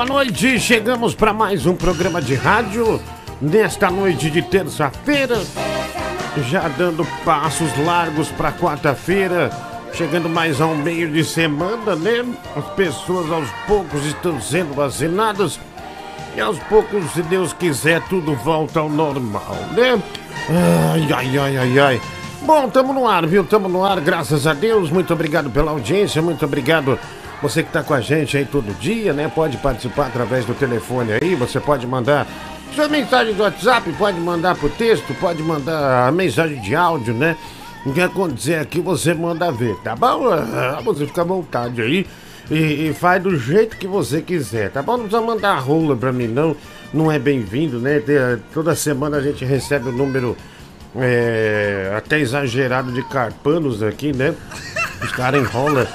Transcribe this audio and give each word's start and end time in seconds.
Boa 0.00 0.08
noite, 0.08 0.58
chegamos 0.58 1.14
para 1.14 1.34
mais 1.34 1.66
um 1.66 1.76
programa 1.76 2.22
de 2.22 2.34
rádio 2.34 2.98
nesta 3.38 3.90
noite 3.90 4.30
de 4.30 4.40
terça-feira, 4.40 5.36
já 6.48 6.68
dando 6.68 7.06
passos 7.22 7.68
largos 7.84 8.30
para 8.30 8.50
quarta-feira, 8.50 9.50
chegando 9.92 10.26
mais 10.26 10.58
ao 10.58 10.74
meio 10.74 11.12
de 11.12 11.22
semana, 11.22 11.94
né? 11.96 12.24
As 12.56 12.64
pessoas 12.70 13.30
aos 13.30 13.50
poucos 13.66 14.06
estão 14.06 14.40
sendo 14.40 14.72
vacinadas 14.72 15.60
e 16.34 16.40
aos 16.40 16.58
poucos, 16.60 17.04
se 17.12 17.20
Deus 17.20 17.52
quiser, 17.52 18.00
tudo 18.08 18.34
volta 18.34 18.80
ao 18.80 18.88
normal, 18.88 19.54
né? 19.72 20.02
Ai, 20.94 21.12
ai, 21.12 21.38
ai, 21.38 21.56
ai, 21.58 21.78
ai. 21.78 22.00
Bom, 22.40 22.70
tamo 22.70 22.94
no 22.94 23.06
ar, 23.06 23.26
viu? 23.26 23.44
Tamo 23.44 23.68
no 23.68 23.84
ar, 23.84 24.00
graças 24.00 24.46
a 24.46 24.54
Deus. 24.54 24.90
Muito 24.90 25.12
obrigado 25.12 25.50
pela 25.50 25.72
audiência, 25.72 26.22
muito 26.22 26.42
obrigado 26.42 26.98
você 27.42 27.62
que 27.62 27.72
tá 27.72 27.82
com 27.82 27.94
a 27.94 28.00
gente 28.00 28.36
aí 28.36 28.44
todo 28.44 28.72
dia, 28.78 29.12
né? 29.12 29.30
Pode 29.34 29.56
participar 29.58 30.06
através 30.06 30.44
do 30.44 30.54
telefone 30.54 31.12
aí, 31.20 31.34
você 31.34 31.58
pode 31.60 31.86
mandar 31.86 32.26
sua 32.74 32.88
mensagem 32.88 33.34
do 33.34 33.42
WhatsApp, 33.42 33.90
pode 33.94 34.20
mandar 34.20 34.54
por 34.54 34.70
texto, 34.70 35.12
pode 35.20 35.42
mandar 35.42 36.06
a 36.08 36.12
mensagem 36.12 36.60
de 36.60 36.74
áudio, 36.74 37.14
né? 37.14 37.36
O 37.84 37.92
que 37.92 38.00
acontecer 38.00 38.56
aqui 38.56 38.80
você 38.80 39.14
manda 39.14 39.50
ver, 39.50 39.74
tá 39.82 39.96
bom? 39.96 40.28
Ah, 40.28 40.80
Você 40.84 41.06
fica 41.06 41.22
à 41.22 41.24
vontade 41.24 41.80
aí 41.80 42.06
e, 42.50 42.88
e 42.88 42.94
faz 42.94 43.22
do 43.22 43.36
jeito 43.38 43.76
que 43.78 43.86
você 43.86 44.20
quiser, 44.20 44.70
tá 44.70 44.82
bom? 44.82 44.98
Não 44.98 45.04
precisa 45.08 45.22
mandar 45.22 45.54
rola 45.60 45.96
pra 45.96 46.12
mim, 46.12 46.26
não. 46.26 46.54
Não 46.92 47.10
é 47.10 47.18
bem-vindo, 47.18 47.78
né? 47.80 47.98
Tem- 48.00 48.16
Toda 48.52 48.74
semana 48.74 49.16
a 49.16 49.22
gente 49.22 49.44
recebe 49.46 49.88
o 49.88 49.92
número 49.92 50.36
é, 50.96 51.92
até 51.96 52.18
exagerado 52.18 52.92
de 52.92 53.02
carpanos 53.04 53.82
aqui, 53.82 54.12
né? 54.12 54.34
Os 55.02 55.12
caras 55.12 55.40
enrolam 55.40 55.86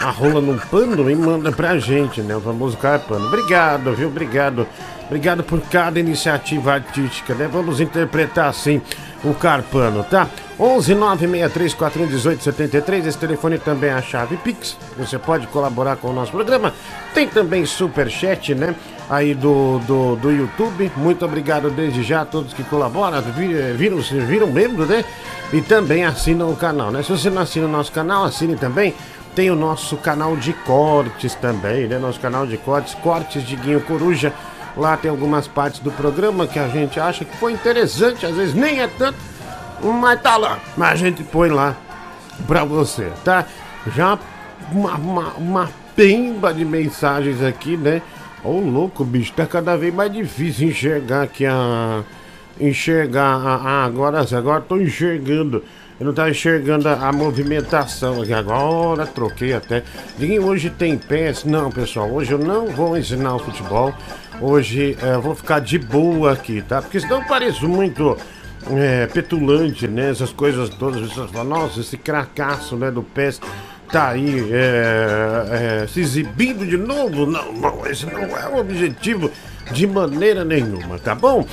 a 0.00 0.10
rola 0.10 0.40
num 0.40 0.56
pano 0.58 1.10
e 1.10 1.14
manda 1.14 1.50
pra 1.52 1.78
gente, 1.78 2.20
né? 2.20 2.36
O 2.36 2.40
famoso 2.40 2.76
carpano. 2.76 3.26
Obrigado, 3.26 3.92
viu? 3.94 4.08
Obrigado. 4.08 4.66
Obrigado 5.06 5.42
por 5.42 5.60
cada 5.62 5.98
iniciativa 5.98 6.74
artística, 6.74 7.34
né? 7.34 7.48
Vamos 7.50 7.80
interpretar 7.80 8.48
assim 8.48 8.80
o 9.24 9.32
carpano, 9.34 10.04
tá? 10.04 10.28
11 10.60 10.94
963 10.94 11.74
4118 11.74 12.42
73. 12.44 13.06
Esse 13.06 13.18
telefone 13.18 13.58
também 13.58 13.90
é 13.90 13.94
a 13.94 14.02
chave 14.02 14.36
Pix. 14.36 14.76
Você 14.98 15.18
pode 15.18 15.46
colaborar 15.48 15.96
com 15.96 16.08
o 16.08 16.12
nosso 16.12 16.30
programa. 16.32 16.72
Tem 17.14 17.26
também 17.26 17.64
superchat, 17.64 18.54
né? 18.54 18.74
Aí 19.08 19.34
do, 19.34 19.78
do, 19.86 20.16
do 20.16 20.30
YouTube. 20.30 20.92
Muito 20.96 21.24
obrigado 21.24 21.70
desde 21.70 22.02
já 22.02 22.20
a 22.20 22.24
todos 22.26 22.52
que 22.52 22.62
colaboram. 22.64 23.22
Vi- 23.22 23.72
Viram, 23.72 23.98
viram 24.00 24.46
membro, 24.48 24.84
né? 24.84 25.04
E 25.52 25.62
também 25.62 26.04
assinam 26.04 26.50
o 26.50 26.56
canal, 26.56 26.90
né? 26.90 27.02
Se 27.02 27.10
você 27.10 27.30
não 27.30 27.40
assina 27.40 27.66
o 27.66 27.70
nosso 27.70 27.90
canal, 27.90 28.24
assine 28.24 28.54
também. 28.56 28.94
Tem 29.38 29.52
o 29.52 29.54
nosso 29.54 29.96
canal 29.96 30.36
de 30.36 30.52
cortes 30.52 31.32
também, 31.36 31.86
né? 31.86 31.96
Nosso 31.96 32.18
canal 32.18 32.44
de 32.44 32.56
cortes, 32.56 32.94
Cortes 32.94 33.44
de 33.46 33.54
Guinho 33.54 33.80
Coruja. 33.82 34.32
Lá 34.76 34.96
tem 34.96 35.08
algumas 35.08 35.46
partes 35.46 35.78
do 35.78 35.92
programa 35.92 36.44
que 36.48 36.58
a 36.58 36.66
gente 36.66 36.98
acha 36.98 37.24
que 37.24 37.36
foi 37.36 37.52
interessante, 37.52 38.26
às 38.26 38.34
vezes 38.34 38.52
nem 38.52 38.80
é 38.80 38.88
tanto, 38.88 39.16
mas 39.80 40.20
tá 40.20 40.36
lá. 40.36 40.58
Mas 40.76 40.90
a 40.90 40.96
gente 40.96 41.22
põe 41.22 41.50
lá 41.50 41.76
pra 42.48 42.64
você, 42.64 43.12
tá? 43.24 43.46
Já 43.94 44.18
uma, 44.72 44.94
uma, 44.96 45.32
uma 45.34 45.70
pemba 45.94 46.52
de 46.52 46.64
mensagens 46.64 47.40
aqui, 47.40 47.76
né? 47.76 48.02
Ô 48.42 48.58
louco, 48.58 49.04
bicho, 49.04 49.32
tá 49.34 49.46
cada 49.46 49.76
vez 49.76 49.94
mais 49.94 50.12
difícil 50.12 50.66
enxergar 50.68 51.22
aqui 51.22 51.46
a. 51.46 52.02
Enxergar 52.60 53.36
a. 53.36 53.54
a- 53.54 53.84
agora, 53.84 54.26
agora 54.36 54.60
tô 54.62 54.78
enxergando. 54.78 55.62
Eu 55.98 56.06
não 56.06 56.12
tava 56.12 56.30
enxergando 56.30 56.88
a, 56.88 57.08
a 57.08 57.12
movimentação 57.12 58.22
aqui. 58.22 58.32
Agora 58.32 59.06
troquei 59.06 59.52
até. 59.52 59.82
Ninguém 60.18 60.38
hoje 60.38 60.70
tem 60.70 60.96
pés. 60.96 61.44
Não, 61.44 61.70
pessoal, 61.70 62.10
hoje 62.10 62.32
eu 62.32 62.38
não 62.38 62.66
vou 62.66 62.96
ensinar 62.96 63.34
o 63.34 63.38
futebol. 63.38 63.92
Hoje 64.40 64.96
eu 65.02 65.20
vou 65.20 65.34
ficar 65.34 65.58
de 65.58 65.78
boa 65.78 66.32
aqui, 66.32 66.62
tá? 66.62 66.80
Porque 66.80 67.00
senão 67.00 67.20
eu 67.20 67.26
pareço 67.26 67.68
muito 67.68 68.16
é, 68.70 69.06
petulante, 69.06 69.88
né? 69.88 70.10
Essas 70.10 70.32
coisas 70.32 70.68
todas. 70.70 71.02
As 71.02 71.08
pessoas 71.08 71.30
falam, 71.32 71.48
nossa, 71.48 71.80
esse 71.80 71.96
cracaço 71.96 72.76
né, 72.76 72.90
do 72.90 73.02
PES 73.02 73.40
tá 73.90 74.10
aí 74.10 74.52
é, 74.52 75.82
é, 75.82 75.86
se 75.88 76.00
exibindo 76.00 76.64
de 76.64 76.76
novo. 76.76 77.26
Não, 77.26 77.52
não, 77.52 77.86
esse 77.86 78.06
não 78.06 78.36
é 78.36 78.48
o 78.48 78.58
objetivo 78.58 79.30
de 79.72 79.86
maneira 79.86 80.44
nenhuma, 80.44 80.98
tá 80.98 81.14
bom? 81.14 81.44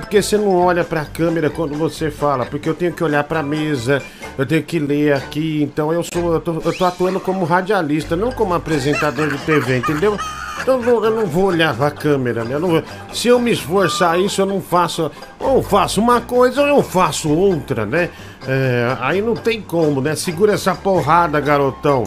Porque 0.00 0.20
você 0.22 0.36
não 0.36 0.56
olha 0.56 0.84
pra 0.84 1.04
câmera 1.04 1.48
quando 1.50 1.74
você 1.76 2.10
fala, 2.10 2.44
porque 2.46 2.68
eu 2.68 2.74
tenho 2.74 2.92
que 2.92 3.02
olhar 3.04 3.24
pra 3.24 3.42
mesa, 3.42 4.02
eu 4.36 4.46
tenho 4.46 4.62
que 4.62 4.78
ler 4.78 5.14
aqui, 5.14 5.62
então 5.62 5.92
eu 5.92 6.02
sou, 6.02 6.34
eu 6.34 6.40
tô, 6.40 6.52
eu 6.64 6.72
tô 6.76 6.84
atuando 6.84 7.20
como 7.20 7.44
radialista, 7.44 8.16
não 8.16 8.32
como 8.32 8.54
apresentador 8.54 9.28
de 9.28 9.38
TV, 9.38 9.78
entendeu? 9.78 10.18
Então 10.60 10.80
eu 10.82 11.10
não, 11.10 11.26
vou 11.26 11.46
olhar 11.46 11.74
pra 11.74 11.90
câmera, 11.90 12.44
né? 12.44 12.54
Eu 12.54 12.60
vou- 12.60 12.82
se 13.12 13.26
eu 13.26 13.38
me 13.40 13.50
esforçar 13.50 14.20
isso, 14.20 14.40
eu 14.42 14.46
não 14.46 14.60
faço. 14.60 15.10
Ou 15.40 15.60
faço 15.62 16.00
uma 16.00 16.20
coisa 16.20 16.60
ou 16.62 16.68
eu 16.68 16.82
faço 16.82 17.28
outra, 17.30 17.84
né? 17.84 18.10
É, 18.46 18.96
aí 19.00 19.20
não 19.20 19.34
tem 19.34 19.60
como, 19.60 20.00
né? 20.00 20.14
Segura 20.14 20.52
essa 20.52 20.72
porrada, 20.74 21.40
garotão. 21.40 22.04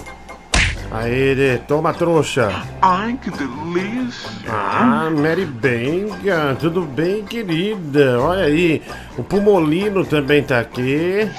Aí, 0.92 1.60
toma 1.68 1.94
trouxa. 1.94 2.50
Ai, 2.82 3.20
que 3.22 3.30
delícia! 3.32 4.30
Ah, 4.48 5.10
Mary 5.10 5.46
Benga, 5.46 6.56
tudo 6.60 6.82
bem, 6.82 7.24
querida? 7.26 8.20
Olha 8.20 8.46
aí, 8.46 8.82
o 9.18 9.24
Pumolino 9.24 10.06
também 10.06 10.44
tá 10.44 10.60
aqui. 10.60 11.30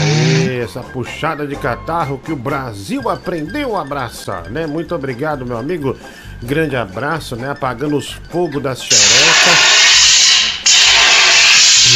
Aí, 0.00 0.60
essa 0.60 0.80
puxada 0.80 1.46
de 1.46 1.56
catarro 1.56 2.18
que 2.18 2.32
o 2.32 2.36
Brasil 2.36 3.08
aprendeu 3.08 3.76
a 3.76 3.82
abraçar, 3.82 4.50
né? 4.50 4.66
Muito 4.66 4.94
obrigado, 4.94 5.46
meu 5.46 5.58
amigo. 5.58 5.96
Grande 6.42 6.76
abraço, 6.76 7.36
né? 7.36 7.50
Apagando 7.50 7.96
os 7.96 8.12
fogos 8.12 8.62
das 8.62 8.82
xerecas. 8.82 9.65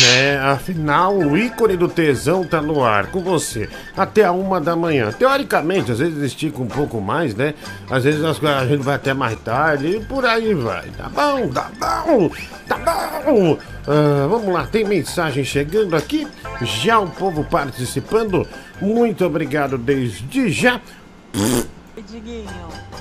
Né, 0.01 0.39
afinal, 0.39 1.15
o 1.17 1.37
ícone 1.37 1.77
do 1.77 1.89
tesão 1.89 2.45
tá 2.45 2.63
no 2.63 2.83
ar 2.83 3.09
com 3.09 3.21
você 3.21 3.69
até 3.97 4.25
a 4.25 4.33
uma 4.33 4.61
da 4.61 4.75
manhã. 4.75 5.13
Teoricamente, 5.13 5.93
às 5.93 5.99
vezes 5.99 6.23
estica 6.23 6.63
um 6.63 6.67
pouco 6.67 7.01
mais, 7.01 7.35
né? 7.35 7.55
Às 7.91 8.05
vezes 8.05 8.21
nós- 8.21 8.43
a 8.43 8.67
gente 8.67 8.83
vai 8.83 8.95
até 8.95 9.13
mais 9.13 9.39
tarde 9.41 9.89
e 9.97 10.01
por 10.01 10.25
aí 10.25 10.55
vai. 10.55 10.87
Tá 10.97 11.09
bom, 11.09 11.49
tá 11.49 11.71
bom, 11.79 12.31
tá 12.67 12.79
bom. 13.27 13.59
Ah, 13.87 14.27
vamos 14.29 14.53
lá, 14.55 14.67
tem 14.67 14.85
mensagem 14.85 15.45
chegando 15.45 15.95
aqui. 15.97 16.27
Já 16.63 16.99
o 17.01 17.09
povo 17.09 17.45
participando. 17.45 18.47
Muito 18.81 19.25
obrigado 19.27 19.77
desde 19.77 20.51
já. 20.51 20.81
Diguinho, 22.09 22.47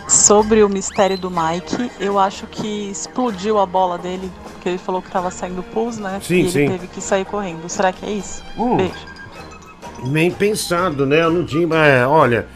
sobre 0.10 0.64
o 0.64 0.70
mistério 0.70 1.18
do 1.18 1.30
Mike, 1.30 1.92
eu 2.00 2.18
acho 2.18 2.48
que 2.48 2.90
explodiu 2.90 3.60
a 3.60 3.66
bola 3.66 3.98
dele, 3.98 4.30
porque 4.44 4.70
ele 4.70 4.78
falou 4.78 5.02
que 5.02 5.10
tava 5.10 5.30
saindo 5.30 5.62
pulso, 5.62 6.02
né? 6.02 6.20
Sim, 6.22 6.36
e 6.36 6.40
ele 6.40 6.50
sim. 6.50 6.68
teve 6.68 6.88
que 6.88 7.00
sair 7.00 7.26
correndo. 7.26 7.70
Será 7.70 7.94
que 7.94 8.06
é 8.06 8.12
isso? 8.12 8.44
Hum. 8.58 8.78
Beijo. 8.78 8.94
Bem 10.12 10.32
pensado, 10.32 11.06
né? 11.06 11.22
Eu 11.22 11.32
não 11.32 11.46
tinha. 11.46 11.68
É, 11.76 12.08
olha, 12.08 12.48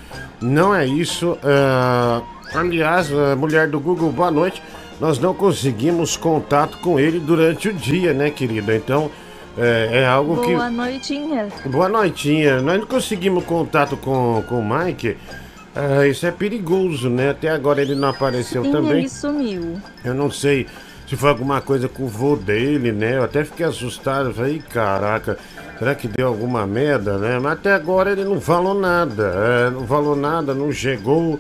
não 0.41 0.73
é 0.73 0.85
isso. 0.85 1.38
é, 1.44 2.57
aliás, 2.57 3.11
a 3.11 3.35
mulher 3.35 3.67
do 3.67 3.79
Google, 3.79 4.11
boa 4.11 4.31
noite. 4.31 4.61
Nós 5.00 5.19
não 5.19 5.33
conseguimos 5.33 6.15
contato 6.15 6.77
com 6.77 7.00
ele 7.00 7.19
durante 7.19 7.67
o 7.67 7.73
dia, 7.73 8.13
né, 8.13 8.29
querida? 8.29 8.75
Então, 8.75 9.11
é, 9.57 10.01
é 10.01 10.05
algo 10.07 10.41
que. 10.41 10.53
Boa 10.53 10.69
noitinha. 10.69 11.47
Boa 11.65 11.89
noitinha. 11.89 12.61
Nós 12.61 12.79
não 12.79 12.88
conseguimos 12.88 13.44
contato 13.44 13.97
com, 13.97 14.44
com 14.47 14.59
o 14.59 14.63
Mike. 14.63 15.17
É, 15.75 16.08
isso 16.08 16.25
é 16.25 16.31
perigoso, 16.31 17.10
né? 17.10 17.31
Até 17.31 17.50
agora 17.50 17.81
ele 17.81 17.96
não 17.96 18.10
apareceu 18.10 18.64
Sim, 18.64 18.72
também. 18.72 19.00
ele 19.00 19.10
sumiu. 19.10 19.81
Eu 20.06 20.14
não 20.14 20.30
sei 20.30 20.68
se 21.08 21.16
foi 21.16 21.30
alguma 21.30 21.62
coisa 21.62 21.88
com 21.90 22.04
o 22.04 22.08
vô 22.08 22.36
dele, 22.36 22.92
né? 22.92 23.18
Eu 23.18 23.24
até 23.24 23.44
fiquei 23.44 23.66
assustado. 23.66 24.34
Falei, 24.34 24.58
"Ih, 24.58 24.60
caraca, 24.70 25.38
será 25.80 25.96
que 25.96 26.08
deu 26.08 26.28
alguma 26.28 26.68
merda, 26.68 27.18
né? 27.18 27.40
Mas 27.40 27.54
até 27.54 27.74
agora 27.74 28.12
ele 28.12 28.24
não 28.24 28.40
falou 28.40 28.74
nada. 28.80 29.34
é, 29.36 29.70
não 29.72 29.88
falou 29.88 30.16
nada, 30.16 30.54
não 30.54 30.72
chegou, 30.72 31.40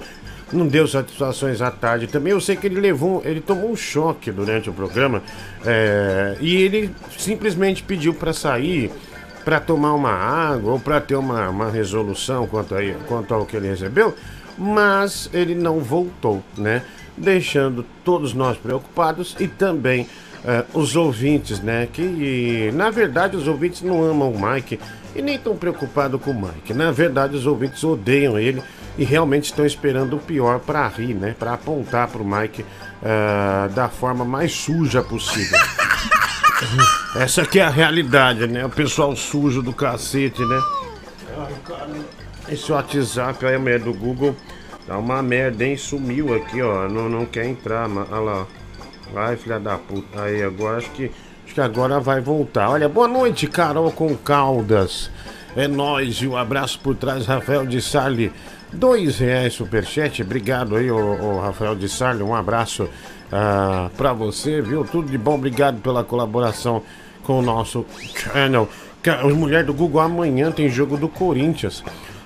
não 0.51 0.67
deu 0.67 0.87
satisfações 0.87 1.61
à 1.61 1.69
tarde. 1.69 2.07
Também 2.07 2.31
eu 2.33 2.41
sei 2.41 2.55
que 2.55 2.65
ele 2.65 2.79
levou, 2.81 3.21
ele 3.23 3.39
tomou 3.39 3.71
um 3.71 3.75
choque 3.75 4.31
durante 4.31 4.67
o 4.67 4.73
programa. 4.73 5.21
é, 5.63 6.35
e 6.41 6.55
ele 6.55 6.89
simplesmente 7.19 7.83
pediu 7.83 8.15
pra 8.15 8.33
sair. 8.33 8.91
Pra 9.43 9.59
tomar 9.59 9.93
uma 9.93 10.11
água 10.11 10.73
ou 10.73 10.79
pra 10.79 11.01
ter 11.01 11.15
uma, 11.15 11.49
uma 11.49 11.69
resolução 11.69 12.47
quanto, 12.47 12.75
aí, 12.75 12.95
quanto 13.07 13.33
ao 13.33 13.45
que 13.45 13.57
ele 13.57 13.67
recebeu, 13.67 14.15
mas 14.57 15.29
ele 15.33 15.53
não 15.53 15.79
voltou, 15.79 16.43
né? 16.57 16.83
Deixando 17.17 17.85
todos 18.03 18.33
nós 18.33 18.57
preocupados 18.57 19.35
e 19.39 19.47
também 19.47 20.07
eh, 20.45 20.63
os 20.73 20.95
ouvintes, 20.95 21.59
né? 21.59 21.87
Que 21.91 22.71
na 22.73 22.89
verdade 22.89 23.35
os 23.35 23.47
ouvintes 23.47 23.81
não 23.81 24.03
amam 24.03 24.31
o 24.31 24.53
Mike 24.53 24.79
e 25.15 25.21
nem 25.21 25.35
estão 25.35 25.55
preocupados 25.55 26.21
com 26.21 26.31
o 26.31 26.41
Mike. 26.41 26.73
Na 26.73 26.91
verdade, 26.91 27.35
os 27.35 27.45
ouvintes 27.45 27.83
odeiam 27.83 28.37
ele 28.37 28.61
e 28.97 29.03
realmente 29.03 29.45
estão 29.45 29.65
esperando 29.65 30.15
o 30.15 30.19
pior 30.19 30.59
pra 30.59 30.87
rir, 30.87 31.13
né? 31.13 31.35
Pra 31.37 31.53
apontar 31.53 32.07
pro 32.07 32.25
Mike 32.25 32.65
ah, 33.01 33.69
da 33.73 33.89
forma 33.89 34.25
mais 34.25 34.53
suja 34.53 35.01
possível. 35.01 35.59
Essa 37.15 37.43
aqui 37.43 37.59
é 37.59 37.63
a 37.63 37.69
realidade, 37.69 38.47
né? 38.47 38.65
O 38.65 38.69
pessoal 38.69 39.15
sujo 39.15 39.61
do 39.61 39.73
cacete, 39.73 40.41
né? 40.43 40.61
Esse 42.49 42.71
WhatsApp 42.71 43.45
aí, 43.45 43.55
a 43.55 43.59
mulher 43.59 43.79
do 43.79 43.93
Google, 43.93 44.35
Tá 44.85 44.97
uma 44.97 45.21
merda, 45.23 45.63
hein? 45.63 45.77
Sumiu 45.77 46.33
aqui, 46.35 46.61
ó. 46.61 46.89
Não, 46.89 47.07
não 47.07 47.25
quer 47.25 47.45
entrar, 47.45 47.87
mas. 47.87 48.11
Olha 48.11 48.19
lá. 48.19 48.47
Vai, 49.13 49.37
filha 49.37 49.59
da 49.59 49.77
puta. 49.77 50.23
Aí, 50.23 50.43
agora 50.43 50.77
acho 50.77 50.91
que. 50.91 51.09
Acho 51.45 51.53
que 51.53 51.61
agora 51.61 51.99
vai 51.99 52.19
voltar. 52.19 52.69
Olha, 52.69 52.89
boa 52.89 53.07
noite, 53.07 53.47
Carol 53.47 53.91
com 53.91 54.15
Caldas. 54.15 55.09
É 55.55 55.67
nóis 55.67 56.15
e 56.15 56.27
um 56.27 56.35
abraço 56.35 56.79
por 56.79 56.95
trás, 56.95 57.25
Rafael 57.25 57.65
de 57.65 57.81
Sali. 57.81 58.31
Dois 58.73 59.19
reais 59.19 59.53
superchat. 59.53 60.21
Obrigado 60.21 60.75
aí, 60.75 60.89
o, 60.89 61.39
Rafael 61.39 61.75
de 61.75 61.87
Sali. 61.87 62.23
Um 62.23 62.33
abraço 62.35 62.89
ah, 63.35 63.89
pra 63.97 64.13
você, 64.13 64.61
viu? 64.61 64.85
Tudo 64.85 65.09
de 65.09 65.17
bom. 65.17 65.33
Obrigado 65.33 65.81
pela 65.81 66.03
colaboração 66.03 66.83
com 67.23 67.39
o 67.39 67.41
nosso 67.41 67.83
channel. 68.15 68.69
Mulher 69.35 69.63
do 69.63 69.73
Google, 69.73 70.01
amanhã 70.01 70.51
tem 70.51 70.69
jogo 70.69 70.97
do 70.97 71.09
Corinthians. 71.09 71.83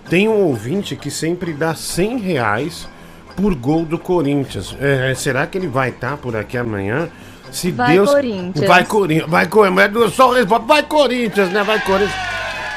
Tem 0.09 0.27
um 0.27 0.43
ouvinte 0.43 0.97
que 0.97 1.09
sempre 1.09 1.53
dá 1.53 1.73
100 1.73 2.17
reais 2.17 2.89
por 3.37 3.55
gol 3.55 3.85
do 3.85 3.97
Corinthians. 3.97 4.75
É, 4.81 5.13
será 5.15 5.47
que 5.47 5.57
ele 5.57 5.67
vai 5.67 5.89
estar 5.89 6.11
tá 6.11 6.17
por 6.17 6.35
aqui 6.35 6.57
amanhã? 6.57 7.07
Se 7.51 7.71
vai 7.71 7.93
Deus. 7.93 8.11
Corinthians. 8.11 8.67
Vai 8.67 8.83
Corinthians. 8.83 9.29
Vai 9.29 9.47
Corinthians. 9.47 10.13
Só 10.13 10.45
Vai 10.59 10.83
Corinthians, 10.83 11.49
né? 11.53 11.63
Vai 11.63 11.79
Corinthians. 11.79 12.13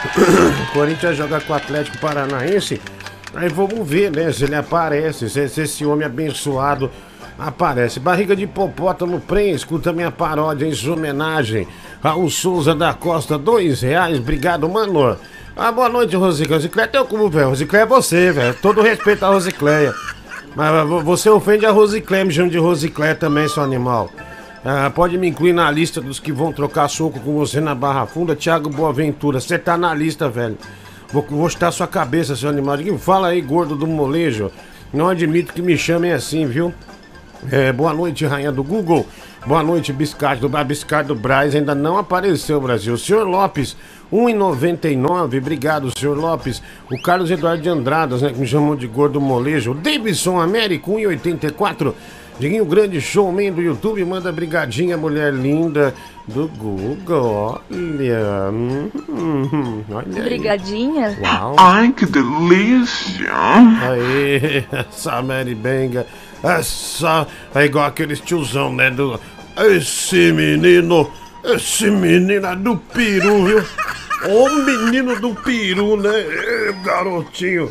Corinthians 0.73 1.17
joga 1.17 1.41
com 1.41 1.53
o 1.53 1.57
Atlético 1.57 1.99
Paranaense. 1.99 2.81
Aí 3.35 3.49
vamos 3.49 3.89
ver, 3.89 4.13
né? 4.13 4.31
Se 4.31 4.45
ele 4.45 4.55
aparece. 4.55 5.29
Se 5.29 5.61
esse 5.61 5.85
homem 5.85 6.07
abençoado 6.07 6.91
aparece. 7.41 7.99
Barriga 7.99 8.37
de 8.37 8.47
Popótamo 8.47 9.21
Prem, 9.21 9.51
escuta 9.51 9.93
minha 9.93 10.11
paródia 10.11 10.67
em 10.67 10.73
sua 10.73 10.95
homenagem 10.95 11.67
ao 12.03 12.29
Souza 12.29 12.75
da 12.75 12.93
Costa. 12.93 13.39
Dois 13.39 13.81
reais. 13.81 14.19
Obrigado, 14.19 14.69
mano. 14.69 15.17
Ah, 15.57 15.73
boa 15.73 15.89
noite, 15.89 16.15
Rosicléia. 16.17 16.59
Rosicléia 16.59 16.89
teu 16.89 17.05
cu, 17.05 17.29
velho. 17.29 17.49
Rosicléia 17.49 17.83
é 17.83 17.87
você, 17.87 18.31
velho. 18.31 18.55
Todo 18.61 18.83
respeito 18.83 19.25
à 19.25 19.29
Rosicléia. 19.29 19.95
Mas 20.55 20.89
você 21.05 21.31
ofende 21.31 21.65
a 21.65 21.71
Rosicléia, 21.71 22.25
me 22.25 22.33
chama 22.33 22.51
de 22.51 22.59
Rosicléia 22.59 23.15
também, 23.15 23.49
seu 23.49 23.63
animal. 23.63 24.11
Ah, 24.65 24.91
pode 24.91 25.17
me 25.17 25.29
incluir 25.29 25.53
na 25.53 25.71
lista 25.71 26.01
dos 26.01 26.21
que 26.21 26.33
vão 26.33 26.53
trocar 26.53 26.89
soco 26.89 27.19
com 27.21 27.35
você 27.35 27.61
na 27.61 27.75
Barra 27.75 28.05
Funda, 28.07 28.37
Thiago 28.37 28.69
Boaventura. 28.69 29.41
Você 29.41 29.59
tá 29.59 29.79
na 29.79 29.95
lista, 29.95 30.29
velho. 30.29 30.59
Vou, 31.13 31.25
vou 31.29 31.49
chutar 31.49 31.73
sua 31.73 31.87
cabeça, 31.87 32.37
seu 32.37 32.49
animal. 32.51 32.77
Fala 32.99 33.29
aí, 33.29 33.41
gordo 33.41 33.75
do 33.75 33.87
molejo. 33.87 34.51
Não 34.93 35.09
admito 35.09 35.53
que 35.53 35.63
me 35.63 35.79
chamem 35.79 36.13
assim, 36.13 36.47
viu? 36.47 36.75
É, 37.51 37.73
boa 37.73 37.93
noite, 37.93 38.27
rainha 38.27 38.53
do 38.53 38.63
Google. 38.63 39.07
Boa 39.47 39.63
noite, 39.63 39.93
biscate 39.93 40.41
do 40.41 40.49
Biscate 40.65 41.09
do 41.09 41.15
Braz. 41.15 41.55
Ainda 41.55 41.75
não 41.75 41.97
apareceu, 41.97 42.61
Brasil. 42.61 42.97
Senhor 42.99 43.27
Lopes, 43.27 43.75
1,99. 44.13 45.39
Obrigado, 45.39 45.91
senhor 45.99 46.17
Lopes. 46.17 46.63
O 46.91 47.01
Carlos 47.01 47.31
Eduardo 47.31 47.63
de 47.63 47.69
Andradas, 47.69 48.21
né? 48.21 48.31
Que 48.31 48.39
me 48.39 48.47
chamou 48.47 48.77
de 48.77 48.87
gordo 48.87 49.21
molejo. 49.21 49.71
O 49.71 49.75
Davidson 49.75 50.39
Américo, 50.39 50.93
1,84. 50.93 51.95
Diguinho 52.39 52.65
Grande 52.65 53.01
Showman 53.03 53.53
do 53.53 53.61
YouTube, 53.61 54.03
manda 54.03 54.33
brigadinha, 54.33 54.97
mulher 54.97 55.31
linda 55.33 55.95
do 56.27 56.49
Google. 56.49 57.61
Olha. 57.71 58.51
Hum, 58.51 58.91
hum, 59.09 59.85
olha 59.91 60.23
Brigadinha? 60.23 61.19
Uau. 61.21 61.57
Ai, 61.59 61.93
que 61.93 62.07
delícia. 62.07 63.31
Aí, 63.35 64.65
essa 64.73 65.21
Mary 65.21 65.55
Benga. 65.55 66.07
Essa 66.43 67.27
é 67.55 67.65
igual 67.65 67.87
aqueles 67.87 68.21
tiozão, 68.21 68.73
né? 68.73 68.91
Do, 68.91 69.21
esse 69.57 70.33
menino 70.33 71.11
esse 71.43 71.91
menino 71.91 72.47
é 72.47 72.57
do 72.57 72.77
peru, 72.77 73.47
viu? 73.47 73.65
O 74.29 74.51
menino 74.63 75.19
do 75.19 75.35
peru, 75.35 75.97
né? 75.97 76.11
garotinho. 76.85 77.71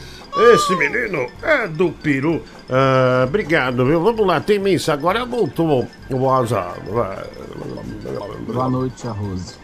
Esse 0.54 0.76
menino 0.76 1.28
é 1.44 1.68
do 1.68 1.92
peru. 1.92 2.42
Ah, 2.70 3.26
obrigado, 3.28 3.86
viu? 3.86 4.02
Vamos 4.02 4.26
lá, 4.26 4.40
tem 4.40 4.58
missa. 4.58 4.94
Agora 4.94 5.24
voltou 5.26 5.88
o 6.10 6.16
WhatsApp. 6.18 6.82
Boa 8.48 8.70
noite, 8.70 9.08
Rose. 9.08 9.56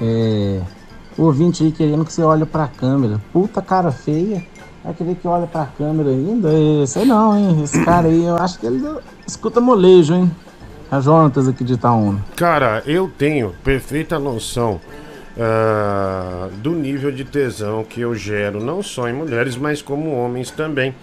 É. 0.00 0.60
Ouvinte 1.18 1.64
aí 1.64 1.72
querendo 1.72 2.04
que 2.04 2.12
você 2.12 2.22
olhe 2.22 2.46
pra 2.46 2.68
câmera. 2.68 3.20
Puta 3.32 3.60
cara 3.60 3.90
feia. 3.90 4.44
Vai 4.82 4.94
querer 4.94 5.14
que 5.16 5.28
olhe 5.28 5.46
pra 5.46 5.66
câmera 5.66 6.08
ainda? 6.08 6.48
É, 6.52 6.86
sei 6.86 7.04
não, 7.04 7.36
hein? 7.36 7.62
Esse 7.62 7.84
cara 7.84 8.08
aí, 8.08 8.24
eu 8.24 8.36
acho 8.36 8.58
que 8.58 8.66
ele 8.66 8.82
escuta 9.26 9.60
molejo, 9.60 10.14
hein? 10.14 10.30
A 10.90 11.00
Jonatas 11.00 11.46
aqui 11.46 11.62
de 11.62 11.74
Itaúna. 11.74 12.18
Cara, 12.34 12.82
eu 12.86 13.08
tenho 13.16 13.54
perfeita 13.62 14.18
noção 14.18 14.80
uh, 15.36 16.50
do 16.56 16.72
nível 16.72 17.12
de 17.12 17.24
tesão 17.24 17.84
que 17.84 18.00
eu 18.00 18.14
gero, 18.14 18.62
não 18.62 18.82
só 18.82 19.08
em 19.08 19.12
mulheres, 19.12 19.56
mas 19.56 19.82
como 19.82 20.12
homens 20.12 20.50
também. 20.50 20.94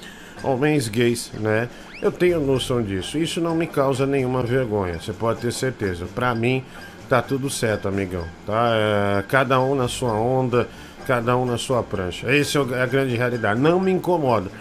Homens 0.43 0.88
gays, 0.88 1.31
né? 1.34 1.69
Eu 2.01 2.12
tenho 2.12 2.39
noção 2.39 2.81
disso. 2.81 3.17
Isso 3.17 3.41
não 3.41 3.55
me 3.55 3.65
causa 3.65 4.05
nenhuma 4.05 4.43
vergonha, 4.43 5.00
você 5.00 5.13
pode 5.13 5.39
ter 5.39 5.51
certeza. 5.51 6.05
Pra 6.13 6.36
mim, 6.36 6.63
tá 7.07 7.22
tudo 7.22 7.50
certo, 7.50 7.88
amigão. 7.88 8.24
Tá? 8.46 8.72
Uh, 8.72 9.27
cada 9.27 9.60
um 9.60 9.74
na 9.74 9.88
sua 9.88 10.13
onda, 10.13 10.67
cada 11.07 11.37
um 11.37 11.45
na 11.45 11.57
sua 11.57 11.81
prancha. 11.81 12.29
Essa 12.29 12.59
é 12.59 12.83
a 12.83 12.85
grande 12.85 13.15
realidade. 13.15 13.59
Não 13.59 13.79
me 13.79 13.91
incomoda. 13.91 14.51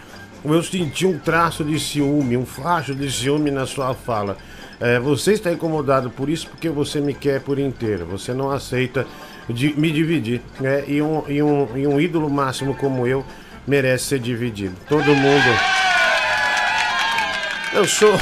Eu 0.44 0.62
senti 0.62 1.04
um 1.04 1.18
traço 1.18 1.64
de 1.64 1.78
ciúme, 1.80 2.36
um 2.36 2.46
flacho 2.46 2.94
de 2.94 3.10
ciúme 3.10 3.50
na 3.50 3.66
sua 3.66 3.92
fala. 3.94 4.36
É, 4.78 5.00
você 5.00 5.32
está 5.32 5.50
incomodado 5.50 6.08
por 6.08 6.28
isso 6.30 6.48
porque 6.48 6.68
você 6.68 7.00
me 7.00 7.12
quer 7.12 7.40
por 7.40 7.58
inteiro. 7.58 8.06
Você 8.06 8.32
não 8.32 8.52
aceita 8.52 9.04
de, 9.48 9.74
me 9.78 9.90
dividir. 9.90 10.40
Né? 10.60 10.84
E, 10.86 11.02
um, 11.02 11.24
e, 11.26 11.42
um, 11.42 11.76
e 11.76 11.86
um 11.86 12.00
ídolo 12.00 12.30
máximo 12.30 12.76
como 12.76 13.06
eu 13.08 13.24
merece 13.66 14.04
ser 14.04 14.18
dividido. 14.20 14.76
Todo 14.88 15.04
mundo. 15.04 15.58
Eu 17.74 17.84
sou. 17.86 18.14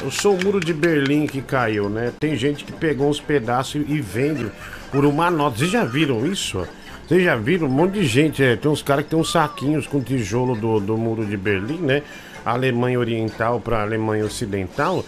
Eu 0.00 0.10
sou 0.10 0.36
o 0.36 0.44
muro 0.44 0.60
de 0.60 0.72
Berlim 0.72 1.26
que 1.26 1.40
caiu, 1.40 1.88
né? 1.88 2.12
Tem 2.20 2.36
gente 2.36 2.62
que 2.62 2.72
pegou 2.72 3.08
uns 3.08 3.20
pedaços 3.20 3.82
e 3.88 4.00
vende 4.00 4.50
por 4.92 5.04
uma 5.04 5.30
nota. 5.30 5.58
Vocês 5.58 5.70
já 5.70 5.84
viram 5.84 6.26
isso? 6.26 6.64
Vocês 7.06 7.22
já 7.22 7.36
viram 7.36 7.66
um 7.66 7.70
monte 7.70 7.94
de 7.94 8.06
gente? 8.06 8.42
É, 8.42 8.56
tem 8.56 8.70
uns 8.70 8.82
caras 8.82 9.04
que 9.04 9.10
tem 9.10 9.18
uns 9.18 9.30
saquinhos 9.30 9.86
com 9.86 10.00
tijolo 10.00 10.56
do, 10.56 10.80
do 10.80 10.96
muro 10.96 11.26
de 11.26 11.36
Berlim, 11.36 11.78
né? 11.78 12.02
Alemanha 12.44 12.98
Oriental 12.98 13.60
para 13.60 13.82
Alemanha 13.82 14.24
Ocidental, 14.24 15.04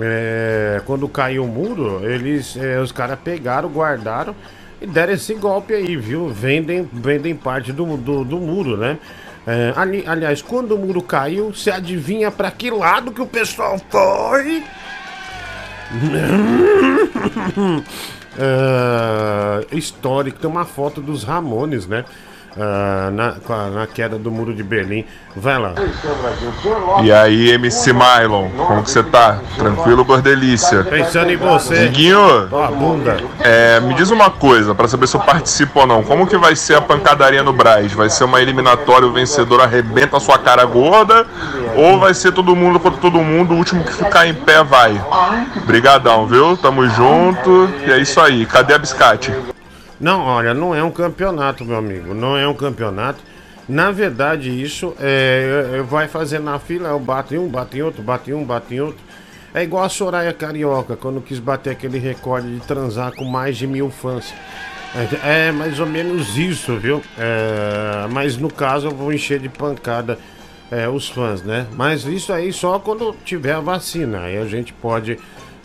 é, 0.00 0.80
quando 0.86 1.08
caiu 1.08 1.44
o 1.44 1.48
muro, 1.48 2.00
eles, 2.08 2.56
é, 2.56 2.80
os 2.80 2.92
caras 2.92 3.18
pegaram, 3.18 3.68
guardaram 3.68 4.34
e 4.80 4.86
deram 4.86 5.12
esse 5.12 5.34
golpe 5.34 5.74
aí, 5.74 5.96
viu? 5.96 6.28
Vendem, 6.28 6.88
vendem 6.92 7.34
parte 7.34 7.72
do, 7.72 7.96
do, 7.96 8.24
do 8.24 8.38
muro, 8.38 8.76
né? 8.76 8.98
É, 9.46 9.72
ali, 9.76 10.04
aliás, 10.06 10.40
quando 10.40 10.76
o 10.76 10.78
muro 10.78 11.02
caiu, 11.02 11.52
você 11.52 11.70
adivinha 11.70 12.30
para 12.30 12.50
que 12.50 12.70
lado 12.70 13.10
que 13.10 13.20
o 13.20 13.26
pessoal 13.26 13.80
foi? 13.90 14.62
é, 18.38 19.76
histórico, 19.76 20.38
tem 20.38 20.50
uma 20.50 20.64
foto 20.64 21.00
dos 21.00 21.24
Ramones, 21.24 21.86
né? 21.86 22.04
Uh, 22.56 23.10
na, 23.10 23.70
na 23.70 23.86
queda 23.86 24.18
do 24.18 24.30
muro 24.30 24.54
de 24.54 24.62
Berlim. 24.62 25.04
Vai 25.34 25.58
lá. 25.58 25.74
E 27.02 27.10
aí, 27.10 27.50
MC 27.52 27.92
Mylon, 27.92 28.50
como 28.50 28.82
que 28.82 28.90
você 28.90 29.02
tá? 29.02 29.38
Tranquilo, 29.56 30.04
bordelícia? 30.04 30.84
Pensando 30.84 31.30
em 31.30 31.36
você. 31.36 31.88
Diguinho, 31.88 32.48
bunda. 32.78 33.16
É, 33.40 33.80
me 33.80 33.94
diz 33.94 34.10
uma 34.10 34.30
coisa, 34.30 34.74
para 34.74 34.88
saber 34.88 35.06
se 35.06 35.16
eu 35.16 35.20
participo 35.20 35.80
ou 35.80 35.86
não. 35.86 36.02
Como 36.02 36.26
que 36.26 36.36
vai 36.36 36.54
ser 36.54 36.76
a 36.76 36.80
pancadaria 36.80 37.42
no 37.42 37.52
Braz? 37.52 37.92
Vai 37.92 38.10
ser 38.10 38.24
uma 38.24 38.42
eliminatória, 38.42 39.08
o 39.08 39.12
vencedor 39.12 39.62
arrebenta 39.62 40.18
a 40.18 40.20
sua 40.20 40.38
cara 40.38 40.64
gorda? 40.64 41.26
Ou 41.74 41.98
vai 41.98 42.12
ser 42.12 42.32
todo 42.32 42.54
mundo 42.54 42.78
contra 42.78 43.00
todo 43.00 43.18
mundo, 43.18 43.54
o 43.54 43.56
último 43.56 43.82
que 43.82 43.92
ficar 43.92 44.26
em 44.26 44.34
pé 44.34 44.62
vai? 44.62 45.00
Brigadão, 45.64 46.26
viu? 46.26 46.56
Tamo 46.58 46.86
junto. 46.88 47.70
E 47.86 47.90
é 47.90 47.98
isso 47.98 48.20
aí. 48.20 48.44
Cadê 48.44 48.74
a 48.74 48.78
biscate? 48.78 49.32
Não, 50.02 50.20
olha, 50.22 50.52
não 50.52 50.74
é 50.74 50.82
um 50.82 50.90
campeonato, 50.90 51.64
meu 51.64 51.76
amigo. 51.76 52.12
Não 52.12 52.36
é 52.36 52.46
um 52.46 52.54
campeonato. 52.54 53.20
Na 53.68 53.92
verdade, 53.92 54.50
isso 54.50 54.96
é, 54.98 55.76
é 55.76 55.82
vai 55.82 56.08
fazer 56.08 56.40
na 56.40 56.58
fila, 56.58 56.88
eu 56.88 56.98
bato 56.98 57.32
em 57.32 57.38
um, 57.38 57.48
bato 57.48 57.76
em 57.76 57.82
outro, 57.82 58.02
bato 58.02 58.28
em 58.28 58.34
um, 58.34 58.44
bato 58.44 58.74
em 58.74 58.80
outro. 58.80 59.00
É 59.54 59.62
igual 59.62 59.84
a 59.84 59.88
Soraya 59.88 60.32
Carioca, 60.32 60.96
quando 60.96 61.20
quis 61.20 61.38
bater 61.38 61.70
aquele 61.70 62.00
recorde 62.00 62.52
de 62.52 62.60
transar 62.66 63.12
com 63.14 63.24
mais 63.24 63.56
de 63.56 63.64
mil 63.68 63.90
fãs. 63.90 64.34
É, 65.24 65.48
é 65.48 65.52
mais 65.52 65.78
ou 65.78 65.86
menos 65.86 66.36
isso, 66.36 66.76
viu? 66.78 67.00
É, 67.16 68.08
mas 68.10 68.36
no 68.36 68.50
caso 68.52 68.88
eu 68.88 68.90
vou 68.90 69.12
encher 69.12 69.38
de 69.38 69.48
pancada 69.48 70.18
é, 70.68 70.88
os 70.88 71.08
fãs, 71.08 71.44
né? 71.44 71.68
Mas 71.76 72.04
isso 72.06 72.32
aí 72.32 72.52
só 72.52 72.80
quando 72.80 73.14
tiver 73.24 73.52
a 73.52 73.60
vacina. 73.60 74.22
Aí 74.22 74.36
a 74.36 74.46
gente 74.46 74.72
pode 74.72 75.16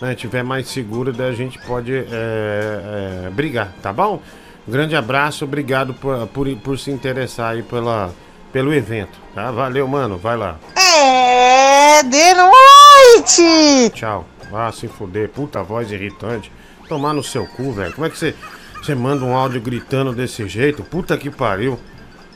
né, 0.02 0.16
tiver 0.16 0.44
mais 0.44 0.68
seguro, 0.68 1.12
daí 1.12 1.30
a 1.30 1.36
gente 1.36 1.60
pode 1.60 1.94
é, 1.94 2.06
é, 2.12 3.30
brigar, 3.32 3.74
tá 3.82 3.92
bom? 3.92 4.22
grande 4.68 4.96
abraço, 4.96 5.46
obrigado 5.46 5.94
por, 5.94 6.28
por, 6.28 6.54
por, 6.58 6.78
se 6.78 6.92
interessar 6.92 7.54
aí 7.54 7.64
pela, 7.64 8.14
pelo 8.52 8.74
evento, 8.74 9.18
tá? 9.34 9.50
Valeu, 9.50 9.88
mano, 9.88 10.18
vai 10.18 10.36
lá. 10.36 10.58
É 10.76 12.04
de 12.04 12.34
noite! 12.34 13.90
Tchau. 13.94 14.26
Vá 14.52 14.72
se 14.72 14.88
fuder, 14.88 15.30
puta 15.30 15.62
voz 15.62 15.92
irritante. 15.92 16.52
Tomar 16.88 17.14
no 17.14 17.24
seu 17.24 17.46
cu, 17.46 17.74
velho. 17.74 17.94
Como 17.94 18.08
é 18.08 18.10
que 18.10 18.18
você, 18.18 18.34
você 18.82 18.96
manda 18.96 19.26
um 19.26 19.36
áudio 19.36 19.60
gritando 19.60 20.14
desse 20.14 20.48
jeito? 20.48 20.84
Puta 20.84 21.18
que 21.18 21.30
pariu. 21.30 21.78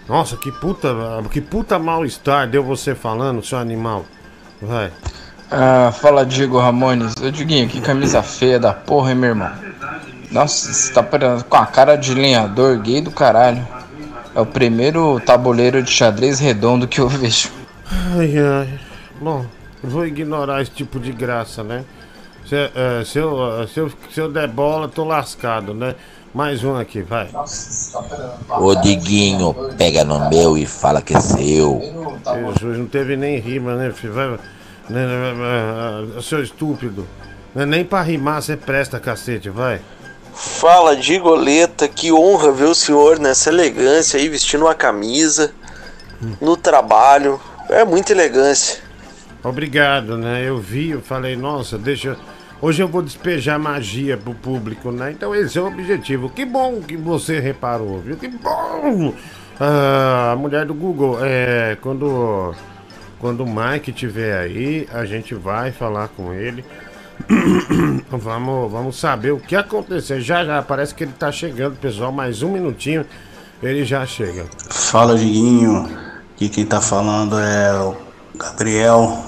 Nossa, 0.08 0.36
que 0.36 0.51
puta, 0.51 0.89
que 1.32 1.39
puta 1.39 1.80
mal-estar 1.80 2.50
deu 2.50 2.63
você 2.63 2.94
falando, 2.94 3.44
seu 3.44 3.58
animal. 3.58 4.06
Vai. 4.62 4.91
Ah, 5.51 5.91
fala 5.91 6.25
Diego 6.25 6.58
Ramones. 6.58 7.13
Ô 7.22 7.29
Diguinho, 7.29 7.67
que 7.67 7.81
camisa 7.81 8.24
feia 8.24 8.58
da 8.58 8.74
porra, 8.74 9.12
hein, 9.12 9.17
meu 9.17 9.29
irmão? 9.31 9.51
Nossa, 10.31 10.72
você 10.72 10.93
tá 10.93 11.03
com 11.03 11.58
a 11.58 11.65
cara 11.65 11.98
de 11.98 12.13
lenhador 12.13 12.79
gay 12.79 13.01
do 13.01 13.12
caralho. 13.12 13.67
É 14.34 14.39
o 14.39 14.46
primeiro 14.46 15.20
tabuleiro 15.20 15.84
de 15.84 15.91
xadrez 15.91 16.39
redondo 16.39 16.88
que 16.88 17.01
eu 17.01 17.10
vejo. 17.10 17.50
Ai, 18.15 18.34
ai. 18.39 18.79
Bom, 19.20 19.46
vou 19.84 20.05
ignorar 20.08 20.62
esse 20.62 20.72
tipo 20.72 20.98
de 21.01 21.12
graça, 21.12 21.63
né? 21.63 21.84
Se, 22.48 22.55
é, 22.55 23.03
se, 23.03 23.20
eu, 23.20 23.67
se, 23.67 23.79
eu, 23.79 23.91
se 24.10 24.22
eu 24.22 24.31
der 24.31 24.48
bola, 24.48 24.88
tô 24.88 25.03
lascado, 25.03 25.74
né? 25.74 25.96
Mais 26.34 26.63
um 26.63 26.77
aqui, 26.77 27.01
vai. 27.01 27.27
Ô 28.50 28.74
Diguinho, 28.75 29.53
pega 29.77 30.05
no 30.05 30.29
meu 30.29 30.58
e 30.58 30.65
fala 30.65 31.01
que 31.01 31.13
é 31.13 31.20
seu. 31.20 31.81
Jesus, 32.58 32.77
não 32.77 32.86
teve 32.86 33.17
nem 33.17 33.38
rima, 33.38 33.75
né, 33.75 33.91
filho? 33.91 34.13
Vai, 34.13 34.39
seu 36.21 36.43
estúpido. 36.43 37.07
Não 37.53 37.63
é 37.63 37.65
nem 37.65 37.83
pra 37.83 38.01
rimar 38.01 38.41
você 38.41 38.55
presta, 38.55 39.00
cacete, 39.00 39.50
vai. 39.50 39.81
Fala, 40.33 40.95
Digoleta, 40.95 41.88
que 41.88 42.11
honra 42.11 42.51
ver 42.51 42.65
o 42.65 42.75
senhor 42.75 43.19
nessa 43.19 43.50
elegância 43.50 44.19
aí, 44.19 44.29
vestindo 44.29 44.65
uma 44.65 44.73
camisa, 44.73 45.53
no 46.39 46.55
trabalho. 46.55 47.39
É 47.69 47.83
muita 47.83 48.11
elegância. 48.13 48.79
Obrigado, 49.43 50.17
né? 50.17 50.47
Eu 50.47 50.57
vi, 50.57 50.91
eu 50.91 51.01
falei, 51.01 51.35
nossa, 51.35 51.77
deixa. 51.77 52.17
Hoje 52.61 52.81
eu 52.81 52.88
vou 52.88 53.01
despejar 53.01 53.59
magia 53.59 54.15
pro 54.15 54.35
público, 54.35 54.91
né? 54.91 55.11
Então 55.11 55.33
esse 55.33 55.57
é 55.57 55.61
o 55.61 55.67
objetivo. 55.67 56.29
Que 56.29 56.45
bom 56.45 56.79
que 56.79 56.95
você 56.95 57.39
reparou, 57.39 58.00
viu? 58.00 58.15
Que 58.17 58.27
bom! 58.27 59.13
Ah, 59.59 60.31
a 60.33 60.35
mulher 60.35 60.65
do 60.65 60.73
Google, 60.73 61.17
é. 61.21 61.77
Quando. 61.81 62.53
Quando 63.22 63.44
o 63.44 63.46
Mike 63.46 63.92
estiver 63.92 64.36
aí, 64.36 64.90
a 64.92 65.06
gente 65.06 65.36
vai 65.36 65.72
falar 65.72 66.08
com 66.08 66.34
ele. 66.34 66.66
vamos, 68.10 68.72
vamos 68.72 69.00
saber 69.00 69.30
o 69.30 69.40
que 69.40 69.56
aconteceu. 69.56 70.20
Já 70.20 70.44
já 70.44 70.60
parece 70.63 70.96
que 70.96 71.04
ele 71.04 71.13
tá 71.13 71.32
chegando, 71.32 71.75
pessoal. 71.75 72.12
Mais 72.12 72.42
um 72.42 72.51
minutinho, 72.51 73.06
ele 73.62 73.86
já 73.86 74.04
chega. 74.08 74.48
Fala, 74.72 75.16
Diguinho. 75.16 75.88
Aqui 76.34 76.50
quem 76.50 76.66
tá 76.66 76.82
falando 76.82 77.38
é 77.38 77.80
o 77.80 77.96
Gabriel, 78.36 79.24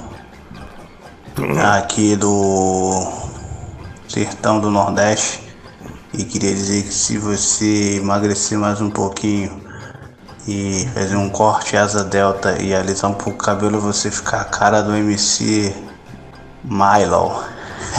aqui 1.77 2.15
do 2.15 3.13
sertão 4.07 4.59
do 4.59 4.71
Nordeste. 4.71 5.39
E 6.15 6.23
queria 6.23 6.51
dizer 6.51 6.81
que 6.81 6.93
se 6.93 7.19
você 7.19 7.97
emagrecer 7.97 8.57
mais 8.57 8.81
um 8.81 8.89
pouquinho 8.89 9.62
e 10.47 10.85
fazer 10.93 11.15
um 11.15 11.29
corte 11.29 11.77
asa 11.77 12.03
delta 12.03 12.61
e 12.61 12.73
alisar 12.73 13.09
um 13.09 13.13
pouco 13.13 13.31
o 13.31 13.45
cabelo, 13.45 13.79
você 13.79 14.11
ficar 14.11 14.41
a 14.41 14.45
cara 14.45 14.81
do 14.81 14.95
MC 14.95 15.73
Milo. 16.63 17.43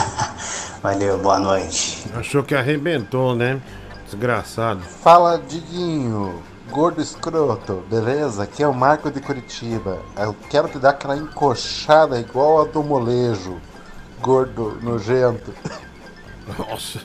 Valeu, 0.81 1.17
boa 1.17 1.39
noite. 1.39 2.05
Achou 2.15 2.43
que 2.43 2.53
arrebentou, 2.53 3.35
né? 3.35 3.59
Desgraçado. 4.05 4.81
Fala, 4.81 5.37
Diguinho. 5.39 6.41
Gordo 6.69 7.01
escroto, 7.01 7.83
beleza? 7.89 8.43
Aqui 8.43 8.63
é 8.63 8.67
o 8.67 8.73
Marco 8.73 9.09
de 9.09 9.21
Curitiba. 9.21 9.99
Eu 10.17 10.35
quero 10.49 10.67
te 10.67 10.79
dar 10.79 10.91
aquela 10.91 11.15
encoxada 11.15 12.19
igual 12.19 12.61
a 12.61 12.65
do 12.65 12.83
molejo. 12.83 13.59
Gordo, 14.19 14.77
nojento. 14.81 15.53
Nossa, 16.57 16.99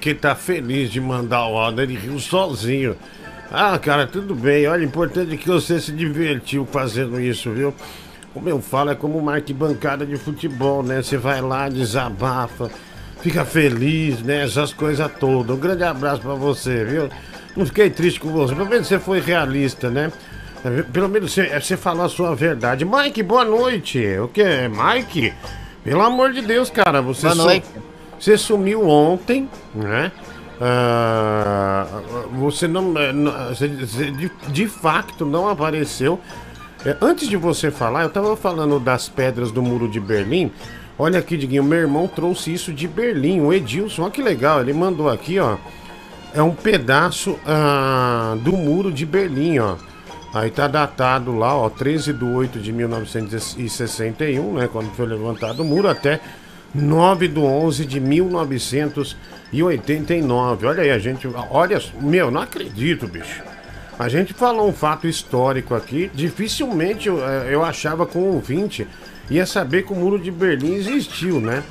que 0.00 0.14
tá 0.14 0.34
feliz 0.34 0.90
de 0.90 1.00
mandar 1.00 1.46
o 1.46 1.58
áudio, 1.58 1.82
ele 1.82 1.96
riu 1.96 2.18
sozinho. 2.18 2.96
Ah, 3.50 3.78
cara, 3.78 4.06
tudo 4.06 4.34
bem. 4.34 4.66
Olha, 4.66 4.84
importante 4.84 5.34
é 5.34 5.36
que 5.36 5.48
você 5.48 5.80
se 5.80 5.92
divertiu 5.92 6.66
fazendo 6.66 7.20
isso, 7.20 7.50
viu? 7.52 7.74
Como 8.34 8.48
eu 8.48 8.60
falo, 8.60 8.90
é 8.90 8.94
como 8.94 9.16
uma 9.16 9.34
arquibancada 9.34 10.04
de 10.04 10.16
futebol, 10.16 10.82
né? 10.82 11.02
Você 11.02 11.16
vai 11.16 11.40
lá, 11.40 11.68
desabafa, 11.68 12.70
fica 13.20 13.44
feliz, 13.44 14.20
né? 14.20 14.44
Essas 14.44 14.72
coisas 14.72 15.10
todas. 15.18 15.56
Um 15.56 15.58
grande 15.58 15.84
abraço 15.84 16.20
pra 16.20 16.34
você, 16.34 16.84
viu? 16.84 17.08
Não 17.56 17.64
fiquei 17.64 17.88
triste 17.88 18.20
com 18.20 18.30
você. 18.30 18.54
Pelo 18.54 18.68
menos 18.68 18.86
você 18.86 18.98
foi 18.98 19.20
realista, 19.20 19.88
né? 19.88 20.12
Pelo 20.92 21.08
menos 21.08 21.32
você, 21.32 21.58
você 21.58 21.76
falou 21.76 22.04
a 22.04 22.08
sua 22.08 22.34
verdade. 22.34 22.84
Mike, 22.84 23.22
boa 23.22 23.44
noite. 23.44 24.04
O 24.18 24.28
que? 24.28 24.44
Mike? 24.68 25.32
Pelo 25.84 26.02
amor 26.02 26.32
de 26.32 26.42
Deus, 26.42 26.68
cara. 26.68 27.00
Você 27.00 27.22
boa 27.28 27.34
noite. 27.36 27.66
Você 28.18 28.36
sumiu 28.36 28.88
ontem, 28.88 29.48
né? 29.74 30.10
Uh, 30.56 32.28
você 32.38 32.66
não. 32.66 32.94
Você, 33.48 33.68
de, 33.68 34.30
de 34.48 34.66
facto 34.66 35.26
não 35.26 35.48
apareceu. 35.48 36.20
É, 36.84 36.96
antes 37.00 37.28
de 37.28 37.36
você 37.36 37.70
falar, 37.70 38.04
eu 38.04 38.10
tava 38.10 38.36
falando 38.36 38.78
das 38.78 39.08
pedras 39.08 39.50
do 39.50 39.62
muro 39.62 39.88
de 39.88 40.00
Berlim. 40.00 40.52
Olha 40.98 41.18
aqui, 41.18 41.36
Diguinho, 41.36 41.62
meu 41.62 41.80
irmão 41.80 42.08
trouxe 42.08 42.52
isso 42.52 42.72
de 42.72 42.88
Berlim, 42.88 43.40
o 43.40 43.52
Edilson. 43.52 44.02
Olha 44.02 44.10
que 44.10 44.22
legal, 44.22 44.60
ele 44.60 44.72
mandou 44.72 45.10
aqui, 45.10 45.38
ó. 45.38 45.56
É 46.32 46.42
um 46.42 46.54
pedaço 46.54 47.38
ah, 47.46 48.36
do 48.40 48.52
muro 48.52 48.90
de 48.92 49.04
Berlim, 49.04 49.58
ó. 49.58 49.76
Aí 50.32 50.50
tá 50.50 50.68
datado 50.68 51.36
lá, 51.36 51.56
ó, 51.56 51.68
13 51.68 52.12
de 52.12 52.24
8 52.24 52.58
de 52.60 52.72
1961, 52.72 54.54
né? 54.54 54.68
Quando 54.70 54.90
foi 54.92 55.06
levantado 55.06 55.60
o 55.60 55.64
muro, 55.64 55.88
até 55.88 56.20
9 56.82 57.28
de 57.28 57.38
11 57.38 57.86
de 57.86 58.00
1989. 58.00 60.66
Olha 60.66 60.82
aí, 60.82 60.90
a 60.90 60.98
gente. 60.98 61.28
Olha, 61.50 61.80
meu, 62.00 62.30
não 62.30 62.42
acredito, 62.42 63.06
bicho. 63.06 63.42
A 63.98 64.08
gente 64.08 64.34
falou 64.34 64.68
um 64.68 64.72
fato 64.72 65.06
histórico 65.06 65.74
aqui. 65.74 66.10
Dificilmente 66.14 67.08
eu, 67.08 67.26
eh, 67.26 67.48
eu 67.50 67.64
achava 67.64 68.04
com 68.04 68.18
o 68.18 68.34
ouvinte 68.34 68.86
ia 69.30 69.46
saber 69.46 69.84
que 69.84 69.92
o 69.92 69.96
muro 69.96 70.18
de 70.18 70.30
Berlim 70.30 70.74
existiu, 70.74 71.40
né? 71.40 71.62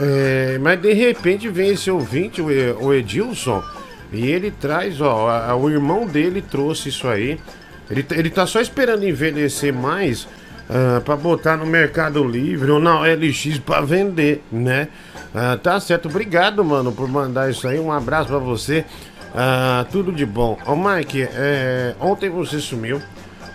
É, 0.00 0.58
mas 0.60 0.80
de 0.80 0.92
repente 0.92 1.48
vem 1.48 1.70
esse 1.70 1.90
ouvinte, 1.90 2.40
o 2.40 2.94
Edilson, 2.94 3.62
e 4.12 4.26
ele 4.26 4.50
traz, 4.50 5.00
ó, 5.00 5.56
o 5.56 5.70
irmão 5.70 6.06
dele 6.06 6.42
trouxe 6.42 6.88
isso 6.88 7.08
aí. 7.08 7.38
Ele, 7.90 8.04
ele 8.10 8.30
tá 8.30 8.46
só 8.46 8.60
esperando 8.60 9.04
envelhecer 9.04 9.72
mais 9.72 10.28
uh, 10.68 11.00
para 11.00 11.16
botar 11.16 11.56
no 11.56 11.66
Mercado 11.66 12.22
Livre 12.24 12.70
ou 12.70 12.80
na 12.80 13.00
LX 13.00 13.58
para 13.58 13.80
vender, 13.80 14.42
né? 14.50 14.88
Uh, 15.34 15.58
tá 15.58 15.78
certo, 15.80 16.08
obrigado, 16.08 16.64
mano, 16.64 16.92
por 16.92 17.08
mandar 17.08 17.50
isso 17.50 17.66
aí. 17.66 17.78
Um 17.78 17.92
abraço 17.92 18.28
para 18.28 18.38
você. 18.38 18.84
Ah, 19.34 19.86
tudo 19.92 20.10
de 20.10 20.24
bom. 20.24 20.58
Ô 20.66 20.74
Mike, 20.74 21.22
é, 21.22 21.94
ontem 22.00 22.30
você 22.30 22.58
sumiu. 22.58 23.00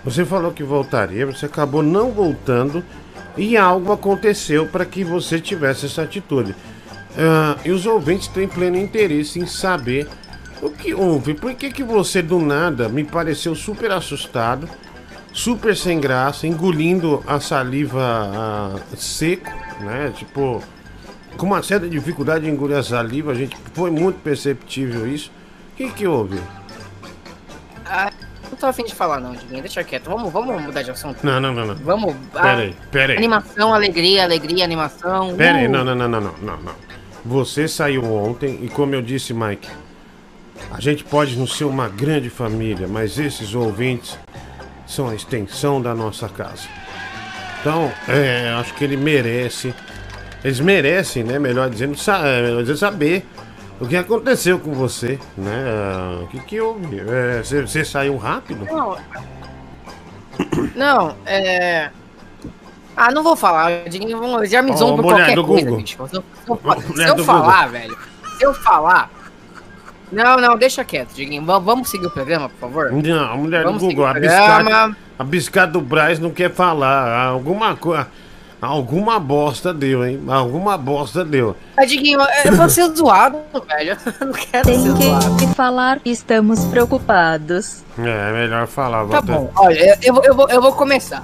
Você 0.05 0.25
falou 0.25 0.51
que 0.51 0.63
voltaria, 0.63 1.25
você 1.25 1.45
acabou 1.45 1.81
não 1.81 2.11
voltando 2.11 2.83
e 3.37 3.55
algo 3.55 3.91
aconteceu 3.91 4.67
para 4.67 4.85
que 4.85 5.03
você 5.03 5.39
tivesse 5.39 5.85
essa 5.85 6.03
atitude. 6.03 6.55
Ah, 7.17 7.57
e 7.65 7.71
os 7.71 7.85
ouvintes 7.85 8.27
têm 8.27 8.47
pleno 8.47 8.77
interesse 8.77 9.39
em 9.39 9.45
saber 9.45 10.07
o 10.61 10.69
que 10.69 10.93
houve. 10.93 11.33
Por 11.33 11.53
que, 11.53 11.71
que 11.71 11.83
você 11.83 12.21
do 12.21 12.39
nada 12.39 12.87
me 12.87 13.03
pareceu 13.03 13.55
super 13.55 13.91
assustado, 13.91 14.69
super 15.33 15.75
sem 15.75 15.99
graça, 15.99 16.45
engolindo 16.45 17.23
a 17.25 17.39
saliva 17.39 17.99
ah, 18.01 18.79
seco, 18.95 19.51
né? 19.81 20.13
Tipo, 20.15 20.63
com 21.35 21.47
uma 21.47 21.63
certa 21.63 21.89
dificuldade 21.89 22.45
de 22.45 22.51
engolir 22.51 22.77
a 22.77 22.83
saliva, 22.83 23.31
a 23.31 23.35
gente 23.35 23.57
foi 23.73 23.89
muito 23.89 24.19
perceptível 24.21 25.07
isso. 25.07 25.31
O 25.73 25.75
que, 25.75 25.89
que 25.89 26.07
houve? 26.07 26.39
Ah, 27.85 28.11
não 28.49 28.57
tô 28.57 28.67
afim 28.67 28.83
de 28.83 28.93
falar 28.93 29.19
não, 29.19 29.33
Diguinho. 29.33 29.61
Deixa 29.61 29.83
quieto. 29.83 30.09
Vamos, 30.09 30.31
vamos 30.31 30.61
mudar 30.61 30.83
de 30.83 30.91
assunto. 30.91 31.25
Não, 31.25 31.41
não, 31.41 31.51
não, 31.51 31.65
não. 31.65 31.75
Vamos. 31.75 32.15
Pera 32.31 32.57
aí, 32.57 32.75
pera 32.91 33.13
aí. 33.13 33.17
Animação, 33.17 33.73
alegria, 33.73 34.23
alegria, 34.23 34.63
animação. 34.63 35.35
Pera 35.35 35.57
uh. 35.57 35.61
aí, 35.61 35.67
não, 35.67 35.83
não, 35.83 35.95
não, 35.95 36.07
não, 36.07 36.21
não, 36.21 36.33
não, 36.41 36.57
não. 36.57 36.75
Você 37.25 37.67
saiu 37.67 38.03
ontem 38.03 38.59
e 38.61 38.69
como 38.69 38.93
eu 38.93 39.01
disse, 39.01 39.33
Mike, 39.33 39.67
a 40.71 40.79
gente 40.79 41.03
pode 41.03 41.37
não 41.37 41.47
ser 41.47 41.63
uma 41.63 41.87
grande 41.87 42.29
família, 42.29 42.87
mas 42.87 43.17
esses 43.17 43.55
ouvintes 43.55 44.17
são 44.93 45.09
a 45.09 45.15
extensão 45.15 45.81
da 45.81 45.93
nossa 45.95 46.29
casa. 46.29 46.67
Então, 47.59 47.91
é, 48.07 48.53
acho 48.59 48.73
que 48.75 48.83
ele 48.83 48.97
merece. 48.97 49.73
Eles 50.43 50.59
merecem, 50.59 51.23
né? 51.23 51.39
Melhor 51.39 51.69
dizendo, 51.69 51.93
é, 51.95 52.75
saber 52.75 53.25
o 53.79 53.87
que 53.87 53.95
aconteceu 53.95 54.59
com 54.59 54.73
você, 54.73 55.17
né? 55.37 55.63
O 56.23 56.27
que, 56.27 56.39
que 56.41 56.59
houve? 56.61 56.99
É, 56.99 57.41
você, 57.41 57.61
você 57.61 57.85
saiu 57.85 58.17
rápido? 58.17 58.65
Não. 58.65 58.97
Não, 60.75 61.15
é. 61.25 61.89
Ah, 62.95 63.11
não 63.11 63.23
vou 63.23 63.35
falar. 63.35 63.71
Já 64.45 64.61
me 64.61 64.75
zoam 64.75 64.95
por 64.97 65.03
mulher 65.03 65.17
qualquer 65.17 65.35
do 65.35 65.45
coisa, 65.45 65.65
Google. 65.65 65.81
bicho. 65.81 65.97
Se 66.07 66.15
eu, 66.15 66.21
se 66.23 66.49
eu- 66.49 66.95
se 66.95 67.19
eu 67.19 67.25
falar, 67.25 67.65
Google. 67.67 67.71
velho. 67.79 67.97
Se 68.37 68.45
eu 68.45 68.53
falar. 68.53 69.09
Não, 70.13 70.37
não, 70.37 70.57
deixa 70.57 70.83
quieto, 70.83 71.13
Diguinho. 71.13 71.43
Va- 71.45 71.59
Vamos 71.59 71.89
seguir 71.89 72.05
o 72.05 72.11
programa, 72.11 72.47
por 72.49 72.59
favor? 72.59 72.91
Não, 72.91 73.31
a 73.31 73.35
mulher 73.35 73.63
Vamos 73.63 73.81
do 73.81 73.87
Google, 73.89 74.05
a 75.19 75.23
biscada 75.23 75.71
do 75.71 75.81
Braz 75.81 76.19
não 76.19 76.29
quer 76.31 76.51
falar. 76.51 77.25
Alguma 77.27 77.75
coisa. 77.75 78.07
Alguma 78.61 79.19
bosta 79.19 79.73
deu, 79.73 80.05
hein? 80.05 80.21
Alguma 80.25 80.77
bosta 80.77 81.25
deu. 81.25 81.53
Ah, 81.75 81.83
Diguinho, 81.83 82.17
eu 82.45 82.55
vou 82.55 82.69
ser 82.69 82.87
zoado, 82.95 83.37
velho. 83.67 83.97
Eu 84.21 84.27
não 84.27 84.33
quero 84.33 84.63
Tem 84.65 84.79
ser 84.79 84.89
zoado. 84.91 85.35
que 85.35 85.47
falar 85.53 85.99
que 85.99 86.09
estamos 86.09 86.63
preocupados. 86.65 87.83
É, 87.99 88.31
melhor 88.31 88.65
falar. 88.67 89.05
Tá 89.07 89.21
ter- 89.21 89.31
bom, 89.33 89.51
olha, 89.57 89.99
eu, 90.01 90.13
vou- 90.13 90.23
eu, 90.23 90.33
vou, 90.35 90.49
eu 90.49 90.61
vou 90.61 90.71
começar. 90.71 91.21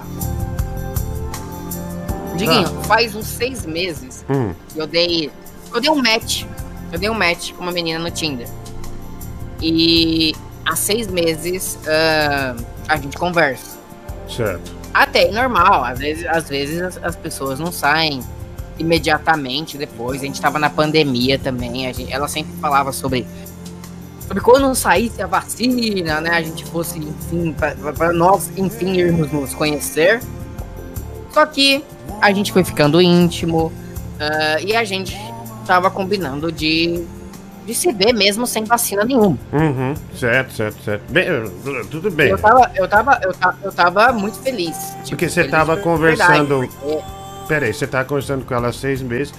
Diguinho, 2.36 2.66
Ah. 2.80 2.84
faz 2.84 3.14
uns 3.14 3.26
seis 3.26 3.64
meses 3.66 4.24
Hum, 4.28 4.52
que 4.72 4.78
eu 4.78 4.86
dei. 4.86 5.30
Eu 5.74 5.80
dei 5.80 5.90
um 5.90 5.96
match. 5.96 6.44
Eu 6.92 6.98
dei 6.98 7.08
um 7.08 7.14
match 7.14 7.52
com 7.52 7.62
uma 7.62 7.72
menina 7.72 7.98
no 7.98 8.10
Tinder. 8.10 8.46
E 9.62 10.34
há 10.64 10.76
seis 10.76 11.06
meses 11.08 11.78
ah, 11.86 12.56
a 12.88 12.96
gente 12.96 13.16
conversa. 13.16 13.78
certo. 14.28 14.80
Até 14.92 15.28
é 15.28 15.30
normal, 15.30 15.84
às 15.84 16.00
vezes, 16.00 16.26
às 16.26 16.48
vezes 16.48 16.82
as, 16.82 16.98
as 17.02 17.16
pessoas 17.16 17.60
não 17.60 17.70
saem 17.70 18.20
imediatamente 18.78 19.78
depois. 19.78 20.20
A 20.22 20.24
gente 20.24 20.40
tava 20.40 20.58
na 20.58 20.68
pandemia 20.68 21.38
também. 21.38 21.86
A 21.86 21.92
gente, 21.92 22.12
ela 22.12 22.26
sempre 22.26 22.52
falava 22.60 22.92
sobre, 22.92 23.24
sobre 24.26 24.42
quando 24.42 24.74
saísse 24.74 25.22
a 25.22 25.26
vacina, 25.26 26.20
né? 26.20 26.30
A 26.30 26.42
gente 26.42 26.64
fosse, 26.64 26.98
enfim, 26.98 27.54
para 27.96 28.12
nós, 28.12 28.50
enfim, 28.56 28.96
irmos 28.96 29.30
nos 29.30 29.54
conhecer. 29.54 30.20
Só 31.30 31.46
que 31.46 31.84
a 32.20 32.32
gente 32.32 32.52
foi 32.52 32.64
ficando 32.64 33.00
íntimo 33.00 33.72
ah, 34.18 34.60
e 34.60 34.74
a 34.74 34.82
gente 34.82 35.16
tava 35.66 35.90
combinando 35.90 36.50
de, 36.50 37.04
de 37.70 37.76
se 37.76 37.92
ver 37.92 38.12
mesmo 38.12 38.46
sem 38.48 38.64
vacina 38.64 39.04
nenhuma. 39.04 39.38
Uhum, 39.52 39.94
certo, 40.18 40.52
certo, 40.52 40.82
certo. 40.82 41.02
Bem, 41.08 41.26
tudo 41.88 42.10
bem. 42.10 42.30
Eu 42.30 42.38
tava, 42.38 42.70
eu 42.74 42.88
tava, 42.88 43.20
eu 43.22 43.32
tava, 43.32 43.58
eu 43.62 43.72
tava 43.72 44.12
muito 44.12 44.38
feliz. 44.40 44.76
tipo, 45.04 45.10
Porque 45.10 45.28
você 45.28 45.42
feliz 45.42 45.50
tava 45.52 45.76
conversando. 45.76 46.58
verdade, 46.60 46.72
porque- 46.80 47.20
Peraí, 47.46 47.72
você 47.72 47.86
tava 47.86 48.04
conversando 48.04 48.44
com 48.44 48.54
ela 48.54 48.68
há 48.68 48.72
seis 48.72 49.00
meses. 49.02 49.32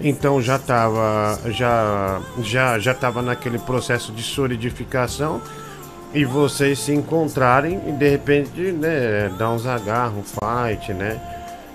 Então 0.00 0.40
já 0.40 0.58
tava. 0.58 1.38
Já, 1.50 2.20
já, 2.42 2.78
já 2.78 2.94
tava 2.94 3.20
naquele 3.22 3.58
processo 3.58 4.12
de 4.12 4.22
solidificação. 4.22 5.40
E 6.14 6.24
vocês 6.24 6.78
se 6.78 6.92
encontrarem 6.92 7.80
e 7.88 7.92
de 7.92 8.08
repente, 8.08 8.60
né, 8.72 9.30
dar 9.38 9.50
uns 9.50 9.64
agarros, 9.66 10.18
um 10.18 10.22
fight, 10.22 10.92
né? 10.92 11.18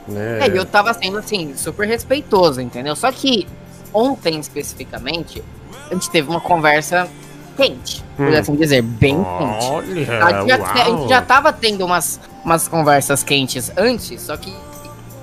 né? 0.08 0.40
É, 0.42 0.48
eu 0.58 0.64
tava 0.66 0.94
sendo 0.94 1.18
assim, 1.18 1.54
super 1.56 1.88
respeitoso, 1.88 2.62
entendeu? 2.62 2.96
Só 2.96 3.12
que 3.12 3.48
ontem 3.92 4.40
especificamente, 4.40 5.44
a 5.90 5.94
gente 5.94 6.10
teve 6.10 6.30
uma 6.30 6.40
conversa 6.42 7.08
quente, 7.56 8.04
por 8.16 8.28
Hum. 8.28 8.38
assim 8.38 8.56
dizer, 8.56 8.82
bem 8.82 9.16
quente. 9.16 9.66
Olha, 9.66 10.24
A 10.26 10.40
gente, 10.42 10.48
já, 10.50 10.72
a 10.74 10.86
gente 10.86 11.10
já 11.10 11.22
tava 11.22 11.52
tendo 11.54 11.86
umas, 11.86 12.20
umas 12.46 12.68
conversas 12.68 13.24
quentes 13.24 13.72
antes, 13.78 14.22
só 14.22 14.38
que 14.38 14.54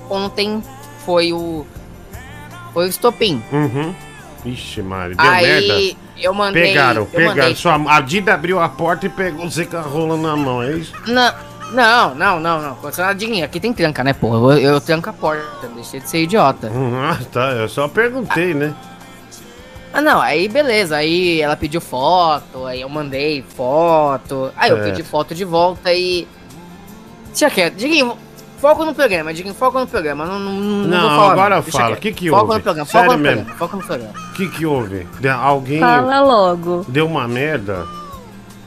ontem 0.09 0.61
foi 1.05 1.31
o. 1.33 1.65
Foi 2.73 2.85
o 2.85 2.89
estopim. 2.89 3.41
Uhum. 3.53 3.93
Ixi, 4.45 4.81
Mari, 4.81 5.15
deu 5.15 5.25
Aí 5.25 5.43
merda. 5.67 5.97
eu 6.21 6.33
mandei. 6.33 6.63
Pegaram, 6.63 7.05
pegaram. 7.05 7.35
mandei- 7.35 7.55
Sua, 7.55 7.75
a 7.87 8.01
Dida 8.01 8.33
abriu 8.33 8.59
a 8.59 8.67
porta 8.69 9.05
e 9.05 9.09
pegou 9.09 9.49
você 9.49 9.65
com 9.65 9.77
a 9.77 9.81
rola 9.81 10.17
na 10.17 10.35
mão, 10.35 10.61
é 10.61 10.71
isso? 10.73 10.93
Não, 11.07 11.33
não, 11.71 12.13
não, 12.15 12.39
não, 12.39 12.61
não. 12.61 12.75
Condicionadinho, 12.75 13.43
aqui 13.45 13.59
tem 13.59 13.71
tranca, 13.73 14.03
né, 14.03 14.13
pô? 14.13 14.51
Eu, 14.51 14.59
eu 14.59 14.81
tranco 14.81 15.09
a 15.09 15.13
porta, 15.13 15.67
deixei 15.73 15.99
de 16.01 16.09
ser 16.09 16.21
idiota. 16.23 16.69
Ah, 16.73 17.17
tá. 17.31 17.51
Eu 17.53 17.69
só 17.69 17.87
perguntei, 17.87 18.53
né? 18.53 18.73
Ah, 19.97 20.01
não, 20.01 20.19
aí 20.19 20.49
beleza, 20.49 20.97
aí 20.97 21.39
ela 21.39 21.55
pediu 21.55 21.79
foto, 21.79 22.65
aí 22.65 22.81
eu 22.81 22.89
mandei 22.89 23.41
foto, 23.55 24.51
aí 24.57 24.69
eu 24.69 24.77
É. 24.77 24.83
pedi 24.89 25.01
foto 25.03 25.33
de 25.33 25.45
volta 25.45 25.93
e. 25.93 26.27
Deixa 27.27 27.49
quieto, 27.49 27.75
Diguinho, 27.75 28.17
foco 28.59 28.83
no 28.83 28.93
programa, 28.93 29.33
Diguinho, 29.33 29.55
foco 29.55 29.79
no 29.79 29.87
programa, 29.87 30.25
não, 30.25 30.37
não, 30.37 30.51
não, 30.51 30.87
Não, 30.87 30.99
vou 31.01 31.09
falar. 31.11 31.31
agora 31.31 31.55
não, 31.55 31.63
fala, 31.63 31.87
quieto. 31.87 31.99
que 32.01 32.11
que 32.11 32.29
foco 32.29 32.41
houve? 32.41 32.55
No 32.55 32.61
programa, 32.63 32.85
Sério 32.89 33.07
foco 33.07 33.17
no 33.17 33.23
mesmo? 33.23 33.35
programa, 33.45 33.57
foco 33.59 33.77
no 33.77 33.83
programa. 33.85 34.13
O 34.19 34.33
que 34.33 34.49
que 34.49 34.65
houve? 34.65 35.07
De- 35.21 35.29
alguém 35.29 35.79
Fala 35.79 36.19
logo. 36.19 36.85
deu 36.89 37.05
uma 37.07 37.25
merda? 37.25 37.85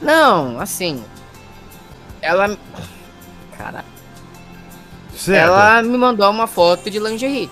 Não, 0.01 0.59
assim. 0.59 1.03
Ela. 2.23 2.57
Cara, 3.55 3.85
Certo. 5.15 5.47
ela 5.47 5.83
me 5.83 5.95
mandou 5.97 6.27
uma 6.31 6.47
foto 6.47 6.89
de 6.89 6.97
lingerie. 6.97 7.49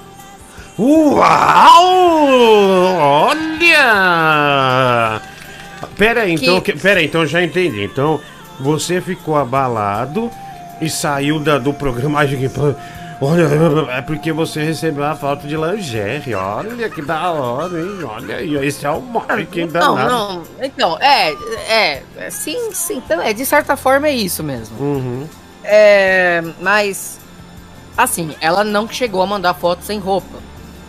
Uau! 0.80 1.88
Olha! 3.30 5.22
Pera 5.98 6.22
aí, 6.22 6.34
então, 6.34 6.62
Que- 6.62 6.74
pera 6.74 7.00
aí, 7.00 7.06
então 7.08 7.26
já 7.26 7.42
entendi. 7.42 7.84
Então, 7.84 8.20
você 8.60 9.02
ficou 9.02 9.36
abalado 9.36 10.30
e 10.80 10.90
saiu 10.90 11.40
da, 11.40 11.58
do 11.58 11.74
programa. 11.74 12.20
Olha, 13.20 13.48
é 13.98 14.02
porque 14.02 14.32
você 14.32 14.64
recebeu 14.64 15.04
a 15.04 15.16
foto 15.16 15.48
de 15.48 15.58
lingerie. 15.58 16.36
Olha 16.36 16.88
que 16.88 17.02
da 17.02 17.32
hora, 17.32 17.80
hein? 17.80 18.04
Olha 18.04 18.36
aí, 18.36 18.56
esse 18.68 18.86
é 18.86 18.92
o 18.92 19.02
hein? 19.62 19.68
Não, 19.74 19.96
danado. 19.96 20.10
não. 20.12 20.44
Então, 20.62 20.98
é, 21.00 21.32
é, 21.68 22.04
é, 22.18 22.30
sim, 22.30 22.72
sim, 22.74 22.98
então, 23.04 23.20
é, 23.20 23.34
de 23.34 23.44
certa 23.44 23.76
forma 23.76 24.08
é 24.08 24.14
isso 24.14 24.44
mesmo. 24.44 24.78
Uhum. 24.80 25.28
É, 25.64 26.44
mas, 26.62 27.20
assim, 27.98 28.36
ela 28.40 28.64
não 28.64 28.88
chegou 28.88 29.24
a 29.24 29.26
mandar 29.26 29.56
foto 29.56 29.82
sem 29.84 29.98
roupa. 29.98 30.38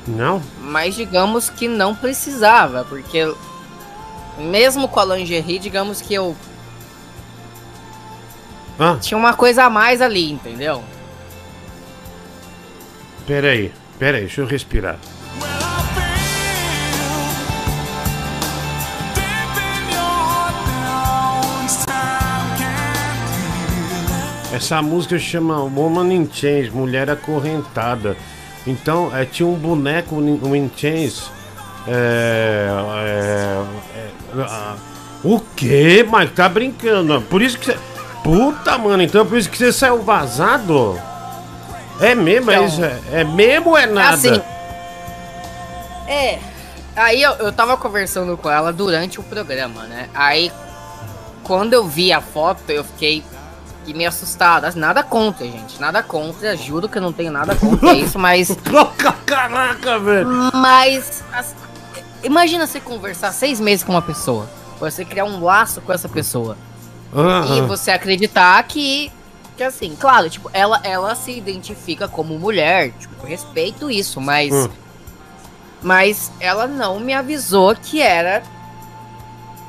Não? 0.09 0.43
Mas 0.61 0.95
digamos 0.95 1.51
que 1.51 1.69
não 1.69 1.95
precisava, 1.95 2.85
porque 2.85 3.31
mesmo 4.39 4.89
com 4.89 5.01
a 5.01 5.05
lingerie, 5.05 5.59
digamos 5.59 6.01
que 6.01 6.15
eu 6.15 6.35
Ah, 8.79 8.97
tinha 9.01 9.19
uma 9.19 9.35
coisa 9.35 9.65
a 9.65 9.71
mais 9.71 10.01
ali, 10.01 10.31
entendeu? 10.31 10.83
pera 13.27 13.49
aí, 13.51 13.71
pera 13.99 14.17
aí, 14.17 14.23
deixa 14.25 14.41
eu 14.41 14.47
respirar. 14.47 14.99
Essa 24.53 24.81
música 24.81 25.19
chama 25.19 25.61
Woman 25.63 26.13
in 26.13 26.29
Chains, 26.33 26.71
Mulher 26.71 27.11
Acorrentada. 27.11 28.17
Então, 28.69 29.15
é, 29.17 29.25
tinha 29.25 29.49
um 29.49 29.55
boneco 29.55 30.15
um 30.15 30.55
in 30.55 30.71
Chains. 30.77 31.31
É, 31.87 32.69
é, 33.07 33.65
é, 34.37 34.75
o 35.25 35.41
quê? 35.57 36.07
Mas 36.09 36.31
tá 36.33 36.49
brincando? 36.49 37.21
Por 37.23 37.41
isso 37.41 37.59
que 37.59 37.67
você. 37.67 37.79
Puta, 38.23 38.77
mano, 38.77 39.03
então 39.03 39.25
por 39.25 39.39
isso 39.39 39.49
que 39.49 39.57
você 39.57 39.73
saiu 39.73 40.03
vazado? 40.03 41.01
É 41.99 42.15
mesmo? 42.15 42.51
é, 42.51 42.55
Então, 42.55 42.67
isso? 42.67 42.85
É, 42.85 43.01
é 43.13 43.25
mesmo 43.25 43.71
ou 43.71 43.79
é 43.79 43.87
nada? 43.87 44.15
Assim, 44.15 44.43
é. 46.07 46.39
Aí 46.95 47.23
eu, 47.23 47.33
eu 47.35 47.53
tava 47.53 47.77
conversando 47.77 48.37
com 48.37 48.51
ela 48.51 48.73
durante 48.73 49.21
o 49.21 49.23
programa, 49.23 49.85
né? 49.85 50.09
Aí, 50.13 50.53
quando 51.43 51.73
eu 51.73 51.87
vi 51.87 52.13
a 52.13 52.21
foto, 52.21 52.71
eu 52.71 52.83
fiquei 52.85 53.23
fiquei 53.89 53.95
meio 53.95 54.09
Nada 54.75 55.03
contra, 55.03 55.45
gente. 55.47 55.81
Nada 55.81 56.03
contra. 56.03 56.57
Juro 56.57 56.89
que 56.89 56.99
eu 56.99 57.03
não 57.03 57.13
tenho 57.13 57.33
nada 57.33 57.55
contra 57.57 57.93
isso, 57.97 58.19
mas. 58.19 58.57
Caraca, 59.27 59.99
velho! 59.99 60.29
Mas. 60.55 61.23
as- 61.33 61.55
imagina 62.23 62.67
você 62.67 62.81
conversar 62.81 63.33
seis 63.33 63.59
meses 63.61 63.85
com 63.85 63.93
uma 63.93 64.03
pessoa. 64.03 64.49
Você 64.81 65.05
criar 65.05 65.25
um 65.25 65.43
laço 65.43 65.81
com 65.81 65.93
essa 65.93 66.09
pessoa. 66.09 66.57
E 67.13 67.19
Aham. 67.19 67.67
você 67.67 67.91
acreditar 67.91 68.63
que. 68.65 69.11
Que 69.57 69.65
assim, 69.65 69.97
claro, 69.99 70.31
tipo, 70.31 70.49
ela, 70.53 70.81
ela 70.85 71.15
se 71.17 71.37
identifica 71.37 72.07
como 72.07 72.39
mulher. 72.39 72.93
Tipo, 72.93 73.15
eu 73.25 73.29
respeito 73.29 73.91
isso, 73.91 74.21
mas. 74.21 74.53
Hum. 74.55 74.69
Mas 75.83 76.31
ela 76.41 76.67
não 76.67 76.99
me 77.01 77.13
avisou 77.15 77.75
que 77.75 78.01
era 78.03 78.43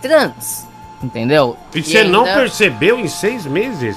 trans. 0.02 0.68
Entendeu? 1.02 1.56
E 1.74 1.82
você 1.82 2.04
não 2.04 2.26
ainda- 2.26 2.40
percebeu 2.40 3.00
em 3.00 3.08
seis 3.08 3.46
meses? 3.46 3.96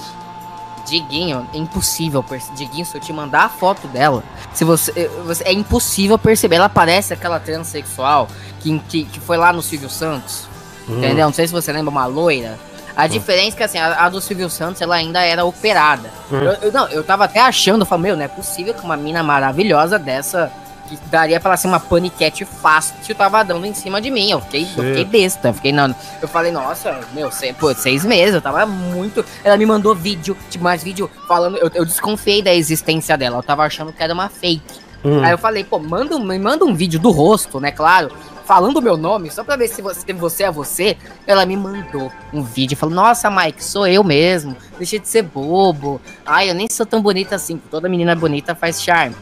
Diguinho, 0.87 1.49
é 1.55 1.57
impossível 1.59 2.23
perceber. 2.23 2.57
Diguinho, 2.57 2.85
se 2.85 2.97
eu 2.97 3.01
te 3.01 3.13
mandar 3.13 3.45
a 3.45 3.49
foto 3.49 3.87
dela, 3.89 4.23
se 4.53 4.65
você, 4.65 4.93
eh, 4.97 5.11
você- 5.25 5.45
é 5.45 5.53
impossível 5.53 6.19
perceber. 6.19 6.57
Ela 6.57 6.69
parece 6.69 7.13
aquela 7.15 7.39
transexual 7.39 8.29
que, 8.61 8.79
que, 8.89 9.05
que 9.05 9.21
foi 9.21 9.37
lá 9.37 9.53
no 9.53 9.63
Silvio 9.63 9.89
Santos. 9.89 10.47
Hum. 10.89 10.99
Entendeu? 10.99 11.27
Não 11.27 11.33
sei 11.33 11.47
se 11.47 11.53
você 11.53 11.73
lembra, 11.73 11.91
uma 11.91 12.07
loira. 12.07 12.59
A 12.97 13.07
diferença 13.07 13.55
é 13.55 13.59
que 13.59 13.63
assim, 13.63 13.79
a, 13.79 14.05
a 14.05 14.09
do 14.11 14.21
Silvio 14.21 14.51
Santos 14.51 14.83
ela 14.83 14.97
ainda 14.97 15.23
era 15.23 15.45
operada. 15.45 16.11
Hum. 16.31 16.37
Eu, 16.39 16.53
eu- 16.55 16.73
não, 16.73 16.89
eu 16.89 17.03
tava 17.05 17.25
até 17.25 17.41
achando, 17.41 17.83
eu 17.83 17.87
falei, 17.87 18.03
meu, 18.07 18.17
não 18.17 18.25
é 18.25 18.29
possível 18.29 18.75
que 18.75 18.85
uma 18.85 18.97
mina 18.97 19.23
maravilhosa 19.23 19.99
dessa, 19.99 20.53
que 20.97 21.09
daria 21.09 21.39
pra 21.41 21.51
ela 21.51 21.57
ser 21.57 21.69
uma 21.69 21.81
paniquete 21.81 22.45
fácil, 22.45 23.15
tava 23.15 23.43
dando 23.45 23.67
em 23.67 23.75
cima 23.75 24.01
de 24.01 24.11
mim. 24.11 24.31
Eu 24.31 24.41
fiquei, 24.41 24.63
eu 24.63 24.85
fiquei 24.85 25.05
besta. 25.05 25.49
Eu 25.49 25.55
fiquei, 25.55 25.73
não, 25.73 25.95
eu 26.21 26.29
falei, 26.29 26.51
nossa, 26.51 27.01
meu, 27.13 27.31
se- 27.31 27.53
pô, 27.53 27.75
seis 27.75 28.05
meses, 28.05 28.35
eu 28.35 28.41
tava 28.43 28.65
muito. 28.67 29.25
Ela 29.45 29.57
me 29.57 29.67
mandou 29.67 29.95
vídeo, 29.95 30.37
tipo, 30.51 30.65
mais 30.65 30.83
vídeo 30.83 31.11
falando. 31.29 31.57
Eu, 31.59 31.71
eu 31.75 31.85
desconfiei 31.85 32.43
da 32.43 32.55
existência 32.55 33.17
dela. 33.17 33.37
Eu 33.39 33.43
tava 33.43 33.63
achando 33.65 33.93
que 33.93 34.03
era 34.03 34.13
uma 34.15 34.29
fake. 34.29 34.63
Hum. 35.05 35.23
Aí 35.23 35.33
eu 35.33 35.39
falei, 35.39 35.65
pô, 35.65 35.79
manda, 35.79 36.19
me 36.19 36.39
manda 36.39 36.65
um 36.65 36.75
vídeo 36.75 36.99
do 37.01 37.11
rosto, 37.11 37.59
né, 37.61 37.71
claro. 37.71 38.11
Falando 38.45 38.77
o 38.79 38.83
meu 38.83 38.97
nome, 38.97 39.31
só 39.31 39.45
pra 39.45 39.55
ver 39.57 39.69
se 39.69 39.81
você, 39.81 40.01
se 40.01 40.13
você 40.13 40.43
é 40.45 40.51
você. 40.51 40.97
Ela 41.27 41.47
me 41.47 41.57
mandou 41.57 42.11
um 42.33 42.43
vídeo. 42.43 42.77
Falou, 42.77 42.95
nossa, 42.95 43.31
Mike, 43.31 43.63
sou 43.65 43.87
eu 43.87 44.03
mesmo. 44.03 44.57
Deixa 44.79 44.99
de 44.99 45.09
ser 45.09 45.23
bobo. 45.23 46.01
Ai, 46.27 46.51
eu 46.51 46.55
nem 46.55 46.67
sou 46.71 46.85
tão 46.85 47.01
bonita 47.01 47.37
assim. 47.37 47.57
Toda 47.71 47.89
menina 47.89 48.15
bonita 48.17 48.55
faz 48.55 48.83
charme. 48.83 49.15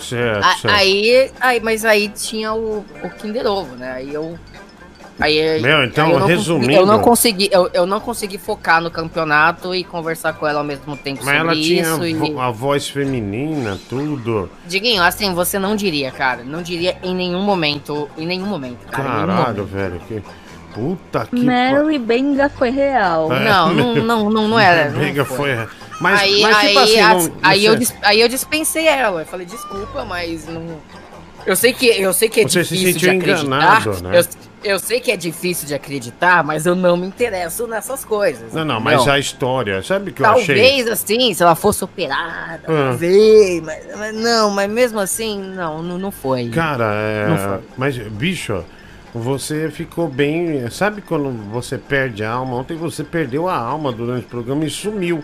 Certo, 0.00 0.44
A- 0.44 0.54
certo. 0.56 0.74
Aí, 0.74 1.30
aí, 1.40 1.60
mas 1.60 1.84
aí 1.84 2.08
tinha 2.08 2.52
o, 2.52 2.84
o 3.02 3.10
Kinder 3.10 3.46
Ovo, 3.46 3.74
né? 3.76 3.92
Aí 3.92 4.12
eu. 4.12 4.38
Aí, 5.18 5.62
Meu, 5.62 5.82
então, 5.82 6.08
aí 6.08 6.12
eu 6.12 6.18
não 6.20 6.26
resumindo- 6.26 6.66
Consegui, 6.66 6.74
eu 6.76 6.86
não 6.86 6.98
consegui, 7.00 7.48
eu, 7.50 7.70
eu 7.72 7.86
não 7.86 8.00
consegui 8.00 8.36
focar 8.36 8.82
no 8.82 8.90
campeonato 8.90 9.74
e 9.74 9.82
conversar 9.82 10.34
com 10.34 10.46
ela 10.46 10.58
ao 10.58 10.64
mesmo 10.64 10.94
tempo 10.94 11.24
Mas 11.24 11.34
ela 11.34 11.52
sobre 11.54 11.62
tinha 11.64 11.82
isso. 11.82 12.02
a, 12.02 12.08
E... 12.08 12.12
vo- 12.14 12.38
a 12.38 12.50
voz 12.50 12.86
feminina, 12.86 13.78
tudo. 13.88 14.50
Diguinho, 14.66 15.02
assim, 15.02 15.32
você 15.32 15.58
não 15.58 15.74
diria, 15.74 16.10
cara. 16.10 16.42
Não 16.44 16.60
diria 16.60 16.98
em 17.02 17.14
nenhum 17.14 17.40
momento. 17.40 18.10
Em 18.18 18.26
nenhum 18.26 18.44
momento, 18.44 18.86
cara. 18.90 19.08
em 19.08 19.12
nenhum 19.12 19.26
Caralho, 19.26 19.56
momento. 19.56 19.64
velho. 19.64 20.00
Que... 20.06 20.22
Puta 20.74 21.26
que. 21.34 21.42
Mary 21.42 21.98
Benga 21.98 22.50
foi 22.50 22.68
real. 22.68 23.32
É. 23.32 23.40
Não, 23.42 23.72
não, 23.72 23.94
não, 23.94 24.30
não, 24.30 24.48
não 24.48 24.58
era. 24.58 24.90
não 24.90 24.98
Briga 24.98 25.24
foi. 25.24 25.56
foi. 25.56 25.68
Mas, 26.00 26.20
aí, 26.20 26.42
mas 26.42 26.56
tipo 26.58 26.78
aí, 26.78 26.98
assim, 26.98 27.00
as- 27.00 27.28
não- 27.28 27.36
aí, 27.42 27.64
eu, 27.64 27.78
aí 28.02 28.20
eu 28.20 28.28
dispensei 28.28 28.86
ela. 28.86 29.22
Eu 29.22 29.26
falei, 29.26 29.46
desculpa, 29.46 30.04
mas 30.04 30.46
não. 30.46 30.78
Eu 31.46 31.54
sei 31.56 31.72
que, 31.72 31.86
eu 31.86 32.12
sei 32.12 32.28
que 32.28 32.40
é 32.40 32.42
Você 32.42 32.64
se 32.64 32.74
difícil 32.76 32.86
de 32.86 32.92
sentiu 33.06 33.10
acreditar. 33.20 33.46
enganado, 33.46 34.02
né? 34.02 34.18
eu, 34.18 34.72
eu 34.72 34.78
sei 34.80 34.98
que 34.98 35.12
é 35.12 35.16
difícil 35.16 35.66
de 35.68 35.74
acreditar, 35.74 36.42
mas 36.42 36.66
eu 36.66 36.74
não 36.74 36.96
me 36.96 37.06
interesso 37.06 37.68
nessas 37.68 38.04
coisas. 38.04 38.52
Não, 38.52 38.64
não, 38.64 38.80
mas 38.80 38.94
entendeu? 38.96 39.14
a 39.14 39.18
história, 39.20 39.82
sabe 39.82 40.10
o 40.10 40.12
que 40.12 40.20
eu 40.22 40.26
Talvez 40.26 40.50
achei? 40.88 40.92
assim, 40.92 41.32
se 41.34 41.42
ela 41.42 41.54
fosse 41.54 41.84
operada, 41.84 42.62
Ah. 42.66 42.88
talvez, 42.90 43.62
mas, 43.62 43.84
mas 43.96 44.14
não, 44.16 44.50
mas 44.50 44.68
mesmo 44.68 44.98
assim, 44.98 45.40
não, 45.40 45.80
não, 45.82 45.96
não 45.98 46.10
foi. 46.10 46.48
Cara, 46.48 46.92
é. 46.94 47.28
Não 47.28 47.38
foi. 47.38 47.58
Mas, 47.76 47.96
bicho, 47.96 48.64
você 49.14 49.70
ficou 49.70 50.08
bem. 50.08 50.68
Sabe 50.68 51.00
quando 51.00 51.30
você 51.52 51.78
perde 51.78 52.24
a 52.24 52.32
alma? 52.32 52.56
Ontem 52.56 52.76
você 52.76 53.04
perdeu 53.04 53.48
a 53.48 53.56
alma 53.56 53.92
durante 53.92 54.24
o 54.26 54.28
programa 54.28 54.64
e 54.64 54.70
sumiu. 54.70 55.22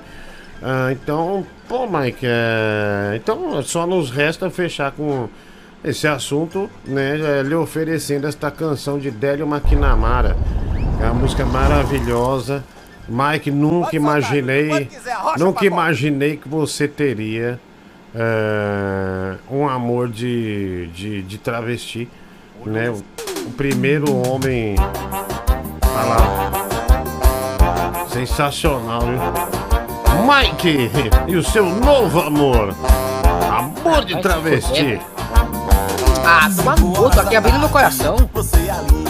Ah, 0.62 0.92
então, 0.92 1.44
pô, 1.68 1.88
Mike, 1.88 2.24
é... 2.24 3.16
então 3.16 3.60
só 3.62 3.84
nos 3.84 4.10
resta 4.10 4.48
fechar 4.48 4.92
com 4.92 5.28
esse 5.82 6.06
assunto, 6.06 6.70
né? 6.84 7.18
é, 7.18 7.42
Lhe 7.42 7.54
oferecendo 7.56 8.28
esta 8.28 8.50
canção 8.50 8.98
de 8.98 9.10
Délio 9.10 9.46
Maquinamara. 9.46 10.36
É 11.00 11.06
uma 11.06 11.14
música 11.14 11.44
maravilhosa. 11.44 12.62
Mike, 13.08 13.50
nunca 13.50 13.96
imaginei. 13.96 14.88
Nunca 15.36 15.66
imaginei 15.66 16.36
que 16.36 16.48
você 16.48 16.86
teria 16.86 17.58
é, 18.14 19.34
um 19.50 19.68
amor 19.68 20.08
de, 20.08 20.86
de, 20.94 21.22
de 21.22 21.38
travesti, 21.38 22.08
né? 22.64 22.88
O, 22.90 23.02
o 23.48 23.50
primeiro 23.56 24.14
homem. 24.28 24.76
Olha 24.78 26.04
lá. 26.04 26.52
Sensacional, 28.08 29.00
viu? 29.00 29.71
Mike 30.22 30.88
e 31.26 31.36
o 31.36 31.42
seu 31.42 31.66
novo 31.66 32.20
amor. 32.20 32.72
Amor 33.50 34.04
de 34.04 34.22
travesti. 34.22 35.00
Ah, 36.24 36.48
toma 36.56 36.76
no 36.76 36.92
cu, 36.92 37.10
tô 37.10 37.20
aqui 37.20 37.34
abrindo 37.34 37.58
meu 37.58 37.68
coração. 37.68 38.16
Você 38.32 38.56
ali, 38.70 39.04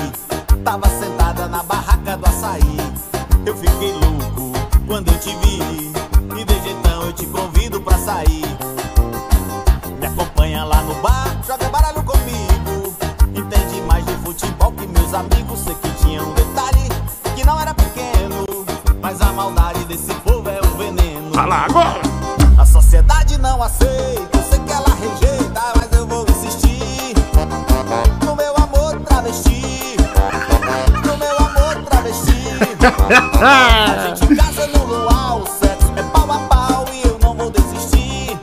tava 0.65 0.89
sentada 0.89 1.47
na 1.49 1.63
barraca 1.63 2.17
do 2.17 2.27
açaí. 2.27 2.77
Eu 3.45 3.55
fiquei 3.55 3.93
louco 3.93 4.53
quando 4.87 5.13
eu 5.13 5.19
te 5.19 5.37
vi. 5.37 5.93
E 6.41 6.45
desde 6.47 6.71
então 6.71 7.03
eu 7.03 7.13
te 7.13 7.27
convido 7.27 7.79
pra 7.83 7.99
sair. 7.99 8.47
Me 10.01 10.07
acompanha 10.07 10.65
lá 10.65 10.81
no 10.83 10.95
bar, 10.95 11.37
joga 11.47 11.69
baralho 11.69 12.03
comigo. 12.03 12.95
Entende 13.35 13.83
mais 13.83 14.05
de 14.07 14.15
futebol 14.25 14.73
que 14.73 14.87
meus 14.87 15.13
amigos. 15.13 15.61
Sei 15.61 15.75
que 15.75 15.91
tinha 16.03 16.23
um 16.23 16.33
detalhe 16.33 16.89
que 17.37 17.45
não 17.45 17.61
era 17.61 17.75
pequeno. 17.75 18.47
Mas 19.03 19.21
a 19.21 19.31
maldade 19.33 19.85
desse 19.85 20.15
povo 20.15 20.32
Olha 21.35 21.47
lá 21.47 21.65
agora! 21.65 22.01
A 22.59 22.67
sociedade 22.67 23.39
não 23.39 23.63
aceita, 23.63 24.37
eu 24.37 24.43
sei 24.51 24.59
que 24.61 24.73
ela 24.73 24.89
rejeita, 24.95 25.63
mas 25.77 25.99
eu 25.99 26.07
vou 26.07 26.27
insistir. 26.29 27.15
No 28.25 28.37
meu 28.37 28.55
amor 28.57 29.01
travesti. 29.01 29.97
No 31.07 31.17
meu 31.17 31.37
amor 31.39 31.85
travesti. 31.89 32.37
A 33.43 34.15
gente 34.15 34.37
casa 34.37 34.67
no 34.69 34.85
luau, 34.85 35.41
o 35.41 35.47
sexo 35.47 35.91
é 35.97 36.03
pau 36.03 36.31
a 36.31 36.39
pau 36.41 36.85
e 36.93 37.03
eu 37.07 37.19
não 37.23 37.35
vou 37.35 37.51
desistir. 37.51 38.39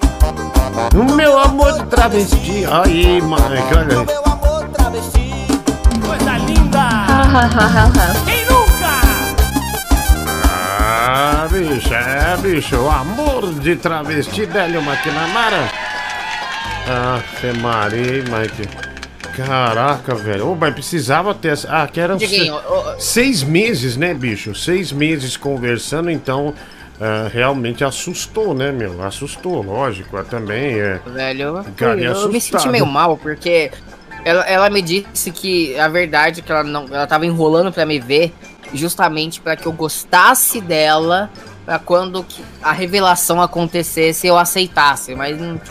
O 0.95 1.03
meu 1.13 1.37
amor 1.37 1.85
travesti. 1.87 2.65
Aí, 2.65 3.21
Mike, 3.21 3.77
olha 3.77 3.99
aí. 3.99 4.05
Meu 4.05 4.23
amor 4.25 4.67
travesti. 4.69 5.47
Coisa 6.05 6.37
linda. 6.39 6.79
Bicho, 11.59 11.93
é, 11.93 12.37
bicho. 12.37 12.75
O 12.77 12.89
amor 12.89 13.53
de 13.59 13.75
travesti, 13.75 14.45
Délio 14.45 14.81
Maquinamara. 14.81 15.69
Ah, 16.87 17.21
Maria, 17.61 18.23
Mike. 18.23 18.67
Caraca, 19.35 20.15
velho. 20.15 20.49
Ô, 20.51 20.55
mas 20.55 20.73
precisava 20.73 21.33
ter 21.33 21.49
essa. 21.49 21.67
Ah, 21.71 21.87
que 21.87 21.99
eram 21.99 22.17
Diguinho, 22.17 22.55
se- 22.59 22.65
ô. 22.67 22.99
seis 22.99 23.43
meses, 23.43 23.95
né, 23.95 24.13
bicho? 24.13 24.53
Seis 24.55 24.91
meses 24.91 25.37
conversando, 25.37 26.09
então. 26.09 26.53
ah, 26.99 27.29
realmente 27.31 27.83
assustou, 27.83 28.53
né, 28.53 28.71
meu? 28.71 29.01
Assustou, 29.03 29.61
lógico. 29.61 30.17
eu 30.17 30.25
também 30.25 30.79
é. 30.79 30.99
Velho, 31.05 31.63
Cara, 31.77 31.99
eu, 31.99 32.13
eu 32.13 32.29
me 32.29 32.41
senti 32.41 32.67
meio 32.67 32.85
mal, 32.85 33.15
porque 33.17 33.71
ela, 34.25 34.41
ela 34.43 34.69
me 34.69 34.81
disse 34.81 35.31
que 35.31 35.79
a 35.79 35.87
verdade 35.87 36.41
é 36.41 36.43
que 36.43 36.51
ela 36.51 36.63
não. 36.63 36.85
Ela 36.91 37.07
tava 37.07 37.25
enrolando 37.25 37.71
pra 37.71 37.85
me 37.85 37.99
ver 37.99 38.33
justamente 38.73 39.39
pra 39.39 39.55
que 39.55 39.65
eu 39.65 39.71
gostasse 39.71 40.59
dela, 40.59 41.29
pra 41.69 41.77
quando 41.77 42.25
a 42.63 42.71
revelação 42.71 43.39
acontecesse 43.39 44.25
eu 44.25 44.39
aceitasse, 44.39 45.13
mas 45.13 45.39
não, 45.39 45.61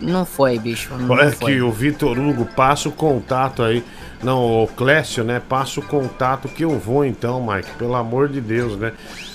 não 0.00 0.24
foi, 0.24 0.60
bicho. 0.60 0.94
Não 0.96 1.10
Olha 1.10 1.32
foi. 1.32 1.54
que 1.54 1.60
o 1.60 1.72
Vitor 1.72 2.16
Hugo 2.16 2.44
passa 2.54 2.88
o 2.88 2.92
contato 2.92 3.64
aí. 3.64 3.82
Não, 4.22 4.62
o 4.62 4.68
Clécio, 4.68 5.24
né? 5.24 5.42
Passa 5.48 5.80
o 5.80 5.82
contato 5.82 6.46
que 6.46 6.62
eu 6.62 6.78
vou 6.78 7.04
então, 7.04 7.44
Mike. 7.44 7.72
Pelo 7.76 7.96
amor 7.96 8.28
de 8.28 8.40
Deus, 8.40 8.76
né? 8.76 8.92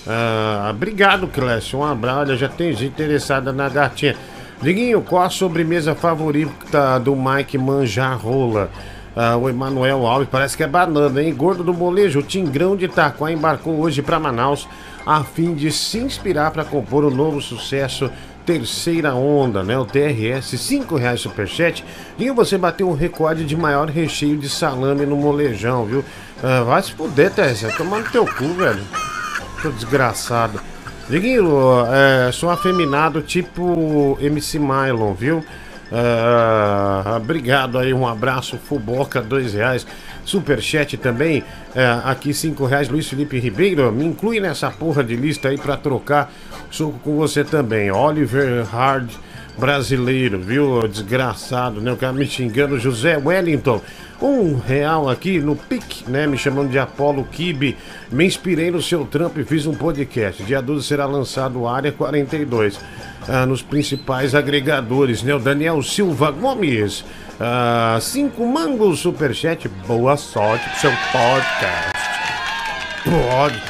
Ah, 0.08 0.69
obrigado, 0.71 1.27
Clécio. 1.27 1.80
Um 1.80 1.84
abraço. 1.84 2.19
Olha, 2.19 2.38
já 2.38 2.47
tem 2.47 2.71
gente 2.71 2.93
interessada 2.93 3.51
na 3.51 3.67
gatinha. 3.67 4.15
Diguinho, 4.62 5.01
qual 5.01 5.23
a 5.23 5.30
sobremesa 5.30 5.93
favorita 5.93 6.97
do 6.97 7.13
Mike 7.13 7.58
Manjarrola? 7.58 8.69
Ah, 9.13 9.36
o 9.36 9.49
Emanuel 9.49 10.08
Alves, 10.08 10.30
parece 10.32 10.56
que 10.56 10.63
é 10.63 10.67
banana, 10.67 11.21
hein? 11.21 11.36
Gordo 11.36 11.62
do 11.62 11.73
molejo, 11.73 12.19
o 12.19 12.23
Tingrão 12.23 12.77
de 12.77 12.86
Itaquá 12.86 13.30
embarcou 13.30 13.77
hoje 13.82 14.01
para 14.01 14.17
Manaus 14.17 14.65
a 15.08 15.24
fim 15.24 15.54
de 15.54 15.72
se 15.72 16.00
inspirar 16.00 16.52
para 16.52 16.65
compor 16.65 17.06
o 17.06 17.10
novo 17.10 17.39
sucesso 17.39 18.12
Terceira 18.46 19.15
Onda, 19.15 19.63
né? 19.63 19.78
O 19.78 19.86
TRS, 19.86 20.58
5 20.60 20.98
reais 20.98 21.22
superchat. 21.22 21.84
E 22.20 22.30
você 22.30 22.58
bateu 22.58 22.89
o 22.89 22.93
recorde 22.93 23.46
de 23.46 23.56
maior 23.56 23.89
recheio 23.89 24.38
de 24.38 24.50
salame 24.50 25.06
no 25.06 25.15
molejão, 25.15 25.86
viu? 25.86 26.04
Ah, 26.43 26.63
vai 26.63 26.84
se 26.84 26.91
fuder, 26.91 27.32
Tessa, 27.32 27.72
tomando 27.78 28.12
teu 28.12 28.26
cu, 28.26 28.50
velho. 28.56 28.84
Seu 29.62 29.72
desgraçado. 29.72 30.60
Diguinho, 31.10 31.48
é, 31.89 32.30
sou 32.34 32.50
afeminado 32.50 33.22
tipo 33.22 34.17
MC 34.20 34.60
Mylon, 34.60 35.13
viu? 35.13 35.41
Ah, 35.89 37.15
obrigado 37.15 37.78
aí, 37.80 37.93
um 37.93 38.06
abraço, 38.06 38.58
Fuboca, 38.58 39.22
dois 39.22 39.54
reais. 39.54 39.88
Superchat 40.28 40.98
também, 40.98 41.42
é, 41.74 41.86
aqui 42.04 42.34
cinco 42.34 42.66
reais, 42.66 42.90
Luiz 42.90 43.08
Felipe 43.08 43.40
Ribeiro, 43.40 43.90
me 43.94 44.04
inclui 44.04 44.42
nessa 44.42 44.70
porra 44.70 45.02
de 45.02 45.16
lista 45.16 45.48
aí 45.48 45.58
pra 45.58 45.78
trocar 45.78 46.34
suco 46.70 47.00
com 47.00 47.16
você 47.16 47.46
também. 47.46 47.90
Oliver 47.90 48.66
Hard 48.66 49.10
brasileiro, 49.58 50.38
viu? 50.38 50.86
Desgraçado, 50.86 51.80
né? 51.80 51.94
O 51.94 51.96
cara 51.96 52.12
me 52.12 52.26
xingando, 52.26 52.78
José 52.78 53.18
Wellington. 53.18 53.82
Um 54.22 54.58
real 54.58 55.10
aqui 55.10 55.40
no 55.40 55.56
PIC, 55.56 56.10
né? 56.10 56.28
Me 56.28 56.38
chamando 56.38 56.72
de 56.72 56.78
Apolo 56.78 57.24
Kibe. 57.24 57.78
Me 58.12 58.26
inspirei 58.26 58.70
no 58.70 58.82
seu 58.82 59.06
trampo 59.06 59.40
e 59.40 59.46
fiz 59.46 59.66
um 59.66 59.74
podcast. 59.74 60.44
Dia 60.44 60.62
12 60.62 60.86
será 60.86 61.06
lançado 61.06 61.66
Área 61.66 61.92
42. 61.94 62.78
ah, 63.30 63.46
nos 63.46 63.62
principais 63.62 64.36
agregadores, 64.36 65.24
né? 65.24 65.34
O 65.34 65.40
Daniel 65.40 65.82
Silva 65.82 66.32
Gomes. 66.32 67.06
Ah, 67.39 67.97
cinco 68.02 68.45
mangos 68.45 69.00
superchat. 69.00 69.67
Boa 69.88 70.17
sorte 70.17 70.69
pro 70.69 70.80
seu 70.80 70.91
podcast. 71.12 71.97
Pod, 73.04 73.63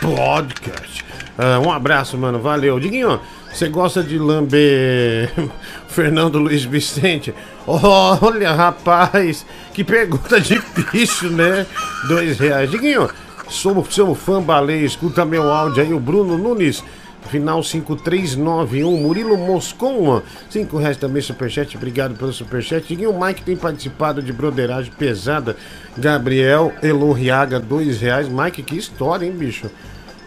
podcast. 0.00 1.04
Ah, 1.38 1.60
um 1.60 1.70
abraço, 1.70 2.16
mano. 2.16 2.38
Valeu. 2.40 2.80
Diguinho, 2.80 3.20
você 3.52 3.68
gosta 3.68 4.02
de 4.02 4.18
lamber 4.18 5.30
Fernando 5.88 6.38
Luiz 6.38 6.64
Vicente? 6.64 7.34
Olha, 7.66 8.52
rapaz, 8.52 9.46
que 9.72 9.82
pergunta 9.82 10.38
difícil, 10.40 11.30
né? 11.30 11.66
Dois 12.08 12.38
reais. 12.38 12.70
Diguinho, 12.70 13.08
sou 13.48 13.84
seu 13.90 14.14
fã 14.14 14.42
baleia, 14.42 14.84
escuta 14.84 15.24
meu 15.24 15.50
áudio 15.50 15.82
aí, 15.82 15.92
o 15.92 16.00
Bruno 16.00 16.36
Nunes. 16.36 16.82
Final 17.26 17.62
5391, 17.62 18.96
Murilo 18.96 19.36
Moscon, 19.36 20.22
5 20.50 20.76
reais 20.78 20.96
também, 20.96 21.20
superchat, 21.22 21.76
obrigado 21.76 22.14
pelo 22.16 22.32
superchat. 22.32 22.86
Diguinho, 22.86 23.10
o 23.10 23.20
Mike 23.24 23.42
tem 23.42 23.56
participado 23.56 24.22
de 24.22 24.32
broderagem 24.32 24.92
pesada. 24.92 25.56
Gabriel 25.96 26.72
Elorriaga, 26.82 27.58
2 27.58 28.00
reais. 28.00 28.28
Mike, 28.28 28.62
que 28.62 28.76
história, 28.76 29.26
hein, 29.26 29.32
bicho? 29.32 29.70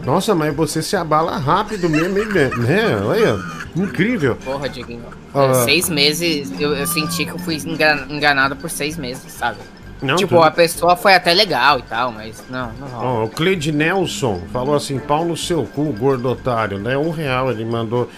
Nossa, 0.03 0.33
mas 0.33 0.55
você 0.55 0.81
se 0.81 0.95
abala 0.95 1.37
rápido 1.37 1.89
mesmo, 1.89 2.17
hein, 2.17 2.25
né? 2.25 3.01
Olha, 3.05 3.37
incrível. 3.75 4.35
Porra, 4.37 4.69
Diguinho. 4.69 5.03
Ah. 5.33 5.53
Seis 5.65 5.89
meses, 5.89 6.51
eu, 6.59 6.73
eu 6.73 6.87
senti 6.87 7.25
que 7.25 7.31
eu 7.31 7.39
fui 7.39 7.55
engan- 7.55 8.05
enganado 8.09 8.55
por 8.55 8.69
seis 8.69 8.97
meses, 8.97 9.31
sabe? 9.31 9.57
Não, 10.01 10.15
tipo, 10.15 10.35
tudo- 10.35 10.43
a 10.43 10.51
pessoa 10.51 10.95
foi 10.95 11.13
até 11.13 11.33
legal 11.33 11.79
e 11.79 11.83
tal, 11.83 12.11
mas 12.11 12.43
não, 12.49 12.71
não 12.79 12.87
rola. 12.87 13.05
Ó, 13.05 13.23
o 13.25 13.29
Cleide 13.29 13.71
Nelson 13.71 14.41
falou 14.53 14.75
assim: 14.75 14.97
pau 14.99 15.25
no 15.25 15.35
seu 15.35 15.63
cu, 15.65 15.91
gordo 15.93 16.29
otário, 16.29 16.79
né? 16.79 16.97
Um 16.97 17.09
real 17.09 17.51
ele 17.51 17.65
mandou. 17.65 18.09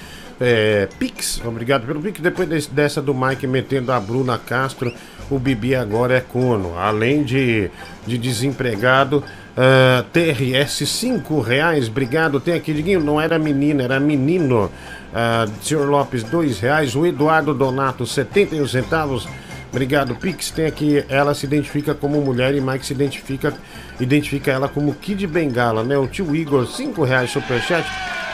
É, 0.44 0.88
Pix, 0.98 1.40
obrigado 1.46 1.86
pelo 1.86 2.02
Pix. 2.02 2.20
Depois 2.20 2.48
desse- 2.50 2.70
dessa 2.72 3.00
do 3.02 3.14
Mike 3.14 3.46
metendo 3.46 3.92
a 3.92 4.00
Bruna 4.00 4.40
Castro, 4.40 4.92
o 5.30 5.38
Bibi 5.38 5.76
agora 5.76 6.16
é 6.18 6.22
corno. 6.22 6.78
Além 6.80 7.24
de, 7.24 7.70
de 8.08 8.18
desempregado, 8.18 9.24
ah, 9.56 10.04
TRS 10.12 10.86
5 10.88 11.40
reais, 11.42 11.88
obrigado. 11.88 12.40
Tem 12.40 12.56
aqui, 12.56 12.74
Diguinho, 12.74 13.00
não 13.00 13.22
era 13.22 13.38
menina, 13.38 13.84
era 13.84 14.00
menino. 14.00 14.72
Ah, 15.14 15.46
Senhor 15.62 15.88
Lopes, 15.88 16.24
dois 16.24 16.60
reais. 16.60 16.96
O 16.96 17.06
Eduardo 17.06 17.54
Donato, 17.54 18.06
71 18.08 18.68
centavos. 18.68 19.28
Obrigado, 19.72 20.14
Pix. 20.16 20.52
Tem 20.52 20.66
aqui, 20.66 21.04
ela 21.08 21.34
se 21.34 21.46
identifica 21.46 21.96
como 21.96 22.22
mulher 22.22 22.54
e 22.54 22.60
Mike 22.60 22.86
se 22.86 22.92
identifica, 22.92 23.54
identifica 24.00 24.52
ela 24.52 24.68
como 24.68 24.94
Kid 24.94 25.26
Bengala, 25.26 25.82
né? 25.82 25.98
O 25.98 26.08
tio 26.08 26.36
Igor, 26.36 26.68
5 26.68 27.04
reais 27.04 27.32
superchat. 27.32 27.90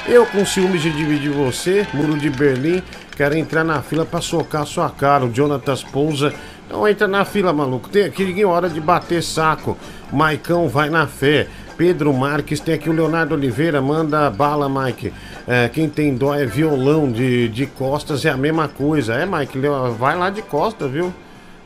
Eu 0.07 0.25
com 0.25 0.43
ciúmes 0.43 0.81
de 0.81 0.89
dividir 0.89 1.31
você, 1.31 1.85
Muro 1.93 2.17
de 2.17 2.29
Berlim, 2.29 2.81
quero 3.15 3.37
entrar 3.37 3.63
na 3.63 3.81
fila 3.83 4.03
pra 4.03 4.19
socar 4.19 4.65
sua 4.65 4.89
cara. 4.89 5.25
O 5.25 5.33
Jonatas 5.33 5.83
Pousa, 5.83 6.33
não 6.71 6.87
entra 6.87 7.07
na 7.07 7.23
fila, 7.23 7.53
maluco. 7.53 7.87
Tem 7.87 8.05
aqui 8.05 8.25
ninguém 8.25 8.45
hora 8.45 8.67
de 8.67 8.81
bater 8.81 9.21
saco. 9.21 9.77
Maicão 10.11 10.67
vai 10.67 10.89
na 10.89 11.05
fé. 11.05 11.47
Pedro 11.77 12.11
Marques, 12.11 12.59
tem 12.59 12.73
aqui 12.73 12.89
o 12.89 12.93
Leonardo 12.93 13.35
Oliveira, 13.35 13.79
manda 13.79 14.27
bala, 14.31 14.67
Mike. 14.67 15.13
É, 15.47 15.69
quem 15.69 15.87
tem 15.87 16.15
dó 16.15 16.33
é 16.33 16.43
violão 16.43 17.11
de, 17.11 17.47
de 17.49 17.67
costas, 17.67 18.25
é 18.25 18.31
a 18.31 18.37
mesma 18.37 18.67
coisa. 18.67 19.13
É, 19.13 19.27
Mike, 19.27 19.59
vai 19.99 20.17
lá 20.17 20.31
de 20.31 20.41
costas, 20.41 20.89
viu? 20.89 21.13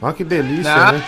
Olha 0.02 0.14
que 0.14 0.24
delícia, 0.24 0.76
Não. 0.76 0.92
né? 0.94 1.04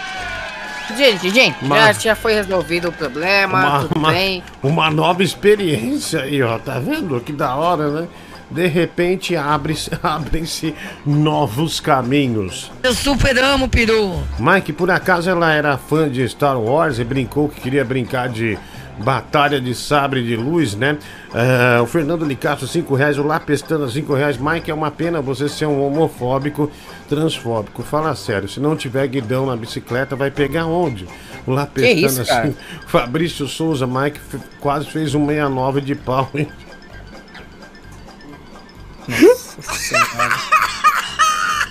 Gente, 0.97 1.29
gente, 1.29 1.55
já, 1.61 1.67
Mas- 1.67 2.01
já 2.03 2.15
foi 2.15 2.33
resolvido 2.33 2.89
o 2.89 2.91
problema, 2.91 3.87
tudo 3.87 4.07
bem. 4.07 4.43
uma 4.61 4.91
nova 4.91 5.23
experiência 5.23 6.21
aí, 6.21 6.43
ó. 6.43 6.59
Tá 6.59 6.77
vendo? 6.77 7.19
Que 7.21 7.31
da 7.31 7.55
hora, 7.55 7.89
né? 7.89 8.07
De 8.51 8.67
repente 8.67 9.35
abre-se- 9.35 9.89
abrem-se 10.03 10.75
novos 11.05 11.79
caminhos. 11.79 12.69
Eu 12.83 12.93
super 12.93 13.35
amo, 13.39 13.67
peru. 13.69 14.21
Mike, 14.37 14.73
por 14.73 14.91
acaso 14.91 15.29
ela 15.29 15.51
era 15.53 15.77
fã 15.77 16.07
de 16.09 16.27
Star 16.29 16.59
Wars 16.59 16.99
e 16.99 17.03
brincou 17.03 17.47
que 17.49 17.61
queria 17.61 17.83
brincar 17.85 18.27
de 18.29 18.59
Batalha 18.99 19.59
de 19.59 19.73
Sabre 19.73 20.23
de 20.23 20.35
Luz, 20.35 20.75
né? 20.75 20.97
Ah, 21.33 21.81
o 21.81 21.85
Fernando 21.87 22.25
Licasso, 22.25 22.67
5 22.67 22.93
reais. 22.95 23.17
O 23.17 23.23
Lapestana, 23.23 23.89
5 23.89 24.13
reais. 24.13 24.37
Mike, 24.37 24.69
é 24.69 24.73
uma 24.73 24.91
pena 24.91 25.21
você 25.21 25.49
ser 25.49 25.65
um 25.65 25.85
homofóbico, 25.85 26.71
transfóbico. 27.09 27.81
Fala 27.83 28.15
sério, 28.15 28.47
se 28.47 28.59
não 28.59 28.75
tiver 28.75 29.07
guidão 29.07 29.45
na 29.45 29.55
bicicleta, 29.55 30.15
vai 30.15 30.29
pegar 30.29 30.65
onde? 30.65 31.07
O 31.45 31.51
Lapestana, 31.51 32.21
assim. 32.21 32.55
Fabrício 32.87 33.47
Souza, 33.47 33.87
Mike 33.87 34.19
quase 34.59 34.89
fez 34.89 35.15
um 35.15 35.25
69 35.25 35.81
de 35.81 35.95
pau, 35.95 36.29
hein? 36.33 36.47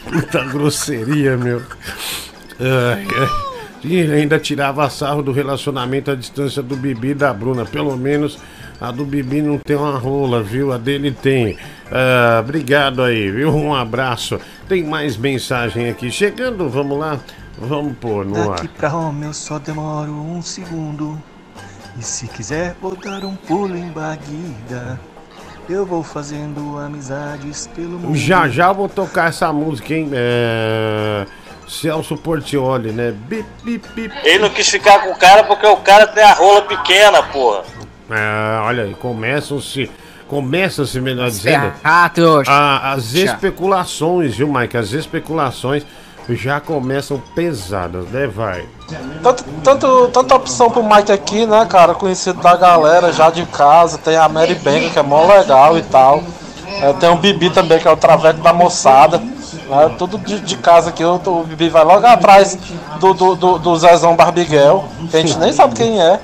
Puta 0.04 0.44
grosseria, 0.44 1.36
meu. 1.36 1.62
Ai, 2.60 3.06
ai. 3.16 3.51
E 3.84 3.96
ele 3.96 4.14
ainda 4.14 4.38
tirava 4.38 4.88
sarro 4.88 5.22
do 5.22 5.32
relacionamento 5.32 6.10
à 6.10 6.14
distância 6.14 6.62
do 6.62 6.76
Bibi 6.76 7.08
e 7.08 7.14
da 7.14 7.32
Bruna. 7.32 7.64
Pelo 7.64 7.96
menos 7.96 8.38
a 8.80 8.90
do 8.90 9.04
Bibi 9.04 9.42
não 9.42 9.58
tem 9.58 9.76
uma 9.76 9.98
rola, 9.98 10.42
viu? 10.42 10.72
A 10.72 10.78
dele 10.78 11.10
tem. 11.10 11.56
Ah, 11.90 12.40
obrigado 12.40 13.02
aí, 13.02 13.30
viu? 13.30 13.54
Um 13.54 13.74
abraço. 13.74 14.40
Tem 14.68 14.84
mais 14.84 15.16
mensagem 15.16 15.88
aqui. 15.88 16.10
Chegando, 16.10 16.68
vamos 16.68 16.98
lá. 16.98 17.18
Vamos 17.58 17.96
pôr 17.98 18.24
no 18.24 18.36
ar. 18.50 18.56
Daqui 18.56 18.68
pra 18.68 18.88
Roma 18.88 19.26
eu 19.26 19.32
só 19.32 19.58
demoro 19.58 20.12
um 20.12 20.40
segundo. 20.40 21.20
E 21.98 22.02
se 22.02 22.26
quiser 22.28 22.74
vou 22.80 22.96
dar 22.96 23.24
um 23.24 23.36
pulo 23.36 23.76
em 23.76 23.88
Baguida. 23.88 24.98
Eu 25.68 25.86
vou 25.86 26.02
fazendo 26.02 26.78
amizades 26.78 27.68
pelo 27.68 27.98
mundo. 27.98 28.16
Já 28.16 28.48
já 28.48 28.72
vou 28.72 28.88
tocar 28.88 29.28
essa 29.28 29.52
música, 29.52 29.94
hein? 29.94 30.10
É... 30.12 31.26
Celso 31.68 32.16
Portioli, 32.16 32.92
né? 32.92 33.12
Bip, 33.12 33.46
bip, 33.62 33.88
bip. 33.94 34.14
Ele 34.24 34.38
não 34.40 34.50
quis 34.50 34.68
ficar 34.68 35.00
com 35.02 35.10
o 35.10 35.16
cara 35.16 35.44
porque 35.44 35.66
o 35.66 35.76
cara 35.78 36.06
tem 36.06 36.22
a 36.22 36.32
rola 36.34 36.62
pequena, 36.62 37.22
porra. 37.22 37.62
É, 38.10 38.60
olha 38.62 38.82
aí, 38.84 38.94
começam-se. 38.94 39.90
Começa-se, 40.28 40.98
melhor 41.00 41.28
dizendo. 41.28 41.72
Ah, 41.84 42.08
trouxa. 42.08 42.50
a- 42.50 42.92
as 42.92 43.12
especulações, 43.14 44.34
viu, 44.34 44.48
Mike? 44.48 44.76
As 44.76 44.92
especulações 44.92 45.84
já 46.30 46.58
começam 46.60 47.18
pesadas, 47.34 48.06
né, 48.06 48.26
vai? 48.26 48.64
Tanto, 49.22 49.44
tanto, 49.62 50.08
tanta 50.08 50.34
opção 50.34 50.70
pro 50.70 50.82
Mike 50.82 51.12
aqui, 51.12 51.44
né, 51.46 51.66
cara? 51.68 51.94
Conhecido 51.94 52.40
da 52.40 52.56
galera 52.56 53.12
já 53.12 53.28
de 53.30 53.44
casa. 53.46 53.98
Tem 53.98 54.16
a 54.16 54.28
Mary 54.28 54.54
Bang, 54.54 54.88
que 54.90 54.98
é 54.98 55.02
mó 55.02 55.26
legal 55.26 55.76
e 55.76 55.82
tal. 55.82 56.22
É, 56.80 56.92
tem 56.94 57.10
o 57.10 57.16
Bibi 57.16 57.50
também, 57.50 57.78
que 57.78 57.86
é 57.86 57.90
o 57.90 57.96
traveco 57.96 58.40
da 58.40 58.52
moçada. 58.52 59.20
Né, 59.68 59.94
tudo 59.98 60.18
de, 60.18 60.40
de 60.40 60.56
casa 60.58 60.90
aqui. 60.90 61.04
O, 61.04 61.14
o 61.16 61.44
Bibi 61.44 61.68
vai 61.68 61.84
logo 61.84 62.06
atrás 62.06 62.56
do, 63.00 63.14
do, 63.14 63.34
do, 63.34 63.58
do 63.58 63.76
Zezão 63.76 64.16
Barbiguel, 64.16 64.84
que 65.10 65.16
a 65.16 65.20
gente 65.20 65.38
nem 65.38 65.52
sabe 65.52 65.74
quem 65.74 66.00
é. 66.02 66.20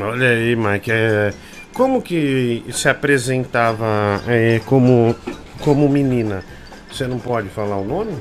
Olha 0.00 0.28
aí, 0.28 0.54
Mike. 0.56 0.90
é, 0.92 1.32
Como 1.74 2.00
que 2.02 2.64
se 2.72 2.88
apresentava 2.88 3.86
é, 4.26 4.60
como, 4.66 5.14
como 5.62 5.88
menina? 5.88 6.42
Você 6.92 7.06
não 7.06 7.18
pode 7.18 7.48
falar 7.48 7.76
o 7.76 7.84
nome? 7.84 8.14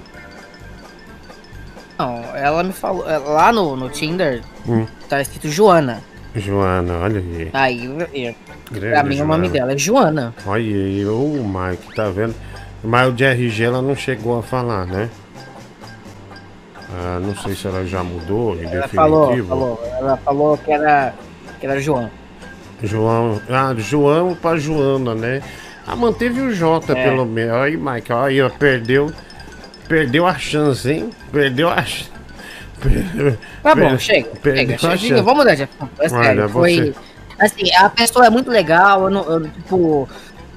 Não, 1.97 2.15
ela 2.35 2.63
me 2.63 2.71
falou. 2.73 3.09
é, 3.09 3.17
Lá 3.17 3.51
no, 3.51 3.75
no 3.75 3.89
Tinder 3.89 4.41
Hum. 4.67 4.85
tá 5.07 5.21
escrito 5.21 5.49
Joana. 5.49 6.01
Joana, 6.35 6.99
olha 6.99 7.19
aí. 7.19 7.49
Aí, 7.53 7.85
eu- 7.85 8.35
Grande 8.71 8.93
pra 8.93 9.03
mim 9.03 9.15
o 9.21 9.25
nome 9.25 9.47
Joana. 9.47 9.49
dela 9.59 9.73
é 9.73 9.77
Joana. 9.77 10.35
Olha 10.45 10.61
aí, 10.63 11.05
o 11.05 11.43
Mike, 11.43 11.95
tá 11.95 12.09
vendo? 12.09 12.35
Mas 12.83 13.09
o 13.09 13.11
de 13.11 13.23
RG 13.25 13.63
ela 13.63 13.81
não 13.81 13.95
chegou 13.95 14.39
a 14.39 14.43
falar, 14.43 14.85
né? 14.85 15.09
Ah, 16.91 17.19
não 17.21 17.35
sei 17.35 17.53
se 17.55 17.67
ela 17.67 17.85
já 17.85 18.03
mudou 18.03 18.55
em 18.55 18.61
Ela 18.63 18.81
definitivo. 18.81 18.95
falou, 18.95 19.45
falou. 19.47 19.83
Ela 19.97 20.17
falou 20.17 20.57
que 20.57 20.71
era, 20.71 21.13
que 21.59 21.65
era 21.67 21.79
João. 21.79 22.09
João. 22.81 23.39
Ah, 23.49 23.73
João 23.77 24.33
pra 24.35 24.57
Joana, 24.57 25.13
né? 25.13 25.41
Ah, 25.85 25.95
manteve 25.95 26.41
o 26.41 26.53
J 26.53 26.91
É. 26.93 27.03
pelo 27.03 27.25
menos. 27.25 27.53
Aí, 27.55 27.77
Mike, 27.77 28.11
aí, 28.13 28.41
ó, 28.41 28.49
perdeu. 28.49 29.11
Perdeu 29.87 30.25
a 30.25 30.35
chance, 30.37 30.89
hein? 30.89 31.09
Perdeu 31.31 31.69
a 31.69 31.83
chance. 31.83 32.09
Tá 33.61 33.75
bom, 33.75 33.97
chega. 33.99 34.29
Perdeu 34.41 34.79
chega, 34.79 34.97
chega. 34.97 35.21
Vamos 35.21 35.39
mudar 35.39 35.55
de 35.55 35.63
assunto. 35.63 35.89
É 35.99 36.09
Olha, 36.13 36.23
sério. 36.23 36.49
Foi. 36.49 36.75
você- 36.75 36.95
Assim, 37.39 37.73
a 37.75 37.89
pessoa 37.89 38.25
é 38.25 38.29
muito 38.29 38.49
legal. 38.51 39.03
Eu 39.03 39.09
não, 39.09 39.23
eu, 39.23 39.41
tipo. 39.49 40.09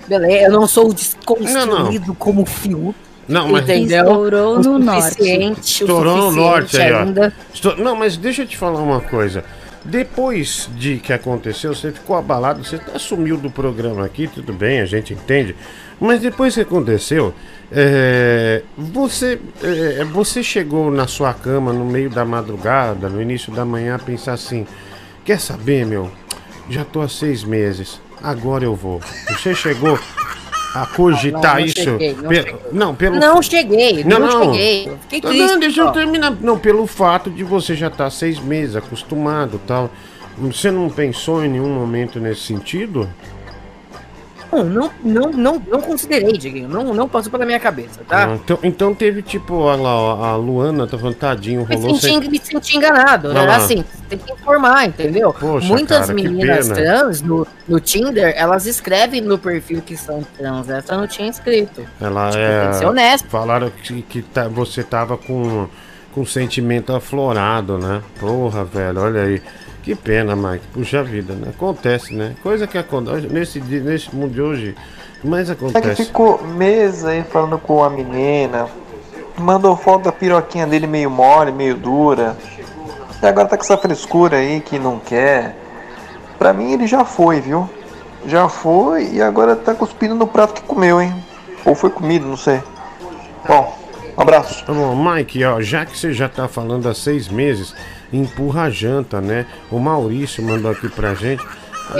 Beleza, 0.09 0.47
eu 0.47 0.51
não 0.53 0.67
sou 0.67 0.93
desconstruído 0.93 2.15
como 2.15 2.45
fio. 2.47 2.95
Não, 3.29 3.49
mas- 3.49 3.62
Entendeu? 3.62 4.01
Estourou 4.05 4.59
no 4.61 4.79
norte. 4.79 5.23
Estourou 5.61 6.17
no 6.17 6.33
norte 6.33 6.81
aí, 6.81 6.93
ó. 6.93 7.01
ainda. 7.01 7.33
Estou- 7.55 7.77
Não, 7.77 7.95
mas 7.97 8.17
deixa 8.17 8.43
eu 8.43 8.47
te 8.47 8.57
falar 8.57 8.81
uma 8.81 9.01
coisa. 9.01 9.45
Depois 9.85 10.69
de 10.77 10.99
que 10.99 11.12
aconteceu, 11.12 11.75
você 11.75 11.91
ficou 11.91 12.17
abalado, 12.17 12.65
você 12.65 12.77
até 12.77 12.99
sumiu 12.99 13.37
do 13.37 13.51
programa 13.51 14.05
aqui, 14.05 14.29
tudo 14.29 14.53
bem, 14.53 14.81
a 14.81 14.85
gente 14.87 15.12
entende. 15.12 15.57
Mas 16.01 16.21
depois 16.21 16.55
que 16.55 16.61
aconteceu, 16.61 17.35
é, 17.71 18.62
você, 18.77 19.41
é, 19.62 20.05
você 20.05 20.43
chegou 20.43 20.91
na 20.91 21.07
sua 21.09 21.33
cama 21.35 21.73
no 21.73 21.85
meio 21.85 22.11
da 22.11 22.25
madrugada, 22.25 23.09
no 23.09 23.21
início 23.21 23.53
da 23.53 23.65
manhã, 23.65 23.97
a 23.97 23.99
pensar 23.99 24.35
assim: 24.35 24.67
quer 25.25 25.41
saber, 25.41 25.85
meu? 25.87 26.11
Já 26.71 26.85
tô 26.85 27.01
há 27.01 27.09
seis 27.09 27.43
meses, 27.43 28.01
agora 28.22 28.64
eu 28.64 28.74
vou. 28.74 29.00
Você 29.28 29.54
chegou 29.54 29.98
a 30.74 30.87
cogitar 30.87 31.42
Não, 31.54 31.61
não 31.61 31.66
isso? 31.66 31.74
cheguei, 31.82 32.14
não 32.14 32.28
pe- 32.28 32.35
cheguei. 32.37 32.56
não, 32.72 32.94
pelo 32.94 33.16
Não 33.18 33.42
cheguei, 33.42 34.04
não, 34.04 34.30
cheguei. 34.52 34.88
Eu 34.88 34.98
fiquei 34.98 35.20
Não, 35.20 35.28
triste. 35.30 35.46
Não, 35.52 35.58
deixa 35.61 35.80
eu 35.82 35.92
terminar. 35.92 36.30
Não, 36.40 36.58
pelo 36.58 36.87
fato 36.87 37.30
de 37.30 37.44
você 37.44 37.74
já 37.74 37.88
estar 37.88 38.08
seis 38.11 38.38
meses 38.40 38.74
acostumado 38.76 39.61
e 39.62 39.66
tal. 39.66 39.90
Você 40.38 40.70
não 40.70 40.88
pensou 40.88 41.44
em 41.44 41.48
nenhum 41.48 41.68
momento 41.68 42.18
nesse 42.18 42.40
sentido? 42.42 43.08
Não, 44.53 44.62
não, 44.65 44.91
não, 45.03 45.31
não, 45.33 45.62
não 45.67 45.81
considerei, 45.81 46.33
Diguinho. 46.37 46.69
Não, 46.69 46.93
não 46.93 47.09
passou 47.09 47.33
pela 47.33 47.47
minha 47.47 47.59
cabeça, 47.59 48.01
tá? 48.07 48.27
Ah, 48.27 48.35
então, 48.35 48.59
então 48.62 48.95
teve 48.95 49.23
tipo, 49.23 49.55
olha 49.55 49.81
lá, 49.81 50.29
a 50.29 50.37
Luana 50.37 50.87
tá 50.87 50.99
falando, 50.99 51.15
tadinho, 51.17 51.67
Me 51.67 51.75
rolou 51.75 51.95
senti, 51.95 52.21
sem... 52.23 52.31
me 52.31 52.38
senti 52.38 52.77
enganado, 52.77 53.29
Olha 53.31 53.41
né? 53.43 53.47
lá. 53.49 53.57
Assim, 53.57 53.83
tem 54.09 54.19
que 54.19 54.33
informar, 54.33 54.87
entendeu? 54.87 55.33
Poxa, 55.33 55.67
Muitas 55.67 56.01
cara, 56.03 56.12
meninas 56.15 56.69
trans 56.69 57.23
no, 57.23 57.47
no 57.67 57.81
Tinder, 57.81 58.35
elas 58.37 58.67
escrevem 58.67 59.21
no 59.23 59.38
perfil 59.38 59.81
que 59.81 59.97
são 59.97 60.23
trans. 60.37 60.69
Essa 60.69 60.97
não 60.97 61.07
tinha 61.07 61.29
escrito. 61.31 61.87
Ela 62.01 62.29
Tipo, 62.31 62.43
é. 62.43 62.61
tem 62.61 62.71
que 62.71 63.19
ser. 63.19 63.29
Falaram 63.29 63.71
que, 63.71 64.03
que 64.03 64.23
tá- 64.23 64.49
você 64.49 64.83
tava 64.83 65.17
com, 65.17 65.67
com 66.12 66.27
sentimento 66.27 66.93
aflorado, 66.93 67.79
né? 67.79 68.03
Porra, 68.21 68.65
velho, 68.65 69.01
olha 69.01 69.23
aí. 69.23 69.43
Que 69.83 69.95
pena, 69.95 70.37
Mike. 70.37 70.64
Puxa 70.73 71.03
vida, 71.03 71.35
né? 71.35 71.49
Acontece, 71.51 72.14
né? 72.14 72.35
Coisa 72.42 72.66
que 72.66 72.79
acontece 72.79 73.27
nesse, 73.27 73.61
dia, 73.61 73.81
nesse 73.81 74.14
mundo 74.14 74.33
de 74.33 74.40
hoje, 74.40 74.77
mas 75.25 75.51
É 75.51 75.55
que 75.55 75.64
acontece. 75.64 76.05
ficou 76.05 76.42
meses 76.47 77.05
aí 77.05 77.23
falando 77.25 77.59
com 77.59 77.83
a 77.83 77.90
menina. 77.90 78.68
Mandou 79.38 79.77
foto 79.77 80.05
da 80.05 80.12
piroquinha 80.12 80.66
dele 80.66 80.87
meio 80.87 81.11
mole, 81.11 81.51
meio 81.51 81.75
dura. 81.75 82.37
E 83.21 83.27
agora 83.27 83.49
tá 83.49 83.57
com 83.57 83.62
essa 83.64 83.77
frescura 83.77 84.37
aí 84.37 84.61
que 84.61 84.79
não 84.79 84.99
quer. 84.99 85.57
Pra 86.38 86.53
mim 86.53 86.73
ele 86.73 86.87
já 86.87 87.05
foi, 87.05 87.40
viu? 87.40 87.68
Já 88.27 88.49
foi 88.49 89.09
e 89.14 89.23
agora 89.23 89.57
tá 89.57 89.75
cuspindo 89.75 90.14
no 90.14 90.27
prato 90.27 90.55
que 90.55 90.62
comeu, 90.62 91.01
hein? 91.01 91.12
Ou 91.64 91.75
foi 91.75 91.90
comido, 91.90 92.27
não 92.27 92.37
sei. 92.37 92.61
Bom, 93.49 93.77
um 94.16 94.21
abraço. 94.23 94.64
Tá 94.64 94.73
bom, 94.73 94.95
Mike, 94.95 95.45
ó, 95.45 95.61
já 95.61 95.85
que 95.85 95.99
você 95.99 96.12
já 96.12 96.29
tá 96.29 96.47
falando 96.47 96.88
há 96.88 96.95
seis 96.95 97.29
meses, 97.29 97.75
empurra 98.12 98.62
a 98.64 98.70
janta, 98.70 99.20
né? 99.20 99.46
O 99.70 99.79
Maurício 99.79 100.42
mandou 100.42 100.70
aqui 100.70 100.88
pra 100.88 101.14
gente. 101.14 101.44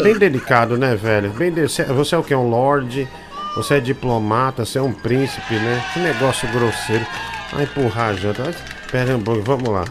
Bem 0.03 0.17
delicado, 0.19 0.77
né, 0.79 0.95
velho? 0.95 1.31
Bem 1.31 1.53
de... 1.53 1.63
Você 1.63 1.85
você 1.85 2.15
é 2.15 2.19
o 2.19 2.23
que? 2.23 2.35
Um 2.35 2.49
lorde? 2.49 3.09
Você 3.57 3.75
é 3.75 3.81
diplomata? 3.81 4.65
Você 4.65 4.79
é 4.79 4.83
um 4.83 4.93
príncipe, 4.93 5.55
né? 5.55 5.85
Que 5.93 6.01
negócio 6.01 6.49
grosseiro. 6.51 7.07
Vai 7.53 7.65
empurrar 7.65 8.11
a 8.11 8.15
janta. 8.15 8.55
Um 9.15 9.23
pouco, 9.23 9.43
vamos 9.43 9.69
lá. 9.69 9.85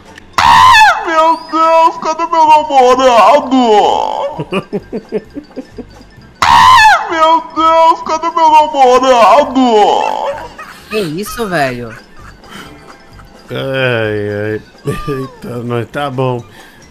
Meu 1.05 1.39
Deus, 1.51 1.97
cadê 1.97 2.25
meu 2.25 2.47
namorado? 2.47 3.55
Meu 7.11 7.43
Deus, 7.53 8.01
cadê 8.03 8.29
meu 8.29 8.49
namorado? 8.49 9.59
Que 10.89 10.97
isso, 10.99 11.45
velho? 11.49 11.93
Ai, 13.49 14.53
ai. 14.53 14.61
Eita, 14.85 15.57
nós 15.63 15.87
tá 15.89 16.09
bom. 16.09 16.43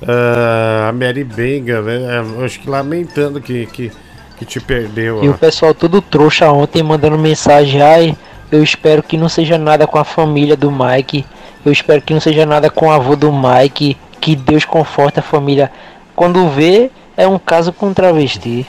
Ah, 0.07 0.88
a 0.88 0.92
Mary 0.92 1.24
Benga, 1.24 1.83
né? 1.83 1.98
Acho 2.44 2.61
que 2.61 2.68
lamentando 2.70 3.40
que, 3.40 3.66
que, 3.66 3.92
que 4.38 4.44
te 4.44 4.61
perdeu. 4.61 5.22
E 5.22 5.29
ó. 5.29 5.33
o 5.33 5.38
pessoal 5.38 5.74
todo 5.74 6.00
trouxa 6.00 6.50
ontem 6.50 6.83
mandando 6.83 7.18
mensagem, 7.18 7.83
ai, 7.83 8.16
eu 8.50 8.62
espero 8.62 9.03
que 9.03 9.16
não 9.16 9.29
seja 9.29 9.59
nada 9.59 9.87
com 9.87 9.98
a 9.98 10.05
família 10.05 10.57
do 10.57 10.70
Mike, 10.70 11.24
eu 11.64 11.72
espero 11.72 12.00
que 12.00 12.14
não 12.14 12.20
seja 12.20 12.46
nada 12.46 12.70
com 12.70 12.87
o 12.87 12.90
avô 12.90 13.14
do 13.14 13.31
Mike, 13.33 13.96
que 14.20 14.35
Deus 14.35 14.64
conforte 14.64 15.20
a 15.20 15.22
família. 15.22 15.70
Quando 16.16 16.48
vê, 16.48 16.90
é 17.16 17.26
um 17.26 17.38
caso 17.38 17.72
com 17.72 17.88
um 17.88 17.94
travesti. 17.94 18.66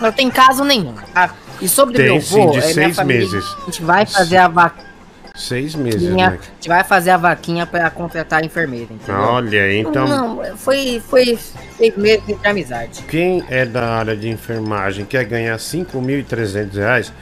Não 0.00 0.12
tem 0.12 0.30
caso 0.30 0.64
nenhum. 0.64 0.94
tá? 1.14 1.30
E 1.60 1.68
sobre 1.68 1.94
Tem, 1.96 2.06
meu 2.06 2.20
sim, 2.20 2.42
avô, 2.42 2.50
de 2.50 2.58
é 2.58 2.60
minha 2.60 2.74
seis 2.74 2.96
família, 2.96 3.20
meses. 3.20 3.44
A 3.62 3.64
gente 3.66 3.82
vai 3.82 4.04
fazer 4.04 4.36
a 4.36 4.48
vaquinha. 4.48 4.91
Seis 5.34 5.74
meses, 5.74 6.12
A 6.12 6.14
né? 6.14 6.38
gente 6.54 6.68
vai 6.68 6.84
fazer 6.84 7.10
a 7.10 7.16
vaquinha 7.16 7.64
pra 7.64 7.88
contratar 7.88 8.42
a 8.42 8.44
enfermeira, 8.44 8.92
entendeu? 8.92 9.14
Olha 9.22 9.74
então. 9.78 10.06
Não, 10.06 10.56
foi, 10.56 11.00
foi 11.00 11.38
seis 11.78 11.96
meses 11.96 12.22
de 12.26 12.36
amizade. 12.46 13.02
Quem 13.08 13.42
é 13.48 13.64
da 13.64 13.94
área 13.94 14.14
de 14.14 14.28
enfermagem 14.28 15.06
quer 15.06 15.24
ganhar 15.24 15.56
5.300 15.56 16.74
reais, 16.74 17.12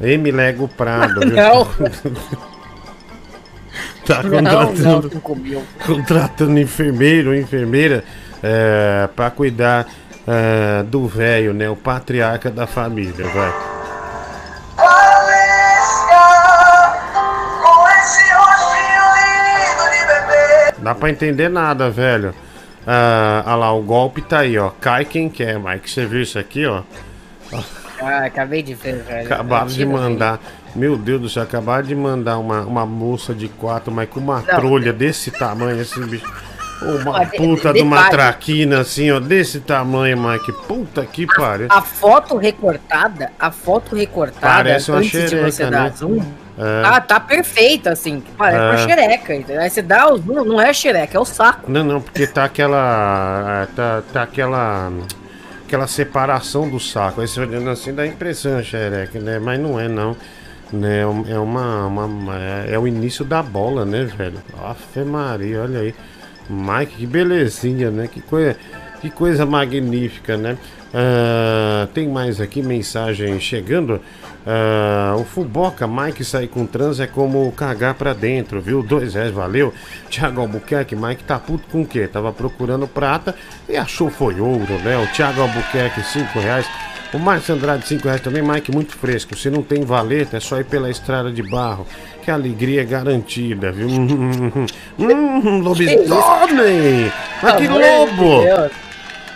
Emilego 0.00 0.66
Prado, 0.66 1.20
viu? 1.20 1.36
Não. 1.36 1.64
tá 4.06 4.22
contratando, 4.22 5.10
não, 5.12 5.62
contratando 5.84 6.58
enfermeiro 6.58 7.36
enfermeira 7.36 8.02
é, 8.42 9.08
para 9.14 9.30
cuidar 9.30 9.86
é, 10.26 10.82
do 10.84 11.06
velho, 11.06 11.52
né? 11.52 11.68
O 11.68 11.76
patriarca 11.76 12.50
da 12.50 12.66
família, 12.66 13.26
vai. 13.26 13.52
Dá 20.82 20.94
pra 20.94 21.10
entender 21.10 21.48
nada, 21.48 21.90
velho. 21.90 22.34
Ah, 22.86 23.42
ah 23.44 23.54
lá, 23.54 23.72
o 23.72 23.82
golpe 23.82 24.22
tá 24.22 24.40
aí, 24.40 24.56
ó. 24.58 24.70
Cai 24.80 25.04
quem 25.04 25.28
quer, 25.28 25.58
Mike. 25.58 25.90
Você 25.90 26.06
viu 26.06 26.22
isso 26.22 26.38
aqui, 26.38 26.66
ó? 26.66 26.82
Ah, 28.00 28.24
acabei 28.26 28.62
de 28.62 28.74
ver, 28.74 29.02
velho. 29.02 29.26
Acabaram 29.26 29.66
de 29.66 29.84
mandar. 29.84 30.40
Meu 30.74 30.96
Deus 30.96 31.20
do 31.20 31.28
céu, 31.28 31.42
acabaram 31.42 31.82
de 31.82 31.94
mandar 31.94 32.38
uma, 32.38 32.60
uma 32.60 32.86
moça 32.86 33.34
de 33.34 33.48
quatro, 33.48 33.92
mas 33.92 34.08
com 34.08 34.20
uma 34.20 34.36
Não. 34.36 34.56
trolha 34.56 34.92
desse 34.92 35.30
tamanho, 35.30 35.80
assim, 35.80 36.04
bicho. 36.06 36.30
Uma 36.80 37.26
puta 37.26 37.72
de- 37.72 37.78
de 37.80 37.82
uma 37.84 38.08
traquina, 38.08 38.80
assim, 38.80 39.10
ó, 39.10 39.18
desse 39.18 39.60
tamanho, 39.60 40.16
Mike. 40.16 40.52
Puta 40.66 41.04
que 41.04 41.26
pariu. 41.26 41.66
A 41.70 41.82
foto 41.82 42.36
recortada, 42.36 43.32
a 43.38 43.50
foto 43.50 43.96
recortada 43.96 44.54
Parece 44.64 44.90
uma 44.90 44.98
antes 44.98 45.10
de 45.30 45.36
você 45.36 45.50
xereca, 45.64 45.70
dar 45.70 45.82
né? 45.84 45.92
zoom, 45.96 46.22
É. 46.56 46.82
tá, 46.82 47.00
tá 47.00 47.20
perfeita, 47.20 47.90
assim. 47.90 48.22
Parece 48.36 48.60
uma 48.60 48.74
É. 48.74 48.78
xereca. 48.96 49.34
entendeu? 49.34 49.62
Aí 49.62 49.70
você 49.70 49.82
dá 49.82 50.12
o 50.12 50.18
zoom, 50.18 50.44
não 50.44 50.60
é 50.60 50.72
xereca, 50.72 51.16
é 51.16 51.20
o 51.20 51.24
saco. 51.24 51.70
Não, 51.70 51.82
não, 51.84 52.00
porque 52.00 52.26
tá 52.26 52.44
aquela. 52.44 53.62
é, 53.64 53.66
Tá, 53.74 54.02
tá 54.12 54.22
aquela. 54.22 54.92
Aquela 55.66 55.86
separação 55.86 56.66
do 56.68 56.80
saco. 56.80 57.20
Aí 57.20 57.28
você 57.28 57.40
olhando 57.40 57.68
assim 57.68 57.92
dá 57.94 58.02
a 58.02 58.06
impressão, 58.06 58.62
xereca, 58.62 59.20
né? 59.20 59.38
Mas 59.38 59.60
não 59.60 59.78
é, 59.78 59.86
não. 59.86 60.16
Né? 60.72 61.00
É 61.00 61.32
É 61.32 61.38
uma. 61.38 61.86
uma- 61.86 62.36
é, 62.38 62.68
é 62.74 62.78
o 62.78 62.86
início 62.86 63.24
da 63.24 63.42
bola, 63.42 63.84
né, 63.84 64.04
velho? 64.04 64.38
Afe 64.64 65.00
Maria, 65.00 65.62
olha 65.62 65.80
aí. 65.80 65.94
Mike, 66.48 66.96
que 66.96 67.06
belezinha, 67.06 67.90
né? 67.90 68.08
Que 68.08 68.20
coisa, 68.20 68.56
que 69.00 69.10
coisa 69.10 69.44
magnífica, 69.44 70.36
né? 70.36 70.56
Ah, 70.92 71.86
tem 71.92 72.08
mais 72.08 72.40
aqui 72.40 72.62
mensagem 72.62 73.38
chegando. 73.40 74.00
Ah, 74.46 75.14
o 75.18 75.24
Fuboca, 75.24 75.86
Mike 75.86 76.24
sair 76.24 76.48
com 76.48 76.64
trans 76.64 77.00
é 77.00 77.06
como 77.06 77.50
cagar 77.52 77.94
pra 77.94 78.14
dentro, 78.14 78.60
viu? 78.60 78.82
Dois 78.82 79.14
reais, 79.14 79.32
valeu. 79.32 79.72
Thiago 80.08 80.40
Albuquerque, 80.40 80.96
Mike 80.96 81.24
tá 81.24 81.38
puto 81.38 81.68
com 81.70 81.82
o 81.82 81.86
quê? 81.86 82.08
Tava 82.08 82.32
procurando 82.32 82.88
prata 82.88 83.34
e 83.68 83.76
achou 83.76 84.08
foi 84.08 84.40
ouro, 84.40 84.78
né? 84.84 84.96
O 84.98 85.06
Thiago 85.08 85.42
Albuquerque, 85.42 86.02
cinco 86.02 86.38
reais. 86.38 86.66
O 87.12 87.18
Márcio 87.18 87.54
Andrade, 87.54 87.88
5 87.88 88.04
reais 88.04 88.20
também, 88.20 88.42
Mike, 88.42 88.70
muito 88.70 88.94
fresco. 88.94 89.34
Se 89.34 89.48
não 89.48 89.62
tem 89.62 89.82
valeta, 89.82 90.36
é 90.36 90.40
só 90.40 90.60
ir 90.60 90.64
pela 90.64 90.90
estrada 90.90 91.32
de 91.32 91.42
barro. 91.42 91.86
Que 92.28 92.32
a 92.32 92.34
alegria 92.34 92.82
é 92.82 92.84
garantida, 92.84 93.72
viu? 93.72 93.88
Hum, 93.88 95.60
lobisomem! 95.62 97.10
Mas 97.42 97.54
que 97.56 97.68
lobo! 97.68 98.42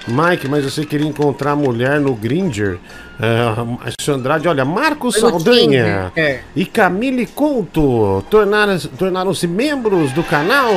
Mike, 0.07 0.47
mas 0.47 0.63
você 0.65 0.85
queria 0.85 1.07
encontrar 1.07 1.57
mulher 1.57 1.99
no 1.99 2.15
Gringer? 2.15 2.79
Uh, 3.19 3.65
Márcio 3.79 4.13
Andrade, 4.15 4.47
olha, 4.47 4.67
Marcos 4.67 5.15
Saldanha 5.15 6.13
Tinder. 6.15 6.45
e 6.55 6.67
Camille 6.67 7.25
Couto 7.25 8.23
tornaram- 8.29 8.79
tornaram-se 8.99 9.47
membros 9.47 10.13
do 10.13 10.23
canal. 10.23 10.71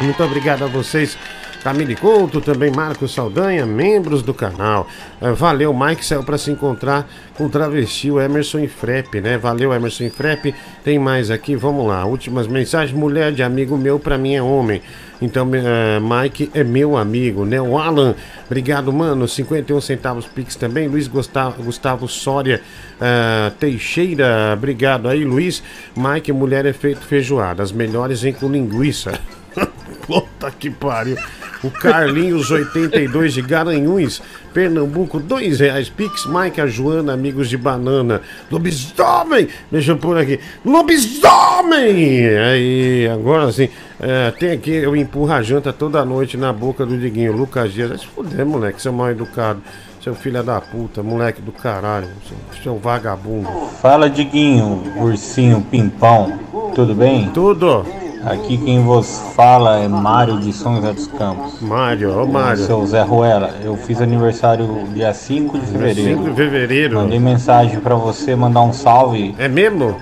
Muito 0.00 0.24
obrigado 0.24 0.64
a 0.64 0.66
vocês. 0.66 1.16
Camille 1.62 1.94
Couto, 1.94 2.40
também 2.40 2.72
Marcos 2.72 3.14
Saldanha, 3.14 3.64
membros 3.64 4.20
do 4.20 4.34
canal. 4.34 4.88
Eh, 5.20 5.30
valeu, 5.30 5.72
Mike 5.72 6.04
saiu 6.04 6.24
para 6.24 6.36
se 6.36 6.50
encontrar 6.50 7.08
com 7.36 7.46
o 7.46 7.48
travesti, 7.48 8.10
o 8.10 8.20
Emerson 8.20 8.58
Infrep, 8.58 9.20
né? 9.20 9.38
Valeu, 9.38 9.72
Emerson 9.72 10.04
Infrep. 10.04 10.52
Tem 10.82 10.98
mais 10.98 11.30
aqui, 11.30 11.54
vamos 11.54 11.86
lá. 11.86 12.04
Últimas 12.04 12.48
mensagens. 12.48 12.96
Mulher 12.96 13.30
de 13.30 13.44
amigo 13.44 13.78
meu, 13.78 14.00
para 14.00 14.18
mim 14.18 14.34
é 14.34 14.42
homem. 14.42 14.82
Então, 15.20 15.48
eh, 15.54 16.00
Mike 16.00 16.50
é 16.52 16.64
meu 16.64 16.96
amigo, 16.96 17.44
né? 17.44 17.60
O 17.60 17.78
Alan, 17.78 18.16
obrigado, 18.44 18.92
mano. 18.92 19.28
51 19.28 19.80
centavos 19.80 20.26
Pix 20.26 20.56
também. 20.56 20.88
Luiz 20.88 21.06
Gustavo, 21.06 21.62
Gustavo 21.62 22.08
Soria 22.08 22.60
eh, 23.00 23.52
Teixeira, 23.60 24.52
obrigado 24.52 25.08
aí, 25.08 25.24
Luiz. 25.24 25.62
Mike, 25.96 26.32
mulher 26.32 26.66
é 26.66 26.72
feito 26.72 27.02
feijoada. 27.02 27.62
As 27.62 27.70
melhores 27.70 28.20
vêm 28.20 28.32
com 28.32 28.48
linguiça. 28.48 29.12
Puta 30.08 30.50
que 30.50 30.68
pariu. 30.68 31.16
O 31.62 31.70
Carlinhos 31.70 32.50
82 32.50 33.34
de 33.34 33.42
Garanhuns, 33.42 34.20
Pernambuco, 34.52 35.20
dois 35.20 35.60
reais. 35.60 35.88
Pix, 35.88 36.26
Mike, 36.26 36.60
a 36.60 36.66
Joana, 36.66 37.12
amigos 37.12 37.48
de 37.48 37.56
banana. 37.56 38.20
Lobisomem! 38.50 39.48
Deixa 39.70 39.92
eu 39.92 39.96
pôr 39.96 40.18
aqui. 40.18 40.40
Lobisomem! 40.64 42.26
Aí, 42.28 43.08
agora 43.08 43.52
sim. 43.52 43.68
é, 44.00 44.32
tem 44.32 44.50
aqui, 44.50 44.72
eu 44.72 44.96
empurro 44.96 45.32
a 45.32 45.40
janta 45.40 45.72
toda 45.72 46.04
noite 46.04 46.36
na 46.36 46.52
boca 46.52 46.84
do 46.84 46.98
Diguinho. 46.98 47.32
Lucas 47.32 47.72
Dias. 47.72 48.00
Se 48.00 48.06
fuder, 48.08 48.44
moleque, 48.44 48.82
seu 48.82 48.92
mal 48.92 49.10
educado. 49.10 49.62
Seu 50.02 50.16
filho 50.16 50.42
da 50.42 50.60
puta, 50.60 51.00
moleque 51.00 51.40
do 51.40 51.52
caralho. 51.52 52.08
Seu, 52.26 52.62
seu 52.62 52.76
vagabundo. 52.76 53.48
Fala, 53.80 54.10
Diguinho, 54.10 54.82
ursinho 54.96 55.64
pimpão, 55.70 56.40
tudo 56.74 56.92
bem? 56.92 57.30
Tudo. 57.30 58.01
Aqui 58.24 58.56
quem 58.56 58.84
vos 58.84 59.32
fala 59.34 59.78
é 59.78 59.88
Mário 59.88 60.38
de 60.38 60.52
São 60.52 60.76
José 60.76 60.92
dos 60.92 61.08
Campos. 61.08 61.60
Mário, 61.60 62.22
ô 62.22 62.26
Mário. 62.26 62.64
Seu 62.64 62.86
Zé 62.86 63.02
Ruela, 63.02 63.50
eu 63.64 63.76
fiz 63.76 64.00
aniversário 64.00 64.84
dia 64.94 65.12
5 65.12 65.58
de 65.58 65.66
fevereiro. 65.66 66.18
5 66.18 66.30
de 66.30 66.36
fevereiro. 66.36 66.94
Mandei 67.00 67.18
mensagem 67.18 67.80
pra 67.80 67.96
você 67.96 68.36
mandar 68.36 68.62
um 68.62 68.72
salve. 68.72 69.34
É 69.38 69.48
mesmo? 69.48 69.96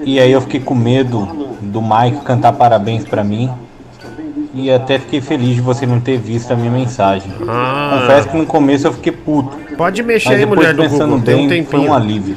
E 0.00 0.18
aí 0.18 0.32
eu 0.32 0.40
fiquei 0.40 0.60
com 0.60 0.74
medo 0.74 1.28
do 1.60 1.82
Mike 1.82 2.24
cantar 2.24 2.54
parabéns 2.54 3.04
pra 3.04 3.22
mim. 3.22 3.50
E 4.54 4.70
até 4.70 4.98
fiquei 4.98 5.20
feliz 5.20 5.54
de 5.54 5.60
você 5.60 5.86
não 5.86 6.00
ter 6.00 6.18
visto 6.18 6.50
a 6.50 6.56
minha 6.56 6.70
mensagem. 6.70 7.30
Ah. 7.46 8.00
Confesso 8.00 8.28
que 8.28 8.36
no 8.38 8.46
começo 8.46 8.86
eu 8.86 8.92
fiquei 8.92 9.12
puto. 9.12 9.56
Pode 9.76 10.02
mexer 10.02 10.30
Mas 10.30 10.38
aí, 10.38 10.46
mulher 10.46 10.74
do 10.74 10.82
pensando 10.82 11.10
Google. 11.10 11.24
Tem 11.24 11.44
um 11.44 11.48
bem, 11.48 11.64
foi 11.64 11.80
um 11.80 11.92
alívio. 11.92 12.36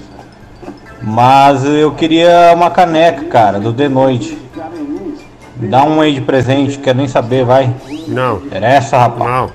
Mas 1.02 1.64
eu 1.64 1.92
queria 1.92 2.52
uma 2.54 2.70
caneca, 2.70 3.24
cara, 3.26 3.60
do 3.60 3.72
The 3.72 3.88
Noite. 3.88 4.45
Dá 5.58 5.84
um 5.84 6.02
aí 6.02 6.14
de 6.14 6.22
presente, 6.22 6.78
quero 6.78 6.98
nem 6.98 7.08
saber, 7.08 7.46
vai. 7.46 7.74
Não. 8.08 8.38
Interessa, 8.38 8.98
rapaz? 8.98 9.30
Não. 9.30 9.52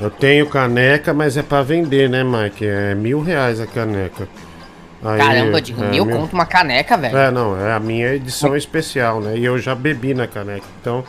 Eu 0.00 0.10
tenho 0.10 0.46
caneca, 0.46 1.12
mas 1.12 1.36
é 1.36 1.42
pra 1.42 1.62
vender, 1.62 2.08
né, 2.08 2.22
Mike? 2.22 2.64
É 2.64 2.94
mil 2.94 3.20
reais 3.20 3.60
a 3.60 3.66
caneca. 3.66 4.28
Aí, 5.02 5.18
Caramba, 5.18 5.60
digo, 5.60 5.82
é, 5.82 5.90
mil 5.90 6.06
conto 6.06 6.32
uma 6.32 6.46
caneca, 6.46 6.96
velho. 6.96 7.16
É, 7.16 7.30
não, 7.30 7.60
é 7.60 7.72
a 7.72 7.80
minha 7.80 8.14
edição 8.14 8.56
especial, 8.56 9.20
né? 9.20 9.36
E 9.36 9.44
eu 9.44 9.58
já 9.58 9.74
bebi 9.74 10.14
na 10.14 10.26
caneca, 10.26 10.66
então 10.80 11.04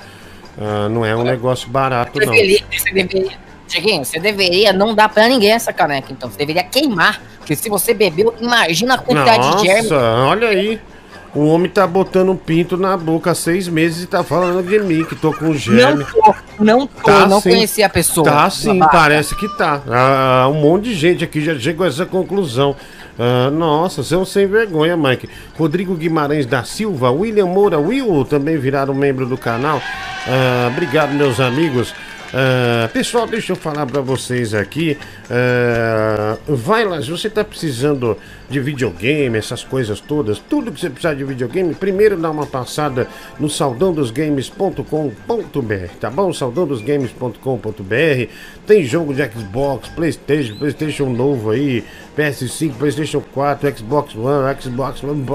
ah, 0.60 0.90
não 0.90 1.06
é 1.06 1.16
um 1.16 1.24
negócio 1.24 1.70
barato, 1.70 2.12
Você 2.14 2.26
não. 2.26 2.34
deveria, 2.34 2.64
você 2.72 2.92
deveria. 2.92 3.32
Chiquinho, 3.68 4.04
você 4.04 4.20
deveria 4.20 4.74
não 4.74 4.96
dar 4.96 5.10
pra 5.10 5.28
ninguém 5.28 5.52
essa 5.52 5.72
caneca, 5.72 6.12
então. 6.12 6.30
Você 6.30 6.40
deveria 6.40 6.64
queimar. 6.64 7.22
Porque 7.38 7.56
se 7.56 7.70
você 7.70 7.94
bebeu, 7.94 8.34
imagina 8.42 8.96
a 8.96 8.98
quantidade 8.98 9.58
de 9.58 9.62
germe. 9.62 9.90
Nossa, 9.90 10.26
olha 10.28 10.48
aí. 10.50 10.82
O 11.36 11.46
homem 11.46 11.70
tá 11.70 11.86
botando 11.86 12.30
um 12.32 12.36
pinto 12.36 12.76
na 12.76 12.98
boca 12.98 13.32
há 13.32 13.36
seis 13.36 13.68
meses 13.68 14.04
e 14.04 14.08
tá 14.08 14.24
falando 14.24 14.64
de 14.68 14.80
mim, 14.80 15.04
que 15.06 15.16
tô 15.16 15.32
com 15.32 15.54
germe. 15.54 16.04
Não 16.04 16.22
tô, 16.24 16.36
não 16.60 16.88
tô, 16.88 17.04
Tá 17.04 17.28
não 17.28 17.40
sim. 17.40 17.52
conheci 17.52 17.84
a 17.84 17.90
pessoa. 17.90 18.26
Tá 18.26 18.50
sim, 18.50 18.80
Babaca. 18.80 18.98
parece 18.98 19.36
que 19.36 19.48
tá. 19.58 19.82
Ah, 19.88 20.48
um 20.50 20.56
monte 20.56 20.86
de 20.86 20.96
gente 20.96 21.24
aqui 21.24 21.40
já 21.42 21.58
chegou 21.60 21.86
a 21.86 21.90
essa 21.90 22.06
conclusão. 22.06 22.76
Ah, 23.18 23.52
nossa, 23.52 24.02
são 24.02 24.26
sem 24.26 24.48
vergonha, 24.48 24.98
Mike. 24.98 25.30
Rodrigo 25.58 25.94
Guimarães 25.94 26.46
da 26.48 26.64
Silva, 26.64 27.12
William 27.12 27.46
Moura, 27.48 27.78
Will 27.78 28.26
também 28.26 28.58
viraram 28.58 28.94
membro 28.96 29.26
do 29.28 29.38
canal. 29.38 29.80
Ah, 30.28 30.70
obrigado, 30.72 31.12
meus 31.14 31.40
amigos. 31.40 31.94
Ah, 32.34 32.90
pessoal, 32.94 33.26
deixa 33.26 33.54
eu 33.54 33.56
falar 33.56 33.88
pra 33.88 34.02
vocês 34.02 34.54
aqui. 34.54 34.98
Ah, 35.30 36.38
vai 36.48 36.86
lá, 36.86 37.02
se 37.02 37.10
você 37.10 37.30
tá 37.30 37.44
precisando 37.44 38.18
de 38.50 38.60
videogame, 38.60 39.38
essas 39.38 39.64
coisas 39.64 40.00
todas, 40.00 40.40
tudo 40.40 40.72
que 40.72 40.80
você 40.80 40.90
precisar 40.90 41.16
de 41.16 41.24
videogame, 41.24 41.74
primeiro 41.74 42.18
dá 42.18 42.30
uma 42.30 42.46
passada 42.46 43.08
no 43.40 43.50
saudandosgames.com.br, 43.50 45.94
tá 46.00 46.10
bom? 46.10 46.32
Saudandosgames.com.br. 46.32 48.32
Tem 48.66 48.84
jogo 48.84 49.14
de 49.14 49.26
Xbox, 49.26 49.90
PlayStation, 49.90 50.58
PlayStation 50.58 51.10
novo 51.10 51.52
aí, 51.52 51.84
PS5, 52.18 52.74
PlayStation 52.76 53.22
4, 53.34 53.78
Xbox 53.78 54.16
One, 54.16 54.62
Xbox 54.62 55.04
One, 55.04 55.26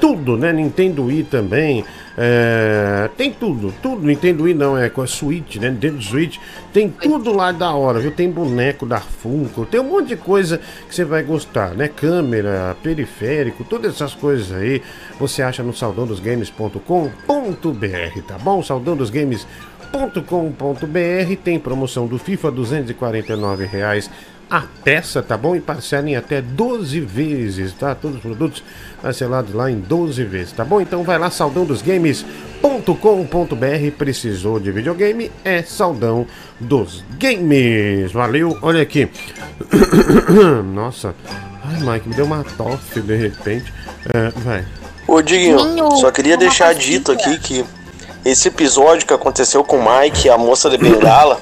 tudo, 0.00 0.36
né? 0.36 0.52
Nintendo 0.52 1.04
Wii 1.04 1.24
também. 1.24 1.84
é, 2.16 3.10
tem 3.16 3.32
tudo, 3.32 3.74
tudo. 3.82 4.06
Nintendo 4.06 4.44
Wii 4.44 4.54
não, 4.54 4.78
é 4.78 4.88
com 4.88 5.02
a 5.02 5.06
Switch, 5.06 5.56
né? 5.56 5.70
Nintendo 5.70 6.00
Switch. 6.02 6.38
Tem 6.72 6.88
tudo 6.88 7.32
lá 7.32 7.52
da 7.52 7.72
hora, 7.72 8.00
viu? 8.00 8.10
Tem 8.10 8.30
boneco 8.30 8.86
da 8.86 9.00
Funko, 9.00 9.66
tem 9.66 9.80
um 9.80 9.84
monte 9.84 10.08
de 10.08 10.16
coisa 10.16 10.58
que 10.88 10.94
você 10.94 11.04
vai 11.04 11.22
gostar, 11.22 11.74
né? 11.74 11.88
Câmera, 11.88 12.74
periférico, 12.82 13.64
todas 13.64 13.94
essas 13.94 14.14
coisas 14.14 14.52
aí. 14.52 14.82
Você 15.18 15.42
acha 15.42 15.62
no 15.62 15.74
saudandosgames.com.br, 15.74 18.20
tá 18.26 18.38
bom? 18.38 18.62
saudandosgames.com.br 18.62 21.36
tem 21.42 21.58
promoção 21.58 22.06
do 22.06 22.18
FIFA, 22.18 22.50
249 22.50 23.66
reais 23.66 24.10
a 24.50 24.62
peça, 24.84 25.22
tá 25.22 25.36
bom? 25.36 25.56
E 25.56 25.60
parcela 25.60 26.08
em 26.08 26.16
até 26.16 26.40
12 26.40 27.00
vezes, 27.00 27.72
tá? 27.72 27.94
Todos 27.94 28.16
os 28.16 28.22
produtos 28.22 28.62
parcelados 29.06 29.54
lá 29.54 29.70
em 29.70 29.78
12 29.78 30.24
vezes, 30.24 30.52
tá 30.52 30.64
bom? 30.64 30.80
Então 30.80 31.04
vai 31.04 31.16
lá, 31.16 31.30
saudãodosgames.com.br. 31.30 33.90
Precisou 33.96 34.58
de 34.58 34.72
videogame? 34.72 35.30
É 35.44 35.62
Saudão 35.62 36.26
dos 36.58 37.04
Games. 37.16 38.10
Valeu, 38.10 38.58
olha 38.62 38.82
aqui. 38.82 39.08
Nossa, 40.74 41.14
ai, 41.64 41.80
Mike, 41.82 42.08
me 42.08 42.16
deu 42.16 42.24
uma 42.24 42.42
tosse 42.56 43.00
de 43.00 43.14
repente. 43.14 43.72
É, 44.12 44.30
vai. 44.40 44.66
Ô 45.06 45.22
Diguinho, 45.22 45.60
só 46.00 46.10
queria 46.10 46.36
deixar 46.36 46.74
dito 46.74 47.12
aqui 47.12 47.38
que 47.38 47.64
esse 48.24 48.48
episódio 48.48 49.06
que 49.06 49.14
aconteceu 49.14 49.62
com 49.62 49.78
o 49.78 50.00
Mike 50.00 50.28
a 50.28 50.36
moça 50.36 50.68
de 50.68 50.76
Bengala 50.76 51.40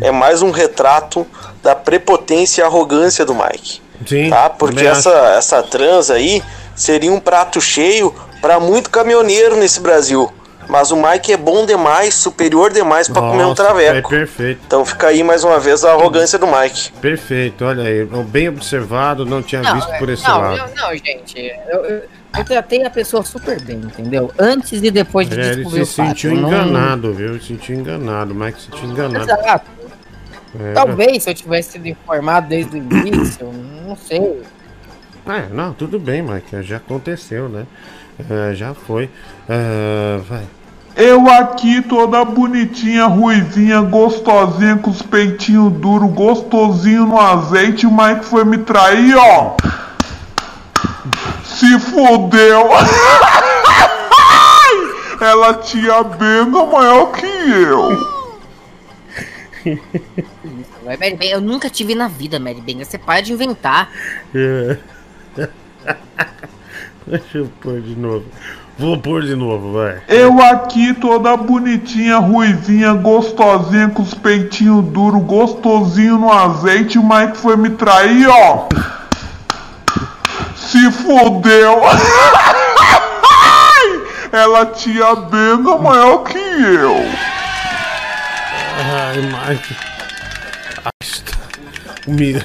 é 0.00 0.10
mais 0.10 0.42
um 0.42 0.50
retrato 0.50 1.24
da 1.62 1.76
prepotência 1.76 2.62
e 2.62 2.64
arrogância 2.64 3.24
do 3.24 3.32
Mike. 3.32 3.80
Sim, 4.04 4.28
Tá? 4.28 4.50
Porque 4.50 4.84
essa, 4.84 5.10
essa 5.36 5.62
trans 5.62 6.10
aí 6.10 6.42
seria 6.76 7.10
um 7.12 7.18
prato 7.18 7.60
cheio 7.60 8.14
para 8.40 8.60
muito 8.60 8.90
caminhoneiro 8.90 9.56
nesse 9.56 9.80
Brasil. 9.80 10.32
Mas 10.68 10.90
o 10.90 10.96
Mike 10.96 11.32
é 11.32 11.36
bom 11.36 11.64
demais, 11.64 12.12
superior 12.14 12.72
demais 12.72 13.08
para 13.08 13.22
comer 13.22 13.44
um 13.44 13.54
traveco. 13.54 14.12
É 14.12 14.18
perfeito. 14.18 14.60
Então 14.66 14.84
fica 14.84 15.06
aí 15.06 15.22
mais 15.22 15.44
uma 15.44 15.60
vez 15.60 15.84
a 15.84 15.92
arrogância 15.92 16.38
do 16.40 16.46
Mike. 16.46 16.90
Perfeito, 17.00 17.64
olha 17.64 17.84
aí, 17.84 18.04
bem 18.24 18.48
observado, 18.48 19.24
não 19.24 19.42
tinha 19.42 19.62
visto 19.74 19.96
por 19.96 20.08
esse 20.08 20.26
não, 20.26 20.40
lado. 20.40 20.56
não, 20.74 20.88
não, 20.88 20.96
gente. 20.96 21.38
Eu, 21.68 21.84
eu, 21.84 22.02
eu 22.36 22.44
tratei 22.44 22.84
a 22.84 22.90
pessoa 22.90 23.22
super 23.24 23.60
bem, 23.62 23.76
entendeu? 23.76 24.32
Antes 24.36 24.82
e 24.82 24.90
depois 24.90 25.28
de 25.28 25.38
É, 25.40 25.44
ele 25.46 25.54
descobrir 25.56 25.86
se 25.86 25.92
o 25.92 25.94
fato. 25.94 26.08
sentiu 26.08 26.34
Não- 26.34 26.48
enganado, 26.48 27.14
viu? 27.14 27.28
Ele 27.28 27.40
se 27.40 27.46
sentiu 27.46 27.76
enganado, 27.76 28.32
o 28.32 28.36
Mike 28.36 28.60
se 28.60 28.64
sentiu 28.66 28.84
enganado. 28.90 29.24
Exato. 29.24 29.70
É, 30.58 30.72
Talvez 30.72 31.22
se 31.22 31.30
eu 31.30 31.34
tivesse 31.34 31.72
sido 31.72 31.86
informado 31.86 32.48
desde 32.48 32.74
o 32.74 32.78
início, 32.78 33.52
não 33.86 33.96
sei. 33.96 34.42
É, 35.26 35.48
não, 35.52 35.72
tudo 35.72 35.98
bem, 35.98 36.22
Mike, 36.22 36.62
já 36.62 36.76
aconteceu, 36.76 37.48
né? 37.48 37.66
É, 38.30 38.54
já 38.54 38.72
foi. 38.74 39.10
É, 39.48 40.20
vai. 40.28 40.44
Eu 40.96 41.28
aqui 41.28 41.82
toda 41.82 42.24
bonitinha, 42.24 43.04
ruizinha, 43.04 43.82
gostosinha, 43.82 44.78
com 44.78 44.90
os 44.90 45.02
peitinhos 45.02 45.72
duros, 45.74 46.10
gostosinho 46.12 47.04
no 47.06 47.20
azeite, 47.20 47.86
o 47.86 47.90
Mike 47.90 48.24
foi 48.24 48.44
me 48.44 48.56
trair, 48.58 49.14
ó. 49.16 49.56
Se 51.44 51.78
fodeu. 51.80 52.68
Ela 55.20 55.54
tinha 55.54 56.02
benga 56.02 56.64
maior 56.64 57.12
que 57.12 57.26
eu. 57.26 58.16
Eu 61.20 61.40
nunca 61.40 61.68
tive 61.68 61.94
na 61.94 62.06
vida, 62.06 62.38
Mary 62.38 62.60
Ben. 62.60 62.84
Você 62.84 62.96
para 62.96 63.20
de 63.20 63.32
inventar. 63.32 63.90
É. 64.34 64.78
Deixa 67.06 67.38
eu 67.38 67.48
pôr 67.60 67.80
de 67.80 67.94
novo. 67.96 68.24
Vou 68.78 68.98
pôr 68.98 69.22
de 69.22 69.34
novo, 69.34 69.72
vai. 69.72 70.02
Eu 70.08 70.38
aqui 70.42 70.92
toda 70.94 71.34
bonitinha, 71.36 72.18
ruizinha, 72.18 72.92
gostosinha, 72.92 73.88
com 73.88 74.02
os 74.02 74.12
peitinhos 74.12 74.84
duros, 74.86 75.22
gostosinho 75.22 76.18
no 76.18 76.30
azeite, 76.30 76.98
o 76.98 77.02
Mike 77.02 77.38
foi 77.38 77.56
me 77.56 77.70
trair, 77.70 78.28
ó. 78.28 78.68
Se 80.56 80.90
fodeu. 80.90 81.80
Ela 84.32 84.66
tinha 84.66 85.14
benga 85.14 85.78
maior 85.78 86.18
que 86.24 86.36
eu. 86.36 86.96
Ai, 88.78 89.22
Mike. 89.22 89.74
Está- 91.00 91.32
Me... 92.06 92.34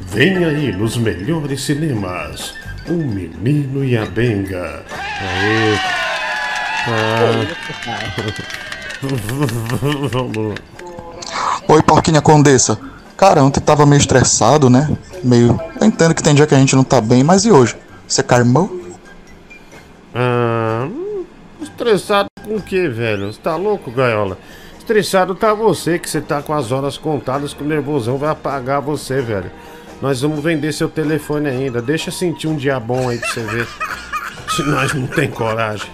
Vem, 0.00 0.44
aí 0.44 0.72
nos 0.72 0.96
melhores 0.96 1.62
cinemas. 1.62 2.54
O 2.88 2.92
Menino 2.92 3.84
e 3.84 3.96
a 3.96 4.06
Benga. 4.06 4.82
Aê. 5.20 5.74
Ah. 6.86 7.46
Vamos. 10.10 10.54
Oi, 11.68 11.82
Porquinha 11.82 12.22
Condessa. 12.22 12.78
Cara, 13.16 13.42
ontem 13.42 13.60
tava 13.60 13.84
meio 13.84 13.98
estressado, 13.98 14.70
né? 14.70 14.88
Meio. 15.22 15.60
Eu 15.80 15.86
entendo 15.86 16.14
que 16.14 16.22
tem 16.22 16.34
dia 16.34 16.46
que 16.46 16.54
a 16.54 16.58
gente 16.58 16.74
não 16.74 16.84
tá 16.84 17.00
bem, 17.00 17.22
mas 17.22 17.44
e 17.44 17.50
hoje? 17.50 17.76
Você 18.06 18.22
carmou? 18.22 18.80
Ah, 20.14 20.88
hum, 20.90 21.24
estressado 21.60 22.28
com 22.42 22.56
o 22.56 22.62
que, 22.62 22.88
velho? 22.88 23.32
Você 23.32 23.40
tá 23.40 23.56
louco, 23.56 23.90
Gaiola? 23.90 24.38
Estressado 24.78 25.34
tá 25.34 25.52
você, 25.52 25.98
que 25.98 26.08
você 26.08 26.20
tá 26.20 26.40
com 26.40 26.54
as 26.54 26.72
horas 26.72 26.96
contadas, 26.96 27.52
que 27.52 27.62
o 27.62 27.66
nervosão 27.66 28.16
vai 28.16 28.30
apagar 28.30 28.80
você, 28.80 29.20
velho. 29.20 29.50
Nós 30.00 30.20
vamos 30.20 30.40
vender 30.40 30.72
seu 30.72 30.88
telefone 30.88 31.48
ainda. 31.48 31.82
Deixa 31.82 32.10
sentir 32.10 32.46
um 32.46 32.56
dia 32.56 32.78
bom 32.78 33.08
aí 33.08 33.18
pra 33.18 33.28
você 33.28 33.40
ver. 33.42 33.68
Se 34.54 34.62
nós 34.62 34.94
não 34.94 35.06
tem 35.06 35.28
coragem. 35.28 35.90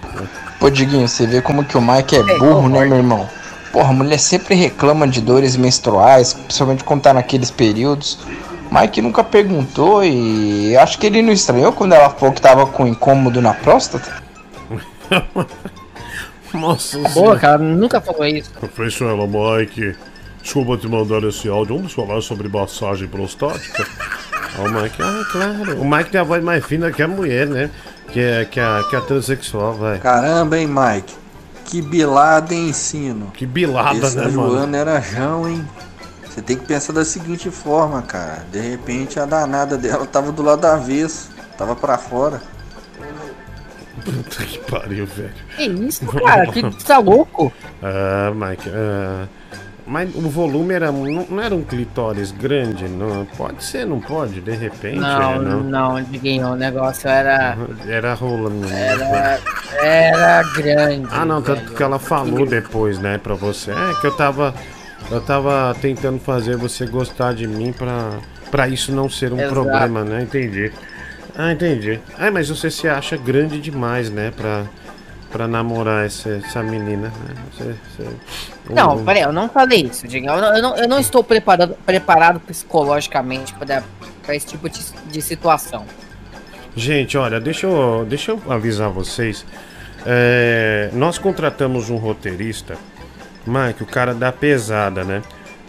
Pô, 0.61 0.71
Diguinho, 0.71 1.09
você 1.09 1.27
vê 1.27 1.41
como 1.41 1.65
que 1.65 1.77
o 1.77 1.81
Mike 1.81 2.17
é 2.17 2.23
burro, 2.39 2.69
né, 2.69 2.85
meu 2.85 2.99
irmão? 2.99 3.29
Porra, 3.73 3.91
a 3.91 3.93
mulher 3.93 4.19
sempre 4.19 4.55
reclama 4.55 5.09
de 5.09 5.21
dores 5.21 5.57
menstruais, 5.57 6.33
principalmente 6.33 6.85
quando 6.85 7.03
tá 7.03 7.13
naqueles 7.13 7.51
períodos. 7.51 8.19
Mike 8.71 9.03
nunca 9.03 9.25
perguntou 9.25 10.05
e 10.05 10.77
acho 10.77 10.99
que 10.99 11.07
ele 11.07 11.23
não 11.23 11.33
estranhou 11.33 11.73
quando 11.73 11.93
ela 11.93 12.11
falou 12.11 12.35
que 12.35 12.41
tava 12.41 12.67
com 12.67 12.87
incômodo 12.87 13.41
na 13.41 13.55
próstata. 13.55 14.23
Nossa 16.53 16.99
Boa, 17.11 17.37
cara, 17.39 17.59
nunca 17.59 18.01
falou 18.01 18.25
isso. 18.25 18.51
Professor 18.53 19.17
Mike, 19.27 19.97
desculpa 20.45 20.77
te 20.77 20.87
mandar 20.87 21.25
esse 21.25 21.49
áudio. 21.49 21.77
Vamos 21.77 21.93
falar 21.93 22.21
sobre 22.21 22.49
massagem 22.49 23.09
prostática? 23.09 23.85
O 24.57 24.71
Mike, 24.71 25.03
ah, 25.03 25.25
claro. 25.33 25.81
O 25.81 25.85
Mike 25.85 26.11
tem 26.11 26.21
a 26.21 26.23
voz 26.23 26.41
mais 26.41 26.65
fina 26.65 26.93
que 26.93 27.03
a 27.03 27.09
mulher, 27.09 27.49
né? 27.49 27.69
Que 28.13 28.21
é, 28.21 28.45
que 28.45 28.61
a, 28.61 28.85
que 28.89 28.95
a 28.95 29.01
transexual, 29.01 29.75
vai. 29.75 29.99
Caramba, 29.99 30.57
hein, 30.57 30.69
Mike? 30.69 31.13
Que 31.65 31.83
bilada 31.83 32.55
em 32.55 32.69
ensino. 32.69 33.33
Que 33.33 33.47
bilada, 33.47 34.07
Essa 34.07 34.21
né, 34.21 34.31
mano? 34.31 34.51
Joana 34.51 34.77
era 34.77 35.01
Jão, 35.01 35.49
hein? 35.49 35.67
Você 36.25 36.41
tem 36.41 36.57
que 36.57 36.67
pensar 36.67 36.93
da 36.93 37.05
seguinte 37.05 37.51
forma, 37.51 38.03
cara. 38.03 38.45
De 38.53 38.61
repente 38.61 39.19
a 39.19 39.25
danada 39.25 39.77
dela 39.77 40.07
tava 40.07 40.31
do 40.31 40.43
lado 40.43 40.65
avesso. 40.65 41.31
Tava 41.59 41.75
pra 41.75 41.99
fora. 41.99 42.41
Puta 44.05 44.45
que 44.45 44.59
pariu, 44.71 45.07
velho. 45.07 45.33
Que 45.57 45.65
isso, 45.65 46.07
cara? 46.07 46.47
Que 46.47 46.85
tá 46.85 46.99
louco? 46.99 47.53
Ah, 47.83 48.33
Mike, 48.35 48.71
ah, 48.73 49.27
mas 49.87 50.15
o 50.15 50.21
volume 50.23 50.73
era, 50.75 50.91
não, 50.91 51.27
não 51.29 51.41
era 51.43 51.55
um 51.55 51.63
clitóris 51.63 52.31
grande, 52.33 52.89
não? 52.89 53.27
Pode 53.37 53.63
ser, 53.63 53.85
não 53.87 54.01
pode? 54.01 54.41
De 54.41 54.53
repente, 54.53 54.99
Não, 54.99 55.33
é, 55.35 55.39
não. 55.39 55.61
não, 55.63 56.03
Diguinho, 56.03 56.49
o 56.49 56.57
negócio 56.57 57.09
era. 57.09 57.57
Era 57.87 58.15
rolando. 58.15 58.67
Era, 58.73 59.39
era 59.83 60.43
grande. 60.55 61.07
Ah, 61.11 61.25
não, 61.25 61.43
tanto 61.43 61.73
que 61.75 61.83
ela 61.83 61.99
falou 61.99 62.47
depois, 62.47 62.99
né, 62.99 63.19
pra 63.19 63.35
você. 63.35 63.71
É 63.73 64.01
que 64.01 64.07
eu 64.07 64.17
tava. 64.17 64.55
Eu 65.11 65.21
tava 65.21 65.77
tentando 65.83 66.19
fazer 66.19 66.57
você 66.57 66.87
gostar 66.87 67.35
de 67.35 67.47
mim 67.47 67.73
pra, 67.73 68.13
pra 68.51 68.67
isso 68.69 68.91
não 68.91 69.09
ser 69.11 69.33
um 69.35 69.39
Exato. 69.39 69.53
problema, 69.53 70.03
né? 70.03 70.23
Entendi. 70.23 70.73
Ah, 71.37 71.53
entendi. 71.53 72.01
Ah, 72.19 72.31
mas 72.31 72.49
você 72.49 72.71
se 72.71 72.89
acha 72.89 73.15
grande 73.17 73.61
demais, 73.61 74.09
né, 74.09 74.33
pra, 74.35 74.65
pra 75.31 75.47
namorar 75.47 76.07
essa, 76.07 76.31
essa 76.43 76.63
menina, 76.63 77.09
né? 77.09 77.35
Você, 77.53 77.75
você- 77.99 78.54
Não, 78.71 78.97
um- 78.97 79.05
peraí, 79.05 79.23
eu 79.23 79.33
não 79.33 79.49
falei 79.49 79.83
isso, 79.83 80.07
Diguinho. 80.09 80.33
Eu 80.33 80.41
não, 80.41 80.57
eu 80.57 80.63
não, 80.63 80.77
eu 80.77 80.89
não 80.89 80.99
estou 80.99 81.23
preparado, 81.23 81.77
preparado 81.85 82.41
psicologicamente 82.41 83.55
pra 83.55 84.35
esse 84.35 84.47
tipo 84.47 84.69
de, 84.69 84.81
de 85.07 85.23
situação. 85.23 85.85
Gente, 86.77 87.17
olha, 87.17 87.41
deixa 87.41 87.67
eu, 87.67 88.05
deixa 88.09 88.33
eu 88.33 88.43
avisar 88.49 88.91
vocês. 88.91 89.45
É, 90.07 90.91
nós 90.93 91.19
contratamos 91.19 91.89
um 91.89 91.97
roteirista, 91.97 92.77
Mike, 93.47 93.83
o 93.83 93.87
cara 93.87 94.15
da 94.15 94.33
pesada, 94.33 95.05
né? 95.05 95.23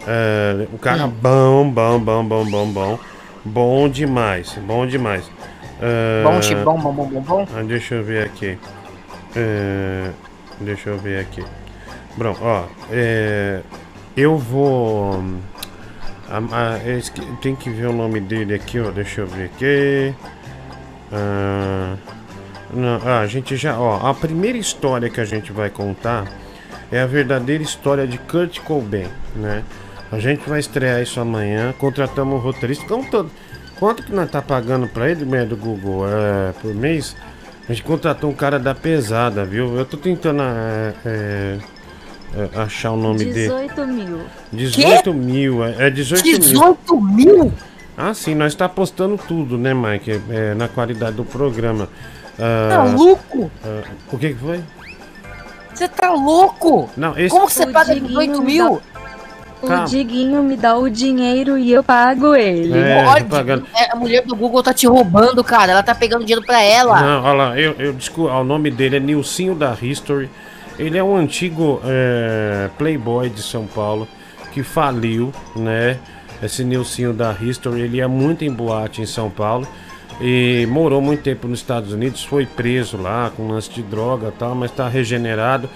É, 0.06 0.66
o 0.72 0.78
cara 0.78 1.06
bom, 1.06 1.68
bom, 1.70 1.98
bom, 2.00 2.24
bom, 2.24 2.44
bom, 2.44 2.66
bom. 2.72 2.98
Bom 3.44 3.88
demais, 3.88 4.52
bom 4.66 4.86
demais. 4.86 5.30
É, 5.80 6.22
Bom, 6.64 6.78
bom, 6.78 6.92
bom, 6.92 7.06
bom, 7.06 7.20
bom. 7.20 7.48
ah, 7.56 7.62
deixa 7.62 7.94
eu 7.94 8.02
ver 8.02 8.24
aqui. 8.24 8.58
É, 9.36 10.10
deixa 10.60 10.90
eu 10.90 10.98
ver 10.98 11.20
aqui. 11.20 11.44
Bom, 12.16 12.36
ó, 12.40 12.64
é, 12.90 13.60
eu 14.16 14.38
vou. 14.38 15.22
tem 17.42 17.54
que 17.54 17.68
ver 17.68 17.86
o 17.86 17.92
nome 17.92 18.20
dele 18.20 18.54
aqui, 18.54 18.80
ó. 18.80 18.90
Deixa 18.90 19.20
eu 19.20 19.26
ver 19.26 19.44
aqui. 19.44 20.14
Ah, 21.12 21.96
não, 22.72 23.00
ah, 23.04 23.20
a 23.20 23.26
gente 23.26 23.56
já, 23.56 23.78
ó, 23.78 24.08
a 24.08 24.14
primeira 24.14 24.58
história 24.58 25.08
que 25.08 25.20
a 25.20 25.24
gente 25.24 25.52
vai 25.52 25.70
contar 25.70 26.26
é 26.90 27.00
a 27.00 27.06
verdadeira 27.06 27.62
história 27.62 28.06
de 28.06 28.18
Kurt 28.18 28.60
Cobain, 28.60 29.08
né? 29.34 29.62
A 30.10 30.18
gente 30.18 30.48
vai 30.48 30.60
estrear 30.60 31.02
isso 31.02 31.20
amanhã, 31.20 31.74
contratamos 31.78 32.34
um 32.34 32.38
roteirista. 32.38 32.86
Quanto, 32.86 33.30
quanto 33.78 34.02
que 34.04 34.12
nós 34.12 34.30
tá 34.30 34.40
pagando 34.40 34.86
pra 34.88 35.10
ele, 35.10 35.24
né, 35.24 35.44
do 35.44 35.56
Google, 35.56 36.06
é, 36.08 36.52
por 36.62 36.74
mês? 36.74 37.16
A 37.68 37.72
gente 37.72 37.82
contratou 37.82 38.30
um 38.30 38.34
cara 38.34 38.58
da 38.58 38.74
pesada, 38.74 39.44
viu? 39.44 39.76
Eu 39.76 39.84
tô 39.84 39.96
tentando 39.96 40.42
é, 40.42 40.94
é, 41.04 41.58
achar 42.54 42.92
o 42.92 42.96
nome 42.96 43.18
dele. 43.24 43.48
18 43.48 43.86
mil. 43.86 44.20
18 44.52 45.14
mil, 45.14 45.64
é, 45.64 45.86
é 45.86 45.90
18 45.90 46.24
mil. 46.24 46.38
18 46.38 47.00
mil? 47.00 47.52
Ah, 47.96 48.12
sim, 48.14 48.34
nós 48.34 48.52
está 48.52 48.68
postando 48.68 49.16
tudo, 49.16 49.56
né, 49.56 49.72
Mike? 49.72 50.20
É, 50.30 50.54
na 50.54 50.68
qualidade 50.68 51.16
do 51.16 51.24
programa. 51.24 51.88
Ah, 52.38 52.68
Tá 52.70 52.84
louco? 52.84 53.50
ah, 53.64 53.82
o 54.12 54.18
que, 54.18 54.28
que 54.34 54.40
foi? 54.40 54.60
Você 55.74 55.88
tá 55.88 56.10
louco? 56.10 56.88
Não, 56.96 57.16
esse- 57.18 57.30
Como 57.30 57.48
você 57.48 57.66
paga 57.66 57.94
Diguinho 57.94 58.08
18 58.20 58.40
me 58.42 58.46
mil? 58.52 58.82
O 59.62 59.66
Calma. 59.66 59.84
Diguinho 59.86 60.42
me 60.42 60.54
dá 60.54 60.76
o 60.76 60.88
dinheiro 60.90 61.56
e 61.56 61.72
eu 61.72 61.82
pago 61.82 62.34
ele. 62.34 62.76
É, 62.78 63.06
Olha, 63.06 63.24
pagando. 63.24 63.66
é, 63.74 63.90
a 63.90 63.96
mulher 63.96 64.22
do 64.22 64.36
Google 64.36 64.62
tá 64.62 64.74
te 64.74 64.86
roubando, 64.86 65.42
cara. 65.42 65.72
Ela 65.72 65.82
tá 65.82 65.94
pegando 65.94 66.24
dinheiro 66.26 66.44
pra 66.44 66.60
ela. 66.62 67.00
Não, 67.00 67.24
olha 67.24 67.32
lá, 67.32 67.58
eu, 67.58 67.72
eu 67.78 67.92
desculpa, 67.94 68.34
o 68.34 68.44
nome 68.44 68.70
dele 68.70 68.96
é 68.96 69.00
Nilcinho 69.00 69.54
da 69.54 69.74
History. 69.80 70.28
Ele 70.78 70.98
é 70.98 71.02
um 71.02 71.16
antigo 71.16 71.80
é, 71.84 72.68
playboy 72.76 73.30
de 73.30 73.42
São 73.42 73.66
Paulo 73.66 74.06
que 74.52 74.62
faliu, 74.62 75.32
né? 75.54 75.98
Esse 76.42 76.62
Nilcinho 76.64 77.14
da 77.14 77.32
History, 77.32 77.80
ele 77.80 77.96
ia 77.96 78.08
muito 78.08 78.44
em 78.44 78.52
boate 78.52 79.00
em 79.00 79.06
São 79.06 79.30
Paulo 79.30 79.66
e 80.20 80.66
morou 80.68 81.00
muito 81.00 81.22
tempo 81.22 81.48
nos 81.48 81.60
Estados 81.60 81.92
Unidos, 81.92 82.24
foi 82.24 82.46
preso 82.46 82.96
lá 82.96 83.30
com 83.34 83.48
lance 83.48 83.70
de 83.70 83.82
droga 83.82 84.32
tal, 84.38 84.54
mas 84.54 84.70
tá 84.70 84.88
regenerado 84.88 85.68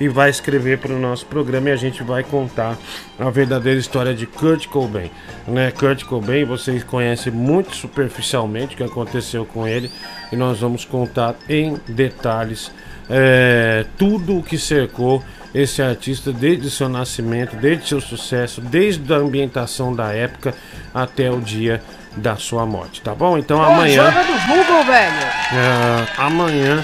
e 0.00 0.08
vai 0.08 0.30
escrever 0.30 0.78
para 0.78 0.92
o 0.92 0.98
nosso 0.98 1.26
programa 1.26 1.70
e 1.70 1.72
a 1.72 1.76
gente 1.76 2.02
vai 2.02 2.22
contar 2.22 2.76
a 3.18 3.30
verdadeira 3.30 3.78
história 3.78 4.14
de 4.14 4.26
Kurt 4.26 4.66
Cobain. 4.68 5.10
Né? 5.46 5.72
Kurt 5.72 6.04
Cobain, 6.04 6.44
vocês 6.44 6.84
conhecem 6.84 7.32
muito 7.32 7.74
superficialmente 7.74 8.74
o 8.74 8.76
que 8.76 8.84
aconteceu 8.84 9.44
com 9.44 9.66
ele 9.66 9.90
e 10.30 10.36
nós 10.36 10.60
vamos 10.60 10.84
contar 10.84 11.34
em 11.48 11.76
detalhes 11.88 12.70
é, 13.08 13.84
tudo 13.96 14.38
o 14.38 14.42
que 14.42 14.58
cercou 14.58 15.22
esse 15.54 15.80
artista 15.82 16.32
desde 16.32 16.70
seu 16.70 16.88
nascimento, 16.88 17.56
desde 17.56 17.88
seu 17.88 18.00
sucesso, 18.00 18.60
desde 18.60 19.12
a 19.12 19.16
ambientação 19.16 19.94
da 19.94 20.12
época 20.12 20.54
até 20.94 21.30
o 21.30 21.40
dia 21.40 21.82
da 22.16 22.36
sua 22.36 22.66
morte, 22.66 23.00
tá 23.00 23.14
bom? 23.14 23.38
Então 23.38 23.58
Pô, 23.58 23.64
amanhã. 23.64 24.04
Joga 24.04 24.24
do 24.24 24.46
Google, 24.46 24.84
velho. 24.84 25.14
É, 25.14 26.06
amanhã. 26.18 26.82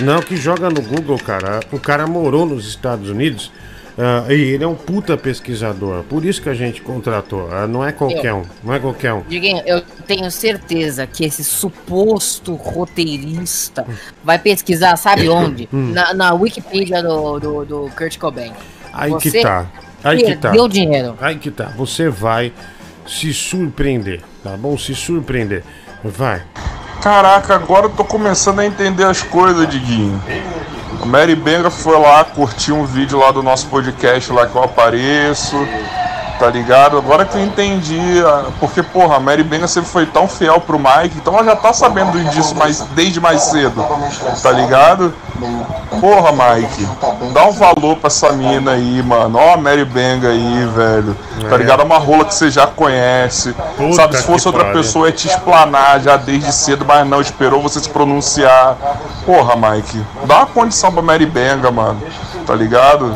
Não, 0.00 0.20
que 0.20 0.36
joga 0.36 0.70
no 0.70 0.80
Google, 0.80 1.18
cara. 1.18 1.60
O 1.70 1.78
cara 1.78 2.06
morou 2.06 2.46
nos 2.46 2.66
Estados 2.66 3.10
Unidos 3.10 3.52
é, 4.00 4.34
e 4.34 4.40
ele 4.54 4.64
é 4.64 4.66
um 4.66 4.74
puta 4.74 5.14
pesquisador. 5.14 6.04
Por 6.04 6.24
isso 6.24 6.40
que 6.40 6.48
a 6.48 6.54
gente 6.54 6.80
contratou. 6.80 7.54
é, 7.54 7.66
não 7.66 7.84
é 7.84 7.92
qualquer 7.92 8.32
um. 8.32 8.44
Não 8.64 8.72
é 8.72 8.78
qualquer 8.78 9.12
um. 9.12 9.20
Diguinho, 9.28 9.62
eu 9.66 9.82
tenho 10.06 10.30
certeza 10.30 11.06
que 11.06 11.22
esse 11.22 11.44
suposto 11.44 12.54
roteirista 12.54 13.86
vai 14.24 14.38
pesquisar, 14.38 14.96
sabe 14.96 15.28
onde? 15.30 15.68
Hum. 15.70 15.92
Na, 15.92 16.14
na 16.14 16.32
Wikipedia 16.32 17.02
do, 17.02 17.38
do, 17.38 17.64
do 17.66 17.90
Kurt 17.94 18.16
Cobain. 18.16 18.54
Aí 18.90 19.10
Você 19.10 19.32
que 19.32 19.42
tá. 19.42 19.66
Aí 20.02 20.24
que 20.24 20.34
tá. 20.34 20.48
perdeu 20.48 20.66
dinheiro. 20.66 21.14
Aí 21.20 21.36
que 21.36 21.50
tá. 21.50 21.66
Você 21.76 22.08
vai 22.08 22.54
se 23.06 23.34
surpreender, 23.34 24.22
tá 24.42 24.56
bom? 24.56 24.78
Se 24.78 24.94
surpreender. 24.94 25.62
Vai. 26.02 26.42
Caraca, 27.02 27.54
agora 27.54 27.84
eu 27.84 27.90
tô 27.90 28.04
começando 28.04 28.60
a 28.60 28.66
entender 28.66 29.04
as 29.04 29.22
coisas, 29.22 29.68
Diguinho. 29.68 30.22
Mary 31.04 31.34
Benga 31.34 31.70
foi 31.70 31.98
lá 31.98 32.24
curtir 32.24 32.72
um 32.72 32.84
vídeo 32.84 33.18
lá 33.18 33.30
do 33.30 33.42
nosso 33.42 33.66
podcast 33.68 34.32
lá 34.32 34.46
que 34.46 34.54
eu 34.54 34.62
apareço. 34.62 35.56
Tá 36.40 36.46
ligado? 36.48 36.96
Agora 36.96 37.26
que 37.26 37.36
eu 37.36 37.44
entendi. 37.44 38.00
Porque, 38.58 38.82
porra, 38.82 39.16
a 39.16 39.20
Mary 39.20 39.44
Benga 39.44 39.68
sempre 39.68 39.90
foi 39.90 40.06
tão 40.06 40.26
fiel 40.26 40.58
pro 40.58 40.78
Mike, 40.78 41.16
então 41.16 41.34
ela 41.34 41.44
já 41.44 41.54
tá 41.54 41.70
sabendo 41.72 42.18
disso 42.30 42.54
mais, 42.56 42.80
desde 42.94 43.20
mais 43.20 43.42
cedo. 43.42 43.84
Tá 44.42 44.50
ligado? 44.50 45.12
Porra, 46.00 46.32
Mike, 46.32 46.88
dá 47.34 47.44
um 47.44 47.52
valor 47.52 47.96
pra 47.96 48.06
essa 48.06 48.32
mina 48.32 48.70
aí, 48.72 49.02
mano. 49.02 49.38
Ó 49.38 49.52
a 49.54 49.56
Mary 49.58 49.84
Benga 49.84 50.28
aí, 50.28 50.66
velho. 50.74 51.14
Tá 51.46 51.54
É. 51.56 51.58
ligado? 51.58 51.82
É 51.82 51.84
uma 51.84 51.98
rola 51.98 52.24
que 52.24 52.34
você 52.34 52.50
já 52.50 52.66
conhece. 52.66 53.52
Puta 53.76 53.94
Sabe, 53.94 54.16
se 54.16 54.22
fosse 54.22 54.46
outra 54.48 54.72
pessoa, 54.72 55.08
ia 55.08 55.12
te 55.12 55.28
explanar 55.28 56.00
já 56.00 56.16
desde 56.16 56.52
cedo, 56.52 56.86
mas 56.86 57.06
não, 57.06 57.20
esperou 57.20 57.60
você 57.60 57.80
se 57.80 57.88
pronunciar. 57.90 58.76
Porra, 59.26 59.54
Mike, 59.56 60.02
dá 60.24 60.38
uma 60.38 60.46
condição 60.46 60.90
pra 60.90 61.02
Mary 61.02 61.26
Benga, 61.26 61.70
mano. 61.70 62.00
Tá 62.46 62.54
ligado? 62.54 63.14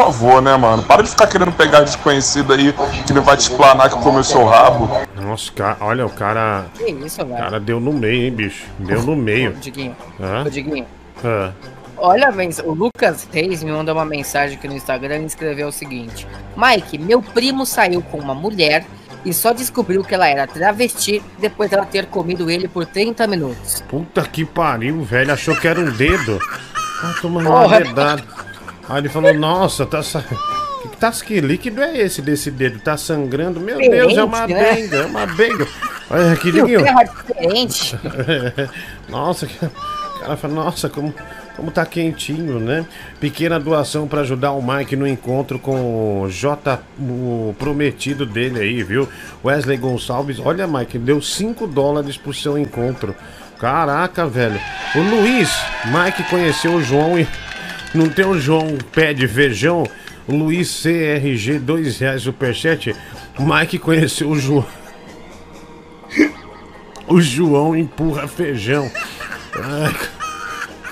Por 0.00 0.06
favor, 0.06 0.40
né, 0.40 0.56
mano? 0.56 0.82
Para 0.82 1.02
de 1.02 1.10
ficar 1.10 1.26
querendo 1.26 1.52
pegar 1.52 1.82
desconhecido 1.82 2.54
aí 2.54 2.72
que 3.06 3.12
ele 3.12 3.20
vai 3.20 3.36
te 3.36 3.40
explanar 3.40 3.90
que 3.90 3.96
comeu 3.96 4.24
seu 4.24 4.46
rabo. 4.46 4.88
Nossa, 5.14 5.52
cara, 5.52 5.76
olha, 5.80 6.06
o 6.06 6.10
cara. 6.10 6.64
Que 6.74 6.90
isso, 6.90 7.20
O 7.22 7.26
velho? 7.26 7.38
cara 7.38 7.60
deu 7.60 7.78
no 7.78 7.92
meio, 7.92 8.22
hein, 8.24 8.32
bicho? 8.32 8.64
Deu 8.78 9.02
no 9.02 9.14
meio. 9.14 9.52
Diguinho, 9.60 9.94
Hã? 10.18 10.44
ô, 10.46 10.48
Diguinho. 10.48 10.86
Hã? 11.22 11.52
Olha, 11.98 12.30
o 12.64 12.72
Lucas 12.72 13.28
Reis 13.30 13.62
me 13.62 13.70
mandou 13.70 13.94
uma 13.94 14.06
mensagem 14.06 14.56
aqui 14.56 14.66
no 14.66 14.74
Instagram 14.74 15.18
e 15.18 15.26
escreveu 15.26 15.68
o 15.68 15.72
seguinte: 15.72 16.26
Mike, 16.56 16.96
meu 16.96 17.20
primo 17.20 17.66
saiu 17.66 18.00
com 18.00 18.16
uma 18.16 18.34
mulher 18.34 18.86
e 19.22 19.34
só 19.34 19.52
descobriu 19.52 20.02
que 20.02 20.14
ela 20.14 20.26
era 20.26 20.46
travesti 20.46 21.22
depois 21.38 21.68
dela 21.68 21.84
ter 21.84 22.06
comido 22.06 22.50
ele 22.50 22.68
por 22.68 22.86
30 22.86 23.26
minutos. 23.26 23.84
Puta 23.86 24.22
que 24.22 24.46
pariu, 24.46 25.02
velho. 25.02 25.30
Achou 25.30 25.54
que 25.54 25.68
era 25.68 25.78
um 25.78 25.90
dedo. 25.90 26.40
Ah, 27.02 27.14
tomando 27.20 27.50
uma 27.50 27.68
dedada. 27.68 28.22
Aí 28.90 28.98
ele 28.98 29.08
falou, 29.08 29.32
nossa, 29.32 29.86
tá 29.86 30.00
que, 30.02 30.88
que, 30.88 30.96
tá, 30.96 31.12
que 31.12 31.40
líquido 31.40 31.80
é 31.80 31.96
esse 31.98 32.20
desse 32.20 32.50
dedo? 32.50 32.80
Tá 32.80 32.96
sangrando? 32.96 33.60
Meu 33.60 33.78
Deus, 33.78 34.16
é 34.16 34.24
uma 34.24 34.46
né? 34.48 34.74
benga, 34.74 34.96
é 34.96 35.06
uma 35.06 35.26
benga. 35.26 35.66
Olha 36.10 36.32
aqui, 36.32 36.48
E 36.48 36.50
o 36.50 36.54
Diguinho. 36.66 36.82
terra 36.82 37.04
diferente. 37.04 37.96
nossa, 39.08 39.46
que- 39.46 39.64
o 39.64 40.20
cara 40.20 40.36
fala, 40.36 40.54
nossa, 40.54 40.88
como, 40.88 41.14
como 41.56 41.70
tá 41.70 41.86
quentinho, 41.86 42.58
né? 42.58 42.84
Pequena 43.20 43.58
doação 43.60 44.08
pra 44.08 44.20
ajudar 44.22 44.50
o 44.52 44.60
Mike 44.60 44.96
no 44.96 45.06
encontro 45.06 45.58
com 45.58 46.22
o 46.22 46.28
J, 46.28 46.78
o 46.98 47.54
prometido 47.58 48.26
dele 48.26 48.58
aí, 48.60 48.82
viu? 48.82 49.08
Wesley 49.44 49.78
Gonçalves. 49.78 50.38
Olha, 50.44 50.66
Mike, 50.66 50.98
deu 50.98 51.22
5 51.22 51.66
dólares 51.66 52.16
pro 52.18 52.34
seu 52.34 52.58
encontro. 52.58 53.14
Caraca, 53.58 54.26
velho. 54.26 54.60
O 54.94 54.98
Luiz, 55.00 55.50
Mike 55.86 56.24
conheceu 56.24 56.72
o 56.74 56.82
João 56.82 57.18
e. 57.18 57.26
Não 57.94 58.08
tem 58.08 58.24
o 58.24 58.38
João 58.38 58.78
pé 58.92 59.12
de 59.12 59.26
feijão? 59.26 59.84
Luiz 60.28 60.82
CRG, 60.82 61.58
2 61.58 61.98
reais 61.98 62.22
superchat. 62.22 62.94
Mike 63.38 63.78
conheceu 63.78 64.30
o 64.30 64.38
João. 64.38 64.66
O 67.08 67.20
João 67.20 67.74
empurra 67.76 68.28
feijão. 68.28 68.88
Ai, 69.56 69.92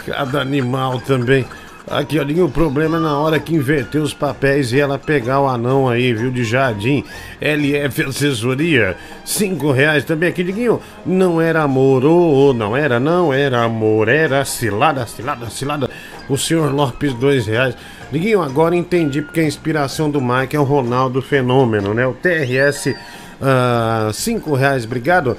Cada 0.05 0.41
animal 0.41 1.01
também. 1.01 1.47
Aqui, 1.91 2.19
olha, 2.19 2.45
o 2.45 2.51
problema 2.51 2.99
é 2.99 3.01
na 3.01 3.19
hora 3.19 3.39
que 3.39 3.55
inverter 3.55 4.03
os 4.03 4.13
papéis 4.13 4.73
e 4.73 4.81
ela 4.81 4.99
pegar 4.99 5.41
o 5.41 5.49
anão 5.49 5.89
aí, 5.89 6.13
viu, 6.13 6.31
de 6.31 6.45
jardim. 6.45 7.03
LF 7.41 8.05
Assessoria, 8.05 8.97
cinco 9.25 9.71
reais 9.71 10.05
também 10.05 10.29
aqui, 10.29 10.45
Diguinho. 10.45 10.81
Não 11.07 11.41
era 11.41 11.63
amor, 11.63 12.05
ou 12.05 12.53
não 12.53 12.77
era, 12.77 13.01
não 13.01 13.33
era 13.33 13.63
amor, 13.63 14.09
era 14.09 14.45
cilada, 14.45 15.07
cilada, 15.07 15.49
cilada. 15.49 15.91
O 16.29 16.37
senhor 16.37 16.73
Lopes, 16.73 17.15
dois 17.15 17.47
reais. 17.47 17.75
Diguinho, 18.13 18.43
agora 18.43 18.77
entendi 18.77 19.23
porque 19.23 19.41
a 19.41 19.45
inspiração 19.45 20.11
do 20.11 20.21
Mike 20.21 20.57
é 20.57 20.61
o 20.61 20.65
Ronaldo 20.65 21.23
Fenômeno, 21.23 21.95
né? 21.95 22.07
O 22.07 22.15
TRS, 22.15 22.95
ah, 23.41 24.11
cinco 24.13 24.55
reais, 24.55 24.85
obrigado. 24.85 25.37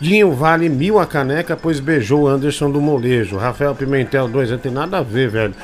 Dinho 0.00 0.32
vale 0.32 0.68
mil 0.68 0.98
a 0.98 1.06
caneca, 1.06 1.56
pois 1.56 1.80
beijou 1.80 2.22
o 2.22 2.28
Anderson 2.28 2.70
do 2.70 2.80
Molejo. 2.80 3.36
Rafael 3.36 3.74
Pimentel 3.74 4.28
2, 4.28 4.50
não 4.50 4.58
tem 4.58 4.72
nada 4.72 4.98
a 4.98 5.02
ver, 5.02 5.28
velho. 5.28 5.54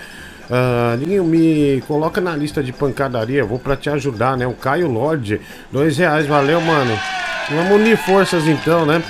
Ah, 0.50 0.96
Dinho, 0.98 1.24
me 1.24 1.82
coloca 1.86 2.20
na 2.20 2.34
lista 2.34 2.62
de 2.62 2.72
pancadaria, 2.72 3.44
vou 3.44 3.58
pra 3.58 3.76
te 3.76 3.88
ajudar, 3.90 4.36
né? 4.36 4.46
O 4.46 4.52
Caio 4.52 4.90
Lodge, 4.90 5.40
dois 5.70 5.96
reais, 5.96 6.26
valeu, 6.26 6.60
mano. 6.60 6.98
Vamos 7.50 7.72
unir 7.72 7.96
forças 7.96 8.46
então, 8.46 8.86
né? 8.86 9.02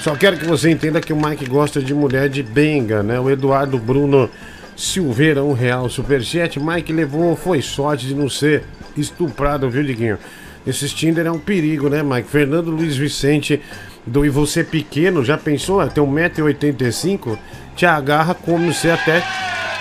Só 0.00 0.14
quero 0.14 0.36
que 0.36 0.44
você 0.44 0.70
entenda 0.70 1.00
que 1.00 1.12
o 1.12 1.16
Mike 1.16 1.46
gosta 1.46 1.80
de 1.80 1.94
mulher 1.94 2.28
de 2.28 2.42
benga, 2.42 3.02
né? 3.02 3.18
O 3.18 3.30
Eduardo 3.30 3.78
Bruno 3.78 4.28
Silveira, 4.76 5.42
um 5.42 5.52
real, 5.52 5.88
superchat. 5.88 6.58
Mike 6.58 6.92
levou, 6.92 7.36
foi 7.36 7.62
sorte 7.62 8.06
de 8.06 8.14
não 8.14 8.28
ser 8.28 8.64
estuprado, 8.96 9.70
viu, 9.70 9.82
Diguinho? 9.82 10.18
Esse 10.66 10.88
Tinder 10.88 11.26
é 11.26 11.30
um 11.30 11.38
perigo, 11.38 11.88
né, 11.88 12.02
Mike? 12.02 12.28
Fernando 12.28 12.70
Luiz 12.70 12.96
Vicente, 12.96 13.60
do 14.06 14.24
E 14.24 14.28
Você 14.28 14.64
Pequeno, 14.64 15.24
já 15.24 15.36
pensou? 15.36 15.80
Até 15.80 16.00
1,85m, 16.00 17.38
te 17.76 17.86
agarra 17.86 18.34
como 18.34 18.72
você 18.72 18.90
até. 18.90 19.22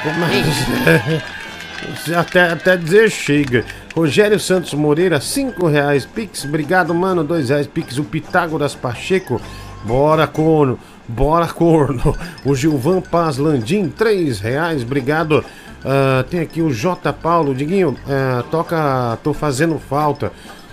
Como... 0.04 0.26
Você 1.98 2.16
até, 2.16 2.44
até 2.44 2.78
dizer 2.78 3.12
chega. 3.12 3.66
Rogério 3.94 4.40
Santos 4.40 4.74
Moreira, 4.74 5.20
5 5.20 5.68
reais. 5.68 6.06
Pix, 6.06 6.46
obrigado, 6.46 6.94
mano. 6.94 7.26
2 7.26 7.50
reais. 7.50 7.68
Pix, 7.68 7.98
o 7.98 8.06
Pitágoras 8.06 8.74
Pacheco. 8.74 9.42
Bora, 9.84 10.26
corno. 10.26 10.80
Bora, 11.16 11.48
corno. 11.48 12.16
O 12.44 12.56
Gilvan 12.56 13.02
Paz 13.02 13.38
Landim, 13.38 13.88
3 13.90 14.40
reais. 14.40 14.82
Obrigado. 14.82 15.44
Ah, 15.86 16.24
tem 16.30 16.40
aqui 16.40 16.62
o 16.62 16.72
J. 16.74 17.14
Paulo. 17.14 17.54
Diguinho, 17.54 17.96
ah, 18.08 18.44
toca 18.50 19.18
Tô 19.24 19.34
Fazendo 19.34 19.78
Falta. 19.80 20.32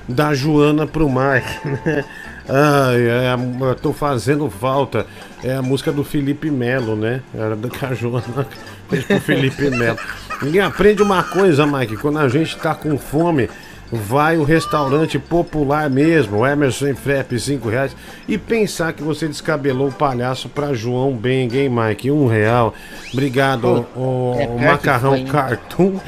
Da 0.09 0.35
Joana 0.35 0.87
pro 0.87 1.09
Mike. 1.09 2.05
Ai, 2.49 3.07
é, 3.07 3.29
a- 3.29 3.75
tô 3.77 3.93
fazendo 3.93 4.51
falta. 4.51 5.07
É 5.45 5.55
a 5.55 5.63
música 5.63 5.93
do 5.93 6.03
Felipe 6.03 6.51
Melo, 6.51 6.97
né? 6.97 7.21
Era 7.33 7.55
do 7.55 7.69
que 7.69 7.85
a 7.85 7.95
Joana 7.95 8.45
fez 8.89 9.05
pro 9.05 9.21
Felipe 9.21 9.71
Melo. 9.71 9.97
Ninguém 10.43 10.61
aprende 10.63 11.01
uma 11.01 11.23
coisa, 11.23 11.65
Mike. 11.65 11.97
Quando 11.99 12.19
a 12.19 12.29
gente 12.29 12.57
tá 12.59 12.75
com 12.75 12.99
fome, 12.99 13.49
vai 13.93 14.39
o 14.39 14.45
restaurante 14.45 15.19
popular 15.19 15.91
mesmo, 15.91 16.39
o 16.39 16.47
Emerson 16.47 16.95
Frepp, 16.95 17.39
5 17.39 17.69
reais. 17.69 17.97
E 18.29 18.39
pensar 18.39 18.93
que 18.93 19.03
você 19.03 19.27
descabelou 19.27 19.89
o 19.89 19.93
palhaço 19.93 20.49
pra 20.49 20.73
João 20.73 21.13
Beng, 21.13 21.55
hein, 21.57 21.69
Mike? 21.69 22.11
Um 22.11 22.27
real. 22.27 22.75
Obrigado, 23.13 23.87
Pô, 23.93 24.01
o, 24.01 24.37
é 24.39 24.47
o 24.47 24.57
que 24.57 24.65
macarrão 24.65 25.11
foi, 25.13 25.25
cartoon. 25.25 25.99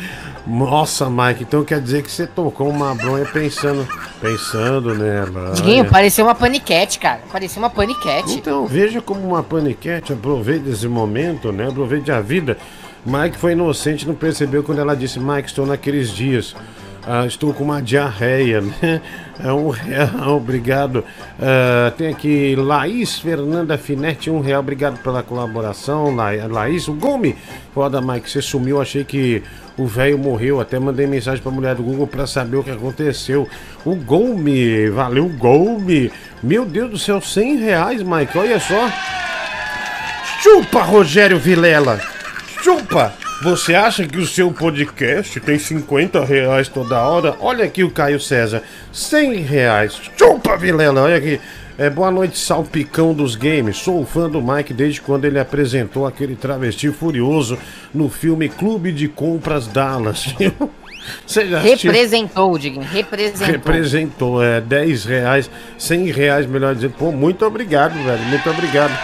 Nossa, 0.47 1.09
Mike, 1.09 1.45
então 1.45 1.65
quer 1.65 1.81
dizer 1.81 2.03
que 2.03 2.11
você 2.11 2.27
tocou 2.27 2.69
uma 2.69 2.95
bronha 2.95 3.25
pensando, 3.25 3.87
pensando 4.21 4.93
nela. 4.93 5.53
Diguinho, 5.53 5.85
parecia 5.89 6.25
uma 6.25 6.35
paniquete, 6.35 6.99
cara. 6.99 7.21
Parecia 7.31 7.61
uma 7.61 7.71
paniquete. 7.71 8.35
Então, 8.35 8.67
veja 8.67 9.01
como 9.01 9.21
uma 9.21 9.43
paniquete, 9.43 10.13
aproveite 10.13 10.69
esse 10.69 10.89
momento, 10.89 11.53
né? 11.53 11.69
Aproveite 11.69 12.11
a 12.11 12.21
vida. 12.21 12.57
Mike 13.07 13.37
foi 13.37 13.53
inocente, 13.53 14.07
não 14.07 14.15
percebeu 14.15 14.63
quando 14.63 14.81
ela 14.81 14.97
disse, 14.97 15.19
Mike, 15.19 15.49
estou 15.49 15.67
naqueles 15.67 16.11
dias. 16.11 16.55
Ah, 17.07 17.27
estou 17.27 17.53
com 17.53 17.65
uma 17.65 17.83
diarreia, 17.83 18.61
né? 18.61 19.01
É 19.43 19.53
um 19.53 19.71
real, 19.71 20.37
obrigado. 20.37 21.05
Ah, 21.41 21.93
tem 21.97 22.09
aqui 22.09 22.55
Laís 22.57 23.19
Fernanda 23.19 23.77
Finetti, 23.77 24.31
um 24.31 24.41
real, 24.41 24.61
obrigado 24.61 24.99
pela 25.03 25.23
colaboração. 25.23 26.15
La- 26.15 26.31
Laís, 26.49 26.87
o 26.89 26.93
Gomes. 26.95 27.35
Foda, 27.75 28.01
Mike, 28.01 28.31
você 28.31 28.41
sumiu, 28.43 28.81
achei 28.81 29.03
que 29.05 29.43
o 29.77 29.87
velho 29.87 30.19
morreu. 30.19 30.61
Até 30.61 30.79
mandei 30.79 31.07
mensagem 31.07 31.43
pra 31.43 31.51
mulher 31.51 31.75
do 31.75 31.83
Google 31.83 32.07
pra 32.07 32.27
saber 32.27 32.57
o 32.59 32.63
que 32.65 32.71
aconteceu. 32.71 33.49
O 33.85 33.97
Golme, 33.97 34.89
valeu, 34.91 35.29
Golme. 35.29 36.13
Meu 36.43 36.65
Deus 36.65 36.91
do 36.91 36.99
céu, 36.99 37.21
100 37.21 37.57
reais, 37.57 38.03
Mike, 38.03 38.37
olha 38.39 38.61
só. 38.61 38.89
Chupa, 40.43 40.83
Rogério 40.83 41.39
Vilela! 41.39 42.01
Chupa! 42.63 43.13
Você 43.43 43.75
acha 43.75 44.07
que 44.07 44.19
o 44.19 44.27
seu 44.27 44.53
podcast 44.53 45.41
tem 45.41 45.59
50 45.59 46.25
reais 46.25 46.69
toda 46.69 47.01
hora? 47.01 47.35
Olha 47.41 47.65
aqui 47.65 47.83
o 47.83 47.91
Caio 47.91 48.21
César, 48.21 48.63
100 48.93 49.41
reais. 49.41 50.01
Chupa, 50.17 50.57
Vilela! 50.57 51.03
Olha 51.03 51.17
aqui. 51.17 51.41
É, 51.77 51.91
boa 51.91 52.13
noite, 52.13 52.39
salpicão 52.39 53.13
dos 53.13 53.35
games. 53.35 53.79
Sou 53.79 54.07
fã 54.07 54.31
do 54.31 54.41
Mike 54.41 54.73
desde 54.73 55.01
quando 55.01 55.25
ele 55.25 55.41
apresentou 55.41 56.07
aquele 56.07 56.37
travesti 56.37 56.93
furioso 56.93 57.59
no 57.93 58.09
filme 58.09 58.49
Clube 58.49 58.93
de 58.93 59.09
Compras 59.09 59.67
Dallas. 59.67 60.33
Você 61.27 61.49
já 61.49 61.59
assistiu? 61.59 61.91
Representou, 61.91 62.57
Diguinho. 62.57 62.87
Representou. 62.87 63.47
Representou, 63.49 64.43
é 64.45 64.61
10 64.61 65.05
reais, 65.05 65.51
100 65.77 66.13
reais, 66.13 66.47
melhor 66.47 66.77
dizendo. 66.77 66.95
Pô, 66.97 67.11
muito 67.11 67.45
obrigado, 67.45 67.95
velho, 68.05 68.23
muito 68.23 68.49
obrigado. 68.49 68.97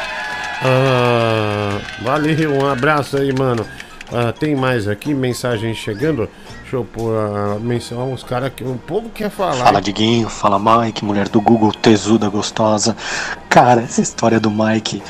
Ah, 0.63 1.81
valeu, 2.03 2.53
um 2.53 2.71
abraço 2.71 3.17
aí, 3.17 3.33
mano. 3.37 3.67
Ah, 4.13 4.33
tem 4.33 4.57
mais 4.57 4.89
aqui, 4.89 5.13
mensagem 5.13 5.75
chegando. 5.75 6.29
Deixa 6.63 6.77
eu 6.77 6.85
pôr 6.85 7.15
a 7.15 7.59
menção 7.59 8.13
uns 8.13 8.23
caras 8.23 8.53
que 8.55 8.65
o 8.65 8.75
povo 8.87 9.11
quer 9.11 9.31
falar. 9.31 9.65
Fala 9.65 9.83
Diguinho, 9.83 10.29
fala 10.29 10.59
Mike, 10.59 11.05
mulher 11.05 11.29
do 11.29 11.41
Google, 11.41 11.73
tesuda 11.73 12.29
gostosa. 12.29 12.97
Cara, 13.49 13.83
essa 13.83 14.01
história 14.01 14.41
do 14.41 14.51
Mike 14.51 15.03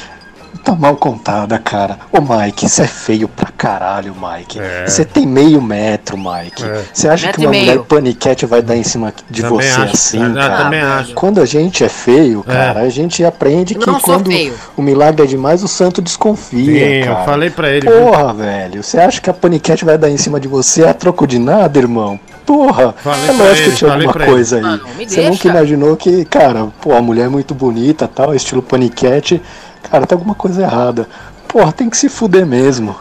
tá 0.65 0.75
mal 0.75 0.97
contada, 0.97 1.59
cara. 1.59 1.99
Ô 2.13 2.19
Mike, 2.21 2.69
você 2.69 2.83
é 2.83 2.87
feio 2.87 3.29
pra 3.29 3.49
caralho, 3.57 4.15
Mike. 4.15 4.59
É. 4.61 4.87
Você 4.87 5.05
tem 5.05 5.27
meio 5.27 5.61
metro, 5.63 6.17
Mike. 6.19 6.63
É. 6.65 6.83
Você 6.93 7.09
acha 7.09 7.27
Metro 7.27 7.41
que 7.41 7.47
uma 7.47 7.55
mulher 7.59 7.79
paniquete 7.81 8.47
vai 8.47 8.61
dar 8.63 8.77
em 8.77 8.83
cima 8.83 9.13
de 9.31 9.43
Também 9.43 9.57
você 9.59 9.81
acho, 9.81 9.95
assim, 9.95 10.19
cara. 10.19 10.35
cara? 10.35 10.65
Também 10.65 10.81
acho. 10.81 11.15
Quando 11.15 11.41
a 11.41 11.47
gente 11.47 11.85
é 11.85 11.89
feio, 11.89 12.43
cara, 12.43 12.81
a 12.81 12.89
gente 12.89 13.25
aprende 13.25 13.75
Eu 13.75 13.81
que 13.81 14.01
quando 14.01 14.27
feio. 14.31 14.55
o 14.77 14.83
milagre 14.83 15.23
é 15.23 15.27
demais, 15.27 15.63
o 15.63 15.69
santo 15.69 16.03
desconfia, 16.03 16.65
Sim, 16.65 17.09
eu 17.09 17.15
cara. 17.15 17.25
falei 17.25 17.51
pra 17.51 17.71
ele, 17.71 17.89
viu? 17.89 18.03
Porra, 18.03 18.35
velho, 18.35 18.83
você 18.83 18.99
acha 18.99 19.21
que 19.21 19.31
a 19.31 19.35
paniquete 19.35 19.85
vai 19.85 19.97
dar 19.99 20.11
em 20.11 20.17
cima 20.17 20.39
de 20.41 20.49
você 20.49 20.85
a 20.85 20.93
troco 20.95 21.27
de 21.27 21.39
nada, 21.39 21.79
irmão? 21.79 22.19
Porra, 22.45 22.95
Falei 22.99 23.29
é 23.29 23.33
lógico 23.33 23.57
ele, 23.63 23.71
que 23.73 23.77
tinha 23.77 23.93
alguma 23.93 24.13
pra 24.13 24.25
ele. 24.25 24.33
coisa 24.33 24.57
aí. 24.57 24.63
Mano, 24.63 24.83
me 24.97 25.07
Você 25.07 25.17
deixa. 25.17 25.31
nunca 25.31 25.49
imaginou 25.49 25.97
que, 25.97 26.25
cara, 26.25 26.69
pô, 26.81 26.95
a 26.95 27.03
mulher 27.03 27.27
é 27.27 27.29
muito 27.29 27.55
bonita 27.55 28.09
tal, 28.09 28.35
estilo 28.35 28.63
paniquete. 28.63 29.43
Cara, 29.83 30.07
tem 30.07 30.17
alguma 30.17 30.35
coisa 30.35 30.63
errada. 30.63 31.09
Porra, 31.47 31.73
tem 31.73 31.89
que 31.89 31.97
se 31.97 32.09
fuder 32.09 32.45
mesmo. 32.47 32.97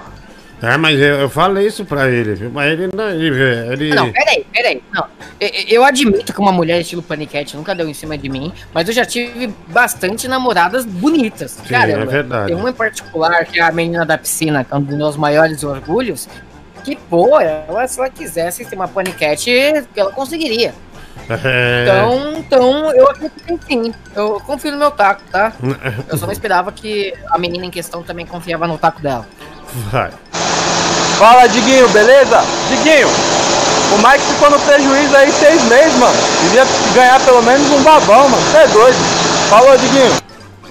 É, 0.61 0.75
mas 0.75 0.99
eu, 0.99 1.19
eu 1.19 1.30
falei 1.30 1.67
isso 1.67 1.86
pra 1.86 2.09
ele, 2.09 2.34
viu? 2.34 2.49
Mas 2.49 2.71
ele 2.71 2.89
não. 2.95 3.09
Ele, 3.09 3.28
ele- 3.73 3.93
Não, 3.93 4.11
peraí, 4.11 4.43
peraí. 4.51 4.82
Não. 4.91 5.05
Eu, 5.39 5.49
eu 5.67 5.86
admito 5.86 6.34
que 6.34 6.39
uma 6.39 6.51
mulher 6.51 6.82
estilo 6.82 7.03
paniquete 7.03 7.55
nunca 7.55 7.75
deu 7.75 7.88
em 7.88 7.93
cima 7.93 8.17
de 8.17 8.28
mim, 8.28 8.51
mas 8.73 8.88
eu 8.88 8.93
já 8.93 9.05
tive 9.05 9.53
bastante 9.67 10.28
namoradas 10.28 10.84
bonitas. 10.84 11.51
Sim, 11.51 11.63
Caramba. 11.69 12.01
é 12.01 12.05
verdade. 12.05 12.47
Tem 12.47 12.55
uma 12.55 12.71
em 12.71 12.73
particular, 12.73 13.45
que 13.45 13.59
é 13.59 13.63
a 13.63 13.71
menina 13.71 14.03
da 14.03 14.17
piscina, 14.17 14.63
que 14.63 14.73
é 14.73 14.78
um 14.78 14.82
dos 14.82 14.97
meus 14.97 15.15
maiores 15.15 15.63
orgulhos, 15.63 16.28
que, 16.84 16.95
pô, 16.95 17.39
ela, 17.39 17.88
se 17.88 17.99
ela 17.99 18.09
quisesse 18.09 18.65
ter 18.65 18.75
uma 18.75 18.88
paniquete, 18.88 19.51
ela 19.95 20.11
conseguiria. 20.11 20.73
É. 21.30 21.84
Então, 21.84 22.34
então, 22.38 22.91
eu 22.95 23.09
acredito 23.09 23.43
que 23.43 23.59
sim. 23.67 23.93
Eu 24.15 24.41
confio 24.45 24.71
no 24.71 24.78
meu 24.78 24.91
taco, 24.91 25.21
tá? 25.32 25.51
Eu 26.07 26.17
só 26.17 26.25
não 26.25 26.32
esperava 26.34 26.71
que 26.71 27.13
a 27.30 27.38
menina 27.38 27.65
em 27.65 27.69
questão 27.71 28.01
também 28.03 28.25
confiava 28.25 28.65
no 28.67 28.78
taco 28.78 29.01
dela. 29.01 29.28
Vai. 29.91 30.11
Fala, 31.17 31.47
Diguinho, 31.47 31.89
beleza? 31.89 32.41
Diguinho, 32.69 33.07
o 33.07 33.97
Mike 33.97 34.23
ficou 34.34 34.49
no 34.51 34.59
prejuízo 34.59 35.15
aí 35.15 35.32
seis 35.32 35.63
meses, 35.63 35.95
mano. 35.97 36.15
Devia 36.43 36.65
ganhar 36.93 37.19
pelo 37.25 37.41
menos 37.41 37.69
um 37.71 37.84
babão, 37.84 38.30
mano. 38.30 38.43
Você 38.43 38.57
é 38.57 38.67
doido. 38.67 38.97
Falou, 39.49 39.78
Diguinho. 39.78 40.11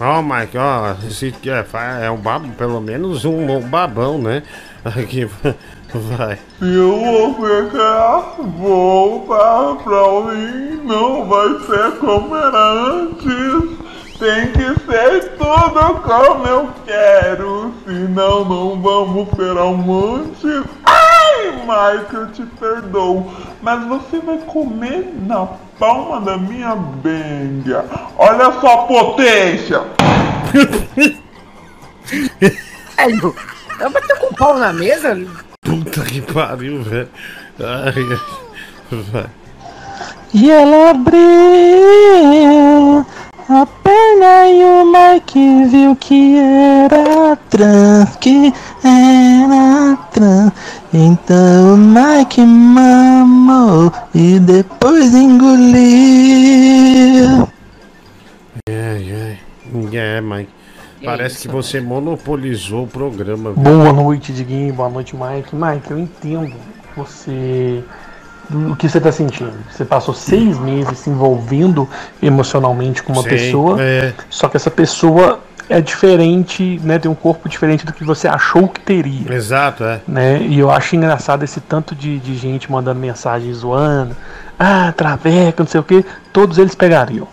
Ó, 0.00 0.22
Mike, 0.22 0.56
ó, 0.58 0.94
se 1.10 1.32
quer, 1.32 1.64
fa- 1.64 1.98
é 2.02 2.10
um 2.10 2.16
babo, 2.18 2.48
pelo 2.50 2.80
menos 2.80 3.24
um, 3.24 3.50
um 3.50 3.60
babão, 3.60 4.18
né? 4.18 4.42
Aqui, 4.84 5.28
vai. 5.94 6.38
Se 6.58 6.76
você 6.76 7.68
quer 7.70 8.44
voltar 8.58 9.76
pra 9.82 10.20
mim, 10.32 10.80
não 10.84 11.26
vai 11.26 11.48
ser 11.60 11.98
como 11.98 12.36
era 12.36 12.72
antes. 12.72 13.86
Tem 14.18 14.50
que 14.52 14.80
ser 14.86 15.36
tudo 15.36 16.00
como 16.00 16.46
eu 16.46 16.70
quero, 16.86 17.74
senão 17.84 18.44
não 18.46 18.80
vamos 18.80 19.28
ser 19.36 19.58
amantes. 19.58 20.64
Ai, 20.86 21.52
Mike, 21.52 22.14
eu 22.14 22.32
te 22.32 22.46
perdoo, 22.58 23.30
mas 23.60 23.86
você 23.86 24.18
vai 24.20 24.38
comer 24.38 25.12
na 25.26 25.46
palma 25.78 26.22
da 26.22 26.38
minha 26.38 26.74
benga. 26.76 27.84
Olha 28.16 28.52
só 28.58 28.72
a 28.72 28.86
potência! 28.86 29.82
Velho, 32.96 33.36
Ela 33.78 33.90
bateu 33.90 34.16
com 34.16 34.26
o 34.28 34.34
pau 34.34 34.56
na 34.56 34.72
mesa? 34.72 35.14
Puta 35.66 36.04
que 36.04 36.22
pariu, 36.22 36.80
velho. 36.84 37.08
Ai. 37.58 37.92
E 40.32 40.48
ela 40.48 40.90
abriu 40.90 41.16
a 43.48 43.66
perna 43.66 44.48
e 44.48 44.64
o 44.64 44.84
Mike 44.92 45.64
viu 45.66 45.96
que 45.96 46.38
era 46.38 47.36
trans, 47.50 48.16
que 48.16 48.54
era 48.84 49.96
trans. 50.12 50.52
Então 50.94 51.74
o 51.74 51.76
Mike 51.76 52.42
mamou 52.42 53.92
e 54.14 54.38
depois 54.38 55.14
engoliu. 55.14 55.76
Ai, 58.68 59.12
ai. 59.12 59.38
É, 59.92 60.20
Mike. 60.20 60.50
Parece 61.04 61.46
que 61.46 61.48
você 61.48 61.80
monopolizou 61.80 62.84
o 62.84 62.86
programa. 62.86 63.52
viu? 63.52 63.62
Boa 63.62 63.92
noite, 63.92 64.32
Diguinho. 64.32 64.72
Boa 64.72 64.88
noite, 64.88 65.14
Mike. 65.14 65.54
Mike, 65.54 65.90
eu 65.90 65.98
entendo 65.98 66.54
você. 66.96 67.82
O 68.70 68.76
que 68.76 68.88
você 68.88 69.00
tá 69.00 69.10
sentindo? 69.10 69.52
Você 69.70 69.84
passou 69.84 70.14
seis 70.14 70.58
meses 70.58 70.98
se 70.98 71.10
envolvendo 71.10 71.88
emocionalmente 72.22 73.02
com 73.02 73.12
uma 73.12 73.22
Sim, 73.22 73.28
pessoa, 73.28 73.82
é. 73.82 74.14
só 74.30 74.48
que 74.48 74.56
essa 74.56 74.70
pessoa 74.70 75.40
é 75.68 75.80
diferente, 75.80 76.80
né? 76.82 76.98
Tem 76.98 77.10
um 77.10 77.14
corpo 77.14 77.48
diferente 77.48 77.84
do 77.84 77.92
que 77.92 78.04
você 78.04 78.28
achou 78.28 78.68
que 78.68 78.80
teria. 78.80 79.32
Exato, 79.32 79.84
é. 79.84 80.00
Né? 80.06 80.42
E 80.42 80.58
eu 80.58 80.70
acho 80.70 80.94
engraçado 80.94 81.42
esse 81.42 81.60
tanto 81.60 81.94
de, 81.94 82.18
de 82.18 82.36
gente 82.36 82.70
mandando 82.70 83.00
mensagem 83.00 83.52
zoando. 83.52 84.16
Ah, 84.58 84.92
traveca, 84.96 85.62
não 85.62 85.68
sei 85.68 85.80
o 85.80 85.84
que. 85.84 86.04
Todos 86.32 86.58
eles 86.58 86.74
pegariam. 86.74 87.26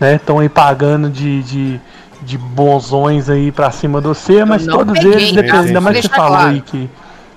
Né? 0.00 0.16
Estão 0.16 0.40
aí 0.40 0.48
pagando 0.48 1.08
de, 1.08 1.42
de, 1.44 1.80
de 2.24 2.38
bonzões 2.38 3.28
aí 3.28 3.52
pra 3.52 3.70
cima 3.70 4.00
do 4.00 4.14
você, 4.14 4.44
mas 4.44 4.66
todos 4.66 4.98
peguei, 4.98 5.12
eles, 5.12 5.32
dependendo, 5.32 5.66
ainda 5.66 5.80
mais 5.80 5.96
que 5.96 6.02
você 6.02 6.08
falou 6.08 6.30
claro. 6.30 6.48
aí 6.48 6.60
que 6.60 6.90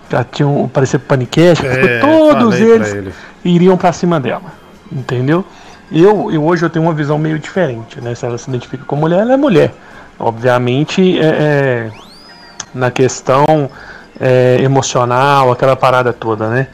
já 0.10 0.24
tinham 0.24 0.70
parecido 0.74 1.04
panicast, 1.04 1.66
É, 1.66 2.00
todos 2.00 2.56
pra 2.56 2.66
eles 2.66 2.94
ele. 2.94 3.14
iriam 3.44 3.76
pra 3.78 3.92
cima 3.92 4.20
dela. 4.20 4.54
Entendeu? 4.92 5.44
Eu, 5.92 6.32
eu 6.32 6.44
hoje 6.44 6.66
eu 6.66 6.70
tenho 6.70 6.86
uma 6.86 6.94
visão 6.94 7.18
meio 7.18 7.38
diferente, 7.40 8.00
né? 8.02 8.16
Se 8.16 8.26
ela 8.26 8.38
se 8.38 8.50
identifica 8.50 8.84
como 8.86 9.02
mulher, 9.02 9.20
ela 9.22 9.34
é 9.34 9.38
mulher. 9.38 9.74
Obviamente, 10.20 11.20
é, 11.20 11.26
é, 11.26 11.92
na 12.74 12.90
questão 12.90 13.70
é, 14.20 14.58
emocional, 14.62 15.52
aquela 15.52 15.76
parada 15.76 16.12
toda, 16.14 16.50
né? 16.50 16.68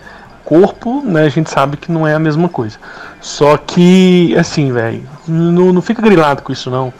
Corpo, 0.45 1.01
né, 1.05 1.23
a 1.23 1.29
gente 1.29 1.49
sabe 1.49 1.77
que 1.77 1.91
não 1.91 2.07
é 2.07 2.13
a 2.13 2.19
mesma 2.19 2.49
coisa. 2.49 2.77
Só 3.21 3.55
que, 3.57 4.35
assim, 4.37 4.71
velho, 4.73 5.03
não, 5.27 5.71
não 5.71 5.81
fica 5.81 6.01
grilado 6.01 6.41
com 6.41 6.51
isso 6.51 6.69
não. 6.69 6.93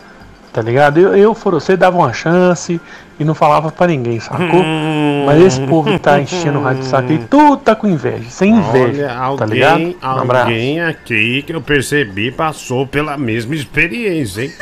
Tá 0.53 0.61
ligado? 0.61 0.99
Eu, 0.99 1.15
eu 1.15 1.33
for 1.33 1.53
você, 1.55 1.75
dava 1.75 1.97
uma 1.97 2.13
chance 2.13 2.79
e 3.19 3.23
não 3.25 3.33
falava 3.33 3.71
pra 3.71 3.87
ninguém, 3.87 4.19
sacou? 4.19 4.63
Mas 5.25 5.41
esse 5.41 5.61
povo 5.61 5.91
que 5.91 5.97
tá 5.97 6.21
enchendo 6.21 6.59
o 6.59 6.61
rádio 6.63 6.83
de 6.83 6.87
saco 6.87 7.09
aí, 7.11 7.17
tudo 7.27 7.57
tá 7.57 7.75
com 7.75 7.87
inveja, 7.87 8.29
sem 8.29 8.51
inveja, 8.51 9.15
Olha, 9.19 9.37
tá 9.37 9.45
ligado? 9.47 9.71
alguém, 9.73 9.97
Um 10.03 10.07
abraço. 10.07 10.45
alguém 10.45 10.81
aqui 10.81 11.41
que 11.41 11.55
eu 11.55 11.61
percebi 11.61 12.31
passou 12.31 12.85
pela 12.85 13.17
mesma 13.17 13.55
experiência, 13.55 14.43
hein? 14.43 14.53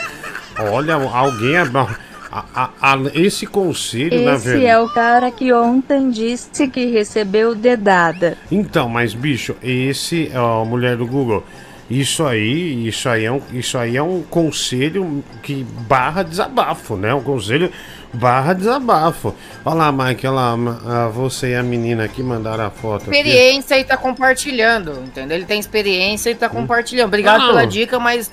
Olha, 0.71 0.93
alguém. 0.95 1.57
a- 1.57 2.45
a- 2.55 2.69
a- 2.81 2.97
esse 3.13 3.45
conselho, 3.45 4.23
na 4.23 4.35
Esse 4.35 4.45
verdade. 4.45 4.65
é 4.67 4.79
o 4.79 4.87
cara 4.87 5.29
que 5.31 5.51
ontem 5.51 6.09
disse 6.09 6.69
que 6.69 6.85
recebeu 6.85 7.53
dedada. 7.53 8.37
Então, 8.49 8.87
mas 8.87 9.13
bicho, 9.13 9.53
esse, 9.61 10.31
ó, 10.33 10.63
mulher 10.63 10.95
do 10.95 11.05
Google, 11.05 11.43
isso 11.99 12.25
aí, 12.25 12.87
isso 12.87 13.09
aí 13.09 13.25
é 13.25 13.31
um, 13.31 13.41
isso 13.51 13.77
aí 13.77 13.97
é 13.97 14.01
um 14.01 14.21
conselho 14.23 15.21
que 15.43 15.63
barra 15.63 16.23
desabafo, 16.23 16.95
né? 16.95 17.13
Um 17.13 17.21
conselho 17.21 17.69
barra 18.13 18.53
desabafo. 18.53 19.35
Olha 19.65 19.75
lá, 19.75 19.91
Mike, 19.91 20.25
olha 20.25 20.35
lá, 20.35 20.55
ah, 20.85 21.07
você 21.09 21.49
e 21.49 21.55
a 21.55 21.61
menina 21.61 22.05
aqui 22.05 22.23
mandaram 22.23 22.65
a 22.65 22.69
foto. 22.69 23.09
aqui. 23.09 23.17
Experiência 23.17 23.77
e 23.77 23.83
tá 23.83 23.97
compartilhando, 23.97 25.03
entendeu? 25.03 25.35
Ele 25.35 25.45
tem 25.45 25.59
experiência 25.59 26.29
e 26.29 26.35
tá 26.35 26.47
compartilhando. 26.47 27.07
Obrigado 27.07 27.45
pela 27.45 27.67
dica, 27.67 27.99
mas 27.99 28.31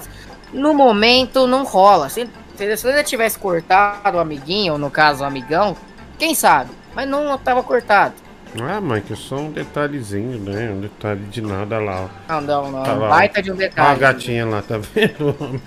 no 0.53 0.73
momento 0.73 1.45
não 1.49 1.65
rola. 1.65 2.09
Se? 2.09 2.29
Se 2.55 2.89
ele 2.89 3.03
tivesse 3.03 3.41
cortado 3.41 4.19
o 4.19 4.21
amiguinho, 4.21 4.75
ou 4.75 4.79
no 4.79 4.91
caso 4.91 5.25
o 5.25 5.27
amigão, 5.27 5.77
quem 6.17 6.33
sabe? 6.33 6.71
Mas 6.95 7.09
não 7.09 7.37
tava 7.39 7.63
cortado. 7.65 8.15
Ah, 8.61 8.81
Mike, 8.81 9.13
é 9.13 9.17
só 9.17 9.37
um 9.37 9.51
detalhezinho, 9.51 10.39
né? 10.39 10.71
Um 10.71 10.81
detalhe 10.81 11.21
de 11.27 11.41
nada 11.43 11.79
lá. 11.79 12.09
ó. 12.29 12.41
Não, 12.41 12.63
não, 12.63 12.73
não. 12.73 12.83
Tá 12.83 12.95
lá. 12.95 13.09
Baita 13.11 13.43
de 13.43 13.51
um 13.53 13.55
Olha 13.55 13.67
a 13.67 13.69
detalhe. 13.69 14.01
gatinha 14.01 14.47
lá, 14.47 14.63
tá 14.63 14.79
vendo? 14.79 15.61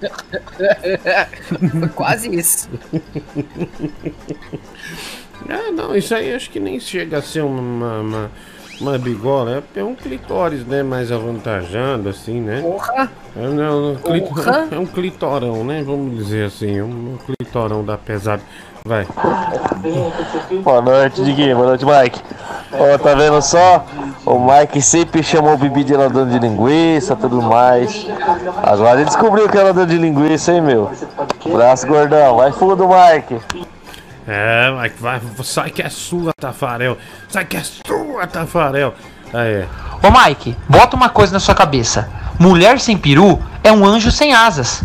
Quase 1.94 2.34
isso. 2.34 2.68
Ah, 5.48 5.70
não, 5.72 5.94
isso 5.96 6.14
aí 6.14 6.34
acho 6.34 6.50
que 6.50 6.60
nem 6.60 6.78
chega 6.80 7.18
a 7.18 7.22
ser 7.22 7.42
uma, 7.42 8.00
uma, 8.00 8.30
uma 8.80 8.98
bigola, 8.98 9.62
é 9.74 9.82
um 9.84 9.94
clitóris, 9.94 10.64
né? 10.66 10.82
Mais 10.82 11.10
avantajado, 11.12 12.08
assim, 12.08 12.40
né? 12.40 12.60
Porra! 12.62 13.10
É, 13.36 13.46
não, 13.48 13.92
não, 13.94 13.96
clit- 13.96 14.26
Porra! 14.28 14.68
é 14.70 14.78
um 14.78 14.86
clitorão, 14.86 15.64
né? 15.64 15.82
Vamos 15.82 16.16
dizer 16.16 16.46
assim, 16.46 16.80
um 16.80 17.18
clitorão 17.24 17.84
da 17.84 17.96
pesada. 17.98 18.42
Vai. 18.84 19.06
Boa 20.62 20.80
noite, 20.80 21.22
Diguinho. 21.22 21.56
Boa 21.56 21.68
noite, 21.68 21.84
Mike. 21.84 22.20
Ó, 22.72 22.98
tá 22.98 23.14
vendo 23.14 23.40
só? 23.42 23.84
O 24.24 24.38
Mike 24.38 24.80
sempre 24.80 25.22
chamou 25.22 25.54
o 25.54 25.56
Bibi 25.58 25.84
de 25.84 25.94
ladrão 25.94 26.26
de 26.26 26.38
linguiça 26.38 27.16
tudo 27.16 27.42
mais. 27.42 28.06
Agora 28.62 29.00
ele 29.00 29.04
descobriu 29.04 29.48
que 29.48 29.58
é 29.58 29.62
ladrão 29.62 29.86
de 29.86 29.98
linguiça, 29.98 30.52
hein, 30.52 30.62
meu? 30.62 30.90
Braço 31.52 31.86
gordão. 31.86 32.36
Vai 32.36 32.52
fundo, 32.52 32.86
Mike. 32.88 33.40
É, 34.26 34.70
Mike, 34.70 35.02
vai, 35.02 35.20
sai 35.42 35.70
que 35.70 35.82
é 35.82 35.88
sua, 35.88 36.32
Tafarel. 36.38 36.96
Sai 37.28 37.44
que 37.44 37.56
é 37.56 37.62
sua, 37.62 38.26
Tafarel. 38.26 38.94
Aí. 39.32 39.66
Ô 40.02 40.10
Mike, 40.10 40.56
bota 40.68 40.96
uma 40.96 41.08
coisa 41.08 41.32
na 41.32 41.40
sua 41.40 41.54
cabeça. 41.54 42.08
Mulher 42.38 42.80
sem 42.80 42.96
peru 42.96 43.38
é 43.62 43.70
um 43.72 43.84
anjo 43.84 44.10
sem 44.10 44.32
asas. 44.32 44.82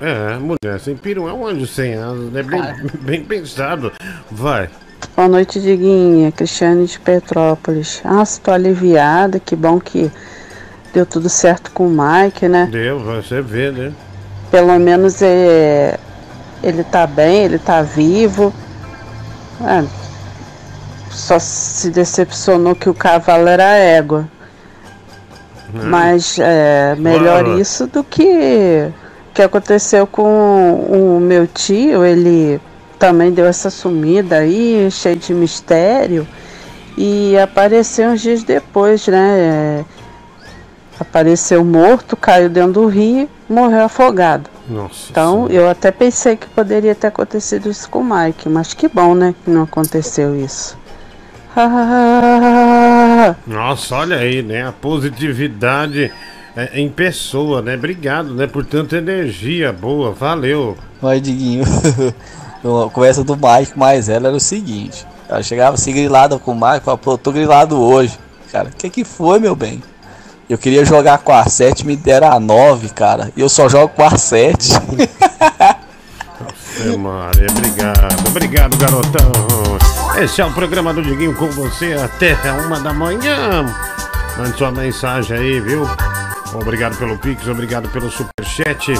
É, 0.00 0.36
mulher 0.36 0.78
sem 0.78 0.94
peru 0.96 1.28
é 1.28 1.32
um 1.32 1.46
anjo 1.46 1.66
sem 1.66 1.94
asas, 1.94 2.30
né? 2.30 2.42
Bem, 2.42 2.62
bem 3.00 3.24
pensado. 3.24 3.92
Vai. 4.30 4.68
Boa 5.16 5.28
noite, 5.28 5.60
Diguinha. 5.60 6.30
Cristiane 6.32 6.86
de 6.86 6.98
Petrópolis. 7.00 8.02
Ah, 8.04 8.22
estou 8.22 8.52
aliviada. 8.52 9.40
Que 9.40 9.56
bom 9.56 9.80
que 9.80 10.10
deu 10.92 11.06
tudo 11.06 11.28
certo 11.28 11.70
com 11.70 11.86
o 11.86 11.90
Mike, 11.90 12.46
né? 12.48 12.68
Deu, 12.70 12.98
você 13.00 13.40
vê, 13.40 13.70
né? 13.70 13.92
Pelo 14.50 14.78
menos 14.78 15.22
é, 15.22 15.98
ele 16.62 16.84
tá 16.84 17.06
bem, 17.06 17.44
ele 17.44 17.58
tá 17.58 17.80
vivo. 17.80 18.52
É, 19.62 19.82
só 21.10 21.38
se 21.38 21.90
decepcionou 21.90 22.74
que 22.74 22.88
o 22.90 22.94
cavalo 22.94 23.48
era 23.48 23.74
égua. 23.74 24.28
Mas 25.72 26.38
é 26.38 26.94
melhor 26.96 27.42
Claro. 27.44 27.60
isso 27.60 27.86
do 27.86 28.04
que 28.04 28.88
que 29.36 29.42
aconteceu 29.42 30.06
com 30.06 30.72
o 30.88 31.20
meu 31.20 31.46
tio. 31.46 32.04
Ele 32.04 32.58
também 32.98 33.30
deu 33.30 33.44
essa 33.44 33.68
sumida 33.68 34.38
aí, 34.38 34.88
cheio 34.90 35.16
de 35.16 35.34
mistério. 35.34 36.26
E 36.96 37.38
apareceu 37.38 38.08
uns 38.08 38.22
dias 38.22 38.42
depois, 38.42 39.06
né? 39.06 39.84
Apareceu 40.98 41.62
morto, 41.62 42.16
caiu 42.16 42.48
dentro 42.48 42.72
do 42.72 42.86
rio, 42.86 43.28
morreu 43.46 43.84
afogado. 43.84 44.48
Nossa. 44.66 45.08
Então 45.10 45.46
eu 45.48 45.68
até 45.68 45.90
pensei 45.90 46.36
que 46.36 46.46
poderia 46.46 46.94
ter 46.94 47.08
acontecido 47.08 47.68
isso 47.68 47.90
com 47.90 47.98
o 47.98 48.04
Mike, 48.04 48.48
mas 48.48 48.72
que 48.72 48.88
bom, 48.88 49.14
né? 49.14 49.34
Que 49.44 49.50
não 49.50 49.64
aconteceu 49.64 50.34
isso. 50.34 50.78
Nossa, 53.46 53.96
olha 53.96 54.16
aí, 54.16 54.42
né? 54.42 54.66
A 54.66 54.72
positividade 54.72 56.10
é, 56.56 56.80
em 56.80 56.88
pessoa, 56.88 57.60
né? 57.60 57.74
Obrigado, 57.74 58.34
né? 58.34 58.46
Por 58.46 58.64
tanta 58.64 58.96
energia 58.96 59.72
boa. 59.72 60.12
Valeu. 60.12 60.76
Mas, 61.02 61.20
Diguinho, 61.20 61.64
a 62.64 62.90
conversa 62.90 63.22
do 63.22 63.34
Mike 63.36 63.78
mais 63.78 64.08
ela 64.08 64.28
era 64.28 64.36
o 64.36 64.40
seguinte: 64.40 65.06
ela 65.28 65.42
chegava 65.42 65.74
assim 65.74 65.92
grilada 65.92 66.38
com 66.38 66.52
o 66.52 66.54
Mike, 66.54 66.84
falava, 66.84 66.96
pô, 66.98 67.18
tô 67.18 67.30
grilado 67.30 67.78
hoje. 67.78 68.18
Cara, 68.50 68.68
o 68.68 68.72
que 68.72 68.88
que 68.88 69.04
foi, 69.04 69.38
meu 69.38 69.54
bem? 69.54 69.82
Eu 70.48 70.56
queria 70.56 70.84
jogar 70.84 71.18
com 71.18 71.32
a 71.32 71.44
7, 71.44 71.84
me 71.84 71.96
deram 71.96 72.32
a 72.32 72.40
9, 72.40 72.88
cara. 72.90 73.30
E 73.36 73.40
eu 73.40 73.48
só 73.48 73.68
jogo 73.68 73.88
com 73.88 74.04
a 74.04 74.16
7. 74.16 74.76
Ave 76.80 76.96
Maria, 76.96 77.48
obrigado. 77.50 78.28
Obrigado, 78.28 78.76
garotão. 78.76 79.32
Esse 80.22 80.40
é 80.40 80.44
o 80.44 80.52
programa 80.52 80.94
do 80.94 81.02
Diguinho 81.02 81.34
com 81.34 81.50
você 81.50 81.94
até 81.94 82.34
uma 82.52 82.80
da 82.80 82.92
manhã. 82.94 83.66
Mande 84.38 84.56
sua 84.56 84.70
mensagem 84.70 85.36
aí, 85.36 85.60
viu? 85.60 85.86
Obrigado 86.54 86.96
pelo 86.96 87.18
Pix, 87.18 87.46
obrigado 87.48 87.88
pelo 87.90 88.10
Superchat. 88.10 88.92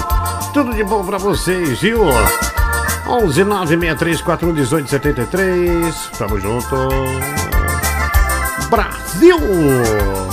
Tudo 0.53 0.74
de 0.74 0.84
bom 0.84 1.05
pra 1.05 1.18
vocês, 1.18 1.80
viu? 1.80 2.03
11 3.09 3.44
963 3.44 4.20
41 4.20 4.86
73. 4.86 6.11
Tamo 6.18 6.40
junto. 6.40 6.88
Brasil! 8.68 10.26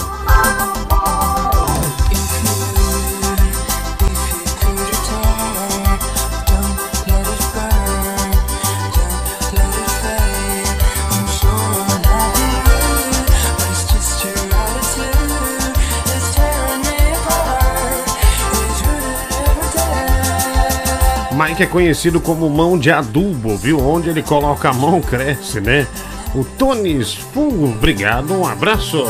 Mike 21.53 21.61
é 21.61 21.67
conhecido 21.67 22.19
como 22.19 22.49
mão 22.49 22.79
de 22.79 22.91
adubo, 22.91 23.55
viu? 23.55 23.79
Onde 23.79 24.09
ele 24.09 24.23
coloca 24.23 24.69
a 24.69 24.73
mão, 24.73 24.99
cresce, 24.99 25.61
né? 25.61 25.85
O 26.33 26.43
Tony 26.43 27.05
Fungo, 27.05 27.65
obrigado, 27.65 28.33
um 28.33 28.43
abraço. 28.43 29.05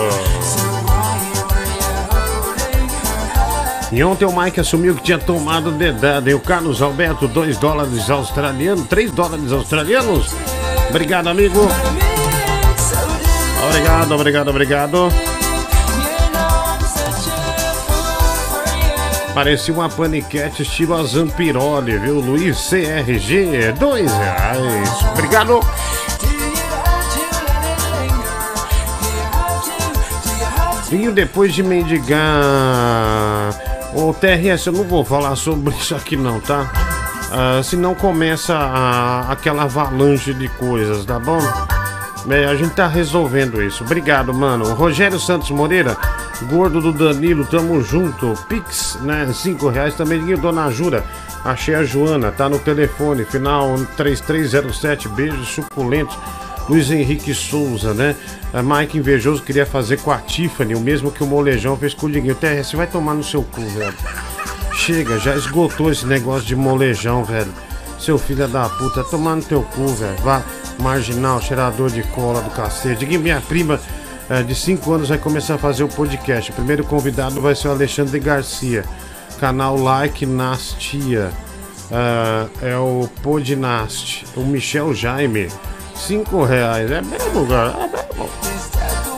E 3.93 4.03
ontem 4.03 4.25
o 4.25 4.37
Mike 4.37 4.59
assumiu 4.59 4.93
que 4.93 5.03
tinha 5.03 5.17
tomado 5.17 5.71
dedada. 5.71 6.29
E 6.29 6.33
o 6.33 6.39
Carlos 6.41 6.81
Alberto, 6.81 7.29
2 7.29 7.57
dólares 7.57 8.09
australianos, 8.09 8.87
3 8.87 9.11
dólares 9.11 9.49
australianos. 9.53 10.35
Obrigado, 10.89 11.27
amigo. 11.27 11.65
Obrigado, 13.69 14.15
obrigado, 14.15 14.47
obrigado. 14.49 15.32
Parecia 19.33 19.73
uma 19.73 19.89
paniquete 19.89 20.61
estilo 20.61 20.93
a 20.95 21.03
Zampiroli, 21.03 21.97
viu? 21.97 22.19
Luiz 22.19 22.69
CRG, 22.69 23.71
dois 23.79 24.11
reais. 24.11 24.89
Obrigado. 25.11 25.59
E 30.91 31.09
depois 31.09 31.53
de 31.53 31.63
mendigar. 31.63 32.19
Ô 33.95 34.13
TRS, 34.13 34.67
eu 34.67 34.73
não 34.73 34.83
vou 34.83 35.03
falar 35.03 35.35
sobre 35.35 35.73
isso 35.75 35.95
aqui 35.95 36.15
não, 36.15 36.39
tá? 36.39 36.71
Ah, 37.31 37.61
senão 37.63 37.95
começa 37.95 38.55
a- 38.55 39.31
aquela 39.31 39.63
avalanche 39.63 40.33
de 40.35 40.47
coisas, 40.49 41.03
tá 41.05 41.17
bom? 41.17 41.39
Bem, 42.25 42.45
a 42.45 42.55
gente 42.55 42.73
tá 42.75 42.87
resolvendo 42.87 43.61
isso. 43.61 43.83
Obrigado, 43.83 44.31
mano. 44.33 44.71
Rogério 44.75 45.19
Santos 45.19 45.49
Moreira, 45.49 45.97
gordo 46.43 46.81
do 46.81 46.93
Danilo, 46.93 47.45
tamo 47.45 47.81
junto. 47.81 48.33
Pix, 48.47 48.97
né? 49.01 49.29
Cinco 49.33 49.69
reais 49.69 49.95
também. 49.95 50.23
Dona 50.35 50.69
Jura, 50.69 51.03
achei 51.43 51.75
a 51.75 51.83
Joana, 51.83 52.31
tá 52.31 52.47
no 52.47 52.59
telefone, 52.59 53.25
final 53.25 53.75
3307. 53.97 55.09
Beijos 55.09 55.47
suculentos. 55.49 56.17
Luiz 56.69 56.89
Henrique 56.89 57.33
Souza, 57.33 57.93
né? 57.93 58.15
A 58.53 58.63
Mike 58.63 58.97
Invejoso 58.97 59.43
queria 59.43 59.65
fazer 59.65 59.99
com 59.99 60.11
a 60.11 60.17
Tiffany, 60.17 60.75
o 60.75 60.79
mesmo 60.79 61.11
que 61.11 61.23
o 61.23 61.27
Molejão 61.27 61.75
fez 61.75 61.93
com 61.93 62.05
o 62.05 62.11
Diguinho. 62.11 62.35
TRS, 62.35 62.73
vai 62.73 62.87
tomar 62.87 63.13
no 63.13 63.23
seu 63.23 63.43
cu, 63.43 63.61
velho. 63.61 63.93
Chega, 64.73 65.19
já 65.19 65.35
esgotou 65.35 65.91
esse 65.91 66.05
negócio 66.05 66.47
de 66.47 66.55
molejão, 66.55 67.23
velho. 67.23 67.51
Seu 67.99 68.17
filho 68.17 68.47
da 68.47 68.67
puta, 68.67 69.03
tomar 69.03 69.35
no 69.35 69.43
teu 69.43 69.61
cu, 69.61 69.87
velho. 69.87 70.17
Vá, 70.17 70.41
marginal, 70.79 71.41
cheirador 71.41 71.89
de 71.89 72.03
cola 72.03 72.41
do 72.41 72.49
cacete. 72.49 73.05
Diga 73.05 73.17
minha 73.17 73.41
prima 73.41 73.79
de 74.47 74.55
5 74.55 74.91
anos 74.91 75.09
vai 75.09 75.17
começar 75.17 75.55
a 75.55 75.57
fazer 75.57 75.83
o 75.83 75.87
podcast. 75.87 76.51
O 76.51 76.53
primeiro 76.53 76.83
convidado 76.83 77.41
vai 77.41 77.55
ser 77.55 77.67
o 77.67 77.71
Alexandre 77.71 78.19
Garcia. 78.19 78.83
Canal 79.39 79.77
Like 79.77 80.25
Nastia. 80.25 81.31
Ah, 81.91 82.47
é 82.61 82.75
o 82.77 83.09
Podnast. 83.21 84.25
O 84.35 84.41
Michel 84.41 84.93
Jaime. 84.93 85.49
5 85.95 86.43
reais. 86.43 86.89
É 86.89 87.01
mesmo, 87.01 87.47
cara. 87.47 87.71
É 87.71 87.87
mesmo. 87.87 88.29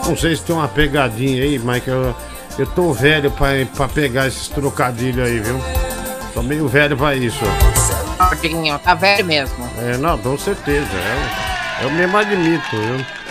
Não 0.06 0.16
sei 0.16 0.36
se 0.36 0.42
tem 0.42 0.54
uma 0.54 0.68
pegadinha 0.68 1.42
aí, 1.42 1.58
Mike. 1.58 1.88
Eu, 1.88 2.14
eu 2.58 2.66
tô 2.66 2.92
velho 2.92 3.30
pra, 3.30 3.48
pra 3.74 3.88
pegar 3.88 4.26
esses 4.26 4.48
trocadilhos 4.48 5.26
aí, 5.26 5.40
viu? 5.40 5.58
Tô 6.34 6.42
meio 6.42 6.68
velho 6.68 6.96
pra 6.96 7.14
isso. 7.14 7.44
Tá 8.82 8.94
velho 8.94 9.24
mesmo. 9.24 9.68
É, 9.78 9.96
não, 9.96 10.18
com 10.18 10.36
certeza. 10.38 10.86
Eu, 11.80 11.88
eu 11.88 11.90
mesmo 11.94 12.16
admito. 12.16 12.76
Eu, 12.76 13.25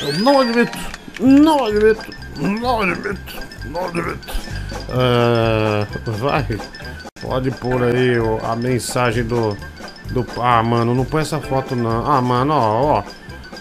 eu 0.00 0.12
não 0.18 0.40
admito. 0.40 0.78
Não 1.20 1.64
admito. 1.66 2.10
Não 2.36 2.82
admito. 2.82 3.34
Não 3.66 3.84
admito. 3.86 4.34
Ah, 4.90 5.86
vai. 6.06 6.46
Pode 7.20 7.50
pôr 7.52 7.82
aí 7.82 8.16
a 8.42 8.54
mensagem 8.56 9.24
do, 9.24 9.56
do. 10.10 10.26
Ah, 10.40 10.62
mano, 10.62 10.94
não 10.94 11.04
põe 11.04 11.22
essa 11.22 11.40
foto 11.40 11.74
não. 11.74 12.06
Ah, 12.06 12.20
mano, 12.20 12.52
ó, 12.52 12.98
ó. 12.98 13.02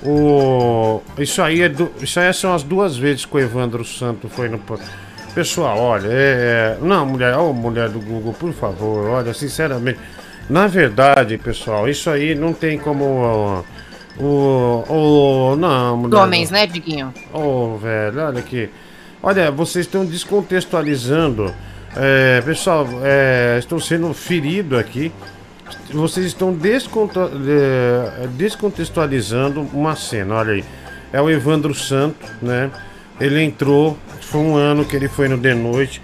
O, 0.06 1.02
isso 1.18 1.42
aí 1.42 1.62
é 1.62 1.70
do, 1.70 1.90
isso 2.02 2.20
aí 2.20 2.34
são 2.34 2.54
as 2.54 2.62
duas 2.62 2.98
vezes 2.98 3.24
que 3.24 3.38
o 3.38 3.40
Evandro 3.40 3.86
Santo 3.86 4.28
foi 4.28 4.50
no. 4.50 4.60
Pessoal, 5.34 5.80
olha, 5.80 6.10
é. 6.12 6.78
Não, 6.82 7.06
mulher, 7.06 7.38
ô 7.38 7.54
mulher 7.54 7.90
do 7.90 8.00
Google, 8.00 8.34
por 8.34 8.52
favor, 8.54 9.08
olha, 9.08 9.34
sinceramente. 9.34 10.00
Na 10.50 10.68
verdade, 10.68 11.38
pessoal, 11.38 11.88
isso 11.88 12.10
aí 12.10 12.36
não 12.36 12.54
tem 12.54 12.78
como. 12.78 13.06
ó, 13.06 13.64
O. 14.18 14.84
O. 14.88 15.56
não, 15.56 15.98
mulher. 15.98 16.18
Homens, 16.18 16.52
né, 16.52 16.68
Diguinho? 16.68 17.14
Ô, 17.34 17.78
velho, 17.78 18.22
olha 18.22 18.40
aqui. 18.40 18.70
Olha, 19.22 19.50
vocês 19.52 19.86
estão 19.86 20.06
descontextualizando. 20.06 21.54
É, 21.96 22.42
pessoal, 22.42 22.88
é, 23.04 23.58
estou 23.60 23.80
sendo 23.80 24.14
ferido 24.14 24.78
aqui. 24.78 25.12
Vocês 25.92 26.26
estão 26.26 26.58
é, 26.62 28.28
descontextualizando 28.36 29.62
uma 29.74 29.96
cena. 29.96 30.36
Olha 30.36 30.54
aí. 30.54 30.64
É 31.12 31.22
o 31.22 31.30
Evandro 31.30 31.74
Santo, 31.74 32.26
né? 32.42 32.72
Ele 33.22 33.42
entrou, 33.42 33.98
foi 34.22 34.42
um 34.42 34.56
ano 34.56 34.84
que 34.84 34.96
ele 34.96 35.08
foi 35.08 35.28
no 35.28 35.38
The 35.38 35.54
Noite. 35.54 36.02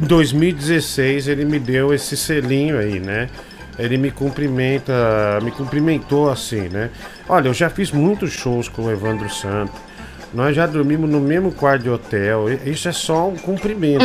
Em 0.00 0.06
2016 0.06 1.26
ele 1.26 1.44
me 1.44 1.58
deu 1.58 1.92
esse 1.92 2.16
selinho 2.16 2.78
aí, 2.78 3.00
né? 3.00 3.28
Ele 3.78 3.96
me 3.96 4.10
cumprimenta, 4.10 5.38
me 5.42 5.50
cumprimentou 5.50 6.30
assim, 6.30 6.68
né? 6.68 6.90
Olha, 7.28 7.48
eu 7.48 7.54
já 7.54 7.70
fiz 7.70 7.92
muitos 7.92 8.32
shows 8.32 8.68
com 8.68 8.82
o 8.82 8.90
Evandro 8.90 9.30
Santo. 9.30 9.72
Nós 10.34 10.54
já 10.54 10.66
dormimos 10.66 11.08
no 11.08 11.20
mesmo 11.20 11.52
quarto 11.52 11.84
de 11.84 11.90
hotel. 11.90 12.46
Isso 12.66 12.88
é 12.88 12.92
só 12.92 13.28
um 13.28 13.36
cumprimento. 13.36 14.04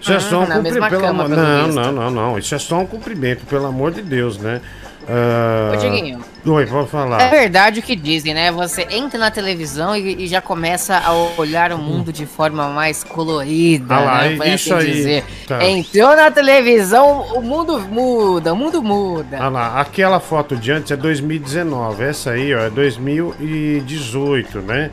Isso 0.00 0.12
é 0.12 0.20
só 0.20 0.38
um 0.38 0.46
mesma 0.46 0.56
cumprimento. 0.62 0.90
Pelo 0.90 1.02
cama, 1.02 1.24
amor... 1.24 1.36
pelo 1.36 1.46
Não, 1.46 1.68
não, 1.68 1.92
não, 1.92 2.10
não. 2.10 2.38
Isso 2.38 2.54
é 2.54 2.58
só 2.58 2.80
um 2.80 2.86
cumprimento, 2.86 3.44
pelo 3.46 3.66
amor 3.66 3.90
de 3.92 4.02
Deus, 4.02 4.38
né? 4.38 4.60
Ô, 5.08 5.76
Diguinho. 5.76 6.20
Oi, 6.44 6.66
pode 6.66 6.88
falar. 6.88 7.20
É 7.20 7.28
verdade 7.28 7.80
o 7.80 7.82
que 7.82 7.96
dizem, 7.96 8.34
né? 8.34 8.50
Você 8.52 8.86
entra 8.90 9.18
na 9.18 9.30
televisão 9.30 9.96
e, 9.96 10.24
e 10.24 10.26
já 10.26 10.40
começa 10.40 10.96
a 10.96 11.12
olhar 11.12 11.72
o 11.72 11.78
mundo 11.78 12.12
de 12.12 12.26
forma 12.26 12.68
mais 12.68 13.02
colorida, 13.02 13.94
Ah 13.94 14.00
lá, 14.00 14.22
né? 14.22 14.36
Por 14.36 14.46
isso 14.46 14.74
assim 14.74 14.86
aí. 14.86 14.92
dizer. 14.92 15.24
Tá. 15.46 15.64
Entrou 15.64 16.14
na 16.14 16.30
televisão, 16.30 17.22
o 17.34 17.42
mundo 17.42 17.80
muda, 17.80 18.52
o 18.52 18.56
mundo 18.56 18.82
muda. 18.82 19.38
Ah 19.40 19.48
lá, 19.48 19.80
aquela 19.80 20.20
foto 20.20 20.56
de 20.56 20.70
antes 20.72 20.90
é 20.90 20.96
2019, 20.96 22.04
essa 22.04 22.30
aí 22.30 22.54
ó, 22.54 22.60
é 22.60 22.70
2018, 22.70 24.60
né? 24.60 24.90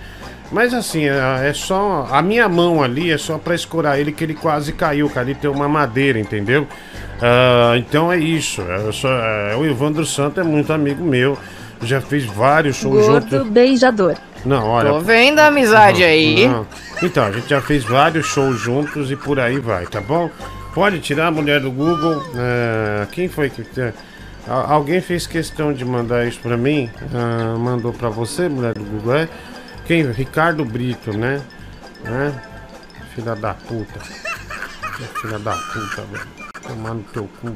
Mas 0.53 0.73
assim, 0.73 1.05
é 1.09 1.49
é 1.49 1.53
só. 1.53 2.07
A 2.11 2.21
minha 2.21 2.47
mão 2.47 2.81
ali 2.83 3.11
é 3.11 3.17
só 3.17 3.37
pra 3.37 3.55
escorar 3.55 3.99
ele 3.99 4.11
que 4.11 4.23
ele 4.23 4.35
quase 4.35 4.71
caiu, 4.71 5.09
cara. 5.09 5.21
Ali 5.21 5.35
tem 5.35 5.49
uma 5.49 5.67
madeira, 5.67 6.19
entendeu? 6.19 6.67
Ah, 7.21 7.73
então 7.77 8.11
é 8.11 8.17
isso. 8.17 8.61
É 8.61 8.91
só, 8.91 9.09
é, 9.09 9.55
o 9.55 9.65
Evandro 9.65 10.05
Santo 10.05 10.39
é 10.39 10.43
muito 10.43 10.71
amigo 10.71 11.03
meu. 11.03 11.37
Já 11.81 11.99
fiz 11.99 12.25
vários 12.25 12.77
shows 12.77 13.05
Gordo 13.05 13.29
juntos. 13.29 13.49
beijador. 13.49 14.15
Não, 14.45 14.67
olha. 14.67 14.89
Tô 14.91 14.99
vendo 14.99 15.39
a 15.39 15.47
amizade 15.47 16.01
Não, 16.01 16.07
aí. 16.07 16.47
não. 16.47 16.67
Então, 17.01 17.25
a 17.25 17.31
gente 17.31 17.49
já 17.49 17.59
fez 17.61 17.83
vários 17.83 18.25
shows 18.27 18.59
juntos 18.59 19.09
e 19.11 19.15
por 19.15 19.39
aí 19.39 19.59
vai, 19.59 19.85
tá 19.85 19.99
bom? 19.99 20.29
Pode 20.73 20.99
tirar 20.99 21.27
a 21.27 21.31
mulher 21.31 21.59
do 21.59 21.71
Google. 21.71 22.21
é, 22.37 23.05
quem 23.11 23.27
foi 23.27 23.49
que. 23.49 23.63
Alguém 24.47 24.99
fez 25.01 25.25
questão 25.25 25.71
de 25.73 25.83
mandar 25.85 26.27
isso 26.27 26.39
pra 26.41 26.57
mim? 26.57 26.89
Ah, 27.13 27.55
mandou 27.57 27.91
pra 27.93 28.09
você, 28.09 28.47
mulher 28.49 28.73
do 28.73 28.83
Google? 28.83 29.15
É? 29.15 29.27
Quem? 29.85 30.11
Ricardo 30.11 30.63
Brito, 30.63 31.11
né? 31.17 31.41
né? 32.03 32.41
Filha 33.13 33.35
da 33.35 33.53
puta. 33.53 33.99
Filha 35.21 35.39
da 35.39 35.55
puta, 35.55 36.01
velho. 36.03 36.27
Tomar 36.61 36.93
no 36.93 37.03
teu 37.03 37.29
cu. 37.41 37.55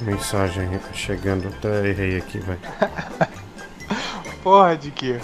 Mensagem 0.00 0.80
chegando, 0.92 1.48
até 1.48 1.88
errei 1.88 2.16
aqui, 2.18 2.38
vai. 2.38 2.58
Porra, 4.42 4.76
Diquinho. 4.76 5.20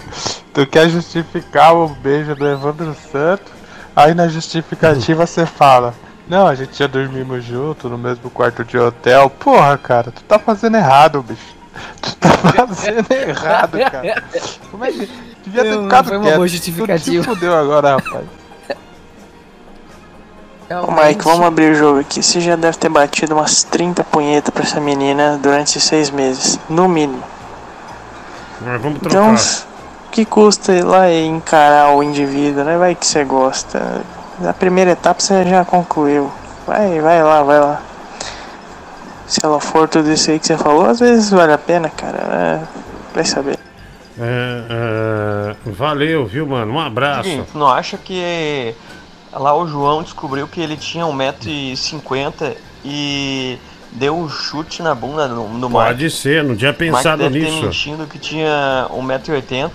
Tu 0.53 0.67
quer 0.67 0.89
justificar 0.89 1.73
o 1.75 1.87
beijo 1.87 2.35
do 2.35 2.47
Evandro 2.47 2.95
Santo, 3.11 3.51
aí 3.95 4.13
na 4.13 4.27
justificativa 4.27 5.25
você 5.25 5.45
fala. 5.45 5.93
Não, 6.29 6.45
a 6.47 6.53
gente 6.55 6.77
já 6.77 6.85
dormimos 6.87 7.43
junto 7.43 7.89
no 7.89 7.97
mesmo 7.97 8.29
quarto 8.29 8.63
de 8.63 8.77
hotel. 8.77 9.29
Porra, 9.31 9.77
cara, 9.77 10.11
tu 10.11 10.21
tá 10.23 10.37
fazendo 10.37 10.77
errado, 10.77 11.23
bicho. 11.23 11.55
Tu 12.01 12.15
tá 12.17 12.29
fazendo 12.67 13.11
errado, 13.11 13.77
cara. 13.91 14.23
Como 14.69 14.85
é 14.85 14.91
que. 14.91 15.09
Devia 15.43 15.63
ter 15.63 15.71
Não, 15.71 15.77
não 15.77 15.83
ficado 15.85 16.07
foi 16.09 16.17
uma 16.17 16.23
quieto. 16.25 16.35
boa 16.35 16.47
Tu 16.47 16.51
justificativa. 16.51 17.23
te 17.23 17.29
fudeu 17.29 17.55
agora, 17.57 17.95
rapaz. 17.95 18.25
Ô 20.87 20.91
Mike, 20.91 21.23
vamos 21.23 21.47
abrir 21.47 21.71
o 21.71 21.75
jogo 21.75 21.99
aqui. 22.01 22.21
Você 22.21 22.39
já 22.39 22.55
deve 22.55 22.77
ter 22.77 22.89
batido 22.89 23.33
umas 23.33 23.63
30 23.63 24.03
punhetas 24.03 24.53
pra 24.53 24.61
essa 24.63 24.79
menina 24.79 25.39
durante 25.41 25.69
esses 25.69 25.83
seis 25.83 26.11
meses, 26.11 26.59
no 26.69 26.87
mínimo. 26.87 27.23
Mas 28.61 28.79
vamos 28.79 28.99
trocar. 28.99 29.17
Então, 29.17 29.33
o 29.33 30.11
que 30.11 30.25
custa 30.25 30.73
ir 30.73 30.83
lá 30.83 31.09
e 31.09 31.25
encarar 31.25 31.95
o 31.95 32.03
indivíduo, 32.03 32.63
né? 32.63 32.77
Vai 32.77 32.93
que 32.93 33.07
você 33.07 33.23
gosta. 33.23 34.01
Na 34.41 34.53
primeira 34.53 34.91
etapa 34.91 35.19
você 35.21 35.43
já 35.45 35.65
concluiu. 35.65 36.31
Vai, 36.65 36.99
vai 36.99 37.23
lá, 37.23 37.43
vai 37.43 37.59
lá. 37.59 37.81
Se 39.27 39.39
ela 39.43 39.59
for 39.59 39.87
tudo 39.87 40.11
isso 40.11 40.31
aí 40.31 40.39
que 40.39 40.47
você 40.47 40.57
falou, 40.57 40.85
às 40.85 40.99
vezes 40.99 41.29
vale 41.29 41.53
a 41.53 41.57
pena, 41.57 41.89
cara. 41.89 42.17
É, 42.17 42.59
vai 43.13 43.25
saber. 43.25 43.59
É, 44.19 44.63
é, 44.69 45.55
valeu, 45.71 46.25
viu, 46.25 46.45
mano? 46.47 46.73
Um 46.73 46.79
abraço. 46.79 47.45
Tu 47.51 47.57
não 47.57 47.67
acha 47.67 47.97
que 47.97 48.73
lá 49.31 49.55
o 49.55 49.67
João 49.67 50.03
descobriu 50.03 50.47
que 50.47 50.59
ele 50.59 50.75
tinha 50.75 51.05
1,50m 51.05 52.55
e 52.83 53.57
deu 53.91 54.17
um 54.17 54.29
chute 54.29 54.81
na 54.81 54.93
bunda 54.95 55.27
no, 55.27 55.47
no 55.49 55.69
Mike? 55.69 55.81
Pode 55.81 56.09
ser, 56.11 56.43
não 56.43 56.55
tinha 56.55 56.73
pensado 56.73 57.23
deve 57.23 57.39
ter 57.39 57.51
nisso. 57.51 57.63
mentindo 57.65 58.07
que 58.07 58.17
tinha 58.19 58.87
1,80m 58.91 59.71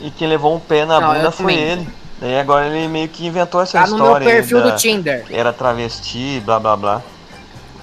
e 0.00 0.10
quem 0.10 0.28
levou 0.28 0.54
um 0.54 0.60
pé 0.60 0.84
na 0.84 1.00
Não, 1.00 1.14
bunda 1.14 1.30
foi 1.30 1.54
também. 1.54 1.68
ele. 1.70 1.88
Daí 2.20 2.38
agora 2.38 2.66
ele 2.66 2.88
meio 2.88 3.08
que 3.08 3.26
inventou 3.26 3.62
essa 3.62 3.80
Tá 3.80 3.86
no 3.86 3.92
história. 3.96 4.18
meu 4.26 4.28
aí 4.28 4.36
perfil 4.36 4.62
da- 4.62 4.70
do 4.70 4.76
Tinder. 4.76 5.24
Era 5.30 5.52
travesti, 5.52 6.42
blá 6.44 6.58
blá 6.58 6.76
blá. 6.76 7.02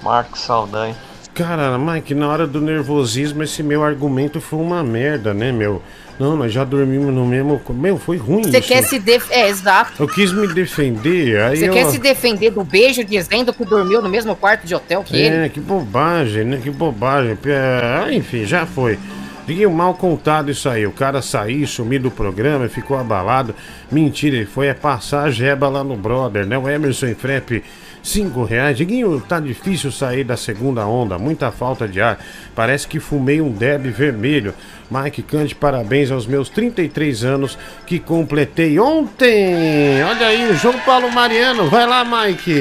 Marcos 0.02 0.40
Saldanha. 0.40 0.94
Cara, 1.34 1.76
Mike, 1.78 2.14
na 2.14 2.28
hora 2.28 2.46
do 2.46 2.60
nervosismo, 2.60 3.42
esse 3.42 3.62
meu 3.62 3.82
argumento 3.84 4.40
foi 4.40 4.58
uma 4.58 4.82
merda, 4.82 5.34
né, 5.34 5.52
meu? 5.52 5.82
Não, 6.18 6.34
nós 6.34 6.50
já 6.50 6.64
dormimos 6.64 7.12
no 7.12 7.26
mesmo. 7.26 7.60
Meu, 7.70 7.98
foi 7.98 8.16
ruim 8.16 8.42
Você 8.44 8.58
isso. 8.58 8.68
quer 8.68 8.82
se 8.84 8.98
defender. 8.98 9.34
É, 9.38 9.48
exato. 9.50 9.92
Eu 10.02 10.08
quis 10.08 10.32
me 10.32 10.46
defender, 10.48 11.38
aí 11.42 11.58
Você 11.58 11.68
eu... 11.68 11.72
quer 11.74 11.84
se 11.86 11.98
defender 11.98 12.50
do 12.52 12.64
beijo 12.64 13.04
dizendo 13.04 13.52
que 13.52 13.66
dormiu 13.66 14.00
no 14.00 14.08
mesmo 14.08 14.34
quarto 14.34 14.66
de 14.66 14.74
hotel 14.74 15.02
que 15.04 15.14
ele? 15.14 15.44
É, 15.44 15.48
que 15.50 15.60
bobagem, 15.60 16.44
né? 16.44 16.58
Que 16.62 16.70
bobagem. 16.70 17.36
É, 17.44 18.14
enfim, 18.14 18.46
já 18.46 18.64
foi. 18.64 18.98
Diguinho, 19.46 19.70
mal 19.70 19.94
contado 19.94 20.50
isso 20.50 20.68
aí. 20.68 20.84
O 20.86 20.92
cara 20.92 21.22
saiu, 21.22 21.66
sumiu 21.68 22.00
do 22.00 22.10
programa, 22.10 22.68
ficou 22.68 22.98
abalado. 22.98 23.54
Mentira, 23.90 24.36
ele 24.36 24.46
foi 24.46 24.66
é 24.66 24.74
passar 24.74 25.22
a 25.22 25.30
jeba 25.30 25.68
lá 25.68 25.84
no 25.84 25.96
brother, 25.96 26.44
né? 26.44 26.58
O 26.58 26.68
Emerson 26.68 27.14
Frepe, 27.14 27.62
cinco 28.02 28.42
reais. 28.42 28.76
Diguinho, 28.76 29.20
tá 29.20 29.38
difícil 29.38 29.92
sair 29.92 30.24
da 30.24 30.36
segunda 30.36 30.84
onda, 30.84 31.16
muita 31.16 31.52
falta 31.52 31.86
de 31.86 32.00
ar. 32.00 32.18
Parece 32.56 32.88
que 32.88 32.98
fumei 32.98 33.40
um 33.40 33.52
deb 33.52 33.86
vermelho. 33.86 34.52
Mike, 34.90 35.22
cante 35.22 35.54
parabéns 35.54 36.10
aos 36.10 36.26
meus 36.26 36.48
33 36.48 37.24
anos 37.24 37.56
que 37.86 38.00
completei 38.00 38.80
ontem. 38.80 40.02
Olha 40.02 40.26
aí, 40.26 40.50
o 40.50 40.54
João 40.54 40.78
Paulo 40.80 41.08
Mariano. 41.12 41.70
Vai 41.70 41.86
lá, 41.86 42.04
Mike. 42.04 42.52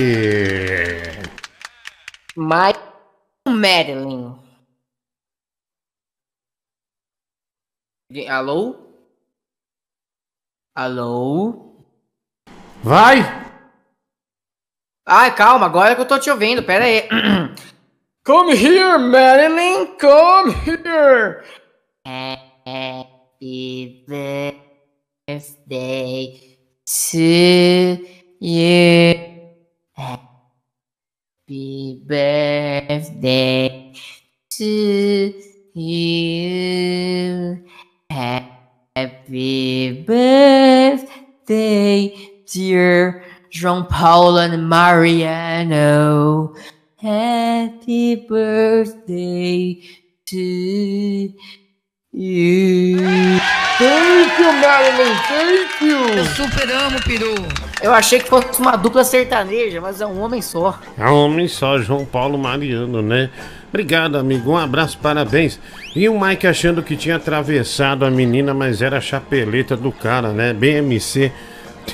Mike 2.38 2.79
Madeline. 3.47 4.45
Alô? 8.24 8.78
Alô? 10.74 11.84
Vai! 12.82 13.18
Ai, 15.05 15.36
calma, 15.36 15.66
agora 15.66 15.95
que 15.95 16.01
eu 16.01 16.07
tô 16.07 16.18
te 16.18 16.32
ouvindo, 16.32 16.63
pera 16.63 16.86
aí. 16.86 17.09
Come 18.26 18.55
here, 18.55 18.97
Madeline, 18.97 19.97
come 19.99 20.51
here. 20.66 21.43
Happy 22.03 24.03
birthday 24.07 24.57
to 26.88 28.07
you. 28.39 29.13
Happy 29.93 32.01
birthday 32.03 33.93
to 34.49 35.34
you. 35.76 37.45
Happy 39.26 40.03
birthday, 40.05 40.93
dear 42.45 43.23
João 43.51 43.89
Paulo 43.89 44.38
and 44.38 44.69
Mariano. 44.69 46.53
Happy 46.97 48.17
birthday 48.28 49.82
to 50.28 51.34
you. 52.11 52.99
Thank 53.80 54.38
you, 54.38 54.53
Marilyn, 54.61 55.15
thank 55.28 55.82
you. 55.82 56.05
Eu 56.19 56.26
super 56.26 56.69
amo, 56.71 57.01
peru. 57.01 57.64
Eu 57.86 57.93
achei 57.93 58.17
que 58.17 58.27
fosse 58.27 58.59
uma 58.59 58.75
dupla 58.75 59.03
sertaneja, 59.03 59.79
mas 59.79 60.01
é 60.01 60.07
um 60.07 60.19
homem 60.19 60.41
só. 60.41 60.79
É 60.97 61.07
um 61.07 61.13
homem 61.13 61.47
só, 61.47 61.77
João 61.77 62.03
Paulo 62.03 62.36
Mariano, 62.36 62.99
né? 62.99 63.29
Obrigado, 63.69 64.17
amigo. 64.17 64.53
Um 64.53 64.57
abraço, 64.57 64.97
parabéns. 64.97 65.59
E 65.95 66.09
o 66.09 66.19
Mike 66.19 66.47
achando 66.47 66.81
que 66.81 66.95
tinha 66.95 67.17
atravessado 67.17 68.03
a 68.03 68.09
menina, 68.09 68.55
mas 68.55 68.81
era 68.81 68.97
a 68.97 69.01
chapeleta 69.01 69.77
do 69.77 69.91
cara, 69.91 70.29
né? 70.29 70.51
BMC 70.51 71.31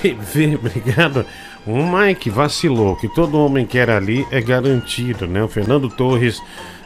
TV, 0.02 0.56
obrigado. 0.64 1.26
O 1.68 1.84
Mike 1.84 2.30
vacilou, 2.30 2.96
que 2.96 3.10
todo 3.10 3.38
homem 3.38 3.66
que 3.66 3.78
era 3.78 3.98
ali 3.98 4.26
é 4.32 4.40
garantido, 4.40 5.28
né? 5.28 5.44
O 5.44 5.50
Fernando 5.50 5.90
Torres, 5.90 6.42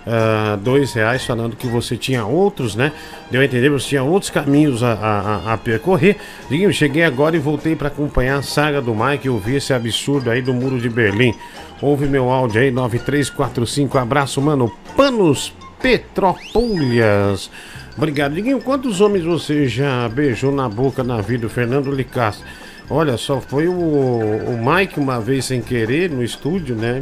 ah, 0.08 0.58
dois 0.62 0.94
reais, 0.94 1.26
falando 1.26 1.56
que 1.56 1.68
você 1.68 1.98
tinha 1.98 2.26
outros, 2.26 2.76
né? 2.76 2.92
Deu 3.32 3.42
a 3.42 3.46
entender, 3.46 3.70
você 3.70 3.90
tinha 3.90 4.04
outros 4.04 4.30
caminhos 4.30 4.84
a, 4.84 4.94
a, 4.94 5.54
a- 5.54 5.58
percorrer. 5.58 6.18
Diguinho, 6.50 6.72
cheguei 6.74 7.04
agora 7.04 7.36
e 7.36 7.40
voltei 7.40 7.76
para 7.76 7.88
acompanhar 7.88 8.38
a 8.38 8.42
saga 8.44 8.82
do 8.82 8.94
Mike 8.94 9.28
e 9.28 9.30
ouvir 9.30 9.56
esse 9.56 9.74
absurdo 9.74 10.30
aí 10.30 10.42
do 10.42 10.54
Muro 10.54 10.80
de 10.80 10.90
Berlim. 10.90 11.34
Ouve 11.82 12.06
meu 12.08 12.30
áudio 12.30 12.62
aí, 12.62 12.72
9345. 12.72 13.98
Abraço, 13.98 14.42
mano. 14.42 14.72
Panos 14.96 15.54
Petrópolis. 15.82 17.50
Obrigado. 17.98 18.34
Diguinho, 18.36 18.60
quantos 18.62 19.02
homens 19.02 19.24
você 19.24 19.68
já 19.68 20.08
beijou 20.10 20.52
na 20.52 20.68
boca 20.70 21.04
na 21.04 21.22
vida? 21.22 21.48
Fernando 21.50 21.92
Licastro. 21.92 22.46
Olha, 22.90 23.18
só 23.18 23.42
foi 23.42 23.68
o, 23.68 23.74
o 23.74 24.60
Mike 24.64 25.00
uma 25.00 25.20
vez 25.20 25.46
sem 25.46 25.62
querer 25.62 26.10
no 26.10 26.24
estúdio, 26.24 26.76
né? 26.76 27.02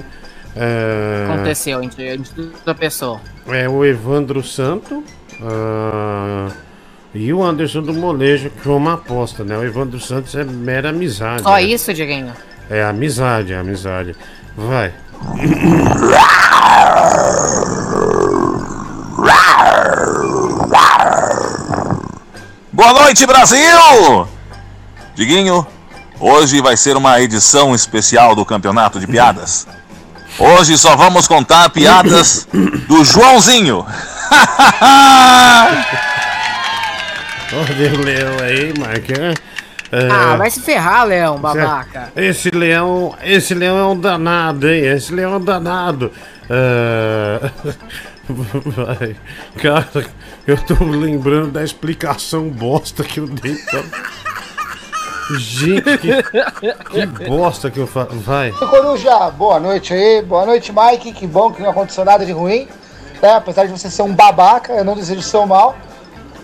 É, 0.55 1.27
Aconteceu, 1.29 1.79
a 1.79 1.81
gente, 1.81 2.01
a 2.01 2.15
gente 2.15 2.31
pessoa. 2.77 3.19
é 3.47 3.67
o 3.67 3.83
Evandro 3.83 4.43
Santo 4.43 5.03
ah, 5.41 6.49
e 7.13 7.33
o 7.33 7.43
Anderson 7.43 7.81
do 7.81 7.93
Molejo, 7.93 8.49
que 8.49 8.59
foi 8.59 8.73
uma 8.73 8.93
aposta, 8.93 9.43
né? 9.43 9.57
O 9.57 9.63
Evandro 9.63 9.99
Santos 9.99 10.35
é 10.35 10.43
mera 10.43 10.89
amizade. 10.89 11.43
Só 11.43 11.55
né? 11.55 11.63
isso, 11.63 11.93
Dieguinho? 11.93 12.33
É 12.69 12.83
amizade, 12.83 13.53
é 13.53 13.57
amizade. 13.57 14.15
Vai. 14.55 14.93
Boa 22.71 22.93
noite, 22.93 23.25
Brasil! 23.25 24.27
Diguinho, 25.15 25.65
hoje 26.19 26.61
vai 26.61 26.75
ser 26.75 26.97
uma 26.97 27.19
edição 27.21 27.73
especial 27.73 28.35
do 28.35 28.45
Campeonato 28.45 28.99
de 28.99 29.07
Piadas. 29.07 29.67
Hoje 30.39 30.77
só 30.77 30.95
vamos 30.95 31.27
contar 31.27 31.69
piadas 31.69 32.47
do 32.87 33.03
Joãozinho. 33.05 33.85
Olha 37.53 37.93
o 37.93 38.01
leão 38.03 38.37
aí, 38.41 38.73
Mike. 38.77 39.19
né? 39.19 39.33
É, 39.91 40.07
Ah, 40.09 40.35
vai 40.37 40.49
se 40.49 40.59
ferrar, 40.59 41.05
Leão, 41.05 41.37
babaca. 41.37 42.11
Esse 42.15 42.49
leão, 42.49 43.15
esse 43.23 43.53
leão 43.53 43.77
é 43.77 43.85
um 43.85 43.99
danado, 43.99 44.67
hein? 44.67 44.85
Esse 44.87 45.13
leão 45.13 45.33
é 45.33 45.37
um 45.37 45.43
danado. 45.43 46.11
É, 46.49 47.39
Vai. 48.27 49.15
Cara, 49.61 50.05
eu 50.47 50.57
tô 50.57 50.83
lembrando 50.83 51.51
da 51.51 51.63
explicação 51.63 52.49
bosta 52.49 53.03
que 53.03 53.19
eu 53.19 53.27
dei. 53.27 53.53
pra- 53.55 53.83
Gente, 55.37 55.97
que, 55.97 56.23
que 57.07 57.29
bosta 57.29 57.71
que 57.71 57.79
eu 57.79 57.87
faço. 57.87 58.15
Vai. 58.19 58.51
Coruja, 58.51 59.29
boa 59.31 59.59
noite 59.59 59.93
aí, 59.93 60.21
boa 60.21 60.45
noite 60.45 60.71
Mike, 60.71 61.13
que 61.13 61.27
bom 61.27 61.51
que 61.51 61.61
não 61.61 61.69
aconteceu 61.69 62.05
nada 62.05 62.25
de 62.25 62.31
ruim, 62.31 62.67
né? 63.21 63.35
apesar 63.35 63.65
de 63.65 63.71
você 63.71 63.89
ser 63.89 64.01
um 64.01 64.13
babaca, 64.13 64.73
eu 64.73 64.83
não 64.83 64.95
desejo 64.95 65.21
seu 65.21 65.45
mal, 65.45 65.75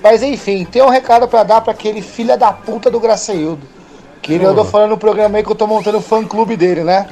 mas 0.02 0.24
enfim, 0.24 0.66
tem 0.66 0.82
um 0.82 0.90
recado 0.90 1.28
pra 1.28 1.44
dar 1.44 1.62
pra 1.62 1.72
aquele 1.72 2.02
filho 2.02 2.38
da 2.38 2.52
puta 2.52 2.90
do 2.90 3.00
Graceildo, 3.00 3.62
que 4.22 4.34
ele 4.34 4.46
andou 4.46 4.66
falando 4.66 4.92
no 4.92 4.98
programa 4.98 5.38
aí 5.38 5.44
que 5.44 5.52
eu 5.52 5.56
tô 5.56 5.68
montando 5.68 5.98
o 5.98 6.02
fã 6.02 6.26
clube 6.26 6.56
dele, 6.56 6.84
né? 6.84 7.08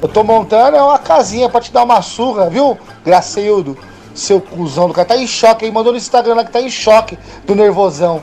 Eu 0.00 0.08
tô 0.08 0.22
montando 0.22 0.76
é 0.76 0.82
uma 0.82 0.98
casinha 0.98 1.48
pra 1.48 1.60
te 1.60 1.72
dar 1.72 1.82
uma 1.82 2.00
surra, 2.02 2.48
viu, 2.48 2.78
Graceildo? 3.04 3.76
Seu 4.14 4.40
cuzão 4.40 4.88
do 4.88 4.94
cara, 4.94 5.08
tá 5.08 5.16
em 5.16 5.26
choque 5.26 5.64
aí, 5.64 5.70
mandou 5.70 5.92
no 5.92 5.98
Instagram 5.98 6.34
lá 6.34 6.44
que 6.44 6.52
tá 6.52 6.60
em 6.60 6.70
choque 6.70 7.18
do 7.46 7.54
nervosão. 7.54 8.22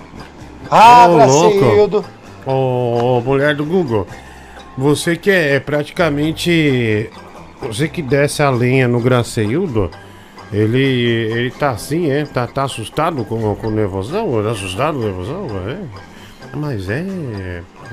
Ah, 0.69 1.07
Ô, 1.09 1.15
Graceildo. 1.15 1.99
Ô, 1.99 2.14
ô, 2.45 3.21
mulher 3.21 3.55
do 3.55 3.65
Google, 3.65 4.07
você 4.77 5.15
que 5.15 5.31
é 5.31 5.59
praticamente. 5.59 7.09
Você 7.61 7.87
que 7.87 8.01
desce 8.01 8.43
a 8.43 8.49
lenha 8.49 8.87
no 8.87 8.99
Graceildo, 8.99 9.89
ele, 10.51 10.83
ele 10.83 11.51
tá 11.51 11.71
assim, 11.71 12.11
é? 12.11 12.25
Tá, 12.25 12.45
tá 12.45 12.63
assustado 12.63 13.23
com, 13.25 13.55
com 13.55 13.67
o 13.67 13.71
nervosão? 13.71 14.43
Tá 14.43 14.51
assustado 14.51 14.95
com 14.95 15.01
o 15.01 15.05
nervosão? 15.05 15.47
É. 15.67 15.77
Mas 16.55 16.89
é. 16.89 17.03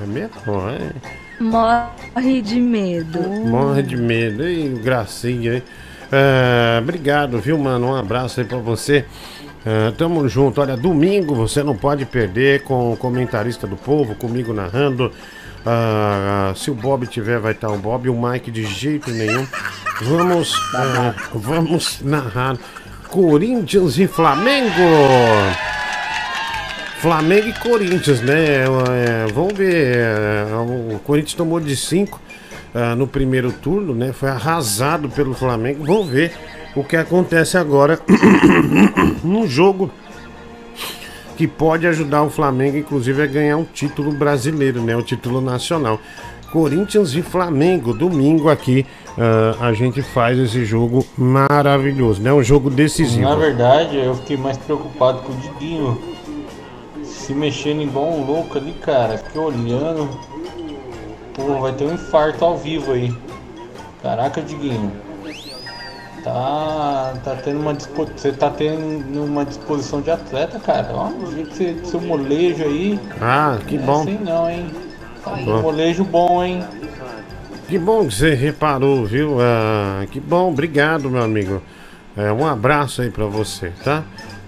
É 0.01 0.05
mesmo? 0.05 0.31
É. 0.69 1.43
Morre 1.43 2.41
de 2.41 2.59
medo. 2.59 3.19
Morre 3.21 3.81
de 3.81 3.97
medo. 3.97 4.43
Ei, 4.43 4.69
gracinha, 4.69 5.55
hein? 5.55 5.63
Ah, 6.15 6.79
obrigado, 6.79 7.39
viu, 7.39 7.57
mano? 7.57 7.87
Um 7.87 7.95
abraço 7.95 8.39
aí 8.39 8.45
pra 8.45 8.59
você. 8.59 9.03
Ah, 9.65 9.91
tamo 9.97 10.29
junto. 10.29 10.61
Olha, 10.61 10.77
domingo 10.77 11.33
você 11.33 11.63
não 11.63 11.75
pode 11.75 12.05
perder 12.05 12.61
com 12.63 12.93
o 12.93 12.97
comentarista 12.97 13.65
do 13.65 13.75
povo, 13.75 14.13
comigo 14.13 14.53
narrando. 14.53 15.11
Ah, 15.65 16.53
se 16.55 16.69
o 16.69 16.75
Bob 16.75 17.07
tiver, 17.07 17.39
vai 17.39 17.53
estar 17.53 17.71
o 17.71 17.77
Bob. 17.79 18.09
O 18.09 18.21
Mike 18.21 18.51
de 18.51 18.63
jeito 18.63 19.09
nenhum. 19.09 19.47
Vamos, 20.03 20.53
ah, 20.75 21.15
vamos 21.33 21.99
narrar 22.01 22.57
Corinthians 23.09 23.97
e 23.97 24.05
Flamengo. 24.05 24.69
Flamengo 26.99 27.47
e 27.47 27.53
Corinthians, 27.53 28.21
né? 28.21 28.65
É, 28.65 29.27
vamos 29.33 29.53
ver. 29.53 29.97
é, 29.97 30.45
o 30.93 30.99
Corinthians 30.99 31.33
tomou 31.33 31.59
de 31.59 31.75
5 31.75 32.21
no 32.97 33.07
primeiro 33.07 33.51
turno, 33.51 33.93
né? 33.93 34.11
Foi 34.11 34.29
arrasado 34.29 35.09
pelo 35.09 35.33
Flamengo. 35.33 35.85
Vamos 35.85 36.07
ver 36.07 36.31
o 36.75 36.83
que 36.83 36.95
acontece 36.95 37.57
agora 37.57 37.99
num 39.23 39.47
jogo 39.47 39.91
que 41.37 41.47
pode 41.47 41.85
ajudar 41.87 42.23
o 42.23 42.29
Flamengo, 42.29 42.77
inclusive, 42.77 43.21
a 43.21 43.27
ganhar 43.27 43.57
um 43.57 43.63
título 43.63 44.11
brasileiro, 44.11 44.81
né? 44.81 44.95
O 44.95 45.03
título 45.03 45.41
nacional. 45.41 45.99
Corinthians 46.51 47.15
e 47.15 47.23
Flamengo, 47.23 47.93
domingo 47.93 48.47
aqui 48.47 48.85
ah, 49.17 49.67
a 49.67 49.73
gente 49.73 50.01
faz 50.01 50.37
esse 50.39 50.65
jogo 50.65 51.05
maravilhoso, 51.17 52.21
né? 52.21 52.33
Um 52.33 52.43
jogo 52.43 52.69
decisivo. 52.69 53.21
Na 53.21 53.35
verdade, 53.35 53.97
eu 53.97 54.15
fiquei 54.15 54.37
mais 54.37 54.57
preocupado 54.57 55.19
com 55.19 55.33
o 55.33 55.35
Diguinho 55.35 56.01
se 57.03 57.33
mexendo 57.33 57.81
igual 57.81 58.11
um 58.11 58.25
louco 58.25 58.57
ali, 58.57 58.73
cara. 58.73 59.17
Fiquei 59.17 59.41
olhando. 59.41 60.09
Pô, 61.33 61.59
vai 61.61 61.73
ter 61.73 61.85
um 61.85 61.93
infarto 61.93 62.43
ao 62.45 62.57
vivo 62.57 62.93
aí. 62.93 63.15
Caraca, 64.01 64.41
Diguinho. 64.41 64.91
Tá, 66.23 67.13
tá 67.23 67.35
tendo 67.43 67.59
uma. 67.59 67.73
Você 67.73 68.31
tá 68.31 68.49
tendo 68.49 69.23
uma 69.23 69.43
disposição 69.43 70.01
de 70.01 70.09
atleta, 70.09 70.59
cara. 70.59 70.89
Ó, 70.93 71.09
o 71.09 71.31
jeito 71.33 71.49
que 71.49 71.55
você, 71.55 71.85
seu 71.85 72.01
molejo 72.01 72.63
aí. 72.63 72.99
Ah, 73.19 73.57
que 73.67 73.77
não 73.77 73.83
é 73.83 73.85
bom. 73.85 74.01
assim 74.01 74.17
não, 74.19 74.49
hein? 74.49 74.71
Tá 75.23 75.31
Bom. 75.31 75.61
molejo 75.61 76.03
bom, 76.03 76.43
hein? 76.43 76.63
Que 77.67 77.77
bom 77.79 78.07
que 78.07 78.13
você 78.13 78.33
reparou, 78.33 79.05
viu? 79.05 79.37
Ah, 79.41 80.05
que 80.11 80.19
bom, 80.19 80.49
obrigado, 80.49 81.09
meu 81.09 81.23
amigo. 81.23 81.61
É, 82.15 82.31
um 82.31 82.45
abraço 82.45 83.01
aí 83.01 83.09
pra 83.09 83.25
você, 83.25 83.71
tá? 83.83 84.03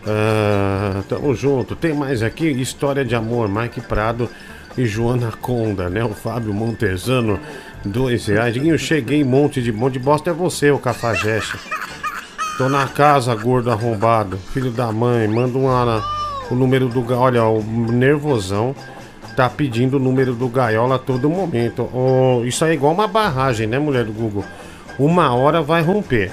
Ah, 0.05 1.01
tamo 1.09 1.33
junto. 1.33 1.75
Tem 1.75 1.93
mais 1.93 2.21
aqui, 2.23 2.45
História 2.51 3.03
de 3.03 3.15
Amor, 3.15 3.49
Mike 3.49 3.81
Prado 3.81 4.29
e 4.77 4.85
Joana 4.85 5.31
Conda, 5.41 5.89
né? 5.89 6.03
O 6.03 6.13
Fábio 6.13 6.53
Montesano, 6.53 7.39
dois 7.83 8.25
reais. 8.27 8.53
Diguinho, 8.53 8.77
cheguei, 8.77 9.23
monte 9.23 9.61
de 9.61 9.71
monte 9.71 9.93
de 9.93 9.99
bosta 9.99 10.29
é 10.29 10.33
você, 10.33 10.71
o 10.71 10.79
Cafajeste. 10.79 11.57
Tô 12.57 12.69
na 12.69 12.87
casa, 12.87 13.35
gordo 13.35 13.69
arrombado, 13.69 14.37
filho 14.37 14.71
da 14.71 14.91
mãe, 14.91 15.27
manda 15.27 15.57
uma, 15.57 16.03
o 16.49 16.55
número 16.55 16.87
do... 16.87 17.05
Olha, 17.13 17.43
o 17.43 17.61
nervosão 17.61 18.73
tá 19.35 19.49
pedindo 19.49 19.97
o 19.97 19.99
número 19.99 20.33
do 20.33 20.47
Gaiola 20.47 20.95
a 20.95 20.99
todo 20.99 21.29
momento. 21.29 21.83
Ô, 21.93 22.43
isso 22.45 22.63
é 22.63 22.73
igual 22.73 22.93
uma 22.93 23.07
barragem, 23.07 23.67
né, 23.67 23.77
mulher 23.77 24.05
do 24.05 24.13
Google? 24.13 24.45
Uma 24.97 25.35
hora 25.35 25.61
vai 25.61 25.81
romper. 25.81 26.31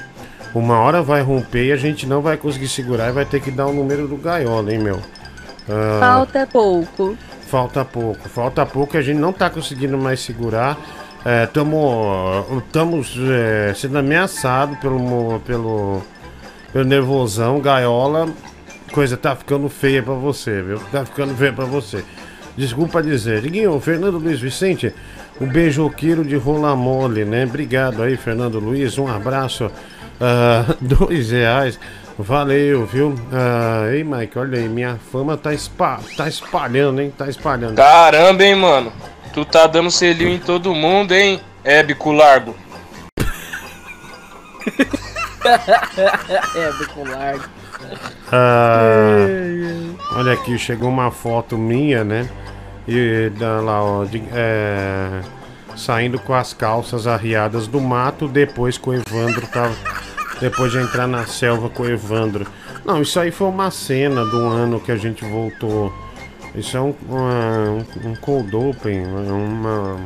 Uma 0.55 0.78
hora 0.78 1.03
vai 1.03 1.22
romper 1.22 1.66
e 1.66 1.72
a 1.72 1.76
gente 1.76 2.07
não 2.07 2.20
vai 2.20 2.36
conseguir 2.36 2.68
segurar 2.68 3.09
e 3.09 3.12
vai 3.12 3.24
ter 3.24 3.40
que 3.40 3.51
dar 3.51 3.66
o 3.66 3.72
número 3.72 4.07
do 4.07 4.16
Gaiola, 4.16 4.72
hein, 4.72 4.78
meu? 4.78 5.01
Ah, 5.68 5.99
Falta 5.99 6.47
pouco. 6.47 7.16
Falta 7.53 7.85
pouco, 7.85 8.31
falta 8.31 8.65
pouco, 8.65 8.97
a 8.97 9.03
gente 9.03 9.19
não 9.19 9.31
tá 9.31 9.51
conseguindo 9.51 9.99
mais 9.99 10.21
segurar. 10.21 10.75
Estamos 12.67 13.15
sendo 13.77 13.99
ameaçados 13.99 14.79
pelo, 14.79 15.39
pelo, 15.41 16.03
pelo 16.73 16.85
nervosão, 16.87 17.61
gaiola. 17.61 18.27
Coisa 18.91 19.19
tá 19.19 19.37
ficando 19.37 19.69
feia 19.69 20.03
pra 20.03 20.15
você, 20.15 20.62
viu? 20.62 20.79
Tá 20.91 21.05
ficando 21.05 21.35
feia 21.35 21.53
pra 21.53 21.66
você. 21.66 22.03
Desculpa 22.57 23.03
dizer. 23.03 23.43
Diguinho, 23.43 23.79
Fernando 23.81 24.16
Luiz 24.16 24.41
Vicente, 24.41 24.91
o 25.39 25.45
beijoqueiro 25.45 26.24
de 26.24 26.37
rola 26.37 26.74
mole, 26.74 27.27
né? 27.27 27.45
Obrigado 27.45 28.03
aí, 28.03 28.16
Fernando 28.16 28.59
Luiz. 28.59 28.97
Um 28.97 29.09
abraço. 29.09 29.70
Ah, 30.19 30.74
dois 30.81 31.31
reais. 31.31 31.79
Valeu, 32.23 32.86
viu? 32.86 33.15
Ah, 33.32 33.89
ei, 33.93 34.05
Mike, 34.05 34.39
olha 34.39 34.57
aí, 34.59 34.69
minha 34.69 34.97
fama 35.11 35.36
tá, 35.36 35.53
espa 35.53 35.99
tá 36.16 36.28
espalhando, 36.28 37.01
hein? 37.03 37.12
Tá 37.16 37.28
espalhando. 37.28 37.74
Caramba, 37.74 38.44
hein, 38.44 38.55
mano. 38.55 38.93
Tu 39.35 39.44
tá 39.44 39.66
dando 39.66 39.90
selinho 39.90 40.31
em 40.31 40.39
todo 40.39 40.73
mundo, 40.73 41.12
hein? 41.12 41.40
É, 41.65 41.82
bico 41.82 42.12
largo. 42.12 42.55
é, 46.55 46.73
bico 46.78 47.09
largo. 47.11 47.44
Ah, 48.31 49.27
olha 50.16 50.35
aqui, 50.35 50.57
chegou 50.59 50.89
uma 50.89 51.11
foto 51.11 51.59
minha, 51.59 52.05
né? 52.05 52.28
E 52.86 53.31
da 53.36 53.61
lá, 53.61 53.82
ó, 53.82 54.05
de- 54.05 54.23
é, 54.32 55.20
saindo 55.77 56.20
com 56.20 56.35
as 56.35 56.53
calças 56.53 57.09
arriadas 57.09 57.66
do 57.66 57.81
mato, 57.81 58.28
depois 58.28 58.78
com 58.78 58.90
o 58.90 58.94
Evandro 58.94 59.44
tava. 59.49 59.74
Depois 60.43 60.73
de 60.73 60.78
entrar 60.78 61.06
na 61.06 61.24
selva 61.24 61.70
com 61.70 61.85
o 61.85 61.89
Evandro. 61.89 62.44
Não, 62.85 63.01
isso 63.01 63.20
aí 63.20 63.31
foi 63.31 63.47
uma 63.47 63.70
cena 63.70 64.24
do 64.24 64.39
ano 64.48 64.81
que 64.81 64.90
a 64.90 64.97
gente 64.97 65.24
voltou. 65.24 65.94
Isso 66.52 66.77
é 66.77 66.81
um, 66.81 66.93
uma- 67.09 67.86
um, 68.05 68.14
cold 68.20 68.55
open, 68.56 69.06
uma. 69.06 70.01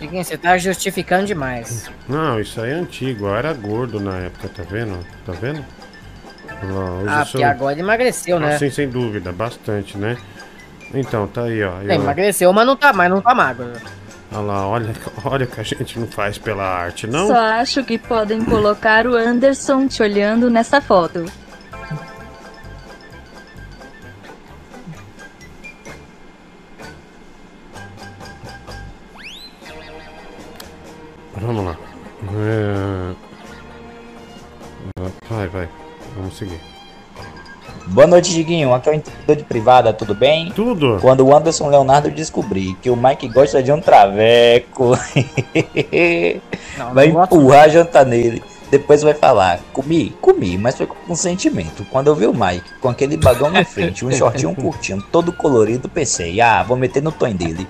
Diguinho, 0.00 0.24
você 0.24 0.38
tá 0.38 0.56
justificando 0.56 1.26
demais. 1.26 1.90
Não, 2.08 2.38
isso 2.40 2.60
aí 2.60 2.70
é 2.70 2.74
antigo, 2.74 3.26
eu 3.26 3.34
era 3.34 3.52
gordo 3.52 3.98
na 3.98 4.16
época, 4.18 4.48
tá 4.48 4.62
vendo? 4.62 4.96
Tá 5.26 5.32
vendo? 5.32 5.64
Lá, 6.62 7.22
Ah, 7.22 7.26
porque 7.26 7.42
agora 7.42 7.72
ele 7.72 7.80
emagreceu, 7.82 8.38
né? 8.38 8.54
Ah, 8.54 8.58
sim, 8.60 8.70
sem 8.70 8.88
dúvida, 8.88 9.32
bastante, 9.32 9.98
né? 9.98 10.16
Então, 10.94 11.26
tá 11.26 11.42
aí, 11.42 11.64
ó. 11.64 11.80
É, 11.82 11.86
Eu- 11.96 12.00
emagreceu, 12.02 12.52
mas 12.52 12.64
não 12.64 12.76
tá, 12.76 12.92
mas 12.92 13.10
não 13.10 13.20
tá 13.20 13.34
magro. 13.34 13.72
Olha 14.30 14.40
lá, 14.40 14.68
olha, 14.68 14.94
olha 15.24 15.44
o 15.46 15.48
que 15.48 15.60
a 15.60 15.62
gente 15.62 15.98
não 15.98 16.06
faz 16.06 16.36
pela 16.36 16.62
arte, 16.62 17.06
não? 17.06 17.28
Só 17.28 17.38
acho 17.38 17.82
que 17.82 17.96
podem 17.96 18.44
colocar 18.44 19.06
o 19.06 19.16
Anderson 19.16 19.88
te 19.88 20.02
olhando 20.02 20.50
nessa 20.50 20.80
foto. 20.80 21.24
Vamos 31.40 31.64
lá. 31.64 31.76
É... 32.34 33.14
Vai, 35.30 35.48
vai. 35.48 35.68
Vamos 36.16 36.36
seguir. 36.36 36.77
Boa 37.90 38.06
noite, 38.06 38.34
Diguinho. 38.34 38.74
Aqui 38.74 38.88
é 38.90 38.92
o 38.92 38.94
entendedor 38.94 39.36
de 39.36 39.44
privada, 39.44 39.92
tudo 39.94 40.14
bem? 40.14 40.52
Tudo. 40.52 40.98
Quando 41.00 41.26
o 41.26 41.34
Anderson 41.34 41.70
Leonardo 41.70 42.10
descobrir 42.10 42.74
que 42.82 42.90
o 42.90 42.96
Mike 42.96 43.28
gosta 43.28 43.62
de 43.62 43.72
um 43.72 43.80
traveco, 43.80 44.90
Não, 46.76 46.92
vai 46.92 47.08
não 47.10 47.24
empurrar 47.24 47.64
a 47.64 47.68
janta 47.68 48.04
nele. 48.04 48.42
Depois 48.70 49.00
vai 49.00 49.14
falar, 49.14 49.60
comi, 49.72 50.14
comi, 50.20 50.58
mas 50.58 50.76
foi 50.76 50.86
com 50.86 51.14
sentimento. 51.14 51.86
Quando 51.90 52.08
eu 52.08 52.14
vi 52.14 52.26
o 52.26 52.34
Mike 52.34 52.70
com 52.80 52.90
aquele 52.90 53.16
bagão 53.16 53.50
na 53.50 53.64
frente, 53.64 54.04
um 54.04 54.12
shortinho 54.12 54.52
curtinho, 54.56 55.02
todo 55.10 55.32
colorido, 55.32 55.88
pensei, 55.88 56.38
ah, 56.42 56.62
vou 56.62 56.76
meter 56.76 57.02
no 57.02 57.10
tom 57.10 57.32
dele. 57.32 57.66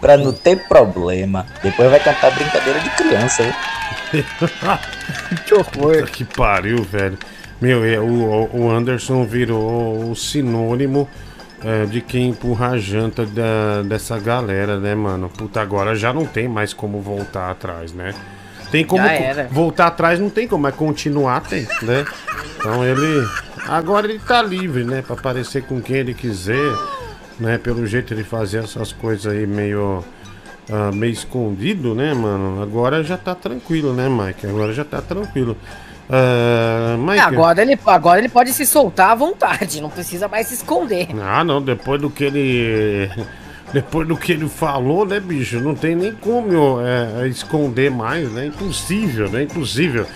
Pra 0.00 0.16
não 0.16 0.32
ter 0.32 0.68
problema. 0.68 1.46
Depois 1.62 1.90
vai 1.90 1.98
cantar 1.98 2.30
brincadeira 2.30 2.78
de 2.78 2.90
criança, 2.90 3.42
viu? 3.42 4.24
que 5.44 5.54
horror. 5.54 6.04
Que 6.06 6.24
pariu, 6.24 6.84
velho. 6.84 7.18
Meu, 7.64 7.82
é, 7.82 7.98
o, 7.98 8.50
o 8.52 8.70
Anderson 8.70 9.24
virou 9.24 10.10
o 10.10 10.14
sinônimo 10.14 11.08
é, 11.64 11.86
de 11.86 12.02
quem 12.02 12.28
empurra 12.28 12.72
a 12.72 12.78
janta 12.78 13.24
da, 13.24 13.80
dessa 13.80 14.18
galera, 14.18 14.78
né, 14.78 14.94
mano? 14.94 15.30
Puta, 15.30 15.62
agora 15.62 15.96
já 15.96 16.12
não 16.12 16.26
tem 16.26 16.46
mais 16.46 16.74
como 16.74 17.00
voltar 17.00 17.50
atrás, 17.50 17.94
né? 17.94 18.12
Tem 18.70 18.84
como 18.84 19.02
voltar 19.50 19.86
atrás, 19.86 20.20
não 20.20 20.28
tem 20.28 20.46
como, 20.46 20.64
mas 20.64 20.74
continuar 20.74 21.40
tem, 21.40 21.66
né? 21.80 22.04
Então 22.58 22.84
ele. 22.84 23.26
Agora 23.66 24.06
ele 24.06 24.18
tá 24.18 24.42
livre, 24.42 24.84
né? 24.84 25.00
Pra 25.00 25.16
aparecer 25.16 25.62
com 25.62 25.80
quem 25.80 25.96
ele 25.96 26.12
quiser, 26.12 26.70
né? 27.40 27.56
Pelo 27.56 27.86
jeito 27.86 28.14
de 28.14 28.24
fazer 28.24 28.58
essas 28.58 28.92
coisas 28.92 29.32
aí 29.32 29.46
meio. 29.46 30.04
ah, 30.70 30.92
meio 30.92 31.14
escondido, 31.14 31.94
né, 31.94 32.12
mano? 32.12 32.62
Agora 32.62 33.02
já 33.02 33.16
tá 33.16 33.34
tranquilo, 33.34 33.94
né, 33.94 34.06
Mike? 34.06 34.46
Agora 34.46 34.74
já 34.74 34.84
tá 34.84 35.00
tranquilo. 35.00 35.56
É, 36.10 37.20
agora, 37.20 37.62
ele, 37.62 37.78
agora 37.86 38.18
ele 38.18 38.28
pode 38.28 38.52
se 38.52 38.66
soltar 38.66 39.10
à 39.10 39.14
vontade, 39.14 39.80
não 39.80 39.88
precisa 39.88 40.28
mais 40.28 40.48
se 40.48 40.54
esconder. 40.54 41.08
Ah, 41.22 41.42
não, 41.42 41.62
depois 41.62 42.00
do 42.00 42.10
que 42.10 42.24
ele. 42.24 43.10
Depois 43.72 44.06
do 44.06 44.16
que 44.16 44.32
ele 44.32 44.48
falou, 44.48 45.04
né, 45.04 45.18
bicho? 45.18 45.60
Não 45.60 45.74
tem 45.74 45.96
nem 45.96 46.12
como 46.12 46.52
eu, 46.52 46.78
é, 46.80 47.26
esconder 47.26 47.90
mais, 47.90 48.30
né? 48.30 48.46
Impossível, 48.46 49.28
né? 49.30 49.42
Impossível. 49.42 50.06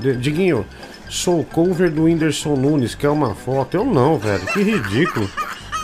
Di- 0.00 0.16
Diguinho, 0.16 0.64
sou 1.08 1.42
cover 1.44 1.90
do 1.90 2.04
Whindersson 2.04 2.54
Nunes, 2.56 2.94
quer 2.94 3.08
uma 3.08 3.34
foto? 3.34 3.76
Eu 3.76 3.84
não, 3.84 4.18
velho. 4.18 4.44
Que 4.46 4.62
ridículo. 4.62 5.28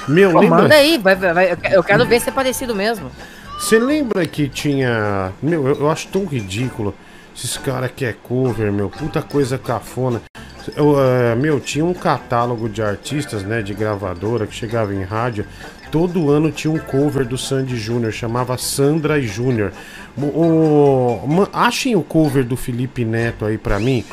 Meu, 0.08 0.30
Pô, 0.32 0.40
lembra... 0.40 0.62
manda 0.62 0.74
aí, 0.74 0.98
vai, 0.98 1.14
vai, 1.16 1.56
eu 1.72 1.82
quero 1.82 2.06
ver 2.06 2.20
se 2.20 2.28
é 2.28 2.32
parecido 2.32 2.74
mesmo. 2.74 3.10
Você 3.58 3.78
lembra 3.78 4.26
que 4.26 4.48
tinha. 4.48 5.32
Meu, 5.42 5.66
eu, 5.68 5.80
eu 5.80 5.90
acho 5.90 6.08
tão 6.08 6.24
ridículo. 6.24 6.94
Esses 7.42 7.56
caras 7.56 7.90
que 7.96 8.04
é 8.04 8.12
cover, 8.12 8.70
meu, 8.70 8.90
puta 8.90 9.22
coisa 9.22 9.56
cafona. 9.56 10.20
Eu, 10.76 10.94
eh, 11.00 11.34
meu, 11.36 11.58
tinha 11.58 11.82
um 11.84 11.94
catálogo 11.94 12.68
de 12.68 12.82
artistas, 12.82 13.42
né, 13.42 13.62
de 13.62 13.72
gravadora 13.72 14.46
que 14.46 14.54
chegava 14.54 14.94
em 14.94 15.02
rádio. 15.02 15.46
Todo 15.90 16.30
ano 16.30 16.52
tinha 16.52 16.70
um 16.72 16.78
cover 16.78 17.26
do 17.26 17.38
Sandy 17.38 17.76
Júnior, 17.78 18.12
chamava 18.12 18.58
Sandra 18.58 19.18
e 19.18 19.26
Júnior. 19.26 19.72
O, 20.18 20.22
o- 21.24 21.26
ma- 21.26 21.48
achem 21.52 21.96
o 21.96 22.02
cover 22.02 22.44
do 22.44 22.56
Felipe 22.58 23.04
Neto 23.06 23.46
aí 23.46 23.56
pra 23.56 23.78
mim. 23.80 24.04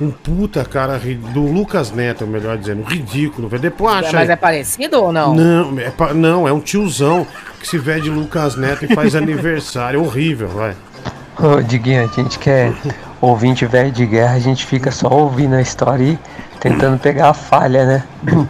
Um 0.00 0.10
puta 0.12 0.64
cara 0.64 0.98
do 1.34 1.40
Lucas 1.42 1.90
Neto, 1.90 2.24
melhor 2.26 2.56
dizendo, 2.56 2.84
ridículo, 2.84 3.48
velho. 3.48 3.62
Depois 3.62 3.96
acha. 3.96 4.12
Mas 4.16 4.28
aí. 4.28 4.34
é 4.34 4.36
parecido 4.36 5.02
ou 5.02 5.12
não? 5.12 5.34
Não, 5.34 5.78
é 5.80 5.92
não, 6.14 6.46
é 6.46 6.52
um 6.52 6.60
tiozão 6.60 7.26
que 7.58 7.66
se 7.66 7.78
vê 7.78 8.00
de 8.00 8.10
Lucas 8.10 8.54
Neto 8.56 8.84
e 8.84 8.94
faz 8.94 9.16
aniversário. 9.16 10.00
Horrível, 10.02 10.48
vai. 10.48 10.76
Ô, 11.38 11.60
Diguinho, 11.62 12.04
a 12.04 12.06
gente 12.06 12.38
quer 12.38 12.72
ouvinte 13.20 13.66
velho 13.66 13.90
de 13.90 14.06
guerra, 14.06 14.34
a 14.34 14.38
gente 14.40 14.64
fica 14.64 14.90
só 14.90 15.08
ouvindo 15.08 15.54
a 15.54 15.60
história 15.60 16.02
e 16.04 16.18
tentando 16.60 16.98
pegar 16.98 17.30
a 17.30 17.34
falha, 17.34 17.84
né? 17.84 18.02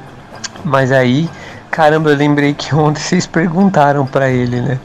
Mas 0.64 0.92
aí, 0.92 1.28
caramba, 1.70 2.10
eu 2.10 2.16
lembrei 2.16 2.54
que 2.54 2.74
ontem 2.74 3.00
vocês 3.00 3.26
perguntaram 3.26 4.06
pra 4.06 4.28
ele, 4.28 4.60
né? 4.60 4.78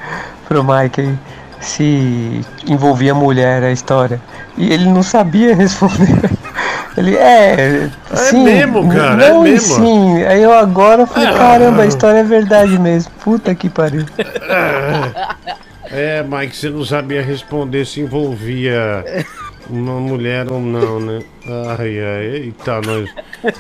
Pro 0.48 0.64
Mike 0.64 1.02
aí, 1.02 1.20
se 1.60 2.42
envolvia 2.68 3.14
mulher 3.14 3.64
a 3.64 3.72
história. 3.72 4.20
E 4.58 4.72
ele 4.74 4.86
não 4.86 5.04
sabia 5.04 5.54
responder. 5.56 6.30
Ele 6.98 7.16
é. 7.16 7.90
É 8.12 8.16
sim, 8.16 8.44
mesmo, 8.44 8.88
cara, 8.90 9.24
é 9.24 9.30
não 9.30 9.46
e 9.48 9.52
mesmo. 9.52 9.76
Sim, 9.76 10.24
aí 10.24 10.42
eu 10.42 10.54
agora 10.54 11.06
falei, 11.06 11.30
Ah. 11.30 11.34
caramba, 11.38 11.84
a 11.84 11.86
história 11.86 12.20
é 12.20 12.24
verdade 12.24 12.78
mesmo. 12.80 13.12
Puta 13.24 13.54
que 13.56 13.70
pariu. 13.70 14.06
É, 15.92 16.24
Mike, 16.24 16.56
você 16.56 16.70
não 16.70 16.86
sabia 16.86 17.22
responder 17.22 17.86
se 17.86 18.00
envolvia 18.00 19.04
uma 19.70 20.00
mulher 20.00 20.52
ou 20.52 20.60
não, 20.60 21.00
né? 21.00 21.22
Ai, 21.78 22.00
ai, 22.00 22.26
eita, 22.36 22.82
nós. 22.82 23.10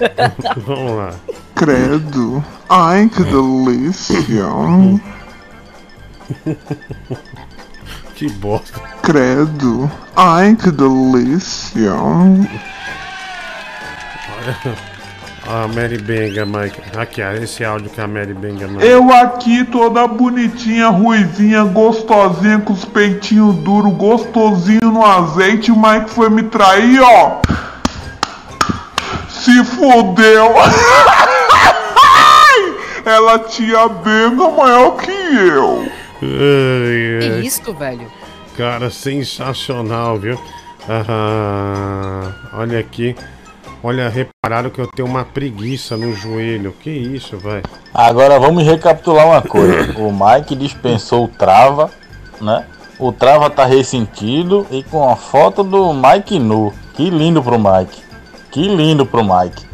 Vamos 0.65 0.97
lá. 0.97 1.13
Credo. 1.55 2.43
Ai, 2.69 3.09
que 3.09 3.23
delícia. 3.23 4.45
Que 8.15 8.29
bosta. 8.33 8.79
Credo. 9.01 9.89
Ai, 10.15 10.55
que 10.55 10.69
delícia. 10.69 11.91
A 15.47 15.67
Mary 15.67 15.97
Benga, 15.97 16.45
Mike. 16.45 16.79
Aqui, 16.97 17.21
ó, 17.21 17.31
esse 17.31 17.63
áudio 17.65 17.89
que 17.89 17.99
a 17.99 18.07
Mary 18.07 18.33
Benga. 18.33 18.67
Eu 18.83 19.11
aqui 19.11 19.63
toda 19.65 20.07
bonitinha, 20.07 20.87
ruivinha, 20.89 21.63
gostosinha, 21.63 22.59
com 22.59 22.73
os 22.73 22.85
peitinhos 22.85 23.55
duros, 23.55 23.91
gostosinho 23.93 24.91
no 24.91 25.03
azeite, 25.05 25.71
o 25.71 25.75
Mike 25.75 26.09
foi 26.11 26.29
me 26.29 26.43
trair, 26.43 27.01
ó. 27.01 27.41
Se 29.29 29.63
fodeu. 29.63 30.53
Ela 33.03 33.39
tinha 33.39 33.87
benga 33.87 34.47
maior 34.51 34.95
que 34.97 35.09
eu. 35.11 35.87
Ai, 36.21 37.19
Que 37.19 37.29
ai. 37.33 37.39
isso, 37.41 37.73
velho? 37.73 38.05
Cara, 38.55 38.91
sensacional, 38.91 40.19
viu? 40.19 40.39
Ah, 40.87 42.31
olha 42.53 42.77
aqui. 42.79 43.15
Olha, 43.83 44.09
repararam 44.09 44.69
que 44.69 44.79
eu 44.79 44.87
tenho 44.87 45.07
uma 45.07 45.25
preguiça 45.25 45.97
no 45.97 46.13
joelho. 46.13 46.71
Que 46.71 46.89
isso, 46.89 47.37
vai? 47.37 47.63
Agora 47.93 48.39
vamos 48.39 48.63
recapitular 48.63 49.25
uma 49.25 49.41
coisa. 49.41 49.99
O 49.99 50.11
Mike 50.11 50.55
dispensou 50.55 51.25
o 51.25 51.27
Trava, 51.27 51.89
né? 52.39 52.65
O 52.99 53.11
Trava 53.11 53.49
tá 53.49 53.65
ressentido 53.65 54.67
e 54.69 54.83
com 54.83 55.09
a 55.09 55.15
foto 55.15 55.63
do 55.63 55.91
Mike 55.93 56.37
nu. 56.37 56.71
Que 56.93 57.09
lindo 57.09 57.41
pro 57.41 57.57
Mike. 57.57 58.03
Que 58.51 58.67
lindo 58.67 59.05
pro 59.05 59.23
Mike. 59.23 59.65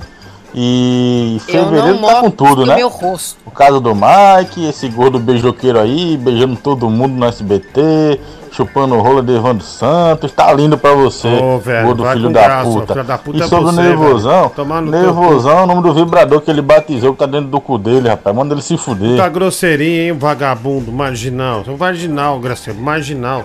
E 0.53 1.39
Eu 1.47 1.61
não 1.61 1.69
fevereiro 1.71 1.97
tá 1.99 2.21
com 2.21 2.31
tudo, 2.31 2.65
né? 2.65 2.75
meu 2.75 2.87
rosto. 2.87 3.37
O 3.45 3.51
caso 3.51 3.79
do 3.79 3.93
Mike, 3.93 4.65
esse 4.67 4.87
gordo 4.89 5.19
beijoqueiro 5.19 5.79
aí, 5.79 6.17
beijando 6.17 6.55
todo 6.55 6.89
mundo 6.89 7.13
no 7.15 7.25
SBT, 7.25 8.19
chupando 8.51 8.95
rola 8.99 9.21
de 9.21 9.35
Evandro 9.35 9.63
Santos, 9.63 10.31
tá 10.31 10.51
lindo 10.53 10.77
pra 10.77 10.93
você, 10.93 11.27
Ô, 11.27 11.59
velho, 11.59 11.85
gordo 11.87 12.05
filho 12.05 12.29
da, 12.29 12.43
graça, 12.43 12.69
puta. 12.71 12.93
filho 12.93 13.05
da 13.05 13.17
puta 13.17 13.37
E 13.37 13.41
é 13.41 13.47
sobre 13.47 13.65
você, 13.65 13.79
o 13.79 13.83
nervosão, 13.83 14.51
nervosão 14.85 15.59
é 15.59 15.63
o 15.63 15.67
nome 15.67 15.81
do 15.83 15.93
vibrador 15.93 16.41
que 16.41 16.49
ele 16.49 16.61
batizou 16.61 17.13
que 17.13 17.19
tá 17.19 17.25
dentro 17.25 17.49
do 17.49 17.61
cu 17.61 17.77
dele, 17.77 18.09
rapaz. 18.09 18.35
Manda 18.35 18.53
ele 18.55 18.61
se 18.61 18.77
fuder. 18.77 19.17
Tá 19.17 19.29
grosseirinho, 19.29 20.01
hein, 20.13 20.13
vagabundo, 20.13 20.91
marginal. 20.91 21.63
Seu 21.65 21.77
marginal, 21.77 22.39
Graciano, 22.39 22.81
marginal. 22.81 23.43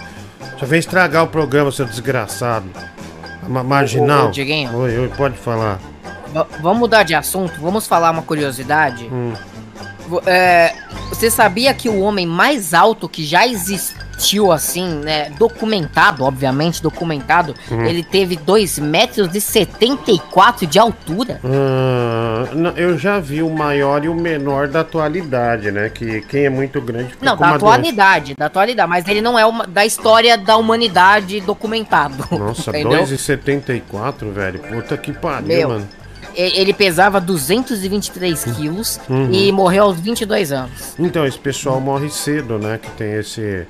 Já 0.56 0.66
vem 0.66 0.78
estragar 0.78 1.24
o 1.24 1.26
programa, 1.26 1.70
seu 1.72 1.84
desgraçado. 1.84 2.66
Ma- 3.48 3.64
marginal. 3.64 4.26
Ô, 4.26 4.28
ô, 4.28 4.30
Dieguinho. 4.30 4.74
Oi, 4.76 4.98
oi, 5.00 5.08
pode 5.16 5.36
falar. 5.36 5.78
Va- 6.32 6.46
vamos 6.60 6.78
mudar 6.78 7.02
de 7.02 7.14
assunto, 7.14 7.60
vamos 7.60 7.86
falar 7.86 8.10
uma 8.10 8.22
curiosidade. 8.22 9.08
Hum. 9.12 9.32
É, 10.26 10.74
você 11.08 11.30
sabia 11.30 11.72
que 11.72 11.88
o 11.88 12.00
homem 12.00 12.26
mais 12.26 12.74
alto 12.74 13.08
que 13.08 13.24
já 13.24 13.46
existiu, 13.46 14.50
assim, 14.52 14.96
né? 14.96 15.30
Documentado, 15.38 16.24
obviamente, 16.24 16.82
documentado, 16.82 17.54
Hum. 17.70 17.82
ele 17.86 18.02
teve 18.02 18.36
2 18.36 18.78
metros 18.78 19.34
e 19.34 19.40
74 19.40 20.66
de 20.66 20.78
altura? 20.78 21.40
Não, 22.54 22.70
eu 22.76 22.98
já 22.98 23.18
vi 23.20 23.42
o 23.42 23.48
maior 23.48 24.04
e 24.04 24.08
o 24.08 24.14
menor 24.14 24.68
da 24.68 24.80
atualidade, 24.80 25.70
né? 25.70 25.88
Que 25.88 26.20
quem 26.22 26.44
é 26.46 26.50
muito 26.50 26.80
grande 26.80 27.14
Não, 27.20 27.34
da 27.36 27.46
uma 27.46 27.58
doença. 27.58 27.66
atualidade, 27.76 28.34
da 28.36 28.46
atualidade, 28.46 28.88
mas 28.90 29.08
ele 29.08 29.22
não 29.22 29.38
é 29.38 29.46
uma, 29.46 29.66
da 29.66 29.86
história 29.86 30.36
da 30.36 30.56
humanidade 30.56 31.40
documentado. 31.40 32.24
Nossa, 32.36 32.68
entendeu? 32.76 33.02
2,74, 33.04 34.30
velho. 34.32 34.58
Puta 34.58 34.96
que 34.96 35.12
pariu, 35.12 35.46
Meu, 35.46 35.68
mano. 35.70 35.88
Ele 36.34 36.72
pesava 36.72 37.20
223 37.20 38.44
quilos 38.56 39.00
Uhum. 39.08 39.30
e 39.32 39.50
morreu 39.52 39.84
aos 39.84 39.98
22 40.00 40.52
anos. 40.52 40.94
Então, 40.98 41.26
esse 41.26 41.38
pessoal 41.38 41.80
morre 41.80 42.08
cedo, 42.10 42.58
né? 42.58 42.78
Que 42.80 42.90
tem 42.92 43.12
esse, 43.14 43.66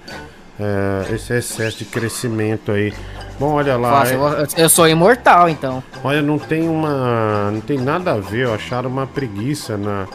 é, 0.61 1.15
esse 1.15 1.33
excesso 1.35 1.79
de 1.79 1.85
crescimento 1.85 2.73
aí. 2.73 2.93
Bom, 3.39 3.55
olha 3.55 3.77
lá. 3.77 3.91
Nossa, 4.01 4.15
é- 4.15 4.63
eu, 4.65 4.69
sou 4.69 4.87
imortal, 4.89 5.49
então. 5.49 5.83
Olha, 6.05 6.23
não 6.23 6.39
tem 6.39 6.69
uma. 6.69 7.51
Não 7.51 7.61
tem 7.61 7.79
nada 7.79 8.13
a 8.13 8.17
ver, 8.19 8.47
ó, 8.49 8.55
acharam 8.55 8.89
uma 8.91 9.07
preguiça 9.07 9.77
na. 9.77 10.07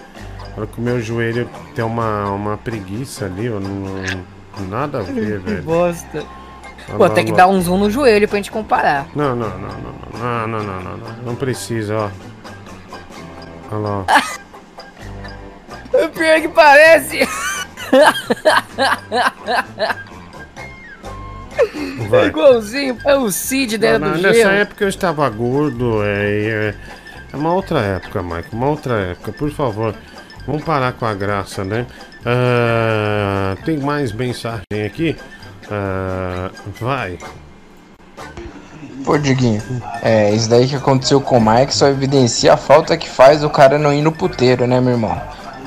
Olha 0.58 0.68
que 0.68 0.80
o 0.80 0.82
meu 0.82 1.02
joelho 1.02 1.50
tem 1.76 1.84
uma, 1.84 2.32
uma 2.32 2.58
preguiça 2.58 3.26
ali, 3.26 3.50
ó. 3.50 3.60
Não, 3.60 4.68
nada 4.70 5.00
a 5.00 5.02
ver, 5.04 5.40
Que 5.42 5.50
velho. 5.50 5.64
bosta. 5.64 6.24
Olha 6.90 6.98
Pô, 6.98 7.04
lá, 7.04 7.10
tem 7.10 7.26
que 7.26 7.32
olha 7.32 7.38
dar 7.38 7.46
lá. 7.48 7.52
um 7.52 7.62
zoom 7.62 7.78
no 7.80 7.92
joelho 7.92 8.28
pra 8.30 8.38
gente 8.38 8.50
comparar. 8.50 9.08
Não, 9.14 9.36
não, 9.36 9.50
não, 9.50 9.58
não, 9.60 9.68
não, 9.68 10.48
não, 10.48 10.48
não, 10.48 10.64
não, 10.64 10.82
não, 10.84 10.98
não, 10.98 11.24
não 11.26 11.36
precisa, 11.36 11.96
ó. 11.98 12.10
Olha 13.72 13.78
lá. 13.80 14.06
O 15.94 16.10
pior 16.10 16.42
que 16.42 16.48
parece. 16.50 17.28
Vai. 22.10 22.26
É 22.26 22.28
igualzinho, 22.28 22.98
é 23.04 23.16
o 23.16 23.32
Cid 23.32 23.78
dentro 23.78 24.00
Não, 24.08 24.12
do 24.16 24.22
nessa 24.22 24.34
gelo. 24.34 24.52
época 24.52 24.84
eu 24.84 24.90
estava 24.90 25.28
gordo, 25.30 26.04
é, 26.04 26.40
é, 26.70 26.76
é 27.34 27.36
uma 27.36 27.54
outra 27.54 27.80
época, 27.80 28.22
Mike, 28.22 28.50
uma 28.54 28.68
outra 28.70 28.94
época, 29.00 29.32
por 29.34 29.50
favor. 29.52 29.96
Vamos 30.46 30.64
parar 30.64 30.94
com 30.94 31.06
a 31.06 31.14
graça, 31.14 31.64
né? 31.64 31.86
Ah, 32.26 33.56
tem 33.66 33.78
mais 33.78 34.12
mensagem 34.14 34.86
aqui? 34.86 35.18
Ah, 35.70 36.52
vai. 36.80 37.18
Pô, 39.08 39.18
Diguinho, 39.18 39.62
é, 40.04 40.32
isso 40.32 40.50
daí 40.50 40.68
que 40.68 40.76
aconteceu 40.76 41.22
com 41.22 41.38
o 41.38 41.42
Mike 41.42 41.74
só 41.74 41.88
evidencia 41.88 42.52
a 42.52 42.58
falta 42.58 42.98
que 42.98 43.10
faz 43.10 43.42
o 43.42 43.50
cara 43.50 43.80
não 43.80 43.94
ir 43.94 44.02
no 44.02 44.12
puteiro, 44.12 44.68
né, 44.68 44.82
meu 44.82 44.96
irmão? 44.96 45.18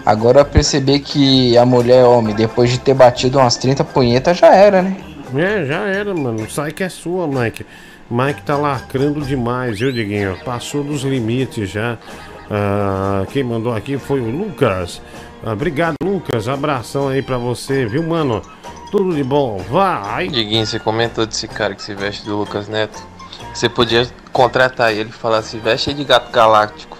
Agora 0.04 0.44
perceber 0.44 0.98
que 0.98 1.56
a 1.56 1.64
mulher 1.64 2.02
é 2.02 2.04
homem, 2.04 2.34
depois 2.34 2.68
de 2.68 2.78
ter 2.78 2.92
batido 2.92 3.38
umas 3.38 3.56
30 3.56 3.82
punhetas, 3.82 4.36
já 4.36 4.54
era, 4.54 4.82
né? 4.82 4.94
É, 5.34 5.64
já 5.64 5.86
era, 5.86 6.14
mano. 6.14 6.50
Sai 6.50 6.70
que 6.70 6.84
é 6.84 6.90
sua, 6.90 7.26
Mike. 7.26 7.64
Mike 8.10 8.42
tá 8.42 8.58
lacrando 8.58 9.22
demais, 9.22 9.78
viu, 9.78 9.90
Diguinho? 9.90 10.36
Passou 10.44 10.84
dos 10.84 11.00
limites 11.00 11.70
já. 11.70 11.96
Ah, 12.50 13.24
quem 13.32 13.42
mandou 13.42 13.72
aqui 13.74 13.96
foi 13.96 14.20
o 14.20 14.28
Lucas. 14.28 15.00
Ah, 15.42 15.54
obrigado, 15.54 15.94
Lucas. 16.04 16.46
Abração 16.46 17.08
aí 17.08 17.22
pra 17.22 17.38
você, 17.38 17.86
viu, 17.86 18.02
mano? 18.02 18.42
Tudo 18.90 19.14
de 19.14 19.24
bom. 19.24 19.64
Vai! 19.70 20.28
Diguinho, 20.28 20.66
você 20.66 20.78
comentou 20.78 21.24
desse 21.24 21.48
cara 21.48 21.74
que 21.74 21.82
se 21.82 21.94
veste 21.94 22.26
do 22.26 22.36
Lucas 22.36 22.68
Neto. 22.68 23.08
Você 23.60 23.68
podia 23.68 24.08
contratar 24.32 24.90
ele 24.90 25.10
e 25.10 25.12
falar 25.12 25.36
assim, 25.36 25.58
veste 25.58 25.92
de 25.92 26.02
gato 26.02 26.32
galáctico. 26.32 26.96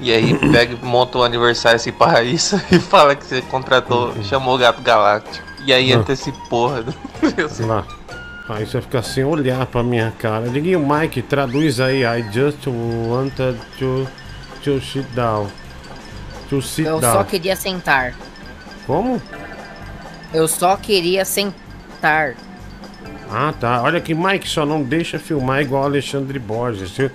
E 0.00 0.12
aí 0.12 0.38
pega 0.52 0.74
e 0.74 0.84
monta 0.84 1.18
o 1.18 1.24
aniversário 1.24 1.74
assim 1.74 1.90
para 1.90 2.22
isso 2.22 2.54
e 2.70 2.78
fala 2.78 3.16
que 3.16 3.24
você 3.24 3.42
contratou, 3.42 4.14
chamou 4.22 4.54
o 4.54 4.58
gato 4.58 4.80
galáctico. 4.80 5.44
E 5.66 5.72
aí 5.72 5.90
entra 5.90 6.12
esse 6.12 6.30
porra 6.48 6.84
do. 6.84 6.94
Lá. 7.66 7.84
Aí 8.48 8.64
você 8.64 8.80
fica 8.80 9.02
sem 9.02 9.24
olhar 9.24 9.66
pra 9.66 9.82
minha 9.82 10.12
cara. 10.12 10.48
Diguinho, 10.48 10.78
Mike, 10.78 11.20
traduz 11.22 11.80
aí. 11.80 12.04
I 12.04 12.22
just 12.30 12.64
wanted 12.68 13.58
to, 13.80 14.06
to 14.62 14.80
sit 14.80 15.04
down. 15.16 15.48
To 16.48 16.62
sit 16.62 16.86
Eu 16.86 17.00
down. 17.00 17.12
só 17.12 17.24
queria 17.24 17.56
sentar. 17.56 18.14
Como? 18.86 19.20
Eu 20.32 20.46
só 20.46 20.76
queria 20.76 21.24
sentar. 21.24 22.36
Ah, 23.30 23.52
tá. 23.58 23.82
Olha 23.82 24.00
que 24.00 24.14
Mike 24.14 24.48
só 24.48 24.64
não 24.64 24.82
deixa 24.82 25.18
filmar 25.18 25.60
igual 25.62 25.84
Alexandre 25.84 26.38
Borges, 26.38 26.90
viu? 26.92 27.10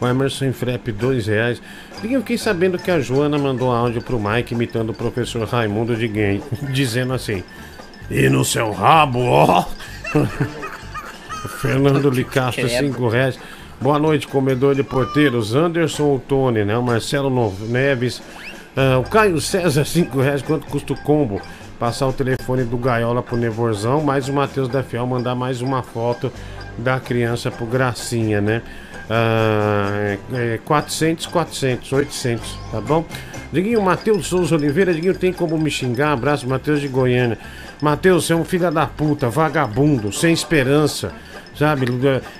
O 0.00 0.06
Emerson 0.06 0.52
Frep, 0.52 0.92
dois 0.92 1.26
reais. 1.26 1.60
Diguinho, 2.00 2.18
eu 2.18 2.20
fiquei 2.20 2.38
sabendo 2.38 2.78
que 2.78 2.90
a 2.90 3.00
Joana 3.00 3.38
mandou 3.38 3.70
áudio 3.72 4.02
pro 4.02 4.20
Mike 4.20 4.54
imitando 4.54 4.90
o 4.90 4.94
professor 4.94 5.46
Raimundo 5.48 5.96
de 5.96 6.06
Gay, 6.06 6.42
dizendo 6.70 7.14
assim: 7.14 7.42
E 8.10 8.28
no 8.28 8.44
seu 8.44 8.70
rabo, 8.72 9.20
ó. 9.20 9.64
Fernando 11.60 12.10
Licastro, 12.10 12.68
cinco 12.68 13.08
reais. 13.08 13.38
Boa 13.80 13.98
noite, 13.98 14.26
comedor 14.26 14.74
de 14.74 14.82
porteiros. 14.82 15.54
Anderson 15.54 16.04
ou 16.04 16.18
Tony, 16.18 16.64
né? 16.64 16.76
O 16.76 16.82
Marcelo 16.82 17.54
Neves. 17.68 18.22
ah, 18.76 18.98
o 18.98 19.04
Caio 19.04 19.40
César, 19.40 19.84
5 19.84 20.18
reais. 20.20 20.42
Quanto 20.42 20.66
custa 20.66 20.92
o 20.92 20.96
combo? 20.96 21.40
Passar 21.78 22.06
o 22.06 22.12
telefone 22.12 22.64
do 22.64 22.76
Gaiola 22.78 23.22
pro 23.22 23.36
Nevorzão. 23.36 24.02
Mais 24.02 24.28
o 24.28 24.32
Matheus 24.32 24.68
da 24.68 24.82
Fiel 24.82 25.06
mandar 25.06 25.34
mais 25.34 25.60
uma 25.60 25.82
foto 25.82 26.32
da 26.78 26.98
criança 26.98 27.50
pro 27.50 27.66
Gracinha, 27.66 28.40
né? 28.40 28.62
Ah, 29.08 30.16
é, 30.32 30.54
é 30.54 30.58
400, 30.64 31.26
400, 31.26 31.92
800, 31.92 32.58
tá 32.72 32.80
bom? 32.80 33.04
Diguinho, 33.52 33.80
Matheus 33.80 34.26
Souza 34.26 34.56
Oliveira, 34.56 34.92
Diguinho, 34.92 35.14
tem 35.14 35.32
como 35.32 35.56
me 35.56 35.70
xingar? 35.70 36.12
Abraço, 36.12 36.48
Matheus 36.48 36.80
de 36.80 36.88
Goiânia. 36.88 37.38
Matheus, 37.80 38.26
você 38.26 38.32
é 38.32 38.36
um 38.36 38.44
filho 38.44 38.70
da 38.70 38.86
puta, 38.86 39.28
vagabundo, 39.28 40.12
sem 40.12 40.32
esperança, 40.32 41.12
sabe? 41.56 41.86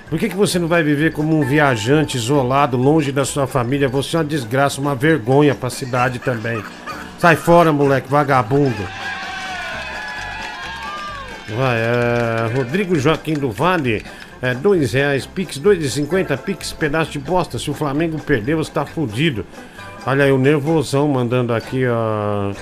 Por 0.09 0.19
que, 0.19 0.29
que 0.29 0.35
você 0.35 0.59
não 0.59 0.67
vai 0.67 0.83
viver 0.83 1.13
como 1.13 1.39
um 1.39 1.45
viajante 1.45 2.17
isolado, 2.17 2.75
longe 2.75 3.11
da 3.11 3.23
sua 3.23 3.47
família? 3.47 3.87
Você 3.87 4.15
é 4.15 4.19
uma 4.19 4.25
desgraça, 4.25 4.81
uma 4.81 4.95
vergonha 4.95 5.55
pra 5.55 5.69
cidade 5.69 6.19
também. 6.19 6.61
Sai 7.17 7.35
fora, 7.35 7.71
moleque, 7.71 8.09
vagabundo. 8.09 8.83
Vai, 11.49 11.77
é, 11.77 12.55
Rodrigo 12.55 12.95
Joaquim 12.95 13.33
do 13.33 13.49
Vale, 13.49 14.03
é, 14.41 14.53
dois 14.53 14.93
reais, 14.93 15.25
Pix, 15.25 15.57
dois 15.57 15.83
e 15.83 15.89
cinquenta, 15.89 16.35
Pix, 16.35 16.73
pedaço 16.73 17.11
de 17.11 17.19
bosta. 17.19 17.57
Se 17.57 17.71
o 17.71 17.73
Flamengo 17.73 18.19
perder, 18.19 18.55
você 18.55 18.71
tá 18.71 18.85
fudido. 18.85 19.45
Olha 20.05 20.25
aí, 20.25 20.31
o 20.31 20.37
nervosão 20.37 21.07
mandando 21.07 21.53
aqui, 21.53 21.85
ó. 21.87 22.53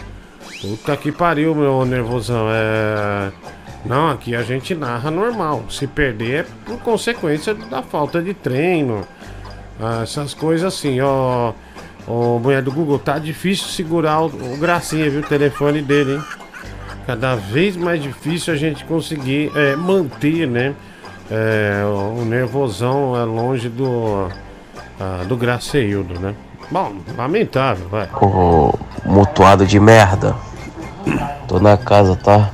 Puta 0.62 0.96
que 0.98 1.12
pariu, 1.12 1.54
meu 1.54 1.86
nervosão. 1.86 2.48
É. 2.50 3.32
Não, 3.86 4.10
aqui 4.10 4.36
a 4.36 4.42
gente 4.42 4.74
narra 4.74 5.12
normal. 5.12 5.66
Se 5.70 5.86
perder 5.86 6.34
é 6.34 6.46
por 6.66 6.80
consequência 6.80 7.54
da 7.54 7.84
falta 7.84 8.22
de 8.22 8.34
treino. 8.34 9.06
Ah, 9.80 10.02
essas 10.04 10.34
coisas 10.34 10.74
assim, 10.74 11.00
ó. 11.02 11.54
Ô, 12.08 12.40
mulher 12.40 12.62
do 12.62 12.72
Google, 12.72 13.00
tá 13.00 13.20
difícil 13.20 13.68
segurar 13.68 14.22
o, 14.22 14.26
o 14.28 14.58
gracinha, 14.58 15.10
viu? 15.10 15.22
O 15.22 15.24
telefone 15.24 15.82
dele, 15.82 16.14
hein? 16.14 16.24
Cada 17.06 17.36
vez 17.36 17.78
mais 17.78 18.02
difícil 18.02 18.54
a 18.54 18.58
gente 18.58 18.84
conseguir 18.86 19.52
é, 19.56 19.76
manter, 19.76 20.48
né? 20.48 20.74
É, 21.30 21.84
o, 21.86 22.26
nervosão 22.26 23.16
é 23.16 23.24
longe 23.24 23.70
do, 23.70 24.28
ah, 25.00 25.24
do 25.28 25.38
Graceildo, 25.38 26.20
né? 26.20 26.36
Bom, 26.72 26.96
lamentável, 27.16 27.88
vai. 27.90 28.10
Ô, 28.22 28.74
mutuado 29.06 29.68
de 29.68 29.80
merda. 29.80 30.36
Tô 31.48 31.60
na 31.60 31.78
casa, 31.78 32.16
tá? 32.16 32.50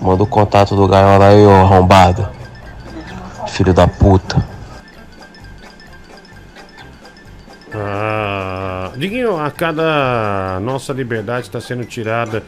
Manda 0.00 0.22
o 0.22 0.26
contato 0.26 0.74
do 0.74 0.88
gaiola 0.88 1.28
aí, 1.28 1.44
ô 1.44 1.50
arrombado. 1.50 2.28
Filho 3.48 3.74
da 3.74 3.86
puta. 3.86 4.42
Ah, 7.72 8.92
Diguinho, 8.96 9.38
a 9.38 9.50
cada 9.50 10.58
nossa 10.60 10.92
liberdade 10.92 11.46
está 11.46 11.60
sendo 11.60 11.84
tirada 11.84 12.42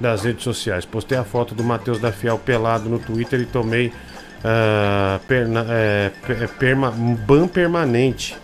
das 0.00 0.24
redes 0.24 0.42
sociais. 0.42 0.84
Postei 0.84 1.18
a 1.18 1.24
foto 1.24 1.54
do 1.54 1.62
Matheus 1.62 2.00
da 2.00 2.10
Fiel 2.10 2.38
pelado 2.38 2.88
no 2.88 2.98
Twitter 2.98 3.40
e 3.40 3.44
tomei 3.46 3.92
ah, 4.42 5.20
perna- 5.28 5.66
é, 5.68 6.10
pe- 6.26 6.48
perma- 6.58 6.90
ban 6.90 7.46
permanente. 7.46 8.36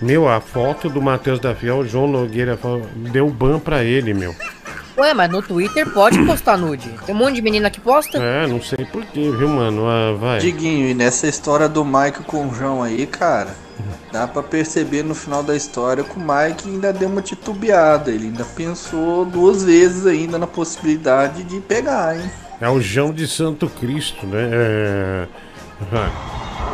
Meu, 0.00 0.28
a 0.28 0.40
foto 0.40 0.88
do 0.88 1.00
Matheus 1.00 1.38
da 1.38 1.54
Fiel, 1.54 1.86
João 1.86 2.08
Nogueira 2.08 2.58
deu 3.12 3.28
ban 3.30 3.58
pra 3.60 3.84
ele, 3.84 4.12
meu. 4.14 4.34
Ué, 4.96 5.14
mas 5.14 5.30
no 5.30 5.40
Twitter 5.40 5.88
pode 5.90 6.22
postar 6.24 6.58
nude. 6.58 6.90
Tem 7.06 7.14
um 7.14 7.18
monte 7.18 7.36
de 7.36 7.42
menina 7.42 7.70
que 7.70 7.80
posta. 7.80 8.18
É, 8.18 8.46
não 8.46 8.60
sei 8.60 8.84
porquê, 8.84 9.30
viu, 9.30 9.48
mano? 9.48 9.86
Ah, 9.88 10.14
vai. 10.18 10.38
Diguinho, 10.38 10.88
e 10.88 10.94
nessa 10.94 11.26
história 11.26 11.68
do 11.68 11.84
Mike 11.84 12.24
com 12.24 12.46
o 12.46 12.54
João 12.54 12.82
aí, 12.82 13.06
cara, 13.06 13.54
dá 14.12 14.28
pra 14.28 14.42
perceber 14.42 15.02
no 15.02 15.14
final 15.14 15.42
da 15.42 15.56
história 15.56 16.04
que 16.04 16.16
o 16.16 16.20
Mike 16.20 16.68
ainda 16.68 16.92
deu 16.92 17.08
uma 17.08 17.22
titubeada. 17.22 18.10
Ele 18.10 18.26
ainda 18.26 18.44
pensou 18.44 19.24
duas 19.24 19.64
vezes 19.64 20.06
ainda 20.06 20.38
na 20.38 20.46
possibilidade 20.46 21.42
de 21.44 21.58
pegar, 21.60 22.16
hein? 22.16 22.30
É 22.60 22.68
o 22.68 22.80
João 22.80 23.12
de 23.12 23.26
Santo 23.26 23.68
Cristo, 23.68 24.26
né? 24.26 24.48
É... 24.52 25.26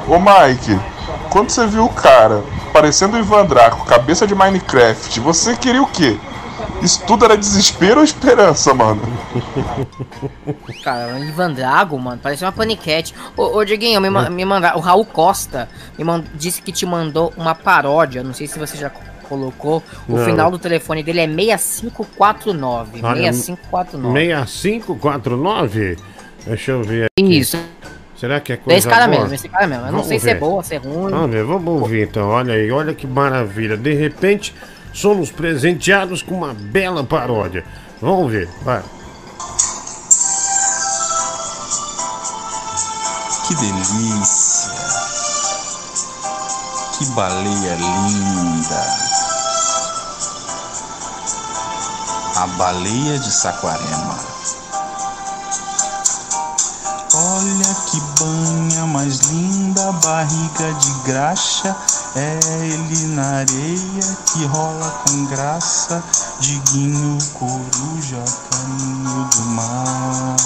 Ô 0.07 0.19
Mike, 0.19 0.78
quando 1.31 1.51
você 1.51 1.66
viu 1.66 1.85
o 1.85 1.89
cara 1.89 2.43
parecendo 2.73 3.16
o 3.16 3.20
Ivan 3.20 3.47
Draco, 3.47 3.86
cabeça 3.86 4.27
de 4.27 4.35
Minecraft, 4.35 5.20
você 5.20 5.57
queria 5.57 5.82
o 5.82 5.86
quê? 5.86 6.19
Isso 6.82 7.05
tudo 7.06 7.24
era 7.24 7.36
desespero 7.36 7.98
ou 7.98 8.05
esperança, 8.05 8.72
mano? 8.72 9.02
Cara, 10.82 11.16
o 11.16 11.24
Ivan 11.24 11.52
Drago, 11.52 11.98
mano, 11.98 12.20
parece 12.22 12.44
uma 12.44 12.52
paniquete. 12.52 13.14
Ô, 13.36 13.59
ô 13.59 13.64
Dieguinho, 13.64 14.00
me, 14.00 14.09
ma- 14.10 14.30
me 14.30 14.44
manda, 14.44 14.76
o 14.76 14.80
Raul 14.80 15.05
Costa 15.05 15.68
me 15.98 16.05
man- 16.05 16.24
disse 16.34 16.62
que 16.62 16.70
te 16.72 16.86
mandou 16.86 17.32
uma 17.36 17.55
paródia. 17.55 18.22
Não 18.22 18.32
sei 18.32 18.46
se 18.46 18.59
você 18.59 18.76
já 18.76 18.90
co- 18.90 19.00
colocou. 19.28 19.82
O 20.09 20.16
Não. 20.16 20.24
final 20.24 20.50
do 20.50 20.59
telefone 20.59 21.02
dele 21.02 21.20
é 21.20 21.26
6549. 21.26 23.00
Olha, 23.02 23.32
6549. 23.32 24.46
6549? 24.46 25.96
Deixa 26.46 26.70
eu 26.72 26.82
ver 26.82 27.06
aqui. 27.18 27.38
Isso. 27.38 27.59
Será 28.16 28.40
que 28.40 28.52
é 28.52 28.56
coisa 28.56 28.78
Esse 28.78 28.88
cara 28.88 29.06
boa? 29.06 29.20
mesmo, 29.20 29.34
esse 29.34 29.48
cara 29.48 29.66
mesmo. 29.66 29.82
Eu 29.82 29.86
não 29.86 29.92
Vamos 29.92 30.06
sei 30.09 30.18
se 30.18 30.30
é 30.30 30.34
ver. 30.34 30.40
boa, 30.40 30.62
se 30.62 30.74
é 30.74 30.78
ruim. 30.78 31.10
Vamos 31.10 31.30
ver, 31.30 31.44
vamos 31.44 31.68
ouvir 31.82 32.09
então. 32.09 32.28
Olha 32.28 32.55
aí, 32.55 32.70
olha 32.70 32.92
que 32.94 33.06
maravilha. 33.06 33.76
De 33.76 33.94
repente, 33.94 34.55
somos 34.93 35.31
presenteados 35.31 36.23
com 36.23 36.35
uma 36.36 36.55
bela 36.55 37.05
paródia. 37.05 37.65
Vamos 38.01 38.31
ver, 38.31 38.48
vai. 38.62 38.82
Que 43.47 43.55
delícia! 43.55 44.70
Que 46.98 47.06
baleia 47.06 47.74
linda! 47.77 49.09
A 52.36 52.47
baleia 52.59 53.19
de 53.19 53.32
Saquarema. 53.32 54.19
Olha 57.15 57.74
que 57.90 58.01
banha 58.20 58.86
mais 58.86 59.19
linda, 59.31 59.93
barriga 59.93 60.73
de 60.74 60.90
graxa. 61.05 61.77
É 62.16 62.39
ele 62.64 63.06
na 63.14 63.39
areia 63.39 64.16
que 64.32 64.44
rola 64.47 64.90
com 65.06 65.26
graça. 65.26 66.02
Diguinho, 66.40 67.18
coruja, 67.35 68.22
caminho 68.51 69.28
do 69.30 69.43
mar. 69.51 70.36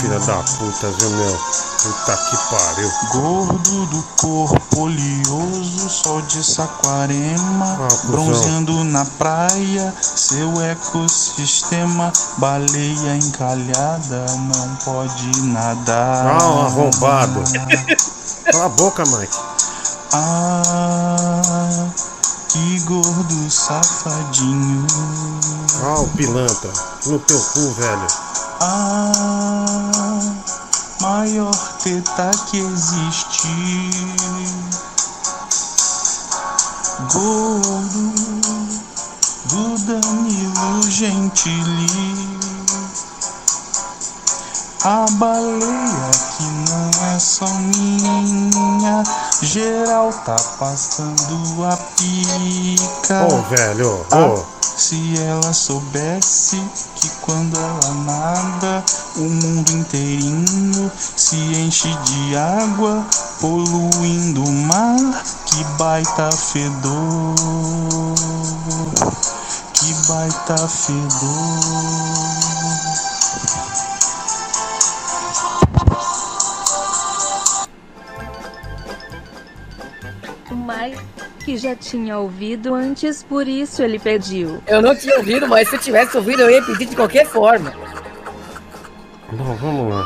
Filha 0.00 0.18
da 0.20 0.36
puta, 0.36 0.90
viu, 0.98 1.10
meu? 1.10 1.38
Puta 1.82 2.16
que 2.16 2.36
pariu. 2.50 2.90
Gordo 3.12 3.86
do 3.86 4.02
corpo 4.20 4.80
oleoso, 4.80 5.88
sol 5.88 6.20
de 6.22 6.44
Saquarema, 6.44 7.76
cuzão. 7.76 8.10
bronzeando 8.10 8.84
na 8.84 9.04
praia, 9.04 9.94
seu 10.00 10.60
ecossistema, 10.62 12.12
baleia 12.38 13.16
encalhada, 13.16 14.26
não 14.36 14.76
pode 14.84 15.42
nadar. 15.42 16.38
Ah, 16.40 16.46
um 16.48 16.66
arrombado. 16.66 17.42
Cala 18.52 18.66
a 18.66 18.68
boca, 18.68 19.02
Mike. 19.06 19.38
Ah, 20.12 21.88
que 22.48 22.80
gordo 22.80 23.48
safadinho. 23.48 24.84
Ah, 25.84 26.00
o 26.00 26.08
pilantra. 26.08 26.72
No 27.06 27.18
teu 27.20 27.38
cu, 27.38 27.72
velho. 27.74 28.06
Ah, 28.60 30.20
maior 31.00 31.54
teta 31.78 32.32
que 32.50 32.58
existe. 32.58 33.48
Gordo 37.12 38.12
do 39.44 39.78
Danilo 39.78 40.90
Gentili. 40.90 42.49
A 44.82 45.04
baleia 45.10 46.10
que 46.36 46.42
não 46.70 46.90
é 47.14 47.18
só 47.18 47.44
minha, 47.46 49.02
geral 49.42 50.10
tá 50.24 50.36
passando 50.58 51.64
a 51.66 51.76
pica. 51.76 53.26
Ô, 53.30 53.42
velho, 53.54 54.06
Ah, 54.10 54.20
ô. 54.24 54.44
se 54.62 55.20
ela 55.20 55.52
soubesse 55.52 56.62
que 56.96 57.10
quando 57.20 57.58
ela 57.58 57.94
nada, 58.06 58.82
o 59.16 59.20
mundo 59.20 59.70
inteirinho 59.70 60.90
se 61.14 61.36
enche 61.36 61.94
de 61.94 62.36
água, 62.36 63.04
poluindo 63.38 64.42
o 64.42 64.52
mar. 64.66 64.96
Que 65.44 65.62
baita 65.76 66.30
fedor, 66.32 67.34
que 69.74 69.92
baita 70.08 70.56
fedor. 70.68 72.19
O 80.80 81.40
Mike 81.40 81.58
já 81.58 81.74
tinha 81.74 82.18
ouvido 82.18 82.74
antes, 82.74 83.22
por 83.22 83.46
isso 83.46 83.82
ele 83.82 83.98
pediu. 83.98 84.62
Eu 84.66 84.80
não 84.80 84.96
tinha 84.96 85.16
ouvido, 85.18 85.46
mas 85.46 85.68
se 85.68 85.76
eu 85.76 85.80
tivesse 85.80 86.16
ouvido, 86.16 86.42
eu 86.42 86.50
ia 86.50 86.62
pedir 86.62 86.86
de 86.86 86.96
qualquer 86.96 87.26
forma. 87.26 87.72
Bom, 89.32 89.54
vamos 89.56 89.94
lá. 89.94 90.04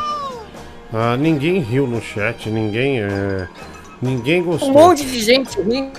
Ah, 0.92 1.16
ninguém 1.16 1.60
riu 1.60 1.86
no 1.86 2.01
chat, 2.02 2.51
ninguém. 2.51 3.01
É... 3.01 3.48
Ninguém 4.02 4.42
gostou. 4.42 4.70
Um 4.70 4.72
monte 4.72 5.05
de 5.05 5.20
gente 5.20 5.60
rindo. 5.60 5.98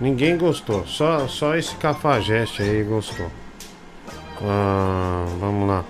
Ninguém 0.00 0.38
gostou. 0.38 0.86
Só, 0.86 1.26
só 1.26 1.56
esse 1.56 1.74
cafajeste 1.76 2.62
aí 2.62 2.82
gostou. 2.84 3.30
Ah, 4.42 5.26
vamos 5.40 5.68
lá. 5.68 5.84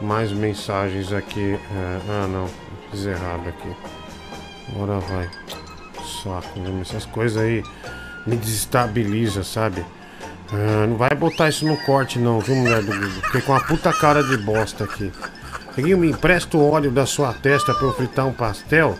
Mais 0.00 0.32
mensagens 0.32 1.12
aqui. 1.12 1.54
É, 1.54 2.00
ah, 2.08 2.26
não. 2.26 2.48
Fiz 2.90 3.06
errado 3.06 3.48
aqui. 3.48 3.76
Agora 4.74 4.98
vai. 5.00 5.30
Saco, 6.26 6.58
né? 6.58 6.80
essas 6.80 7.06
coisas 7.06 7.40
aí 7.40 7.62
me 8.26 8.36
desestabiliza, 8.36 9.44
sabe? 9.44 9.84
Ah, 10.52 10.86
não 10.88 10.96
vai 10.96 11.10
botar 11.10 11.48
isso 11.48 11.64
no 11.66 11.76
corte 11.78 12.18
não, 12.18 12.40
viu, 12.40 12.56
mulher 12.56 12.82
do 12.82 12.92
Google? 12.92 13.22
Fiquei 13.22 13.40
com 13.40 13.52
uma 13.52 13.60
puta 13.60 13.92
cara 13.92 14.22
de 14.22 14.36
bosta 14.36 14.84
aqui. 14.84 15.12
Peguinho, 15.74 15.98
me 15.98 16.10
empresta 16.10 16.56
o 16.56 16.70
óleo 16.70 16.90
da 16.90 17.06
sua 17.06 17.32
testa 17.32 17.74
pra 17.74 17.86
eu 17.86 17.92
fritar 17.92 18.26
um 18.26 18.32
pastel? 18.32 18.98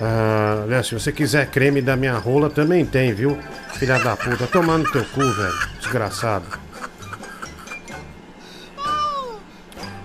Ah, 0.00 0.82
se 0.82 0.94
você 0.94 1.12
quiser 1.12 1.46
creme 1.50 1.82
da 1.82 1.96
minha 1.96 2.16
rola, 2.16 2.48
também 2.48 2.84
tem, 2.84 3.12
viu? 3.12 3.38
Filha 3.74 3.98
da 3.98 4.16
puta, 4.16 4.46
tomando 4.46 4.90
teu 4.90 5.04
cu, 5.04 5.20
velho. 5.20 5.68
Desgraçado. 5.78 6.44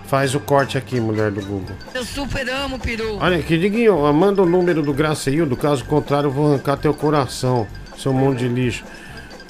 Faz 0.07 0.33
o 0.33 0.39
corte 0.39 0.77
aqui, 0.77 1.01
mulher 1.01 1.31
do 1.31 1.41
Google. 1.41 1.75
Eu 1.93 2.05
super 2.05 2.47
amo, 2.49 2.79
peru. 2.79 3.17
Olha 3.19 3.37
aqui, 3.37 3.57
Diguinho, 3.57 3.97
manda 4.13 4.41
o 4.41 4.45
número 4.45 4.81
do 4.81 4.93
Graceildo, 4.93 5.57
caso 5.57 5.83
contrário 5.83 6.27
eu 6.27 6.31
vou 6.31 6.47
arrancar 6.47 6.77
teu 6.77 6.93
coração, 6.93 7.67
seu 7.97 8.13
monte 8.13 8.39
de 8.39 8.47
lixo. 8.47 8.85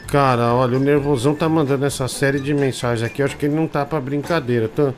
Cara, 0.07 0.53
olha, 0.55 0.77
o 0.77 0.79
Nervosão 0.79 1.35
tá 1.35 1.47
mandando 1.47 1.85
essa 1.85 2.07
série 2.07 2.39
de 2.39 2.53
mensagens 2.53 3.03
aqui, 3.05 3.21
eu 3.21 3.25
acho 3.25 3.37
que 3.37 3.45
ele 3.45 3.55
não 3.55 3.67
tá 3.67 3.85
pra 3.85 3.99
brincadeira. 3.99 4.67
Tá? 4.67 4.93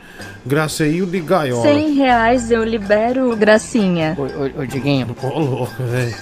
Graceildo 0.46 1.14
e 1.18 1.20
Gaiola. 1.20 1.64
100 1.64 1.94
reais 1.96 2.52
eu 2.52 2.64
libero 2.64 3.36
Gracinha. 3.36 4.16
Ô, 4.18 4.62
ô, 4.62 4.66
Diguinho. 4.66 5.14
Ô, 5.22 5.40
louco, 5.40 5.74
velho. 5.84 6.16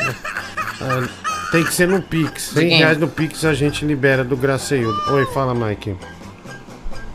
Tem 1.52 1.64
que 1.64 1.74
ser 1.74 1.88
no 1.88 2.02
Pix. 2.02 2.54
100 2.54 2.64
Diguinho. 2.64 2.80
reais 2.80 2.98
no 2.98 3.08
Pix 3.08 3.46
a 3.46 3.54
gente 3.54 3.86
libera 3.86 4.24
do 4.24 4.36
Graceildo. 4.38 4.98
Oi, 5.12 5.26
fala, 5.28 5.54
Mike. 5.54 5.96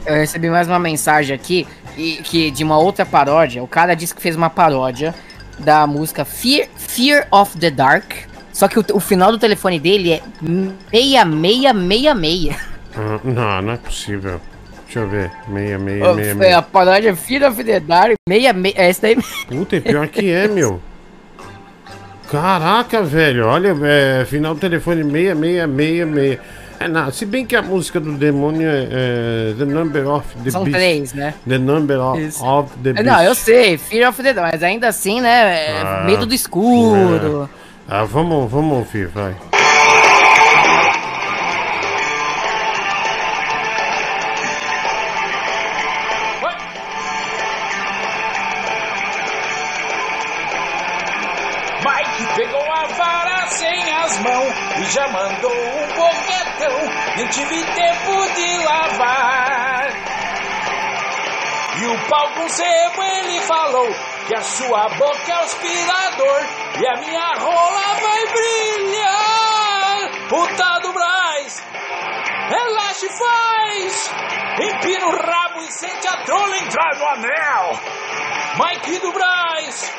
Eu 0.05 0.15
recebi 0.15 0.51
mais 0.51 0.69
uma 0.69 0.78
mensagem 0.78 1.35
aqui 1.35 1.66
e, 1.97 2.16
que 2.23 2.51
de 2.51 2.64
uma 2.64 2.78
outra 2.78 3.05
paródia. 3.05 3.62
O 3.62 3.69
cara 3.69 3.94
disse 3.94 4.14
que 4.14 4.23
fez 4.23 4.36
uma 4.36 4.51
paródia 4.51 5.14
da 5.59 5.86
música 5.86 6.24
Fear, 6.24 6.69
Fear 6.77 7.27
of 7.31 7.56
the 7.59 7.70
Dark. 7.70 8.12
Só 8.52 8.69
que 8.69 8.78
o, 8.78 8.85
o 8.94 9.01
final 9.01 9.32
do 9.32 9.39
telefone 9.39 9.78
dele 9.81 10.12
é 10.12 10.23
6666. 10.90 12.56
Ah, 12.94 13.20
não, 13.24 13.62
não 13.62 13.73
é 13.73 13.77
possível. 13.77 14.40
Deixa 14.85 15.01
eu 15.01 15.09
ver. 15.09 15.31
Meia, 15.48 15.78
meia, 15.78 16.10
Ó, 16.10 16.14
meia, 16.14 16.35
foi 16.35 16.47
meia. 16.47 16.59
A 16.59 16.62
paródia 16.62 17.16
Fear 17.16 17.51
of 17.51 17.64
the 17.64 17.81
Dark 17.81 18.14
66. 18.28 18.74
É 18.77 18.90
esse 18.90 19.01
daí. 19.01 19.16
Puta, 19.48 19.77
e 19.77 19.81
pior 19.81 20.06
que 20.09 20.31
é, 20.31 20.47
meu. 20.48 20.81
Caraca, 22.31 23.02
velho. 23.02 23.47
Olha, 23.47 23.74
é, 23.85 24.24
final 24.24 24.55
do 24.55 24.60
telefone 24.60 25.02
6666. 25.02 26.61
É 26.84 26.88
nada. 26.88 27.12
Se 27.12 27.24
bem 27.24 27.44
que 27.46 27.54
a 27.54 27.62
música 27.62 28.00
do 28.00 28.12
demônio 28.12 28.68
é, 28.68 28.88
é 28.90 29.54
The 29.59 29.64
Number 29.64 30.09
of 30.09 30.26
the 30.42 30.50
São 30.50 30.64
Beast. 30.64 30.76
três, 30.78 31.12
né? 31.12 31.34
The 31.48 31.59
Number 31.59 32.00
of, 32.00 32.20
of 32.42 32.70
the 32.82 32.92
Beast. 32.92 33.06
Não, 33.06 33.22
eu 33.22 33.34
sei, 33.34 33.78
Fear 33.78 34.09
of 34.10 34.22
the 34.22 34.32
Dark, 34.32 34.52
mas 34.52 34.62
ainda 34.62 34.88
assim, 34.88 35.20
né? 35.20 35.66
É 35.68 35.80
Ah, 35.82 36.02
medo 36.04 36.26
do 36.26 36.34
escuro. 36.34 37.48
é. 37.59 37.62
Ah, 37.88 38.04
vamos, 38.04 38.50
vamos 38.50 38.78
ouvir, 38.78 39.06
vai. 39.09 39.34
Mike 51.84 52.34
pegou 52.36 52.72
a 52.72 52.86
vara 52.86 53.46
sem 53.48 53.90
as 53.92 54.18
mãos 54.18 54.54
e 54.80 54.84
já 54.92 55.09
mandou 55.09 55.50
um. 55.52 55.81
Nem 57.23 57.31
tive 57.31 57.62
tempo 57.62 58.35
de 58.35 58.65
lavar. 58.65 59.89
E 61.81 61.86
o 61.86 62.09
pau 62.09 62.32
com 62.35 62.49
sebo 62.49 63.01
ele 63.01 63.40
falou 63.43 63.86
que 64.27 64.35
a 64.35 64.43
sua 64.43 64.89
boca 64.89 65.31
é 65.31 65.35
aspirador 65.35 66.43
e 66.81 66.86
a 66.89 66.97
minha 67.01 67.32
rola 67.39 67.94
vai 68.01 68.27
brilhar. 68.27 70.11
Puta 70.28 70.81
do 70.81 70.93
Braz, 70.93 71.65
relaxa 72.49 73.07
e 73.07 73.11
faz. 73.16 74.11
Empina 74.61 75.07
o 75.07 75.16
rabo 75.16 75.61
e 75.61 75.70
sente 75.70 76.09
a 76.09 76.24
trola 76.24 76.59
entrar 76.59 76.97
no 76.99 77.07
anel. 77.07 77.78
Mike 78.59 78.99
do 78.99 79.12
Braz, 79.12 79.93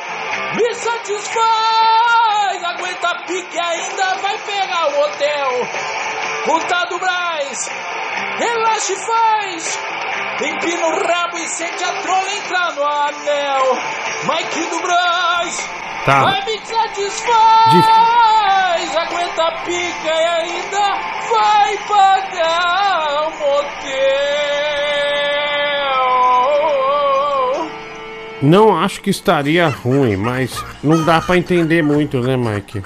me 0.58 0.74
satisfaz. 0.76 2.64
Aguenta 2.66 3.16
pique 3.28 3.60
ainda 3.60 4.16
vai 4.18 4.38
pegar 4.40 4.88
o 4.90 5.00
hotel. 5.06 6.33
Puta 6.46 6.86
do 6.90 7.00
Braz, 7.00 7.70
relaxa 8.38 8.94
e 8.94 8.96
faz. 8.98 9.80
Empina 10.42 10.88
o 10.88 11.08
rabo 11.08 11.38
e 11.38 11.48
sente 11.48 11.82
a 11.84 11.94
trola 12.02 12.34
entrar 12.36 12.74
no 12.76 12.84
anel. 12.84 13.78
Mike 14.28 14.66
do 14.70 14.80
Braz, 14.82 15.70
Tá. 16.06 16.22
vai 16.24 16.44
me 16.46 16.60
satisfaz. 16.66 17.86
Aguenta 18.96 19.44
a 19.44 19.52
pica 19.64 20.10
e 20.10 20.26
ainda 20.26 20.94
vai 21.32 21.78
pagar 21.88 23.28
o 23.28 23.32
motel. 23.32 23.94
Não 28.42 28.78
acho 28.78 29.02
que 29.02 29.10
estaria 29.10 29.70
ruim, 29.70 30.18
mas 30.18 30.64
não 30.84 31.04
dá 31.06 31.22
pra 31.22 31.38
entender 31.38 31.82
muito, 31.82 32.20
né, 32.22 32.36
Mike? 32.36 32.84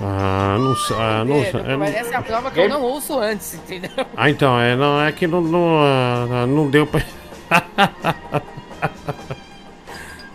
Ah, 0.00 0.56
não 0.58 0.74
sei. 0.76 0.96
Ah, 0.98 1.24
não, 1.24 1.42
sei, 1.44 1.60
é, 1.60 1.76
Mas 1.76 1.94
essa 1.94 2.14
é 2.14 2.16
a 2.16 2.22
prova 2.22 2.50
que 2.50 2.58
eu 2.58 2.68
não 2.68 2.82
ouço 2.82 3.18
antes, 3.18 3.54
entendeu? 3.54 3.90
Ah, 4.16 4.30
então, 4.30 4.58
é, 4.58 4.74
não, 4.74 5.00
é 5.00 5.12
que 5.12 5.26
não, 5.26 5.42
não, 5.42 5.78
ah, 5.78 6.46
não 6.46 6.70
deu 6.70 6.86
pra. 6.86 7.02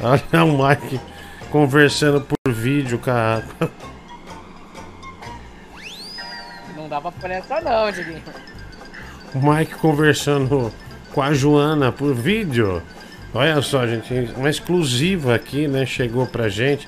Olha 0.02 0.44
o 0.44 0.68
Mike 0.68 1.00
conversando 1.50 2.22
por 2.22 2.54
vídeo, 2.54 3.00
cara. 3.00 3.44
Não 6.76 6.88
dá 6.88 7.02
pra 7.02 7.12
prestar 7.12 7.62
não, 7.64 7.92
Diguinho. 7.92 8.22
O 9.34 9.40
Mike 9.40 9.74
conversando 9.76 10.72
com 11.12 11.22
a 11.22 11.34
Joana 11.34 11.92
por 11.92 12.14
vídeo. 12.14 12.84
Olha 13.34 13.62
só, 13.62 13.88
gente, 13.88 14.14
uma 14.38 14.50
exclusiva 14.50 15.34
aqui, 15.34 15.68
né? 15.68 15.86
Chegou 15.86 16.28
pra 16.28 16.50
gente. 16.50 16.88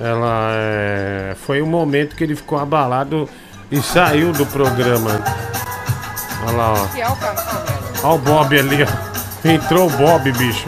Ela 0.00 0.52
é, 0.54 1.36
foi 1.36 1.60
o 1.60 1.66
momento 1.66 2.16
que 2.16 2.24
ele 2.24 2.34
ficou 2.34 2.58
abalado 2.58 3.28
e 3.70 3.82
saiu 3.82 4.32
do 4.32 4.46
programa. 4.46 5.22
Olha 6.46 6.56
lá, 6.56 6.72
ó. 6.72 6.98
É. 6.98 7.04
Olha 8.02 8.14
o 8.14 8.18
Bob 8.18 8.58
ali, 8.58 8.78
ó. 8.82 9.46
Entrou 9.46 9.88
o 9.88 9.90
Bob, 9.90 10.32
bicho. 10.32 10.66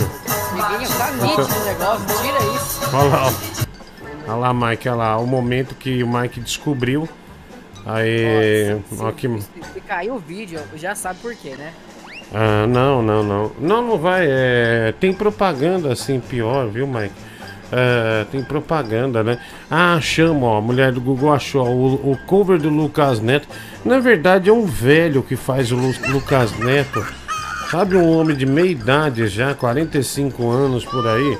Diguinho, 0.54 0.98
tá 0.98 1.10
nítido 1.12 1.60
o 1.60 1.64
negócio, 1.64 2.06
tira 2.22 2.38
isso. 2.56 2.80
Olha 2.92 3.08
lá, 3.08 3.26
ó. 3.26 3.32
Olha 4.28 4.36
lá, 4.36 4.54
Mike, 4.54 4.88
olha 4.88 4.96
lá. 4.96 5.18
O 5.18 5.26
momento 5.26 5.74
que 5.74 6.02
o 6.02 6.08
Mike 6.08 6.38
descobriu. 6.38 7.08
Aí. 7.86 8.80
ó 9.00 9.10
que... 9.12 9.28
Se 9.72 9.80
caiu 9.80 10.14
o 10.14 10.18
vídeo, 10.18 10.60
já 10.76 10.94
sabe 10.94 11.18
por 11.20 11.34
quê, 11.34 11.54
né? 11.56 11.72
Ah, 12.34 12.66
não, 12.66 13.02
não, 13.02 13.22
não. 13.22 13.52
Não, 13.58 13.82
não 13.82 13.98
vai. 13.98 14.26
É... 14.28 14.94
Tem 15.00 15.12
propaganda 15.12 15.90
assim 15.90 16.20
pior, 16.20 16.68
viu, 16.68 16.86
Mike? 16.86 17.14
É, 17.74 18.26
tem 18.30 18.42
propaganda, 18.42 19.24
né? 19.24 19.38
Ah, 19.70 19.98
chama, 20.00 20.46
ó. 20.46 20.58
A 20.58 20.60
mulher 20.60 20.92
do 20.92 21.00
Google 21.00 21.32
achou 21.32 21.66
ó, 21.66 21.70
o, 21.70 22.12
o 22.12 22.18
cover 22.26 22.58
do 22.60 22.68
Lucas 22.68 23.18
Neto. 23.20 23.48
Na 23.84 23.98
verdade, 23.98 24.50
é 24.50 24.52
um 24.52 24.66
velho 24.66 25.22
que 25.22 25.36
faz 25.36 25.72
o 25.72 25.76
Lu- 25.76 25.94
Lucas 26.10 26.52
Neto. 26.58 27.02
Sabe, 27.70 27.96
um 27.96 28.18
homem 28.18 28.36
de 28.36 28.44
meia 28.44 28.66
idade 28.70 29.26
já, 29.26 29.54
45 29.54 30.50
anos 30.50 30.84
por 30.84 31.06
aí, 31.08 31.38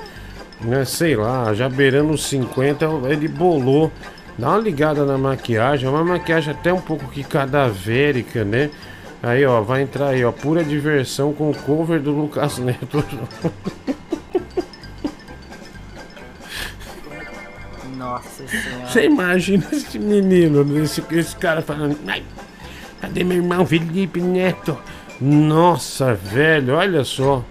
né? 0.63 0.83
Sei 0.87 1.15
lá, 1.15 1.53
já 1.53 1.69
beirando 1.69 2.13
os 2.15 2.25
50, 2.25 2.87
ele 3.11 3.29
bolou. 3.29 3.93
Dá 4.39 4.49
uma 4.49 4.59
ligada 4.59 5.05
na 5.05 5.19
maquiagem, 5.19 5.87
é 5.87 5.91
uma 5.91 6.03
maquiagem 6.03 6.53
até 6.55 6.73
um 6.73 6.81
pouco 6.81 7.09
que 7.09 7.23
cadavérica, 7.23 8.43
né? 8.43 8.71
Aí, 9.23 9.45
ó, 9.45 9.61
vai 9.61 9.83
entrar 9.83 10.09
aí, 10.09 10.25
ó, 10.25 10.33
pura 10.33 10.65
diversão 10.65 11.35
com 11.35 11.51
o 11.51 11.55
cover 11.55 12.01
do 12.01 12.11
Lucas 12.13 12.57
Neto. 12.59 13.05
Você 18.87 19.05
imagina 19.05 19.65
esse 19.73 19.99
menino, 19.99 20.79
esse, 20.83 21.03
esse 21.11 21.37
cara 21.37 21.63
falando, 21.63 21.99
ai, 22.07 22.23
cadê 23.01 23.25
meu 23.25 23.39
irmão 23.39 23.65
Felipe 23.67 24.21
Neto? 24.21 24.77
Nossa, 25.21 26.15
velho, 26.15 26.75
olha 26.75 27.05
só. 27.05 27.45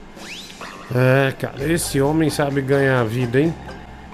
É, 0.94 1.32
cara, 1.32 1.72
esse 1.72 2.02
homem 2.02 2.30
sabe 2.30 2.62
ganhar 2.62 3.00
a 3.00 3.04
vida, 3.04 3.40
hein? 3.40 3.54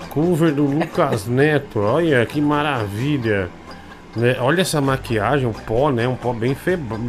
Cover 0.09 0.53
do 0.53 0.63
Lucas 0.63 1.25
Neto, 1.27 1.79
olha 1.79 2.25
que 2.25 2.39
maravilha. 2.39 3.49
Né? 4.15 4.35
Olha 4.39 4.61
essa 4.61 4.79
maquiagem, 4.79 5.47
um 5.47 5.53
pó, 5.53 5.91
né? 5.91 6.07
Um 6.07 6.15
pó 6.15 6.33
bem, 6.33 6.55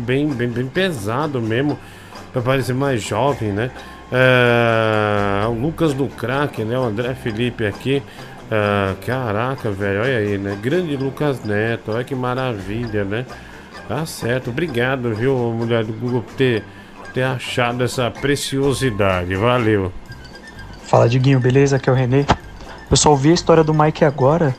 bem, 0.06 0.28
bem, 0.28 0.48
bem 0.48 0.66
pesado 0.66 1.40
mesmo, 1.40 1.78
pra 2.32 2.42
parecer 2.42 2.74
mais 2.74 3.02
jovem, 3.02 3.52
né? 3.52 3.70
É, 4.10 5.46
o 5.46 5.52
Lucas 5.52 5.92
do 5.92 6.06
Crack, 6.06 6.64
né? 6.64 6.78
O 6.78 6.84
André 6.84 7.14
Felipe 7.14 7.66
aqui. 7.66 8.02
Ah, 8.50 8.94
caraca, 9.04 9.70
velho, 9.70 10.00
olha 10.00 10.18
aí, 10.18 10.38
né? 10.38 10.56
Grande 10.60 10.96
Lucas 10.96 11.44
Neto, 11.44 11.92
olha 11.92 12.04
que 12.04 12.14
maravilha, 12.14 13.04
né? 13.04 13.26
Tá 13.86 14.04
certo, 14.06 14.50
obrigado, 14.50 15.14
viu, 15.14 15.34
mulher 15.52 15.84
do 15.84 15.92
Google, 15.92 16.22
por 16.22 16.34
ter, 16.34 16.64
ter 17.12 17.22
achado 17.22 17.84
essa 17.84 18.10
preciosidade. 18.10 19.34
Valeu. 19.34 19.92
Fala, 20.82 21.08
Diguinho, 21.08 21.38
beleza? 21.38 21.76
Aqui 21.76 21.90
é 21.90 21.92
o 21.92 21.94
Renê. 21.94 22.24
Eu 22.90 22.96
só 22.96 23.10
ouvi 23.10 23.30
a 23.30 23.34
história 23.34 23.62
do 23.62 23.74
Mike 23.74 24.04
agora 24.04 24.56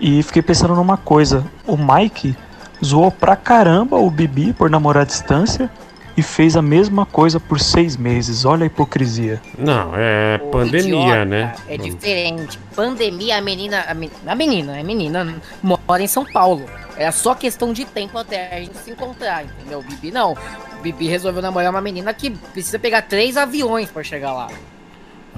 e 0.00 0.22
fiquei 0.22 0.42
pensando 0.42 0.74
numa 0.74 0.96
coisa. 0.96 1.44
O 1.66 1.76
Mike 1.76 2.36
zoou 2.84 3.10
pra 3.10 3.34
caramba 3.34 3.96
o 3.96 4.08
Bibi 4.10 4.52
por 4.52 4.70
namorar 4.70 5.02
à 5.02 5.06
distância 5.06 5.68
e 6.16 6.22
fez 6.22 6.56
a 6.56 6.62
mesma 6.62 7.04
coisa 7.04 7.40
por 7.40 7.58
seis 7.58 7.96
meses. 7.96 8.44
Olha 8.44 8.64
a 8.64 8.66
hipocrisia. 8.66 9.40
Não, 9.58 9.92
é 9.96 10.38
pandemia, 10.38 11.00
Idiota, 11.00 11.24
né? 11.24 11.54
É 11.68 11.76
diferente. 11.76 12.58
Pandemia, 12.74 13.36
a 13.38 13.40
menina, 13.40 13.84
a, 13.88 13.94
men- 13.94 14.10
a 14.26 14.34
menina, 14.34 14.78
a 14.78 14.84
menina 14.84 15.34
mora 15.62 16.02
em 16.02 16.06
São 16.06 16.24
Paulo. 16.24 16.64
É 16.96 17.10
só 17.10 17.34
questão 17.34 17.72
de 17.72 17.84
tempo 17.84 18.16
até 18.16 18.54
a 18.56 18.60
gente 18.60 18.76
se 18.78 18.92
encontrar, 18.92 19.44
entendeu? 19.44 19.80
O 19.80 19.82
Bibi 19.82 20.12
não. 20.12 20.32
O 20.78 20.82
Bibi 20.82 21.08
resolveu 21.08 21.42
namorar 21.42 21.70
uma 21.70 21.80
menina 21.80 22.14
que 22.14 22.30
precisa 22.30 22.78
pegar 22.78 23.02
três 23.02 23.36
aviões 23.36 23.90
pra 23.90 24.02
chegar 24.04 24.32
lá. 24.32 24.48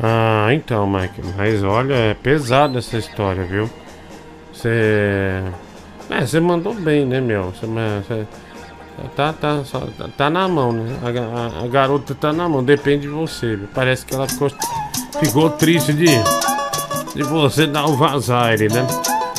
Ah, 0.03 0.49
então, 0.53 0.87
Mike, 0.87 1.23
mas 1.39 1.65
olha, 1.65 1.95
é 1.95 2.13
pesada 2.15 2.79
essa 2.81 2.99
história, 2.99 3.45
viu? 3.45 3.71
Você. 4.53 5.43
É, 6.11 6.21
você 6.21 6.39
mandou 6.39 6.75
bem, 6.75 7.07
né, 7.07 7.21
meu? 7.21 7.45
Você. 7.53 8.27
Você- 8.99 9.09
Tá, 9.17 9.33
tá, 9.33 9.61
só- 9.65 9.81
tá, 9.99 10.07
tá 10.17 10.31
na 10.31 10.49
mão, 10.49 10.73
né? 10.73 10.97
A, 11.03 11.61
a- 11.61 11.65
a 11.65 11.69
garota 11.69 12.15
tá 12.15 12.33
na 12.33 12.49
mão, 12.49 12.63
depende 12.65 13.03
de 13.03 13.09
você. 13.09 13.59
Parece 13.75 14.05
que 14.07 14.15
ela 14.15 14.27
ficou, 14.29 14.51
ficou 15.21 15.51
triste 15.51 15.93
de, 15.93 16.07
de 17.15 17.23
você 17.23 17.67
dar 17.67 17.87
o 17.87 17.97
vazar, 17.97 18.59
né? 18.59 18.87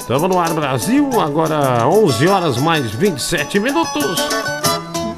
Tamo 0.07 0.27
no 0.27 0.39
ar, 0.39 0.53
Brasil, 0.53 1.09
agora 1.19 1.85
11 1.87 2.27
horas 2.27 2.57
mais 2.57 2.91
27 2.91 3.59
minutos. 3.59 4.17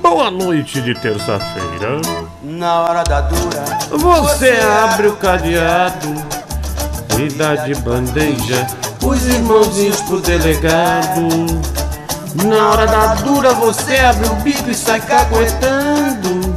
Boa 0.02 0.32
noite 0.32 0.82
de 0.82 0.96
terça-feira. 0.96 2.02
Na 2.42 2.82
hora 2.82 3.04
da 3.04 3.22
dura, 3.22 3.64
Você 3.92 4.50
abre 4.84 5.08
o 5.08 5.16
cadeado 5.16 6.08
e 7.20 7.28
dá 7.34 7.56
de 7.56 7.76
bandeja 7.76 8.66
os 9.04 9.28
irmãozinhos 9.28 10.02
pro 10.02 10.20
delegado. 10.22 11.28
Na 12.36 12.70
hora 12.70 12.86
da 12.86 13.16
dura 13.16 13.54
você 13.54 13.98
abre 13.98 14.28
o 14.28 14.36
bico 14.36 14.70
e 14.70 14.76
sai 14.76 15.02
caguetando. 15.02 16.54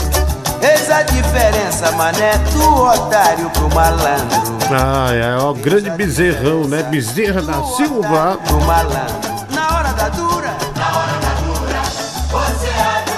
eis 0.60 0.90
a 0.90 1.02
diferença, 1.02 1.90
mané, 1.92 2.36
do 2.52 2.82
otário 2.84 3.48
pro 3.50 3.74
malandro. 3.74 4.58
Ai, 4.70 5.22
ai, 5.22 5.36
ó, 5.38 5.52
grande 5.54 5.90
bezerrão, 5.90 6.64
né? 6.64 6.82
Bezerra 6.82 7.40
da 7.40 7.62
Silva. 7.76 8.38
Pro 8.44 8.60
malandro. 8.60 9.32
Na 9.50 9.76
hora 9.76 9.92
da 9.92 10.08
dura, 10.10 10.56
na 10.76 10.98
hora 10.98 11.12
da 11.20 11.34
dura, 11.40 11.82
você 12.30 12.68
abre 12.68 13.12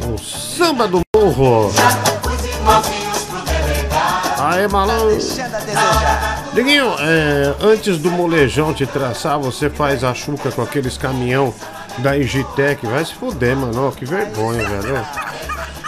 o. 0.00 0.14
O 0.14 0.18
samba 0.18 0.88
do 0.88 1.00
morro. 1.14 1.66
Os 1.68 2.44
irmãozinhos 2.44 3.18
pro 3.28 3.40
delegado. 3.40 4.40
Aê, 4.40 4.66
malandro. 4.66 5.10
Deixando 5.10 5.54
a 5.54 5.58
desejar. 5.60 6.29
Diguinho, 6.52 6.94
é, 6.98 7.54
antes 7.60 7.98
do 7.98 8.10
molejão 8.10 8.74
te 8.74 8.84
traçar, 8.84 9.38
você 9.38 9.70
faz 9.70 10.02
a 10.02 10.12
chuca 10.12 10.50
com 10.50 10.62
aqueles 10.62 10.96
caminhão 10.96 11.54
da 11.98 12.16
Igitec. 12.16 12.84
Vai 12.86 13.04
se 13.04 13.14
fuder, 13.14 13.56
mano. 13.56 13.86
Ó, 13.86 13.90
que 13.92 14.04
vergonha, 14.04 14.66
velho. 14.68 15.06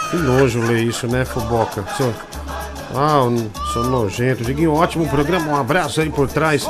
Que 0.09 0.17
nojo 0.17 0.61
ler 0.61 0.83
isso, 0.83 1.07
né, 1.07 1.25
Fuboca? 1.25 1.83
Sou... 1.97 2.13
Ah, 2.95 3.23
sou 3.73 3.83
nojento. 3.85 4.43
Diguinho, 4.43 4.73
ótimo 4.73 5.07
programa. 5.09 5.51
Um 5.51 5.55
abraço 5.55 5.99
aí 5.99 6.09
por 6.09 6.27
trás. 6.29 6.65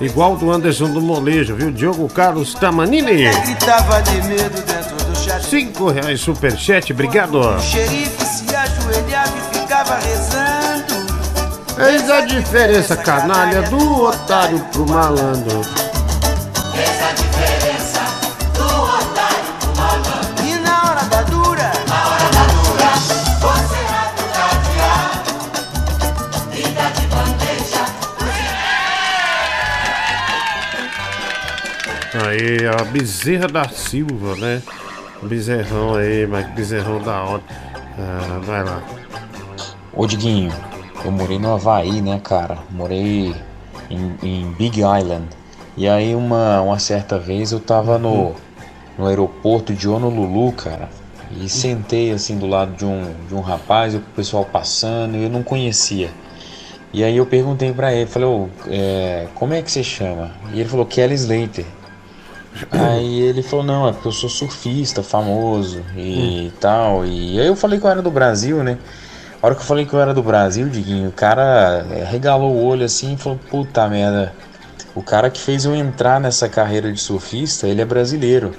Igual 0.00 0.36
do 0.36 0.50
Anderson 0.50 0.90
do 0.90 1.00
Molejo, 1.00 1.54
viu? 1.54 1.70
Diogo 1.70 2.08
Carlos 2.08 2.54
Tamanini. 2.54 3.30
Gritava 3.30 4.02
de 4.02 4.22
medo 4.22 4.60
dentro 4.62 4.96
do 4.96 5.16
chat. 5.16 5.44
Cinco 5.44 5.88
reais 5.90 6.20
superchat, 6.20 6.92
obrigado. 6.92 7.38
O 7.38 7.60
xerife 7.60 8.24
se 8.24 8.54
ajoelhava 8.54 9.32
e 9.38 9.58
ficava 9.58 9.94
rezando. 9.94 10.17
Eis 11.80 12.10
a 12.10 12.22
diferença, 12.22 12.96
canalha, 12.96 13.62
do 13.62 14.02
otário 14.02 14.58
pro 14.72 14.84
malandro. 14.84 15.60
Eis 16.74 17.02
a 17.02 17.12
diferença 17.12 18.00
do 18.54 18.64
otário 18.64 19.54
pro 19.60 19.76
malandro. 19.76 20.44
E 20.44 20.56
na 20.56 20.90
hora 20.90 21.04
da 21.04 21.22
dura, 21.22 21.72
na 21.86 22.08
hora 22.08 22.28
da 22.34 22.46
dura, 22.50 22.90
você 23.40 23.78
abre 23.94 24.24
o 24.24 24.28
cadeado 24.34 25.30
e 26.52 26.62
dá 26.74 26.90
de 26.90 27.06
bandeja. 27.06 27.84
Aí, 32.26 32.66
a 32.66 32.84
bezerra 32.86 33.46
da 33.46 33.68
Silva, 33.68 34.34
né? 34.34 34.60
Bezerrão 35.22 35.94
aí, 35.94 36.26
mas 36.26 36.44
bezerrão 36.48 37.00
da 37.00 37.22
hora. 37.22 37.42
Ah, 37.96 38.40
vai 38.44 38.64
lá. 38.64 38.82
Ô 39.92 40.06
Diguinho, 40.06 40.52
eu 41.04 41.10
morei 41.10 41.38
no 41.38 41.52
Havaí, 41.52 42.00
né, 42.00 42.20
cara? 42.22 42.58
Morei 42.70 43.34
em, 43.90 44.14
em 44.22 44.52
Big 44.52 44.80
Island. 44.80 45.26
E 45.76 45.88
aí 45.88 46.14
uma, 46.14 46.60
uma 46.60 46.78
certa 46.78 47.18
vez 47.18 47.52
eu 47.52 47.60
tava 47.60 47.98
no, 47.98 48.34
no 48.98 49.06
aeroporto 49.06 49.72
de 49.72 49.88
Honolulu, 49.88 50.52
cara. 50.52 50.88
E 51.40 51.48
sentei 51.48 52.10
assim 52.10 52.38
do 52.38 52.46
lado 52.46 52.74
de 52.74 52.84
um, 52.84 53.14
de 53.28 53.34
um 53.34 53.40
rapaz, 53.40 53.94
o 53.94 54.00
pessoal 54.16 54.44
passando, 54.44 55.16
e 55.16 55.24
eu 55.24 55.30
não 55.30 55.42
conhecia. 55.42 56.10
E 56.92 57.04
aí 57.04 57.16
eu 57.16 57.26
perguntei 57.26 57.72
pra 57.72 57.92
ele, 57.92 58.06
falei, 58.06 58.28
ô, 58.28 58.48
é, 58.66 59.28
como 59.34 59.52
é 59.52 59.60
que 59.60 59.70
você 59.70 59.84
chama? 59.84 60.32
E 60.52 60.60
ele 60.60 60.68
falou, 60.68 60.86
Kelly 60.86 61.14
Slater. 61.14 61.66
Aí 62.72 63.20
ele 63.20 63.42
falou, 63.42 63.64
não, 63.64 63.88
é 63.88 63.92
porque 63.92 64.08
eu 64.08 64.12
sou 64.12 64.28
surfista 64.28 65.02
famoso 65.02 65.82
e 65.96 66.50
tal. 66.58 67.04
E 67.04 67.38
aí 67.38 67.46
eu 67.46 67.54
falei 67.54 67.78
que 67.78 67.84
eu 67.84 67.90
era 67.90 68.02
do 68.02 68.10
Brasil, 68.10 68.64
né? 68.64 68.78
A 69.40 69.46
hora 69.46 69.54
que 69.54 69.60
eu 69.60 69.66
falei 69.66 69.84
que 69.86 69.94
eu 69.94 70.00
era 70.00 70.12
do 70.12 70.22
Brasil, 70.22 70.68
Diguinho, 70.68 71.08
o 71.08 71.12
cara 71.12 71.86
é, 71.92 72.04
regalou 72.04 72.52
o 72.52 72.64
olho 72.64 72.84
assim 72.84 73.14
e 73.14 73.16
falou, 73.16 73.38
puta 73.50 73.86
merda. 73.88 74.32
O 74.94 75.02
cara 75.02 75.30
que 75.30 75.40
fez 75.40 75.64
eu 75.64 75.76
entrar 75.76 76.20
nessa 76.20 76.48
carreira 76.48 76.92
de 76.92 77.00
surfista, 77.00 77.68
ele 77.68 77.80
é 77.80 77.84
brasileiro. 77.84 78.52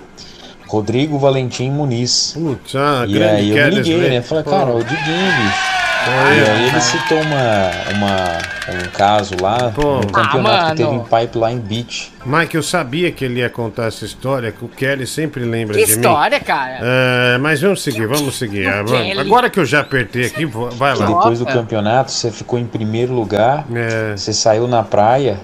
Rodrigo 0.68 1.18
Valentim 1.20 1.70
Muniz. 1.72 2.34
Putz, 2.34 2.76
ah, 2.76 3.04
e 3.08 3.22
aí 3.22 3.50
eu 3.50 3.56
me 3.56 3.76
liguei, 3.76 3.94
Slater. 3.94 4.12
né? 4.12 4.22
Falei, 4.22 4.44
cara, 4.44 4.72
o 4.72 4.84
Diguinho, 4.84 5.32
bicho. 5.44 5.79
E 6.08 6.50
aí 6.50 6.68
ele 6.70 6.82
citou 6.82 7.20
uma, 7.22 7.72
uma, 7.96 8.38
um 8.86 8.90
caso 8.92 9.36
lá, 9.42 9.70
Pô. 9.72 9.98
um 9.98 10.02
campeonato 10.02 10.66
Ah, 10.66 10.70
que 10.72 10.78
teve 10.78 10.96
em. 10.96 11.00
Pipeline 11.04 11.60
Beach. 11.60 12.14
Mike, 12.26 12.56
eu 12.56 12.64
sabia 12.64 13.12
que 13.12 13.26
ele 13.26 13.40
ia 13.42 13.50
contar 13.50 13.86
essa 13.88 14.06
história, 14.06 14.52
que 14.52 14.64
o 14.64 14.68
Kelly 14.68 15.06
sempre 15.06 15.44
lembra 15.44 15.76
Que 15.76 15.86
de 15.86 15.92
mim. 15.92 15.98
história, 15.98 16.40
cara? 16.40 16.80
É, 16.82 17.38
mas 17.40 17.62
vamos 17.62 17.82
seguir, 17.84 18.08
vamos 18.08 18.38
seguir. 18.38 18.68
Ah, 18.68 18.84
Kelly. 18.84 19.20
Agora 19.20 19.50
que 19.50 19.60
eu 19.60 19.66
já 19.66 19.82
apertei 19.82 20.26
aqui, 20.26 20.46
vai 20.46 20.94
Que 20.94 21.00
lá. 21.02 21.08
depois 21.08 21.40
do 21.40 21.46
campeonato 21.46 22.12
você 22.12 22.32
ficou 22.32 22.58
em 22.58 22.66
primeiro 22.66 23.14
lugar, 23.14 23.66
É. 23.74 24.16
você 24.16 24.32
saiu 24.34 24.68
na 24.68 24.84
praia, 24.84 25.40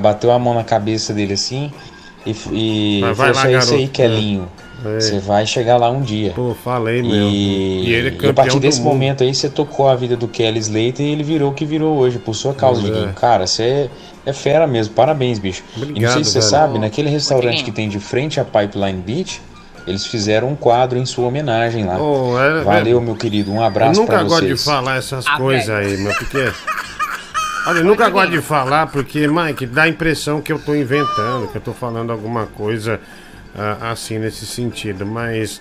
bateu 0.00 0.30
a 0.32 0.38
mão 0.38 0.54
na 0.54 0.64
cabeça 0.64 1.12
dele 1.12 1.34
assim 1.34 1.72
e, 2.26 2.34
e 2.52 3.00
Mas 3.02 3.16
vai 3.16 3.34
falou 3.34 3.34
lá, 3.34 3.40
assim, 3.42 3.54
é 3.54 3.58
isso 3.58 3.74
aí, 3.74 3.78
garoto." 3.80 3.92
Kelinho. 3.92 4.48
É. 4.64 4.67
Você 4.82 5.18
vai 5.18 5.44
chegar 5.46 5.76
lá 5.76 5.90
um 5.90 6.00
dia. 6.00 6.32
Pô, 6.34 6.54
falei 6.62 7.02
mesmo. 7.02 7.14
E, 7.14 7.88
E 7.88 7.92
ele 7.94 8.08
é 8.20 8.26
e 8.26 8.30
a 8.30 8.34
partir 8.34 8.60
desse 8.60 8.78
mundo. 8.80 8.92
momento 8.92 9.24
aí 9.24 9.34
você 9.34 9.48
tocou 9.48 9.88
a 9.88 9.96
vida 9.96 10.16
do 10.16 10.28
Kelly 10.28 10.58
Slater 10.60 11.04
e 11.04 11.10
ele 11.12 11.22
virou 11.24 11.50
o 11.50 11.54
que 11.54 11.64
virou 11.64 11.96
hoje, 11.98 12.18
por 12.18 12.34
sua 12.34 12.54
causa, 12.54 12.80
É. 12.80 12.84
Diguinho. 12.84 13.12
Cara, 13.14 13.46
você 13.46 13.62
é, 13.64 13.90
é 14.26 14.32
fera 14.32 14.66
mesmo, 14.66 14.94
parabéns, 14.94 15.38
bicho. 15.38 15.64
e 15.76 15.80
não 15.80 15.88
Obrigado, 15.88 16.12
sei 16.14 16.24
se 16.24 16.30
você 16.30 16.38
velho. 16.38 16.50
sabe, 16.50 16.78
naquele 16.78 17.08
restaurante 17.10 17.64
que 17.64 17.72
tem 17.72 17.88
de 17.88 17.98
frente 17.98 18.38
à 18.38 18.44
Pipeline 18.44 19.02
Beach, 19.04 19.40
eles 19.86 20.06
fizeram 20.06 20.48
um 20.50 20.54
quadro 20.54 20.96
em 20.98 21.04
sua 21.06 21.26
homenagem 21.26 21.84
lá. 21.84 21.98
Oh, 22.00 22.38
é- 22.38 22.62
Valeu, 22.62 22.98
é- 22.98 23.00
meu 23.00 23.16
querido, 23.16 23.50
um 23.50 23.56
Eu 23.56 23.62
abraço 23.64 23.98
nunca 24.00 24.12
pra 24.12 24.22
gosto 24.22 24.42
de 24.42 24.48
vocês. 24.48 24.64
falar 24.64 24.96
essas 24.98 25.26
Ah, 25.26 25.36
coisas 25.38 25.70
aí, 25.70 25.96
meu, 25.96 26.14
porque. 26.14 26.38
Olha, 27.66 27.78
eu 27.80 27.84
nunca 27.84 28.08
gosto 28.08 28.30
de 28.30 28.40
falar 28.40 28.86
porque, 28.86 29.26
Mike, 29.28 29.66
dá 29.66 29.82
a 29.82 29.88
impressão 29.88 30.40
que 30.40 30.52
eu 30.52 30.58
tô 30.58 30.74
inventando, 30.74 31.48
que 31.48 31.56
eu 31.56 31.60
tô 31.60 31.72
falando 31.72 32.10
alguma 32.12 32.46
coisa 32.46 32.98
ah, 33.54 33.90
assim 33.90 34.18
nesse 34.18 34.46
sentido. 34.46 35.04
Mas, 35.06 35.60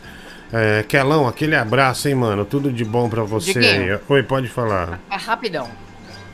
é, 0.52 0.84
Kelão, 0.88 1.28
aquele 1.28 1.56
abraço, 1.56 2.08
hein, 2.08 2.16
mano? 2.16 2.46
Tudo 2.46 2.72
de 2.72 2.86
bom 2.86 3.10
pra 3.10 3.24
você 3.24 3.54
Diguinho. 3.54 4.00
Oi, 4.08 4.24
pode 4.24 4.48
falar. 4.48 5.00
É 5.10 5.16
rapidão. 5.16 5.70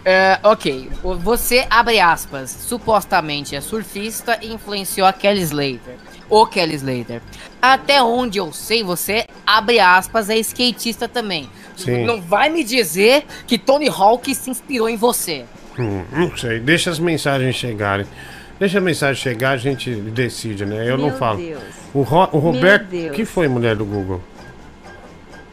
É, 0.05 0.37
ok, 0.43 0.89
você, 1.01 1.65
abre 1.69 1.97
aspas, 1.97 2.49
supostamente 2.49 3.55
é 3.55 3.61
surfista 3.61 4.37
e 4.41 4.53
influenciou 4.53 5.07
a 5.07 5.13
Kelly 5.13 5.41
Slater. 5.41 5.95
O 6.29 6.45
Kelly 6.45 6.75
Slater. 6.75 7.21
Até 7.61 8.03
onde 8.03 8.37
eu 8.37 8.51
sei, 8.51 8.83
você, 8.83 9.25
abre 9.47 9.79
aspas, 9.79 10.29
é 10.29 10.37
skatista 10.37 11.07
também. 11.07 11.49
Sim. 11.77 12.05
Não 12.05 12.21
vai 12.21 12.49
me 12.49 12.65
dizer 12.65 13.25
que 13.47 13.57
Tony 13.57 13.87
Hawk 13.87 14.35
se 14.35 14.49
inspirou 14.49 14.89
em 14.89 14.97
você. 14.97 15.45
Hum, 15.79 16.03
não 16.11 16.35
sei, 16.35 16.59
deixa 16.59 16.89
as 16.89 16.99
mensagens 16.99 17.55
chegarem. 17.55 18.05
Deixa 18.59 18.77
a 18.77 18.81
mensagem 18.81 19.21
chegar, 19.21 19.51
a 19.51 19.57
gente 19.57 19.93
decide, 19.93 20.65
né? 20.65 20.87
Eu 20.89 20.97
não 20.97 21.07
Meu 21.09 21.17
falo. 21.17 21.37
Deus. 21.39 21.61
O, 21.93 22.01
Ro- 22.01 22.29
o 22.31 22.37
Roberto. 22.39 22.85
Deus. 22.87 23.15
que 23.15 23.25
foi, 23.25 23.47
mulher 23.47 23.75
do 23.75 23.85
Google? 23.85 24.21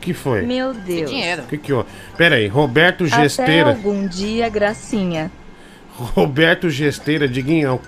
que 0.01 0.15
foi? 0.15 0.43
Meu 0.43 0.73
Deus. 0.73 1.11
dinheiro. 1.11 1.43
que 1.43 1.59
que 1.59 1.73
houve? 1.75 1.87
Pera 2.17 2.37
aí, 2.37 2.47
Roberto 2.47 3.05
Até 3.05 3.23
Gesteira. 3.23 3.69
algum 3.69 4.07
dia, 4.07 4.49
gracinha. 4.49 5.31
Roberto 5.95 6.71
Gesteira, 6.71 7.29
Diguinho, 7.29 7.79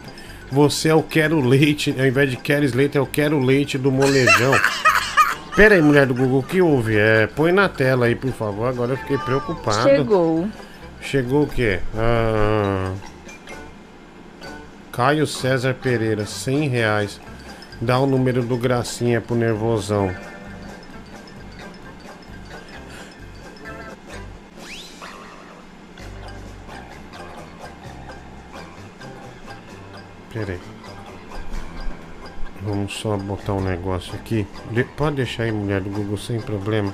você 0.50 0.90
é 0.90 0.94
o 0.94 1.02
quero 1.02 1.40
leite, 1.40 1.94
ao 1.98 2.04
invés 2.06 2.30
de 2.30 2.36
queres 2.36 2.74
leite, 2.74 2.98
é 2.98 3.00
o 3.00 3.06
quero 3.06 3.38
leite 3.38 3.78
do 3.78 3.90
molejão. 3.90 4.52
Pera 5.56 5.74
aí, 5.74 5.80
mulher 5.80 6.04
do 6.06 6.14
Google, 6.14 6.40
o 6.40 6.42
que 6.42 6.60
houve? 6.60 6.96
É, 6.98 7.26
põe 7.26 7.50
na 7.52 7.68
tela 7.68 8.04
aí, 8.06 8.14
por 8.14 8.32
favor, 8.32 8.68
agora 8.68 8.92
eu 8.92 8.96
fiquei 8.98 9.16
preocupado. 9.18 9.82
Chegou. 9.82 10.48
Chegou 11.00 11.42
o 11.44 11.46
quê? 11.46 11.78
Ah, 11.96 12.92
Caio 14.92 15.26
César 15.26 15.74
Pereira, 15.74 16.26
100 16.26 16.68
reais. 16.68 17.20
Dá 17.80 17.98
o 17.98 18.06
número 18.06 18.42
do 18.42 18.56
Gracinha 18.56 19.20
pro 19.20 19.34
nervosão. 19.34 20.14
Pera 30.32 30.52
aí. 30.52 30.60
Vamos 32.62 32.94
só 32.94 33.16
botar 33.16 33.54
um 33.54 33.60
negócio 33.60 34.14
aqui. 34.14 34.46
De- 34.70 34.84
pode 34.84 35.16
deixar 35.16 35.44
aí, 35.44 35.52
mulher 35.52 35.80
do 35.80 35.90
Google, 35.90 36.16
sem 36.16 36.40
problema. 36.40 36.92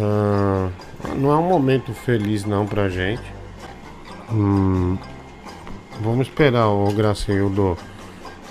Ah, 0.00 0.68
não 1.16 1.30
é 1.30 1.36
um 1.36 1.48
momento 1.48 1.92
feliz 1.92 2.44
não 2.44 2.66
pra 2.66 2.88
gente. 2.88 3.22
Hum, 4.30 4.96
vamos 6.00 6.28
esperar 6.28 6.68
o 6.68 6.92
Graciildo 6.92 7.76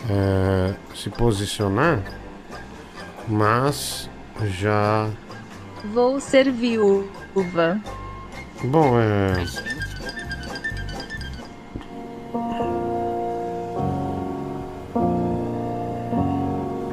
eh, 0.09 0.73
se 0.95 1.09
posicionar. 1.09 1.99
Mas 3.27 4.09
já. 4.43 5.09
Vou 5.93 6.19
ser 6.19 6.51
viúva. 6.51 7.79
Bom, 8.63 8.99
é. 8.99 9.33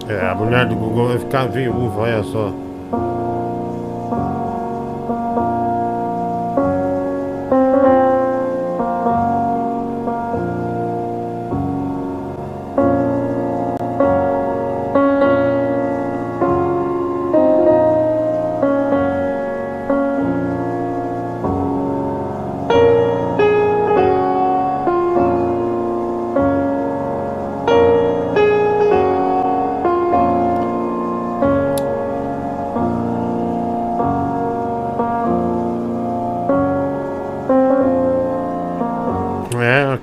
É, 0.08 0.26
a 0.26 0.34
mulher 0.34 0.66
do 0.66 0.74
Google 0.74 1.08
vai 1.08 1.18
ficar 1.18 1.46
viúva, 1.48 2.00
olha 2.00 2.22
só. 2.22 2.54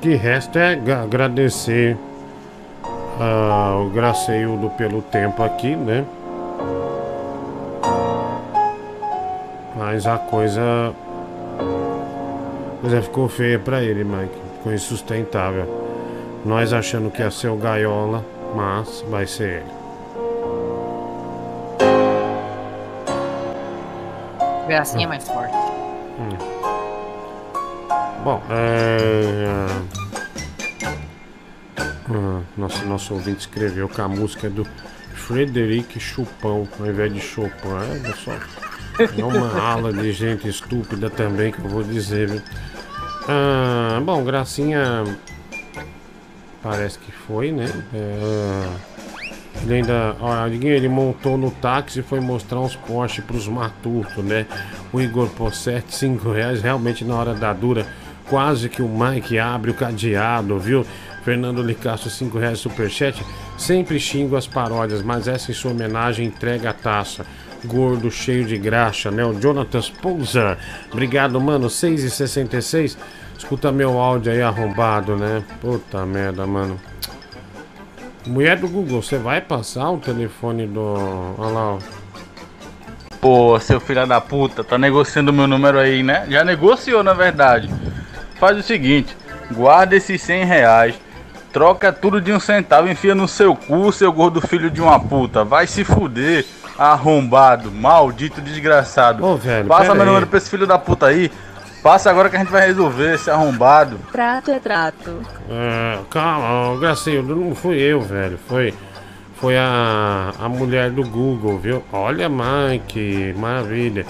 Que 0.06 0.14
resta 0.14 0.60
é 0.60 0.74
agradecer 0.92 1.98
ao 3.20 3.90
Graceildo 3.90 4.70
pelo 4.78 5.02
tempo 5.02 5.42
aqui, 5.42 5.76
né? 5.76 6.06
Mas 9.76 10.06
a 10.06 10.20
coisa. 10.20 10.94
A 11.58 12.82
coisa 12.82 13.02
ficou 13.02 13.28
feia 13.28 13.58
pra 13.58 13.82
ele, 13.82 14.04
Mike. 14.04 14.40
Ficou 14.58 14.74
insustentável. 14.74 15.66
Nós 16.46 16.72
achando 16.72 17.10
que 17.10 17.24
ia 17.24 17.32
ser 17.32 17.48
o 17.48 17.56
Gaiola, 17.56 18.24
mas 18.56 19.04
vai 19.10 19.26
ser 19.26 19.64
ele. 19.64 19.76
Gracinha 24.68 25.06
é 25.06 25.08
mais 25.08 25.28
forte. 25.28 25.55
Bom, 28.26 28.42
é. 28.50 29.68
ah, 32.10 32.42
nosso, 32.58 32.84
nosso 32.88 33.14
ouvinte 33.14 33.42
escreveu 33.42 33.88
que 33.88 34.02
a 34.02 34.08
música 34.08 34.48
é 34.48 34.50
do 34.50 34.66
Frederic 35.14 36.00
Chopin, 36.00 36.68
ao 36.80 36.88
invés 36.88 37.14
de 37.14 37.20
Chopin. 37.20 37.68
É, 37.94 38.00
pessoal, 38.00 38.40
é 39.16 39.24
uma 39.24 39.54
ala 39.62 39.94
de 39.94 40.12
gente 40.12 40.48
estúpida 40.48 41.08
também 41.08 41.52
que 41.52 41.60
eu 41.60 41.70
vou 41.70 41.84
dizer, 41.84 42.28
viu? 42.28 42.42
Ah, 43.30 44.02
bom, 44.04 44.24
Gracinha. 44.24 45.04
Parece 46.64 46.98
que 46.98 47.12
foi, 47.12 47.52
né? 47.52 47.72
É, 47.94 48.70
ele 49.66 49.74
ainda. 49.76 50.16
Ele 50.64 50.90
montou 50.90 51.38
no 51.38 51.52
táxi 51.52 52.00
e 52.00 52.02
foi 52.02 52.20
mostrar 52.20 52.60
uns 52.60 52.76
Porsche 52.76 53.22
pros 53.22 53.48
matutos, 53.48 54.26
né? 54.26 54.48
O 54.92 55.00
Igor 55.00 55.30
Possetti, 55.30 55.94
5 55.94 56.32
reais, 56.32 56.64
realmente 56.64 57.06
na 57.06 57.14
hora 57.14 57.36
da 57.36 57.54
dura. 57.54 57.86
Quase 58.30 58.70
que 58.70 58.82
o 58.82 58.90
Mike 58.90 59.38
abre 59.38 59.72
o 59.72 59.74
cadeado, 59.74 60.60
viu? 60.60 60.86
Fernando 61.24 61.64
Licasso, 61.64 62.10
5 62.10 62.38
reais 62.38 62.60
superchat. 62.60 63.24
Sempre 63.58 64.00
xingo 64.00 64.36
as 64.36 64.48
paródias, 64.48 65.02
mas 65.02 65.28
essa 65.28 65.52
em 65.52 65.54
sua 65.54 65.72
homenagem 65.72 66.28
entrega 66.28 66.70
a 66.70 66.74
taça. 66.74 67.26
Gordo, 67.66 68.12
cheio 68.12 68.46
de 68.46 68.58
graxa, 68.58 69.10
né? 69.10 69.26
O 69.26 69.34
Jonathan 69.40 69.82
Pousa. 70.02 70.58
Obrigado, 70.92 71.40
mano. 71.42 71.68
6,66. 71.68 72.96
Escuta 73.38 73.72
meu 73.72 74.00
áudio 74.00 74.32
aí 74.32 74.42
arrombado, 74.42 75.16
né? 75.16 75.44
Puta 75.60 76.06
merda, 76.06 76.46
mano. 76.46 76.80
Mulher 78.26 78.58
do 78.58 78.68
Google, 78.68 79.02
você 79.02 79.18
vai 79.18 79.42
passar 79.42 79.90
o 79.92 79.98
telefone 79.98 80.66
do. 80.66 81.36
Olha 81.38 81.52
lá, 81.52 81.74
ó. 81.74 81.80
Pô, 83.20 83.60
seu 83.60 83.80
filho 83.80 84.06
da 84.06 84.22
puta, 84.22 84.64
tá 84.64 84.78
negociando 84.78 85.34
meu 85.34 85.48
número 85.48 85.80
aí, 85.80 86.04
né? 86.04 86.28
Já 86.30 86.44
negociou, 86.44 87.04
na 87.04 87.14
verdade. 87.14 87.70
Faz 88.40 88.58
o 88.58 88.64
seguinte, 88.64 89.16
guarda 89.52 89.96
esses 89.96 90.22
100 90.22 90.44
reais, 90.46 90.96
troca 91.54 91.92
tudo 91.94 92.20
de 92.20 92.32
um 92.34 92.40
centavo, 92.40 92.90
enfia 92.90 93.16
no 93.16 93.28
seu 93.28 93.56
cu, 93.56 93.92
seu 93.92 94.12
gordo 94.12 94.42
filho 94.42 94.70
de 94.70 94.82
uma 94.82 95.00
puta. 95.00 95.44
Vai 95.44 95.68
se 95.68 95.84
fuder, 95.84 96.46
arrombado, 96.78 97.72
maldito, 97.72 98.42
desgraçado. 98.42 99.26
Ô, 99.26 99.38
velho, 99.38 99.68
Passa 99.68 99.94
meu 99.94 100.02
aí. 100.04 100.08
número 100.08 100.28
pra 100.28 100.38
esse 100.38 100.50
filho 100.50 100.68
da 100.68 100.78
puta 100.78 101.08
aí. 101.08 101.32
Passa 101.82 102.10
agora 102.10 102.30
que 102.30 102.36
a 102.36 102.40
gente 102.40 102.52
vai 102.52 102.66
resolver 102.66 103.14
esse 103.14 103.30
arrombado. 103.30 104.00
Trato 104.12 104.50
é 104.52 104.60
trato. 104.60 105.22
É, 105.50 106.00
calma, 106.10 106.72
ó, 106.72 106.76
Gracildo, 106.78 107.36
não 107.36 107.54
fui 107.54 107.78
eu, 107.78 108.02
velho. 108.02 108.40
Foi, 108.50 108.74
foi 109.36 109.56
a, 109.56 110.34
a 110.40 110.50
mulher 110.50 110.90
do 110.90 111.04
Google, 111.04 111.60
viu? 111.60 111.84
Olha, 111.94 112.28
Mike, 112.28 113.36
maravilha. 113.38 114.06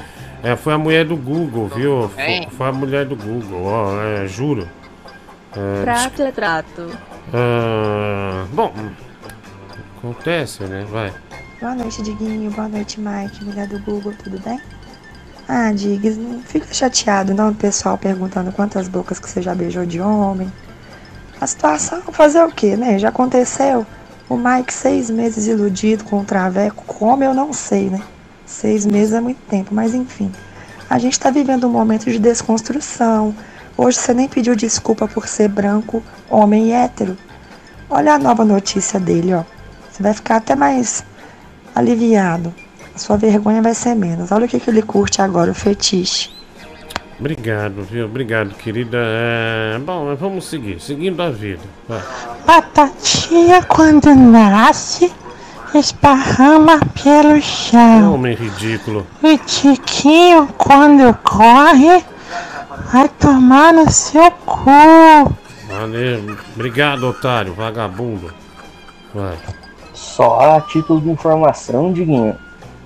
É, 0.45 0.55
foi 0.55 0.73
a 0.73 0.77
mulher 0.77 1.05
do 1.05 1.17
Google, 1.17 1.67
viu? 1.67 2.07
Foi, 2.13 2.23
É. 2.23 2.47
foi 2.51 2.67
a 2.67 2.71
mulher 2.71 3.03
do 3.05 3.15
Google, 3.15 3.63
ó, 3.65 3.99
é, 3.99 4.27
juro. 4.27 4.69
É, 5.57 5.81
Trato 5.81 6.21
é 6.21 6.31
trato. 6.31 6.91
ah, 7.33 8.45
bom, 8.53 8.71
acontece, 9.97 10.61
né? 10.65 10.85
Vai. 10.87 11.11
Boa 11.59 11.73
noite, 11.73 12.03
Diguinho. 12.03 12.51
Boa 12.51 12.67
noite, 12.67 12.99
Mike, 13.01 13.43
mulher 13.43 13.67
do 13.67 13.79
Google, 13.79 14.13
tudo 14.23 14.39
bem? 14.39 14.59
Ah, 15.49 15.71
Diggs, 15.71 16.19
não 16.19 16.39
fica 16.43 16.71
chateado 16.71 17.33
não, 17.33 17.49
o 17.49 17.55
pessoal 17.55 17.97
perguntando 17.97 18.51
quantas 18.51 18.87
bocas 18.87 19.17
que 19.19 19.27
você 19.27 19.41
já 19.41 19.55
beijou 19.55 19.83
de 19.83 19.99
homem. 19.99 20.51
A 21.41 21.47
situação, 21.47 22.01
fazer 22.11 22.43
o 22.43 22.51
quê, 22.51 22.75
né? 22.77 22.99
Já 22.99 23.09
aconteceu. 23.09 23.83
O 24.29 24.37
Mike, 24.37 24.71
seis 24.71 25.09
meses 25.09 25.47
iludido 25.47 26.03
com 26.03 26.19
o 26.19 26.23
Traveco, 26.23 26.83
como 26.85 27.23
eu 27.23 27.33
não 27.33 27.51
sei, 27.51 27.89
né? 27.89 27.99
Seis 28.45 28.85
meses 28.85 29.13
é 29.13 29.21
muito 29.21 29.39
tempo, 29.49 29.73
mas 29.73 29.93
enfim. 29.93 30.31
A 30.89 30.99
gente 30.99 31.19
tá 31.19 31.31
vivendo 31.31 31.67
um 31.67 31.71
momento 31.71 32.05
de 32.05 32.19
desconstrução. 32.19 33.35
Hoje 33.75 33.97
você 33.97 34.13
nem 34.13 34.27
pediu 34.27 34.55
desculpa 34.55 35.07
por 35.07 35.27
ser 35.27 35.49
branco, 35.49 36.03
homem 36.29 36.69
e 36.69 36.71
hétero. 36.71 37.17
Olha 37.89 38.13
a 38.13 38.19
nova 38.19 38.45
notícia 38.45 38.99
dele, 38.99 39.33
ó. 39.33 39.43
Você 39.91 40.03
vai 40.03 40.13
ficar 40.13 40.37
até 40.37 40.55
mais 40.55 41.03
aliviado. 41.73 42.53
A 42.93 42.97
sua 42.99 43.17
vergonha 43.17 43.61
vai 43.61 43.73
ser 43.73 43.95
menos. 43.95 44.31
Olha 44.31 44.45
o 44.45 44.47
que, 44.47 44.59
que 44.59 44.69
ele 44.69 44.81
curte 44.81 45.21
agora, 45.21 45.51
o 45.51 45.55
fetiche. 45.55 46.29
Obrigado, 47.19 47.81
viu? 47.83 48.05
Obrigado, 48.05 48.53
querida. 48.55 48.97
É, 48.99 49.79
bom, 49.79 50.05
mas 50.05 50.19
vamos 50.19 50.45
seguir, 50.45 50.81
seguindo 50.81 51.21
a 51.21 51.29
vida. 51.29 51.61
Vai. 51.87 52.01
Batatinha 52.45 53.63
quando 53.63 54.13
nasce 54.13 55.11
esparrama 55.73 56.79
pelo 57.03 57.41
chão. 57.41 58.15
Homem 58.15 58.35
ridículo. 58.35 59.05
O 59.21 59.37
Tiquinho 59.39 60.47
quando 60.57 61.13
corre 61.23 62.03
vai 62.91 63.09
tomar 63.19 63.73
no 63.73 63.89
seu 63.89 64.31
cu. 64.31 65.35
Valeu. 65.67 66.37
Obrigado, 66.55 67.03
otário, 67.07 67.53
vagabundo. 67.53 68.33
Vai. 69.13 69.37
Só 69.93 70.39
a 70.39 70.61
título 70.61 71.01
de 71.01 71.09
informação, 71.09 71.91
Diguinho, 71.91 72.35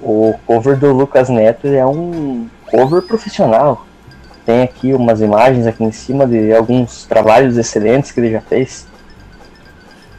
o 0.02 0.34
cover 0.46 0.78
do 0.78 0.94
Lucas 0.94 1.30
Neto 1.30 1.68
é 1.68 1.86
um 1.86 2.48
cover 2.70 3.02
profissional. 3.02 3.86
tem 4.46 4.64
aqui 4.64 4.94
umas 4.94 5.22
imagens 5.22 5.68
aqui 5.68 5.84
em 5.84 5.92
cima 5.92 6.26
de 6.26 6.54
alguns 6.54 7.06
trabalhos 7.06 7.58
excelentes 7.58 8.12
que 8.12 8.20
ele 8.20 8.32
já 8.32 8.42
fez. 8.42 8.88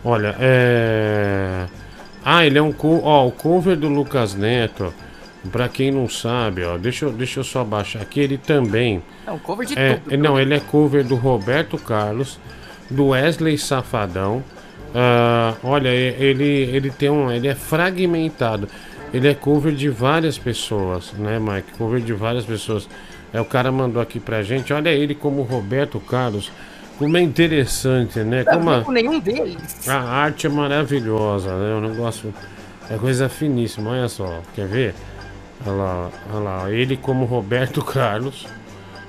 Olha, 0.04 0.34
é. 0.38 1.66
Ah, 2.24 2.44
ele 2.44 2.58
é 2.58 2.62
um 2.62 2.72
co... 2.72 3.00
ó, 3.02 3.26
o 3.26 3.32
cover 3.32 3.76
do 3.76 3.88
Lucas 3.88 4.34
Neto. 4.34 4.92
Pra 5.50 5.70
quem 5.70 5.90
não 5.90 6.06
sabe, 6.06 6.62
ó, 6.64 6.76
deixa 6.76 7.06
eu, 7.06 7.12
deixa 7.12 7.40
eu 7.40 7.44
só 7.44 7.64
baixar 7.64 8.02
aqui. 8.02 8.20
Ele 8.20 8.36
também. 8.36 9.02
É 9.26 9.30
um 9.30 9.38
cover 9.38 9.66
de 9.66 9.78
É, 9.78 9.94
tudo. 9.94 10.18
não, 10.18 10.38
ele 10.38 10.52
é 10.52 10.60
cover 10.60 11.02
do 11.02 11.14
Roberto 11.14 11.78
Carlos, 11.78 12.38
do 12.90 13.08
Wesley 13.08 13.56
Safadão. 13.56 14.44
Ah, 14.94 15.54
olha, 15.64 15.88
ele, 15.88 16.44
ele 16.44 16.90
tem 16.90 17.08
um. 17.08 17.30
Ele 17.30 17.48
é 17.48 17.54
fragmentado. 17.54 18.68
Ele 19.14 19.28
é 19.28 19.34
cover 19.34 19.72
de 19.72 19.88
várias 19.88 20.36
pessoas, 20.36 21.12
né, 21.14 21.38
Mike? 21.38 21.72
Cover 21.78 22.00
de 22.00 22.12
várias 22.12 22.44
pessoas. 22.44 22.86
É, 23.32 23.40
o 23.40 23.44
cara 23.44 23.72
mandou 23.72 24.02
aqui 24.02 24.20
pra 24.20 24.42
gente. 24.42 24.72
Olha 24.74 24.90
ele 24.90 25.14
como 25.14 25.42
Roberto 25.42 25.98
Carlos. 26.00 26.52
Como 27.00 27.16
é 27.16 27.20
interessante, 27.22 28.18
né? 28.20 28.44
Não 28.46 28.52
Como 28.58 28.70
a- 28.70 28.80
com 28.82 28.92
nenhum 28.92 29.18
deles. 29.18 29.88
a 29.88 29.96
arte 29.98 30.46
é 30.46 30.50
maravilhosa, 30.50 31.48
né? 31.56 31.74
O 31.74 31.80
negócio 31.80 32.32
é 32.90 32.96
coisa 32.98 33.26
finíssima, 33.26 33.90
olha 33.92 34.06
só. 34.06 34.42
Quer 34.54 34.66
ver? 34.68 34.94
Olha 35.66 35.74
lá, 35.76 36.10
olha 36.30 36.40
lá. 36.44 36.70
Ele 36.70 36.98
como 36.98 37.24
Roberto 37.24 37.82
Carlos. 37.82 38.46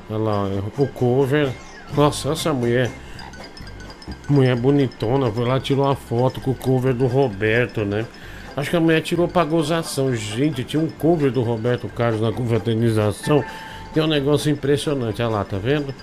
Olha 0.10 0.18
lá, 0.20 0.44
o 0.78 0.88
cover. 0.88 1.50
Nossa, 1.94 2.32
essa 2.32 2.54
mulher. 2.54 2.90
Mulher 4.30 4.56
bonitona, 4.56 5.30
foi 5.30 5.46
lá 5.46 5.60
tirou 5.60 5.86
uma 5.86 5.96
foto 5.96 6.40
com 6.40 6.52
o 6.52 6.56
cover 6.56 6.94
do 6.94 7.08
Roberto, 7.08 7.84
né? 7.84 8.06
Acho 8.56 8.70
que 8.70 8.76
a 8.78 8.80
mulher 8.80 9.02
tirou 9.02 9.28
pra 9.28 9.44
gozação. 9.44 10.16
Gente, 10.16 10.64
tinha 10.64 10.82
um 10.82 10.88
cover 10.90 11.30
do 11.30 11.42
Roberto 11.42 11.90
Carlos 11.90 12.22
na 12.22 12.32
confraternização. 12.32 13.44
Que 13.94 14.00
é 14.00 14.04
um 14.04 14.08
negócio 14.08 14.50
impressionante. 14.50 15.22
Olha 15.22 15.30
lá, 15.32 15.44
tá 15.44 15.58
vendo? 15.58 15.94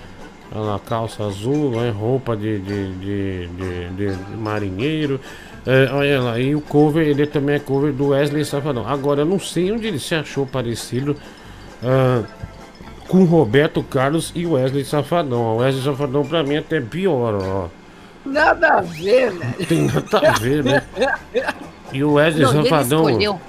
Olha 0.51 0.61
lá, 0.61 0.79
calça 0.79 1.23
azul, 1.25 1.71
né? 1.71 1.89
roupa 1.91 2.35
de, 2.35 2.59
de, 2.59 2.93
de, 2.95 3.47
de- 3.47 3.89
de 4.15 4.35
marinheiro. 4.37 5.19
É, 5.65 5.89
olha 5.91 6.21
lá, 6.21 6.39
e 6.39 6.55
o 6.55 6.61
cover, 6.61 7.05
ele 7.07 7.27
também 7.27 7.55
é 7.55 7.59
cover 7.59 7.91
do 7.93 8.07
Wesley 8.07 8.43
Safadão. 8.45 8.87
Agora, 8.87 9.21
eu 9.21 9.25
não 9.25 9.39
sei 9.39 9.71
onde 9.71 9.85
ele 9.87 9.99
se 9.99 10.15
achou 10.15 10.47
parecido 10.47 11.15
ah, 11.83 12.23
com 13.07 13.25
Roberto 13.25 13.83
Carlos 13.83 14.31
e 14.33 14.47
Wesley 14.47 14.85
Safadão. 14.85 15.41
O 15.41 15.57
Wesley 15.57 15.83
Safadão, 15.83 16.25
pra 16.25 16.41
mim, 16.43 16.55
é 16.55 16.59
até 16.59 16.81
pior, 16.81 17.35
ó. 17.35 17.67
Nada 18.25 18.67
a 18.79 18.81
ver, 18.81 19.31
velho. 19.31 19.67
Tem 19.67 19.81
nada 19.85 20.29
a 20.29 20.31
ver, 20.39 20.63
né? 20.63 20.83
E 21.91 22.03
o 22.03 22.13
Wesley 22.13 22.43
Não, 22.45 22.53
e 22.53 22.57
ele 22.59 22.69
Safadão. 22.69 23.09
escolheu. 23.09 23.39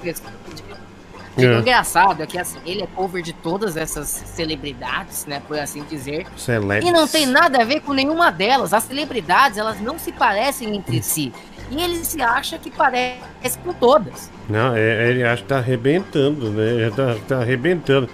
O 1.37 1.41
É. 1.41 1.59
engraçado 1.59 2.21
é 2.21 2.27
que 2.27 2.37
assim, 2.37 2.59
ele 2.65 2.81
é 2.83 2.87
cover 2.87 3.21
de 3.21 3.31
todas 3.33 3.77
essas 3.77 4.07
celebridades, 4.07 5.25
né? 5.25 5.41
Por 5.47 5.57
assim 5.57 5.83
dizer. 5.89 6.25
Celebs. 6.35 6.87
E 6.87 6.91
não 6.91 7.07
tem 7.07 7.25
nada 7.25 7.61
a 7.61 7.65
ver 7.65 7.79
com 7.81 7.93
nenhuma 7.93 8.31
delas. 8.31 8.73
As 8.73 8.83
celebridades, 8.83 9.57
elas 9.57 9.79
não 9.79 9.97
se 9.97 10.11
parecem 10.11 10.75
entre 10.75 11.01
si. 11.01 11.31
E 11.69 11.81
ele 11.81 12.03
se 12.03 12.21
acha 12.21 12.57
que 12.57 12.69
parece 12.69 13.57
com 13.63 13.71
todas. 13.71 14.29
Não, 14.49 14.75
é, 14.75 15.09
ele 15.09 15.23
acha 15.23 15.41
que 15.41 15.47
tá 15.47 15.57
arrebentando, 15.59 16.49
né? 16.51 16.63
Ele 16.83 16.91
Tá, 16.91 17.15
tá 17.27 17.37
arrebentando. 17.39 18.09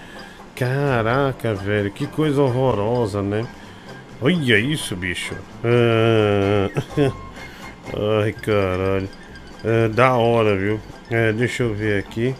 Caraca, 0.56 1.56
velho, 1.56 1.89
que 1.91 2.06
coisa 2.06 2.41
horrorosa, 2.41 3.22
né? 3.23 3.48
Olha 4.22 4.57
isso, 4.60 4.95
bicho. 4.95 5.34
Ah, 5.64 6.69
Ai, 8.23 8.31
caralho. 8.34 9.10
Ah, 9.65 9.88
da 9.94 10.14
hora, 10.14 10.56
viu? 10.56 10.80
É, 11.10 11.31
deixa 11.31 11.64
eu 11.64 11.73
ver 11.73 11.99
aqui. 11.99 12.35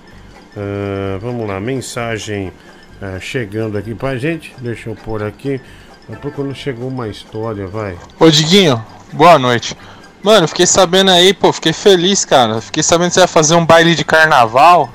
Ah, 0.60 1.20
vamos 1.22 1.48
lá, 1.48 1.60
mensagem 1.60 2.52
ah, 3.00 3.20
chegando 3.20 3.78
aqui 3.78 3.94
pra 3.94 4.18
gente. 4.18 4.56
Deixa 4.58 4.90
eu 4.90 4.96
pôr 4.96 5.22
aqui. 5.24 5.62
Depois 6.10 6.34
quando 6.34 6.56
chegou 6.56 6.88
uma 6.88 7.08
história, 7.08 7.68
vai. 7.68 7.96
Ô 8.20 8.28
Diguinho, 8.32 8.84
boa 9.14 9.38
noite. 9.38 9.78
Mano, 10.24 10.48
fiquei 10.48 10.66
sabendo 10.66 11.12
aí, 11.12 11.32
pô, 11.32 11.54
fiquei 11.54 11.74
feliz, 11.74 12.26
cara. 12.26 12.60
Fiquei 12.60 12.82
sabendo 12.82 13.10
que 13.10 13.14
você 13.14 13.20
vai 13.20 13.28
fazer 13.28 13.54
um 13.54 13.64
baile 13.64 13.94
de 13.94 14.04
carnaval, 14.04 14.90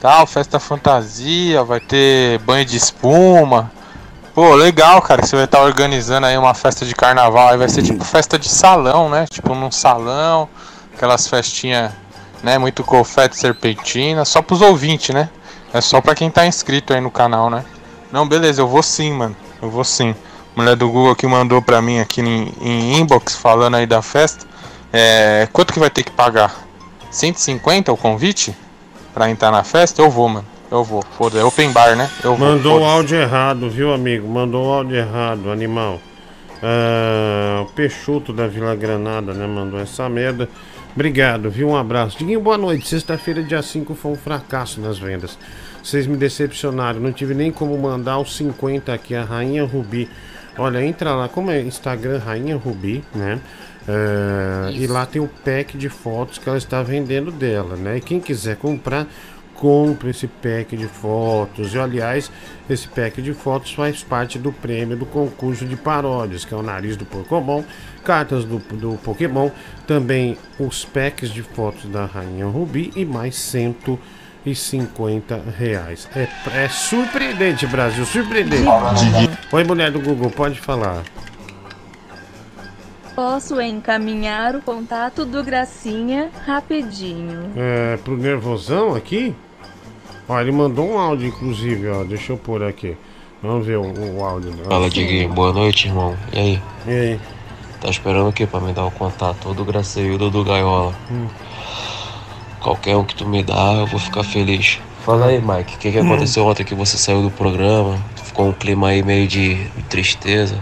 tal, 0.00 0.26
festa 0.26 0.58
fantasia, 0.58 1.62
vai 1.62 1.80
ter 1.80 2.38
banho 2.38 2.64
de 2.64 2.78
espuma. 2.78 3.70
Pô, 4.34 4.54
legal, 4.54 5.02
cara, 5.02 5.20
que 5.20 5.28
você 5.28 5.36
vai 5.36 5.44
estar 5.44 5.60
organizando 5.60 6.26
aí 6.26 6.38
uma 6.38 6.54
festa 6.54 6.86
de 6.86 6.94
carnaval. 6.94 7.50
Aí 7.50 7.58
vai 7.58 7.68
ser 7.68 7.82
tipo 7.82 8.02
festa 8.04 8.38
de 8.38 8.48
salão, 8.48 9.10
né? 9.10 9.26
Tipo 9.30 9.54
num 9.54 9.70
salão, 9.70 10.48
aquelas 10.94 11.28
festinhas, 11.28 11.92
né? 12.44 12.58
Muito 12.58 12.84
confete 12.84 13.36
serpentina, 13.36 14.24
só 14.24 14.42
pros 14.42 14.60
ouvintes, 14.60 15.14
né? 15.14 15.30
É 15.72 15.80
só 15.80 16.00
pra 16.00 16.14
quem 16.14 16.30
tá 16.30 16.46
inscrito 16.46 16.92
aí 16.92 17.00
no 17.00 17.10
canal, 17.10 17.50
né? 17.50 17.64
Não, 18.12 18.28
beleza, 18.28 18.60
eu 18.60 18.68
vou 18.68 18.82
sim, 18.82 19.12
mano. 19.12 19.34
Eu 19.60 19.70
vou 19.70 19.82
sim. 19.82 20.14
Mulher 20.54 20.76
do 20.76 20.88
Google 20.88 21.16
que 21.16 21.26
mandou 21.26 21.60
pra 21.60 21.82
mim 21.82 21.98
aqui 21.98 22.20
em, 22.20 22.52
em 22.60 23.00
inbox 23.00 23.34
falando 23.34 23.74
aí 23.74 23.86
da 23.86 24.00
festa. 24.02 24.46
É, 24.92 25.48
quanto 25.52 25.72
que 25.72 25.80
vai 25.80 25.90
ter 25.90 26.04
que 26.04 26.12
pagar? 26.12 26.54
150 27.10 27.90
o 27.92 27.96
convite? 27.96 28.54
Pra 29.12 29.28
entrar 29.28 29.50
na 29.50 29.64
festa? 29.64 30.00
Eu 30.00 30.10
vou, 30.10 30.28
mano. 30.28 30.46
Eu 30.70 30.84
vou. 30.84 31.02
Foda, 31.16 31.38
é 31.38 31.44
open 31.44 31.72
bar, 31.72 31.96
né? 31.96 32.08
Eu 32.22 32.36
vou. 32.36 32.48
Mandou 32.48 32.76
o 32.76 32.78
foda-se. 32.80 32.96
áudio 32.96 33.20
errado, 33.20 33.70
viu, 33.70 33.92
amigo? 33.92 34.28
Mandou 34.28 34.66
o 34.66 34.72
áudio 34.72 34.96
errado, 34.96 35.50
animal. 35.50 36.00
Ah, 36.62 37.62
o 37.62 37.66
Peixoto 37.72 38.32
da 38.32 38.46
Vila 38.46 38.74
Granada, 38.74 39.32
né? 39.32 39.46
Mandou 39.46 39.80
essa 39.80 40.08
merda. 40.08 40.48
Obrigado, 40.94 41.50
viu? 41.50 41.70
Um 41.70 41.76
abraço. 41.76 42.16
Diguinho, 42.16 42.40
boa 42.40 42.56
noite. 42.56 42.88
Sexta-feira, 42.88 43.42
dia 43.42 43.60
5, 43.60 43.96
foi 43.96 44.12
um 44.12 44.16
fracasso 44.16 44.80
nas 44.80 44.96
vendas. 44.96 45.36
Vocês 45.82 46.06
me 46.06 46.16
decepcionaram. 46.16 47.00
Não 47.00 47.12
tive 47.12 47.34
nem 47.34 47.50
como 47.50 47.76
mandar 47.76 48.20
os 48.20 48.36
50 48.36 48.94
aqui, 48.94 49.12
a 49.12 49.24
Rainha 49.24 49.64
Rubi. 49.64 50.08
Olha, 50.56 50.84
entra 50.84 51.12
lá, 51.16 51.28
como 51.28 51.50
é 51.50 51.60
Instagram 51.60 52.18
Rainha 52.18 52.56
Rubi, 52.56 53.02
né? 53.12 53.40
Ah, 53.88 54.70
e 54.72 54.86
lá 54.86 55.04
tem 55.04 55.20
o 55.20 55.28
pack 55.44 55.76
de 55.76 55.88
fotos 55.88 56.38
que 56.38 56.48
ela 56.48 56.56
está 56.56 56.80
vendendo 56.80 57.32
dela, 57.32 57.74
né? 57.74 57.96
E 57.96 58.00
quem 58.00 58.20
quiser 58.20 58.56
comprar, 58.56 59.08
compre 59.54 60.10
esse 60.10 60.26
pack 60.26 60.76
de 60.76 60.86
fotos. 60.86 61.74
E 61.74 61.78
aliás, 61.78 62.30
esse 62.68 62.88
pack 62.88 63.22
de 63.22 63.32
fotos 63.32 63.72
faz 63.72 64.02
parte 64.02 64.38
do 64.38 64.52
prêmio 64.52 64.96
do 64.96 65.06
concurso 65.06 65.64
de 65.64 65.76
paródias, 65.76 66.44
que 66.44 66.52
é 66.52 66.56
o 66.56 66.62
nariz 66.62 66.96
do 66.96 67.04
Pokémon, 67.04 67.62
cartas 68.04 68.44
do, 68.44 68.58
do 68.58 68.98
Pokémon, 68.98 69.50
também 69.86 70.36
os 70.58 70.84
packs 70.84 71.30
de 71.30 71.42
fotos 71.42 71.90
da 71.90 72.04
Rainha 72.04 72.46
Rubi 72.46 72.92
e 72.94 73.04
mais 73.04 73.36
150 73.36 75.42
reais. 75.56 76.08
É, 76.14 76.28
é 76.64 76.68
surpreendente, 76.68 77.66
Brasil, 77.66 78.04
surpreendente. 78.04 78.64
Oi, 79.52 79.64
mulher 79.64 79.90
do 79.90 80.00
Google, 80.00 80.30
pode 80.30 80.60
falar. 80.60 81.02
Posso 83.14 83.60
encaminhar 83.60 84.56
o 84.56 84.60
contato 84.60 85.24
do 85.24 85.42
Gracinha 85.44 86.30
rapidinho. 86.44 87.52
É, 87.56 87.96
pro 87.98 88.16
nervosão 88.16 88.96
aqui? 88.96 89.32
Ó, 90.28 90.40
ele 90.40 90.52
mandou 90.52 90.88
um 90.90 90.98
áudio, 90.98 91.28
inclusive, 91.28 91.88
ó. 91.88 92.02
Deixa 92.04 92.32
eu 92.32 92.36
pôr 92.38 92.62
aqui. 92.62 92.96
Vamos 93.42 93.66
ver 93.66 93.76
o, 93.76 93.82
o 94.18 94.24
áudio. 94.24 94.50
né? 94.52 94.64
Fala, 94.68 94.88
Diguinho. 94.88 95.28
Boa 95.28 95.52
noite, 95.52 95.86
irmão. 95.88 96.16
E 96.32 96.38
aí? 96.38 96.62
E 96.86 96.90
aí? 96.90 97.20
Tá 97.80 97.90
esperando 97.90 98.28
o 98.28 98.32
quê 98.32 98.46
pra 98.46 98.60
me 98.60 98.72
dar 98.72 98.86
o 98.86 98.90
contato? 98.90 99.46
Ou 99.48 99.54
do 99.54 99.64
Graceildo 99.64 100.30
do 100.30 100.42
Gaiola? 100.42 100.94
Hum. 101.10 101.26
Qualquer 102.60 102.96
um 102.96 103.04
que 103.04 103.14
tu 103.14 103.28
me 103.28 103.42
dá, 103.42 103.74
eu 103.80 103.86
vou 103.86 104.00
ficar 104.00 104.24
feliz. 104.24 104.78
Fala 105.04 105.26
aí, 105.26 105.38
Mike. 105.42 105.74
O 105.74 105.78
que, 105.78 105.92
que 105.92 106.00
Hum. 106.00 106.06
aconteceu 106.06 106.46
ontem 106.46 106.64
que 106.64 106.74
você 106.74 106.96
saiu 106.96 107.20
do 107.22 107.30
programa? 107.30 107.98
Ficou 108.24 108.48
um 108.48 108.52
clima 108.52 108.88
aí 108.88 109.02
meio 109.02 109.28
de 109.28 109.66
tristeza. 109.90 110.58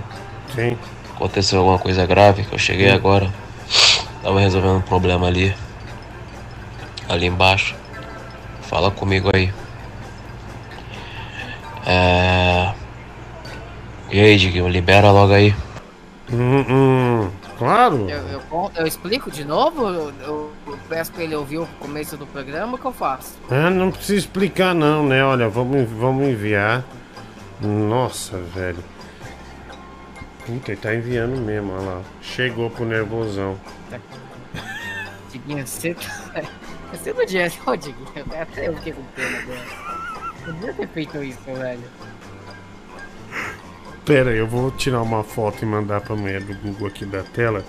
Sim. 0.53 0.77
Aconteceu 1.15 1.61
alguma 1.61 1.79
coisa 1.79 2.05
grave 2.05 2.43
que 2.43 2.53
eu 2.53 2.59
cheguei 2.59 2.91
Hum. 2.91 2.95
agora. 2.97 3.33
Tava 4.25 4.41
resolvendo 4.41 4.79
um 4.79 4.81
problema 4.81 5.29
ali. 5.29 5.55
Ali 7.09 7.27
embaixo. 7.27 7.77
Fala 8.73 8.91
comigo 8.91 9.29
aí. 9.35 9.53
É. 11.87 12.73
E 14.11 14.19
aí, 14.19 14.39
Diguinho, 14.39 14.67
libera 14.67 15.11
logo 15.13 15.35
aí. 15.35 15.55
Hum, 16.33 16.65
hum, 16.67 17.31
claro. 17.59 18.09
Eu, 18.09 18.41
eu, 18.51 18.71
eu 18.75 18.87
explico 18.87 19.31
de 19.31 19.45
novo? 19.45 19.87
Eu, 19.91 20.13
eu- 20.23 20.53
peço 20.89 21.13
pra 21.13 21.23
ele 21.23 21.35
ouvir 21.37 21.59
o 21.59 21.67
começo 21.79 22.17
do 22.17 22.27
programa, 22.27 22.77
o 22.77 22.79
que 22.79 22.87
eu 22.87 22.95
faço? 22.95 23.35
Ah, 23.51 23.69
não 23.69 23.91
precisa 23.91 24.21
explicar 24.21 24.75
não, 24.75 25.07
né? 25.07 25.23
Olha, 25.23 25.51
vamos, 25.51 25.87
vamos 25.91 26.27
enviar. 26.29 26.83
Nossa, 27.61 28.39
velho. 28.39 28.83
Puta, 30.47 30.73
ele 30.73 30.81
tá 30.81 30.95
enviando 30.95 31.39
mesmo, 31.39 31.75
olha 31.75 31.83
lá. 31.83 32.01
Chegou 32.23 32.71
pro 32.71 32.87
nervosão. 32.87 33.55
Diguinho, 35.31 35.67
você 35.67 35.93
tá... 35.93 36.43
Você 36.93 37.13
não 37.13 37.25
devia... 37.25 37.51
Ô, 37.67 37.77
Diguinho, 37.77 38.07
até 38.41 38.69
eu 38.69 38.77
fiquei 38.77 38.93
com 38.93 39.03
pena 39.15 39.39
agora. 39.39 39.61
Não 40.47 40.55
devia 40.55 40.75
ter 40.75 40.89
feito 40.89 41.23
isso, 41.23 41.45
velho. 41.45 41.83
Pera 44.05 44.31
aí, 44.31 44.39
eu 44.39 44.49
vou 44.49 44.71
tirar 44.73 45.01
uma 45.01 45.23
foto 45.23 45.63
e 45.63 45.67
mandar 45.67 46.01
pra 46.01 46.17
mulher 46.17 46.43
do 46.43 46.55
Google 46.55 46.89
aqui 46.89 47.05
da 47.05 47.23
tela. 47.23 47.65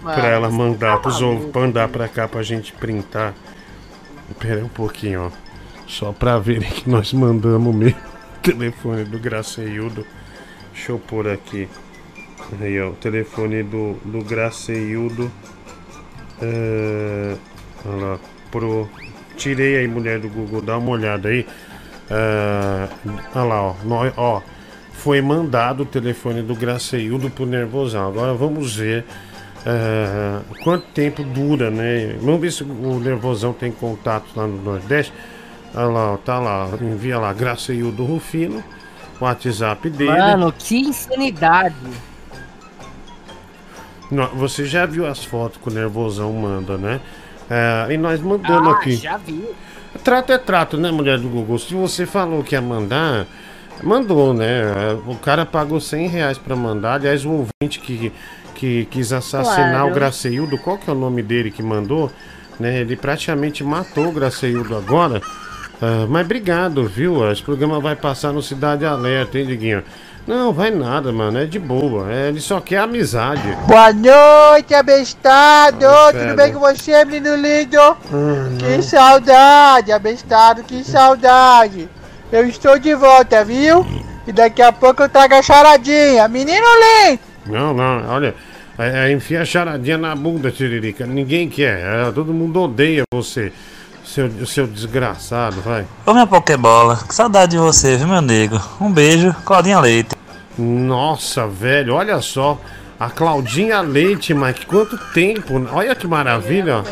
Mano, 0.00 0.14
pra 0.14 0.28
ela 0.28 0.50
mandar 0.50 0.96
tá 0.96 0.98
pros 0.98 1.20
ouvintes, 1.20 1.52
mandar 1.52 1.88
pra 1.88 2.08
cá 2.08 2.28
pra 2.28 2.42
gente 2.42 2.72
printar. 2.72 3.34
Pera 4.38 4.56
aí 4.56 4.62
um 4.62 4.68
pouquinho, 4.68 5.26
ó. 5.26 5.30
Só 5.88 6.12
pra 6.12 6.38
verem 6.38 6.70
que 6.70 6.88
nós 6.88 7.12
mandamos 7.12 7.74
mesmo 7.74 7.98
o 7.98 8.38
telefone 8.42 9.04
do 9.04 9.18
Graceildo. 9.18 10.06
Deixa 10.72 10.92
eu 10.92 10.98
pôr 10.98 11.28
aqui. 11.28 11.68
Aí, 12.60 12.80
ó, 12.80 12.90
o 12.90 12.94
telefone 12.94 13.62
do, 13.64 13.94
do 14.04 14.22
Graceildo. 14.24 15.30
É, 16.40 17.36
olha 17.84 18.06
lá, 18.06 18.18
pro. 18.56 18.88
Tirei 19.36 19.76
aí, 19.76 19.88
mulher 19.88 20.18
do 20.18 20.28
Google, 20.30 20.62
dá 20.62 20.78
uma 20.78 20.90
olhada 20.90 21.28
aí. 21.28 21.46
É, 22.10 22.88
olha 23.34 23.44
lá, 23.44 23.62
ó, 23.62 23.74
ó. 24.16 24.42
Foi 24.92 25.20
mandado 25.20 25.82
o 25.82 25.86
telefone 25.86 26.42
do 26.42 26.54
Graceildo 26.54 27.30
pro 27.30 27.44
Nervosão. 27.44 28.08
Agora 28.08 28.32
vamos 28.32 28.74
ver 28.74 29.04
é, 29.66 30.40
quanto 30.64 30.86
tempo 30.88 31.22
dura, 31.22 31.70
né? 31.70 32.16
Vamos 32.20 32.40
ver 32.40 32.50
se 32.50 32.64
o 32.64 32.98
Nervosão 32.98 33.52
tem 33.52 33.70
contato 33.70 34.26
lá 34.34 34.46
no 34.46 34.62
Nordeste. 34.62 35.12
Olha 35.74 35.86
lá, 35.86 36.12
ó, 36.12 36.16
tá 36.16 36.38
lá. 36.38 36.70
Envia 36.80 37.18
lá, 37.18 37.32
Graceildo 37.32 38.04
Rufino. 38.04 38.64
WhatsApp 39.20 39.88
dele. 39.90 40.10
Mano, 40.10 40.52
que 40.52 40.76
insanidade. 40.78 41.74
Não, 44.10 44.28
Você 44.36 44.64
já 44.64 44.86
viu 44.86 45.06
as 45.06 45.24
fotos 45.24 45.60
que 45.60 45.68
o 45.68 45.72
Nervosão 45.72 46.32
manda, 46.32 46.76
né? 46.78 47.00
É, 47.48 47.92
e 47.92 47.96
nós 47.96 48.20
mandamos 48.20 48.68
Ah, 48.74 48.76
aqui. 48.78 48.96
já 48.96 49.16
vi. 49.16 49.44
Trato 50.02 50.32
é 50.32 50.38
trato, 50.38 50.76
né, 50.76 50.90
mulher 50.90 51.18
do 51.18 51.28
Google? 51.28 51.58
Se 51.58 51.72
você 51.74 52.04
falou 52.06 52.42
que 52.42 52.54
ia 52.54 52.60
mandar, 52.60 53.26
mandou, 53.82 54.34
né? 54.34 54.62
O 55.06 55.14
cara 55.16 55.46
pagou 55.46 55.80
100 55.80 56.08
reais 56.08 56.38
pra 56.38 56.54
mandar. 56.56 56.94
Aliás, 56.94 57.24
o 57.24 57.30
ouvinte 57.30 57.80
que, 57.80 58.12
que 58.54 58.84
quis 58.86 59.12
assassinar 59.12 59.70
Claro. 59.80 59.90
o 59.90 59.94
Graceildo, 59.94 60.58
qual 60.58 60.76
que 60.78 60.88
é 60.90 60.92
o 60.92 60.96
nome 60.96 61.22
dele 61.22 61.50
que 61.50 61.62
mandou? 61.62 62.10
Né? 62.60 62.80
Ele 62.80 62.96
praticamente 62.96 63.62
matou 63.64 64.08
o 64.08 64.12
Graceildo 64.12 64.76
agora. 64.76 65.20
Ah, 65.80 66.06
mas 66.08 66.24
obrigado, 66.24 66.84
viu? 66.86 67.30
Esse 67.30 67.42
programa 67.42 67.80
vai 67.80 67.94
passar 67.96 68.32
no 68.32 68.42
Cidade 68.42 68.84
Alerta, 68.84 69.38
hein, 69.38 69.46
Diguinho? 69.46 69.82
Não, 70.26 70.52
vai 70.52 70.70
nada, 70.72 71.12
mano. 71.12 71.38
É 71.38 71.44
de 71.44 71.58
boa. 71.58 72.12
É, 72.12 72.28
ele 72.28 72.40
só 72.40 72.60
quer 72.60 72.78
amizade. 72.78 73.42
Boa 73.68 73.92
noite, 73.92 74.74
abestado! 74.74 75.86
Ah, 75.86 76.12
Tudo 76.12 76.34
bem 76.34 76.52
com 76.52 76.58
você, 76.58 77.04
menino 77.04 77.36
lindo? 77.36 77.78
Ah, 77.80 77.96
que 78.58 78.82
saudade, 78.82 79.92
abestado, 79.92 80.64
que 80.64 80.82
saudade! 80.82 81.88
Eu 82.32 82.44
estou 82.48 82.76
de 82.76 82.92
volta, 82.96 83.44
viu? 83.44 83.86
E 84.26 84.32
daqui 84.32 84.60
a 84.62 84.72
pouco 84.72 85.04
eu 85.04 85.08
trago 85.08 85.34
a 85.34 85.42
charadinha. 85.42 86.26
Menino 86.26 86.66
lindo! 87.06 87.20
Não, 87.46 87.72
não, 87.72 88.08
olha. 88.08 88.34
É, 88.76 89.06
é, 89.08 89.12
enfia 89.12 89.42
a 89.42 89.44
charadinha 89.44 89.96
na 89.96 90.14
bunda, 90.16 90.50
Tiririca. 90.50 91.06
Ninguém 91.06 91.48
quer. 91.48 91.78
é, 91.78 92.10
todo 92.10 92.34
mundo 92.34 92.60
odeia 92.62 93.04
você. 93.14 93.52
Seu, 94.04 94.46
seu 94.46 94.66
desgraçado, 94.66 95.60
vai. 95.60 95.84
Ô 96.04 96.12
minha 96.12 96.26
Pokébola, 96.26 96.96
que 97.06 97.14
saudade 97.14 97.52
de 97.52 97.58
você, 97.58 97.96
viu 97.96 98.06
meu 98.08 98.20
nego? 98.22 98.60
Um 98.80 98.90
beijo, 98.90 99.34
Claudinha 99.44 99.78
Leite. 99.80 100.15
Nossa, 100.58 101.46
velho, 101.46 101.94
olha 101.94 102.20
só. 102.20 102.58
A 102.98 103.10
Claudinha 103.10 103.80
Leite, 103.82 104.32
Mike, 104.32 104.64
quanto 104.66 104.96
tempo. 105.12 105.66
Olha 105.72 105.94
que 105.94 106.06
maravilha. 106.06 106.82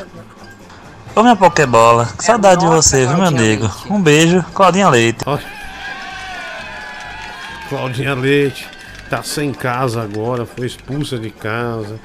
Ô 1.16 1.22
minha 1.22 1.36
Pokébola, 1.36 2.06
que 2.18 2.24
saudade 2.24 2.60
de 2.60 2.66
você, 2.66 3.06
viu 3.06 3.16
meu 3.16 3.30
nego? 3.30 3.70
Um 3.88 4.02
beijo, 4.02 4.44
Claudinha 4.52 4.88
Leite. 4.90 5.24
Claudinha 7.68 8.14
Leite 8.14 8.68
tá 9.08 9.22
sem 9.22 9.52
casa 9.52 10.02
agora, 10.02 10.44
foi 10.46 10.66
expulsa 10.66 11.18
de 11.18 11.30
casa. 11.30 11.98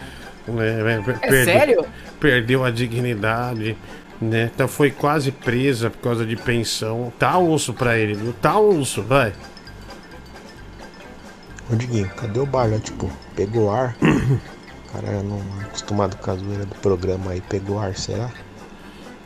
né, 0.47 1.01
per- 1.05 1.19
É 1.21 1.43
sério? 1.45 1.85
Perdeu 2.19 2.65
a 2.65 2.71
dignidade, 2.71 3.77
né? 4.19 4.49
Tá, 4.57 4.67
foi 4.67 4.89
quase 4.91 5.31
presa 5.31 5.89
por 5.91 5.99
causa 6.01 6.25
de 6.25 6.35
pensão. 6.35 7.11
Tá 7.19 7.37
osso 7.37 7.73
pra 7.73 7.97
ele, 7.97 8.13
viu? 8.15 8.33
Tá 8.41 8.57
osso, 8.59 9.03
vai. 9.03 9.31
Ô 11.71 11.75
Diguinho, 11.75 12.09
cadê 12.15 12.39
o 12.39 12.45
bar, 12.45 12.67
né? 12.67 12.79
Tipo, 12.83 13.09
pegou 13.35 13.71
ar. 13.71 13.95
O 14.01 14.91
cara 14.93 15.21
não 15.23 15.37
é 15.61 15.65
acostumado 15.65 16.17
com 16.17 16.31
a 16.31 16.35
zoeira 16.35 16.65
do 16.65 16.75
programa 16.75 17.31
aí, 17.31 17.41
pegou 17.41 17.79
ar, 17.79 17.95
será? 17.95 18.29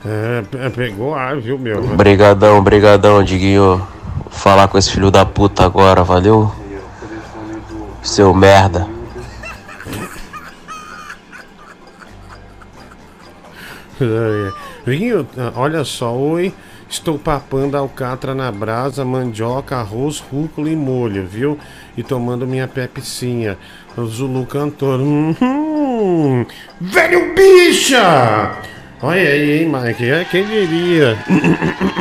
É, 0.05 0.41
pe- 0.41 0.69
pegou 0.71 1.15
ar, 1.15 1.39
viu, 1.39 1.57
meu? 1.57 1.81
Brigadão, 1.95 2.61
brigadão, 2.61 3.23
Diguinho. 3.23 3.77
Vou 3.77 4.31
falar 4.31 4.67
com 4.67 4.77
esse 4.77 4.91
filho 4.91 5.09
da 5.09 5.25
puta 5.25 5.63
agora, 5.65 6.03
valeu? 6.03 6.51
Seu 8.01 8.33
merda. 8.33 8.87
É, 14.01 14.51
Vinho, 14.85 15.25
olha 15.55 15.83
só, 15.83 16.13
oi. 16.13 16.53
Estou 16.89 17.17
papando 17.17 17.75
alcatra 17.75 18.35
na 18.35 18.51
brasa, 18.51 19.03
mandioca, 19.03 19.77
arroz, 19.77 20.19
rúcula 20.19 20.69
e 20.69 20.75
molho, 20.75 21.25
viu? 21.25 21.57
E 21.95 22.03
tomando 22.03 22.47
minha 22.47 22.67
pepicinha. 22.67 23.57
O 23.95 24.05
Zulu 24.05 24.45
cantor. 24.45 24.99
Uhum, 24.99 26.45
velho 26.81 27.33
bicha! 27.35 28.57
Olha 29.01 29.21
aí, 29.21 29.63
hein, 29.63 29.69
Mike? 29.69 30.09
É, 30.09 30.23
quem 30.23 30.45
diria? 30.45 31.17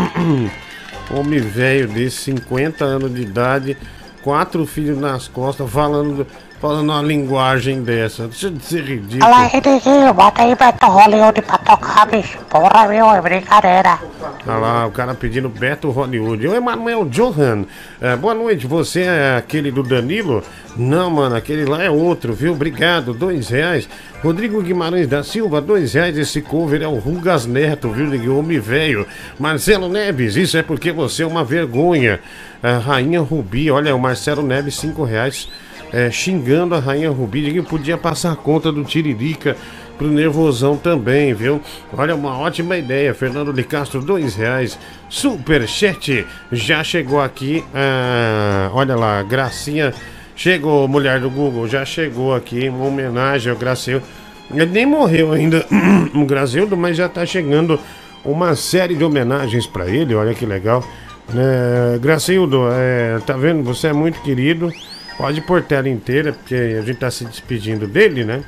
Homem 1.11 1.41
velho 1.41 1.89
desse, 1.89 2.19
50 2.19 2.85
anos 2.85 3.13
de 3.13 3.23
idade, 3.23 3.77
quatro 4.23 4.65
filhos 4.65 4.99
nas 4.99 5.29
costas, 5.29 5.69
falando, 5.69 6.27
falando 6.63 6.91
uma 6.91 7.03
linguagem 7.03 7.83
dessa. 7.83 8.29
Deixa 8.29 8.49
de 8.49 8.65
ser 8.65 8.85
ridículo. 8.85 9.21
Fala 9.21 9.51
aí, 9.53 9.61
Diguinho, 9.61 10.15
bota 10.15 10.43
aí 10.43 10.55
Beto 10.55 10.87
Hollywood 10.87 11.43
pra 11.43 11.59
tocar, 11.59 12.07
bicho. 12.07 12.39
Porra, 12.49 12.87
meu, 12.87 13.11
é 13.11 13.21
brincadeira. 13.21 13.99
Olha 14.47 14.57
lá, 14.59 14.87
o 14.87 14.93
cara 14.93 15.13
pedindo 15.13 15.49
Beto 15.49 15.91
Hollywood. 15.91 16.47
Ô, 16.47 16.55
Emanuel 16.55 17.05
Johan, 17.07 17.65
é, 18.01 18.15
boa 18.15 18.33
noite. 18.33 18.65
Você 18.69 19.01
é 19.01 19.37
aquele 19.37 19.73
do 19.73 19.83
Danilo? 19.83 20.45
Não, 20.77 21.11
mano, 21.11 21.35
aquele 21.35 21.65
lá 21.65 21.83
é 21.83 21.91
outro, 21.91 22.33
viu? 22.33 22.53
Obrigado, 22.53 23.13
dois 23.13 23.49
reais. 23.49 23.89
Rodrigo 24.23 24.63
Guimarães 24.63 25.09
da 25.09 25.25
Silva, 25.25 25.61
dois 25.61 25.95
reais. 25.95 26.17
Esse 26.17 26.41
cover 26.41 26.81
é 26.81 26.87
o 26.87 27.01
Rugas 27.01 27.45
Neto, 27.45 27.91
viu? 27.91 28.09
De 28.09 28.29
homem 28.29 28.61
velho. 28.61 29.05
Marcelo 29.37 29.89
Neves, 29.89 30.37
isso 30.37 30.57
é 30.57 30.63
porque 30.63 30.93
você 30.93 31.25
é 31.25 31.27
uma 31.27 31.43
vergonha. 31.43 32.21
É, 32.63 32.77
Rainha 32.77 33.21
Rubi, 33.21 33.69
olha, 33.69 33.97
o 33.97 33.99
Marcelo 33.99 34.45
Neves, 34.45 34.77
cinco 34.77 35.03
reais. 35.03 35.49
É, 35.93 36.11
xingando 36.11 36.75
a 36.75 36.79
Rainha 36.79 37.11
Rubi. 37.11 37.43
Ninguém 37.43 37.63
podia 37.63 37.99
passar 37.99 38.35
conta 38.37 38.73
do 38.73 38.83
Tiririca 38.83 39.57
pro 39.99 40.09
Nervosão 40.09 40.77
também, 40.77 41.35
viu? 41.35 41.61
Olha, 41.97 42.15
uma 42.15 42.39
ótima 42.39 42.77
ideia. 42.77 43.15
Fernando 43.15 43.53
de 43.53 43.63
Castro, 43.63 44.01
dois 44.01 44.35
reais. 44.35 44.79
Superchat 45.09 46.27
já 46.51 46.83
chegou 46.83 47.21
aqui. 47.21 47.65
ah, 47.75 48.71
olha 48.73 48.97
lá, 48.97 49.23
Gracinha. 49.23 49.93
Chegou, 50.35 50.89
mulher 50.89 51.21
do 51.21 51.29
Google, 51.29 51.69
já 51.69 51.85
chegou 51.85 52.35
aqui. 52.35 52.69
Uma 52.69 52.87
homenagem 52.87 53.53
ao 53.53 53.59
Gracieldo. 53.59 54.05
Ele 54.53 54.67
nem 54.67 54.87
morreu 54.87 55.33
ainda, 55.33 55.65
o 56.15 56.25
Gracieldo, 56.25 56.77
mas 56.77 56.97
já 56.97 57.09
tá 57.09 57.25
chegando 57.25 57.79
uma 58.25 58.55
série 58.55 58.95
de 58.95 59.05
homenagens 59.05 59.67
pra 59.67 59.89
ele. 59.89 60.15
Olha 60.15 60.35
que 60.35 60.45
legal. 60.47 60.85
É, 61.35 61.99
Gracildo, 61.99 62.65
é, 62.71 63.19
tá 63.27 63.35
vendo? 63.35 63.63
Você 63.63 63.89
é 63.89 63.93
muito 63.93 64.21
querido. 64.23 64.73
Pode 65.23 65.41
pôr 65.43 65.63
tela 65.63 65.89
inteira, 65.89 66.33
porque 66.33 66.55
a 66.55 66.83
gente 66.83 66.97
tá 66.99 67.09
se 67.09 67.25
despedindo 67.25 67.87
dele, 67.87 68.25
né? 68.25 68.43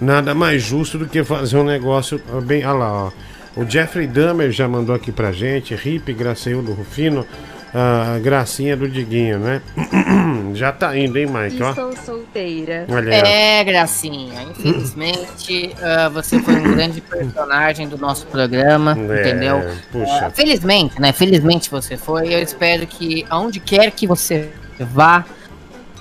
Nada 0.00 0.32
mais 0.32 0.62
justo 0.62 0.96
do 0.96 1.06
que 1.06 1.24
fazer 1.24 1.56
um 1.56 1.64
negócio 1.64 2.22
bem. 2.44 2.64
Olha 2.64 2.72
lá, 2.78 2.92
ó. 3.06 3.10
O 3.56 3.68
Jeffrey 3.68 4.06
Dahmer 4.06 4.52
já 4.52 4.68
mandou 4.68 4.94
aqui 4.94 5.10
pra 5.10 5.32
gente. 5.32 5.74
Hip, 5.74 6.12
Graceildo 6.12 6.72
Rufino. 6.72 7.26
A 7.74 8.18
gracinha 8.20 8.76
do 8.76 8.88
Diguinho, 8.88 9.40
né? 9.40 9.60
já 10.54 10.70
tá 10.70 10.96
indo, 10.96 11.18
hein, 11.18 11.26
Mike? 11.26 11.60
Ó. 11.62 11.70
Estou 11.70 11.96
solteira. 11.96 12.84
Olha 12.88 13.10
ó. 13.10 13.26
É, 13.26 13.64
Gracinha, 13.64 14.42
infelizmente 14.42 15.74
ah, 15.80 16.08
você 16.08 16.40
foi 16.40 16.54
um 16.54 16.62
grande 16.74 17.00
personagem 17.00 17.88
do 17.88 17.96
nosso 17.96 18.26
programa, 18.26 18.96
É, 18.98 19.20
entendeu? 19.20 19.60
puxa. 19.92 20.26
Ah, 20.26 20.30
felizmente, 20.30 21.00
né? 21.00 21.12
Felizmente 21.12 21.70
você 21.70 21.96
foi. 21.96 22.34
Eu 22.34 22.40
espero 22.40 22.86
que 22.86 23.24
aonde 23.30 23.60
quer 23.60 23.90
que 23.92 24.04
você 24.06 24.48
vá, 24.80 25.24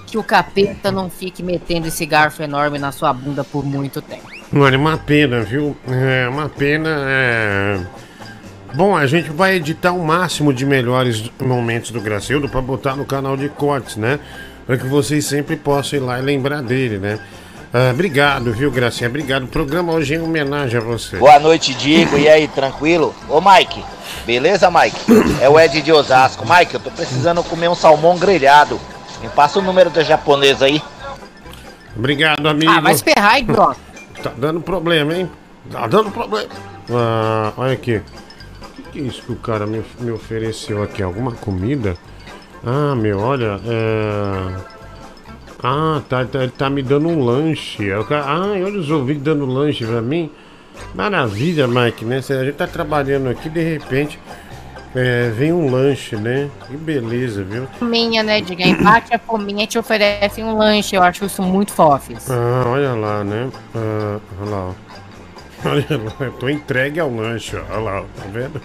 que 0.10 0.18
o 0.18 0.24
capeta 0.24 0.92
não 0.92 1.10
fique 1.10 1.44
metendo 1.44 1.88
esse 1.88 2.06
garfo 2.06 2.42
enorme 2.42 2.80
na 2.80 2.92
sua 2.92 3.14
bunda 3.14 3.44
por 3.44 3.64
muito 3.64 4.02
tempo. 4.02 4.28
Olha, 4.54 4.78
uma 4.78 4.98
pena, 4.98 5.42
viu? 5.42 5.78
É 5.88 6.28
uma 6.28 6.50
pena. 6.50 6.90
É... 6.90 7.80
Bom, 8.74 8.96
a 8.96 9.06
gente 9.06 9.30
vai 9.30 9.56
editar 9.56 9.92
o 9.92 10.04
máximo 10.04 10.54
de 10.54 10.66
melhores 10.66 11.32
momentos 11.40 11.92
do 11.92 12.02
Gracildo 12.02 12.50
pra 12.50 12.62
botar 12.62 12.96
no 12.96 13.06
canal 13.06 13.38
de 13.38 13.50
cortes, 13.50 13.96
né? 13.96 14.20
Para 14.66 14.78
que 14.78 14.86
vocês 14.86 15.26
sempre 15.26 15.56
possam 15.56 16.00
ir 16.00 16.02
lá 16.02 16.20
e 16.20 16.22
lembrar 16.22 16.62
dele, 16.62 16.98
né? 16.98 17.20
Ah, 17.72 17.92
obrigado, 17.92 18.52
viu, 18.52 18.72
Gracinha? 18.72 19.10
Obrigado. 19.10 19.44
O 19.44 19.48
programa 19.48 19.94
hoje 19.94 20.16
é 20.16 20.18
em 20.18 20.22
homenagem 20.22 20.80
a 20.80 20.84
você. 20.84 21.18
Boa 21.18 21.40
noite, 21.40 21.74
Diego. 21.76 22.18
E 22.18 22.28
aí, 22.28 22.48
tranquilo? 22.48 23.14
Ô, 23.28 23.40
Mike, 23.40 23.84
beleza, 24.26 24.72
Mike? 24.72 25.00
É 25.40 25.48
o 25.48 25.60
Ed 25.60 25.80
de 25.82 25.92
Osasco. 25.92 26.44
Mike, 26.48 26.74
eu 26.74 26.80
tô 26.80 26.90
precisando 26.90 27.44
comer 27.44 27.70
um 27.70 27.76
salmão 27.76 28.18
grelhado. 28.18 28.80
Me 29.22 29.30
passa 29.30 29.60
o 29.60 29.62
número 29.62 29.90
da 29.90 30.04
japonesa 30.04 30.66
aí. 30.66 30.82
Obrigado, 31.96 32.48
amigo. 32.48 32.72
Ah, 32.72 32.80
vai 32.80 32.94
se 32.94 33.04
ferrar 33.04 33.34
aí, 33.34 33.44
pronto. 33.44 33.80
Tá 34.24 34.32
dando 34.38 34.62
problema, 34.62 35.14
hein? 35.14 35.30
Tá 35.72 35.88
dando 35.88 36.12
problema. 36.12 36.48
Ah, 36.92 37.52
olha 37.58 37.74
aqui. 37.74 37.98
O 37.98 38.02
que, 38.76 38.82
que 38.92 39.00
é 39.00 39.02
isso 39.04 39.22
que 39.24 39.32
o 39.32 39.36
cara 39.36 39.66
me, 39.66 39.84
me 40.00 40.12
ofereceu 40.12 40.82
aqui? 40.82 41.04
Alguma 41.04 41.32
comida? 41.34 41.96
Ah, 42.66 42.96
meu, 42.96 43.20
olha, 43.20 43.60
é... 43.66 44.56
Ah, 45.62 46.02
tá, 46.08 46.24
tá, 46.26 46.44
ele 46.44 46.52
tá 46.52 46.70
me 46.70 46.82
dando 46.82 47.10
um 47.10 47.24
lanche. 47.24 47.90
Ca- 48.08 48.24
ah, 48.26 48.52
olha 48.52 48.80
os 48.80 48.90
ouvintes 48.90 49.24
dando 49.24 49.46
lanche 49.46 49.86
pra 49.86 50.02
mim. 50.02 50.32
Maravilha, 50.96 51.68
Mike, 51.68 52.06
né? 52.06 52.22
Se 52.22 52.32
A 52.34 52.46
gente 52.46 52.56
tá 52.56 52.66
trabalhando 52.66 53.30
aqui, 53.30 53.50
de 53.50 53.62
repente, 53.62 54.18
é, 54.96 55.30
vem 55.30 55.54
um 55.54 55.70
lanche, 55.70 56.16
né? 56.16 56.50
Que 56.68 56.76
beleza, 56.76 57.44
viu? 57.44 57.68
Fominha, 57.78 58.24
né, 58.24 58.42
Diguinho? 58.42 58.80
Empate 58.80 59.14
a 59.14 59.20
fominha 59.20 59.64
e 59.64 59.68
te 59.68 59.78
oferece 59.78 60.42
um 60.42 60.58
lanche. 60.58 60.96
Eu 60.96 61.04
acho 61.04 61.26
isso 61.26 61.44
muito 61.44 61.72
fofes. 61.72 62.30
Ah, 62.30 62.64
olha 62.66 62.94
lá, 62.94 63.24
né? 63.24 63.50
Ah, 63.76 64.20
olha 64.42 64.50
lá, 64.50 64.58
ó. 64.70 64.74
Olha 65.66 65.86
lá, 65.90 66.14
eu 66.22 66.32
tô 66.32 66.48
entregue 66.48 67.02
ao 67.02 67.14
lanche, 67.14 67.58
ó. 67.58 67.64
Olha 67.74 67.80
lá, 67.80 68.06
tá 68.16 68.24
vendo? 68.32 68.62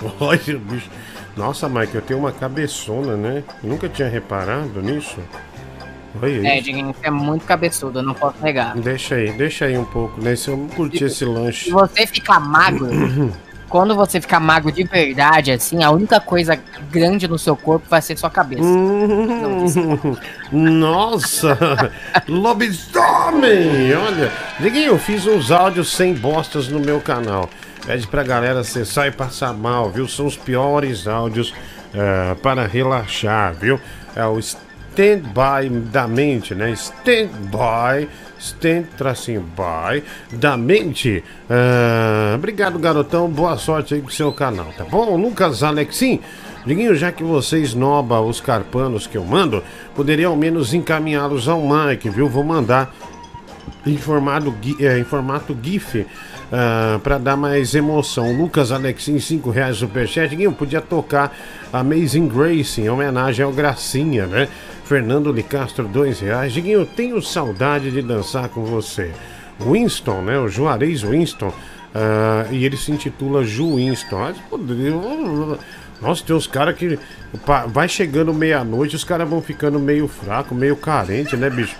olha, 0.18 0.58
bicho. 0.58 0.88
Nossa, 1.36 1.68
Mike, 1.68 1.94
eu 1.94 2.00
tenho 2.00 2.20
uma 2.20 2.32
cabeçona, 2.32 3.18
né? 3.18 3.44
Nunca 3.62 3.86
tinha 3.86 4.08
reparado 4.08 4.80
nisso. 4.80 5.18
Olha 6.22 6.48
É. 6.56 6.60
Diguinho, 6.60 6.94
você 6.94 7.06
é 7.06 7.10
muito 7.10 7.44
cabeçudo, 7.44 7.98
eu 7.98 8.02
não 8.02 8.14
posso 8.14 8.42
negar. 8.42 8.74
Deixa 8.76 9.14
aí, 9.14 9.30
deixa 9.32 9.66
aí 9.66 9.76
um 9.76 9.84
pouco, 9.84 10.20
né? 10.20 10.34
Se 10.34 10.48
eu 10.48 10.68
curtir 10.74 11.04
esse 11.04 11.24
lanche. 11.24 11.66
Se 11.66 11.70
você 11.70 12.06
ficar 12.06 12.40
magro, 12.40 12.88
quando 13.70 13.94
você 13.94 14.20
ficar 14.20 14.40
magro 14.40 14.72
de 14.72 14.82
verdade, 14.82 15.52
assim, 15.52 15.82
a 15.82 15.90
única 15.92 16.20
coisa 16.20 16.58
grande 16.90 17.28
no 17.28 17.38
seu 17.38 17.56
corpo 17.56 17.86
vai 17.88 18.02
ser 18.02 18.18
sua 18.18 18.28
cabeça. 18.28 18.64
Hum, 18.64 20.16
Nossa! 20.50 21.56
Lobisomem! 22.28 23.94
Olha, 23.94 24.32
Diguinho, 24.58 24.88
eu 24.88 24.98
fiz 24.98 25.24
uns 25.24 25.52
áudios 25.52 25.92
sem 25.92 26.12
bostas 26.12 26.68
no 26.68 26.80
meu 26.80 27.00
canal. 27.00 27.48
Pede 27.86 28.06
pra 28.08 28.24
galera 28.24 28.60
acessar 28.60 29.06
e 29.06 29.12
passar 29.12 29.52
mal, 29.54 29.88
viu? 29.88 30.06
São 30.08 30.26
os 30.26 30.36
piores 30.36 31.06
áudios 31.06 31.54
eh, 31.94 32.34
para 32.42 32.66
relaxar, 32.66 33.54
viu? 33.54 33.80
É 34.16 34.26
o 34.26 34.38
stand-by 34.38 35.68
da 35.90 36.08
mente, 36.08 36.54
né? 36.54 36.70
Stand-by, 36.72 38.08
stand 38.40 38.84
tracinho 38.96 39.42
by 39.42 40.02
da 40.32 40.56
mente. 40.56 41.22
Ah, 41.48 42.32
obrigado, 42.34 42.78
garotão. 42.78 43.28
Boa 43.28 43.56
sorte 43.56 43.94
aí 43.94 44.00
com 44.00 44.08
seu 44.10 44.32
canal, 44.32 44.66
tá 44.76 44.84
bom? 44.84 45.16
Lucas 45.16 45.62
Alexim. 45.62 46.20
Diguinho, 46.66 46.94
já 46.94 47.10
que 47.12 47.22
você 47.22 47.58
esnoba 47.58 48.20
os 48.20 48.40
carpanos 48.40 49.06
que 49.06 49.16
eu 49.16 49.24
mando, 49.24 49.62
poderia 49.94 50.26
ao 50.26 50.36
menos 50.36 50.74
encaminhá-los 50.74 51.48
ao 51.48 51.60
Mike, 51.62 52.10
viu? 52.10 52.28
Vou 52.28 52.44
mandar 52.44 52.94
em 53.86 53.96
formato, 53.96 54.50
gui- 54.50 54.76
eh, 54.78 54.98
em 54.98 55.04
formato 55.04 55.56
GIF 55.62 56.06
para 57.02 57.16
dar 57.16 57.36
mais 57.36 57.74
emoção. 57.74 58.36
Lucas 58.36 58.72
Alexim, 58.72 59.18
5 59.18 59.48
reais 59.50 59.76
superchat. 59.78 60.28
Diguinho, 60.28 60.52
podia 60.52 60.80
tocar 60.82 61.34
Amazing 61.72 62.28
Grace 62.28 62.80
em 62.80 62.90
homenagem 62.90 63.44
ao 63.44 63.52
Gracinha, 63.52 64.26
né? 64.26 64.48
Fernando 64.90 65.30
Licastro, 65.30 65.86
2 65.86 66.18
reais. 66.18 66.52
Diguinho, 66.52 66.84
tenho 66.84 67.22
saudade 67.22 67.92
de 67.92 68.02
dançar 68.02 68.48
com 68.48 68.64
você. 68.64 69.12
Winston, 69.60 70.22
né? 70.22 70.36
O 70.36 70.48
Juarez 70.48 71.02
Winston. 71.02 71.52
ah, 71.94 72.48
e 72.50 72.64
ele 72.64 72.76
se 72.76 72.90
intitula 72.90 73.44
Ju 73.44 73.76
Winston. 73.76 74.20
Ah, 74.20 74.34
Nossa, 76.02 76.24
tem 76.24 76.34
uns 76.34 76.48
caras 76.48 76.74
que. 76.74 76.98
Vai 77.68 77.88
chegando 77.88 78.34
meia-noite, 78.34 78.96
os 78.96 79.04
caras 79.04 79.28
vão 79.28 79.40
ficando 79.40 79.78
meio 79.78 80.08
fraco, 80.08 80.56
meio 80.56 80.74
carente, 80.74 81.36
né, 81.36 81.48
bicho? 81.48 81.76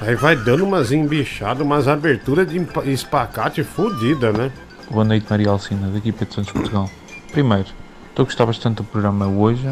Aí 0.00 0.14
vai 0.14 0.34
dando 0.34 0.64
umas 0.64 0.92
embichadas, 0.92 1.60
umas 1.60 1.86
aberturas 1.86 2.48
de 2.48 2.66
espacate 2.90 3.62
fodida, 3.64 4.32
né? 4.32 4.50
Boa 4.90 5.04
noite, 5.04 5.26
Maria 5.28 5.50
Alcina, 5.50 5.88
daqui 5.88 6.10
Pedro 6.10 6.36
Santos, 6.36 6.52
Portugal. 6.52 6.90
Primeiro, 7.32 7.68
estou 8.08 8.22
a 8.22 8.24
gostar 8.24 8.46
bastante 8.46 8.76
do 8.76 8.84
programa 8.84 9.26
hoje. 9.26 9.68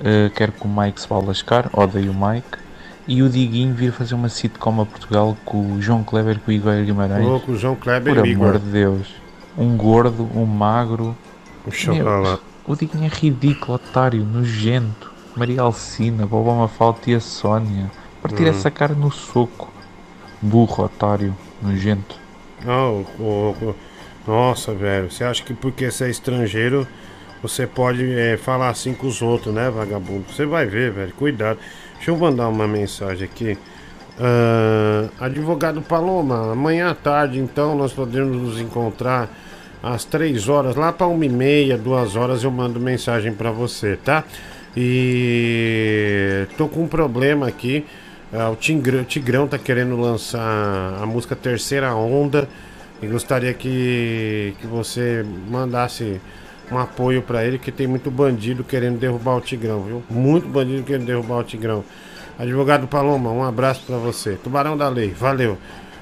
Eh, 0.00 0.30
quero 0.34 0.52
que 0.52 0.66
o 0.66 0.68
Mike 0.68 1.00
se 1.00 1.08
vá 1.08 1.18
lascar, 1.18 1.68
odeio 1.72 2.12
o 2.12 2.14
Mike. 2.14 2.58
E 3.08 3.22
o 3.22 3.28
Diguinho 3.28 3.72
vir 3.74 3.92
fazer 3.92 4.14
uma 4.16 4.28
sitcom 4.28 4.80
a 4.80 4.86
Portugal 4.86 5.36
com 5.44 5.74
o 5.74 5.80
João 5.82 6.02
Kleber 6.02 6.36
e 6.36 6.40
com 6.40 6.50
o 6.50 6.54
Igor 6.54 6.74
Guimarães. 6.84 7.26
Ô, 7.26 7.38
com 7.40 7.52
o 7.52 7.56
João 7.56 7.76
Kleber 7.76 8.14
Por 8.16 8.26
e 8.26 8.32
amor 8.34 8.48
Igor. 8.48 8.58
de 8.60 8.70
Deus. 8.70 9.14
Um 9.56 9.76
gordo, 9.76 10.28
um 10.34 10.44
magro. 10.44 11.16
Meu, 11.88 12.38
o 12.66 12.76
Diguinho 12.76 13.04
é 13.04 13.08
ridículo, 13.08 13.74
otário, 13.74 14.24
nojento. 14.24 15.12
Maria 15.36 15.60
Alcina, 15.62 16.26
Boba 16.26 16.54
Mafalda 16.54 16.98
e 17.06 17.14
a 17.14 17.20
Sónia. 17.20 17.90
Partir 18.22 18.44
Hum. 18.44 18.48
essa 18.48 18.70
cara 18.70 18.94
no 18.94 19.10
soco. 19.12 19.70
Burro, 20.40 20.84
otário, 20.84 21.36
nojento. 21.62 22.16
Ah, 22.66 22.88
o- 22.88 23.06
o- 23.18 23.56
o- 23.70 23.74
Nossa, 24.26 24.74
velho, 24.74 25.10
você 25.10 25.22
acha 25.22 25.42
que 25.44 25.54
porque 25.54 25.88
você 25.90 26.06
é 26.06 26.10
estrangeiro, 26.10 26.86
você 27.42 27.66
pode 27.66 28.10
é, 28.12 28.36
falar 28.36 28.70
assim 28.70 28.94
com 28.94 29.06
os 29.06 29.22
outros, 29.22 29.54
né, 29.54 29.70
vagabundo? 29.70 30.24
Você 30.32 30.46
vai 30.46 30.66
ver, 30.66 30.92
velho, 30.92 31.12
cuidado. 31.12 31.58
Deixa 31.96 32.10
eu 32.10 32.16
mandar 32.16 32.48
uma 32.48 32.66
mensagem 32.66 33.24
aqui. 33.24 33.58
Ah, 34.18 35.08
advogado 35.20 35.82
Paloma, 35.82 36.52
amanhã 36.52 36.90
à 36.90 36.94
tarde, 36.94 37.38
então, 37.38 37.76
nós 37.76 37.92
podemos 37.92 38.36
nos 38.36 38.60
encontrar 38.60 39.28
às 39.82 40.04
3 40.04 40.48
horas, 40.48 40.74
lá 40.74 40.92
para 40.92 41.06
1 41.06 41.24
e 41.24 41.28
meia, 41.28 41.76
2 41.78 42.16
horas, 42.16 42.42
eu 42.42 42.50
mando 42.50 42.80
mensagem 42.80 43.32
para 43.32 43.50
você, 43.50 43.96
tá? 43.96 44.24
E 44.76 46.46
tô 46.56 46.68
com 46.68 46.84
um 46.84 46.88
problema 46.88 47.46
aqui. 47.46 47.84
Ah, 48.32 48.50
o 48.50 48.56
Tigrão, 48.56 49.04
Tigrão 49.04 49.46
tá 49.46 49.58
querendo 49.58 49.96
lançar 49.96 50.98
a 51.00 51.06
música 51.06 51.36
Terceira 51.36 51.94
Onda 51.94 52.48
e 53.02 53.06
gostaria 53.06 53.52
que, 53.54 54.54
que 54.60 54.66
você 54.66 55.24
mandasse 55.48 56.20
um 56.70 56.78
apoio 56.78 57.22
pra 57.22 57.44
ele, 57.44 57.58
que 57.58 57.70
tem 57.70 57.86
muito 57.86 58.10
bandido 58.10 58.64
querendo 58.64 58.98
derrubar 58.98 59.36
o 59.36 59.40
Tigrão, 59.40 59.82
viu? 59.82 60.02
Muito 60.10 60.48
bandido 60.48 60.82
querendo 60.82 61.06
derrubar 61.06 61.38
o 61.38 61.44
Tigrão. 61.44 61.84
Advogado 62.38 62.86
Paloma, 62.86 63.30
um 63.30 63.42
abraço 63.42 63.82
pra 63.86 63.96
você. 63.96 64.32
Tubarão 64.34 64.76
da 64.76 64.88
Lei, 64.88 65.10
valeu. 65.10 65.56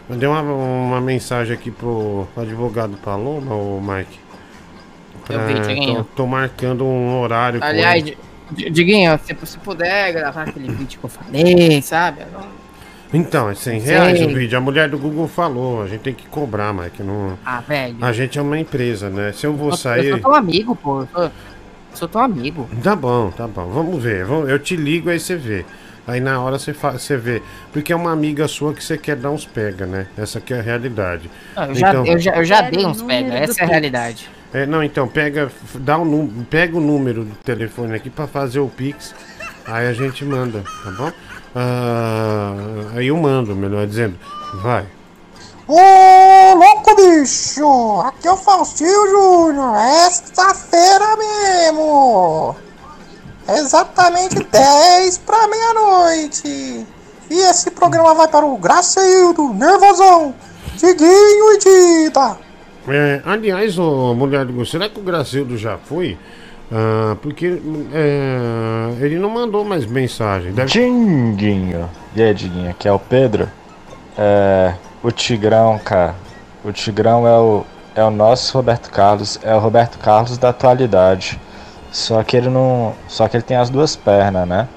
Mandei 0.09 0.28
uma, 0.28 0.43
uma 0.43 1.01
mensagem 1.01 1.55
aqui 1.55 1.70
pro 1.70 2.27
advogado 2.36 2.97
Paloma, 2.99 3.55
ô 3.55 3.81
Mike. 3.81 4.19
Eu 5.28 5.47
vi, 5.47 5.55
Diguinho. 5.61 6.05
tô, 6.05 6.05
tô 6.16 6.27
marcando 6.27 6.85
um 6.85 7.19
horário 7.19 7.59
Aliás, 7.62 8.05
Diguinho, 8.51 9.19
se 9.24 9.32
você 9.32 9.59
puder 9.59 10.12
gravar 10.12 10.43
aquele 10.43 10.70
vídeo 10.70 10.99
que 11.01 11.05
eu 11.05 11.09
falei, 11.09 11.81
sabe? 11.81 12.23
Então, 13.16 13.49
é 13.49 13.55
100 13.55 13.81
Sei. 13.81 13.91
reais 13.95 14.20
o 14.20 14.28
vídeo. 14.28 14.59
A 14.59 14.61
mulher 14.61 14.89
do 14.89 14.99
Google 14.99 15.28
falou, 15.28 15.82
a 15.82 15.86
gente 15.86 16.01
tem 16.01 16.12
que 16.15 16.27
cobrar, 16.27 16.73
Mike. 16.74 17.03
Não... 17.03 17.39
Ah, 17.47 17.61
velho. 17.61 17.97
A 18.01 18.12
gente 18.12 18.39
é 18.39 18.43
uma 18.43 18.59
empresa, 18.59 19.09
né? 19.09 19.32
Se 19.32 19.47
eu 19.47 19.55
vou 19.55 19.70
Eu 19.70 19.77
sair. 19.77 20.11
sou 20.11 20.19
teu 20.20 20.35
amigo, 20.35 20.74
pô. 20.74 21.01
Eu 21.03 21.09
sou, 21.12 21.23
eu 21.24 21.31
sou 21.95 22.09
teu 22.09 22.20
amigo. 22.20 22.69
Tá 22.82 22.97
bom, 22.97 23.31
tá 23.31 23.47
bom. 23.47 23.66
Vamos 23.69 24.03
ver. 24.03 24.27
Eu 24.28 24.59
te 24.59 24.74
ligo, 24.77 25.09
aí 25.11 25.20
você 25.20 25.36
vê. 25.36 25.65
Aí 26.07 26.20
na 26.20 26.39
hora 26.41 26.59
você, 26.59 26.74
fa... 26.74 26.91
você 26.93 27.16
vê. 27.16 27.41
Porque 27.73 27.93
é 27.93 27.97
uma 27.97 28.12
amiga 28.12 28.47
sua 28.49 28.74
que 28.74 28.82
você 28.85 28.99
quer 28.99 29.16
dar 29.16 29.31
uns 29.31 29.47
pega, 29.47 29.86
né? 29.86 30.07
Essa 30.19 30.39
aqui 30.39 30.53
é 30.53 30.59
a 30.59 30.62
realidade. 30.62 31.31
Ah, 31.57 31.66
eu, 31.69 31.74
já, 31.74 31.95
eu, 31.95 32.19
já, 32.19 32.36
eu 32.36 32.45
já 32.45 32.61
dei 32.62 32.85
uns 32.85 33.01
pega, 33.01 33.32
essa 33.32 33.62
é 33.62 33.65
a 33.65 33.69
realidade. 33.69 34.28
É, 34.53 34.66
não, 34.66 34.82
então, 34.85 35.09
pega, 35.09 35.51
dá 35.77 35.97
o 35.99 36.05
nú- 36.05 36.45
pega 36.51 36.77
o 36.77 36.81
número 36.81 37.24
do 37.24 37.35
telefone 37.36 37.95
aqui 37.95 38.11
pra 38.11 38.27
fazer 38.27 38.61
o 38.61 38.69
Pix. 38.69 39.15
Aí 39.66 39.86
a 39.89 39.93
gente 39.93 40.24
manda, 40.24 40.62
tá 40.85 40.91
bom? 40.91 41.11
Ah, 41.55 42.55
aí 42.97 43.06
eu 43.06 43.16
mando, 43.16 43.55
melhor 43.55 43.86
dizendo. 43.86 44.18
Vai. 44.62 44.86
Ô, 45.66 46.55
louco 46.55 46.94
bicho! 46.97 48.01
Aqui 48.05 48.28
é 48.28 48.32
o 48.32 48.36
Faustinho 48.36 49.09
Júnior, 49.09 49.74
sexta-feira 50.10 51.16
mesmo! 51.16 52.55
É 53.48 53.59
exatamente 53.59 54.43
10 54.44 55.18
pra 55.18 55.48
meia-noite! 55.48 56.86
E 57.31 57.35
esse 57.48 57.70
programa 57.70 58.14
vai 58.14 58.28
para 58.28 58.44
o 58.44 58.59
Graceildo, 58.59 59.55
Nervosão, 59.55 60.35
Diguinho 60.76 61.52
e 61.52 61.59
Dida! 61.59 62.39
É, 62.86 63.22
aliás, 63.24 63.78
ô, 63.78 64.14
mulher 64.14 64.47
será 64.66 64.90
que 64.90 65.01
o 65.01 65.02
Gracildo 65.02 65.56
já 65.56 65.78
foi? 65.78 66.18
Ah, 66.76 67.16
porque 67.22 67.62
é, 67.92 68.94
ele 68.98 69.16
não 69.16 69.30
mandou 69.30 69.64
mais 69.64 69.86
mensagem. 69.86 70.52
Deve... 70.52 70.72
Dinguinho. 70.72 71.88
E 72.16 72.22
aí, 72.22 72.34
Diguinho, 72.34 72.68
aqui 72.68 72.88
é 72.88 72.92
o 72.92 72.98
Pedro. 72.98 73.48
É. 74.18 74.74
O 75.01 75.12
Tigrão, 75.12 75.78
cara. 75.78 76.16
O 76.64 76.72
Tigrão 76.72 77.28
é 77.28 77.38
o, 77.38 77.64
é 77.94 78.02
o 78.02 78.10
nosso 78.10 78.56
Roberto 78.56 78.90
Carlos. 78.90 79.38
É 79.44 79.55
o 79.55 79.60
Roberto 79.60 79.98
Carlos 79.98 80.36
da 80.36 80.48
atualidade. 80.48 81.40
Só 81.92 82.20
que 82.24 82.36
ele 82.36 82.48
não. 82.48 82.92
Só 83.06 83.28
que 83.28 83.36
ele 83.36 83.44
tem 83.44 83.56
as 83.56 83.70
duas 83.70 83.94
pernas, 83.94 84.48
né? 84.48 84.68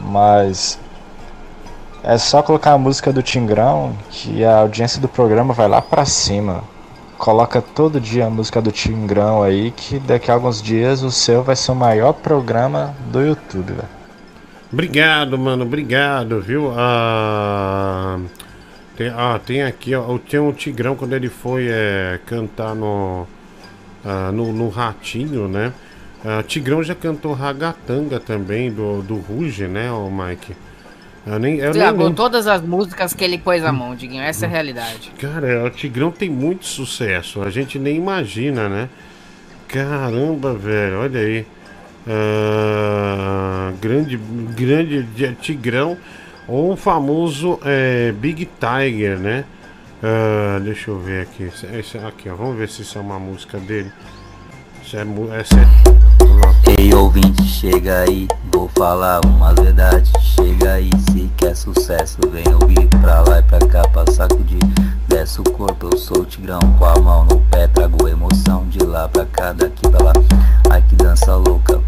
Mas. 0.00 0.78
É 2.04 2.16
só 2.18 2.40
colocar 2.40 2.70
a 2.70 2.78
música 2.78 3.12
do 3.12 3.20
Tigrão 3.20 3.92
que 4.10 4.44
a 4.44 4.58
audiência 4.58 5.00
do 5.00 5.08
programa 5.08 5.52
vai 5.52 5.66
lá 5.66 5.82
pra 5.82 6.04
cima. 6.04 6.62
Coloca 7.18 7.62
todo 7.62 8.00
dia 8.00 8.26
a 8.26 8.30
música 8.30 8.60
do 8.60 8.70
Tigrão 8.70 9.42
aí 9.42 9.70
que 9.70 9.98
daqui 9.98 10.30
a 10.30 10.34
alguns 10.34 10.60
dias 10.60 11.02
o 11.02 11.10
seu 11.10 11.42
vai 11.42 11.56
ser 11.56 11.72
o 11.72 11.74
maior 11.74 12.12
programa 12.12 12.94
do 13.10 13.20
YouTube, 13.20 13.72
velho. 13.72 13.88
Obrigado, 14.70 15.38
mano, 15.38 15.64
obrigado, 15.64 16.40
viu? 16.40 16.72
Ah, 16.76 18.18
tem, 18.96 19.08
ah, 19.08 19.40
tem 19.44 19.62
aqui, 19.62 19.94
ó, 19.94 20.18
tem 20.18 20.40
um 20.40 20.52
Tigrão 20.52 20.94
quando 20.94 21.14
ele 21.14 21.28
foi 21.28 21.68
é, 21.68 22.20
cantar 22.26 22.74
no, 22.74 23.26
ah, 24.04 24.30
no, 24.32 24.52
no 24.52 24.68
Ratinho, 24.68 25.48
né? 25.48 25.72
Ah, 26.24 26.42
Tigrão 26.42 26.82
já 26.82 26.94
cantou 26.94 27.32
Ragatanga 27.32 28.20
também, 28.20 28.70
do, 28.70 29.00
do 29.02 29.16
Ruge, 29.16 29.66
né, 29.66 29.90
ô 29.90 30.10
Mike? 30.10 30.56
Eu 31.26 31.38
nem, 31.40 31.56
eu 31.56 31.72
lembro. 31.72 32.14
todas 32.14 32.46
as 32.46 32.62
músicas 32.62 33.12
que 33.12 33.24
ele 33.24 33.36
pôs 33.36 33.64
a 33.64 33.72
mão, 33.72 33.96
Diguinho. 33.96 34.22
Essa 34.22 34.46
é 34.46 34.48
a 34.48 34.50
realidade. 34.52 35.10
Cara, 35.18 35.64
o 35.64 35.70
Tigrão 35.70 36.10
tem 36.12 36.30
muito 36.30 36.64
sucesso, 36.64 37.42
a 37.42 37.50
gente 37.50 37.78
nem 37.80 37.96
imagina, 37.96 38.68
né? 38.68 38.88
Caramba, 39.66 40.54
velho, 40.54 41.00
olha 41.00 41.20
aí. 41.20 41.44
Ah, 42.08 43.72
grande, 43.80 44.16
grande 44.16 45.02
de- 45.02 45.34
Tigrão 45.34 45.96
ou 46.46 46.72
o 46.74 46.76
famoso 46.76 47.58
é, 47.64 48.12
Big 48.12 48.48
Tiger, 48.60 49.18
né? 49.18 49.44
Ah, 50.00 50.60
deixa 50.62 50.90
eu 50.92 51.00
ver 51.00 51.22
aqui. 51.22 51.50
Esse- 51.76 51.98
aqui, 51.98 52.28
ó, 52.28 52.36
vamos 52.36 52.56
ver 52.56 52.68
se 52.68 52.82
isso 52.82 52.96
é 52.98 53.00
uma 53.00 53.18
música 53.18 53.58
dele. 53.58 53.90
Isso 54.84 54.96
é, 54.96 55.00
essa 55.40 55.56
é... 55.56 56.15
Ouvinte, 56.96 57.42
chega 57.44 58.00
aí, 58.00 58.26
vou 58.50 58.70
falar 58.74 59.20
uma 59.26 59.52
verdade. 59.52 60.10
Chega 60.18 60.72
aí, 60.72 60.90
se 61.10 61.30
quer 61.36 61.54
sucesso, 61.54 62.16
vem 62.32 62.42
ouvir 62.54 62.88
pra 63.02 63.20
lá 63.20 63.38
e 63.38 63.42
pra 63.42 63.58
cá 63.58 63.82
pra 63.88 64.10
sacudir. 64.10 64.58
Desce 65.06 65.42
o 65.42 65.44
corpo, 65.44 65.90
eu 65.92 65.98
sou 65.98 66.22
o 66.22 66.24
tigrão, 66.24 66.58
com 66.78 66.84
a 66.86 66.98
mão 66.98 67.26
no 67.26 67.38
pé, 67.50 67.66
trago 67.68 68.08
emoção 68.08 68.64
de 68.68 68.78
lá 68.78 69.06
pra 69.08 69.26
cá, 69.26 69.52
daqui 69.52 69.86
pra 69.90 70.04
lá. 70.04 70.12
Ai 70.70 70.82
que 70.88 70.96
dança 70.96 71.36
louca, 71.36 71.78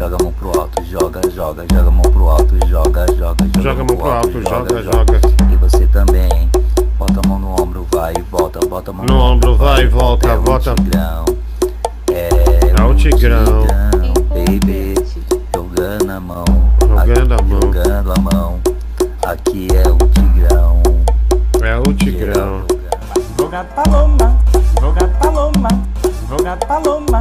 joga 0.00 0.16
a 0.20 0.22
mão 0.24 0.32
pro 0.32 0.60
alto, 0.60 0.84
joga, 0.84 1.20
joga, 1.30 1.64
joga 1.72 1.88
a 1.88 1.92
mão 1.92 2.02
pro 2.02 2.28
alto, 2.28 2.56
joga, 2.66 3.06
joga, 3.16 3.16
joga, 3.16 3.62
Joga 3.62 3.82
a 3.82 3.84
mão 3.84 3.96
pro 3.96 4.10
alto, 4.10 4.42
joga, 4.42 4.82
joga. 4.82 5.20
E 5.52 5.56
você 5.56 5.86
também, 5.86 6.28
hein? 6.34 6.50
bota 6.98 7.20
a 7.24 7.28
mão 7.28 7.38
no 7.38 7.62
ombro, 7.62 7.86
vai 7.92 8.14
e 8.18 8.22
volta, 8.22 8.58
bota 8.66 8.90
a 8.90 8.94
mão 8.94 9.06
No 9.06 9.16
ombro, 9.16 9.56
vai 9.56 9.84
e 9.84 9.86
volta, 9.86 10.26
é 10.26 10.36
o 10.36 10.42
volta. 10.42 10.74
Tigrão, 10.74 11.24
é, 12.10 12.28
É 12.76 12.82
o 12.82 12.94
Tigrão. 12.96 13.95
Baby, 14.46 14.94
jogando 15.54 16.10
a 16.10 16.20
mão, 16.20 16.44
Jogando 16.80 17.32
a 17.34 17.42
mão. 17.42 17.60
jogando 17.62 18.12
a 18.12 18.20
mão. 18.20 18.60
Aqui 19.26 19.68
é 19.74 19.88
o 19.88 19.96
Tigrão. 20.08 20.82
É 21.62 21.76
o 21.76 21.94
Tigrão. 21.94 22.64
Vogat 23.36 23.66
Paloma, 23.74 24.38
Vogat 24.80 25.10
Paloma, 25.18 25.68
Vogat 26.28 26.66
Paloma, 26.66 27.20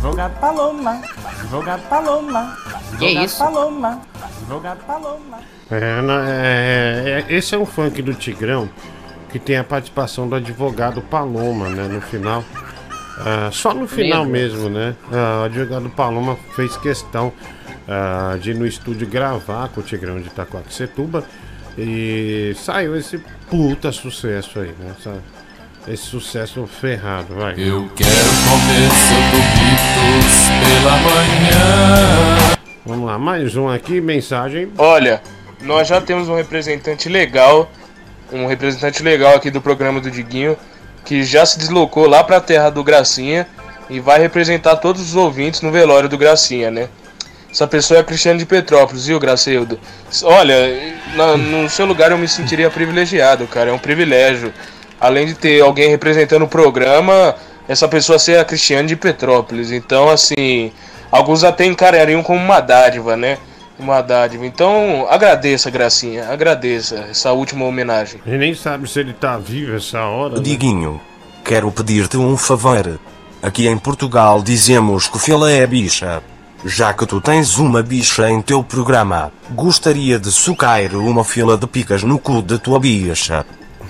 Vogat 0.00 0.32
Paloma, 0.40 1.02
Vogat 1.50 1.80
Paloma, 1.88 2.56
isso? 3.00 3.38
Paloma, 3.38 4.00
Vogat 4.48 4.78
Paloma. 4.86 5.38
É, 5.70 6.00
na- 6.02 6.28
é, 6.28 7.24
é, 7.28 7.34
esse 7.34 7.54
é 7.54 7.58
um 7.58 7.66
funk 7.66 8.00
do 8.02 8.14
Tigrão 8.14 8.68
que 9.30 9.38
tem 9.38 9.56
a 9.56 9.64
participação 9.64 10.28
do 10.28 10.34
advogado 10.34 11.00
Paloma, 11.02 11.68
né? 11.68 11.86
No 11.88 12.00
final. 12.00 12.42
Ah, 13.24 13.50
só 13.52 13.74
no 13.74 13.86
final 13.86 14.24
Mesmo? 14.24 14.62
mesmo, 14.64 14.70
né? 14.70 14.94
Ah, 15.12 15.40
o 15.42 15.44
advogado 15.44 15.88
Paloma 15.90 16.36
fez 16.56 16.76
questão 16.78 17.32
ah, 17.88 18.36
de 18.40 18.50
ir 18.50 18.54
no 18.54 18.66
estúdio 18.66 19.06
gravar 19.06 19.68
com 19.68 19.80
o 19.80 19.84
Tigrão 19.84 20.20
de 20.20 20.28
Itacoaxetuba 20.28 21.24
e 21.78 22.54
saiu 22.56 22.96
esse 22.96 23.18
puta 23.48 23.92
sucesso 23.92 24.60
aí, 24.60 24.74
né? 24.78 24.94
Essa- 24.98 25.18
esse 25.88 26.02
sucesso 26.04 26.66
ferrado, 26.66 27.34
vai. 27.34 27.54
Eu 27.56 27.88
quero 27.96 28.10
comer 28.10 28.90
seu 28.90 30.60
pela 30.60 30.96
manhã. 30.98 32.56
Vamos 32.84 33.06
lá, 33.06 33.18
mais 33.18 33.56
um 33.56 33.68
aqui, 33.68 34.00
mensagem. 34.00 34.68
Olha, 34.76 35.22
nós 35.62 35.88
já 35.88 36.00
temos 36.00 36.28
um 36.28 36.36
representante 36.36 37.08
legal, 37.08 37.70
um 38.30 38.46
representante 38.46 39.02
legal 39.02 39.34
aqui 39.36 39.50
do 39.50 39.60
programa 39.60 40.00
do 40.00 40.10
Diguinho, 40.10 40.56
que 41.04 41.22
já 41.24 41.44
se 41.46 41.58
deslocou 41.58 42.06
lá 42.06 42.22
pra 42.22 42.40
terra 42.40 42.70
do 42.70 42.84
Gracinha 42.84 43.46
e 43.88 43.98
vai 44.00 44.20
representar 44.20 44.76
todos 44.76 45.00
os 45.02 45.16
ouvintes 45.16 45.60
no 45.60 45.70
velório 45.72 46.08
do 46.08 46.16
Gracinha, 46.18 46.70
né? 46.70 46.88
Essa 47.50 47.66
pessoa 47.66 47.98
é 47.98 48.00
a 48.00 48.04
Cristiane 48.04 48.38
de 48.38 48.46
Petrópolis, 48.46 49.06
viu, 49.06 49.18
Graceudo? 49.18 49.80
Olha, 50.22 50.54
na- 51.16 51.36
no 51.36 51.68
seu 51.68 51.84
lugar 51.84 52.12
eu 52.12 52.18
me 52.18 52.28
sentiria 52.28 52.70
privilegiado, 52.70 53.46
cara, 53.48 53.70
é 53.70 53.72
um 53.72 53.78
privilégio. 53.78 54.52
Além 55.00 55.26
de 55.26 55.34
ter 55.34 55.60
alguém 55.60 55.88
representando 55.90 56.42
o 56.42 56.48
programa, 56.48 57.34
essa 57.68 57.88
pessoa 57.88 58.18
ser 58.20 58.38
a 58.38 58.44
Cristiane 58.44 58.86
de 58.86 58.94
Petrópolis. 58.94 59.72
Então, 59.72 60.08
assim, 60.08 60.70
alguns 61.10 61.42
até 61.42 61.64
encarariam 61.64 62.22
como 62.22 62.38
uma 62.38 62.60
dádiva, 62.60 63.16
né? 63.16 63.38
Uma 63.80 64.02
dádiva. 64.02 64.44
Então, 64.44 65.06
agradeça, 65.08 65.70
Gracinha, 65.70 66.28
agradeça 66.28 67.06
essa 67.10 67.32
última 67.32 67.64
homenagem. 67.64 68.20
Gente 68.26 68.38
nem 68.38 68.54
sabe 68.54 68.86
se 68.88 69.00
ele 69.00 69.14
tá 69.14 69.38
vivo 69.38 69.74
essa 69.74 70.02
hora. 70.04 70.36
né? 70.36 70.42
Diguinho, 70.42 71.00
quero 71.42 71.70
pedir-te 71.72 72.18
um 72.18 72.36
favor. 72.36 73.00
Aqui 73.42 73.66
em 73.66 73.78
Portugal 73.78 74.42
dizemos 74.42 75.08
que 75.08 75.18
fila 75.18 75.50
é 75.50 75.66
bicha. 75.66 76.22
Já 76.62 76.92
que 76.92 77.06
tu 77.06 77.22
tens 77.22 77.56
uma 77.56 77.82
bicha 77.82 78.28
em 78.28 78.42
teu 78.42 78.62
programa, 78.62 79.32
gostaria 79.52 80.18
de 80.18 80.30
socar 80.30 80.94
uma 80.94 81.24
fila 81.24 81.56
de 81.56 81.66
picas 81.66 82.02
no 82.02 82.18
cu 82.18 82.42
da 82.42 82.58
tua 82.58 82.78
bicha. 82.78 83.46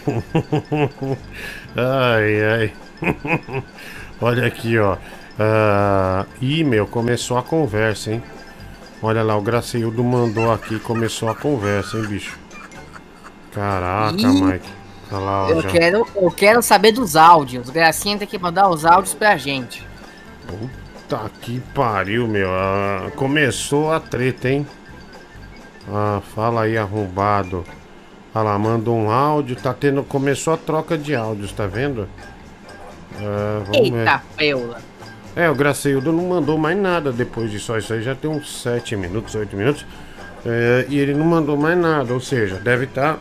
ai, 1.76 2.44
ai. 2.44 2.72
Olha 4.20 4.46
aqui, 4.46 4.78
ó. 4.78 4.96
Ih, 6.40 6.62
meu, 6.62 6.86
começou 6.86 7.36
a 7.38 7.42
conversa, 7.42 8.12
hein? 8.12 8.22
Olha 9.02 9.22
lá, 9.22 9.36
o 9.36 9.40
Graceildo 9.40 10.04
mandou 10.04 10.52
aqui, 10.52 10.78
começou 10.78 11.28
a 11.30 11.34
conversa, 11.34 11.96
hein, 11.96 12.06
bicho? 12.06 12.38
Caraca, 13.52 14.16
Ih. 14.20 14.26
Mike. 14.42 14.68
Olha 15.10 15.20
lá, 15.20 15.46
ó, 15.46 15.50
Eu 15.50 15.62
já. 15.62 15.68
quero, 15.70 16.06
eu 16.14 16.30
quero 16.30 16.62
saber 16.62 16.92
dos 16.92 17.16
áudios. 17.16 17.70
Gracinha 17.70 18.18
tem 18.18 18.28
que 18.28 18.38
mandar 18.38 18.68
os 18.68 18.84
áudios 18.84 19.14
pra 19.14 19.36
gente. 19.36 19.86
Puta 20.46 21.30
que 21.40 21.60
pariu, 21.74 22.28
meu. 22.28 22.48
Ah, 22.50 23.10
começou 23.16 23.90
a 23.92 23.98
treta, 23.98 24.48
hein? 24.48 24.66
Ah, 25.90 26.20
fala 26.34 26.62
aí, 26.62 26.76
arrombado. 26.78 27.64
Olha 28.34 28.44
lá, 28.44 28.58
manda 28.58 28.90
um 28.90 29.10
áudio, 29.10 29.56
tá 29.56 29.74
tendo. 29.74 30.04
Começou 30.04 30.54
a 30.54 30.56
troca 30.56 30.96
de 30.96 31.16
áudios, 31.16 31.50
tá 31.52 31.66
vendo? 31.66 32.08
Ah, 33.16 33.62
vamos 33.66 33.90
ver. 33.90 33.98
Eita, 34.00 34.22
peula. 34.36 34.78
É, 35.36 35.48
o 35.48 35.54
Graceildo 35.54 36.12
não 36.12 36.28
mandou 36.28 36.58
mais 36.58 36.76
nada 36.76 37.12
depois 37.12 37.50
disso. 37.50 37.76
Isso 37.76 37.92
aí 37.92 38.02
já 38.02 38.14
tem 38.14 38.30
uns 38.30 38.62
7 38.62 38.96
minutos, 38.96 39.34
8 39.34 39.56
minutos. 39.56 39.86
É, 40.44 40.86
e 40.88 40.98
ele 40.98 41.14
não 41.14 41.24
mandou 41.26 41.56
mais 41.56 41.78
nada, 41.78 42.12
ou 42.14 42.20
seja, 42.20 42.56
deve 42.56 42.84
estar 42.84 43.18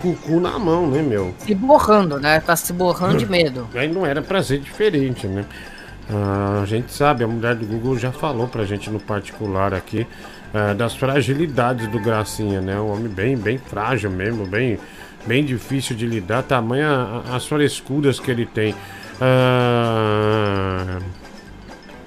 com 0.00 0.10
o 0.10 0.16
cu 0.16 0.40
na 0.40 0.58
mão, 0.58 0.86
né, 0.90 1.02
meu? 1.02 1.34
Se 1.38 1.54
borrando, 1.54 2.18
né? 2.20 2.40
Tá 2.40 2.54
se 2.56 2.72
borrando 2.72 3.18
de 3.18 3.26
medo. 3.26 3.68
Aí 3.74 3.88
não 3.92 4.04
era 4.06 4.22
pra 4.22 4.42
ser 4.42 4.58
diferente, 4.58 5.26
né? 5.26 5.44
Ah, 6.12 6.60
a 6.62 6.66
gente 6.66 6.92
sabe, 6.92 7.22
a 7.24 7.28
mulher 7.28 7.54
do 7.54 7.66
Google 7.66 7.96
já 7.98 8.10
falou 8.12 8.48
pra 8.48 8.64
gente 8.64 8.90
no 8.90 8.98
particular 8.98 9.72
aqui 9.72 10.06
ah, 10.52 10.72
das 10.74 10.94
fragilidades 10.94 11.86
do 11.88 11.98
Gracinha, 12.00 12.60
né? 12.60 12.78
Um 12.80 12.92
homem 12.92 13.08
bem, 13.08 13.36
bem 13.36 13.58
frágil 13.58 14.10
mesmo, 14.10 14.46
bem, 14.46 14.78
bem 15.26 15.44
difícil 15.44 15.94
de 15.96 16.06
lidar, 16.06 16.42
tamanha 16.42 16.88
a- 16.88 17.36
as 17.36 17.46
frescuras 17.46 18.18
que 18.20 18.30
ele 18.30 18.44
tem. 18.46 18.74
Ah, 19.20 20.98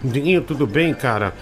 Dinho, 0.04 0.42
tudo 0.42 0.68
bem, 0.68 0.94
cara? 0.94 1.34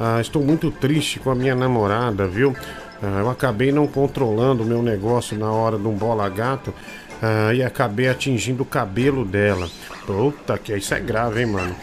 Ah, 0.00 0.20
estou 0.20 0.42
muito 0.42 0.70
triste 0.70 1.18
com 1.18 1.30
a 1.30 1.34
minha 1.34 1.54
namorada, 1.54 2.26
viu? 2.26 2.54
Ah, 3.02 3.20
eu 3.20 3.28
acabei 3.30 3.70
não 3.72 3.86
controlando 3.86 4.62
o 4.62 4.66
meu 4.66 4.82
negócio 4.82 5.36
na 5.38 5.50
hora 5.50 5.76
de 5.78 5.86
um 5.86 5.92
bola 5.94 6.28
gato 6.28 6.72
ah, 7.22 7.52
e 7.52 7.62
acabei 7.62 8.08
atingindo 8.08 8.62
o 8.62 8.66
cabelo 8.66 9.24
dela. 9.24 9.68
Puta, 10.06 10.56
que 10.56 10.74
isso 10.76 10.94
é 10.94 11.00
grave, 11.00 11.40
hein, 11.40 11.46
mano? 11.46 11.74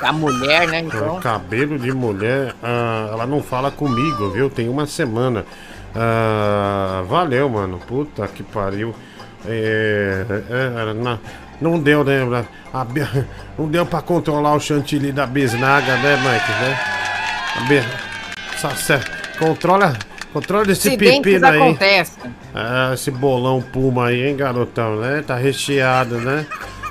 A 0.00 0.12
mulher, 0.12 0.66
né? 0.68 0.78
Ah, 0.78 0.80
Então. 0.80 1.20
Cabelo 1.20 1.78
de 1.78 1.92
mulher, 1.92 2.54
ah, 2.62 3.08
ela 3.12 3.26
não 3.26 3.42
fala 3.42 3.70
comigo, 3.70 4.30
viu? 4.30 4.48
Tem 4.48 4.68
uma 4.68 4.86
semana. 4.86 5.44
Ah, 5.94 7.02
valeu, 7.08 7.48
mano. 7.50 7.78
Puta 7.86 8.26
que 8.28 8.42
pariu. 8.42 8.94
É, 9.46 10.24
é, 10.50 10.92
na- 10.94 11.18
não 11.60 11.78
deu, 11.78 12.02
né? 12.04 12.44
A 12.72 12.86
não 13.58 13.66
deu 13.68 13.84
pra 13.84 14.00
controlar 14.00 14.54
o 14.54 14.60
chantilly 14.60 15.12
da 15.12 15.26
bisnaga, 15.26 15.96
né, 15.96 16.16
Mike? 16.16 16.52
Né? 16.52 16.78
A 17.56 17.60
be- 17.68 17.84
Controla, 19.38 19.94
controla 20.32 20.70
esse 20.70 20.88
Acidentes 20.88 21.20
pepino 21.22 21.46
aí. 21.46 21.56
acontecem. 21.60 22.22
Ah, 22.54 22.90
esse 22.94 23.10
bolão 23.10 23.60
puma 23.62 24.06
aí, 24.06 24.26
hein, 24.28 24.36
garotão, 24.36 24.96
né? 24.96 25.22
Tá 25.26 25.34
recheado, 25.36 26.16
né? 26.18 26.44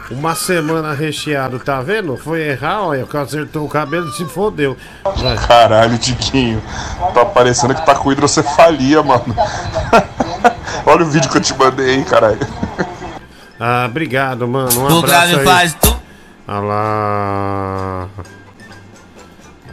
Uma 0.10 0.34
semana 0.34 0.92
recheado, 0.94 1.60
tá 1.60 1.80
vendo? 1.82 2.18
Foi 2.18 2.42
errar, 2.42 2.82
olha, 2.88 3.04
que 3.06 3.16
acertou 3.16 3.66
o 3.66 3.70
cabelo 3.70 4.10
e 4.10 4.14
se 4.14 4.26
fodeu. 4.26 4.76
Vai. 5.04 5.38
Caralho, 5.38 5.98
Tiquinho. 6.00 6.60
Tá 7.14 7.24
parecendo 7.24 7.76
que 7.76 7.86
tá 7.86 7.94
com 7.94 8.12
hidrocefalia, 8.12 9.04
mano. 9.04 9.24
Olha 10.86 11.04
o 11.04 11.10
vídeo 11.10 11.30
que 11.30 11.38
eu 11.38 11.42
te 11.42 11.54
mandei, 11.56 11.94
hein, 11.96 12.04
caralho. 12.04 12.40
Ah, 13.60 13.86
obrigado, 13.90 14.48
mano. 14.48 14.72
Um 14.80 14.84
O 14.84 15.00
abraço 15.00 15.06
grave 15.08 15.36
aí. 15.36 15.44
faz 15.46 15.78
Ah 16.48 16.60
lá. 16.60 18.10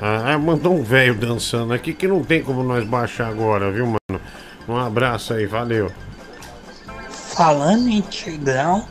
Ah, 0.01 0.37
mandou 0.39 0.75
um 0.75 0.83
velho 0.83 1.15
dançando 1.15 1.73
aqui 1.73 1.95
que 1.95 2.07
não 2.07 2.23
tem 2.23 2.43
como 2.43 2.63
nós 2.63 2.85
baixar 2.85 3.29
agora, 3.29 3.71
viu, 3.71 3.87
mano? 3.87 4.21
Um 4.69 4.77
abraço 4.77 5.33
aí, 5.33 5.47
valeu. 5.47 5.91
Falando 7.09 7.89
em 7.89 8.01
Tigrão, 8.01 8.85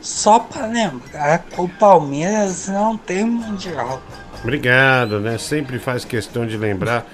só 0.00 0.38
pra 0.38 0.66
lembrar 0.66 1.38
que 1.38 1.60
o 1.60 1.68
Palmeiras 1.68 2.68
não 2.68 2.96
tem 2.96 3.24
mundial. 3.24 4.00
Obrigado, 4.42 5.18
né? 5.18 5.38
Sempre 5.38 5.78
faz 5.78 6.04
questão 6.04 6.46
de 6.46 6.56
lembrar 6.56 7.04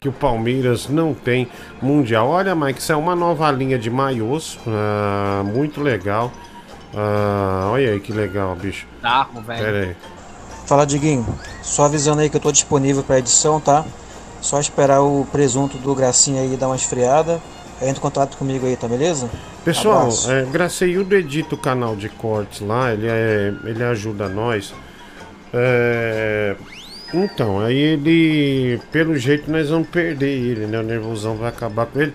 que 0.00 0.08
o 0.08 0.12
Palmeiras 0.12 0.88
não 0.88 1.12
tem 1.12 1.48
mundial. 1.82 2.28
Olha, 2.28 2.54
Mike, 2.54 2.80
isso 2.80 2.92
é 2.92 2.96
uma 2.96 3.16
nova 3.16 3.50
linha 3.50 3.78
de 3.78 3.90
maiôs, 3.90 4.58
ah, 4.66 5.42
muito 5.44 5.82
legal. 5.82 6.32
Ah, 6.94 7.68
olha 7.70 7.92
aí 7.92 8.00
que 8.00 8.12
legal, 8.12 8.54
bicho. 8.56 8.86
Carro, 9.02 9.40
velho. 9.42 9.64
Pera 9.64 9.78
aí. 9.80 9.96
Fala, 10.66 10.86
Diguinho. 10.86 11.26
Só 11.62 11.84
avisando 11.84 12.20
aí 12.20 12.28
que 12.28 12.36
eu 12.36 12.40
tô 12.40 12.52
disponível 12.52 13.02
pra 13.02 13.18
edição, 13.18 13.60
tá? 13.60 13.84
Só 14.40 14.60
esperar 14.60 15.00
o 15.02 15.26
presunto 15.30 15.78
do 15.78 15.94
Gracinha 15.94 16.42
aí 16.42 16.56
dar 16.56 16.68
uma 16.68 16.76
esfriada. 16.76 17.40
Aí 17.80 17.88
entra 17.88 17.98
em 17.98 18.02
contato 18.02 18.36
comigo 18.36 18.66
aí, 18.66 18.76
tá 18.76 18.88
beleza? 18.88 19.28
Pessoal, 19.64 20.02
Abraço. 20.02 20.30
é, 20.30 20.44
Graceildo 20.44 21.14
edita 21.14 21.54
o 21.54 21.58
canal 21.58 21.94
de 21.94 22.08
cortes 22.08 22.60
lá, 22.60 22.92
ele, 22.92 23.06
é, 23.06 23.52
ele 23.64 23.82
ajuda 23.84 24.28
nós. 24.28 24.74
É, 25.52 26.56
então, 27.12 27.60
aí 27.60 27.76
ele, 27.76 28.80
pelo 28.90 29.16
jeito, 29.16 29.50
nós 29.50 29.70
vamos 29.70 29.88
perder 29.88 30.28
ele, 30.28 30.66
né? 30.66 30.78
O 30.78 30.82
nervosão 30.82 31.36
vai 31.36 31.48
acabar 31.48 31.86
com 31.86 32.00
ele. 32.00 32.14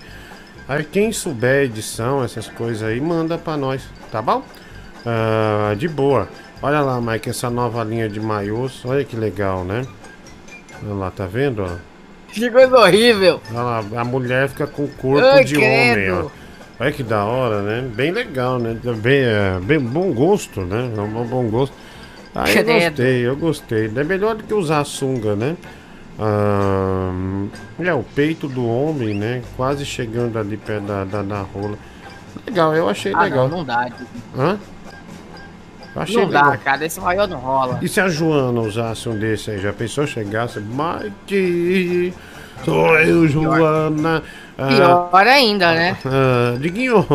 Aí 0.67 0.83
quem 0.83 1.11
souber 1.11 1.63
edição, 1.63 2.23
essas 2.23 2.47
coisas 2.47 2.83
aí, 2.83 2.99
manda 3.01 3.37
pra 3.37 3.57
nós, 3.57 3.83
tá 4.11 4.21
bom? 4.21 4.43
Ah, 5.05 5.73
de 5.77 5.87
boa. 5.87 6.27
Olha 6.61 6.79
lá, 6.81 6.99
Mike, 7.01 7.29
essa 7.29 7.49
nova 7.49 7.83
linha 7.83 8.07
de 8.07 8.19
maiôs, 8.19 8.83
olha 8.85 9.03
que 9.03 9.15
legal, 9.17 9.63
né? 9.65 9.85
Olha 10.83 10.93
lá, 10.93 11.11
tá 11.11 11.25
vendo? 11.25 11.65
Que 12.29 12.49
coisa 12.49 12.77
horrível. 12.77 13.41
Olha 13.51 13.61
lá, 13.61 13.83
a 13.97 14.03
mulher 14.05 14.49
fica 14.49 14.65
com 14.65 14.83
o 14.85 14.87
corpo 14.87 15.25
Ai, 15.27 15.43
de 15.43 15.55
credo. 15.55 15.91
homem, 15.91 16.11
ó. 16.11 16.43
Olha 16.79 16.91
que 16.91 17.03
da 17.03 17.23
hora, 17.25 17.61
né? 17.61 17.81
Bem 17.93 18.11
legal, 18.11 18.57
né? 18.59 18.75
Bem, 18.97 19.21
é, 19.23 19.59
bem 19.61 19.79
bom 19.79 20.11
gosto, 20.13 20.61
né? 20.61 20.91
É 20.97 21.01
um 21.01 21.25
bom 21.25 21.47
gosto. 21.49 21.75
Ah, 22.33 22.49
eu 22.49 22.63
Credo. 22.63 22.73
gostei, 22.89 23.27
eu 23.27 23.35
gostei. 23.35 23.91
É 23.95 24.03
melhor 24.03 24.35
do 24.35 24.43
que 24.43 24.53
usar 24.53 24.83
sunga, 24.85 25.35
né? 25.35 25.55
Ah, 26.17 27.11
é, 27.79 27.93
o 27.93 28.03
peito 28.03 28.47
do 28.47 28.65
homem, 28.67 29.13
né? 29.13 29.41
Quase 29.55 29.85
chegando 29.85 30.39
ali 30.39 30.57
perto 30.57 30.85
da, 30.85 31.03
da, 31.03 31.21
da 31.21 31.41
rola. 31.41 31.77
Legal, 32.47 32.75
eu 32.75 32.89
achei 32.89 33.13
Ah, 33.13 33.23
legal. 33.23 33.47
não, 33.47 33.57
não 33.59 33.65
dá. 33.65 33.87
Hã? 34.35 34.57
Achei 35.95 36.15
Não 36.23 36.29
dá, 36.29 36.43
legal. 36.43 36.57
cara. 36.63 36.85
Esse 36.85 36.99
maior 36.99 37.27
não 37.27 37.37
rola. 37.37 37.79
E 37.81 37.87
se 37.87 38.01
a 38.01 38.09
Joana 38.09 38.61
usasse 38.61 39.07
um 39.07 39.17
desse 39.17 39.51
aí? 39.51 39.59
Já 39.59 39.71
pensou 39.71 40.07
chegasse? 40.07 40.59
Mike, 40.59 42.13
sou 42.65 42.97
eu, 42.99 43.27
Joana. 43.27 44.23
Ah, 44.57 44.67
Pior 45.09 45.27
ainda, 45.27 45.73
né? 45.73 45.97
ah, 46.05 46.55
Diguinho, 46.59 47.05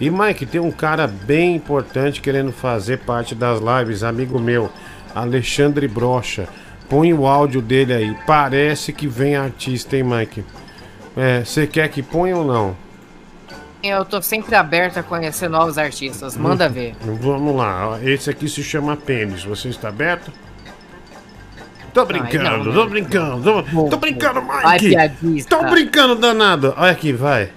e 0.00 0.10
Mike, 0.10 0.46
tem 0.46 0.60
um 0.60 0.70
cara 0.70 1.06
bem 1.06 1.56
importante 1.56 2.20
querendo 2.20 2.52
fazer 2.52 2.98
parte 2.98 3.34
das 3.34 3.60
lives, 3.60 4.02
amigo 4.02 4.38
meu, 4.38 4.70
Alexandre 5.14 5.88
Brocha. 5.88 6.48
Põe 6.88 7.12
o 7.12 7.26
áudio 7.26 7.60
dele 7.60 7.92
aí. 7.92 8.16
Parece 8.26 8.92
que 8.92 9.06
vem 9.06 9.36
artista, 9.36 9.96
hein, 9.96 10.04
Mike? 10.04 10.42
É, 11.16 11.44
você 11.44 11.66
quer 11.66 11.88
que 11.88 12.02
ponha 12.02 12.36
ou 12.36 12.44
não? 12.46 12.76
Eu 13.82 14.04
tô 14.04 14.20
sempre 14.20 14.54
aberto 14.54 14.98
a 14.98 15.02
conhecer 15.02 15.48
novos 15.48 15.78
artistas. 15.78 16.36
Manda 16.36 16.68
ver. 16.68 16.96
Vamos 17.00 17.54
lá, 17.54 17.98
esse 18.02 18.28
aqui 18.28 18.48
se 18.48 18.62
chama 18.62 18.96
Pênis. 18.96 19.44
Você 19.44 19.68
está 19.68 19.88
aberto? 19.88 20.32
Tô 21.94 22.04
brincando, 22.04 22.64
não, 22.64 22.64
tô 22.64 22.80
não. 22.80 22.88
brincando, 22.88 23.42
tô, 23.42 23.88
tô 23.88 23.96
brincando, 23.96 24.40
Vai, 24.42 24.74
Mike! 24.74 24.90
piadista. 24.90 25.56
Tô 25.56 25.70
brincando, 25.70 26.14
danado! 26.16 26.74
Olha 26.76 26.92
aqui, 26.92 27.12
vai. 27.12 27.50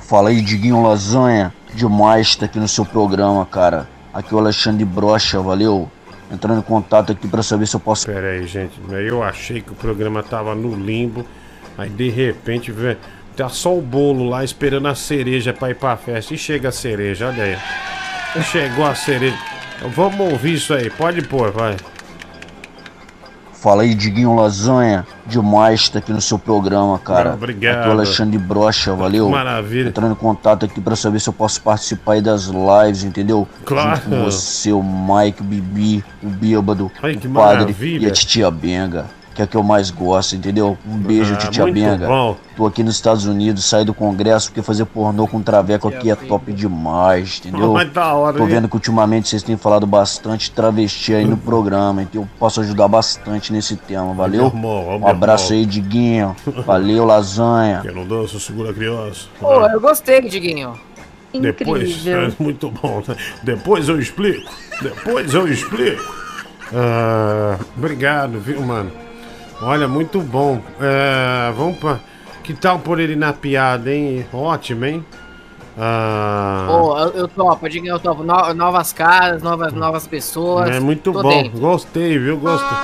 Fala 0.00 0.28
aí, 0.28 0.40
Diguinho 0.40 0.82
Lasanha. 0.82 1.52
Demais 1.74 2.28
estar 2.28 2.44
aqui 2.46 2.58
no 2.58 2.68
seu 2.68 2.84
programa, 2.84 3.46
cara. 3.46 3.88
Aqui 4.12 4.32
é 4.32 4.36
o 4.36 4.38
Alexandre 4.38 4.84
Brocha, 4.84 5.40
valeu? 5.40 5.90
Entrando 6.30 6.58
em 6.58 6.62
contato 6.62 7.12
aqui 7.12 7.26
pra 7.26 7.42
saber 7.42 7.66
se 7.66 7.74
eu 7.74 7.80
posso. 7.80 8.06
Pera 8.06 8.28
aí, 8.28 8.46
gente. 8.46 8.78
Eu 8.90 9.22
achei 9.22 9.62
que 9.62 9.72
o 9.72 9.74
programa 9.74 10.22
tava 10.22 10.54
no 10.54 10.74
limbo. 10.74 11.24
Aí 11.78 11.88
de 11.88 12.10
repente, 12.10 12.70
vê, 12.70 12.98
tá 13.36 13.48
só 13.48 13.76
o 13.76 13.80
bolo 13.80 14.28
lá 14.28 14.44
esperando 14.44 14.88
a 14.88 14.94
cereja 14.94 15.52
pra 15.52 15.70
ir 15.70 15.74
pra 15.74 15.96
festa. 15.96 16.34
E 16.34 16.38
chega 16.38 16.68
a 16.68 16.72
cereja, 16.72 17.28
olha 17.28 17.44
aí. 17.44 18.42
Chegou 18.44 18.86
a 18.86 18.94
cereja. 18.94 19.36
Vamos 19.94 20.32
ouvir 20.32 20.54
isso 20.54 20.72
aí, 20.72 20.88
pode 20.90 21.22
pôr, 21.22 21.50
vai. 21.50 21.76
Fala 23.52 23.82
aí, 23.82 23.94
Diguinho 23.94 24.34
Lasanha. 24.34 25.06
Demais 25.24 25.82
estar 25.82 26.00
aqui 26.00 26.12
no 26.12 26.20
seu 26.20 26.36
programa, 26.36 26.98
cara. 26.98 27.34
Obrigado. 27.34 27.78
Aqui 27.78 27.86
é 27.86 27.88
o 27.90 27.92
Alexandre 27.92 28.36
Brocha, 28.36 28.92
valeu? 28.92 29.28
Maravilha. 29.28 29.88
Entrando 29.88 30.12
em 30.12 30.16
contato 30.16 30.66
aqui 30.66 30.80
pra 30.80 30.96
saber 30.96 31.20
se 31.20 31.28
eu 31.28 31.32
posso 31.32 31.62
participar 31.62 32.14
aí 32.14 32.20
das 32.20 32.46
lives, 32.46 33.04
entendeu? 33.04 33.46
Claro. 33.64 33.96
Junto 33.96 34.08
com 34.08 34.24
você, 34.24 34.72
o 34.72 34.82
Mike, 34.82 35.42
o 35.42 35.44
Bibi, 35.44 36.04
o 36.20 36.26
Bêbado, 36.26 36.90
Ai, 37.00 37.12
o 37.12 37.14
Padre 37.14 37.28
maravilha. 37.30 38.06
e 38.06 38.10
a 38.10 38.12
Titia 38.12 38.50
Benga. 38.50 39.06
Que 39.34 39.40
é 39.40 39.44
a 39.44 39.48
que 39.48 39.56
eu 39.56 39.62
mais 39.62 39.90
gosto, 39.90 40.36
entendeu? 40.36 40.76
Um 40.86 40.96
beijo, 40.98 41.32
Ah, 41.34 41.36
Titia 41.38 41.64
Benga. 41.66 42.06
bom. 42.06 42.36
Tô 42.54 42.66
aqui 42.66 42.82
nos 42.82 42.94
Estados 42.96 43.24
Unidos, 43.24 43.64
saí 43.64 43.82
do 43.84 43.94
congresso 43.94 44.48
porque 44.48 44.60
fazer 44.60 44.84
pornô 44.84 45.26
com 45.26 45.40
traveco 45.40 45.88
aqui 45.88 46.10
é 46.10 46.14
top 46.14 46.52
demais, 46.52 47.40
entendeu? 47.42 47.72
Mas 47.74 47.90
da 47.90 48.12
hora, 48.12 48.36
Tô 48.36 48.44
vendo 48.44 48.68
que 48.68 48.74
ultimamente 48.74 49.28
vocês 49.30 49.42
têm 49.42 49.56
falado 49.56 49.86
bastante 49.86 50.50
travesti 50.50 51.14
aí 51.14 51.24
no 51.24 51.36
programa, 51.38 52.02
então 52.02 52.22
eu 52.22 52.28
posso 52.38 52.60
ajudar 52.60 52.88
bastante 52.88 53.52
nesse 53.52 53.74
tema, 53.76 54.12
valeu? 54.12 54.52
Um 54.54 55.06
abraço 55.06 55.54
aí, 55.54 55.64
Diguinho. 55.64 56.36
Valeu, 56.66 57.04
lasanha. 57.04 57.80
Quem 57.82 57.94
não 57.94 58.06
dança, 58.06 58.38
segura 58.38 58.70
a 58.70 58.74
criança. 58.74 59.26
Pô, 59.40 59.66
eu 59.66 59.80
gostei, 59.80 60.20
Diguinho. 60.20 60.74
Depois, 61.32 62.04
é 62.06 62.30
muito 62.38 62.70
bom. 62.70 63.02
né? 63.08 63.16
Depois 63.42 63.88
eu 63.88 63.98
explico. 63.98 64.50
Depois 64.82 65.32
eu 65.32 65.48
explico. 65.48 66.14
Ah, 66.74 67.58
obrigado, 67.76 68.38
viu, 68.38 68.60
mano? 68.62 68.90
Olha, 69.62 69.86
muito 69.88 70.20
bom. 70.20 70.60
É, 70.80 71.52
vamos 71.56 71.78
pra. 71.78 71.98
Que 72.42 72.52
tal 72.54 72.78
por 72.80 72.98
ele 72.98 73.14
na 73.14 73.32
piada, 73.32 73.92
hein? 73.94 74.26
Ótimo, 74.32 74.84
hein? 74.84 75.04
Ah, 75.78 76.66
Pô, 76.68 76.98
eu, 76.98 77.08
eu 77.12 77.28
topo, 77.28 77.68
Diguinho, 77.68 77.94
eu 77.94 78.00
topo. 78.00 78.22
No- 78.24 78.52
novas 78.52 78.92
caras, 78.92 79.42
novas, 79.42 79.72
novas 79.72 80.06
pessoas. 80.06 80.68
é 80.70 80.80
muito 80.80 81.12
Tô 81.12 81.22
bom. 81.22 81.28
dentro. 81.28 81.58
Gostei, 81.60 82.18
viu? 82.18 82.36
Gostei. 82.38 82.78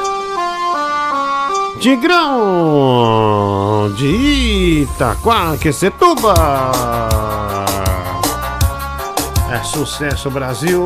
Tigrão 2.88 3.92
de 3.96 4.86
Itaquaquecetuba. 4.94 6.34
É 9.52 9.59
sucesso, 9.64 10.30
Brasil. 10.30 10.84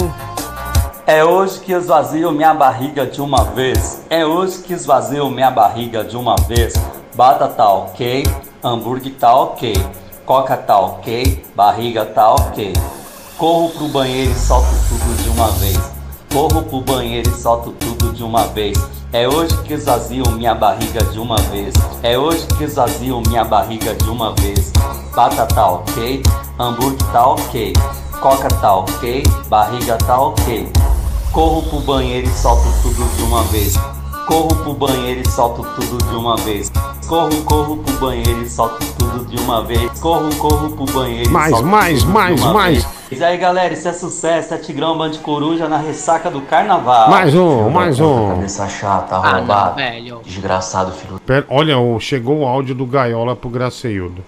É 1.05 1.25
hoje 1.25 1.59
que 1.59 1.73
esvazio 1.73 2.31
minha 2.31 2.55
barriga 2.55 3.05
de 3.05 3.21
uma 3.21 3.43
vez. 3.43 4.01
É 4.09 4.25
hoje 4.25 4.63
que 4.63 4.73
esvazio 4.73 5.29
minha 5.29 5.51
barriga 5.51 6.05
de 6.05 6.17
uma 6.17 6.37
vez. 6.47 6.75
Batata 7.17 7.55
tá 7.55 7.69
ok, 7.69 8.25
hambúrguer 8.63 9.13
tá 9.15 9.35
ok, 9.35 9.75
coca 10.25 10.57
tá 10.57 10.79
ok, 10.79 11.45
barriga 11.57 12.07
tá 12.07 12.31
ok. 12.31 12.73
Corro 13.37 13.71
pro 13.71 13.89
banheiro 13.89 14.31
e 14.31 14.35
solto 14.37 14.69
tudo 14.89 15.23
de 15.25 15.29
uma 15.31 15.51
vez. 15.51 16.02
Corro 16.33 16.63
pro 16.63 16.81
banheiro 16.81 17.29
e 17.29 17.35
solto 17.35 17.73
tudo 17.73 18.11
de 18.15 18.25
uma 18.25 18.47
vez. 18.47 18.79
É 19.13 19.29
hoje 19.29 19.55
que 19.65 19.75
esvazio 19.75 20.25
minha 20.31 20.55
barriga 20.55 21.05
de 21.05 21.19
uma 21.19 21.37
vez. 21.37 21.75
É 22.03 22.19
hoje 22.19 22.47
que 22.57 22.65
esvazio 22.65 23.21
minha 23.29 23.45
barriga 23.45 23.95
de 23.95 24.09
uma 24.09 24.35
vez. 24.37 24.73
Batata 25.15 25.55
tá 25.55 25.67
ok, 25.67 26.23
hambúrguer 26.59 27.07
tá 27.13 27.27
ok, 27.27 27.75
coca 28.23 28.49
tá 28.49 28.75
ok, 28.77 29.23
barriga 29.51 29.99
tá 29.99 30.19
ok. 30.19 30.73
Corro 31.33 31.63
pro 31.65 31.81
banheiro 31.81 32.27
e 32.27 32.33
solto 32.33 32.65
tudo 32.83 33.15
de 33.15 33.23
uma 33.25 33.43
vez. 33.45 33.75
Corro 34.33 34.49
pro 34.57 34.73
banheiro 34.73 35.21
e 35.21 35.29
solto 35.29 35.63
tudo 35.77 36.03
de 36.09 36.17
uma 36.17 36.39
vez. 36.39 36.73
Corro, 37.07 37.43
corro 37.45 37.77
pro 37.77 37.93
banheiro 37.99 38.41
e 38.41 38.49
solto 38.49 38.83
tudo 38.99 39.27
de 39.27 39.37
uma 39.43 39.63
vez. 39.63 40.01
Corro, 40.01 40.35
corro 40.37 40.71
pro 40.71 40.87
banheiro 40.87 41.29
e 41.29 41.31
Mais, 41.31 41.51
solto 41.51 41.67
mais, 41.67 41.99
tudo 41.99 42.07
de 42.07 42.13
mais, 42.15 42.41
uma 42.43 42.53
mais. 42.55 42.85
vez. 43.11 43.21
E 43.21 43.23
aí 43.23 43.37
galera, 43.37 43.75
isso 43.75 43.87
é 43.87 43.93
sucesso, 43.93 44.55
é 44.55 44.57
Tigrão 44.57 44.97
Band 44.97 45.11
Coruja 45.23 45.69
na 45.69 45.77
ressaca 45.77 46.31
do 46.31 46.41
carnaval. 46.41 47.11
Mais 47.11 47.35
um, 47.35 47.69
mais 47.69 48.01
um. 48.01 48.29
Cabeça 48.31 48.67
chata, 48.71 49.17
Ah, 49.17 49.21
não, 49.21 49.29
arrombado. 49.37 49.77
velho. 49.77 50.21
Desgraçado, 50.25 50.93
filho. 50.93 51.21
Pera, 51.27 51.45
olha, 51.51 51.75
chegou 52.01 52.39
o 52.39 52.47
áudio 52.47 52.75
do 52.75 52.87
Gaiola 52.87 53.37
pro 53.37 53.51
Graceildo. 53.51 54.25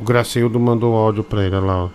O 0.00 0.04
Graceildo 0.04 0.60
mandou 0.60 0.94
o 0.94 0.96
áudio 0.96 1.24
pra 1.24 1.42
ele, 1.42 1.56
olha 1.56 1.66
lá. 1.66 1.84
ó. 1.86 1.88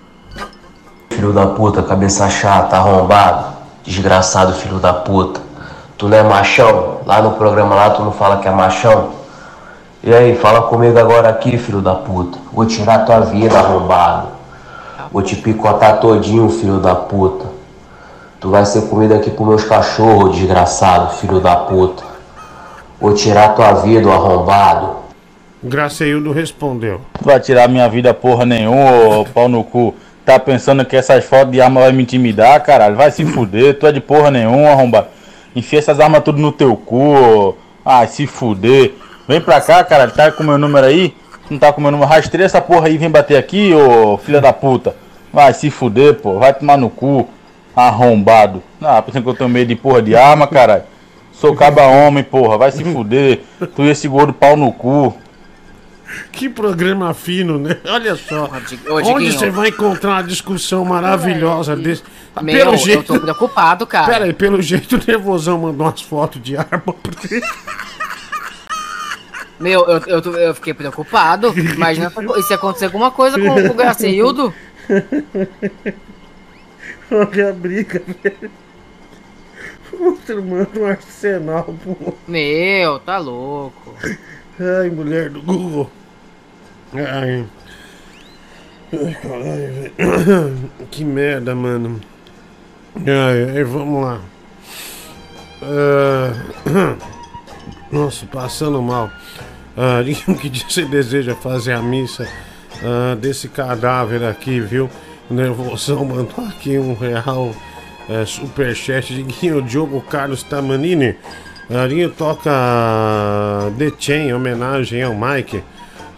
Filho 1.10 1.32
da 1.32 1.48
puta, 1.48 1.82
cabeça 1.82 2.30
chata, 2.30 2.76
arrombado. 2.76 3.54
Desgraçado, 3.86 4.52
filho 4.52 4.80
da 4.80 4.92
puta. 4.94 5.53
Tu 5.98 6.08
não 6.08 6.18
é 6.18 6.24
machão? 6.24 7.02
Lá 7.06 7.22
no 7.22 7.32
programa 7.32 7.76
lá 7.76 7.90
tu 7.92 8.02
não 8.02 8.12
fala 8.12 8.38
que 8.38 8.48
é 8.48 8.52
machão? 8.52 9.12
E 10.04 10.14
aí, 10.14 10.36
fala 10.36 10.64
comigo 10.64 11.00
agora 11.00 11.30
aqui, 11.30 11.58
filho 11.58 11.82
da 11.82 11.96
puta. 11.96 12.38
Vou 12.52 12.66
tirar 12.66 13.06
tua 13.06 13.22
vida, 13.22 13.58
arrombado. 13.58 14.28
Vou 15.14 15.22
te 15.22 15.36
picotar 15.38 16.02
todinho, 16.02 16.50
filho 16.50 16.80
da 16.80 16.94
puta. 16.94 17.46
Tu 18.38 18.50
vai 18.50 18.66
ser 18.66 18.90
comida 18.90 19.16
aqui 19.16 19.32
pros 19.32 19.48
meus 19.48 19.64
cachorros, 19.64 20.36
desgraçado, 20.36 21.14
filho 21.16 21.40
da 21.40 21.56
puta. 21.56 22.04
Vou 23.00 23.14
tirar 23.14 23.56
tua 23.56 23.72
vida, 23.76 24.12
arrombado. 24.12 24.98
Graceildo 25.64 26.34
respondeu. 26.34 27.00
Vai 27.22 27.40
tirar 27.40 27.70
minha 27.70 27.88
vida 27.88 28.14
porra 28.14 28.46
nenhuma, 28.46 29.20
ô 29.20 29.26
pau 29.26 29.48
no 29.48 29.64
cu. 29.64 29.96
Tá 30.26 30.38
pensando 30.38 30.84
que 30.84 30.98
essas 30.98 31.24
fotos 31.24 31.54
de 31.54 31.62
arma 31.62 31.80
vai 31.80 31.94
me 31.94 32.04
intimidar, 32.04 32.62
caralho? 32.62 32.98
Vai 32.98 33.12
se 33.12 33.24
fuder, 33.24 33.80
tu 33.80 33.88
é 33.88 33.92
de 33.94 34.02
porra 34.02 34.30
nenhuma, 34.30 34.72
arrombado. 34.72 35.08
Enfia 35.56 35.80
essas 35.80 36.00
armas 36.00 36.24
tudo 36.24 36.42
no 36.42 36.52
teu 36.52 36.76
cu. 36.76 37.56
Ah, 37.86 38.06
se 38.08 38.26
fuder. 38.26 38.94
Vem 39.28 39.42
pra 39.42 39.62
cá, 39.62 39.84
cara. 39.84 40.10
Tá 40.10 40.32
com 40.32 40.44
meu 40.44 40.58
número 40.58 40.86
aí? 40.86 41.16
Não 41.50 41.60
tá 41.60 41.72
com 41.72 41.82
meu 41.82 41.92
número? 41.92 42.10
Rastreia 42.10 42.46
essa 42.46 42.62
porra 42.62 42.88
aí, 42.88 42.98
vem 42.98 43.10
bater 43.10 43.38
aqui, 43.38 43.74
ô 43.74 44.18
filha 44.18 44.42
da 44.42 44.52
puta. 44.52 44.96
Vai 45.32 45.54
se 45.54 45.70
fuder, 45.70 46.16
pô. 46.16 46.40
Vai 46.40 46.54
tomar 46.54 46.78
no 46.78 46.90
cu. 46.90 47.28
Arrombado. 47.76 48.62
Ah, 48.82 49.02
pensando 49.02 49.24
que 49.24 49.30
eu 49.30 49.34
tenho 49.34 49.50
medo 49.50 49.68
de 49.68 49.76
porra 49.76 50.02
de 50.02 50.16
arma, 50.16 50.48
caralho. 50.48 50.84
Sou 51.32 51.56
caba 51.56 51.84
homem, 51.84 52.24
porra. 52.24 52.58
Vai 52.58 52.72
se 52.72 52.84
fuder. 52.84 53.42
Tu 53.76 53.84
e 53.84 53.90
esse 53.90 54.08
gordo 54.08 54.34
pau 54.34 54.56
no 54.56 54.72
cu. 54.72 55.16
Que 56.32 56.50
programa 56.50 57.14
fino, 57.14 57.58
né? 57.60 57.78
Olha 57.88 58.16
só. 58.16 58.46
ô, 58.90 59.14
Onde 59.14 59.32
você 59.32 59.50
vai 59.50 59.70
encontrar 59.70 60.12
uma 60.12 60.24
discussão 60.24 60.84
maravilhosa 60.86 61.76
desse? 61.76 62.04
Ah, 62.36 62.42
Meu, 62.42 62.74
eu 62.76 63.04
tô 63.04 63.20
preocupado, 63.20 63.86
cara. 63.88 64.08
Pera 64.12 64.26
aí, 64.26 64.34
pelo 64.34 64.62
jeito 64.62 64.96
o 64.98 65.02
Nervosão 65.08 65.60
mandou 65.60 65.86
umas 65.88 66.02
fotos 66.02 66.42
de 66.42 66.58
arma 66.58 66.82
você. 67.04 67.42
Meu, 69.60 69.86
eu, 69.88 70.02
eu, 70.08 70.22
eu 70.40 70.56
fiquei 70.56 70.74
preocupado. 70.74 71.54
Imagina 71.58 72.10
se- 72.10 72.44
se 72.44 72.54
acontecer 72.54 72.86
alguma 72.86 73.12
coisa 73.12 73.40
com, 73.40 73.48
com 73.48 73.68
o 73.70 73.74
Gracildo. 73.74 74.54
Olha 77.12 77.50
a 77.50 77.54
briga, 77.54 78.02
velho. 78.24 78.52
Outro 80.00 80.44
manda 80.44 80.70
um 80.80 80.86
arsenal, 80.88 81.76
pô. 81.84 82.14
Meu, 82.28 83.00
tá 83.00 83.20
louco. 83.20 83.94
Ai, 84.60 84.90
mulher 84.90 85.30
do 85.30 85.42
Google. 85.42 85.90
Ai. 86.96 87.46
Ai, 88.94 89.18
caralho. 89.22 90.70
Que 90.92 91.04
merda, 91.04 91.56
mano. 91.56 92.00
Ai, 92.96 93.58
ai, 93.58 93.64
vamos 93.64 94.04
lá. 94.04 94.22
Ah, 95.64 96.34
Nossa, 97.92 98.26
passando 98.28 98.82
mal. 98.82 99.10
Ah, 99.76 100.02
diga 100.06 100.36
que 100.36 100.50
dia 100.50 100.66
você 100.70 100.86
deseja 100.86 101.34
fazer 101.36 101.74
a 101.74 101.82
missa 101.82 102.28
ah, 102.84 103.16
desse 103.16 103.48
cadáver 103.48 104.24
aqui, 104.24 104.60
viu? 104.60 104.90
O 105.30 105.34
Nervosão 105.34 106.06
mandou 106.06 106.46
aqui 106.46 106.78
um 106.78 106.94
real 106.94 107.56
é, 108.10 108.26
superchat. 108.26 109.14
Diguinho, 109.14 109.62
Diogo 109.62 110.02
Carlos 110.02 110.44
Tamanini. 110.44 111.16
Arinho 111.70 112.12
toca 112.12 112.52
The 113.78 113.92
Chain, 113.98 114.28
em 114.28 114.34
homenagem 114.34 115.02
ao 115.02 115.16
Mike. 115.16 115.64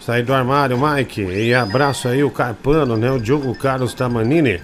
Sai 0.06 0.22
do 0.22 0.32
armário, 0.32 0.78
Mike. 0.78 1.20
E 1.20 1.52
abraço 1.52 2.06
aí 2.06 2.22
o 2.22 2.30
Carpano, 2.30 2.96
né? 2.96 3.10
O 3.10 3.18
Diogo 3.18 3.52
Carlos 3.56 3.92
Tamanini. 3.92 4.60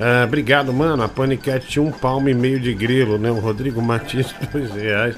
Ah, 0.00 0.24
obrigado, 0.26 0.72
mano. 0.72 1.04
A 1.04 1.08
Panicat 1.08 1.78
um 1.78 1.92
palmo 1.92 2.28
e 2.28 2.34
meio 2.34 2.58
de 2.58 2.74
grilo, 2.74 3.16
né? 3.16 3.30
O 3.30 3.38
Rodrigo 3.38 3.80
Matias, 3.80 4.34
dois 4.52 4.72
reais. 4.72 5.14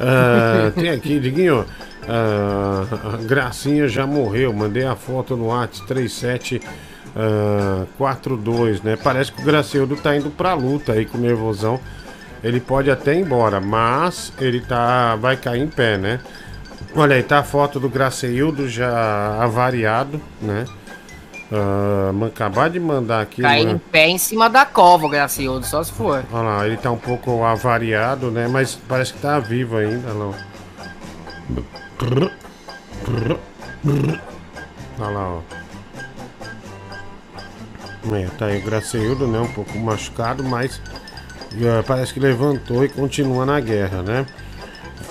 Ah, 0.00 0.72
tem 0.74 0.90
aqui, 0.90 1.20
Diguinho. 1.20 1.64
a 2.08 3.16
Gracinha 3.18 3.86
já 3.86 4.08
morreu. 4.08 4.52
Mandei 4.52 4.84
a 4.84 4.96
foto 4.96 5.36
no 5.36 5.46
WhatsApp 5.46 5.86
3742, 5.86 8.82
né? 8.82 8.98
Parece 9.00 9.30
que 9.30 9.40
o 9.40 9.44
Gracildo 9.44 9.94
tá 9.94 10.16
indo 10.16 10.30
pra 10.30 10.54
luta 10.54 10.94
aí 10.94 11.06
com 11.06 11.16
o 11.16 11.20
nervosão. 11.20 11.78
Ele 12.42 12.58
pode 12.58 12.90
até 12.90 13.14
ir 13.14 13.20
embora, 13.20 13.60
mas 13.60 14.32
ele 14.40 14.58
tá. 14.58 15.14
vai 15.14 15.36
cair 15.36 15.62
em 15.62 15.68
pé, 15.68 15.96
né? 15.96 16.18
Olha 16.94 17.16
aí, 17.16 17.22
tá 17.22 17.38
a 17.38 17.42
foto 17.42 17.80
do 17.80 17.88
Graceildo 17.88 18.68
já 18.68 19.42
avariado, 19.42 20.20
né? 20.40 20.64
Man- 22.14 22.28
acabar 22.28 22.70
de 22.70 22.80
mandar 22.80 23.20
aqui. 23.22 23.42
Cair 23.42 23.66
uma- 23.66 23.72
em 23.74 23.78
pé 23.78 24.08
em 24.08 24.16
cima 24.18 24.48
da 24.48 24.64
cova, 24.64 25.06
o 25.06 25.08
Gracildo, 25.08 25.66
só 25.66 25.82
se 25.82 25.92
for. 25.92 26.24
Olha 26.32 26.42
lá, 26.42 26.66
ele 26.66 26.76
tá 26.76 26.90
um 26.90 26.96
pouco 26.98 27.44
avariado, 27.44 28.30
né? 28.30 28.48
Mas 28.48 28.74
parece 28.88 29.12
que 29.12 29.20
tá 29.20 29.38
vivo 29.38 29.76
ainda, 29.76 30.08
olha 30.08 30.18
lá. 30.18 30.26
ó. 30.28 30.32
Olha 34.98 35.10
lá, 35.10 35.28
ó. 35.28 35.40
É, 38.14 38.26
tá 38.38 38.46
aí 38.46 38.58
o 38.60 38.64
Graceildo, 38.64 39.26
né? 39.26 39.38
Um 39.40 39.52
pouco 39.52 39.78
machucado, 39.78 40.42
mas 40.42 40.80
eh, 41.54 41.82
parece 41.86 42.12
que 42.14 42.20
levantou 42.20 42.84
e 42.84 42.88
continua 42.88 43.44
na 43.46 43.60
guerra, 43.60 44.02
né? 44.02 44.26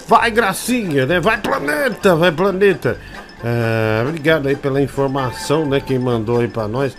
Vai, 0.08 0.32
Gracinha, 0.32 1.06
né? 1.06 1.20
Vai, 1.20 1.38
planeta, 1.38 2.16
vai, 2.16 2.32
planeta. 2.32 2.98
É, 3.44 4.04
obrigado 4.06 4.48
aí 4.48 4.56
pela 4.56 4.82
informação, 4.82 5.66
né? 5.66 5.80
Quem 5.80 5.98
mandou 5.98 6.40
aí 6.40 6.48
pra 6.48 6.68
nós. 6.68 6.96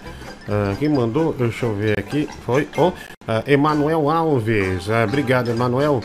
Ah, 0.49 0.75
quem 0.79 0.89
mandou, 0.89 1.33
deixa 1.33 1.67
eu 1.67 1.75
ver 1.75 1.99
aqui, 1.99 2.29
foi 2.45 2.69
o 2.77 2.93
ah, 3.29 3.43
Emanuel 3.47 4.11
Alves. 4.11 4.91
Ah, 4.91 5.05
obrigado, 5.05 5.51
Emanuel. 5.51 6.03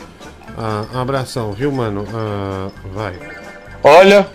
Um 0.93 0.99
abração, 0.99 1.51
viu, 1.51 1.71
mano? 1.71 2.03
Vai. 2.91 3.13
Olha, 3.83 4.27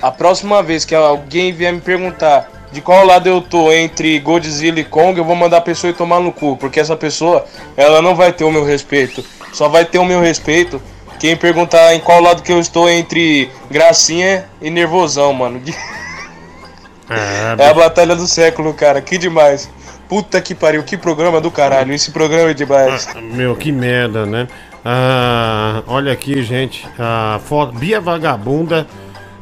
a 0.00 0.10
próxima 0.10 0.62
vez 0.62 0.86
que 0.86 0.94
alguém 0.94 1.52
vier 1.52 1.70
me 1.70 1.82
perguntar 1.82 2.50
de 2.72 2.80
qual 2.80 3.04
lado 3.04 3.28
eu 3.28 3.42
tô 3.42 3.70
entre 3.70 4.18
Godzilla 4.18 4.80
e 4.80 4.84
Kong, 4.84 5.18
eu 5.18 5.24
vou 5.24 5.36
mandar 5.36 5.58
a 5.58 5.60
pessoa 5.60 5.90
ir 5.90 5.94
tomar 5.94 6.20
no 6.20 6.32
cu, 6.32 6.56
porque 6.56 6.80
essa 6.80 6.96
pessoa, 6.96 7.44
ela 7.76 8.00
não 8.00 8.14
vai 8.14 8.32
ter 8.32 8.44
o 8.44 8.50
meu 8.50 8.64
respeito. 8.64 9.22
Só 9.52 9.68
vai 9.68 9.84
ter 9.84 9.98
o 9.98 10.04
meu 10.04 10.20
respeito 10.20 10.80
quem 11.18 11.36
perguntar 11.36 11.94
em 11.94 12.00
qual 12.00 12.20
lado 12.20 12.42
que 12.42 12.52
eu 12.52 12.60
estou 12.60 12.88
entre 12.88 13.50
Gracinha 13.70 14.44
e 14.60 14.70
Nervosão, 14.70 15.32
mano. 15.32 15.60
É 17.58 17.68
a 17.68 17.72
batalha 17.72 18.16
do 18.16 18.26
século, 18.26 18.74
cara. 18.74 19.00
Que 19.00 19.16
demais. 19.16 19.70
Puta 20.08 20.40
que 20.40 20.56
pariu, 20.56 20.82
que 20.82 20.96
programa 20.96 21.40
do 21.40 21.52
caralho. 21.52 21.92
Esse 21.92 22.10
programa 22.10 22.50
é 22.50 22.54
demais. 22.54 23.08
Meu, 23.32 23.54
que 23.54 23.70
merda, 23.70 24.26
né? 24.26 24.48
Ah, 24.84 25.82
olha 25.86 26.12
aqui, 26.12 26.42
gente. 26.42 26.84
A 26.98 27.40
foto. 27.44 27.78
Bia 27.78 28.00
Vagabunda. 28.00 28.86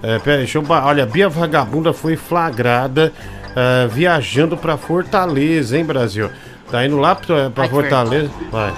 É, 0.03 0.19
pera 0.19 0.37
aí, 0.37 0.45
deixa 0.45 0.59
eu. 0.59 0.65
Olha, 0.69 1.07
Bia 1.07 1.29
Vagabunda 1.29 1.93
foi 1.95 2.17
flagrada 2.17 3.13
ah, 3.55 3.87
viajando 3.91 4.57
pra 4.57 4.77
Fortaleza, 4.77 5.79
hein, 5.79 5.85
Brasil? 5.85 6.31
Tá 6.71 6.85
indo 6.85 6.99
lá 6.99 7.15
pra, 7.15 7.51
pra 7.51 7.69
Fortaleza? 7.69 8.31
Vai. 8.51 8.73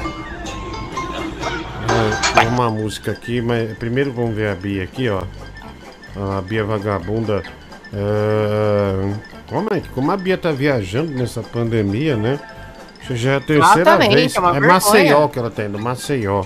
Tem 2.35 2.49
uma 2.49 2.71
música 2.71 3.13
aqui, 3.13 3.41
mas 3.41 3.77
primeiro 3.79 4.13
vamos 4.13 4.35
ver 4.35 4.51
a 4.51 4.55
Bia 4.55 4.85
aqui, 4.85 5.09
ó. 5.09 5.23
A 6.39 6.41
Bia 6.41 6.65
Vagabunda. 6.65 7.43
ah, 7.93 9.13
como 9.49 9.69
é 9.73 9.81
que 9.81 9.89
como 9.91 10.11
a 10.11 10.17
Bia 10.17 10.37
tá 10.37 10.51
viajando 10.53 11.13
nessa 11.13 11.43
pandemia, 11.43 12.17
né? 12.17 12.39
Já 13.11 13.33
é 13.33 13.37
a 13.37 13.41
terceira 13.41 13.97
vez. 13.99 14.35
é 14.35 14.39
é. 14.39 14.61
Maceió 14.61 15.29
que 15.29 15.39
ela 15.39 15.51
tá 15.51 15.65
indo, 15.65 15.79
Maceió. 15.79 16.45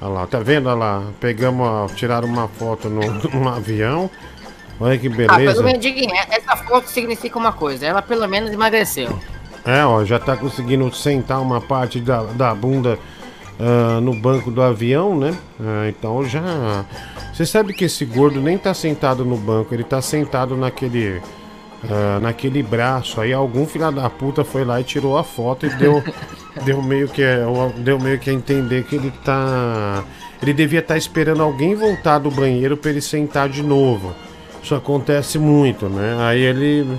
Olha 0.00 0.10
lá, 0.10 0.26
tá 0.26 0.40
vendo? 0.40 0.68
Olha 0.68 0.78
lá, 0.78 1.02
pegamos, 1.20 1.92
tiraram 1.92 2.26
uma 2.26 2.48
foto 2.48 2.88
no, 2.88 3.00
num 3.30 3.48
avião. 3.48 4.10
Olha 4.80 4.98
que 4.98 5.06
Ah, 5.06 5.10
pelo 5.14 5.28
beleza. 5.36 5.62
menos, 5.62 5.80
Diguinho, 5.80 6.10
essa 6.30 6.56
foto 6.56 6.88
significa 6.88 7.38
uma 7.38 7.52
coisa. 7.52 7.86
Ela 7.86 8.02
pelo 8.02 8.26
menos 8.26 8.50
emagreceu. 8.50 9.16
É, 9.64 9.84
ó, 9.84 10.04
já 10.04 10.18
tá 10.18 10.36
conseguindo 10.36 10.92
sentar 10.92 11.40
uma 11.40 11.60
parte 11.60 12.00
da, 12.00 12.22
da 12.24 12.52
bunda 12.54 12.98
ah, 13.64 14.00
no 14.00 14.12
banco 14.12 14.50
do 14.50 14.60
avião, 14.60 15.16
né? 15.16 15.32
Ah, 15.60 15.88
então 15.88 16.24
já. 16.24 16.84
Você 17.32 17.46
sabe 17.46 17.72
que 17.72 17.84
esse 17.84 18.04
gordo 18.04 18.40
nem 18.40 18.58
tá 18.58 18.74
sentado 18.74 19.24
no 19.24 19.36
banco, 19.36 19.72
ele 19.72 19.84
tá 19.84 20.02
sentado 20.02 20.56
naquele. 20.56 21.22
ah, 21.88 22.18
naquele 22.20 22.60
braço. 22.60 23.20
Aí 23.20 23.32
algum 23.32 23.64
filho 23.64 23.92
da 23.92 24.10
puta 24.10 24.42
foi 24.42 24.64
lá 24.64 24.80
e 24.80 24.84
tirou 24.84 25.16
a 25.16 25.22
foto 25.22 25.66
e 25.66 25.70
deu, 25.76 26.02
deu 26.64 26.82
meio 26.82 27.08
que 27.08 27.22
deu 27.78 28.00
meio 28.00 28.18
que 28.18 28.30
a 28.30 28.32
entender 28.32 28.82
que 28.84 28.96
ele 28.96 29.12
tá 29.24 30.02
ele 30.42 30.52
devia 30.52 30.80
estar 30.80 30.96
esperando 30.96 31.40
alguém 31.40 31.76
voltar 31.76 32.18
do 32.18 32.30
banheiro 32.30 32.76
para 32.76 32.90
ele 32.90 33.00
sentar 33.00 33.48
de 33.48 33.62
novo. 33.62 34.12
Isso 34.60 34.74
acontece 34.74 35.38
muito, 35.38 35.88
né? 35.88 36.16
Aí 36.20 36.40
ele 36.40 36.98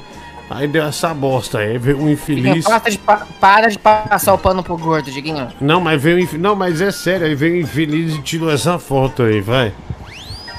aí 0.49 0.67
deu 0.67 0.83
essa 0.85 1.13
bosta 1.13 1.59
aí, 1.59 1.77
veio 1.77 1.99
um 1.99 2.09
infeliz. 2.09 2.65
Para 2.65 2.89
de, 2.89 2.97
pa- 2.97 3.27
para 3.39 3.69
de 3.69 3.79
passar 3.79 4.33
o 4.33 4.37
pano 4.37 4.63
pro 4.63 4.77
gordo, 4.77 5.09
Diguinho. 5.11 5.47
Não, 5.59 5.79
mas 5.81 6.01
veio 6.01 6.19
inf- 6.19 6.33
não, 6.33 6.55
mas 6.55 6.81
é 6.81 6.91
sério, 6.91 7.25
aí 7.27 7.35
veio 7.35 7.55
um 7.55 7.59
infeliz 7.61 8.13
e 8.15 8.21
tirou 8.21 8.51
essa 8.51 8.77
foto 8.77 9.23
aí, 9.23 9.41
vai. 9.41 9.73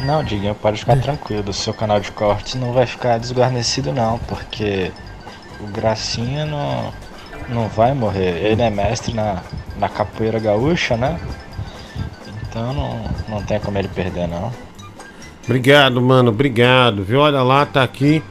Não, 0.00 0.22
Diguinho, 0.24 0.54
pode 0.54 0.78
ficar 0.78 0.96
tranquilo. 0.96 1.50
O 1.50 1.52
seu 1.52 1.72
canal 1.72 2.00
de 2.00 2.10
cortes 2.12 2.54
não 2.56 2.72
vai 2.72 2.86
ficar 2.86 3.18
desguarnecido, 3.18 3.92
não, 3.92 4.18
porque 4.20 4.90
o 5.60 5.66
Gracinha 5.68 6.44
não, 6.44 6.92
não 7.48 7.68
vai 7.68 7.94
morrer. 7.94 8.44
Ele 8.44 8.60
é 8.62 8.70
mestre 8.70 9.14
na, 9.14 9.42
na 9.78 9.88
capoeira 9.88 10.38
gaúcha, 10.40 10.96
né? 10.96 11.18
Então 12.48 12.72
não, 12.72 13.04
não 13.28 13.42
tem 13.42 13.58
como 13.60 13.78
ele 13.78 13.88
perder, 13.88 14.26
não. 14.28 14.52
Obrigado, 15.44 16.00
mano, 16.00 16.30
obrigado. 16.30 17.04
Viu? 17.04 17.20
Olha 17.20 17.42
lá, 17.42 17.64
tá 17.66 17.82
aqui. 17.82 18.22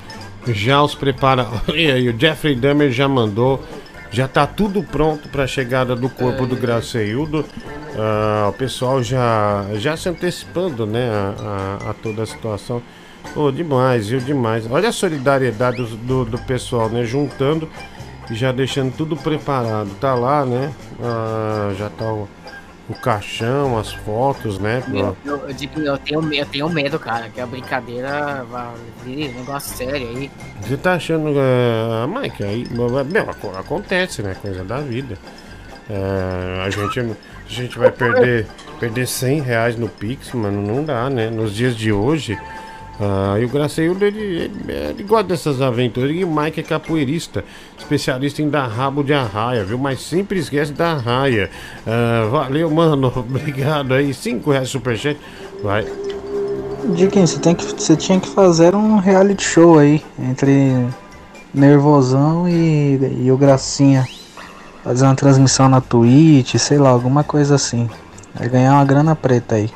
Já 0.47 0.81
os 0.83 0.95
prepara. 0.95 1.47
E 1.73 1.91
aí, 1.91 2.09
o 2.09 2.19
Jeffrey 2.19 2.55
Dahmer 2.55 2.91
já 2.91 3.07
mandou. 3.07 3.63
Já 4.11 4.27
tá 4.27 4.45
tudo 4.45 4.83
pronto 4.83 5.27
pra 5.29 5.47
chegada 5.47 5.95
do 5.95 6.07
corpo 6.07 6.45
do 6.45 6.55
Graceildo. 6.55 7.43
Ah, 7.97 8.47
o 8.49 8.53
pessoal 8.53 9.01
já, 9.01 9.65
já 9.75 9.97
se 9.97 10.07
antecipando, 10.07 10.85
né, 10.85 11.09
a, 11.09 11.79
a- 11.87 11.89
a 11.89 11.93
toda 11.95 12.21
a 12.23 12.25
situação. 12.25 12.81
Ô, 13.35 13.49
demais, 13.49 14.09
viu? 14.09 14.19
Demais. 14.19 14.69
Olha 14.69 14.89
a 14.89 14.91
solidariedade 14.91 15.77
do, 15.77 15.85
do, 15.97 16.25
do 16.25 16.37
pessoal, 16.39 16.89
né? 16.89 17.03
Juntando 17.05 17.67
e 18.29 18.35
já 18.35 18.51
deixando 18.51 18.93
tudo 18.95 19.15
preparado. 19.15 19.89
Tá 19.99 20.13
lá, 20.13 20.45
né? 20.45 20.71
Ah, 21.01 21.71
já 21.77 21.89
tá 21.89 22.05
o, 22.05 22.27
o 22.89 22.93
caixão, 22.93 23.77
as 23.77 23.93
fotos, 23.93 24.59
né? 24.59 24.81
pro- 24.81 25.15
Eu, 25.25 25.47
eu, 25.47 25.53
digo, 25.53 25.79
eu 25.79 25.97
tenho, 25.97 26.33
eu 26.33 26.45
tenho 26.45 26.69
medo, 26.69 26.99
cara, 26.99 27.29
que 27.29 27.39
a 27.39 27.45
brincadeira 27.45 28.43
vai 28.43 28.73
vir 29.05 29.29
um 29.29 29.39
negócio 29.39 29.75
sério 29.75 30.07
aí. 30.09 30.29
Você 30.61 30.75
tá 30.77 30.93
achando, 30.93 31.29
uh, 31.29 32.07
Mike, 32.07 32.43
aí, 32.43 32.67
meu, 32.69 33.29
aco- 33.29 33.55
acontece, 33.57 34.21
né? 34.21 34.35
Coisa 34.41 34.63
da 34.63 34.79
vida. 34.79 35.17
É, 35.89 36.61
a 36.65 36.69
gente, 36.69 36.99
a 36.99 37.05
gente 37.47 37.77
vai 37.77 37.91
perder, 37.91 38.47
perder 38.79 39.05
100 39.07 39.41
reais 39.41 39.75
no 39.77 39.87
Pix, 39.89 40.31
mano, 40.33 40.61
não 40.61 40.83
dá, 40.83 41.09
né? 41.09 41.29
Nos 41.29 41.53
dias 41.53 41.75
de 41.75 41.91
hoje. 41.91 42.37
Ah, 42.99 43.39
e 43.39 43.45
o 43.45 43.49
Graceildo, 43.49 44.05
ele, 44.05 44.19
ele, 44.19 44.71
ele 44.71 45.03
gosta 45.03 45.25
dessas 45.25 45.61
aventuras. 45.61 46.11
E 46.11 46.23
o 46.23 46.31
Mike 46.31 46.59
é 46.59 46.63
capoeirista, 46.63 47.43
especialista 47.77 48.41
em 48.41 48.49
dar 48.49 48.67
rabo 48.67 49.03
de 49.03 49.13
arraia, 49.13 49.63
viu? 49.63 49.77
Mas 49.77 50.01
sempre 50.01 50.39
esquece 50.39 50.73
da 50.73 50.91
arraia. 50.93 51.49
Ah, 51.85 52.27
valeu, 52.29 52.69
mano. 52.69 53.11
Obrigado 53.15 53.93
aí. 53.93 54.13
5 54.13 54.51
reais 54.51 54.69
superchat. 54.69 55.19
Vai. 55.63 55.85
Diquinho, 56.95 57.25
você, 57.25 57.39
tem 57.39 57.55
que, 57.55 57.65
você 57.65 57.95
tinha 57.95 58.19
que 58.19 58.27
fazer 58.27 58.75
um 58.75 58.97
reality 58.97 59.43
show 59.43 59.79
aí 59.79 60.03
entre 60.19 60.85
Nervosão 61.53 62.47
e, 62.47 63.23
e 63.23 63.31
o 63.31 63.37
Gracinha. 63.37 64.05
Fazer 64.83 65.05
uma 65.05 65.15
transmissão 65.15 65.69
na 65.69 65.79
Twitch, 65.79 66.55
sei 66.57 66.77
lá, 66.77 66.89
alguma 66.89 67.23
coisa 67.23 67.55
assim. 67.55 67.89
Vai 68.35 68.49
ganhar 68.49 68.73
uma 68.73 68.83
grana 68.83 69.15
preta 69.15 69.55
aí. 69.55 69.69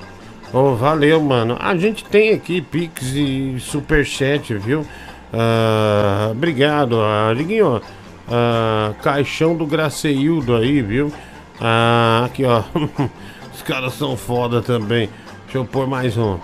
Ô, 0.53 0.75
valeu, 0.75 1.21
mano. 1.21 1.57
A 1.59 1.75
gente 1.75 2.05
tem 2.05 2.33
aqui 2.33 2.61
Pix 2.61 3.03
e 3.13 3.57
Superchat, 3.59 4.53
viu? 4.53 4.85
Ah, 5.33 6.29
obrigado, 6.31 7.01
ah, 7.01 7.33
Liguinho. 7.33 7.81
Ah, 8.29 8.93
caixão 9.01 9.55
do 9.55 9.65
Graceildo 9.65 10.55
aí, 10.55 10.81
viu? 10.81 11.11
Ah, 11.59 12.23
aqui, 12.25 12.45
ó. 12.45 12.63
Os 13.53 13.61
caras 13.61 13.93
são 13.95 14.15
foda 14.15 14.61
também. 14.61 15.09
Deixa 15.43 15.57
eu 15.57 15.65
pôr 15.65 15.85
mais 15.85 16.17
um. 16.17 16.37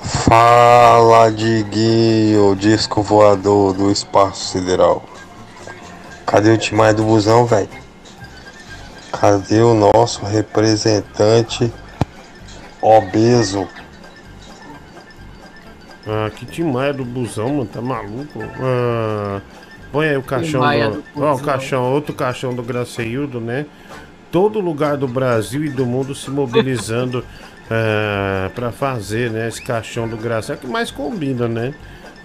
Fala, 0.00 1.30
Diguinho, 1.30 2.54
disco 2.56 3.02
voador 3.02 3.74
do 3.74 3.90
espaço 3.90 4.52
sideral. 4.52 5.04
Cadê 6.24 6.52
o 6.52 6.58
timai 6.58 6.94
do 6.94 7.02
busão, 7.02 7.44
velho? 7.44 7.68
Cadê 9.12 9.60
o 9.60 9.74
nosso 9.74 10.24
representante 10.24 11.72
obeso? 12.86 13.68
Ah, 16.06 16.30
que 16.30 16.46
timaya 16.46 16.92
do 16.92 17.04
busão, 17.04 17.48
mano, 17.48 17.66
tá 17.66 17.82
maluco? 17.82 18.40
Ah, 18.60 19.40
põe 19.90 20.08
aí 20.08 20.16
o 20.16 20.22
caixão 20.22 20.60
do. 20.60 21.02
do 21.02 21.22
Ó, 21.24 21.34
o 21.34 21.42
caixão, 21.42 21.92
outro 21.92 22.14
caixão 22.14 22.54
do 22.54 22.62
Graceildo, 22.62 23.40
né? 23.40 23.66
Todo 24.30 24.60
lugar 24.60 24.96
do 24.96 25.08
Brasil 25.08 25.64
e 25.64 25.70
do 25.70 25.84
mundo 25.84 26.14
se 26.14 26.30
mobilizando 26.30 27.24
ah, 27.68 28.50
pra 28.54 28.70
fazer, 28.70 29.30
né? 29.30 29.48
Esse 29.48 29.60
caixão 29.60 30.08
do 30.08 30.16
Graceildo. 30.16 30.62
É 30.62 30.64
o 30.64 30.66
que 30.66 30.72
mais 30.72 30.90
combina, 30.92 31.48
né? 31.48 31.74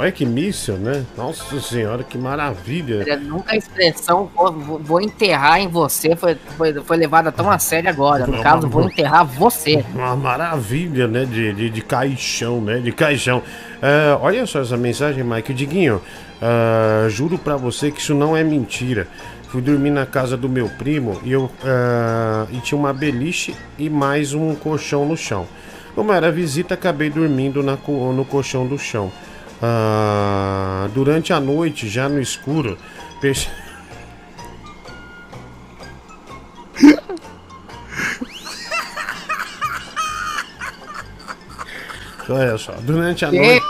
Olha 0.02 0.12
que 0.12 0.26
míssil, 0.26 0.78
né? 0.78 1.06
Nossa 1.16 1.62
senhora, 1.62 2.04
que 2.04 2.18
maravilha. 2.18 3.06
Nunca 3.18 3.54
a 3.54 3.56
expressão 3.56 4.32
vou, 4.36 4.80
vou- 4.80 5.00
enterrar 5.00 5.62
em 5.62 5.68
você 5.68 6.16
foi, 6.16 6.36
foi, 6.58 6.74
foi 6.74 6.98
levada 6.98 7.32
tão 7.32 7.52
a 7.52 7.60
sério 7.60 7.88
agora. 7.88 8.26
No 8.26 8.42
caso, 8.42 8.68
vou 8.68 8.86
enterrar 8.86 9.24
você. 9.24 9.86
Uma 9.94 10.16
maravilha, 10.16 11.08
né? 11.08 11.24
De, 11.24 11.54
de, 11.54 11.70
de 11.70 11.82
caixão, 11.84 12.60
né? 12.60 12.80
De 12.80 12.92
caixão. 12.92 13.44
Ah, 13.80 14.18
olha 14.20 14.44
só 14.48 14.62
essa 14.62 14.76
mensagem, 14.76 15.24
Mike. 15.24 15.54
Diguinho, 15.54 16.02
ah, 16.42 17.06
juro 17.08 17.38
pra 17.38 17.56
você 17.56 17.92
que 17.92 18.02
isso 18.02 18.16
não 18.16 18.36
é 18.36 18.44
mentira. 18.44 19.08
Fui 19.50 19.62
dormir 19.62 19.92
na 19.92 20.08
casa 20.08 20.36
do 20.36 20.50
meu 20.50 20.68
primo 20.68 21.22
e 21.24 21.32
eu 21.32 21.48
ah, 21.64 22.48
e 22.52 22.58
tinha 22.58 22.76
uma 22.76 22.92
beliche 22.92 23.56
e 23.78 23.88
mais 23.88 24.34
um 24.34 24.56
colchão 24.56 25.06
no 25.06 25.16
chão. 25.16 25.46
Como 25.94 26.12
era 26.12 26.32
visita, 26.32 26.74
acabei 26.74 27.12
dormindo 27.12 27.62
na, 27.62 27.78
no 27.88 28.26
colchão 28.26 28.66
do 28.66 28.80
chão. 28.80 29.12
Ah, 29.62 30.88
durante 30.94 31.32
a 31.34 31.40
noite, 31.40 31.88
já 31.88 32.10
no 32.10 32.20
escuro, 32.20 32.78
perce- 33.20 33.50
Olha 42.30 42.58
só, 42.58 42.74
durante 42.82 43.26
a 43.26 43.32
noite. 43.32 43.66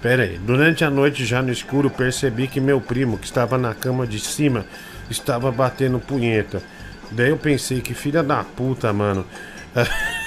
Pera 0.00 0.22
aí, 0.22 0.38
durante 0.38 0.84
a 0.84 0.90
noite, 0.90 1.26
já 1.26 1.42
no 1.42 1.50
escuro, 1.52 1.90
percebi 1.90 2.48
que 2.48 2.60
meu 2.60 2.80
primo, 2.80 3.18
que 3.18 3.26
estava 3.26 3.58
na 3.58 3.74
cama 3.74 4.06
de 4.06 4.18
cima, 4.18 4.64
estava 5.10 5.50
batendo 5.52 5.98
punheta. 5.98 6.62
Daí 7.10 7.28
eu 7.30 7.36
pensei 7.36 7.80
que 7.80 7.92
filha 7.92 8.22
da 8.22 8.42
puta, 8.44 8.92
mano. 8.92 9.26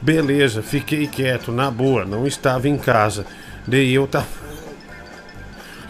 Beleza, 0.00 0.62
fiquei 0.62 1.06
quieto, 1.06 1.50
na 1.50 1.70
boa, 1.70 2.04
não 2.04 2.26
estava 2.26 2.68
em 2.68 2.78
casa. 2.78 3.26
Daí 3.66 3.94
eu 3.94 4.06
tava. 4.06 4.26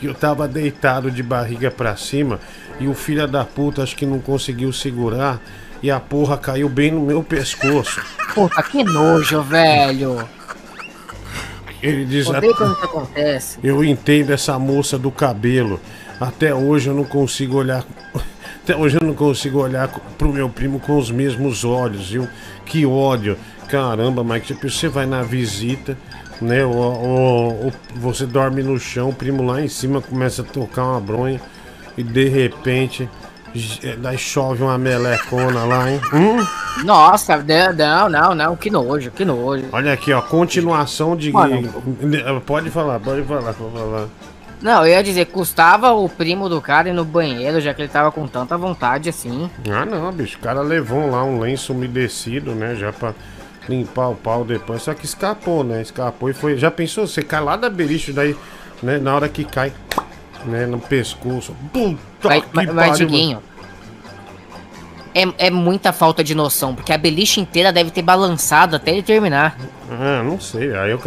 Eu 0.02 0.14
tava 0.14 0.47
deitado 0.47 1.10
de 1.10 1.22
barriga 1.22 1.70
pra 1.70 1.97
cima 1.97 2.39
e 2.78 2.86
o 2.86 2.94
filho 2.94 3.26
da 3.26 3.44
puta 3.44 3.82
acho 3.82 3.97
que 3.97 4.06
não 4.06 4.20
conseguiu 4.20 4.72
segurar 4.72 5.40
e 5.82 5.90
a 5.90 5.98
porra 5.98 6.36
caiu 6.39 6.68
bem 6.68 6.93
no 6.93 7.01
meu 7.01 7.22
pescoço. 7.22 8.01
Puta, 8.35 8.62
que 8.62 8.85
nojo, 8.85 9.43
velho. 9.43 10.28
Ele 11.82 12.05
diz 12.05 12.28
Odeio 12.28 12.55
quando 12.55 12.72
isso 12.74 12.85
acontece. 12.85 13.59
Eu 13.62 13.85
entendo 13.85 14.32
essa 14.32 14.59
moça 14.59 14.98
do 14.98 15.10
cabelo. 15.10 15.80
Até 16.20 16.52
hoje 16.52 16.89
eu 16.89 16.94
não 16.94 17.05
consigo 17.05 17.56
olhar. 17.56 17.85
Até 18.62 18.76
hoje 18.76 18.98
eu 19.01 19.06
não 19.06 19.14
consigo 19.14 19.60
olhar 19.60 19.89
pro 20.18 20.32
meu 20.32 20.48
primo 20.48 20.78
com 20.80 20.98
os 20.98 21.10
mesmos 21.10 21.64
olhos, 21.64 22.10
viu? 22.10 22.28
Que 22.66 22.85
ódio. 22.85 23.39
Caramba, 23.69 24.24
Mike, 24.24 24.47
tipo, 24.49 24.69
você 24.70 24.89
vai 24.89 25.05
na 25.07 25.23
visita, 25.23 25.97
né? 26.40 26.65
O, 26.65 27.70
você 27.97 28.24
dorme 28.27 28.62
no 28.62 28.78
chão, 28.78 29.11
o 29.11 29.15
primo 29.15 29.43
lá 29.43 29.61
em 29.61 29.69
cima 29.69 30.01
começa 30.01 30.43
a 30.43 30.45
tocar 30.45 30.85
uma 30.85 31.01
bronha 31.01 31.40
e 31.97 32.03
de 32.03 32.28
repente. 32.28 33.09
j- 33.55 33.97
Daí 33.97 34.16
chove 34.16 34.62
uma 34.62 34.78
melecona 34.78 35.65
lá, 35.65 35.90
hein? 35.90 36.01
Hum? 36.15 36.47
Nossa, 36.85 37.36
não, 37.36 37.73
não, 37.74 38.09
não, 38.09 38.35
não, 38.35 38.57
que 38.57 38.70
nojo, 38.70 39.11
que 39.11 39.24
nojo. 39.24 39.65
Olha 39.73 39.93
aqui, 39.93 40.12
ó, 40.12 40.23
continuação 40.23 41.16
de. 41.16 41.32
Mano. 41.32 41.69
Pode 42.47 42.70
falar, 42.70 42.99
pode 43.01 43.23
falar, 43.24 43.53
pode 43.53 43.73
falar. 43.74 44.07
Não, 44.62 44.85
eu 44.85 44.93
ia 44.93 45.03
dizer, 45.05 45.27
custava 45.27 45.93
o 45.93 46.09
primo 46.09 46.49
do 46.49 46.61
cara 46.61 46.89
ir 46.89 46.93
no 46.93 47.05
banheiro, 47.05 47.61
já 47.61 47.73
que 47.74 47.82
ele 47.82 47.89
tava 47.89 48.11
com 48.11 48.27
tanta 48.27 48.57
vontade 48.57 49.09
assim. 49.09 49.49
Ah 49.70 49.85
não, 49.85 50.11
bicho, 50.12 50.36
o 50.36 50.40
cara 50.40 50.61
levou 50.62 51.09
lá 51.11 51.23
um 51.23 51.39
lenço 51.39 51.73
umedecido, 51.73 52.55
né? 52.57 52.74
Já 52.74 52.93
pra 52.93 53.12
limpar 53.69 54.09
o 54.09 54.15
pau 54.15 54.45
depois. 54.45 54.82
Só 54.82 54.95
que 54.95 55.05
escapou, 55.05 55.62
né? 55.62 55.82
Escapou 55.82 56.31
e 56.31 56.32
foi. 56.32 56.57
Já 56.57 56.70
pensou? 56.70 57.07
Você 57.07 57.23
cai 57.23 57.40
lá 57.40 57.57
da 57.57 57.69
beliche, 57.69 58.12
daí, 58.12 58.36
né? 58.82 58.99
Na 58.99 59.15
hora 59.15 59.28
que 59.28 59.45
cai, 59.45 59.73
né? 60.45 60.66
No 60.66 60.78
pescoço. 60.78 61.55
Puta 61.73 61.99
Mas, 62.24 62.45
que 62.45 62.73
mano. 62.73 62.95
Diguinho, 62.97 63.43
é, 65.15 65.47
é 65.47 65.51
muita 65.51 65.93
falta 65.93 66.23
de 66.23 66.35
noção, 66.35 66.74
porque 66.74 66.93
a 66.93 66.99
beliche 66.99 67.40
inteira 67.40 67.73
deve 67.73 67.90
ter 67.90 68.03
balançado 68.03 68.77
até 68.77 68.93
ele 68.93 69.03
terminar. 69.03 69.57
Ah, 69.90 70.23
não 70.23 70.40
sei. 70.40 70.77
Aí 70.77 70.90
eu. 70.90 71.01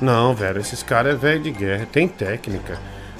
Não, 0.00 0.34
velho, 0.34 0.60
esses 0.60 0.82
caras 0.82 1.14
é 1.14 1.16
velho 1.16 1.42
de 1.42 1.50
guerra, 1.50 1.86
tem 1.90 2.06
técnica. 2.06 2.78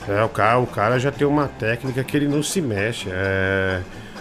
É, 0.09 0.23
o 0.23 0.29
cara, 0.29 0.59
o 0.59 0.67
cara 0.67 0.99
já 1.01 1.11
tem 1.11 1.27
uma 1.27 1.49
técnica 1.49 2.05
que 2.05 2.17
ele 2.17 2.29
não 2.29 2.43
se 2.43 2.61
mexe. 2.61 3.09
É, 3.11 3.81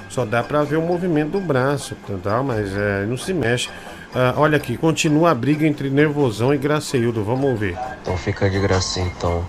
só 0.09 0.25
dá 0.25 0.41
pra 0.41 0.63
ver 0.63 0.77
o 0.77 0.81
movimento 0.81 1.31
do 1.31 1.39
braço, 1.39 1.95
tal, 2.23 2.43
mas 2.43 2.75
é, 2.75 3.05
não 3.05 3.17
se 3.17 3.33
mexe. 3.33 3.69
Ah, 4.15 4.33
olha 4.37 4.55
aqui, 4.57 4.77
continua 4.77 5.31
a 5.31 5.35
briga 5.35 5.67
entre 5.67 5.89
Nervosão 5.89 6.53
e 6.53 6.57
Graceildo, 6.57 7.23
vamos 7.23 7.49
ouvir. 7.49 7.77
Então 8.01 8.15
fica 8.17 8.49
de 8.49 8.59
gracinha 8.59 9.05
então. 9.07 9.43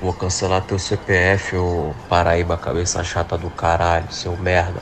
Vou 0.00 0.14
cancelar 0.14 0.62
teu 0.62 0.78
CPF, 0.78 1.56
ô 1.56 1.92
Paraíba 2.08 2.56
cabeça 2.56 3.04
chata 3.04 3.36
do 3.36 3.50
caralho, 3.50 4.10
seu 4.10 4.34
merda. 4.38 4.80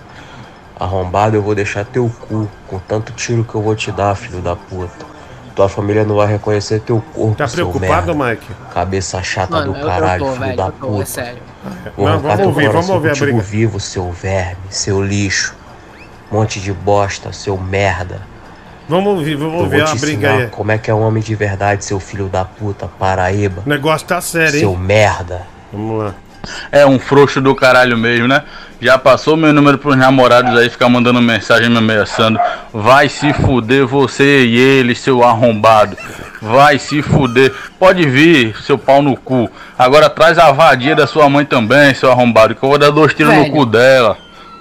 Arrombado, 0.79 1.35
eu 1.37 1.43
vou 1.43 1.57
deixar 1.57 1.85
teu 1.85 2.09
cu 2.29 2.49
com 2.69 2.79
tanto 2.79 3.13
tiro 3.13 3.43
que 3.43 3.53
eu 3.53 3.61
vou 3.63 3.75
te 3.75 3.91
dar, 3.91 4.15
filho 4.15 4.41
da 4.41 4.55
puta. 4.55 5.09
Tua 5.57 5.69
família 5.69 6.05
não 6.05 6.15
vai 6.15 6.29
reconhecer 6.29 6.79
teu 6.83 7.03
corpo, 7.13 7.35
Tá 7.35 7.49
seu 7.49 7.69
preocupado, 7.69 8.15
merda. 8.15 8.31
Mike? 8.31 8.47
Cabeça 8.73 9.21
chata 9.25 9.55
Mano, 9.57 9.73
do 9.73 9.79
eu- 9.79 9.83
eu 9.83 9.87
caralho, 9.89 10.25
tô, 10.25 10.31
filho 10.31 10.45
velho, 10.45 10.57
da 10.57 10.67
eu 10.67 10.73
tô, 10.73 10.87
é 10.87 10.91
puta. 10.91 11.07
sério. 11.07 11.43
Vou 11.97 12.07
Não, 12.07 12.13
arrancar 12.13 12.29
vamos 12.29 12.37
teu 12.39 12.47
ouvir, 12.51 12.69
vamos 12.69 12.91
ouvir 12.91 13.07
a 13.09 13.11
contigo 13.11 13.27
briga. 13.27 13.43
vivo, 13.43 13.81
seu 13.81 14.13
verme, 14.13 14.57
seu 14.71 15.03
lixo. 15.05 15.57
Monte 16.31 16.61
de 16.61 16.73
bosta, 16.73 17.33
seu 17.33 17.59
merda. 17.59 18.21
Vamos 18.89 19.19
ouvir, 19.19 19.37
vamos 19.37 19.61
ouvir 19.61 19.83
vou 19.83 19.87
a 19.87 19.95
te 19.95 19.99
briga 20.01 20.33
aí. 20.33 20.47
como 20.49 20.73
é 20.73 20.79
que 20.79 20.91
é 20.91 20.95
um 20.95 21.03
homem 21.03 21.23
de 21.23 21.35
verdade, 21.35 21.85
seu 21.85 22.01
filho 22.01 22.27
da 22.27 22.45
puta, 22.45 22.89
Paraíba. 22.99 23.63
O 23.67 23.69
negócio 23.69 24.07
tá 24.07 24.21
sério, 24.21 24.59
Seu 24.59 24.71
hein? 24.71 24.79
merda. 24.79 25.43
Vamos 25.73 26.05
lá. 26.05 26.15
É 26.73 26.87
um 26.87 26.99
frouxo 26.99 27.41
do 27.41 27.55
caralho 27.55 27.99
mesmo, 27.99 28.27
né? 28.27 28.43
Já 28.81 28.97
passou 28.97 29.37
meu 29.37 29.53
número 29.53 29.77
pros 29.77 29.97
namorados 29.97 30.57
aí, 30.57 30.71
ficar 30.71 30.89
mandando 30.89 31.21
mensagem 31.21 31.69
me 31.69 31.77
ameaçando. 31.79 32.39
Vai 32.73 33.09
se 33.09 33.33
fuder 33.35 33.85
você 33.87 34.45
e 34.47 34.57
ele, 34.57 34.95
seu 34.95 35.23
arrombado. 35.23 35.97
Vai 36.41 36.79
se 36.79 37.03
fuder. 37.03 37.53
Pode 37.79 38.09
vir, 38.09 38.57
seu 38.63 38.79
pau 38.79 39.03
no 39.03 39.17
cu. 39.17 39.51
Agora 39.77 40.09
traz 40.09 40.39
a 40.39 40.51
vadia 40.53 40.95
da 40.95 41.07
sua 41.09 41.29
mãe 41.29 41.45
também, 41.45 41.93
seu 41.93 42.11
arrombado, 42.11 42.55
que 42.55 42.63
eu 42.63 42.69
vou 42.69 42.79
dar 42.79 42.91
dois 42.91 43.13
tiros 43.13 43.35
no 43.35 43.41
Velho. 43.43 43.53
cu 43.53 43.67
dela. 43.67 44.17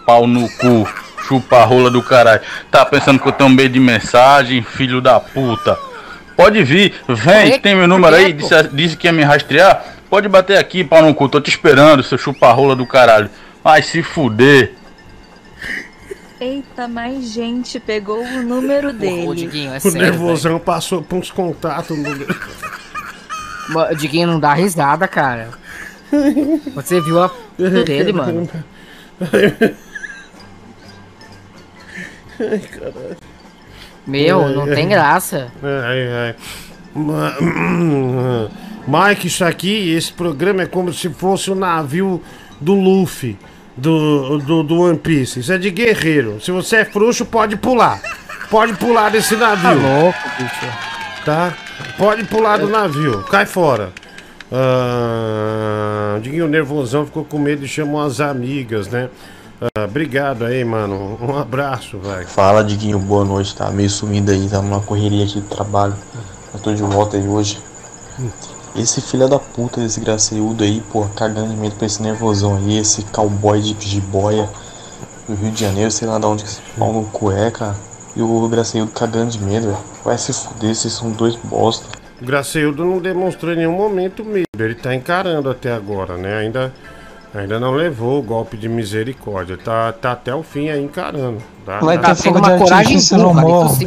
Pau 0.05 0.25
no 0.27 0.49
cu. 0.49 0.87
Chupa 1.27 1.63
rola 1.65 1.91
do 1.91 2.01
caralho. 2.01 2.41
Tá 2.71 2.85
pensando 2.85 3.19
que 3.19 3.27
eu 3.27 3.31
tenho 3.31 3.49
medo 3.49 3.73
de 3.73 3.79
mensagem, 3.79 4.63
filho 4.63 5.01
da 5.01 5.19
puta. 5.19 5.77
Pode 6.35 6.63
vir, 6.63 6.93
vem, 7.07 7.59
tem 7.59 7.75
meu 7.75 7.87
número 7.87 8.15
aí, 8.15 8.31
disse, 8.31 8.67
disse 8.71 8.95
que 8.95 9.07
ia 9.07 9.11
me 9.11 9.23
rastrear. 9.23 9.83
Pode 10.09 10.29
bater 10.29 10.57
aqui, 10.57 10.83
pau 10.83 11.01
no 11.01 11.13
cu, 11.13 11.27
tô 11.27 11.41
te 11.41 11.49
esperando, 11.49 12.01
seu 12.03 12.17
chupa 12.17 12.51
rola 12.51 12.75
do 12.75 12.85
caralho. 12.85 13.29
Vai 13.63 13.81
se 13.81 14.01
fuder. 14.01 14.73
Eita, 16.39 16.87
mais 16.87 17.25
gente 17.25 17.79
pegou 17.79 18.23
o 18.23 18.43
número 18.43 18.93
dele. 18.93 19.35
Diguinho, 19.35 19.73
é 19.73 19.77
O 19.77 19.81
sério, 19.81 19.97
nervosão 19.99 20.59
passou 20.59 21.01
por 21.01 21.17
uns 21.17 21.31
contatos. 21.31 21.97
No... 21.97 23.95
Diguinho 23.95 24.27
não 24.27 24.39
dá 24.39 24.53
risada, 24.53 25.07
cara. 25.07 25.49
Você 26.75 27.01
viu 27.01 27.21
a 27.21 27.27
foto 27.27 27.83
dele, 27.83 28.13
mano? 28.13 28.47
Ai, 32.39 32.59
caralho. 32.59 33.17
Meu, 34.05 34.47
não 34.49 34.65
tem 34.65 34.87
graça. 34.87 35.51
Ai, 35.61 36.07
ai. 36.07 36.35
Mike, 38.87 39.27
isso 39.27 39.43
aqui, 39.43 39.91
esse 39.91 40.13
programa 40.13 40.63
é 40.63 40.65
como 40.65 40.93
se 40.93 41.09
fosse 41.09 41.51
o 41.51 41.55
navio 41.55 42.23
do 42.59 42.73
Luffy, 42.73 43.37
do, 43.75 44.37
do, 44.37 44.63
do 44.63 44.79
One 44.79 44.97
Piece. 44.97 45.41
Isso 45.41 45.51
é 45.51 45.57
de 45.57 45.69
guerreiro. 45.69 46.39
Se 46.41 46.51
você 46.51 46.77
é 46.77 46.85
frouxo, 46.85 47.25
pode 47.25 47.57
pular. 47.57 48.01
Pode 48.49 48.73
pular 48.75 49.11
desse 49.11 49.35
navio. 49.35 49.61
Tá 49.61 49.73
louco, 49.73 50.19
bicho. 50.39 50.77
Tá? 51.25 51.53
Pode 51.97 52.23
pular 52.23 52.57
do 52.57 52.69
navio. 52.69 53.23
Cai 53.23 53.45
fora. 53.45 53.91
Ah, 54.49 56.17
Diguinho 56.21 56.47
nervosão 56.47 57.05
ficou 57.05 57.25
com 57.25 57.37
medo 57.37 57.65
e 57.65 57.67
chamou 57.67 58.01
as 58.01 58.21
amigas, 58.21 58.87
né? 58.87 59.09
Ah, 59.59 59.85
obrigado 59.85 60.45
aí, 60.45 60.63
mano. 60.63 61.17
Um 61.19 61.35
abraço, 61.35 61.97
vai. 61.97 62.25
Fala, 62.25 62.63
Diguinho, 62.63 62.99
boa 62.99 63.25
noite. 63.25 63.55
Tá 63.55 63.71
meio 63.71 63.89
sumido 63.89 64.31
aí, 64.31 64.47
tá 64.47 64.61
numa 64.61 64.81
correria 64.81 65.23
aqui 65.23 65.41
de 65.41 65.47
trabalho. 65.47 65.95
Eu 66.53 66.59
tô 66.59 66.73
de 66.73 66.83
volta 66.83 67.17
aí 67.17 67.27
hoje. 67.27 67.59
Esse 68.75 69.01
filho 69.01 69.27
da 69.27 69.39
puta, 69.39 69.81
esse 69.81 69.99
graceudo 69.99 70.63
aí, 70.63 70.81
pô, 70.91 71.07
cagando 71.15 71.49
de 71.49 71.55
medo 71.55 71.75
pra 71.75 71.87
esse 71.87 72.01
nervosão 72.03 72.55
aí, 72.57 72.77
esse 72.77 73.01
cowboy 73.05 73.59
de 73.59 73.75
jiboia 73.87 74.47
do 75.27 75.33
Rio 75.33 75.51
de 75.51 75.59
Janeiro, 75.59 75.89
sei 75.89 76.07
lá 76.07 76.19
de 76.19 76.25
onde 76.27 76.43
que 76.43 76.49
esse 76.49 76.61
pau 76.77 76.93
no 76.93 77.05
cu 77.05 77.31
é, 77.31 77.49
cara. 77.49 77.75
E 78.15 78.21
o 78.21 78.47
graceudo 78.47 78.91
cagando 78.91 79.31
de 79.31 79.39
medo, 79.39 79.67
velho. 79.67 79.77
Vai 80.03 80.17
se 80.19 80.33
fuder, 80.33 80.75
vocês 80.75 80.93
são 80.93 81.09
dois 81.11 81.35
bosta. 81.35 81.87
O 82.21 82.25
Graceildo 82.25 82.85
não 82.85 82.99
demonstrou 82.99 83.53
em 83.53 83.57
nenhum 83.57 83.75
momento 83.75 84.23
medo. 84.23 84.45
Ele 84.57 84.75
tá 84.75 84.93
encarando 84.93 85.49
até 85.49 85.71
agora, 85.71 86.17
né? 86.17 86.37
Ainda, 86.37 86.73
ainda 87.37 87.59
não 87.59 87.71
levou 87.71 88.19
o 88.19 88.23
golpe 88.23 88.57
de 88.57 88.67
misericórdia. 88.67 89.57
Tá, 89.57 89.91
tá 89.91 90.11
até 90.13 90.33
o 90.33 90.43
fim 90.43 90.69
aí 90.69 90.83
encarando. 90.83 91.41
Tá, 91.65 91.79
Vai 91.79 91.97
tá 91.99 92.15
ter 92.15 92.23
fogo 92.23 92.41
de 92.41 92.73
artifício 92.73 93.17
no 93.17 93.33
morro. 93.33 93.77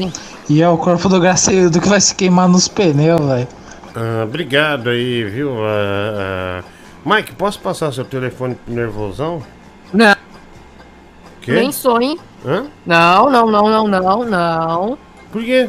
E 0.48 0.62
é 0.62 0.68
o 0.68 0.76
corpo 0.76 1.08
do 1.08 1.20
Graceildo 1.20 1.80
que 1.80 1.88
vai 1.88 2.00
se 2.00 2.14
queimar 2.14 2.48
nos 2.48 2.68
pneus, 2.68 3.20
velho. 3.20 3.48
Ah, 3.94 4.24
obrigado 4.24 4.88
aí, 4.88 5.24
viu? 5.24 5.52
Ah, 5.64 6.62
ah. 6.62 6.64
Mike, 7.04 7.32
posso 7.32 7.58
passar 7.60 7.92
seu 7.92 8.04
telefone 8.04 8.54
pro 8.54 8.74
nervosão? 8.74 9.42
Não. 9.92 10.14
Quê? 11.40 11.52
Nem 11.52 11.72
sonhe. 11.72 12.20
Hã? 12.46 12.66
Não, 12.86 13.30
não, 13.30 13.50
não, 13.50 13.68
não, 13.68 13.88
não, 13.88 14.24
não. 14.24 14.98
Por 15.32 15.42
quê? 15.42 15.68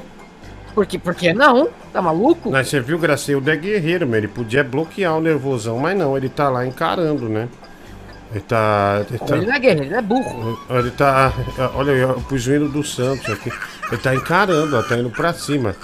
Porque, 0.73 0.97
por 0.97 1.15
que 1.15 1.33
não? 1.33 1.69
Tá 1.91 2.01
maluco? 2.01 2.49
Mas 2.51 2.69
você 2.69 2.79
viu, 2.79 2.97
o 2.97 2.99
Graceildo 2.99 3.49
é 3.49 3.55
guerreiro, 3.55 4.07
mas 4.07 4.17
ele 4.19 4.27
podia 4.27 4.63
bloquear 4.63 5.17
o 5.17 5.21
nervosão, 5.21 5.77
mas 5.77 5.97
não, 5.97 6.15
ele 6.15 6.29
tá 6.29 6.49
lá 6.49 6.65
encarando, 6.65 7.27
né? 7.27 7.49
Ele 8.31 8.39
tá. 8.41 9.01
Ele, 9.09 9.19
tá, 9.19 9.35
Ele 9.35 9.45
não 9.45 9.53
é 9.53 9.59
guerreiro, 9.59 9.83
ele 9.85 9.95
é 9.95 10.01
burro. 10.01 10.59
ele 10.69 10.91
tá. 10.91 11.33
Olha, 11.75 11.91
eu 11.91 12.13
pus 12.29 12.47
o 12.47 12.53
hino 12.53 12.69
do 12.69 12.83
Santos 12.83 13.29
aqui. 13.29 13.51
Ele 13.91 14.01
tá 14.01 14.15
encarando, 14.15 14.77
ó, 14.77 14.81
tá 14.81 14.97
indo 14.97 15.09
pra 15.09 15.33
cima. 15.33 15.75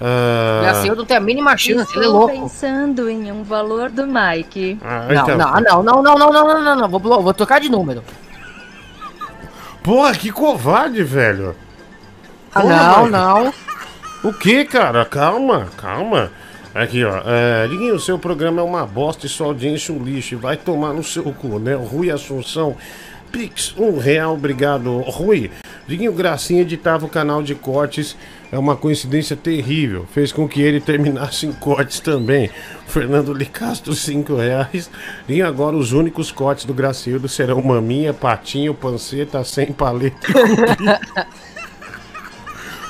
Ah, 0.00 0.60
Gracieldo 0.62 0.98
não 1.00 1.06
tem 1.06 1.16
a 1.16 1.20
mínima 1.20 1.56
chance, 1.56 1.90
ele 1.96 2.04
é 2.04 2.08
Estou 2.08 2.12
louco. 2.12 2.32
pensando 2.34 3.08
em 3.08 3.32
um 3.32 3.42
valor 3.42 3.90
do 3.90 4.06
Mike. 4.06 4.78
Ah, 4.84 5.06
Não, 5.12 5.22
então. 5.22 5.38
não, 5.38 5.82
não, 5.82 5.82
não, 5.82 6.02
não, 6.02 6.18
não, 6.18 6.32
não, 6.32 6.46
não, 6.46 6.62
não, 6.62 6.76
não. 6.76 6.88
Vou, 6.88 7.22
vou 7.22 7.34
trocar 7.34 7.60
de 7.60 7.68
número. 7.70 8.04
Porra, 9.82 10.12
que 10.14 10.30
covarde, 10.30 11.02
velho. 11.02 11.56
Ah, 12.54 12.60
Porra, 12.60 12.76
não, 12.76 12.98
Mike. 13.00 13.10
não. 13.12 13.54
O 14.24 14.32
que, 14.32 14.64
cara? 14.64 15.04
Calma, 15.04 15.68
calma. 15.76 16.30
Aqui, 16.76 17.02
ó. 17.04 17.22
É, 17.24 17.66
o 17.90 17.98
seu 17.98 18.18
programa 18.18 18.60
é 18.60 18.64
uma 18.64 18.84
bosta 18.84 19.24
e 19.24 19.28
sua 19.30 19.46
audiência 19.46 19.94
um 19.94 20.04
lixo. 20.04 20.36
Vai 20.36 20.58
tomar 20.58 20.92
no 20.92 21.02
seu 21.02 21.24
cu, 21.32 21.58
né? 21.58 21.74
Rui 21.74 22.10
Assunção. 22.10 22.76
Pix, 23.32 23.74
um 23.78 23.98
real, 23.98 24.34
obrigado. 24.34 24.98
Rui, 25.00 25.50
Diguinho 25.86 26.12
Gracinha 26.12 26.60
editava 26.60 27.06
o 27.06 27.08
canal 27.08 27.42
de 27.42 27.54
cortes. 27.54 28.14
É 28.52 28.58
uma 28.58 28.76
coincidência 28.76 29.34
terrível. 29.34 30.06
Fez 30.12 30.32
com 30.32 30.46
que 30.46 30.60
ele 30.60 30.78
terminasse 30.78 31.46
em 31.46 31.52
cortes 31.52 31.98
também. 31.98 32.50
Fernando 32.86 33.32
Licastro, 33.32 33.94
cinco 33.94 34.36
reais. 34.36 34.90
E 35.26 35.40
agora 35.40 35.74
os 35.74 35.92
únicos 35.92 36.30
cortes 36.30 36.66
do 36.66 36.74
Gracildo 36.74 37.26
serão 37.26 37.62
maminha, 37.62 38.12
patinho, 38.12 38.74
panceta, 38.74 39.42
sem 39.44 39.72
paleta. 39.72 40.26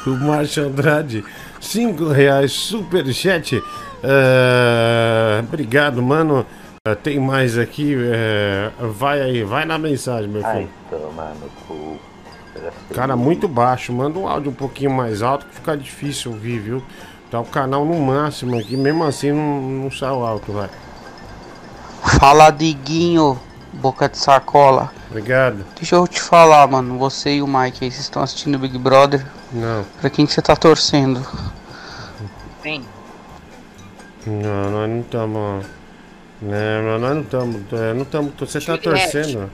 O 0.07 0.11
Márcio 0.11 0.65
Andrade, 0.65 1.25
5 1.67 2.09
reais, 2.09 2.53
superchat. 2.53 3.63
É, 4.03 5.41
obrigado, 5.41 6.03
mano. 6.03 6.47
É, 6.87 6.95
tem 6.95 7.19
mais 7.19 7.59
aqui. 7.59 7.97
é, 7.99 8.71
vai 8.79 9.21
aí, 9.21 9.43
vai 9.43 9.65
na 9.65 9.77
mensagem, 9.79 10.29
meu 10.29 10.43
filho. 10.43 10.69
no 10.91 11.49
cu. 11.67 11.99
Cara, 12.95 13.17
muito 13.17 13.49
baixo. 13.49 13.93
Manda 13.93 14.19
um 14.19 14.29
áudio 14.29 14.51
um 14.51 14.55
pouquinho 14.55 14.91
mais 14.91 15.23
alto 15.23 15.47
que 15.47 15.55
fica 15.57 15.77
difícil 15.77 16.33
ouvir, 16.33 16.61
viu? 16.61 16.83
Tá 17.31 17.41
o 17.41 17.45
canal 17.45 17.85
no 17.85 17.99
máximo 18.01 18.57
aqui, 18.57 18.77
mesmo 18.77 19.05
assim 19.05 19.33
não, 19.33 19.61
não 19.61 19.91
saiu 19.91 20.25
alto, 20.25 20.53
vai. 20.53 20.71
Fala, 22.21 22.51
Diguinho, 22.51 23.39
boca 23.73 24.09
de 24.09 24.17
sacola. 24.17 24.93
Obrigado. 25.11 25.65
Deixa 25.75 25.97
eu 25.97 26.07
te 26.07 26.21
falar, 26.21 26.67
mano. 26.69 26.97
Você 26.99 27.37
e 27.37 27.43
o 27.43 27.47
Mike 27.47 27.85
aí, 27.85 27.91
vocês 27.91 27.99
estão 27.99 28.23
assistindo 28.23 28.55
o 28.55 28.59
Big 28.59 28.79
Brother? 28.79 29.27
Não. 29.53 29.85
Pra 30.01 30.09
quem 30.09 30.25
que 30.25 30.33
você 30.33 30.41
tá 30.41 30.55
torcendo? 30.55 31.27
Sim. 32.67 32.85
Não, 34.27 34.71
nós 34.73 34.91
não 34.91 35.01
estamos. 35.01 35.67
Não, 36.43 36.99
nós 36.99 37.15
não 37.15 37.21
estamos. 37.23 37.57
Não 37.71 38.03
estamos. 38.03 38.33
Você 38.41 38.61
tá 38.61 38.77
Juliette. 38.77 38.83
torcendo? 39.13 39.51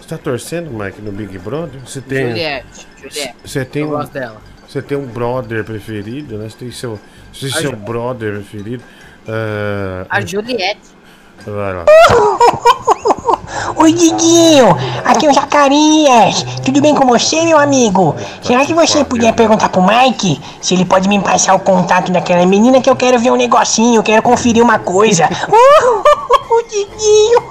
Você 0.00 0.08
tá 0.08 0.18
torcendo, 0.18 0.70
Mike, 0.70 1.02
no 1.02 1.12
Big 1.12 1.38
Brother? 1.38 1.80
Você 1.84 2.00
tem. 2.00 2.28
Juliette, 2.28 2.86
Juliette. 2.96 3.34
Você 3.44 3.64
tem 3.64 3.82
Eu 3.82 3.88
um, 3.88 3.90
gosto 3.90 4.12
dela. 4.12 4.40
Você 4.66 4.80
tem 4.80 4.96
um 4.96 5.06
brother 5.06 5.64
preferido, 5.64 6.38
né? 6.38 6.48
Você 6.48 6.56
tem 6.56 6.70
seu, 6.72 6.98
você 7.32 7.50
tem 7.50 7.60
seu 7.60 7.70
Ju- 7.72 7.76
brother 7.76 8.34
preferido. 8.36 8.82
Ah, 9.28 10.06
A 10.08 10.20
Juliette. 10.22 10.80
vai 11.44 11.74
lá. 11.74 11.84
Oi, 13.76 13.92
Diguinho! 13.92 14.76
Aqui 15.04 15.26
é 15.26 15.30
o 15.30 15.34
Zacarias! 15.34 16.42
Tudo 16.64 16.80
bem 16.80 16.94
com 16.94 17.06
você, 17.06 17.42
meu 17.44 17.58
amigo? 17.58 18.16
Será 18.42 18.66
que 18.66 18.74
você 18.74 19.04
podia 19.04 19.32
perguntar 19.32 19.68
pro 19.68 19.82
Mike 19.82 20.40
se 20.60 20.74
ele 20.74 20.84
pode 20.84 21.08
me 21.08 21.20
passar 21.20 21.54
o 21.54 21.60
contato 21.60 22.10
daquela 22.10 22.44
menina 22.44 22.80
que 22.80 22.90
eu 22.90 22.96
quero 22.96 23.18
ver 23.18 23.30
um 23.30 23.36
negocinho, 23.36 24.00
eu 24.00 24.02
quero 24.02 24.22
conferir 24.22 24.62
uma 24.62 24.78
coisa? 24.78 25.28
Uh, 26.48 26.62
Diguinho! 26.70 27.42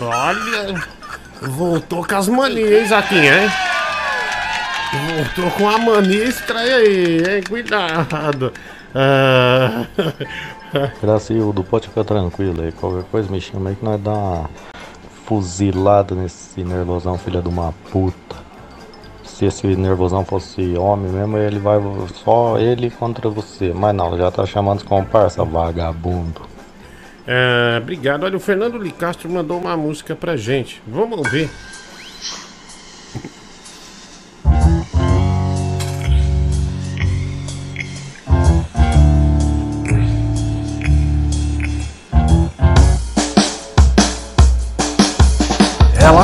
Olha, 0.00 0.82
voltou 1.42 2.04
com 2.06 2.16
as 2.16 2.28
manias 2.28 2.90
aqui, 2.90 3.16
hein? 3.16 3.50
Voltou 5.14 5.50
com 5.50 5.68
a 5.68 5.78
mania 5.78 6.24
estranha 6.24 6.76
aí, 6.76 7.18
hein? 7.18 7.42
Cuidado. 7.46 8.52
Ah, 8.94 9.84
Gracildo, 11.00 11.64
pode 11.64 11.88
ficar 11.88 12.04
tranquilo 12.04 12.62
aí. 12.62 12.72
Qualquer 12.72 13.04
coisa 13.04 13.30
me 13.30 13.40
chama 13.40 13.70
aí 13.70 13.76
que 13.76 13.84
nós 13.84 14.00
dá 14.00 14.12
uma 14.12 14.50
fuzilada 15.24 16.14
nesse 16.14 16.62
nervosão, 16.64 17.18
filha 17.18 17.42
de 17.42 17.48
uma 17.48 17.72
puta. 17.90 18.36
Se 19.24 19.44
esse 19.44 19.66
nervosão 19.76 20.24
fosse 20.24 20.76
homem 20.76 21.12
mesmo, 21.12 21.38
ele 21.38 21.58
vai 21.58 21.78
só 22.24 22.58
ele 22.58 22.90
contra 22.90 23.28
você. 23.28 23.72
Mas 23.72 23.94
não, 23.94 24.16
já 24.16 24.30
tá 24.30 24.44
chamando 24.44 24.78
os 24.78 24.82
comparsa, 24.82 25.44
vagabundo. 25.44 26.40
ah, 27.26 27.78
obrigado. 27.80 28.24
Olha, 28.24 28.36
o 28.36 28.40
Fernando 28.40 28.78
Licastro 28.78 29.30
mandou 29.30 29.58
uma 29.58 29.76
música 29.76 30.16
pra 30.16 30.36
gente. 30.36 30.82
Vamos 30.86 31.18
ouvir. 31.18 31.48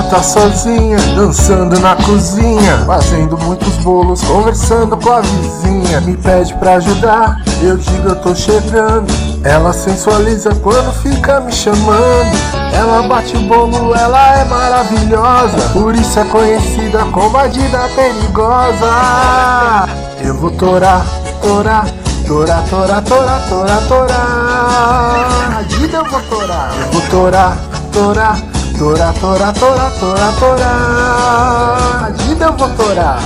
Tá 0.04 0.22
sozinha, 0.22 0.98
dançando 1.16 1.78
na 1.80 1.96
cozinha, 1.96 2.84
fazendo 2.86 3.36
muitos 3.38 3.74
bolos, 3.76 4.22
conversando 4.22 4.96
com 4.96 5.10
a 5.10 5.20
vizinha. 5.20 6.00
Me 6.00 6.16
pede 6.16 6.54
pra 6.54 6.74
ajudar, 6.74 7.36
eu 7.62 7.76
digo 7.76 8.08
eu 8.08 8.16
tô 8.16 8.34
chegando. 8.34 9.12
Ela 9.42 9.72
sensualiza 9.72 10.54
quando 10.56 10.92
fica 11.02 11.40
me 11.40 11.52
chamando. 11.52 12.36
Ela 12.72 13.02
bate 13.02 13.36
o 13.36 13.40
bolo, 13.40 13.94
ela 13.94 14.38
é 14.38 14.44
maravilhosa. 14.44 15.68
Por 15.72 15.94
isso 15.94 16.18
é 16.18 16.24
conhecida 16.24 17.04
como 17.12 17.36
a 17.36 17.46
Dida 17.46 17.88
perigosa. 17.94 18.90
Eu 20.22 20.34
vou 20.36 20.50
torar, 20.50 21.04
torar, 21.40 21.86
torar, 22.26 22.64
torar, 22.68 23.02
torar, 23.02 23.48
torar, 23.48 23.82
torar. 23.86 25.34
A 25.56 25.62
eu 25.62 26.04
vou 26.04 26.20
torar. 26.22 26.74
Eu 26.80 26.92
vou 26.92 27.02
torar, 27.10 27.56
torar, 27.92 28.38
torar, 28.78 29.14
torar, 29.14 29.54
torar, 29.54 29.90
torar, 29.98 30.38
torar. 30.38 32.04
A 32.04 32.10
Dida 32.10 32.46
eu 32.46 32.52
vou 32.52 32.68
torar. 32.76 33.18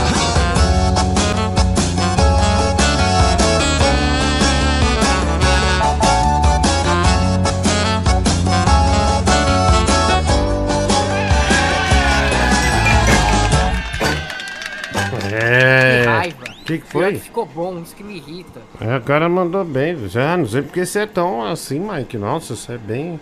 É. 15.32 16.02
Que 16.02 16.08
raiva. 16.08 16.44
Que 16.64 16.78
que 16.78 16.86
Pior 16.86 17.02
foi? 17.04 17.12
que 17.14 17.18
ficou 17.20 17.46
bom, 17.46 17.80
isso 17.80 17.94
que 17.96 18.04
me 18.04 18.16
irrita. 18.16 18.60
É, 18.80 18.96
o 18.96 19.00
cara 19.02 19.28
mandou 19.28 19.64
bem. 19.64 20.08
Já 20.08 20.36
não 20.36 20.46
sei 20.46 20.62
porque 20.62 20.84
você 20.84 21.00
é 21.00 21.06
tão 21.06 21.42
assim, 21.44 21.80
Mike. 21.80 22.18
Nossa, 22.18 22.54
você 22.54 22.74
é 22.74 22.78
bem. 22.78 23.20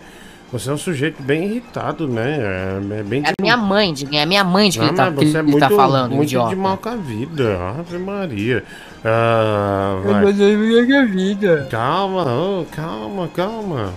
Você 0.52 0.70
é 0.70 0.73
um 0.73 0.78
sujeito 0.78 1.20
bem 1.23 1.44
irritado, 1.44 2.07
né? 2.07 2.39
É, 2.39 2.99
é 3.00 3.02
bem 3.02 3.23
É 3.25 3.31
a 3.31 3.33
minha 3.41 3.57
mãe, 3.57 3.92
Diguinho, 3.92 4.20
é 4.20 4.23
a 4.23 4.26
minha 4.26 4.44
mãe 4.44 4.70
de 4.70 4.78
que 4.78 4.84
Não, 4.84 4.91
ele 4.91 4.97
tá, 4.97 5.10
você 5.10 5.39
é 5.39 5.42
muito, 5.42 5.58
tá 5.58 5.70
falando, 5.70 6.12
muito 6.12 6.28
idiota. 6.28 6.50
de 6.50 6.57
mal 6.57 6.76
com 6.78 6.89
a 6.89 6.97
vida. 6.97 7.58
Ave 7.78 7.99
Maria. 7.99 8.65
Ah, 9.05 10.00
Eu 10.05 10.12
vai. 10.12 10.25
o 10.25 10.86
que 10.86 10.94
é 10.94 11.05
vida. 11.05 11.66
Calma, 11.68 12.23
ô, 12.33 12.65
calma, 12.70 13.28
calma. 13.28 13.92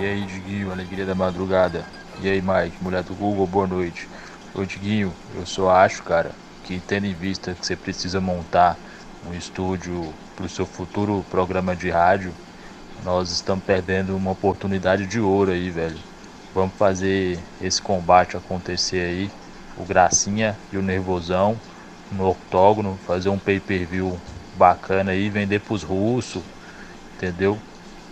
E 0.00 0.06
aí, 0.06 0.22
Diguinho, 0.22 0.72
alegria 0.72 1.04
da 1.04 1.14
madrugada. 1.14 1.84
E 2.22 2.28
aí, 2.28 2.40
Mike, 2.40 2.76
mulher 2.82 3.02
do 3.02 3.14
Google, 3.14 3.46
boa 3.46 3.66
noite. 3.66 4.08
Ô, 4.54 4.64
Diguinho, 4.64 5.12
eu 5.36 5.44
só 5.44 5.70
acho, 5.70 6.02
cara, 6.02 6.30
que 6.64 6.80
tendo 6.80 7.06
em 7.06 7.12
vista 7.14 7.52
que 7.54 7.66
você 7.66 7.76
precisa 7.76 8.20
montar 8.20 8.76
um 9.28 9.34
estúdio 9.34 10.14
pro 10.34 10.48
seu 10.48 10.64
futuro 10.64 11.24
programa 11.30 11.76
de 11.76 11.90
rádio, 11.90 12.32
nós 13.04 13.30
estamos 13.30 13.64
perdendo 13.64 14.16
uma 14.16 14.32
oportunidade 14.32 15.06
de 15.06 15.20
ouro 15.20 15.50
aí, 15.50 15.70
velho. 15.70 15.98
Vamos 16.54 16.74
fazer 16.76 17.38
esse 17.60 17.80
combate 17.80 18.36
acontecer 18.36 19.00
aí. 19.00 19.30
O 19.76 19.84
Gracinha 19.84 20.58
e 20.72 20.76
o 20.76 20.82
Nervosão 20.82 21.60
no 22.10 22.28
octógono, 22.28 22.98
fazer 23.06 23.28
um 23.28 23.38
pay-per-view 23.38 24.18
bacana 24.56 25.12
aí, 25.12 25.28
vender 25.30 25.60
pros 25.60 25.82
russos, 25.82 26.42
entendeu? 27.16 27.58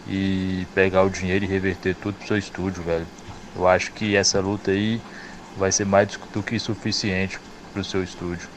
E 0.07 0.67
pegar 0.75 1.03
o 1.03 1.11
dinheiro 1.11 1.45
e 1.45 1.49
reverter 1.49 1.95
tudo 1.97 2.15
pro 2.15 2.27
seu 2.27 2.39
estúdio, 2.39 2.83
velho. 2.83 3.07
Eu 3.55 3.67
acho 3.67 3.93
que 3.93 4.15
essa 4.15 4.41
luta 4.41 4.71
aí 4.71 5.01
vai 5.57 5.73
ser 5.73 5.87
mais 5.87 6.09
do 6.33 6.43
que 6.43 6.59
suficiente 6.59 7.41
pro 7.73 7.83
seu 7.83 8.05
estúdio. 8.05 8.56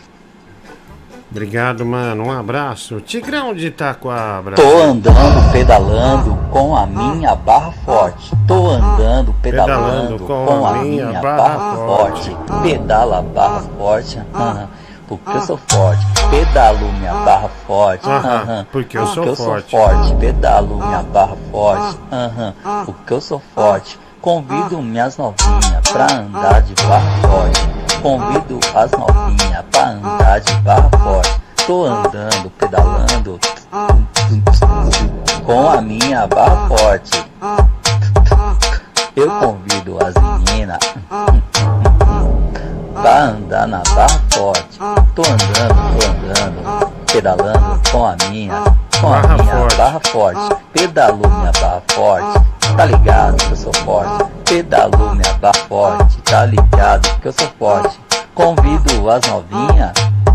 Obrigado, 1.31 1.85
mano. 1.85 2.25
Um 2.25 2.31
abraço. 2.31 2.99
Tigrão 3.01 3.53
de 3.53 3.67
Itaquabra. 3.67 4.55
Tô 4.55 4.81
andando, 4.81 5.51
pedalando 5.51 6.35
com 6.51 6.75
a 6.75 6.87
minha 6.87 7.35
barra 7.35 7.71
forte. 7.85 8.31
Tô 8.47 8.67
andando, 8.71 9.33
pedalando 9.41 10.19
com 10.19 10.65
a 10.65 10.73
minha 10.79 11.21
barra 11.21 11.75
forte. 11.75 12.35
Pedala 12.63 13.21
barra 13.21 13.61
forte, 13.77 14.19
aham, 14.33 14.67
porque 15.07 15.37
eu 15.37 15.41
sou 15.41 15.59
forte. 15.67 16.05
Pedalo 16.31 16.91
minha 16.93 17.13
barra 17.13 17.49
forte, 17.67 18.09
Aham, 18.09 18.35
aham, 18.41 18.67
porque 18.71 18.97
eu 18.97 19.05
sou 19.05 19.35
forte. 19.35 19.69
forte. 19.71 20.15
Pedalo 20.15 20.77
minha 20.77 21.03
barra 21.03 21.37
forte, 21.51 21.97
aham, 22.11 22.53
porque 22.85 23.13
eu 23.13 23.21
sou 23.21 23.41
forte. 23.53 23.99
Convido 24.19 24.81
minhas 24.81 25.15
novinhas 25.15 25.81
pra 25.93 26.05
andar 26.11 26.61
de 26.63 26.73
barra 26.83 27.11
forte. 27.21 27.78
Convido 28.01 28.59
as 28.75 28.91
novinhas 28.91 29.65
pra 29.71 29.89
andar 29.89 30.39
de 30.39 30.53
barra 30.61 30.89
forte. 31.03 31.41
Tô 31.67 31.85
andando, 31.85 32.49
pedalando 32.57 33.39
com 35.45 35.69
a 35.69 35.81
minha 35.81 36.25
barra 36.27 36.67
forte. 36.69 37.25
Eu 39.15 39.29
convido 39.39 39.97
as 40.05 40.13
meninas 40.15 40.79
pra 42.93 43.19
andar 43.23 43.67
na 43.67 43.83
barra 43.93 44.21
forte. 44.29 44.79
Tô 45.13 45.21
andando, 45.23 45.75
tô 45.99 46.05
andando, 46.07 46.91
pedalando 47.11 47.81
com 47.91 48.05
a 48.05 48.15
minha, 48.29 48.63
com 49.01 49.13
a 49.13 49.21
minha 49.21 49.67
barra 49.77 49.99
forte. 50.09 50.55
Pedalo 50.71 51.17
minha 51.27 51.51
barra 51.59 51.83
forte, 51.91 52.41
tá 52.75 52.85
ligado 52.85 53.37
que 53.37 53.51
eu 53.51 53.55
sou 53.55 53.73
forte. 53.85 54.25
Pedalo 54.45 55.15
minha 55.15 55.33
barra 55.35 55.53
forte, 55.67 56.17
tá 56.23 56.45
ligado 56.45 57.19
que 57.21 57.27
eu 57.27 57.33
sou 57.33 57.47
forte. 57.59 57.99
Convido 58.33 59.09
as 59.09 59.21
novinhas. 59.27 59.91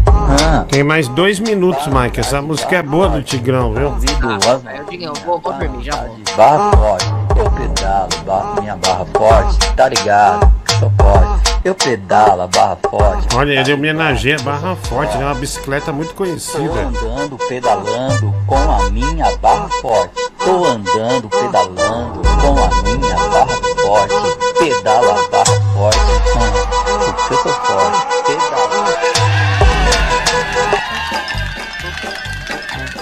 Ah, 0.06 0.64
Tem 0.68 0.82
mais 0.82 1.08
dois 1.08 1.38
minutos, 1.38 1.86
Mike. 1.86 2.20
Essa 2.20 2.40
música 2.40 2.76
é 2.76 2.82
boa 2.82 3.08
do 3.08 3.22
Tigrão, 3.22 3.72
viu? 3.72 3.90
convido 3.90 4.28
as 4.32 4.44
eu 4.46 4.84
digo, 4.88 5.04
eu 5.04 5.14
vou, 5.26 5.38
vou 5.38 5.52
dormir, 5.52 5.84
já 5.84 5.96
vou. 5.96 6.16
barra 6.36 6.70
forte, 6.76 7.06
eu 7.36 7.50
pedalo, 7.50 8.08
barra, 8.26 8.60
minha 8.60 8.76
barra 8.76 9.06
forte, 9.16 9.58
tá 9.74 9.88
ligado? 9.88 10.52
Sou 10.78 10.92
forte, 11.00 11.60
eu 11.64 11.74
pedalo 11.74 12.42
a 12.42 12.46
barra 12.46 12.78
forte. 12.90 13.36
Olha, 13.36 13.60
ele 13.60 13.72
homenageia 13.72 14.36
a 14.38 14.42
Barra 14.42 14.76
Forte, 14.76 15.16
né? 15.16 15.24
Uma 15.24 15.34
bicicleta 15.34 15.92
muito 15.92 16.10
Tô 16.10 16.16
conhecida. 16.16 16.62
andando, 16.62 17.36
pedalando 17.48 18.34
com 18.46 18.56
a 18.56 18.90
minha 18.90 19.36
barra 19.38 19.68
forte. 19.80 20.14
Tô 20.38 20.64
andando, 20.64 21.28
pedalando 21.28 22.20
com 22.40 22.58
a 22.62 22.82
minha 22.82 23.14
barra 23.14 23.56
forte. 23.82 24.14
Pedala 24.58 25.12
a 25.12 25.28
barra 25.30 25.60
forte, 25.74 25.98
hum, 25.98 27.12
porque 27.12 27.34
eu 27.34 27.38
sou 27.38 27.52
forte. 27.52 28.06
Pedala. 28.26 28.94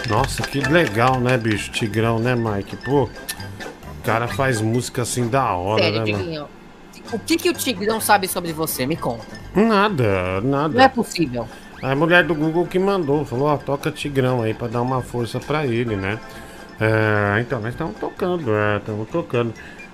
Nossa, 0.08 0.42
que 0.42 0.60
legal, 0.60 1.18
né, 1.20 1.38
bicho? 1.38 1.70
Tigrão, 1.70 2.18
né, 2.18 2.34
Mike? 2.34 2.76
Pô, 2.76 3.04
o 3.04 4.02
cara 4.04 4.28
faz 4.28 4.60
música 4.60 5.02
assim 5.02 5.26
da 5.26 5.52
hora, 5.54 5.82
Sério, 5.82 6.04
né, 6.04 6.12
mano? 6.12 6.48
O 7.12 7.18
que, 7.18 7.36
que 7.36 7.50
o 7.50 7.52
Tigrão 7.52 8.00
sabe 8.00 8.26
sobre 8.26 8.52
você? 8.52 8.86
Me 8.86 8.96
conta. 8.96 9.26
Nada, 9.54 10.40
nada. 10.40 10.74
Não 10.74 10.82
é 10.82 10.88
possível. 10.88 11.46
A 11.82 11.94
mulher 11.94 12.24
do 12.24 12.34
Google 12.34 12.66
que 12.66 12.78
mandou, 12.78 13.24
falou, 13.24 13.48
ó, 13.48 13.56
toca 13.56 13.90
Tigrão 13.90 14.42
aí 14.42 14.54
pra 14.54 14.68
dar 14.68 14.80
uma 14.80 15.02
força 15.02 15.40
pra 15.40 15.66
ele, 15.66 15.96
né? 15.96 16.18
É, 16.80 17.40
então, 17.40 17.60
nós 17.60 17.70
estamos 17.70 17.96
tocando, 17.96 18.54
é, 18.54 18.76
estamos 18.78 19.08
tocando. 19.08 19.52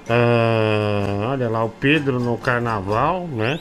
Ah, 0.08 1.28
olha 1.30 1.48
lá, 1.48 1.64
o 1.64 1.68
Pedro 1.68 2.20
no 2.20 2.36
carnaval, 2.38 3.26
né? 3.26 3.58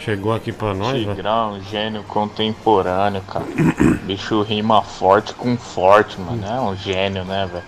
Chegou 0.00 0.32
aqui 0.32 0.52
pra 0.52 0.74
nós. 0.74 1.04
Tigrão, 1.04 1.60
gênio 1.62 2.02
contemporâneo, 2.04 3.22
cara. 3.22 3.46
Bicho 4.06 4.42
rima 4.42 4.82
forte 4.82 5.34
com 5.34 5.56
forte, 5.56 6.20
mano. 6.20 6.44
É 6.46 6.60
um 6.60 6.76
gênio, 6.76 7.24
né, 7.24 7.48
velho? 7.50 7.64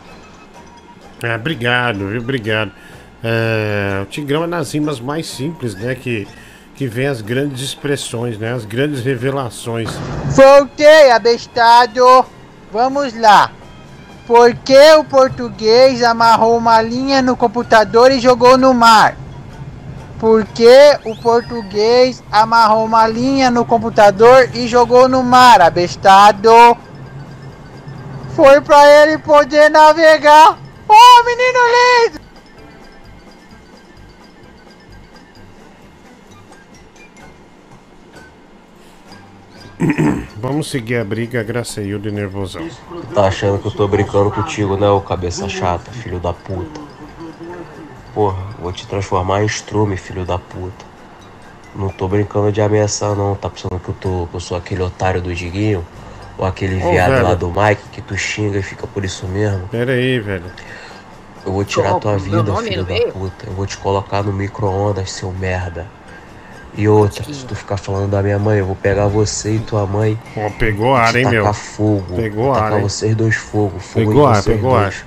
É, 1.22 1.36
obrigado, 1.36 2.08
viu? 2.08 2.20
Obrigado. 2.20 2.72
É, 3.22 4.00
o 4.02 4.06
Tigrão 4.06 4.44
é 4.44 4.46
nas 4.46 4.72
rimas 4.72 4.98
mais 4.98 5.26
simples, 5.26 5.74
né? 5.74 5.94
Que, 5.94 6.26
que 6.74 6.86
vem 6.86 7.06
as 7.06 7.20
grandes 7.20 7.60
expressões, 7.62 8.38
né? 8.38 8.52
As 8.52 8.64
grandes 8.64 9.04
revelações. 9.04 9.90
Voltei, 10.30 11.10
abestado. 11.10 12.24
Vamos 12.72 13.14
lá. 13.18 13.52
Por 14.26 14.54
que 14.54 14.92
o 14.94 15.04
português 15.04 16.02
amarrou 16.02 16.56
uma 16.56 16.80
linha 16.80 17.20
no 17.20 17.36
computador 17.36 18.12
e 18.12 18.20
jogou 18.20 18.56
no 18.56 18.72
mar? 18.72 19.16
Por 20.20 20.44
que 20.44 20.98
o 21.04 21.16
português 21.16 22.22
amarrou 22.30 22.84
uma 22.84 23.08
linha 23.08 23.50
no 23.50 23.64
computador 23.64 24.48
e 24.54 24.68
jogou 24.68 25.08
no 25.08 25.22
mar, 25.22 25.60
abestado? 25.60 26.50
Foi 28.36 28.60
pra 28.60 28.86
ele 29.02 29.18
poder 29.18 29.68
navegar. 29.70 30.58
Ô, 30.88 31.24
menino 31.24 31.58
lindo! 31.74 32.29
Vamos 40.36 40.70
seguir 40.70 40.96
a 40.96 41.04
briga, 41.04 41.42
Graceildo 41.42 42.08
e 42.08 42.12
Nervosão. 42.12 42.66
Tá 43.14 43.26
achando 43.26 43.58
que 43.58 43.66
eu 43.66 43.72
tô 43.72 43.86
brincando 43.88 44.30
contigo, 44.30 44.76
né, 44.76 44.88
ô 44.88 45.00
cabeça 45.00 45.48
chata, 45.48 45.90
filho 45.90 46.18
da 46.18 46.32
puta? 46.32 46.80
Porra, 48.14 48.42
vou 48.60 48.72
te 48.72 48.86
transformar 48.86 49.42
em 49.42 49.46
estrume, 49.46 49.96
filho 49.96 50.24
da 50.24 50.38
puta. 50.38 50.84
Não 51.74 51.88
tô 51.88 52.08
brincando 52.08 52.50
de 52.50 52.60
ameaçar, 52.60 53.14
não. 53.14 53.34
Tá 53.36 53.48
pensando 53.48 53.78
que 53.78 53.88
eu, 53.88 53.94
tô, 53.94 54.26
que 54.26 54.34
eu 54.34 54.40
sou 54.40 54.56
aquele 54.56 54.82
otário 54.82 55.22
do 55.22 55.32
Diguinho? 55.34 55.86
Ou 56.36 56.44
aquele 56.44 56.82
Ô, 56.82 56.90
viado 56.90 57.12
velho. 57.12 57.22
lá 57.22 57.34
do 57.34 57.48
Mike 57.48 57.82
que 57.92 58.02
tu 58.02 58.16
xinga 58.16 58.58
e 58.58 58.62
fica 58.62 58.86
por 58.86 59.04
isso 59.04 59.26
mesmo? 59.28 59.68
Pera 59.68 59.92
aí, 59.92 60.18
velho. 60.18 60.44
Eu 61.46 61.52
vou 61.52 61.64
tirar 61.64 61.94
Ô, 61.94 62.00
tua 62.00 62.12
meu 62.12 62.20
vida, 62.20 62.42
nome 62.42 62.68
filho 62.68 62.84
da 62.84 63.12
puta. 63.12 63.46
Eu 63.46 63.52
vou 63.52 63.66
te 63.66 63.76
colocar 63.78 64.22
no 64.22 64.32
micro-ondas, 64.32 65.12
seu 65.12 65.30
merda. 65.30 65.86
E 66.74 66.88
outra, 66.88 67.24
se 67.24 67.44
tu 67.44 67.54
ficar 67.54 67.76
falando 67.76 68.10
da 68.10 68.22
minha 68.22 68.38
mãe, 68.38 68.58
eu 68.58 68.66
vou 68.66 68.76
pegar 68.76 69.06
você 69.08 69.56
e 69.56 69.58
tua 69.58 69.86
mãe. 69.86 70.18
Ó, 70.36 70.48
pegou 70.50 70.94
ar, 70.94 71.14
hein, 71.16 71.26
meu? 71.28 71.52
fogo. 71.52 72.14
Pegou 72.14 72.44
vou 72.44 72.52
ar, 72.52 72.62
tacar 72.62 72.78
hein? 72.78 72.82
vocês 72.88 73.14
dois 73.16 73.34
fogo. 73.34 73.78
Fogo 73.80 74.06
Pegou 74.06 74.26
ar, 74.26 74.42
pegou 74.42 74.70
dois. 74.70 74.84
ar. 74.84 75.06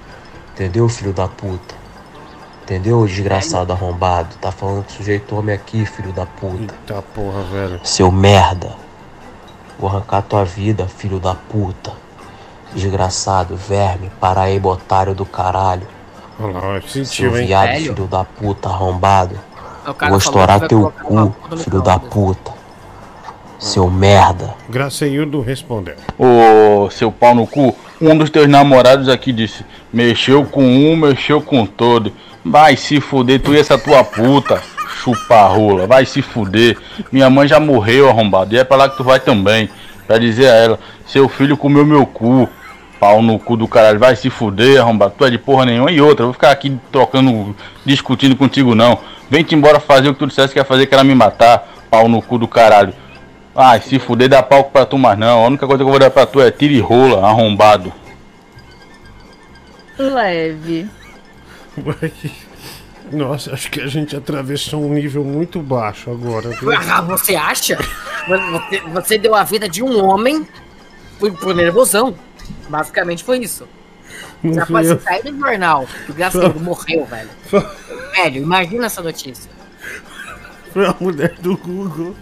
Entendeu, 0.54 0.90
filho 0.90 1.14
da 1.14 1.28
puta? 1.28 1.76
Entendeu, 2.64 3.06
desgraçado 3.06 3.74
arrombado? 3.74 4.36
Tá 4.42 4.52
falando 4.52 4.86
que 4.86 4.94
sujeito 4.94 5.36
homem 5.36 5.56
aqui, 5.56 5.86
filho 5.86 6.14
da 6.14 6.26
puta. 6.26 6.74
Eita 6.74 7.02
porra, 7.14 7.44
velho. 7.44 7.80
Seu 7.84 8.12
merda. 8.12 8.76
Vou 9.80 9.90
arrancar 9.90 10.22
tua 10.22 10.46
vida, 10.46 10.88
filho 10.88 11.20
da 11.20 11.34
puta. 11.34 11.92
Desgraçado, 12.74 13.56
verme, 13.56 14.12
paraíba, 14.20 14.70
otário 14.70 15.14
do 15.14 15.26
caralho. 15.26 15.88
Olha 16.40 16.54
lá, 16.54 16.82
sentiu, 16.88 17.38
hein? 17.38 17.48
viado, 17.48 17.76
filho 17.76 18.08
da 18.08 18.24
puta, 18.24 18.70
arrombado. 18.70 19.38
O 19.88 19.94
cara 19.94 20.10
Vou 20.10 20.18
estourar 20.18 20.68
teu 20.68 20.94
cu, 21.04 21.36
filho 21.58 21.82
da 21.82 22.00
puta. 22.00 22.52
Seu 23.60 23.90
merda. 23.90 24.54
Graceildo 24.70 25.42
respondeu. 25.42 25.96
Ô, 26.18 26.90
seu 26.90 27.12
pau 27.12 27.34
no 27.34 27.48
cu, 27.48 27.76
um 28.02 28.18
dos 28.18 28.30
teus 28.30 28.48
namorados 28.48 29.08
aqui 29.08 29.32
disse: 29.32 29.66
mexeu 29.92 30.46
com 30.46 30.64
um, 30.64 30.96
mexeu 30.96 31.42
com 31.42 31.66
todo. 31.66 32.12
Vai 32.44 32.76
se 32.76 33.00
fuder, 33.00 33.42
tu 33.42 33.54
e 33.54 33.60
essa 33.60 33.78
tua 33.78 34.04
puta, 34.04 34.62
chupa 35.02 35.48
rola, 35.48 35.88
vai 35.88 36.06
se 36.06 36.22
fuder. 36.22 36.78
Minha 37.12 37.30
mãe 37.30 37.48
já 37.48 37.60
morreu, 37.60 38.10
arrombado, 38.10 38.54
e 38.54 38.58
é 38.58 38.64
pra 38.66 38.76
lá 38.76 38.90
que 38.90 38.98
tu 38.98 39.04
vai 39.04 39.20
também. 39.20 39.70
Pra 40.06 40.18
dizer 40.18 40.50
a 40.50 40.56
ela: 40.56 40.80
seu 41.06 41.30
filho 41.30 41.56
comeu 41.56 41.86
meu 41.86 42.06
cu, 42.06 42.50
pau 43.00 43.22
no 43.22 43.40
cu 43.40 43.56
do 43.56 43.68
caralho, 43.68 44.00
vai 44.00 44.16
se 44.16 44.30
fuder, 44.30 44.82
arrombado, 44.82 45.14
tu 45.18 45.24
é 45.24 45.30
de 45.30 45.38
porra 45.38 45.66
nenhuma. 45.66 45.92
E 45.92 46.02
outra, 46.02 46.26
vou 46.26 46.34
ficar 46.34 46.52
aqui 46.52 46.78
trocando, 46.92 47.56
discutindo 47.86 48.36
contigo 48.36 48.76
não. 48.76 49.00
Vem-te 49.30 49.56
embora 49.56 49.80
fazer 49.80 50.10
o 50.10 50.14
que 50.14 50.20
tu 50.20 50.28
dissesse 50.28 50.54
que 50.54 50.60
ia 50.60 50.66
fazer, 50.66 50.86
que 50.86 50.94
era 50.94 51.04
me 51.04 51.16
matar, 51.16 51.68
pau 51.90 52.08
no 52.08 52.22
cu 52.22 52.38
do 52.38 52.48
caralho. 52.48 52.94
Ai, 53.56 53.82
se 53.82 54.00
fuder, 54.00 54.30
dá 54.30 54.42
palco 54.42 54.72
pra 54.72 54.86
tu 54.86 54.98
mais 54.98 55.18
não. 55.18 55.44
A 55.44 55.48
única 55.48 55.68
coisa 55.68 55.84
que 55.84 55.88
eu 55.88 55.92
vou 55.92 56.00
dar 56.00 56.10
pra 56.10 56.26
tu 56.26 56.42
é 56.42 56.50
tiro 56.50 56.74
e 56.74 56.80
rola, 56.80 57.28
arrombado. 57.28 57.94
Leve. 59.98 60.90
Nossa, 63.12 63.54
acho 63.54 63.70
que 63.70 63.80
a 63.80 63.88
gente 63.88 64.16
atravessou 64.16 64.84
um 64.84 64.94
nível 64.94 65.24
muito 65.24 65.60
baixo 65.60 66.10
agora. 66.10 66.50
viu? 66.50 66.72
Ah, 66.72 67.02
você 67.02 67.36
acha? 67.36 67.78
Você, 68.28 68.80
você 68.92 69.18
deu 69.18 69.36
a 69.36 69.44
vida 69.44 69.70
de 69.70 69.84
um 69.84 70.04
homem 70.04 70.48
por, 71.20 71.32
por 71.34 71.54
nervosão. 71.54 72.16
Basicamente 72.68 73.24
foi 73.24 73.40
isso. 73.40 73.68
Não 74.44 74.54
Já 74.54 74.66
pode 74.66 75.02
sair 75.02 75.32
no 75.32 75.40
jornal 75.40 75.88
o 76.10 76.14
Graciano 76.14 76.60
morreu, 76.60 77.06
velho. 77.06 77.30
Velho, 78.16 78.38
imagina 78.44 78.88
essa 78.88 79.02
notícia. 79.02 79.50
Foi 80.72 80.86
a 80.86 80.96
mulher 81.00 81.36
do 81.40 81.56
Google. 81.58 82.16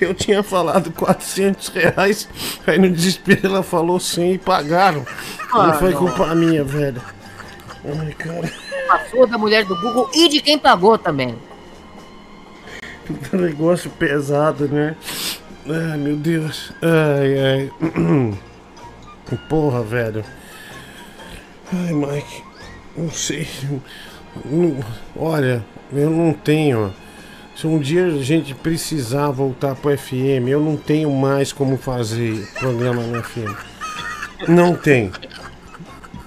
Eu 0.00 0.14
tinha 0.14 0.42
falado 0.42 0.90
400 0.92 1.68
reais, 1.68 2.28
aí 2.66 2.78
no 2.78 2.90
desespero 2.90 3.46
ela 3.46 3.62
falou 3.62 4.00
100 4.00 4.34
e 4.34 4.38
pagaram. 4.38 5.06
Ah, 5.52 5.68
não 5.68 5.74
foi 5.74 5.90
não. 5.90 5.98
culpa 5.98 6.34
minha, 6.34 6.64
velho. 6.64 7.00
Ai, 7.84 8.12
cara. 8.14 8.52
Passou 8.88 9.26
da 9.26 9.38
mulher 9.38 9.64
do 9.64 9.80
Google 9.80 10.10
e 10.14 10.28
de 10.28 10.40
quem 10.40 10.58
pagou 10.58 10.98
também. 10.98 11.36
Negócio 13.32 13.90
pesado, 13.90 14.68
né? 14.68 14.96
Ai, 15.66 15.96
meu 15.98 16.16
Deus. 16.16 16.72
Ai, 16.82 17.70
ai. 17.70 18.38
Porra, 19.48 19.82
velho. 19.82 20.24
Ai, 21.72 21.92
Mike. 21.92 22.42
Não 22.96 23.10
sei. 23.10 23.46
Não- 24.44 24.76
Olha, 25.16 25.64
eu 25.92 26.10
não 26.10 26.32
tenho. 26.32 26.92
Se 27.56 27.66
um 27.66 27.78
dia 27.78 28.06
a 28.06 28.22
gente 28.22 28.54
precisar 28.54 29.30
voltar 29.30 29.74
pro 29.74 29.96
FM, 29.96 30.48
eu 30.48 30.60
não 30.60 30.76
tenho 30.76 31.10
mais 31.10 31.52
como 31.52 31.76
fazer 31.76 32.48
programa 32.58 33.02
no 33.02 33.22
FM. 33.22 33.54
Não 34.48 34.74
tem. 34.74 35.10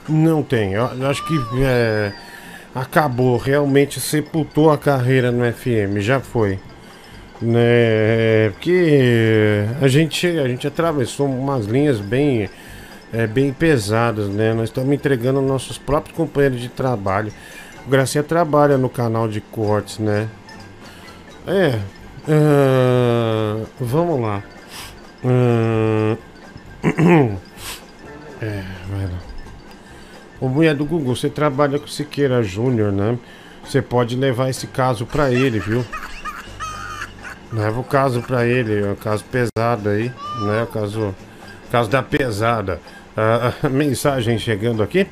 Não 0.08 0.44
tem. 0.44 0.74
Eu 0.74 0.86
eu 1.00 1.08
acho 1.08 1.26
que 1.26 1.34
é, 1.64 2.14
acabou. 2.74 3.38
Realmente 3.38 4.00
sepultou 4.00 4.72
a 4.72 4.78
carreira 4.78 5.32
no 5.32 5.44
FM. 5.52 6.00
Já 6.00 6.20
foi. 6.20 6.60
Né? 7.42 8.50
Porque 8.52 9.66
a 9.82 9.88
gente, 9.88 10.26
a 10.28 10.48
gente 10.48 10.66
atravessou 10.68 11.28
umas 11.28 11.66
linhas 11.66 12.00
bem, 12.00 12.50
é, 13.16 13.26
bem 13.26 13.54
pesadas, 13.54 14.28
né? 14.28 14.54
Nós 14.54 14.66
estamos 14.66 14.94
entregando 14.94 15.42
nossos 15.42 15.78
próprios 15.78 16.18
companheiros 16.18 16.60
de 16.60 16.68
trabalho. 16.68 17.32
O 17.88 17.90
Gracinha 17.90 18.24
trabalha 18.24 18.78
no 18.78 18.90
canal 18.90 19.26
de 19.26 19.40
cortes, 19.40 20.00
né? 20.00 20.28
É. 21.48 21.80
ah, 22.28 23.64
vamos 23.80 24.20
lá. 24.20 24.44
Ah, 25.24 26.18
é. 28.42 28.64
Ô 30.42 30.50
mulher 30.50 30.76
do 30.76 30.84
Google, 30.84 31.16
você 31.16 31.30
trabalha 31.30 31.80
com 31.80 31.88
Siqueira 31.88 32.44
Júnior, 32.44 32.92
né? 32.92 33.18
Você 33.64 33.82
pode 33.82 34.18
levar 34.18 34.50
esse 34.50 34.68
caso 34.68 35.06
pra 35.06 35.32
ele, 35.32 35.60
viu? 35.60 35.86
Leva 37.54 37.80
o 37.80 37.84
caso 37.84 38.22
pra 38.22 38.46
ele, 38.46 38.84
é 38.84 38.92
um 38.92 38.96
caso 38.96 39.24
pesado 39.24 39.88
aí, 39.88 40.12
né? 40.42 40.64
O 40.64 40.68
caso, 40.68 41.16
caso 41.72 41.90
da 41.90 42.04
pesada. 42.04 42.82
Ah, 43.16 43.54
a 43.64 43.70
mensagem 43.70 44.38
chegando 44.38 44.82
aqui. 44.84 45.08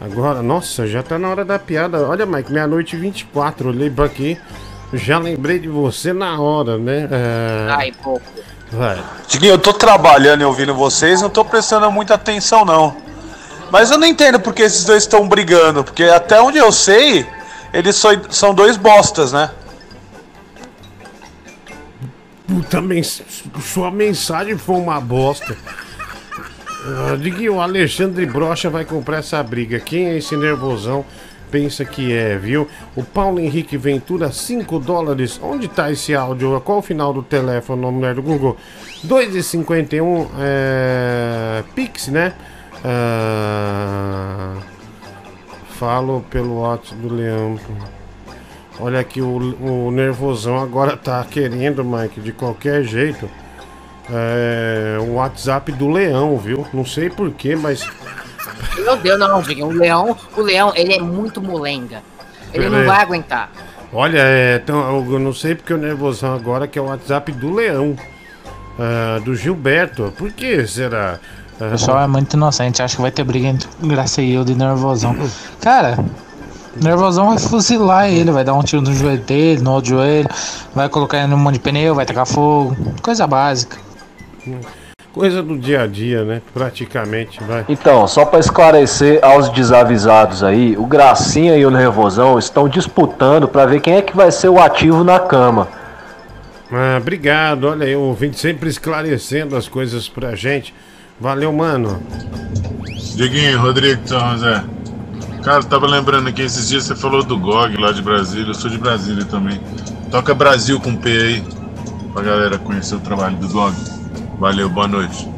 Agora, 0.00 0.42
nossa, 0.42 0.86
já 0.86 1.02
tá 1.02 1.18
na 1.18 1.28
hora 1.28 1.44
da 1.44 1.58
piada. 1.58 2.06
Olha, 2.08 2.24
Mike, 2.24 2.52
meia-noite 2.52 2.94
e 2.96 2.98
24. 2.98 3.68
Olhei 3.70 3.90
pra 3.90 4.04
aqui. 4.04 4.38
Já 4.92 5.18
lembrei 5.18 5.58
de 5.58 5.68
você 5.68 6.12
na 6.12 6.40
hora, 6.40 6.78
né? 6.78 7.08
Ah, 7.68 7.76
Ai, 7.78 7.92
pouco. 8.02 8.22
vai. 8.70 9.02
Eu 9.42 9.58
tô 9.58 9.72
trabalhando 9.72 10.40
e 10.40 10.44
ouvindo 10.44 10.72
vocês, 10.74 11.20
não 11.20 11.28
tô 11.28 11.44
prestando 11.44 11.90
muita 11.90 12.14
atenção 12.14 12.64
não. 12.64 12.96
Mas 13.70 13.90
eu 13.90 13.98
não 13.98 14.06
entendo 14.06 14.40
porque 14.40 14.62
esses 14.62 14.84
dois 14.86 15.02
estão 15.02 15.28
brigando, 15.28 15.84
porque 15.84 16.04
até 16.04 16.40
onde 16.40 16.56
eu 16.56 16.72
sei, 16.72 17.26
eles 17.74 17.96
só- 17.96 18.12
são 18.30 18.54
dois 18.54 18.78
bostas, 18.78 19.30
né? 19.32 19.50
Puta, 22.46 22.80
mens... 22.80 23.22
sua 23.60 23.90
mensagem 23.90 24.56
foi 24.56 24.76
uma 24.76 24.98
bosta. 25.00 25.54
Ah, 26.84 27.16
Diguinho, 27.16 27.56
o 27.56 27.60
Alexandre 27.60 28.24
Brocha 28.26 28.70
vai 28.70 28.84
comprar 28.84 29.18
essa 29.18 29.42
briga. 29.42 29.80
Quem 29.80 30.06
é 30.06 30.18
esse 30.18 30.36
nervosão? 30.36 31.04
Pensa 31.50 31.84
que 31.84 32.12
é, 32.12 32.36
viu? 32.36 32.68
O 32.94 33.02
Paulo 33.02 33.40
Henrique 33.40 33.76
Ventura, 33.76 34.30
5 34.30 34.78
dólares. 34.78 35.40
Onde 35.42 35.66
tá 35.66 35.90
esse 35.90 36.14
áudio? 36.14 36.60
Qual 36.60 36.78
o 36.78 36.82
final 36.82 37.12
do 37.12 37.22
telefone, 37.22 37.86
a 37.86 37.90
mulher 37.90 38.14
do 38.14 38.22
Google? 38.22 38.56
2,51 39.06 40.28
é... 40.38 41.64
Pix, 41.74 42.08
né? 42.08 42.34
Ah, 42.84 44.56
Falo 45.78 46.24
pelo 46.28 46.62
WhatsApp 46.62 47.00
do 47.00 47.14
Leão. 47.14 47.56
Olha 48.80 48.98
aqui, 48.98 49.22
o, 49.22 49.36
o 49.36 49.92
nervosão 49.92 50.58
agora 50.58 50.96
tá 50.96 51.24
querendo, 51.24 51.84
Mike, 51.84 52.20
de 52.20 52.32
qualquer 52.32 52.82
jeito. 52.82 53.30
É, 54.10 54.96
o 55.00 55.14
WhatsApp 55.14 55.70
do 55.72 55.88
Leão, 55.88 56.36
viu? 56.38 56.66
Não 56.72 56.84
sei 56.84 57.10
porquê, 57.10 57.54
mas. 57.54 57.86
Meu 58.76 58.96
Deus, 58.96 59.18
não, 59.18 59.42
Diguinho. 59.42 59.66
O 59.66 59.72
leão, 59.72 60.16
o 60.36 60.40
leão, 60.40 60.72
ele 60.74 60.94
é 60.94 61.00
muito 61.00 61.40
molenga. 61.42 62.02
Ele 62.52 62.64
não 62.70 62.80
Peraí. 62.80 62.86
vai 62.86 63.02
aguentar. 63.02 63.50
Olha, 63.92 64.18
é, 64.20 64.56
então, 64.62 65.04
eu 65.10 65.18
não 65.18 65.32
sei 65.34 65.54
porque 65.54 65.72
o 65.72 65.78
nervosão 65.78 66.34
agora 66.34 66.66
que 66.66 66.78
é 66.78 66.82
o 66.82 66.86
WhatsApp 66.86 67.32
do 67.32 67.52
Leão. 67.54 67.96
ah, 68.78 69.18
do 69.24 69.34
Gilberto. 69.34 70.12
Por 70.16 70.30
que 70.32 70.66
será? 70.66 71.18
Ah, 71.60 71.66
O 71.66 71.70
pessoal 71.70 72.00
é 72.02 72.06
muito 72.06 72.34
inocente, 72.34 72.82
acho 72.82 72.96
que 72.96 73.02
vai 73.02 73.10
ter 73.10 73.24
briga 73.24 73.48
entre 73.48 73.68
Graceildo 73.82 74.52
e 74.52 74.54
Nervosão. 74.54 75.16
Cara, 75.60 75.98
Nervosão 76.76 77.28
vai 77.28 77.38
fuzilar 77.38 78.08
ele, 78.08 78.30
vai 78.30 78.44
dar 78.44 78.54
um 78.54 78.62
tiro 78.62 78.80
no 78.82 78.92
joelho 78.94 79.20
dele, 79.22 79.60
no 79.62 79.72
outro 79.72 79.90
joelho, 79.90 80.28
vai 80.74 80.88
colocar 80.88 81.18
ele 81.18 81.26
num 81.28 81.36
monte 81.36 81.54
de 81.54 81.60
pneu, 81.60 81.94
vai 81.94 82.06
tacar 82.06 82.26
fogo, 82.26 82.76
coisa 83.02 83.26
básica. 83.26 83.76
Coisa 85.12 85.42
do 85.42 85.58
dia 85.58 85.82
a 85.82 85.86
dia, 85.86 86.22
né? 86.22 86.42
Praticamente, 86.52 87.42
vai. 87.42 87.64
Então, 87.68 88.06
só 88.06 88.24
para 88.24 88.38
esclarecer 88.38 89.18
aos 89.22 89.48
desavisados 89.48 90.44
aí, 90.44 90.76
o 90.76 90.86
Gracinha 90.86 91.56
e 91.56 91.64
o 91.66 91.70
Nervosão 91.70 92.38
estão 92.38 92.68
disputando 92.68 93.48
para 93.48 93.66
ver 93.66 93.80
quem 93.80 93.94
é 93.94 94.02
que 94.02 94.16
vai 94.16 94.30
ser 94.30 94.48
o 94.48 94.60
ativo 94.60 95.02
na 95.02 95.18
cama. 95.18 95.68
Ah, 96.70 96.98
obrigado, 97.00 97.64
olha 97.64 97.86
aí, 97.86 97.96
o 97.96 98.02
ouvinte 98.02 98.38
sempre 98.38 98.68
esclarecendo 98.68 99.56
as 99.56 99.66
coisas 99.66 100.08
pra 100.08 100.36
gente. 100.36 100.74
Valeu, 101.18 101.52
mano. 101.52 102.00
Diguinho, 103.16 103.60
Rodrigo 103.60 104.02
de 104.02 104.10
São 104.10 104.20
José. 104.32 104.62
Cara, 105.42 105.62
tava 105.64 105.86
lembrando 105.86 106.28
aqui, 106.28 106.42
esses 106.42 106.68
dias 106.68 106.84
você 106.84 106.94
falou 106.94 107.24
do 107.24 107.38
GOG 107.38 107.76
lá 107.78 107.90
de 107.90 108.02
Brasília, 108.02 108.50
eu 108.50 108.54
sou 108.54 108.70
de 108.70 108.78
Brasília 108.78 109.24
também. 109.24 109.60
Toca 110.10 110.34
Brasil 110.34 110.78
com 110.78 110.94
P 110.94 111.08
aí, 111.08 111.44
pra 112.12 112.22
galera 112.22 112.58
conhecer 112.58 112.94
o 112.94 113.00
trabalho 113.00 113.36
do 113.36 113.48
GOG. 113.48 113.97
Valeu, 114.38 114.70
boa 114.70 114.86
noite. 114.86 115.28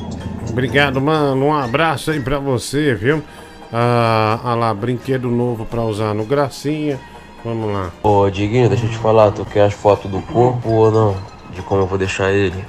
Obrigado, 0.51 1.01
mano. 1.01 1.47
Um 1.47 1.55
abraço 1.55 2.11
aí 2.11 2.20
pra 2.20 2.39
você, 2.39 2.95
viu? 2.95 3.23
Ah, 3.73 4.39
ah 4.45 4.55
lá, 4.55 4.75
brinquedo 4.75 5.31
novo 5.31 5.65
pra 5.65 5.81
usar 5.83 6.12
no 6.12 6.27
Gracinha. 6.27 7.01
Vamos 7.43 7.73
lá. 7.73 7.91
Ô, 8.03 8.29
Diguinho, 8.29 8.69
deixa 8.69 8.85
eu 8.85 8.91
te 8.91 8.99
falar, 8.99 9.31
tu 9.31 9.43
quer 9.47 9.65
as 9.65 9.73
fotos 9.73 10.11
do 10.11 10.20
corpo 10.20 10.69
ou 10.69 10.91
não? 10.91 11.17
De 11.55 11.62
como 11.62 11.81
eu 11.81 11.87
vou 11.87 11.97
deixar 11.97 12.31
ele? 12.31 12.62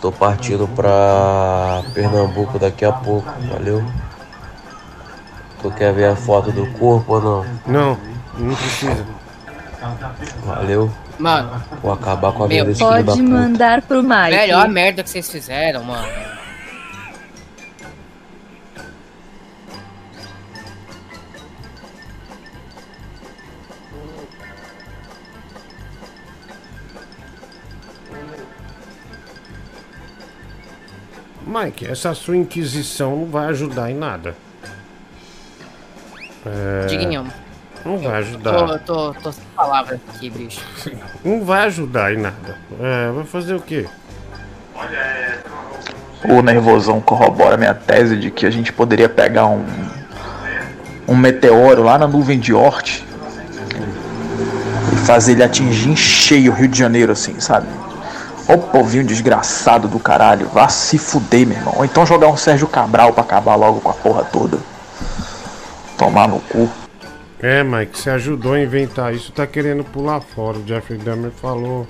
Tô 0.00 0.10
partindo 0.10 0.66
pra 0.74 1.82
Pernambuco 1.94 2.58
daqui 2.58 2.84
a 2.84 2.92
pouco, 2.92 3.30
valeu? 3.48 3.84
Tu 5.62 5.70
quer 5.70 5.92
ver 5.92 6.06
a 6.06 6.16
foto 6.16 6.50
do 6.50 6.66
corpo 6.72 7.14
ou 7.14 7.22
não? 7.22 7.46
Não, 7.64 7.98
não 8.38 8.54
precisa. 8.56 9.06
Valeu. 10.44 10.90
Mano, 11.18 11.62
Vou 11.82 11.92
acabar 11.92 12.32
com 12.32 12.44
a 12.44 12.48
Meu, 12.48 12.64
vida 12.64 12.64
desse 12.66 12.78
filho 12.78 12.90
da 12.90 13.12
Pode 13.12 13.22
puta. 13.22 13.34
mandar 13.34 13.82
pro 13.82 14.02
Mike. 14.02 14.30
velho, 14.30 14.56
olha 14.56 14.64
a 14.64 14.68
merda 14.68 15.02
que 15.02 15.10
vocês 15.10 15.30
fizeram, 15.30 15.82
mano. 15.84 16.06
Mike, 31.46 31.86
essa 31.86 32.12
sua 32.14 32.36
inquisição 32.36 33.16
não 33.16 33.26
vai 33.26 33.46
ajudar 33.48 33.90
em 33.90 33.94
nada. 33.94 34.36
É... 36.44 36.86
Diguinho. 36.86 37.26
Não 37.84 37.96
vai 37.98 38.10
Tô, 38.10 38.16
ajudar. 38.16 38.78
tô, 38.80 39.14
tô 39.14 39.32
sem 39.32 39.44
palavras 39.56 39.98
aqui, 40.08 40.30
bicho. 40.30 40.60
Não 41.24 41.44
vai 41.44 41.66
ajudar 41.66 42.12
em 42.12 42.18
nada. 42.18 42.56
É, 42.80 43.10
vai 43.10 43.24
fazer 43.24 43.54
o 43.54 43.60
quê? 43.60 43.86
O 46.24 46.42
nervosão 46.42 47.00
corrobora 47.00 47.56
minha 47.56 47.74
tese 47.74 48.16
de 48.16 48.30
que 48.30 48.44
a 48.46 48.50
gente 48.50 48.72
poderia 48.72 49.08
pegar 49.08 49.46
um, 49.46 49.64
um 51.06 51.16
meteoro 51.16 51.82
lá 51.82 51.96
na 51.98 52.06
nuvem 52.06 52.38
de 52.38 52.52
Oort 52.52 53.04
e 54.92 54.96
fazer 54.96 55.32
ele 55.32 55.42
atingir 55.44 55.90
em 55.90 55.96
cheio 55.96 56.52
o 56.52 56.54
Rio 56.54 56.68
de 56.68 56.78
Janeiro, 56.78 57.12
assim, 57.12 57.38
sabe? 57.40 57.66
Ô 58.48 58.58
povinho 58.58 59.04
desgraçado 59.04 59.88
do 59.88 59.98
caralho, 59.98 60.48
vá 60.48 60.68
se 60.68 60.98
fuder, 60.98 61.46
meu 61.46 61.56
irmão. 61.56 61.74
Ou 61.78 61.84
então 61.84 62.04
jogar 62.06 62.28
um 62.28 62.36
Sérgio 62.36 62.66
Cabral 62.66 63.12
pra 63.12 63.22
acabar 63.22 63.54
logo 63.54 63.80
com 63.80 63.90
a 63.90 63.94
porra 63.94 64.24
toda. 64.24 64.58
Tomar 65.96 66.28
no 66.28 66.40
cu. 66.40 66.68
É, 67.40 67.62
Mike, 67.62 67.98
você 67.98 68.10
ajudou 68.10 68.54
a 68.54 68.60
inventar 68.60 69.14
isso, 69.14 69.30
tá 69.32 69.46
querendo 69.46 69.84
pular 69.84 70.20
fora. 70.20 70.58
O 70.58 70.66
Jeffrey 70.66 70.98
Dahmer 70.98 71.30
falou. 71.30 71.86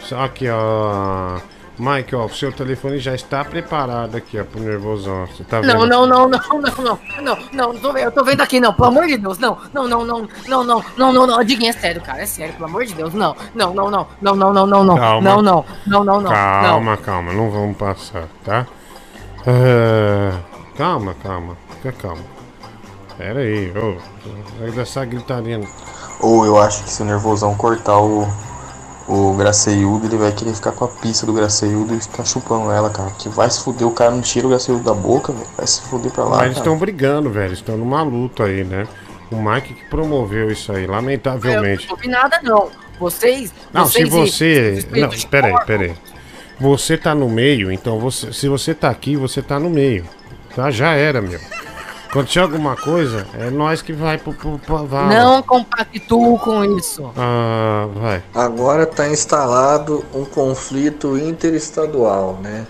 Só 0.00 0.24
Aqui, 0.24 0.48
ó. 0.48 1.38
Mike, 1.78 2.14
ó, 2.14 2.24
o 2.24 2.30
seu 2.30 2.50
telefone 2.50 2.98
já 2.98 3.14
está 3.14 3.44
preparado 3.44 4.16
aqui, 4.16 4.40
ó, 4.40 4.44
pro 4.44 4.58
nervosão. 4.58 5.26
Você 5.26 5.44
tá 5.44 5.60
vendo? 5.60 5.86
Não, 5.86 5.86
não, 5.86 6.06
não, 6.06 6.28
não, 6.28 6.40
não, 6.48 6.58
não, 6.58 6.98
não, 7.22 7.38
não, 7.52 7.72
não 7.72 7.78
tô 7.78 7.92
vendo, 7.92 8.04
eu 8.04 8.12
tô 8.12 8.24
vendo 8.24 8.40
aqui, 8.40 8.58
não, 8.58 8.72
pelo 8.72 8.88
amor 8.88 9.06
de 9.06 9.18
Deus, 9.18 9.38
não, 9.38 9.58
não, 9.74 9.86
não, 9.86 10.02
não, 10.02 10.28
não, 10.48 10.64
não, 10.64 10.82
não, 10.96 11.12
não, 11.12 11.26
não, 11.26 11.44
Diguinho, 11.44 11.68
é 11.68 11.72
sério, 11.74 12.00
cara, 12.00 12.22
é 12.22 12.26
sério, 12.26 12.54
pelo 12.54 12.64
amor 12.64 12.86
de 12.86 12.94
Deus, 12.94 13.12
não, 13.12 13.36
não, 13.54 13.74
não, 13.74 13.90
não, 13.90 14.08
não, 14.22 14.34
não, 14.36 14.52
não, 14.54 14.66
não, 14.66 14.84
não, 14.84 14.96
Calma. 14.96 15.30
não, 15.30 15.42
não, 15.42 15.64
não, 15.86 16.04
não, 16.04 16.20
não, 16.22 16.30
Calma, 16.30 16.96
calma, 16.96 17.32
não 17.34 17.50
vamos 17.50 17.76
passar, 17.76 18.24
tá? 18.42 18.66
É, 19.46 20.32
Calma, 20.78 21.14
calma, 21.22 21.56
fica 21.82 21.92
calma. 21.92 22.35
Pera 23.18 23.40
aí, 23.40 23.72
ô. 23.76 23.96
Vai 24.60 24.70
dessa 24.70 25.04
gritaria. 25.04 25.60
Ou 26.20 26.44
eu 26.44 26.58
acho 26.60 26.84
que 26.84 26.90
se 26.90 27.02
o 27.02 27.04
nervosão 27.04 27.54
cortar 27.54 27.98
o, 28.00 28.26
o 29.08 29.34
Graceiudo, 29.34 30.06
ele 30.06 30.16
vai 30.16 30.32
querer 30.32 30.54
ficar 30.54 30.72
com 30.72 30.84
a 30.84 30.88
pista 30.88 31.24
do 31.26 31.32
Graceiudo 31.32 31.94
e 31.94 32.00
ficar 32.00 32.24
chupando 32.24 32.70
ela, 32.70 32.90
cara. 32.90 33.10
Que 33.18 33.28
vai 33.28 33.50
se 33.50 33.62
fuder, 33.62 33.86
o 33.86 33.90
cara 33.92 34.10
não 34.10 34.20
tira 34.20 34.46
o 34.46 34.50
Graceiudo 34.50 34.84
da 34.84 34.94
boca, 34.94 35.32
velho. 35.32 35.46
Vai 35.56 35.66
se 35.66 35.80
fuder 35.82 36.10
pra 36.12 36.24
lá. 36.24 36.36
Mas 36.36 36.44
eles 36.46 36.56
estão 36.58 36.76
brigando, 36.78 37.30
velho. 37.30 37.52
Estão 37.54 37.76
numa 37.76 38.02
luta 38.02 38.44
aí, 38.44 38.64
né? 38.64 38.86
O 39.30 39.36
Mike 39.36 39.74
que 39.74 39.84
promoveu 39.90 40.50
isso 40.50 40.70
aí, 40.72 40.84
Eu 40.84 40.90
lamentavelmente. 40.92 41.86
não 41.88 41.94
ouvi 41.96 42.08
nada, 42.08 42.38
não, 42.44 42.68
vocês, 43.00 43.52
Não, 43.72 43.86
se 43.86 44.04
vocês 44.04 44.08
e- 44.08 44.10
você. 44.10 44.46
esses 44.78 45.24
Não, 45.24 45.30
peraí, 45.30 45.54
peraí. 45.66 45.94
Você 46.60 46.96
tá 46.96 47.14
no 47.14 47.28
meio, 47.28 47.70
então 47.72 47.98
você. 47.98 48.32
Se 48.32 48.48
você 48.48 48.72
tá 48.74 48.88
aqui, 48.88 49.16
você 49.16 49.42
tá 49.42 49.58
no 49.58 49.68
meio. 49.68 50.04
Tá? 50.54 50.70
Já 50.70 50.92
era, 50.94 51.20
meu. 51.20 51.38
Quando 52.16 52.28
tiver 52.28 52.44
alguma 52.44 52.74
coisa, 52.74 53.26
é 53.34 53.50
nós 53.50 53.82
que 53.82 53.92
vai 53.92 54.16
pro, 54.16 54.32
pro, 54.32 54.58
pro 54.58 54.86
vala. 54.86 55.12
Não 55.12 55.42
compactuo 55.42 56.38
com 56.38 56.64
isso. 56.78 57.12
Ah, 57.14 57.86
vai. 57.92 58.22
Agora 58.34 58.84
está 58.84 59.06
instalado 59.06 60.02
um 60.14 60.24
conflito 60.24 61.18
interestadual, 61.18 62.38
né? 62.42 62.66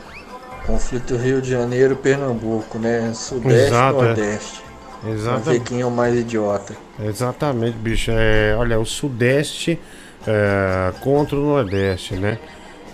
Conflito 0.67 1.15
Rio 1.15 1.41
de 1.41 1.51
Janeiro-Pernambuco, 1.51 2.77
né? 2.81 3.13
Sudeste 3.15 3.69
Exato, 3.69 4.01
é. 4.01 4.03
Nordeste. 4.03 4.63
Ver 5.05 5.13
Exatamente. 5.13 5.61
quem 5.61 5.81
é 5.81 5.87
o 5.87 5.93
mais 5.93 6.17
idiota. 6.17 6.75
Exatamente, 6.99 7.79
bicho. 7.79 8.11
É, 8.13 8.57
olha, 8.59 8.81
o 8.81 8.85
Sudeste 8.85 9.79
é, 10.27 10.93
contra 11.03 11.37
o 11.37 11.41
Nordeste, 11.41 12.17
né? 12.17 12.41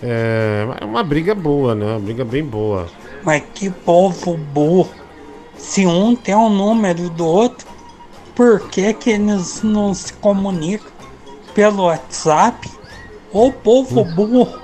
É 0.03 0.67
é 0.79 0.85
uma 0.85 1.03
briga 1.03 1.33
boa, 1.33 1.73
né? 1.73 1.83
Uma 1.83 1.99
briga 1.99 2.23
bem 2.23 2.43
boa. 2.43 2.87
Mas 3.23 3.41
que 3.55 3.71
povo 3.71 4.37
burro. 4.37 5.02
Se 5.63 5.87
um 5.87 6.13
tem 6.13 6.35
o 6.35 6.49
número 6.49 7.09
do 7.09 7.25
outro, 7.25 7.65
por 8.35 8.67
que 8.69 8.93
que 8.93 9.11
eles 9.11 9.63
não 9.63 9.93
se 9.93 10.11
comunicam 10.13 10.91
pelo 11.55 11.85
WhatsApp? 11.85 12.69
Ô 13.31 13.49
povo 13.51 14.03
burro, 14.03 14.59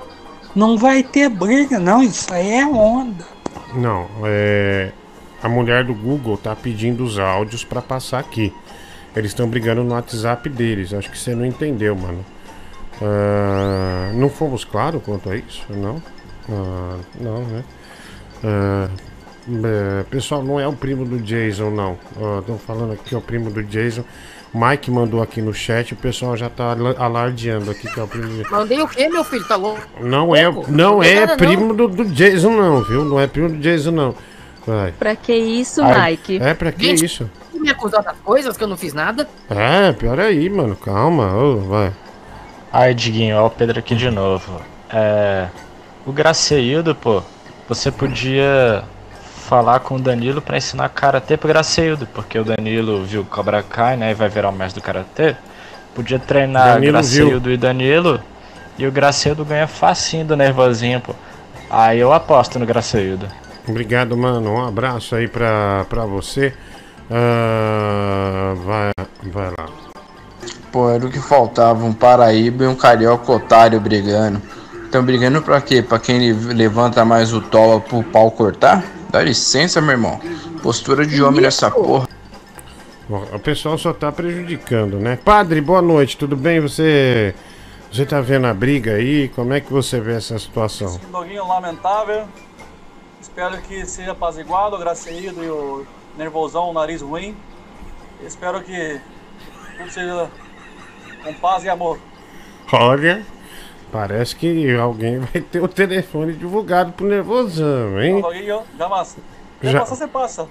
não 0.54 0.78
vai 0.78 1.02
ter 1.02 1.30
briga 1.30 1.80
não, 1.80 2.04
isso 2.04 2.32
aí 2.32 2.52
é 2.52 2.68
onda. 2.68 3.26
Não, 3.74 4.08
é. 4.26 4.92
A 5.42 5.48
mulher 5.48 5.86
do 5.86 5.96
Google 5.96 6.38
tá 6.38 6.54
pedindo 6.54 7.04
os 7.04 7.18
áudios 7.18 7.64
pra 7.64 7.82
passar 7.82 8.20
aqui. 8.20 8.54
Eles 9.16 9.32
estão 9.32 9.48
brigando 9.48 9.84
no 9.84 9.94
WhatsApp 9.94 10.50
deles. 10.50 10.94
Acho 10.94 11.10
que 11.10 11.18
você 11.18 11.34
não 11.34 11.46
entendeu, 11.46 11.96
mano. 11.96 12.26
Ah, 13.02 14.12
não 14.14 14.30
fomos 14.30 14.66
claros 14.66 15.02
quanto 15.02 15.30
a 15.30 15.36
isso? 15.38 15.66
Não? 15.70 16.04
Ah, 16.50 16.98
não, 17.20 17.40
né? 17.46 17.64
Ah, 18.44 18.90
é, 19.64 20.04
pessoal, 20.04 20.44
não 20.44 20.60
é 20.60 20.68
o 20.68 20.74
primo 20.74 21.06
do 21.06 21.20
Jason, 21.20 21.70
não. 21.70 21.98
Estão 22.40 22.58
falando 22.58 22.94
aqui, 22.94 23.16
ó, 23.16 23.20
o 23.20 23.22
primo 23.22 23.50
do 23.50 23.64
Jason. 23.64 24.04
Mike 24.54 24.90
mandou 24.90 25.22
aqui 25.22 25.42
no 25.44 25.54
chat, 25.54 25.94
o 25.94 25.96
pessoal 25.96 26.36
já 26.36 26.50
tá 26.50 26.72
ala- 26.72 26.96
alardeando 26.98 27.70
aqui 27.70 27.88
que 27.88 28.00
é 28.00 28.04
o 28.04 28.08
primo 28.08 28.28
do 28.44 28.50
Mandei 28.50 28.82
o 28.82 28.88
quê, 28.88 29.08
meu 29.08 29.24
filho, 29.24 29.48
tá 29.48 29.56
louco? 29.56 29.80
Não 30.02 30.36
é, 30.36 30.52
não 30.68 31.04
é 31.04 31.20
nada, 31.20 31.38
primo 31.38 31.72
do, 31.74 31.88
do 31.88 32.04
Jason, 32.06 32.50
não, 32.50 32.84
viu? 32.84 33.06
Não 33.06 33.20
é 33.20 33.28
primo 33.28 33.50
do 33.50 33.58
Jason, 33.58 33.92
não. 33.92 34.16
Vai. 34.66 34.92
Pra 34.92 35.16
que 35.16 35.34
isso, 35.34 35.82
Ai, 35.84 36.12
Mike? 36.12 36.40
É, 36.42 36.54
pra 36.56 36.72
que 36.72 36.84
Gente, 36.84 37.06
isso? 37.06 37.30
Você 37.52 37.60
me 37.60 37.70
acusou 37.70 38.02
das 38.02 38.18
coisas 38.24 38.58
que 38.58 38.64
eu 38.64 38.68
não 38.68 38.76
fiz 38.78 38.94
nada? 38.94 39.28
É, 39.50 39.92
pior 39.94 40.20
aí, 40.20 40.50
mano. 40.50 40.76
Calma, 40.76 41.32
ô, 41.36 41.58
vai. 41.58 41.92
Aí, 42.74 42.94
Diguinho, 42.96 43.38
ó 43.38 43.48
o 43.48 43.50
Pedro 43.52 43.78
aqui 43.80 43.96
de 43.96 44.10
novo. 44.10 44.62
É. 44.92 45.48
O 46.06 46.12
Graceildo, 46.12 46.96
pô, 46.96 47.22
você 47.68 47.92
podia 47.92 48.84
falar 49.50 49.80
com 49.80 49.96
o 49.96 50.00
Danilo 50.00 50.42
pra 50.44 50.58
ensinar 50.58 50.88
karatê 50.90 51.36
pro 51.36 51.48
Graceildo, 51.48 52.06
porque 52.14 52.38
o 52.38 52.44
Danilo 52.44 53.04
viu 53.04 53.26
Cobra 53.26 53.64
Kai, 53.64 53.98
né, 53.98 54.12
e 54.12 54.14
vai 54.14 54.30
virar 54.30 54.50
o 54.50 54.54
mestre 54.54 54.80
do 54.80 54.86
karatê. 54.86 55.36
Podia 55.96 56.20
treinar 56.20 56.76
Danilo 56.76 56.94
Graceildo 56.94 57.52
e 57.52 57.58
Danilo, 57.58 58.22
e 58.78 58.86
o 58.86 58.92
Graceildo 58.92 59.44
ganha 59.44 59.66
facinho 59.68 60.24
do 60.24 60.38
nervosinho, 60.38 61.02
pô. 61.02 61.16
Aí 61.68 62.00
eu 62.00 62.14
aposto 62.14 62.60
no 62.60 62.66
Graceildo. 62.66 63.26
Obrigado, 63.68 64.16
mano. 64.16 64.52
Um 64.54 64.68
abraço 64.68 65.16
aí 65.16 65.28
pra, 65.28 65.84
pra 65.90 66.06
você. 66.06 66.54
Ah, 67.10 68.54
vai, 68.64 68.92
vai 69.32 69.50
lá. 69.58 69.66
Pô, 70.72 70.90
era 70.92 71.04
o 71.06 71.10
que 71.10 71.20
faltava, 71.20 71.84
um 71.84 71.94
paraíba 71.94 72.64
e 72.64 72.68
um 72.68 72.76
carioca 72.76 73.32
otário 73.32 73.80
brigando. 73.80 74.40
Estão 74.86 75.04
brigando 75.04 75.42
pra 75.42 75.60
quê? 75.60 75.82
Pra 75.82 75.98
quem 76.00 76.20
le- 76.20 76.54
levanta 76.54 77.04
mais 77.04 77.34
o 77.34 77.42
toba 77.42 77.80
pro 77.80 78.04
pau 78.04 78.30
cortar? 78.32 78.84
Dá 79.10 79.24
licença, 79.24 79.82
meu 79.82 79.92
irmão. 79.92 80.20
Postura 80.62 81.06
de 81.06 81.22
homem 81.24 81.42
nessa 81.42 81.72
porra. 81.72 82.08
Bom, 83.08 83.26
o 83.34 83.40
pessoal 83.40 83.76
só 83.76 83.92
tá 83.92 84.12
prejudicando, 84.12 85.00
né? 85.00 85.16
Padre, 85.16 85.60
boa 85.62 85.82
noite, 85.82 86.16
tudo 86.16 86.36
bem? 86.36 86.60
Você. 86.60 87.34
Você 87.92 88.06
tá 88.06 88.22
vendo 88.22 88.46
a 88.46 88.54
briga 88.54 88.94
aí? 88.94 89.30
Como 89.30 89.52
é 89.52 89.60
que 89.60 89.74
você 89.74 90.00
vê 90.00 90.14
essa 90.14 90.38
situação? 90.38 91.00
Doguinho 91.12 91.48
lamentável. 91.48 92.28
Espero 93.20 93.58
que 93.64 93.84
seja 93.84 94.12
apaziguado 94.12 94.76
o 94.76 94.80
Graceído 94.80 95.44
e 95.44 95.50
o 95.50 95.88
Nervosão, 96.16 96.70
o 96.70 96.74
nariz 96.74 97.02
ruim. 97.02 97.36
Espero 98.22 98.62
que 98.62 99.02
tudo 99.76 99.92
seja 99.92 100.30
com 101.24 101.34
paz 101.34 101.64
e 101.64 101.70
amor. 101.70 101.98
Olha, 102.72 103.26
parece 103.92 104.36
que 104.36 104.76
alguém 104.76 105.20
vai 105.34 105.42
ter 105.42 105.62
o 105.62 105.68
telefone 105.68 106.34
divulgado 106.34 106.92
pro 106.94 107.08
nervosão, 107.08 108.02
hein? 108.02 108.22
Doguinho, 108.22 108.62
já 108.78 108.88
Já. 109.72 109.80
passar, 109.80 109.96
você 109.96 110.08
passa. 110.08 110.48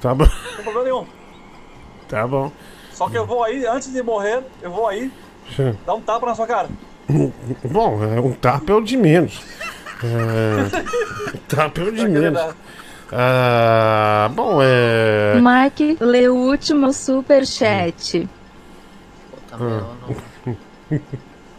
Tá 0.00 0.14
bom, 0.14 0.24
Não 0.24 0.54
tem 0.56 0.64
problema 0.64 0.84
nenhum. 0.84 1.06
tá 2.08 2.26
bom. 2.26 2.50
Só 2.92 3.08
que 3.08 3.16
eu 3.16 3.26
vou 3.26 3.42
aí, 3.44 3.66
antes 3.66 3.92
de 3.92 4.02
morrer, 4.02 4.42
eu 4.62 4.70
vou 4.70 4.86
aí 4.86 5.10
dar 5.86 5.94
um 5.94 6.00
tapa 6.00 6.26
na 6.26 6.34
sua 6.34 6.46
cara. 6.46 6.68
Bom, 7.64 8.04
é, 8.04 8.20
um 8.20 8.32
tapa 8.32 8.72
é 8.72 8.74
o 8.74 8.80
de 8.80 8.96
menos. 8.96 9.42
É, 10.04 11.34
um 11.34 11.38
tapa 11.48 11.80
é 11.80 11.84
o 11.84 11.92
de 11.92 12.08
menos. 12.08 12.40
Ah, 13.12 14.30
bom, 14.32 14.60
é. 14.62 15.40
Mike, 15.40 15.96
lê 16.00 16.28
o 16.28 16.36
último 16.36 16.92
superchat. 16.92 18.28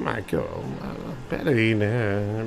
Mike, 0.00 0.36
ó, 0.36 0.42
peraí, 1.28 1.74
né? 1.74 1.88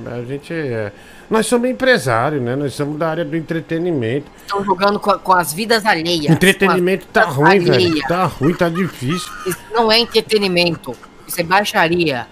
A 0.06 0.22
gente 0.24 0.53
é. 0.53 0.92
Nós 1.30 1.45
somos 1.45 1.69
empresários, 1.69 2.42
né? 2.42 2.56
Nós 2.56 2.74
somos 2.74 2.98
da 2.98 3.09
área 3.09 3.26
do 3.26 3.35
entretenimento. 3.35 4.30
Estão 4.38 4.64
jogando 4.64 5.00
com, 5.00 5.11
com 5.19 5.34
as 5.34 5.53
vidas 5.53 5.85
alheias. 5.85 6.30
Entretenimento 6.32 7.06
tá 7.08 7.24
ruim, 7.24 7.59
vidas 7.59 7.84
velho. 7.84 8.01
Tá 8.08 8.26
ruim, 8.26 8.53
tá 8.53 8.69
difícil. 8.69 9.32
Isso 9.45 9.59
não 9.72 9.92
é 9.92 10.00
entretenimento. 10.00 10.95
Isso 11.27 11.40
é 11.40 11.43
baixaria. 11.43 12.27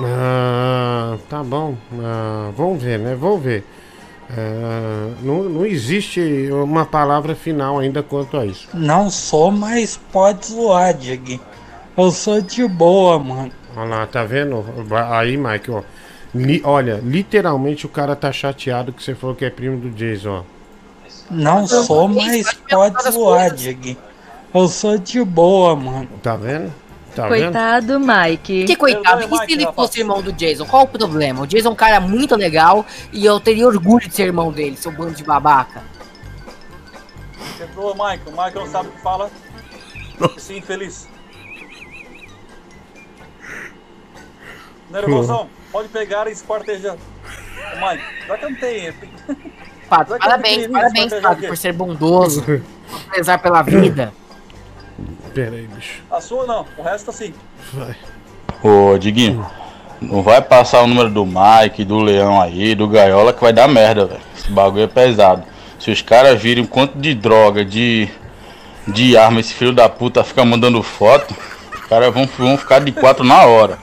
Ah, 0.00 1.16
tá 1.28 1.42
bom. 1.42 1.76
Ah, 2.00 2.50
vamos 2.56 2.82
ver, 2.82 2.98
né? 2.98 3.16
Vamos 3.18 3.42
ver. 3.42 3.64
Ah, 4.30 5.10
não, 5.22 5.44
não 5.44 5.66
existe 5.66 6.48
uma 6.52 6.84
palavra 6.84 7.34
final 7.34 7.78
ainda 7.78 8.02
quanto 8.02 8.36
a 8.36 8.46
isso. 8.46 8.68
Não 8.74 9.10
sou, 9.10 9.50
mas 9.50 9.98
pode 10.12 10.46
zoar, 10.46 10.94
Diego. 10.94 11.40
Eu 11.96 12.10
sou 12.12 12.40
de 12.40 12.66
boa, 12.68 13.18
mano. 13.18 13.57
Olha 13.76 13.88
lá, 13.88 14.06
tá 14.06 14.24
vendo? 14.24 14.64
Aí, 15.10 15.36
Mike, 15.36 15.70
ó. 15.70 15.82
Li- 16.34 16.60
olha, 16.64 17.00
literalmente 17.02 17.86
o 17.86 17.88
cara 17.88 18.14
tá 18.14 18.30
chateado 18.30 18.92
que 18.92 19.02
você 19.02 19.14
falou 19.14 19.34
que 19.34 19.44
é 19.44 19.50
primo 19.50 19.78
do 19.78 19.90
Jason, 19.90 20.40
ó. 20.40 20.42
Não 21.30 21.66
sou, 21.66 22.08
mas 22.08 22.52
pode 22.68 23.10
zoar, 23.12 23.54
Diego. 23.54 23.96
Eu 24.54 24.68
sou 24.68 24.98
de 24.98 25.22
boa, 25.24 25.76
mano. 25.76 26.08
Tá 26.22 26.36
vendo? 26.36 26.72
Tá 27.14 27.28
vendo? 27.28 27.44
Coitado, 27.44 28.00
Mike. 28.00 28.64
Que 28.64 28.76
coitado. 28.76 29.22
E 29.22 29.38
se 29.46 29.52
ele 29.52 29.66
fosse 29.74 30.00
irmão 30.00 30.22
do 30.22 30.32
Jason? 30.32 30.64
Qual 30.64 30.84
o 30.84 30.88
problema? 30.88 31.42
O 31.42 31.46
Jason 31.46 31.68
é 31.68 31.72
um 31.72 31.74
cara 31.74 32.00
muito 32.00 32.34
legal 32.36 32.84
e 33.12 33.24
eu 33.26 33.38
teria 33.40 33.66
orgulho 33.66 34.08
de 34.08 34.14
ser 34.14 34.24
irmão 34.24 34.52
dele, 34.52 34.76
seu 34.76 34.92
bando 34.92 35.12
de 35.14 35.24
babaca. 35.24 35.82
Quebrou 37.56 37.92
o 37.92 37.94
Michael. 37.94 38.20
O 38.26 38.30
Michael 38.30 38.54
não 38.54 38.66
sabe 38.68 38.88
o 38.88 38.92
que 38.92 39.00
fala. 39.02 39.30
Esse 40.36 40.56
infeliz. 40.56 41.08
Nervosão, 44.90 45.48
pode 45.70 45.88
pegar 45.88 46.26
e 46.28 46.32
esquartejar. 46.32 46.96
O 46.96 47.76
Michael, 47.76 48.00
já 48.26 48.38
cantei. 48.38 48.94
Pato, 49.88 50.10
Vai 50.10 50.18
que 50.18 50.24
é 50.24 50.28
parabéns, 50.28 50.66
parabéns, 50.66 51.14
Pato, 51.14 51.46
por 51.46 51.56
ser 51.56 51.72
bondoso, 51.72 52.42
por 52.42 52.60
prezar 53.10 53.40
pela 53.40 53.62
vida. 53.62 54.12
Pera 55.34 55.56
aí, 55.56 55.66
bicho. 55.66 56.02
A 56.10 56.20
sua 56.20 56.46
não, 56.46 56.66
o 56.76 56.82
resto 56.82 57.12
sim. 57.12 57.34
Vai. 57.72 57.96
Ô, 58.62 58.98
Diguinho, 58.98 59.46
não 60.00 60.22
vai 60.22 60.40
passar 60.42 60.82
o 60.82 60.86
número 60.86 61.10
do 61.10 61.24
Mike, 61.24 61.84
do 61.84 61.98
Leão 61.98 62.40
aí, 62.40 62.74
do 62.74 62.88
Gaiola, 62.88 63.32
que 63.32 63.40
vai 63.40 63.52
dar 63.52 63.68
merda, 63.68 64.06
velho. 64.06 64.20
Esse 64.36 64.50
bagulho 64.50 64.84
é 64.84 64.86
pesado. 64.86 65.44
Se 65.78 65.90
os 65.90 66.02
caras 66.02 66.40
virem 66.40 66.64
o 66.64 66.68
quanto 66.68 66.98
de 66.98 67.14
droga, 67.14 67.64
de, 67.64 68.08
de 68.86 69.16
arma 69.16 69.40
esse 69.40 69.54
filho 69.54 69.72
da 69.72 69.88
puta 69.88 70.24
fica 70.24 70.44
mandando 70.44 70.82
foto, 70.82 71.34
os 71.72 71.86
caras 71.86 72.12
vão, 72.12 72.26
vão 72.26 72.58
ficar 72.58 72.80
de 72.80 72.90
quatro 72.90 73.24
na 73.24 73.44
hora. 73.44 73.78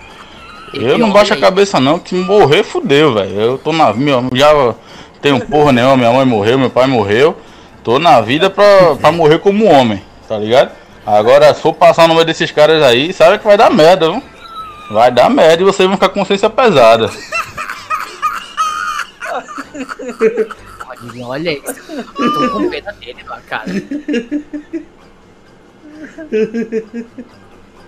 Eu 0.75 0.97
não 0.97 1.11
baixo 1.11 1.33
a 1.33 1.37
cabeça 1.37 1.79
não, 1.79 1.97
que 1.97 2.15
morrer, 2.15 2.63
fudeu, 2.63 3.13
velho. 3.13 3.39
Eu 3.39 3.57
tô 3.57 3.71
na 3.71 3.93
minha, 3.93 4.23
já 4.33 4.75
tenho 5.21 5.45
porra 5.45 5.71
nenhuma, 5.71 5.97
minha 5.97 6.11
mãe 6.11 6.25
morreu, 6.25 6.59
meu 6.59 6.69
pai 6.69 6.87
morreu. 6.87 7.37
Tô 7.83 7.99
na 7.99 8.19
vida 8.19 8.49
pra, 8.49 8.95
pra 8.95 9.11
morrer 9.11 9.39
como 9.39 9.65
homem, 9.65 10.01
tá 10.27 10.37
ligado? 10.37 10.71
Agora, 11.05 11.53
se 11.53 11.61
for 11.61 11.73
passar 11.73 12.07
no 12.07 12.15
meio 12.15 12.25
desses 12.25 12.49
caras 12.51 12.81
aí, 12.81 13.13
sabe 13.13 13.37
que 13.37 13.45
vai 13.45 13.55
dar 13.55 13.69
merda, 13.69 14.11
viu? 14.11 14.23
Vai 14.89 15.11
dar 15.11 15.29
merda 15.29 15.61
e 15.61 15.65
vocês 15.65 15.87
vão 15.87 15.95
ficar 15.97 16.09
com 16.09 16.19
consciência 16.19 16.49
pesada. 16.49 17.11
Olha, 21.23 21.51
isso. 21.51 21.75
Eu 22.19 22.33
tô 22.33 22.49
com 22.51 22.69
pena 22.69 22.91
dele, 22.93 23.23
cara. 23.47 23.65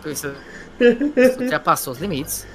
Isso, 0.06 0.34
isso 0.80 1.50
já 1.50 1.60
passou 1.60 1.94
os 1.94 2.00
limites. 2.00 2.46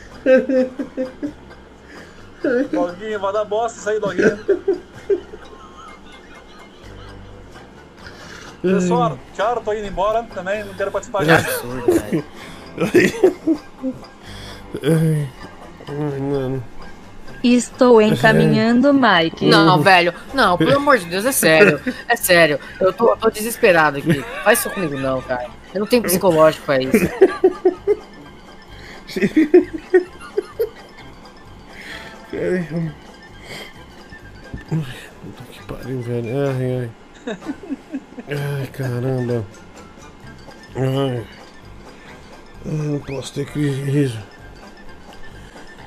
Doguinho, 2.70 3.20
vai 3.20 3.32
dar 3.32 3.44
bosta 3.44 3.78
isso 3.78 3.88
aí, 3.88 4.00
Doguinho. 4.00 4.38
Pessoal, 8.62 9.18
tchau, 9.34 9.60
tô 9.64 9.72
indo 9.72 9.86
embora 9.86 10.22
também, 10.34 10.62
não 10.64 10.74
quero 10.74 10.90
participar 10.92 11.24
Que 11.24 11.36
disso. 11.36 11.50
absurdo, 11.50 11.92
velho. 11.92 12.24
Ai, 14.84 15.28
ai, 15.88 16.20
mano. 16.20 16.64
Estou 17.42 18.00
encaminhando, 18.00 18.94
Mike. 18.94 19.46
Não, 19.46 19.82
velho. 19.82 20.14
Não, 20.32 20.56
pelo 20.56 20.76
amor 20.76 20.96
de 20.98 21.06
Deus, 21.06 21.24
é 21.24 21.32
sério. 21.32 21.80
É 22.08 22.14
sério. 22.14 22.60
Eu 22.80 22.92
tô, 22.92 23.10
eu 23.10 23.16
tô 23.16 23.28
desesperado 23.30 23.98
aqui. 23.98 24.24
Faz 24.44 24.60
isso 24.60 24.70
comigo 24.70 24.96
não, 24.96 25.20
cara. 25.20 25.48
Eu 25.74 25.80
não 25.80 25.86
tenho 25.88 26.04
psicológico 26.04 26.64
pra 26.64 26.80
isso. 26.80 26.98
Ai, 32.32 32.92
Puta 34.70 35.42
que 35.52 35.62
pariu, 35.66 36.00
velho. 36.00 36.28
Ai, 36.48 36.90
ai. 37.26 37.36
Ai, 38.28 38.66
caramba. 38.68 39.44
Ai. 40.76 41.26
Eu 42.64 42.72
não 42.72 42.98
posso 43.00 43.34
ter 43.34 43.44
crise 43.46 43.82
de 43.82 43.90
riso. 43.90 44.18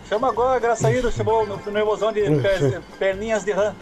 Chama 0.08 0.28
agora, 0.30 0.60
Graçaído, 0.60 1.12
chamou 1.12 1.46
no 1.48 1.58
nervosão 1.72 2.12
de 2.14 2.22
per- 2.22 2.82
perninhas 3.00 3.44
de 3.44 3.52
rã. 3.54 3.74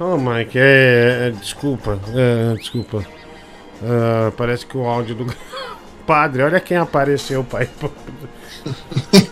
Ô, 0.00 0.16
Mike, 0.16 0.58
é, 0.58 1.28
é- 1.28 1.30
desculpa, 1.30 1.98
é, 2.14 2.54
desculpa. 2.56 3.04
Ah, 3.82 4.32
parece 4.36 4.64
que 4.64 4.76
o 4.76 4.86
áudio 4.86 5.14
do 5.14 5.26
padre, 6.06 6.42
olha 6.42 6.58
quem 6.60 6.78
apareceu, 6.78 7.44
pai. 7.44 7.68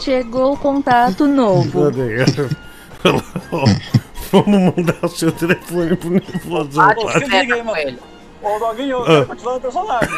Chegou 0.00 0.52
o 0.52 0.56
contato 0.56 1.26
novo. 1.26 1.90
Vamos 4.32 4.76
mandar 4.76 4.96
o 5.02 5.08
seu 5.08 5.32
telefone 5.32 5.96
pro 5.96 6.10
Ô, 6.96 7.10
se 7.10 7.20
padre. 7.20 7.40
liga 7.40 7.54
aí, 7.56 7.62
mano. 7.62 7.98
Ô, 8.42 8.58
Doguinho, 8.58 8.90
eu 8.98 9.02
Ah. 9.02 9.06
quero 9.06 9.26
continuar 9.26 9.54
no 9.54 9.60
personagem. 9.60 10.08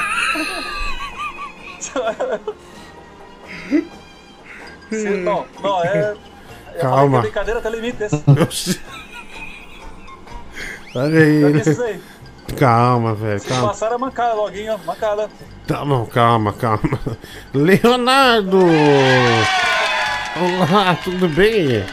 Não, 5.24 5.46
não, 5.62 5.84
é. 5.84 6.14
é 6.74 6.78
Calma. 6.80 7.20
Brincadeira 7.22 7.60
até 7.60 7.70
limite 7.70 8.02
esse. 8.02 8.22
Oxi. 8.42 8.80
Olha 10.94 11.18
Eu 11.18 11.46
aí. 11.48 12.00
Calma, 12.58 13.14
velho, 13.14 13.40
Se 13.40 13.48
calma. 13.48 13.68
passar 13.68 13.92
é 13.92 13.98
mancada, 13.98 14.34
Doguinho, 14.36 14.78
mancada. 14.84 15.28
Tá 15.66 15.84
bom, 15.84 16.04
calma, 16.06 16.52
calma. 16.52 17.00
Leonardo! 17.54 18.58
Olá, 20.36 20.96
tudo 21.02 21.28
bem? 21.28 21.84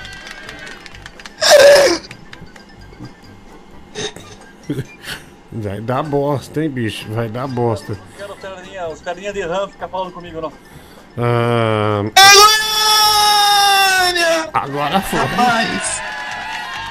Vai 5.51 5.81
dar 5.81 6.03
bosta, 6.03 6.63
hein, 6.63 6.69
bicho? 6.69 7.07
Vai 7.11 7.27
dar 7.27 7.47
bosta. 7.47 7.93
Não 7.93 7.99
quero 8.17 8.35
perninha, 8.35 8.87
os 8.87 9.01
perninhas 9.01 9.33
de 9.33 9.41
rã 9.41 9.67
ficar 9.67 9.87
falando 9.87 10.11
comigo, 10.13 10.39
não. 10.41 10.53
Ah, 11.17 12.03
Agora 14.53 15.01
foi. 15.01 15.19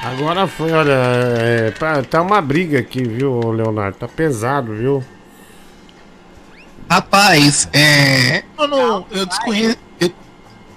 Agora 0.03 0.47
foi, 0.47 0.71
olha. 0.71 0.93
é, 0.93 1.71
tá, 1.71 2.01
tá 2.03 2.21
uma 2.21 2.41
briga 2.41 2.79
aqui, 2.79 3.03
viu, 3.03 3.51
Leonardo? 3.51 3.97
Tá 3.97 4.07
pesado, 4.07 4.73
viu? 4.73 5.03
Rapaz, 6.89 7.67
é. 7.73 8.43
Eu 8.57 8.67
não. 8.67 9.05
Eu 9.11 9.25
desconheço. 9.25 9.77
Eu... 9.99 10.11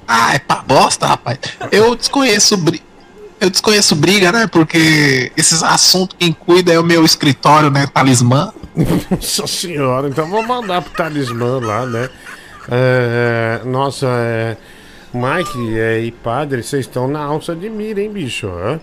Ah, 0.06 0.34
é 0.34 0.38
pra 0.38 0.56
bosta, 0.56 1.06
rapaz. 1.06 1.38
Eu 1.70 1.94
desconheço. 1.94 2.56
bri- 2.56 2.82
Eu 3.40 3.48
desconheço 3.48 3.94
briga, 3.96 4.30
né? 4.32 4.46
Porque 4.46 5.32
esses 5.36 5.62
assuntos 5.62 6.16
quem 6.18 6.32
cuida 6.32 6.72
é 6.72 6.78
o 6.78 6.84
meu 6.84 7.04
escritório, 7.04 7.70
né? 7.70 7.86
Talismã. 7.86 8.52
Nossa 9.10 9.46
senhora, 9.46 10.08
então 10.08 10.28
vou 10.28 10.42
mandar 10.46 10.82
pro 10.82 10.92
talismã 10.92 11.58
lá, 11.60 11.86
né? 11.86 12.08
É, 12.70 13.60
nossa, 13.64 14.06
é, 14.06 14.56
Mike 15.12 15.78
é, 15.78 16.00
e 16.00 16.10
padre, 16.12 16.62
vocês 16.62 16.86
estão 16.86 17.06
na 17.08 17.20
alça 17.20 17.54
de 17.56 17.68
mira, 17.68 18.00
hein, 18.00 18.10
bicho? 18.10 18.48
hã? 18.48 18.80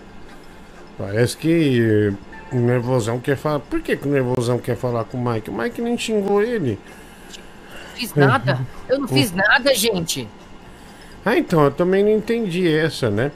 Parece 1.00 1.34
que 1.34 2.12
o 2.52 2.56
nervosão 2.56 3.18
quer 3.18 3.34
falar. 3.34 3.60
Por 3.60 3.80
que, 3.80 3.96
que 3.96 4.06
o 4.06 4.10
nervosão 4.10 4.58
quer 4.58 4.76
falar 4.76 5.04
com 5.04 5.16
o 5.16 5.24
Mike? 5.32 5.48
O 5.48 5.52
Mike 5.54 5.80
nem 5.80 5.96
xingou 5.96 6.42
ele. 6.42 6.78
Fiz 7.94 8.14
nada. 8.14 8.60
Eu 8.86 8.98
não 9.00 9.08
fiz 9.08 9.32
nada, 9.32 9.74
gente. 9.74 10.28
Ah, 11.24 11.38
então, 11.38 11.64
eu 11.64 11.70
também 11.70 12.04
não 12.04 12.10
entendi 12.10 12.68
essa, 12.68 13.08
né? 13.08 13.32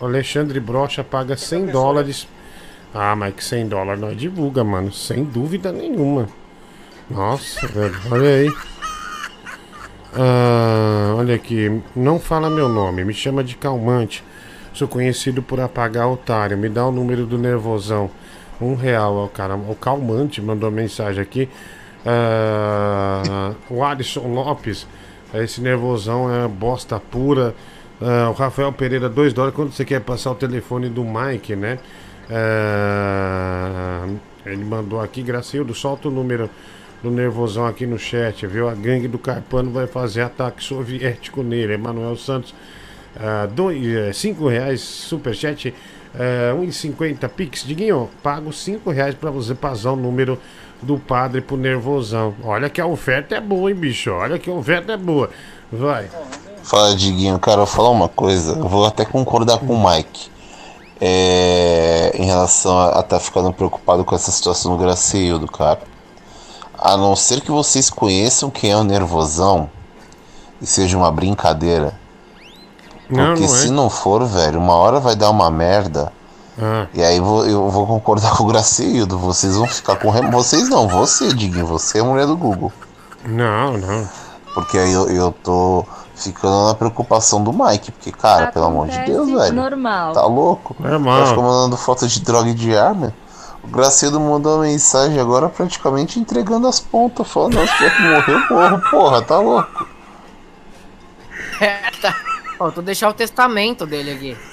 O 0.00 0.06
Alexandre 0.06 0.58
Brocha 0.58 1.04
paga 1.04 1.36
100 1.36 1.66
dólares 1.66 2.26
Ah, 2.92 3.14
que 3.30 3.44
100 3.44 3.68
dólares 3.68 4.00
nós 4.00 4.16
divulga, 4.16 4.64
mano. 4.64 4.92
Sem 4.92 5.22
dúvida 5.22 5.70
nenhuma. 5.70 6.28
Nossa, 7.08 7.64
velho, 7.68 7.96
olha 8.10 8.28
aí. 8.28 8.52
Ah, 10.16 11.14
olha 11.16 11.36
aqui, 11.36 11.80
não 11.94 12.18
fala 12.18 12.50
meu 12.50 12.68
nome, 12.68 13.04
me 13.04 13.14
chama 13.14 13.44
de 13.44 13.54
calmante. 13.54 14.24
Sou 14.78 14.86
conhecido 14.86 15.42
por 15.42 15.58
apagar 15.58 16.08
otário. 16.08 16.56
Me 16.56 16.68
dá 16.68 16.86
o 16.86 16.92
número 16.92 17.26
do 17.26 17.36
nervosão. 17.36 18.08
Um 18.60 18.76
real, 18.76 19.16
ó, 19.16 19.26
cara. 19.26 19.56
O 19.56 19.74
calmante 19.74 20.40
mandou 20.40 20.70
mensagem 20.70 21.20
aqui. 21.20 21.48
Ah, 22.06 23.54
o 23.68 23.82
Alisson 23.82 24.32
Lopes. 24.32 24.86
Esse 25.34 25.60
nervosão 25.60 26.32
é 26.32 26.46
bosta 26.46 27.00
pura. 27.00 27.56
Ah, 28.00 28.30
o 28.30 28.32
Rafael 28.34 28.72
Pereira, 28.72 29.08
2 29.08 29.32
dólares. 29.32 29.56
Quando 29.56 29.72
você 29.72 29.84
quer 29.84 30.00
passar 30.00 30.30
o 30.30 30.36
telefone 30.36 30.88
do 30.88 31.02
Mike, 31.02 31.56
né? 31.56 31.80
Ah, 32.30 34.06
ele 34.46 34.64
mandou 34.64 35.00
aqui, 35.00 35.24
Gracildo, 35.24 35.74
solta 35.74 36.06
o 36.06 36.10
número 36.12 36.48
do 37.02 37.10
nervosão 37.10 37.66
aqui 37.66 37.84
no 37.84 37.98
chat, 37.98 38.46
viu? 38.46 38.68
A 38.68 38.76
gangue 38.76 39.08
do 39.08 39.18
Carpano 39.18 39.72
vai 39.72 39.88
fazer 39.88 40.22
ataque 40.22 40.62
soviético 40.62 41.42
nele. 41.42 41.72
Emanuel 41.72 42.14
Santos, 42.14 42.54
ah, 43.20 43.48
dois, 43.50 43.84
eh, 43.84 44.12
cinco 44.12 44.48
reais, 44.48 44.80
superchat, 44.80 45.74
eh, 46.14 46.54
1,50 46.56 47.28
Pix. 47.28 47.64
Diguinho, 47.64 48.08
pago 48.22 48.52
cinco 48.52 48.90
reais 48.90 49.14
pra 49.14 49.30
você 49.30 49.54
passar 49.54 49.92
o 49.92 49.96
número 49.96 50.38
do 50.80 50.98
padre 50.98 51.40
pro 51.40 51.56
nervosão. 51.56 52.34
Olha 52.44 52.70
que 52.70 52.80
a 52.80 52.86
oferta 52.86 53.34
é 53.34 53.40
boa, 53.40 53.70
hein, 53.70 53.76
bicho? 53.76 54.12
Olha 54.12 54.38
que 54.38 54.48
a 54.48 54.52
oferta 54.52 54.92
é 54.92 54.96
boa. 54.96 55.30
Vai. 55.72 56.08
Fala, 56.62 56.94
Diguinho, 56.94 57.38
cara, 57.38 57.62
eu 57.62 57.66
vou 57.66 57.74
falar 57.74 57.90
uma 57.90 58.08
coisa. 58.08 58.52
Eu 58.52 58.68
vou 58.68 58.86
até 58.86 59.04
concordar 59.04 59.58
com 59.58 59.74
o 59.74 59.90
Mike. 59.90 60.30
É, 61.00 62.12
em 62.14 62.24
relação 62.24 62.78
a 62.78 63.00
estar 63.00 63.20
ficando 63.20 63.52
preocupado 63.52 64.04
com 64.04 64.14
essa 64.14 64.32
situação 64.32 64.72
do 64.72 64.78
Graceildo, 64.78 65.46
cara. 65.46 65.80
A 66.76 66.96
não 66.96 67.16
ser 67.16 67.40
que 67.40 67.50
vocês 67.50 67.90
conheçam 67.90 68.50
quem 68.50 68.70
é 68.70 68.76
o 68.76 68.84
nervosão 68.84 69.70
e 70.60 70.66
seja 70.66 70.96
uma 70.96 71.10
brincadeira. 71.10 71.94
Não, 73.10 73.26
Porque 73.34 73.46
não 73.46 73.54
é. 73.54 73.58
se 73.58 73.70
não 73.70 73.88
for, 73.90 74.24
velho, 74.26 74.58
uma 74.60 74.74
hora 74.74 75.00
vai 75.00 75.16
dar 75.16 75.30
uma 75.30 75.50
merda. 75.50 76.12
Ah. 76.60 76.86
E 76.92 77.02
aí 77.02 77.20
vou- 77.20 77.46
eu 77.46 77.68
vou 77.70 77.86
concordar 77.86 78.32
com 78.36 78.44
o 78.44 78.46
Graceildo. 78.46 79.18
Vocês 79.18 79.56
vão 79.56 79.66
ficar 79.66 79.96
com. 79.96 80.10
rem- 80.10 80.30
Vocês 80.30 80.68
não, 80.68 80.86
você, 80.88 81.28
Diguinho, 81.28 81.66
você 81.66 81.98
é 81.98 82.00
a 82.00 82.04
mulher 82.04 82.26
do 82.26 82.36
Google. 82.36 82.72
Não, 83.24 83.78
não. 83.78 84.08
Porque 84.54 84.76
aí 84.76 84.92
eu, 84.92 85.08
eu 85.08 85.32
tô 85.42 85.84
ficando 86.14 86.66
na 86.66 86.74
preocupação 86.74 87.42
do 87.42 87.52
Mike. 87.52 87.92
Porque, 87.92 88.10
cara, 88.12 88.48
pelo 88.52 88.66
amor 88.66 88.88
de 88.88 88.98
Deus, 89.04 89.30
velho. 89.30 89.54
Normal. 89.54 90.12
Tá 90.12 90.26
louco? 90.26 90.74
Normal. 90.80 91.20
Tá 91.20 91.26
ficando 91.28 91.42
mandando 91.46 91.76
foto 91.76 92.06
de 92.08 92.20
droga 92.20 92.50
e 92.50 92.54
de 92.54 92.76
arma. 92.76 93.14
O 93.62 93.68
Graceildo 93.68 94.18
mandou 94.20 94.56
uma 94.56 94.62
mensagem 94.64 95.18
agora 95.20 95.48
praticamente 95.48 96.18
entregando 96.18 96.66
as 96.66 96.80
pontas. 96.80 97.26
Falando, 97.28 97.54
não, 97.54 97.66
se 97.66 97.72
tiver 97.76 97.96
que 97.96 98.02
morrer, 98.02 98.32
eu 98.50 98.56
morro, 98.56 98.90
porra, 98.90 99.22
tá 99.22 99.38
louco. 99.38 99.86
É, 101.60 101.90
tá. 102.00 102.14
Ó, 102.58 102.70
tô 102.70 102.82
deixar 102.82 103.08
o 103.08 103.14
testamento 103.14 103.86
dele 103.86 104.10
aqui. 104.12 104.36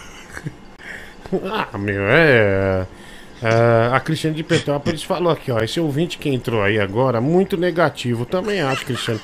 Ah, 1.51 1.75
meu, 1.77 2.03
é. 2.07 2.85
é, 3.41 3.89
a 3.91 3.99
Cristiane 3.99 4.35
de 4.35 4.43
Petrópolis 4.43 5.01
falou 5.01 5.31
aqui, 5.31 5.51
ó. 5.51 5.57
Esse 5.59 5.79
ouvinte 5.79 6.19
que 6.19 6.29
entrou 6.29 6.61
aí 6.61 6.79
agora, 6.79 7.19
muito 7.19 7.57
negativo. 7.57 8.25
Também 8.25 8.61
acho, 8.61 8.85
Cristiane. 8.85 9.19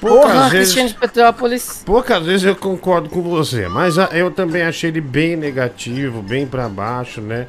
Porra, 0.00 0.48
Cristiane 0.48 0.88
de 0.88 0.94
Petrópolis. 0.94 1.82
Poucas 1.84 2.24
vezes 2.24 2.46
eu 2.46 2.56
concordo 2.56 3.10
com 3.10 3.20
você, 3.20 3.68
mas 3.68 3.98
ah, 3.98 4.08
eu 4.12 4.30
também 4.30 4.62
achei 4.62 4.88
ele 4.88 5.00
bem 5.00 5.36
negativo, 5.36 6.22
bem 6.22 6.46
pra 6.46 6.70
baixo, 6.70 7.20
né? 7.20 7.46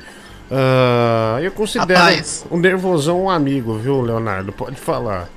Ah, 0.52 1.40
eu 1.42 1.52
considero 1.52 2.00
Rapaz. 2.00 2.46
o 2.50 2.58
nervosão 2.58 3.24
um 3.24 3.30
amigo, 3.30 3.78
viu, 3.78 4.02
Leonardo? 4.02 4.52
Pode 4.52 4.76
falar. 4.76 5.30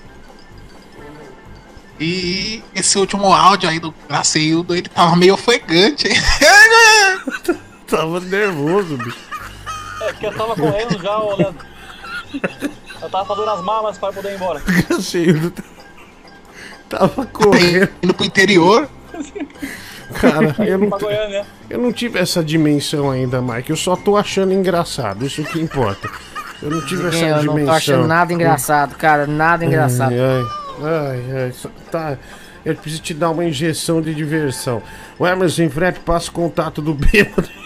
E 2.00 2.62
esse 2.74 2.98
último 2.98 3.32
áudio 3.32 3.68
aí 3.68 3.78
do 3.78 3.94
Graceildo, 4.08 4.74
ele 4.74 4.88
tava 4.88 5.14
meio 5.16 5.34
ofegante, 5.34 6.08
hein? 6.08 6.16
tava 7.86 8.20
nervoso, 8.20 8.96
bicho. 8.96 9.18
É 10.00 10.12
que 10.14 10.26
eu 10.26 10.34
tava 10.34 10.56
correndo 10.56 10.98
já, 11.02 11.18
ô 11.18 11.36
Leandro. 11.36 11.66
Eu 13.02 13.10
tava 13.10 13.24
fazendo 13.26 13.50
as 13.50 13.62
malas 13.62 13.98
pra 13.98 14.12
poder 14.12 14.32
ir 14.32 14.36
embora. 14.36 14.60
Graceildo 14.88 15.52
tava 16.88 17.26
correndo. 17.26 17.90
Indo 18.02 18.14
pro 18.14 18.24
interior. 18.26 18.88
Cara, 20.14 20.54
eu 20.66 20.78
não, 20.78 20.88
Goiânia. 20.88 21.46
eu 21.68 21.78
não 21.78 21.92
tive 21.92 22.18
essa 22.18 22.42
dimensão 22.42 23.10
ainda, 23.10 23.40
Mike. 23.40 23.70
Eu 23.70 23.76
só 23.76 23.94
tô 23.94 24.16
achando 24.16 24.52
engraçado, 24.52 25.24
isso 25.24 25.42
que 25.44 25.60
importa. 25.60 26.10
Eu 26.62 26.70
não 26.70 26.84
tive 26.84 27.08
essa 27.08 27.18
eu 27.18 27.38
dimensão. 27.40 27.56
não 27.56 27.64
tô 27.66 27.70
achando 27.70 28.06
nada 28.06 28.32
engraçado, 28.32 28.96
cara. 28.96 29.26
Nada 29.26 29.64
engraçado. 29.64 30.12
Ai, 30.12 30.18
ai, 30.18 30.59
ai, 30.82 31.24
ai, 31.44 31.52
só- 31.52 31.70
tá. 31.90 32.16
Eu 32.64 32.74
preciso 32.76 33.02
te 33.02 33.14
dar 33.14 33.30
uma 33.30 33.44
injeção 33.44 34.02
de 34.02 34.14
diversão. 34.14 34.82
O 35.18 35.26
Emerson 35.26 35.62
em 35.62 35.70
frete 35.70 36.00
passa 36.00 36.28
o 36.28 36.32
contato 36.32 36.82
do 36.82 36.92
bêbado. 36.92 37.48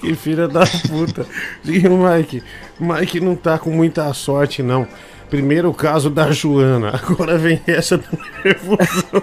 que 0.00 0.14
filha 0.14 0.46
da 0.48 0.64
puta. 0.88 1.26
E 1.64 1.86
o 1.88 1.96
Mike? 1.98 2.42
Mike 2.78 3.20
não 3.20 3.34
tá 3.34 3.58
com 3.58 3.70
muita 3.70 4.12
sorte, 4.14 4.62
não. 4.62 4.86
Primeiro 5.28 5.70
o 5.70 5.74
caso 5.74 6.10
da 6.10 6.30
Joana, 6.32 6.90
agora 6.94 7.38
vem 7.38 7.60
essa 7.66 7.96
do 7.98 8.04
nervosão. 8.44 9.22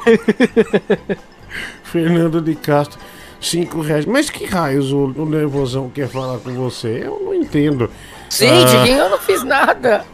Fernando 1.83 2.41
de 2.41 2.56
Castro, 2.56 2.99
5 3.41 3.82
reais. 3.82 4.06
Mas 4.06 4.30
que 4.30 4.45
raios 4.45 4.91
o, 4.91 5.06
o 5.16 5.25
nervosão 5.25 5.90
quer 5.90 6.07
falar 6.07 6.38
com 6.40 6.51
você? 6.53 7.03
Eu 7.06 7.19
não 7.24 7.33
entendo. 7.33 7.90
Sim, 8.30 8.48
Ah, 8.49 8.88
eu 8.88 9.09
não 9.09 9.19
fiz 9.19 9.43
nada. 9.43 10.06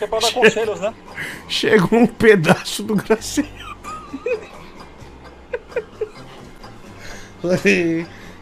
Que 0.00 0.04
é 0.04 0.06
pra 0.06 0.18
dar 0.18 0.32
conselhos, 0.32 0.80
né? 0.80 0.94
Chegou 1.46 1.98
um 1.98 2.06
pedaço 2.06 2.82
do 2.82 2.96
Graciano. 2.96 3.50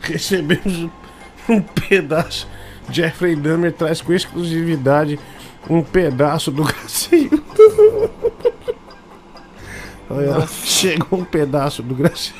Recebemos 0.00 0.88
um 1.48 1.60
pedaço. 1.60 2.46
Jeffrey 2.92 3.34
Dahmer 3.34 3.72
traz 3.72 4.00
com 4.00 4.12
exclusividade 4.12 5.18
um 5.68 5.82
pedaço 5.82 6.52
do 6.52 6.62
Graciano. 6.62 7.42
Olha, 10.08 10.46
chegou 10.46 11.18
um 11.18 11.24
pedaço 11.24 11.82
do 11.82 11.96
Graciano. 11.96 12.38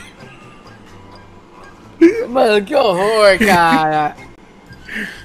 Mano, 2.29 2.65
que 2.65 2.73
horror, 2.73 3.37
cara. 3.41 4.15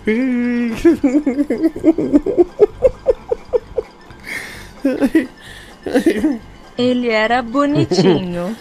Ele 6.78 7.10
era 7.10 7.42
bonitinho. 7.42 8.56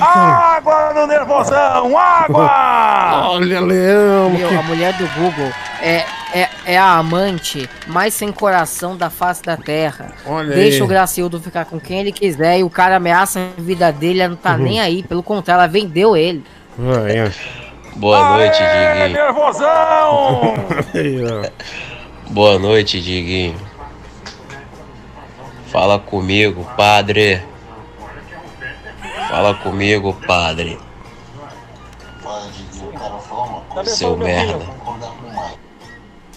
Água 0.00 0.94
no 0.94 1.06
nervosão! 1.06 1.98
Água! 1.98 3.28
Olha, 3.32 3.60
Leão. 3.60 4.30
Meu, 4.30 4.58
a 4.58 4.62
mulher 4.62 4.94
do 4.94 5.06
Google 5.08 5.52
é, 5.82 6.04
é, 6.32 6.48
é 6.64 6.78
a 6.78 6.94
amante 6.96 7.68
mais 7.86 8.14
sem 8.14 8.32
coração 8.32 8.96
da 8.96 9.10
face 9.10 9.42
da 9.42 9.56
terra. 9.58 10.12
Olha 10.24 10.54
Deixa 10.54 10.78
aí. 10.78 10.82
o 10.82 10.86
Gracildo 10.86 11.38
ficar 11.40 11.66
com 11.66 11.78
quem 11.78 12.00
ele 12.00 12.12
quiser 12.12 12.58
e 12.60 12.64
o 12.64 12.70
cara 12.70 12.96
ameaça 12.96 13.40
a 13.58 13.60
vida 13.60 13.92
dele, 13.92 14.20
ela 14.20 14.30
não 14.30 14.36
tá 14.36 14.52
Uhum. 14.52 14.58
nem 14.62 14.80
aí. 14.80 15.02
Pelo 15.02 15.22
contrário, 15.22 15.60
ela 15.60 15.68
vendeu 15.70 16.16
ele. 16.16 16.42
Vai, 16.78 17.26
ó. 17.26 17.30
Boa 17.96 18.36
noite, 18.38 18.62
É, 18.62 19.06
Diguinho. 19.08 19.22
nervosão! 19.24 20.54
Boa 22.30 22.58
noite, 22.58 23.00
Diguinho. 23.00 23.58
Fala 25.68 25.98
comigo, 25.98 26.62
padre. 26.76 27.42
Fala 29.28 29.54
comigo, 29.54 30.14
padre. 30.26 30.78
Seu 33.84 34.16
merda. 34.16 34.66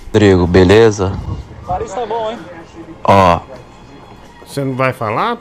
Rodrigo, 0.05 0.47
beleza? 0.47 1.11
O 1.63 1.67
nariz 1.67 1.93
tá 1.93 2.05
bom, 2.05 2.31
hein? 2.31 2.39
Ó, 3.03 3.39
Você 4.45 4.63
não 4.63 4.75
vai 4.75 4.93
falar? 4.93 5.37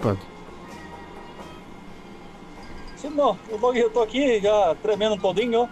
Sim, 2.97 3.11
não, 3.11 3.39
eu 3.49 3.59
tô, 3.59 3.73
eu 3.73 3.91
tô 3.91 4.03
aqui 4.03 4.41
já 4.41 4.75
tremendo 4.83 5.17
todinho, 5.17 5.63
ó. 5.63 5.69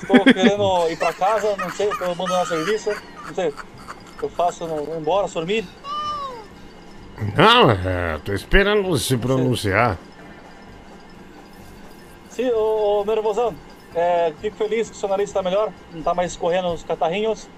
Estou 0.00 0.24
querendo 0.24 0.86
ir 0.90 0.96
pra 0.96 1.12
casa, 1.12 1.56
não 1.56 1.70
sei, 1.70 1.88
tô 1.90 2.04
abandonando 2.04 2.44
o 2.44 2.46
serviço, 2.46 2.90
não 3.26 3.34
sei. 3.34 3.52
Eu 4.26 4.30
faço, 4.30 4.66
não 4.66 4.84
vou 4.84 4.98
embora, 4.98 5.28
dormir. 5.28 5.64
Não, 7.36 7.70
é, 7.70 8.18
tô 8.24 8.32
esperando 8.32 8.82
você 8.82 9.16
pronunciar. 9.16 9.96
Sim, 12.28 12.50
ô, 12.50 13.02
ô 13.02 13.04
nervosão, 13.04 13.54
é, 13.94 14.32
fico 14.40 14.56
feliz 14.56 14.90
que 14.90 14.96
o 14.96 14.98
seu 14.98 15.08
nariz 15.08 15.30
está 15.30 15.44
melhor, 15.44 15.72
não 15.92 16.02
tá 16.02 16.12
mais 16.12 16.36
correndo 16.36 16.72
os 16.72 16.82
catarrinhos. 16.82 17.48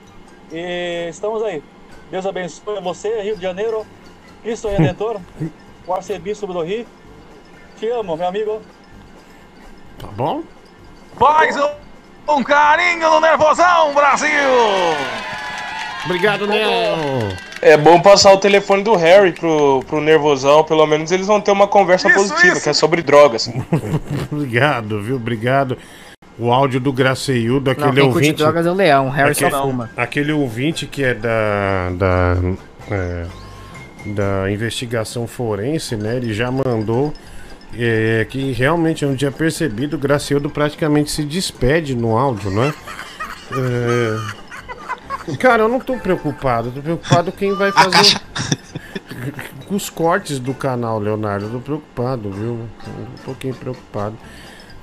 E 0.53 1.09
estamos 1.09 1.43
aí. 1.43 1.63
Deus 2.11 2.27
abençoe 2.27 2.83
você, 2.83 3.23
Rio 3.23 3.37
de 3.37 3.43
Janeiro, 3.43 3.87
Cristo 4.43 4.69
Redentor, 4.69 5.19
o 5.87 5.95
arcebispo 5.95 6.47
do 6.49 6.63
Rio. 6.63 6.87
Te 7.79 7.89
amo, 7.89 8.15
meu 8.15 8.29
amigo. 8.29 8.61
Tá 9.99 10.09
bom? 10.09 10.43
Faz 11.19 11.57
um, 11.57 12.35
um 12.37 12.45
carinho 12.45 13.09
no 13.09 13.21
nervosão, 13.21 13.95
Brasil! 13.95 14.29
Obrigado, 16.09 16.47
Léo. 16.47 17.37
É 17.61 17.77
bom 17.77 18.01
passar 18.01 18.33
o 18.33 18.39
telefone 18.39 18.83
do 18.83 18.95
Harry 18.97 19.33
pro, 19.33 19.85
pro 19.87 20.01
Nervosão, 20.01 20.65
pelo 20.65 20.87
menos 20.87 21.13
eles 21.13 21.27
vão 21.27 21.39
ter 21.39 21.51
uma 21.51 21.67
conversa 21.67 22.09
positiva, 22.09 22.59
que 22.59 22.69
é 22.69 22.73
sobre 22.73 23.03
drogas. 23.03 23.51
Obrigado, 24.33 25.03
viu? 25.03 25.17
Obrigado. 25.17 25.77
O 26.39 26.51
áudio 26.51 26.81
do 26.81 26.93
Graceildo, 26.93 27.71
aquele 27.71 28.01
Não, 28.01 28.07
ouvinte. 28.07 28.33
drogas 28.39 28.65
é 28.65 28.71
o 28.71 28.75
Leão, 28.75 29.09
o 29.09 29.11
Harry 29.11 29.35
só 29.35 29.47
aquele, 29.49 29.63
fuma. 29.63 29.91
aquele 29.97 30.33
ouvinte 30.33 30.87
que 30.87 31.05
é 31.05 31.13
da. 31.13 31.91
da. 31.91 32.37
é, 32.91 33.27
da 34.07 34.51
investigação 34.51 35.27
forense, 35.27 35.95
né? 35.97 36.17
Ele 36.17 36.33
já 36.33 36.51
mandou. 36.51 37.13
é, 37.77 38.25
que 38.31 38.53
realmente 38.53 39.03
eu 39.03 39.11
não 39.11 39.17
tinha 39.17 39.31
percebido, 39.33 39.97
o 39.97 39.99
Graceildo 39.99 40.49
praticamente 40.49 41.11
se 41.11 41.23
despede 41.23 41.95
no 41.95 42.17
áudio, 42.17 42.51
né? 42.51 42.73
É, 43.53 44.17
Cara, 45.37 45.65
eu 45.65 45.69
não 45.69 45.81
tô 45.81 45.97
preocupado, 45.97 46.71
tô 46.71 46.81
preocupado 46.81 47.33
quem 47.33 47.53
vai 47.55 47.71
fazer 47.73 48.21
com 49.67 49.75
os 49.77 49.91
cortes 49.91 50.39
do 50.39 50.55
canal, 50.55 50.99
Leonardo. 50.99 51.47
Eu 51.47 51.53
tô 51.53 51.61
preocupado, 51.61 52.31
viu? 52.31 52.61
Tô 52.85 52.91
um 52.91 53.25
pouquinho 53.25 53.55
preocupado. 53.55 54.17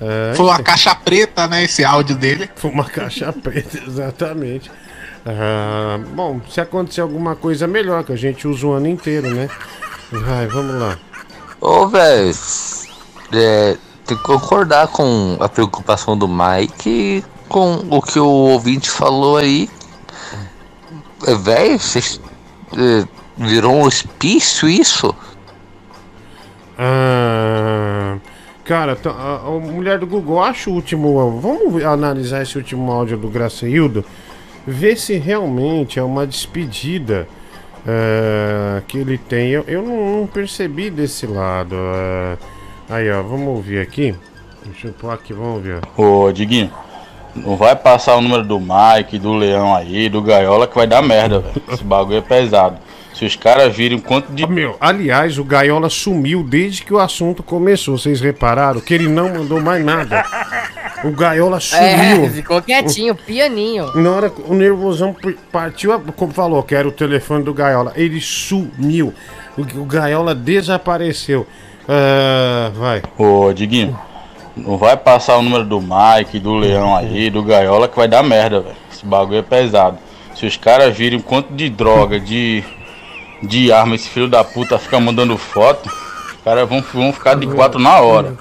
É, 0.00 0.34
Foi 0.36 0.46
uma 0.46 0.62
caixa 0.62 0.94
preta, 0.94 1.46
né? 1.46 1.64
Esse 1.64 1.84
áudio 1.84 2.16
dele. 2.16 2.50
Foi 2.54 2.70
uma 2.70 2.84
caixa 2.84 3.32
preta, 3.34 3.78
exatamente. 3.86 4.70
Ah, 5.24 5.98
bom, 6.14 6.40
se 6.48 6.60
acontecer 6.60 7.00
alguma 7.00 7.34
coisa 7.34 7.66
melhor, 7.66 8.04
que 8.04 8.12
a 8.12 8.16
gente 8.16 8.46
usa 8.46 8.66
o 8.66 8.72
ano 8.72 8.86
inteiro, 8.86 9.28
né? 9.34 9.48
Vai, 10.12 10.46
vamos 10.46 10.80
lá. 10.80 10.98
Ô, 11.60 11.88
velho, 11.88 12.32
é, 13.32 13.76
tem 14.04 14.16
que 14.16 14.22
concordar 14.22 14.86
com 14.88 15.36
a 15.40 15.48
preocupação 15.48 16.16
do 16.16 16.28
Mike 16.28 17.24
com 17.48 17.84
o 17.90 18.00
que 18.00 18.20
o 18.20 18.26
ouvinte 18.26 18.88
falou 18.88 19.36
aí. 19.36 19.68
É, 21.26 21.34
velho, 21.34 21.78
vocês, 21.78 22.20
é, 22.72 23.04
virou 23.36 23.74
um 23.74 23.82
hospício 23.82 24.68
isso? 24.68 25.14
Ah, 26.78 28.18
cara, 28.64 28.96
a, 29.04 29.46
a 29.46 29.50
mulher 29.50 29.98
do 29.98 30.06
Google, 30.06 30.42
acha 30.42 30.70
o 30.70 30.74
último. 30.74 31.40
Vamos 31.40 31.82
analisar 31.84 32.42
esse 32.42 32.56
último 32.56 32.92
áudio 32.92 33.16
do 33.16 33.28
Graceildo, 33.28 34.04
ver 34.66 34.96
se 34.96 35.16
realmente 35.16 35.98
é 35.98 36.02
uma 36.02 36.26
despedida 36.26 37.26
ah, 37.86 38.82
que 38.86 38.98
ele 38.98 39.18
tem. 39.18 39.50
Eu, 39.50 39.64
eu 39.66 39.82
não, 39.82 40.20
não 40.20 40.26
percebi 40.26 40.90
desse 40.90 41.26
lado. 41.26 41.74
ah. 41.76 42.36
aí, 42.88 43.10
ó, 43.10 43.22
vamos 43.22 43.48
ouvir 43.48 43.80
aqui. 43.80 44.14
Deixa 44.64 44.88
eu 44.88 44.92
pôr 44.92 45.10
aqui, 45.10 45.32
vamos 45.32 45.56
ouvir. 45.56 45.80
ó. 45.96 46.26
Ô, 46.26 46.32
Diguinho, 46.32 46.70
não 47.44 47.56
vai 47.56 47.74
passar 47.76 48.16
o 48.16 48.20
número 48.20 48.44
do 48.44 48.60
Mike, 48.60 49.18
do 49.18 49.34
Leão 49.34 49.74
aí, 49.74 50.08
do 50.08 50.22
Gaiola, 50.22 50.66
que 50.66 50.74
vai 50.74 50.86
dar 50.86 51.02
merda, 51.02 51.40
velho. 51.40 51.62
Esse 51.70 51.84
bagulho 51.84 52.18
é 52.18 52.20
pesado. 52.20 52.78
Se 53.14 53.24
os 53.24 53.34
caras 53.34 53.74
virem 53.74 53.98
quanto 53.98 54.30
de. 54.30 54.46
Meu, 54.46 54.76
aliás, 54.78 55.38
o 55.38 55.44
Gaiola 55.44 55.88
sumiu 55.88 56.42
desde 56.42 56.84
que 56.84 56.92
o 56.92 56.98
assunto 56.98 57.42
começou. 57.42 57.96
Vocês 57.96 58.20
repararam 58.20 58.78
que 58.80 58.92
ele 58.92 59.08
não 59.08 59.32
mandou 59.32 59.58
mais 59.60 59.82
nada. 59.82 60.22
O 61.02 61.10
Gaiola 61.12 61.58
sumiu. 61.58 62.24
É, 62.24 62.28
ficou 62.28 62.60
quietinho, 62.60 63.14
pianinho. 63.14 63.90
Na 63.96 64.10
hora 64.10 64.28
que 64.28 64.42
o 64.42 64.54
nervosão 64.54 65.16
partiu, 65.50 65.98
como 66.14 66.32
falou, 66.32 66.62
que 66.62 66.74
era 66.74 66.86
o 66.86 66.92
telefone 66.92 67.42
do 67.42 67.54
Gaiola, 67.54 67.92
ele 67.96 68.20
sumiu. 68.20 69.14
O, 69.56 69.62
o 69.62 69.84
Gaiola 69.86 70.34
desapareceu. 70.34 71.46
Ah, 71.88 72.70
vai. 72.74 73.02
Ô, 73.16 73.52
Diguinho, 73.52 73.98
não 74.56 74.76
vai 74.78 74.96
passar 74.96 75.36
o 75.36 75.42
número 75.42 75.64
do 75.64 75.80
Mike, 75.80 76.38
do 76.38 76.54
Leão 76.54 76.96
aí, 76.96 77.28
do 77.30 77.42
Gaiola, 77.42 77.88
que 77.88 77.96
vai 77.96 78.08
dar 78.08 78.22
merda, 78.22 78.60
velho. 78.60 78.76
Esse 78.92 79.04
bagulho 79.04 79.38
é 79.38 79.42
pesado. 79.42 79.98
Se 80.34 80.46
os 80.46 80.56
caras 80.56 80.96
virem 80.96 81.20
quanto 81.20 81.52
de 81.52 81.68
droga, 81.68 82.18
de, 82.20 82.62
de 83.42 83.70
arma, 83.72 83.94
esse 83.94 84.08
filho 84.08 84.28
da 84.28 84.42
puta 84.44 84.78
fica 84.78 84.98
mandando 85.00 85.36
foto, 85.36 85.88
os 85.88 86.42
caras 86.44 86.68
vão, 86.68 86.82
vão 86.92 87.12
ficar 87.12 87.34
de 87.34 87.46
quatro 87.46 87.78
na 87.78 88.00
hora. 88.00 88.34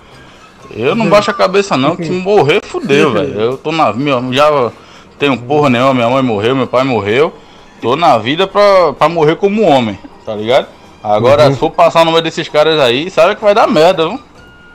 Eu 0.71 0.95
não 0.95 1.07
baixo 1.09 1.31
a 1.31 1.33
cabeça 1.33 1.77
não, 1.77 1.95
que 1.95 2.09
morrer 2.09 2.61
fudeu, 2.65 3.11
velho. 3.13 3.39
Eu 3.39 3.57
tô 3.57 3.71
na 3.71 3.93
minha, 3.93 4.21
já 4.33 4.71
tenho 5.19 5.37
porra 5.37 5.69
nenhuma, 5.69 5.93
minha 5.93 6.09
mãe 6.09 6.23
morreu, 6.23 6.55
meu 6.55 6.67
pai 6.67 6.83
morreu. 6.83 7.33
Tô 7.81 7.95
na 7.95 8.17
vida 8.17 8.47
pra, 8.47 8.93
pra 8.93 9.07
morrer 9.07 9.35
como 9.35 9.61
homem, 9.61 9.97
tá 10.25 10.33
ligado? 10.33 10.67
Agora, 11.03 11.45
Uhum. 11.45 11.53
se 11.53 11.59
for 11.59 11.69
passar 11.69 12.01
o 12.01 12.05
número 12.05 12.23
desses 12.23 12.49
caras 12.49 12.79
aí, 12.79 13.11
sabe 13.11 13.35
que 13.35 13.43
vai 13.43 13.53
dar 13.53 13.67
merda, 13.67 14.07
viu? 14.09 14.19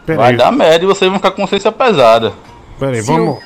Pera 0.07 0.19
vai 0.19 0.31
aí. 0.33 0.37
dar 0.37 0.51
merda 0.53 0.85
e 0.85 0.87
vocês 0.89 1.09
vão 1.11 1.19
ficar 1.19 1.31
com 1.33 1.43
consciência 1.43 1.71
pesada. 1.73 2.33
Peraí, 2.79 3.03
Se 3.03 3.13
o- 3.13 3.39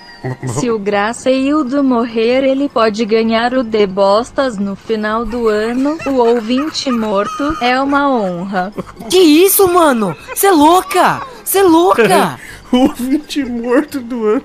Se 0.49 0.71
o 0.71 0.79
Graceildo 0.79 1.85
morrer, 1.85 2.45
ele 2.45 2.67
pode 2.67 3.05
ganhar 3.05 3.53
o 3.53 3.63
The 3.63 3.87
Bostas 3.87 4.57
no 4.57 4.75
final 4.75 5.23
do 5.27 5.49
ano. 5.49 5.99
O 6.07 6.13
ouvinte 6.15 6.91
morto 6.91 7.55
é 7.61 7.79
uma 7.79 8.09
honra. 8.11 8.73
Que 9.11 9.19
isso, 9.19 9.69
mano? 9.71 10.17
Você 10.35 10.47
é 10.47 10.51
louca? 10.51 11.21
Você 11.45 11.59
é 11.59 11.63
louca? 11.63 12.39
o 12.73 12.77
ouvinte 12.89 13.45
morto 13.45 14.01
do 14.01 14.25
ano. 14.27 14.43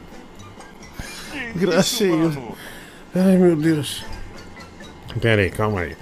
Gracinha. 1.56 2.32
Ai, 3.16 3.38
meu 3.38 3.56
Deus. 3.56 4.04
Pera 5.22 5.42
aí, 5.42 5.50
calma 5.50 5.82
aí. 5.82 5.96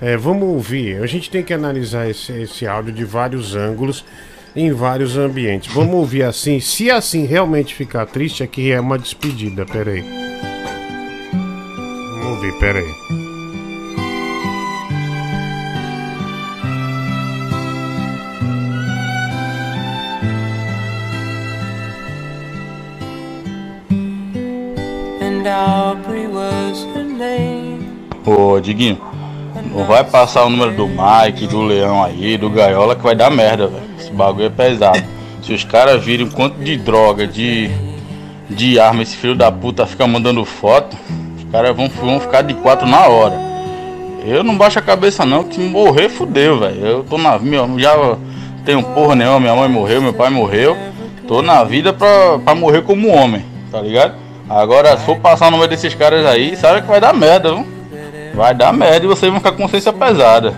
É, 0.00 0.16
vamos 0.16 0.44
ouvir. 0.48 1.02
A 1.02 1.06
gente 1.06 1.30
tem 1.30 1.42
que 1.42 1.52
analisar 1.52 2.08
esse, 2.08 2.32
esse 2.32 2.66
áudio 2.66 2.92
de 2.92 3.04
vários 3.04 3.54
ângulos, 3.54 4.04
em 4.54 4.72
vários 4.72 5.16
ambientes. 5.16 5.72
Vamos 5.72 5.94
ouvir 5.94 6.22
assim. 6.22 6.60
Se 6.60 6.90
assim 6.90 7.24
realmente 7.24 7.74
ficar 7.74 8.06
triste, 8.06 8.42
aqui 8.42 8.70
é 8.70 8.80
uma 8.80 8.98
despedida. 8.98 9.64
Pera 9.64 9.90
aí. 9.90 10.04
Vamos 12.20 12.36
ouvir, 12.36 12.52
pera 12.58 12.78
aí. 12.78 13.08
Ô, 28.28 28.60
Diguinho, 28.60 29.00
não 29.72 29.86
vai 29.86 30.04
passar 30.04 30.44
o 30.44 30.50
número 30.50 30.76
do 30.76 30.86
Mike, 30.86 31.46
do 31.46 31.62
Leão 31.62 32.04
aí, 32.04 32.36
do 32.36 32.50
Gaiola, 32.50 32.94
que 32.94 33.02
vai 33.02 33.16
dar 33.16 33.30
merda, 33.30 33.68
velho. 33.68 33.87
Bagulho 34.18 34.46
é 34.46 34.50
pesado. 34.50 35.00
Se 35.40 35.52
os 35.52 35.62
caras 35.62 36.04
virem 36.04 36.28
quanto 36.28 36.58
de 36.58 36.76
droga, 36.76 37.24
de, 37.24 37.70
de 38.50 38.80
arma, 38.80 39.02
esse 39.02 39.16
filho 39.16 39.36
da 39.36 39.50
puta 39.50 39.86
fica 39.86 40.08
mandando 40.08 40.44
foto, 40.44 40.96
os 41.38 41.52
caras 41.52 41.74
vão, 41.76 41.88
vão 41.88 42.18
ficar 42.18 42.42
de 42.42 42.52
quatro 42.54 42.86
na 42.86 43.06
hora. 43.06 43.38
Eu 44.26 44.42
não 44.42 44.58
baixo 44.58 44.80
a 44.80 44.82
cabeça 44.82 45.24
não, 45.24 45.44
que 45.44 45.60
morrer 45.60 46.08
fudeu, 46.08 46.58
velho. 46.58 46.84
Eu 46.84 47.04
tô 47.04 47.16
na 47.16 47.38
minha, 47.38 47.62
já 47.78 48.16
tenho 48.64 48.82
porra 48.82 49.14
nenhuma, 49.14 49.38
minha 49.38 49.54
mãe 49.54 49.68
morreu, 49.68 50.02
meu 50.02 50.12
pai 50.12 50.30
morreu. 50.30 50.76
Tô 51.28 51.40
na 51.40 51.62
vida 51.62 51.92
pra, 51.92 52.40
pra 52.44 52.54
morrer 52.56 52.82
como 52.82 53.08
homem, 53.08 53.44
tá 53.70 53.80
ligado? 53.80 54.14
Agora, 54.50 54.96
se 54.96 55.04
for 55.04 55.16
passar 55.18 55.46
o 55.46 55.50
número 55.52 55.70
desses 55.70 55.94
caras 55.94 56.26
aí, 56.26 56.56
sabe 56.56 56.82
que 56.82 56.88
vai 56.88 57.00
dar 57.00 57.14
merda, 57.14 57.54
viu? 57.54 57.66
Vai 58.34 58.52
dar 58.52 58.72
merda 58.72 59.04
e 59.04 59.08
vocês 59.08 59.30
vão 59.30 59.38
ficar 59.38 59.52
com 59.52 59.62
consciência 59.62 59.92
pesada. 59.92 60.54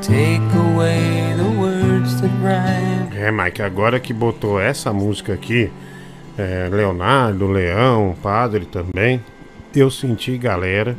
Take 0.00 0.40
away 0.56 1.27
É, 3.14 3.30
Mike, 3.30 3.62
agora 3.62 3.98
que 4.00 4.12
botou 4.12 4.60
essa 4.60 4.92
música 4.92 5.32
aqui, 5.34 5.70
é, 6.36 6.68
Leonardo, 6.70 7.46
Leão, 7.48 8.14
Padre 8.22 8.64
também, 8.66 9.22
eu 9.74 9.90
senti, 9.90 10.36
galera, 10.38 10.96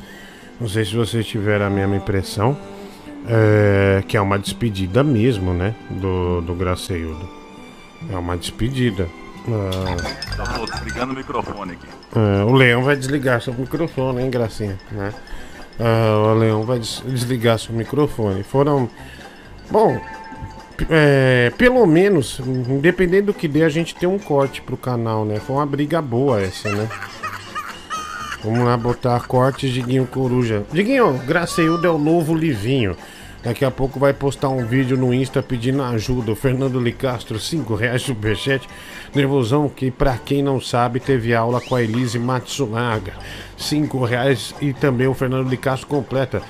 não 0.60 0.68
sei 0.68 0.84
se 0.86 0.96
vocês 0.96 1.26
tiveram 1.26 1.66
a 1.66 1.70
mesma 1.70 1.96
impressão, 1.96 2.58
é, 3.28 4.04
que 4.08 4.18
é 4.18 4.22
uma 4.22 4.38
despedida 4.38 5.04
mesmo, 5.04 5.54
né, 5.54 5.74
do, 5.90 6.42
do 6.42 6.54
Graceildo. 6.54 7.28
É 8.12 8.18
uma 8.18 8.38
despedida. 8.38 9.08
Ah, 9.48 10.36
Tá 10.38 10.76
desligando 10.76 11.14
o 11.14 11.16
microfone 11.16 11.74
aqui. 11.74 11.88
é, 12.16 12.44
o 12.44 12.54
Leão 12.54 12.84
vai 12.84 12.96
desligar 12.96 13.42
seu 13.42 13.54
microfone, 13.54 14.22
hein, 14.24 14.30
Gracinha, 14.30 14.78
né? 14.92 15.14
Ah, 15.80 16.34
o 16.34 16.34
Leão 16.38 16.64
vai 16.64 16.80
des- 16.80 17.02
desligar 17.06 17.58
seu 17.58 17.74
microfone. 17.74 18.44
Foram... 18.44 18.90
Bom, 19.72 20.00
é, 20.90 21.52
pelo 21.58 21.86
menos, 21.86 22.40
independente 22.40 23.24
do 23.24 23.34
que 23.34 23.48
dê, 23.48 23.64
a 23.64 23.70
gente 23.70 23.96
tem 23.96 24.08
um 24.08 24.20
corte 24.20 24.62
pro 24.62 24.78
canal, 24.78 25.26
né? 25.26 25.40
Foi 25.40 25.56
uma 25.56 25.66
briga 25.66 26.02
boa 26.02 26.42
essa, 26.42 26.70
né? 26.70 26.88
Vamos 28.44 28.60
lá 28.60 28.78
botar 28.78 29.20
cortes 29.28 29.72
Diguinho 29.72 30.06
Coruja. 30.06 30.64
Diguinho, 30.72 31.14
Graceildo 31.26 31.86
é 31.86 31.90
o 31.90 31.98
novo 31.98 32.34
Livinho. 32.34 32.96
Daqui 33.44 33.64
a 33.64 33.72
pouco 33.72 34.00
vai 34.00 34.14
postar 34.14 34.50
um 34.50 34.66
vídeo 34.66 34.98
no 34.98 35.14
Insta 35.14 35.42
pedindo 35.42 35.82
ajuda. 35.82 36.32
O 36.32 36.36
Fernando 36.36 36.80
Licastro, 36.80 37.40
5 37.40 37.74
reais 37.74 38.02
superchat. 38.02 38.68
Nervosão, 39.16 39.70
que 39.70 39.90
pra 39.90 40.18
quem 40.18 40.44
não 40.44 40.60
sabe, 40.60 41.00
teve 41.00 41.34
aula 41.34 41.62
com 41.62 41.76
a 41.76 41.82
Elise 41.82 42.20
Matsunaga. 42.20 43.14
5 43.58 44.04
reais. 44.04 44.54
E 44.62 44.74
também 44.74 45.08
o 45.08 45.14
Fernando 45.14 45.50
Licastro 45.50 45.88
completa. 45.88 46.42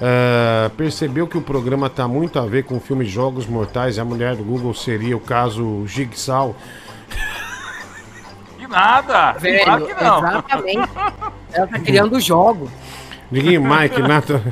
Ah, 0.00 0.70
percebeu 0.76 1.26
que 1.26 1.36
o 1.36 1.42
programa 1.42 1.90
tá 1.90 2.06
muito 2.06 2.38
a 2.38 2.46
ver 2.46 2.64
com 2.64 2.76
o 2.76 2.80
filme 2.80 3.04
Jogos 3.04 3.46
Mortais. 3.46 3.98
A 3.98 4.04
mulher 4.04 4.36
do 4.36 4.44
Google 4.44 4.72
seria 4.72 5.16
o 5.16 5.20
caso 5.20 5.86
Jigsaw. 5.86 6.54
nada. 8.68 9.32
Velho, 9.32 9.64
claro 9.64 9.86
que 9.86 9.94
não. 9.94 10.18
exatamente. 10.18 10.88
Ela 11.52 11.66
tá 11.66 11.78
criando 11.80 12.20
jogo. 12.20 12.70
Diguinho, 13.30 13.62
Mike, 13.62 14.00
Nata. 14.00 14.42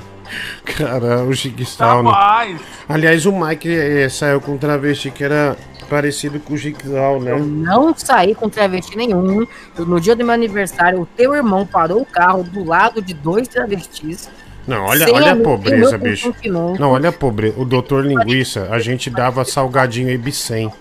Cara, 0.76 1.22
o 1.22 1.32
Jigsaw, 1.32 2.02
né? 2.02 2.58
Aliás, 2.88 3.24
o 3.26 3.32
Mike 3.32 3.68
eh, 3.68 4.08
saiu 4.08 4.40
com 4.40 4.54
um 4.54 4.58
travesti 4.58 5.10
que 5.10 5.22
era 5.22 5.56
parecido 5.88 6.40
com 6.40 6.54
o 6.54 6.56
Jigsaw, 6.56 7.20
né? 7.20 7.30
Eu 7.30 7.38
não 7.38 7.94
saí 7.96 8.34
com 8.34 8.48
travesti 8.48 8.96
nenhum. 8.96 9.46
No 9.78 10.00
dia 10.00 10.16
do 10.16 10.24
meu 10.24 10.34
aniversário, 10.34 11.00
o 11.00 11.06
teu 11.06 11.32
irmão 11.32 11.64
parou 11.64 12.00
o 12.02 12.06
carro 12.06 12.42
do 12.42 12.64
lado 12.64 13.00
de 13.00 13.14
dois 13.14 13.46
travestis. 13.46 14.28
Não, 14.66 14.84
olha, 14.84 15.04
Sem 15.04 15.14
olha 15.14 15.32
a 15.32 15.36
pobreza, 15.36 15.96
bicho. 15.96 16.34
Não, 16.78 16.90
olha 16.90 17.10
a 17.10 17.12
pobreza. 17.12 17.54
O 17.58 17.64
doutor 17.64 18.04
Linguiça, 18.04 18.68
a 18.70 18.78
gente 18.78 19.08
dava 19.08 19.44
salgadinho 19.44 20.10
Ebicem. 20.10 20.72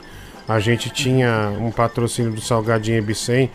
A 0.48 0.60
gente 0.60 0.90
tinha 0.90 1.52
um 1.60 1.72
patrocínio 1.72 2.32
do 2.32 2.42
salgadinho 2.42 2.98
Ebicem. 2.98 3.50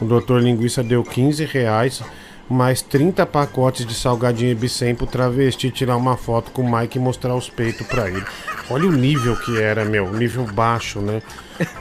O 0.00 0.04
doutor 0.04 0.42
Linguiça 0.42 0.82
deu 0.82 1.02
15 1.02 1.44
reais, 1.44 2.02
mais 2.48 2.80
30 2.82 3.26
pacotes 3.26 3.84
de 3.84 3.94
salgadinho 3.94 4.50
Ebicem 4.50 4.94
pro 4.94 5.06
travesti 5.06 5.70
tirar 5.70 5.96
uma 5.96 6.16
foto 6.16 6.50
com 6.50 6.62
o 6.62 6.78
Mike 6.78 6.98
e 6.98 7.00
mostrar 7.00 7.34
os 7.34 7.48
peitos 7.48 7.86
pra 7.86 8.08
ele. 8.08 8.24
Olha 8.70 8.88
o 8.88 8.92
nível 8.92 9.36
que 9.36 9.60
era, 9.60 9.84
meu. 9.84 10.12
Nível 10.12 10.44
baixo, 10.44 11.00
né? 11.00 11.22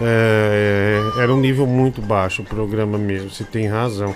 É, 0.01 0.99
era 1.19 1.33
um 1.33 1.39
nível 1.39 1.67
muito 1.67 2.01
baixo 2.01 2.41
o 2.41 2.45
programa 2.45 2.97
mesmo, 2.97 3.29
você 3.29 3.43
tem 3.43 3.67
razão. 3.67 4.15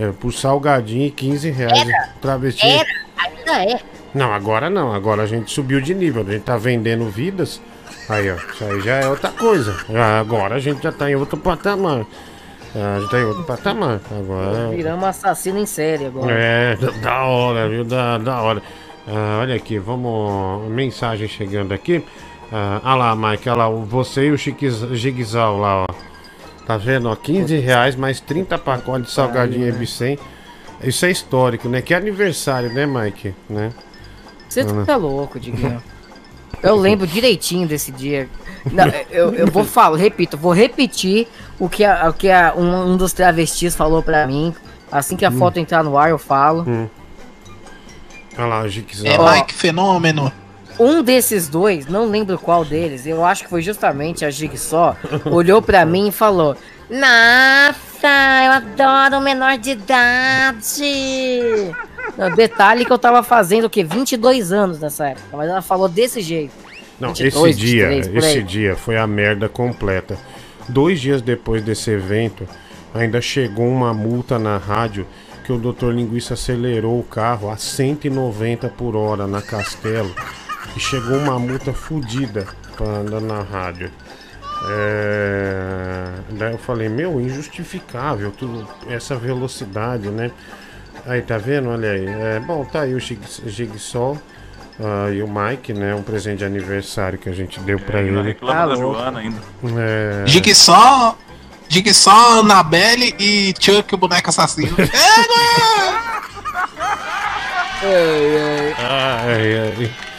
É, 0.00 0.12
por 0.12 0.32
salgadinho 0.32 1.06
e 1.06 1.10
15 1.10 1.50
reais. 1.50 1.78
Era, 1.88 2.08
travesti. 2.22 2.66
Era, 2.66 2.88
ainda 3.18 3.64
é. 3.72 3.80
Não, 4.14 4.32
agora 4.32 4.70
não. 4.70 4.92
Agora 4.94 5.22
a 5.22 5.26
gente 5.26 5.50
subiu 5.52 5.80
de 5.80 5.94
nível. 5.94 6.24
A 6.26 6.32
gente 6.32 6.42
tá 6.42 6.56
vendendo 6.56 7.04
vidas. 7.10 7.60
Aí, 8.08 8.30
ó. 8.30 8.34
Isso 8.36 8.64
aí 8.64 8.80
já 8.80 8.94
é 8.96 9.06
outra 9.08 9.28
coisa. 9.30 9.76
Ah, 9.94 10.18
Agora 10.20 10.54
a 10.54 10.58
gente 10.58 10.82
já 10.82 10.90
tá 10.90 11.10
em 11.10 11.14
outro 11.16 11.36
patamar. 11.36 12.06
Ah, 12.74 12.96
A 12.96 13.00
gente 13.00 13.10
tá 13.10 13.20
em 13.20 13.24
outro 13.24 13.44
patamar. 13.44 14.00
Agora. 14.10 14.68
Viramos 14.70 15.04
assassino 15.06 15.58
em 15.58 15.66
série 15.66 16.06
agora. 16.06 16.32
É, 16.32 16.76
da- 17.02 17.24
hora, 17.24 17.68
viu? 17.68 17.84
Da, 17.84 18.16
da 18.18 18.40
hora. 18.40 18.62
Ah, 19.06 19.38
olha 19.42 19.54
aqui, 19.54 19.78
vamos. 19.78 20.66
Mensagem 20.70 21.28
chegando 21.28 21.72
aqui. 21.72 22.02
Ah, 22.50 22.80
ah 22.82 22.94
lá, 22.96 23.14
Mike, 23.14 23.48
olha 23.48 23.58
lá, 23.58 23.68
você 23.68 24.26
e 24.28 24.30
o 24.30 24.38
Chiquiz- 24.38 24.80
Jigsaw 24.92 25.58
lá, 25.58 25.82
ó. 25.82 26.09
Tá 26.70 26.76
vendo? 26.76 27.08
Ó, 27.08 27.16
15 27.16 27.58
reais 27.58 27.96
mais 27.96 28.20
30 28.20 28.56
pacotes 28.56 29.08
de 29.08 29.12
salgadinho 29.12 29.66
Ebicem. 29.66 30.16
Isso 30.80 31.04
é 31.04 31.10
histórico, 31.10 31.68
né? 31.68 31.82
Que 31.82 31.92
é 31.94 31.96
aniversário, 31.96 32.72
né, 32.72 32.86
Mike? 32.86 33.34
Né? 33.48 33.72
Você 34.48 34.60
Ah, 34.60 34.84
tá 34.86 34.94
louco, 34.94 35.40
Diguinho. 35.40 35.82
Eu 36.62 36.76
lembro 36.76 37.08
direitinho 37.08 37.66
desse 37.66 37.90
dia. 37.90 38.28
Não, 38.70 38.84
eu, 39.10 39.34
eu 39.34 39.46
vou 39.48 39.64
falar, 39.64 39.96
repito, 39.96 40.36
vou 40.36 40.52
repetir 40.52 41.26
o 41.58 41.68
que, 41.68 41.84
a, 41.84 42.08
o 42.08 42.12
que 42.12 42.30
a- 42.30 42.54
um, 42.56 42.92
um 42.92 42.96
dos 42.96 43.12
travestis 43.12 43.74
falou 43.74 44.00
pra 44.02 44.24
mim. 44.26 44.54
Assim 44.92 45.16
que 45.16 45.24
a 45.24 45.30
Hum. 45.30 45.38
foto 45.38 45.58
entrar 45.58 45.82
no 45.82 45.98
ar, 45.98 46.10
eu 46.10 46.18
falo. 46.18 46.64
Hum. 46.68 46.88
Olha 48.38 48.46
lá, 48.46 48.68
o. 48.68 49.08
É 49.08 49.18
Mike 49.18 49.54
Fenômeno. 49.54 50.30
Um 50.80 51.02
desses 51.02 51.46
dois, 51.46 51.86
não 51.86 52.06
lembro 52.06 52.38
qual 52.38 52.64
deles, 52.64 53.06
eu 53.06 53.22
acho 53.22 53.44
que 53.44 53.50
foi 53.50 53.60
justamente 53.60 54.24
a 54.24 54.30
Jigsaw, 54.30 54.96
olhou 55.26 55.60
pra 55.60 55.84
mim 55.84 56.08
e 56.08 56.10
falou: 56.10 56.56
Nossa, 56.88 58.08
eu 58.46 58.52
adoro 58.52 59.22
menor 59.22 59.58
de 59.58 59.72
idade. 59.72 61.70
Detalhe 62.34 62.86
que 62.86 62.92
eu 62.92 62.98
tava 62.98 63.22
fazendo 63.22 63.66
o 63.66 63.70
quê? 63.70 63.84
22 63.84 64.52
anos 64.52 64.80
nessa 64.80 65.08
época, 65.08 65.36
mas 65.36 65.50
ela 65.50 65.60
falou 65.60 65.86
desse 65.86 66.22
jeito. 66.22 66.54
Não, 66.98 67.12
22, 67.12 67.56
esse 67.56 67.60
dia, 67.60 67.88
23, 67.90 68.12
por 68.12 68.18
esse 68.18 68.42
dia 68.42 68.74
foi 68.74 68.96
a 68.96 69.06
merda 69.06 69.50
completa. 69.50 70.18
Dois 70.66 70.98
dias 70.98 71.20
depois 71.20 71.62
desse 71.62 71.90
evento, 71.90 72.48
ainda 72.94 73.20
chegou 73.20 73.68
uma 73.68 73.92
multa 73.92 74.38
na 74.38 74.56
rádio 74.56 75.06
que 75.44 75.52
o 75.52 75.58
Dr. 75.58 75.90
Linguiça 75.90 76.32
acelerou 76.32 76.98
o 76.98 77.04
carro 77.04 77.50
a 77.50 77.58
190 77.58 78.68
por 78.70 78.96
hora 78.96 79.26
na 79.26 79.42
Castelo. 79.42 80.14
E 80.76 80.80
chegou 80.80 81.16
uma 81.18 81.38
multa 81.38 81.72
fodida 81.72 82.46
pra 82.76 82.86
andar 82.86 83.20
na 83.20 83.42
rádio. 83.42 83.90
É... 84.68 86.04
Daí 86.30 86.52
eu 86.52 86.58
falei, 86.58 86.88
meu, 86.88 87.20
injustificável 87.20 88.30
tudo, 88.30 88.68
essa 88.88 89.16
velocidade, 89.16 90.08
né? 90.08 90.30
Aí, 91.06 91.22
tá 91.22 91.38
vendo? 91.38 91.70
Olha 91.70 91.90
aí. 91.92 92.06
É, 92.06 92.40
bom, 92.40 92.64
tá 92.64 92.82
aí 92.82 92.94
o 92.94 93.00
Jig- 93.00 93.20
Jigsaw 93.46 94.18
ah, 94.78 95.10
e 95.10 95.22
o 95.22 95.28
Mike, 95.28 95.72
né? 95.72 95.94
Um 95.94 96.02
presente 96.02 96.38
de 96.38 96.44
aniversário 96.44 97.18
que 97.18 97.28
a 97.28 97.32
gente 97.32 97.58
deu 97.60 97.78
pra 97.78 98.00
ainda 98.00 98.20
ele. 98.20 98.28
reclama 98.28 98.66
da 98.68 98.74
Joana 98.76 99.20
ainda. 99.20 99.40
É... 99.78 100.24
Jigsaw, 100.26 101.18
Jigsaw, 101.68 102.40
Anabelle 102.40 103.14
e 103.18 103.54
Chuck, 103.58 103.94
o 103.94 103.98
boneco 103.98 104.28
assassino. 104.28 104.76
Ai, 107.82 108.36
ai. 109.58 109.90
A 110.06 110.09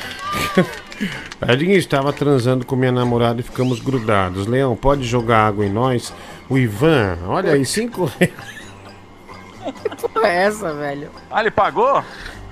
gente 1.55 1.77
estava 1.77 2.11
transando 2.13 2.65
com 2.65 2.75
minha 2.75 2.91
namorada 2.91 3.39
e 3.41 3.43
ficamos 3.43 3.79
grudados. 3.79 4.47
Leão, 4.47 4.75
pode 4.75 5.03
jogar 5.03 5.47
água 5.47 5.65
em 5.65 5.69
nós? 5.69 6.13
O 6.49 6.57
Ivan, 6.57 7.17
olha 7.27 7.53
aí, 7.53 7.65
cinco 7.65 8.11
Porra 10.01 10.27
é 10.27 10.43
essa, 10.43 10.73
velho? 10.73 11.09
Ah, 11.29 11.41
ele 11.41 11.51
pagou? 11.51 12.03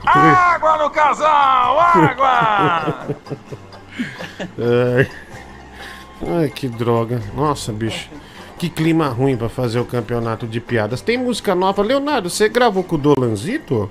Água 0.05 0.77
no 0.77 0.89
casal! 0.89 1.79
Água! 1.79 3.15
Ai. 4.57 5.09
Ai, 6.27 6.49
que 6.49 6.67
droga. 6.67 7.21
Nossa, 7.33 7.71
bicho. 7.71 8.09
Que 8.57 8.69
clima 8.69 9.07
ruim 9.07 9.37
pra 9.37 9.49
fazer 9.49 9.79
o 9.79 9.85
campeonato 9.85 10.45
de 10.45 10.59
piadas. 10.59 11.01
Tem 11.01 11.17
música 11.17 11.55
nova. 11.55 11.81
Leonardo, 11.81 12.29
você 12.29 12.49
gravou 12.49 12.83
com 12.83 12.95
o 12.95 12.97
Dolanzito? 12.97 13.89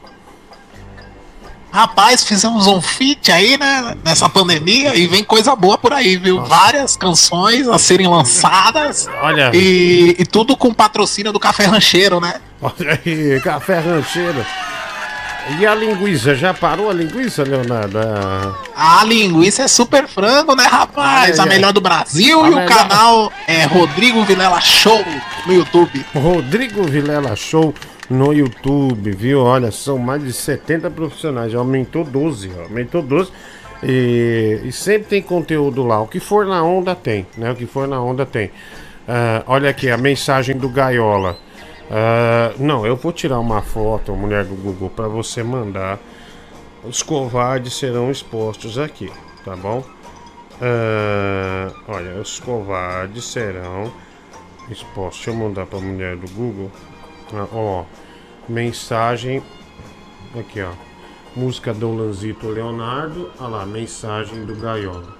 Rapaz, 1.82 2.24
fizemos 2.24 2.66
um 2.66 2.80
feat 2.82 3.30
aí, 3.30 3.56
né? 3.56 3.94
Nessa 4.04 4.28
pandemia 4.28 4.96
e 4.96 5.06
vem 5.06 5.22
coisa 5.22 5.54
boa 5.54 5.78
por 5.78 5.92
aí, 5.92 6.16
viu? 6.16 6.42
Várias 6.44 6.96
canções 6.96 7.68
a 7.68 7.78
serem 7.78 8.08
lançadas. 8.08 9.08
Olha. 9.22 9.52
E, 9.54 10.16
e 10.18 10.26
tudo 10.26 10.56
com 10.56 10.74
patrocínio 10.74 11.32
do 11.32 11.38
Café 11.38 11.66
Rancheiro, 11.66 12.18
né? 12.20 12.34
Olha 12.60 13.00
aí, 13.06 13.40
café 13.40 13.78
rancheiro. 13.78 14.44
E 15.60 15.64
a 15.64 15.72
linguiça? 15.72 16.34
Já 16.34 16.52
parou 16.52 16.90
a 16.90 16.92
linguiça, 16.92 17.44
Leonardo? 17.44 17.96
Ah, 18.76 18.98
A 19.00 19.04
linguiça 19.04 19.62
é 19.62 19.68
super 19.68 20.08
frango, 20.08 20.56
né, 20.56 20.64
rapaz? 20.64 21.38
Ai, 21.38 21.46
a 21.46 21.48
melhor 21.48 21.72
do 21.72 21.80
Brasil 21.80 22.44
e 22.44 22.50
o 22.50 22.56
melhor- 22.56 22.66
canal 22.66 23.32
é 23.46 23.62
Rodrigo 23.66 24.24
Vilela 24.24 24.60
Show 24.60 25.04
no 25.46 25.54
YouTube. 25.54 26.04
Rodrigo 26.12 26.82
Vilela 26.82 27.36
Show 27.36 27.72
no 28.08 28.32
YouTube, 28.32 29.10
viu? 29.12 29.40
Olha, 29.40 29.70
são 29.70 29.98
mais 29.98 30.22
de 30.22 30.32
70 30.32 30.90
profissionais, 30.90 31.52
já 31.52 31.58
aumentou 31.58 32.04
12, 32.04 32.50
ó, 32.58 32.62
aumentou 32.62 33.02
12. 33.02 33.30
E, 33.82 34.60
e 34.64 34.72
sempre 34.72 35.08
tem 35.08 35.22
conteúdo 35.22 35.84
lá. 35.84 36.00
O 36.00 36.08
que 36.08 36.18
for 36.18 36.44
na 36.46 36.62
onda 36.62 36.94
tem, 36.94 37.26
né? 37.36 37.52
O 37.52 37.54
que 37.54 37.66
for 37.66 37.86
na 37.86 38.00
onda 38.00 38.26
tem. 38.26 38.50
Ah, 39.06 39.42
olha 39.46 39.70
aqui 39.70 39.90
a 39.90 39.96
mensagem 39.96 40.56
do 40.56 40.68
Gaiola. 40.68 41.36
Ah, 41.90 42.52
não, 42.58 42.84
eu 42.84 42.96
vou 42.96 43.12
tirar 43.12 43.38
uma 43.38 43.62
foto, 43.62 44.14
mulher 44.14 44.44
do 44.44 44.54
Google, 44.54 44.90
para 44.90 45.08
você 45.08 45.42
mandar. 45.42 45.98
Os 46.84 47.02
covardes 47.02 47.74
serão 47.74 48.10
expostos 48.10 48.78
aqui, 48.78 49.10
tá 49.44 49.54
bom? 49.54 49.84
Ah, 50.60 51.72
olha, 51.86 52.20
os 52.20 52.40
covardes 52.40 53.24
serão 53.24 53.92
expostos. 54.70 55.24
Deixa 55.24 55.30
eu 55.30 55.34
mandar 55.34 55.66
para 55.66 55.78
a 55.78 55.82
mulher 55.82 56.16
do 56.16 56.28
Google. 56.32 56.70
Ó, 57.52 57.84
mensagem. 58.48 59.42
Aqui, 60.38 60.62
ó. 60.62 60.72
Música 61.36 61.72
do 61.74 61.94
Lanzito 61.94 62.48
Leonardo. 62.48 63.30
Olha 63.38 63.48
lá, 63.48 63.66
mensagem 63.66 64.44
do 64.44 64.56
Gaiola. 64.56 65.16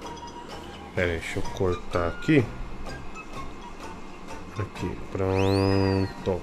Pera 0.95 1.11
aí, 1.11 1.19
deixa 1.19 1.39
eu 1.39 1.43
cortar 1.57 2.07
aqui. 2.07 2.43
Aqui, 4.57 4.91
pronto. 5.11 6.41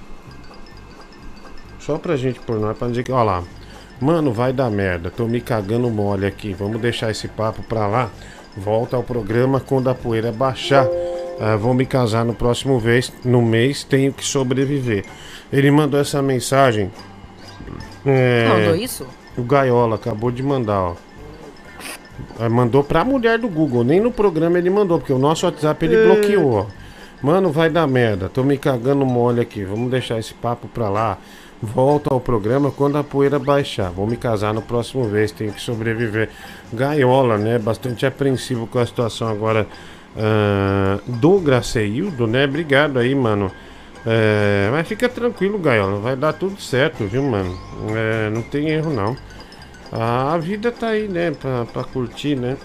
Só 1.79 1.99
pra 1.99 2.17
gente 2.17 2.41
pôr 2.41 2.59
nós, 2.59 2.77
pra 2.77 2.89
dizer 2.89 3.03
que, 3.03 3.13
ó 3.13 3.23
lá. 3.23 3.45
Mano, 4.01 4.33
vai 4.33 4.53
dar 4.53 4.71
merda. 4.71 5.11
Tô 5.11 5.27
me 5.27 5.41
cagando 5.41 5.91
mole 5.91 6.27
aqui. 6.27 6.53
Vamos 6.53 6.81
deixar 6.81 7.11
esse 7.11 7.29
papo 7.29 7.63
pra 7.63 7.87
lá. 7.87 8.11
Volta 8.57 8.97
ao 8.97 9.03
programa 9.03 9.61
quando 9.61 9.89
a 9.89 9.95
poeira 9.95 10.33
baixar. 10.33 10.87
Ah, 11.39 11.57
vou 11.57 11.75
me 11.75 11.85
casar 11.85 12.25
no 12.25 12.35
próximo 12.35 12.79
vez, 12.79 13.13
no 13.25 13.43
mês. 13.43 13.85
Tenho 13.85 14.13
que 14.13 14.25
sobreviver. 14.25 15.05
Ele 15.53 15.71
mandou 15.71 16.01
essa 16.01 16.21
mensagem. 16.23 16.91
É, 18.05 18.49
Mandou 18.49 18.77
isso? 18.77 19.07
O 19.37 19.43
Gaiola 19.43 19.97
acabou 19.97 20.31
de 20.31 20.43
mandar, 20.43 20.81
ó. 20.81 20.95
Ah, 22.39 22.49
Mandou 22.49 22.83
pra 22.85 23.05
mulher 23.05 23.39
do 23.39 23.49
Google, 23.49 23.85
nem 23.85 24.01
no 24.01 24.11
programa 24.11 24.59
ele 24.59 24.71
mandou, 24.71 24.99
porque 24.99 25.13
o 25.13 25.19
nosso 25.19 25.47
WhatsApp 25.47 25.85
ele 25.85 25.97
É. 25.97 26.05
bloqueou, 26.05 26.53
ó. 26.53 26.67
Mano, 27.23 27.51
vai 27.51 27.69
dar 27.71 27.87
merda, 27.87 28.29
tô 28.29 28.43
me 28.43 28.57
cagando 28.59 29.05
mole 29.07 29.41
aqui, 29.41 29.65
vamos 29.65 29.91
deixar 29.91 30.19
esse 30.19 30.35
papo 30.35 30.69
pra 30.69 30.89
lá. 30.89 31.19
Volta 31.63 32.13
ao 32.13 32.21
programa 32.21 32.71
quando 32.71 32.99
a 32.99 33.03
poeira 33.05 33.39
baixar. 33.39 33.91
Vou 33.91 34.07
me 34.07 34.17
casar 34.17 34.53
no 34.53 34.61
próximo 34.61 35.05
vez, 35.05 35.33
tenho 35.33 35.53
que 35.53 35.61
sobreviver. 35.61 36.29
Gaiola, 36.73 37.39
né? 37.39 37.59
Bastante 37.59 38.05
apreensivo 38.05 38.67
com 38.67 38.79
a 38.79 38.85
situação 38.85 39.27
agora 39.29 39.67
ah, 40.17 40.99
do 41.07 41.41
Graceildo, 41.41 42.27
né? 42.27 42.45
Obrigado 42.45 42.99
aí, 42.99 43.15
mano. 43.15 43.51
É, 44.07 44.69
mas 44.71 44.87
fica 44.87 45.09
tranquilo, 45.09 45.59
Gaiola. 45.59 45.99
Vai 45.99 46.15
dar 46.17 46.33
tudo 46.33 46.61
certo, 46.61 47.05
viu, 47.07 47.23
mano? 47.25 47.59
É, 47.95 48.31
não 48.31 48.43
tem 48.43 48.69
erro, 48.71 48.93
não. 48.93 49.17
A 49.93 50.37
vida 50.39 50.71
tá 50.71 50.89
aí, 50.89 51.09
né? 51.09 51.31
Pra, 51.33 51.65
pra 51.65 51.85
curtir, 51.85 52.37
né? 52.37 52.57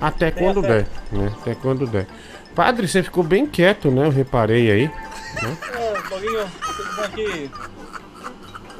Até 0.00 0.30
quando 0.30 0.60
der, 0.62 0.86
né? 1.10 1.32
Até 1.40 1.54
quando 1.54 1.86
der. 1.86 2.06
Padre, 2.54 2.86
você 2.88 3.02
ficou 3.02 3.22
bem 3.24 3.46
quieto, 3.46 3.90
né? 3.90 4.06
Eu 4.06 4.10
reparei 4.10 4.70
aí. 4.70 4.88
né? 5.42 5.56
É, 5.74 6.08
Doguinho, 6.08 6.46
vocês 6.46 6.94
vão 6.96 7.04
aqui 7.04 7.50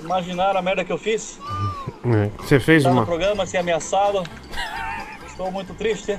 imaginar 0.02 0.56
a 0.56 0.62
merda 0.62 0.84
que 0.84 0.92
eu 0.92 0.98
fiz. 0.98 1.38
É, 2.04 2.30
Você 2.42 2.58
fez 2.60 2.82
Tá 2.82 2.90
no 2.90 2.96
uma. 2.96 3.06
programa, 3.06 3.46
ser 3.46 3.58
ameaçado. 3.58 4.22
Estou 5.26 5.50
muito 5.50 5.72
triste. 5.74 6.18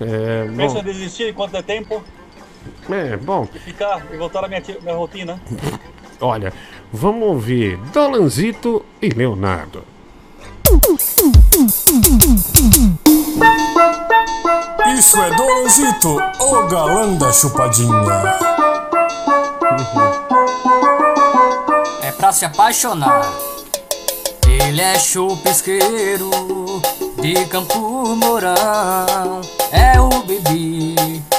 É, 0.00 0.46
Penso 0.56 0.74
bom, 0.74 0.80
em 0.80 0.84
desistir 0.84 1.28
enquanto 1.30 1.54
é 1.56 1.62
tempo 1.62 2.02
é, 2.90 3.16
bom, 3.16 3.48
e 3.54 3.58
ficar 3.58 4.06
e 4.12 4.16
voltar 4.16 4.44
à 4.44 4.48
minha, 4.48 4.62
minha 4.82 4.94
rotina. 4.94 5.40
olha, 6.20 6.52
vamos 6.92 7.28
ouvir 7.28 7.76
Dolanzito 7.92 8.84
e 9.00 9.08
Leonardo. 9.08 9.84
Isso 14.96 15.20
é 15.20 15.30
Dolanzito, 15.34 16.16
o 16.40 16.68
galã 16.68 17.14
da 17.14 17.32
chupadinha. 17.32 18.38
É 22.02 22.12
pra 22.12 22.32
se 22.32 22.44
apaixonar. 22.44 23.32
Ele 24.46 24.80
é 24.80 24.98
chupisqueiro 24.98 26.30
de 27.20 27.46
Campo 27.46 28.14
Mourão. 28.16 29.40
É 29.72 30.00
o 30.00 30.06
um 30.06 31.29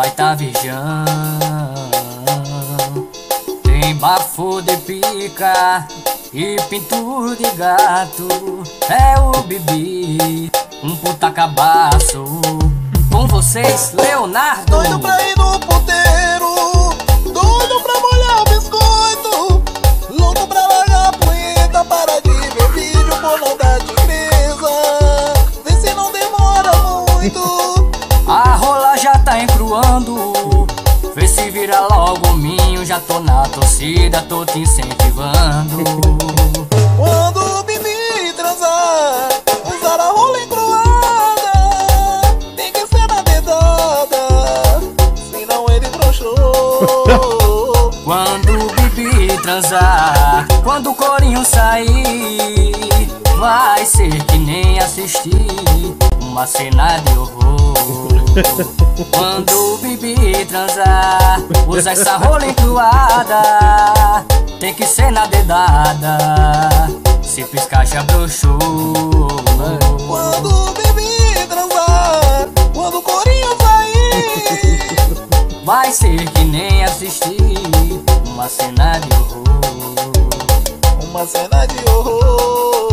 baita 0.00 0.34
virgão. 0.34 1.04
Tem 3.62 3.94
bafo 3.96 4.62
de 4.62 4.74
pica 4.78 5.86
e 6.32 6.56
pinto 6.70 7.36
de 7.36 7.50
gato. 7.50 8.26
É 8.88 9.20
o 9.20 9.42
Bibi, 9.42 10.50
um 10.82 10.96
puta 10.96 11.30
cabaço. 11.30 12.24
Com 13.12 13.26
vocês, 13.26 13.92
Leonardo. 13.92 14.70
Doido 14.70 14.98
pra 15.00 15.22
ir 15.22 15.36
no 15.36 15.60
puteiro, 15.60 16.94
doido 17.34 17.80
pra 17.82 18.00
molhar 18.00 18.19
encruando. 29.80 30.66
Vê 31.14 31.26
se 31.26 31.50
vira 31.50 31.80
logo 31.90 32.28
o 32.28 32.36
minho. 32.36 32.84
Já 32.84 33.00
tô 33.00 33.18
na 33.20 33.42
torcida, 33.44 34.20
tô 34.22 34.44
te 34.44 34.58
incentivando. 34.60 35.82
Quando 36.96 37.40
o 37.40 37.62
Bibi 37.62 38.32
transar, 38.36 39.28
usar 39.66 40.00
a 40.00 40.10
rola 40.10 40.42
encruada, 40.42 41.52
tem 42.56 42.72
que 42.72 42.86
ser 42.86 43.06
na 43.06 43.22
dedada, 43.22 44.28
senão 45.30 45.66
ele 45.70 45.88
broxou. 45.88 47.90
Quando 48.04 48.50
o 48.50 48.66
Bibi 48.74 49.38
transar, 49.42 50.46
quando 50.62 50.90
o 50.90 50.94
corinho 50.94 51.44
sair, 51.44 53.08
vai 53.38 53.84
ser 53.84 54.22
que 54.24 54.38
nem 54.38 54.78
assistir 54.78 55.96
uma 56.20 56.46
cena 56.46 56.98
de 56.98 57.18
horror. 57.18 58.19
Quando 59.12 59.74
o 59.74 59.78
Bibi 59.78 60.46
transar, 60.46 61.40
usa 61.66 61.90
essa 61.92 62.16
rola 62.16 62.46
encruada, 62.46 64.24
tem 64.60 64.72
que 64.72 64.86
ser 64.86 65.10
na 65.10 65.26
dedada. 65.26 66.16
Se 67.22 67.44
piscar 67.44 67.84
já 67.86 68.02
broxou. 68.04 68.58
Quando 70.06 70.48
o 70.48 70.72
Bibi 70.72 71.46
transar, 71.48 72.48
quando 72.72 72.98
o 72.98 73.02
corinho 73.02 73.50
sair, 73.60 75.10
Vai 75.64 75.90
ser 75.92 76.28
que 76.30 76.44
nem 76.44 76.84
assistir 76.84 77.58
uma 78.26 78.48
cena 78.48 78.98
de 78.98 79.08
horror. 79.14 79.60
uma 81.02 81.26
cena 81.26 81.66
de 81.66 81.90
horror. 81.90 82.89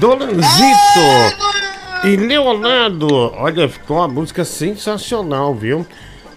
Dolanzito 0.00 1.00
e 2.04 2.16
Leonardo. 2.16 3.06
Olha, 3.36 3.68
ficou 3.68 3.98
uma 3.98 4.08
música 4.08 4.46
sensacional, 4.46 5.54
viu? 5.54 5.86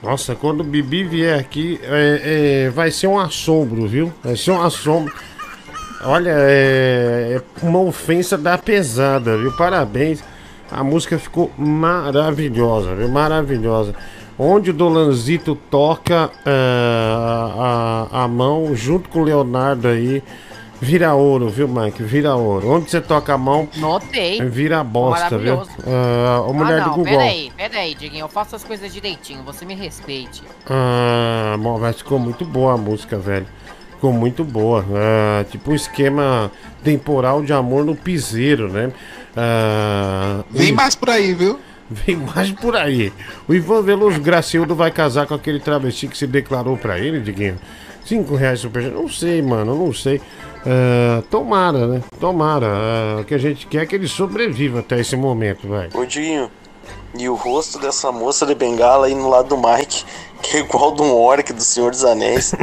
Nossa, 0.03 0.35
quando 0.35 0.59
o 0.59 0.63
Bibi 0.65 1.05
vier 1.05 1.39
aqui, 1.39 1.79
é, 1.81 2.65
é, 2.65 2.69
vai 2.69 2.91
ser 2.91 3.07
um 3.07 3.17
assombro, 3.17 3.87
viu? 3.87 4.11
Vai 4.21 4.35
ser 4.35 4.51
um 4.51 4.61
assombro. 4.61 5.13
Olha, 6.03 6.33
é, 6.35 7.39
é 7.39 7.65
uma 7.65 7.79
ofensa 7.79 8.37
da 8.37 8.57
pesada, 8.57 9.37
viu? 9.37 9.55
Parabéns. 9.55 10.21
A 10.69 10.83
música 10.83 11.17
ficou 11.17 11.49
maravilhosa, 11.57 12.93
viu? 12.93 13.07
Maravilhosa. 13.07 13.95
Onde 14.37 14.71
o 14.71 14.73
Dolanzito 14.73 15.55
toca 15.71 16.29
é, 16.45 16.51
a, 16.51 18.07
a, 18.11 18.23
a 18.23 18.27
mão 18.27 18.75
junto 18.75 19.07
com 19.07 19.21
o 19.21 19.23
Leonardo 19.23 19.87
aí, 19.87 20.21
vira 20.83 21.13
ouro, 21.15 21.49
viu, 21.49 21.67
Mike? 21.67 22.03
Vira 22.03 22.35
ouro. 22.35 22.69
Onde 22.69 22.89
você 22.91 22.99
toca 23.01 23.33
a 23.33 23.37
mão, 23.37 23.67
Notei. 23.77 24.41
vira 24.49 24.83
bosta, 24.83 25.37
viu? 25.37 25.55
Maravilhoso. 25.57 25.71
Ah, 25.87 26.45
a 26.49 26.53
mulher 26.53 26.79
ah, 26.81 26.83
do 26.83 26.89
não, 26.89 26.95
Google. 26.97 27.17
peraí, 27.17 27.51
peraí, 27.55 27.95
Diguinho, 27.95 28.23
eu 28.25 28.29
faço 28.29 28.55
as 28.55 28.63
coisas 28.63 28.93
direitinho, 28.93 29.41
você 29.43 29.65
me 29.65 29.73
respeite. 29.73 30.43
Ah, 30.69 31.55
bom, 31.59 31.79
mas 31.79 31.97
ficou 31.97 32.19
muito 32.19 32.45
boa 32.45 32.73
a 32.73 32.77
música, 32.77 33.17
velho. 33.17 33.47
Ficou 33.91 34.11
muito 34.11 34.43
boa. 34.43 34.85
Ah, 34.93 35.45
tipo 35.49 35.71
um 35.71 35.75
esquema 35.75 36.51
temporal 36.83 37.41
de 37.41 37.53
amor 37.53 37.85
no 37.85 37.95
piseiro, 37.95 38.67
né? 38.71 38.91
Ah, 39.35 40.43
Vem 40.51 40.71
o- 40.71 40.75
mais 40.75 40.95
por 40.95 41.09
aí, 41.09 41.33
viu? 41.33 41.59
Vem 41.89 42.15
mais 42.15 42.51
por 42.51 42.75
aí. 42.75 43.11
O 43.47 43.53
Ivan 43.53 43.81
Veloso 43.81 44.19
Gracildo 44.19 44.73
vai 44.75 44.89
casar 44.89 45.27
com 45.27 45.33
aquele 45.35 45.59
travesti 45.59 46.07
que 46.07 46.17
se 46.17 46.25
declarou 46.25 46.75
pra 46.77 46.97
ele, 46.97 47.19
Diguinho. 47.19 47.59
Cinco 48.05 48.35
reais 48.35 48.59
super. 48.59 48.83
Não 48.91 49.07
sei, 49.07 49.41
mano, 49.41 49.75
não 49.75 49.93
sei. 49.93 50.21
Ah, 50.65 51.21
tomara, 51.29 51.87
né? 51.87 52.01
Tomara. 52.19 52.67
Ah, 52.67 53.21
o 53.21 53.23
que 53.23 53.33
a 53.33 53.37
gente 53.37 53.67
quer 53.67 53.83
é 53.83 53.85
que 53.85 53.95
ele 53.95 54.07
sobreviva 54.07 54.79
até 54.79 54.99
esse 54.99 55.15
momento, 55.15 55.67
vai. 55.67 55.89
Ô 55.93 56.03
e 57.15 57.29
o 57.29 57.35
rosto 57.35 57.77
dessa 57.77 58.11
moça 58.11 58.45
de 58.45 58.55
bengala 58.55 59.05
aí 59.05 59.13
no 59.13 59.29
lado 59.29 59.49
do 59.49 59.57
Mike, 59.57 60.03
que 60.41 60.57
é 60.57 60.59
igual 60.61 60.95
de 60.95 61.03
um 61.03 61.13
orc 61.13 61.53
do 61.53 61.61
Senhor 61.61 61.91
dos 61.91 62.03
Anéis. 62.03 62.55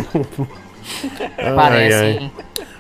Parece, 1.55 1.95
ai. 1.95 2.11
hein? 2.11 2.33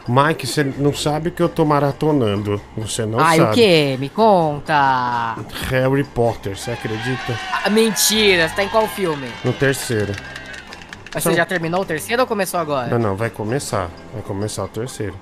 Mike, 0.08 0.46
você 0.46 0.64
não 0.64 0.92
sabe 0.92 1.28
o 1.28 1.32
que 1.32 1.40
eu 1.40 1.48
tô 1.48 1.64
maratonando. 1.64 2.60
Você 2.76 3.06
não 3.06 3.20
Ai, 3.20 3.38
sabe. 3.38 3.50
o 3.50 3.54
que? 3.54 3.96
Me 4.00 4.08
conta. 4.08 5.36
Harry 5.68 6.02
Potter, 6.02 6.58
você 6.58 6.72
acredita? 6.72 7.38
Ah, 7.64 7.70
mentira, 7.70 8.48
você 8.48 8.54
tá 8.56 8.64
em 8.64 8.68
qual 8.68 8.88
filme? 8.88 9.28
No 9.44 9.52
terceiro. 9.52 10.12
Mas 11.12 11.22
você 11.24 11.34
já 11.34 11.44
terminou 11.44 11.82
o 11.82 11.84
terceiro 11.84 12.22
ou 12.22 12.26
começou 12.28 12.60
agora? 12.60 12.88
Não, 12.88 12.98
não, 12.98 13.16
vai 13.16 13.30
começar. 13.30 13.90
Vai 14.12 14.22
começar 14.22 14.64
o 14.64 14.68
terceiro. 14.68 15.14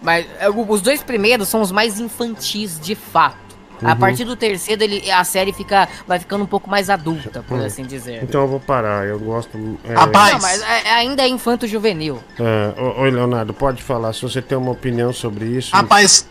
Mas 0.00 0.26
é, 0.38 0.48
os 0.48 0.80
dois 0.80 1.02
primeiros 1.02 1.48
são 1.48 1.60
os 1.60 1.70
mais 1.72 1.98
infantis 2.00 2.78
de 2.80 2.94
fato. 2.94 3.36
A 3.82 3.90
Uhum. 3.92 3.96
partir 3.96 4.24
do 4.24 4.34
terceiro, 4.34 4.82
ele, 4.82 5.08
a 5.10 5.22
série 5.22 5.52
fica, 5.52 5.88
vai 6.06 6.18
ficando 6.18 6.42
um 6.42 6.46
pouco 6.48 6.68
mais 6.68 6.90
adulta, 6.90 7.44
por 7.46 7.58
Hum. 7.60 7.64
assim 7.64 7.84
dizer. 7.84 8.22
Então 8.24 8.40
eu 8.40 8.48
vou 8.48 8.58
parar, 8.58 9.06
eu 9.06 9.18
gosto. 9.20 9.56
É, 9.84 9.94
Não, 9.94 10.38
mas 10.40 10.62
é- 10.62 10.90
ainda 10.94 11.22
é 11.22 11.28
infanto-juvenil. 11.28 12.18
é, 12.40 12.74
Oi, 13.00 13.10
Leonardo, 13.10 13.54
pode 13.54 13.80
falar. 13.82 14.12
Se 14.14 14.22
você 14.22 14.42
tem 14.42 14.58
uma 14.58 14.72
opinião 14.72 15.12
sobre 15.12 15.44
isso. 15.46 15.76
Rapaz, 15.76 16.28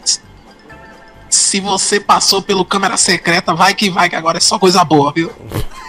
se 1.30 1.60
você 1.61 2.00
passou 2.02 2.42
pelo 2.42 2.66
câmera 2.66 2.98
secreta, 2.98 3.53
vai 3.53 3.74
que 3.74 3.90
vai, 3.90 4.10
que 4.10 4.16
agora 4.18 4.38
é 4.40 4.42
só 4.42 4.60
coisa 4.60 4.84
boa, 4.84 5.14
viu? 5.14 5.32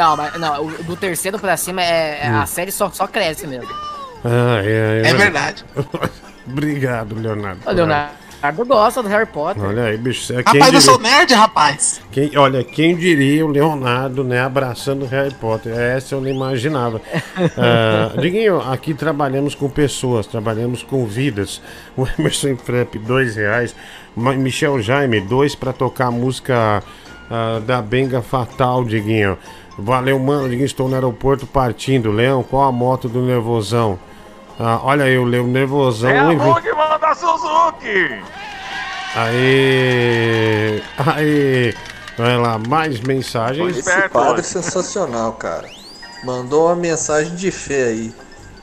Não, 0.00 0.16
mas 0.16 0.34
não, 0.40 0.64
o- 0.66 0.82
do 0.84 0.96
terceiro 0.96 1.38
pra 1.38 1.56
cima, 1.58 1.82
é, 1.82 2.20
é- 2.24 2.30
Hum. 2.30 2.40
a 2.40 2.46
série 2.46 2.72
só, 2.72 2.90
só 2.90 3.06
cresce 3.06 3.46
mesmo. 3.46 3.68
Ah, 4.24 4.60
é, 4.64 5.02
É 5.04 5.14
verdade. 5.14 5.64
Obrigado, 6.48 7.14
Leonardo. 7.14 7.60
O 7.66 7.70
Leonardo 7.70 8.14
gosta 8.66 9.02
do 9.02 9.08
Harry 9.10 9.26
Potter. 9.26 9.62
Olha 9.62 9.84
aí, 9.84 9.96
bicho. 9.98 10.32
é 10.32 10.36
Rapaz, 10.36 10.52
quem 10.52 10.60
eu 10.60 10.64
diria- 10.66 10.80
sou 10.80 10.98
nerd, 10.98 11.34
rapaz. 11.34 12.00
Quem, 12.10 12.36
olha, 12.36 12.64
quem 12.64 12.96
diria 12.96 13.44
o 13.44 13.48
Leonardo, 13.50 14.24
né, 14.24 14.40
abraçando 14.40 15.04
o 15.04 15.06
Harry 15.08 15.34
Potter? 15.34 15.72
Essa 15.78 16.14
eu 16.14 16.20
não 16.20 16.28
imaginava. 16.28 17.00
Ah, 17.56 18.12
Diguinho, 18.20 18.60
aqui 18.60 18.94
trabalhamos 18.94 19.54
com 19.54 19.68
pessoas, 19.68 20.26
trabalhamos 20.26 20.82
com 20.82 21.06
vidas. 21.06 21.60
O 21.96 22.06
Emerson 22.18 22.56
Frepp, 22.56 22.98
dois 22.98 23.36
reais. 23.36 23.74
Michel 24.16 24.80
Jaime, 24.82 25.20
dois 25.20 25.54
pra 25.54 25.72
tocar 25.72 26.06
a 26.06 26.10
música 26.10 26.82
ah, 27.30 27.60
da 27.66 27.80
Benga 27.82 28.22
Fatal, 28.22 28.84
Diguinho. 28.84 29.38
Valeu, 29.80 30.18
mano. 30.18 30.52
Estou 30.52 30.88
no 30.88 30.94
aeroporto 30.94 31.46
partindo. 31.46 32.10
Leão, 32.10 32.42
qual 32.42 32.64
a 32.68 32.72
moto 32.72 33.08
do 33.08 33.22
Nervosão? 33.22 33.98
Ah, 34.58 34.80
olha 34.82 35.04
aí, 35.04 35.18
o 35.18 35.24
Leo 35.24 35.46
Nervosão. 35.46 36.10
É 36.10 36.18
a 36.18 36.24
1,20. 36.24 36.54
Bug 36.54 36.72
manda 36.72 37.14
Suzuki! 37.14 38.22
Aê! 39.16 40.82
Aê! 40.98 41.74
Vai 42.16 42.36
lá, 42.36 42.58
mais 42.58 43.00
mensagens. 43.00 43.78
Esse 43.78 44.08
padre 44.10 44.42
sensacional, 44.42 45.32
cara. 45.32 45.68
Mandou 46.22 46.66
uma 46.66 46.76
mensagem 46.76 47.34
de 47.34 47.50
fé 47.50 47.84
aí. 47.84 48.14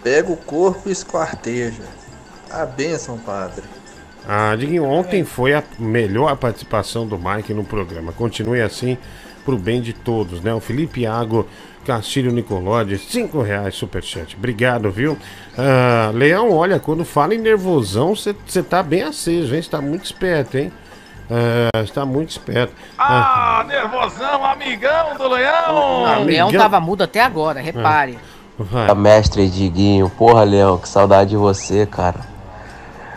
Pega 0.04 0.32
o 0.32 0.38
corpo 0.38 0.88
e 0.90 0.92
esquarteja. 0.92 1.82
A 2.52 2.66
bênção, 2.66 3.18
padre. 3.18 3.64
Ah, 4.28 4.56
Diguinho, 4.56 4.84
ontem 4.84 5.24
foi 5.24 5.54
a 5.54 5.64
melhor 5.80 6.36
participação 6.38 7.08
do 7.08 7.18
Mike 7.18 7.54
no 7.54 7.64
programa. 7.64 8.12
Continue 8.12 8.62
assim 8.62 8.98
pro 9.48 9.58
bem 9.58 9.82
de 9.82 9.94
todos, 9.94 10.42
né? 10.42 10.54
O 10.54 10.60
Felipe 10.60 11.04
Iago 11.04 11.48
Castilho 11.86 12.34
Nicolodi, 12.34 12.98
5 12.98 13.42
reais 13.42 13.76
superchat. 13.76 14.36
Obrigado, 14.36 14.92
viu? 14.92 15.18
Ah, 15.58 16.12
Leão, 16.14 16.52
olha, 16.52 16.80
quando 16.80 17.06
fala 17.06 17.34
em 17.34 17.38
nervosão, 17.38 18.14
você 18.14 18.34
tá 18.62 18.84
bem 18.84 19.04
aceso, 19.04 19.56
hein? 19.56 19.62
Você 19.62 19.70
tá 19.70 19.80
muito 19.80 20.04
esperto, 20.04 20.58
hein? 20.58 20.70
Ah, 21.32 21.70
Você 21.86 21.94
tá 21.94 22.06
muito 22.06 22.32
esperto. 22.32 22.74
Ah, 22.98 23.64
nervosão, 23.66 24.44
amigão 24.44 25.16
do 25.18 25.30
Leão! 25.30 26.22
O 26.22 26.26
Leão 26.26 26.52
tava 26.52 26.82
mudo 26.82 27.04
até 27.04 27.22
agora, 27.22 27.62
repare. 27.62 28.20
Vai. 28.60 28.90
A 28.90 28.96
mestre 28.96 29.50
Diguinho, 29.50 30.10
porra, 30.10 30.44
Leão, 30.44 30.78
que 30.78 30.90
saudade 30.90 31.30
de 31.30 31.38
você, 31.38 31.86
cara. 31.86 32.20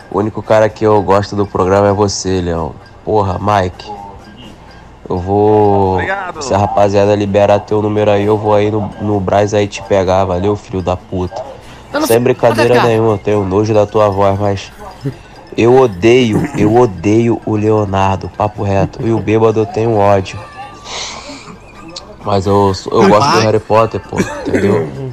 O 0.09 0.19
único 0.19 0.41
cara 0.41 0.69
que 0.69 0.85
eu 0.85 1.01
gosto 1.01 1.35
do 1.35 1.45
programa 1.45 1.89
é 1.89 1.93
você, 1.93 2.39
Leão. 2.39 2.73
Porra, 3.03 3.37
Mike. 3.37 4.00
Eu 5.11 5.17
vou. 5.17 5.93
Obrigado. 5.95 6.41
Se 6.41 6.53
a 6.53 6.57
rapaziada 6.57 7.13
liberar 7.15 7.59
teu 7.59 7.81
número 7.81 8.09
aí, 8.09 8.25
eu 8.25 8.37
vou 8.37 8.53
aí 8.53 8.71
no, 8.71 8.89
no 9.01 9.19
Braz 9.19 9.53
aí 9.53 9.67
te 9.67 9.83
pegar, 9.83 10.23
valeu, 10.23 10.55
filho 10.55 10.81
da 10.81 10.95
puta. 10.95 11.43
Não 11.91 12.07
Sem 12.07 12.19
brincadeira 12.21 12.75
ficar. 12.75 12.87
nenhuma, 12.87 13.15
eu 13.15 13.17
tenho 13.17 13.43
nojo 13.43 13.73
da 13.73 13.85
tua 13.85 14.09
voz, 14.09 14.39
mas. 14.39 14.71
Eu 15.57 15.75
odeio, 15.77 16.49
eu 16.57 16.73
odeio 16.77 17.41
o 17.45 17.57
Leonardo, 17.57 18.31
papo 18.37 18.63
reto. 18.63 19.05
E 19.05 19.11
o 19.11 19.19
bêbado 19.19 19.59
eu 19.59 19.65
tenho 19.65 19.97
ódio. 19.97 20.39
Mas 22.23 22.45
eu, 22.45 22.71
eu 22.89 23.09
gosto 23.09 23.31
do 23.31 23.39
Harry 23.41 23.59
Potter, 23.59 23.99
pô, 23.99 24.17
entendeu? 24.17 25.11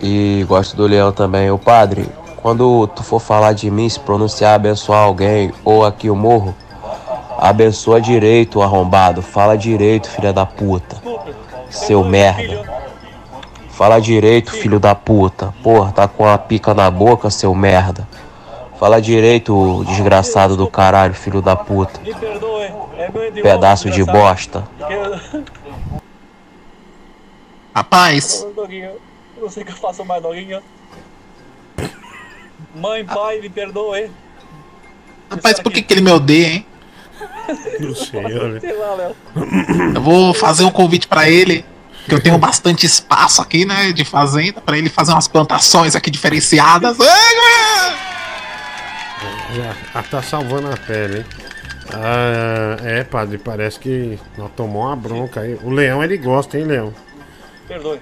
E 0.00 0.44
gosto 0.46 0.76
do 0.76 0.86
Leão 0.86 1.10
também. 1.10 1.50
O 1.50 1.58
padre, 1.58 2.08
quando 2.36 2.86
tu 2.94 3.02
for 3.02 3.18
falar 3.18 3.54
de 3.54 3.68
mim, 3.68 3.88
se 3.88 3.98
pronunciar 3.98 4.54
abençoar 4.54 5.02
alguém 5.02 5.52
ou 5.64 5.84
aqui 5.84 6.08
o 6.08 6.14
morro, 6.14 6.54
abençoa 7.38 8.00
direito, 8.00 8.62
arrombado. 8.62 9.22
Fala 9.22 9.56
direito, 9.56 10.08
filha 10.08 10.32
da 10.32 10.46
puta. 10.46 11.00
Seu 11.70 12.04
merda. 12.04 12.64
Fala 13.70 14.00
direito, 14.00 14.52
filho 14.52 14.80
da 14.80 14.94
puta. 14.94 15.52
Porra, 15.62 15.92
tá 15.92 16.08
com 16.08 16.26
a 16.26 16.38
pica 16.38 16.72
na 16.72 16.90
boca, 16.90 17.28
seu 17.30 17.54
merda. 17.54 18.08
Fala 18.78 19.00
direito, 19.00 19.84
desgraçado 19.84 20.56
do 20.56 20.66
caralho, 20.66 21.14
filho 21.14 21.42
da 21.42 21.56
puta. 21.56 22.00
Pedaço 23.42 23.90
de 23.90 24.04
bosta. 24.04 24.66
Rapaz, 27.74 28.46
eu 29.38 29.50
sei 29.50 29.62
o 29.62 29.66
que 29.66 29.72
eu 29.72 29.76
faço 29.76 30.04
mais, 30.04 30.22
Doguinho. 30.22 30.62
Mãe, 32.74 33.04
pai, 33.04 33.40
me 33.40 33.48
perdoe. 33.48 34.10
rapaz, 35.30 35.60
por 35.60 35.72
que, 35.72 35.82
que 35.82 35.94
ele 35.94 36.00
me 36.00 36.10
odeia, 36.10 36.46
hein? 36.48 36.66
Não 37.80 37.94
sei, 37.94 38.38
olha. 38.38 38.60
Sei 38.60 38.72
lá, 38.72 38.94
Léo. 38.94 39.16
Eu 39.94 40.02
vou 40.02 40.34
fazer 40.34 40.64
um 40.64 40.70
convite 40.70 41.06
pra 41.06 41.28
ele, 41.28 41.64
que 42.08 42.14
eu 42.14 42.20
tenho 42.20 42.38
bastante 42.38 42.86
espaço 42.86 43.40
aqui, 43.40 43.64
né, 43.64 43.92
de 43.92 44.04
fazenda, 44.04 44.60
pra 44.60 44.76
ele 44.76 44.88
fazer 44.88 45.12
umas 45.12 45.28
plantações 45.28 45.94
aqui 45.94 46.10
diferenciadas. 46.10 46.96
Já 49.54 49.74
ah, 49.94 50.02
tá 50.02 50.22
salvando 50.22 50.68
a 50.72 50.76
pele, 50.76 51.18
hein? 51.18 51.24
Ah, 51.92 52.76
é, 52.82 53.04
padre, 53.04 53.38
parece 53.38 53.78
que 53.78 54.18
nós 54.36 54.50
tomou 54.56 54.82
uma 54.82 54.96
bronca 54.96 55.40
aí. 55.40 55.58
O 55.62 55.70
leão 55.70 56.02
ele 56.02 56.16
gosta, 56.16 56.58
hein, 56.58 56.64
leão? 56.64 56.92
Perdoe. 57.68 58.00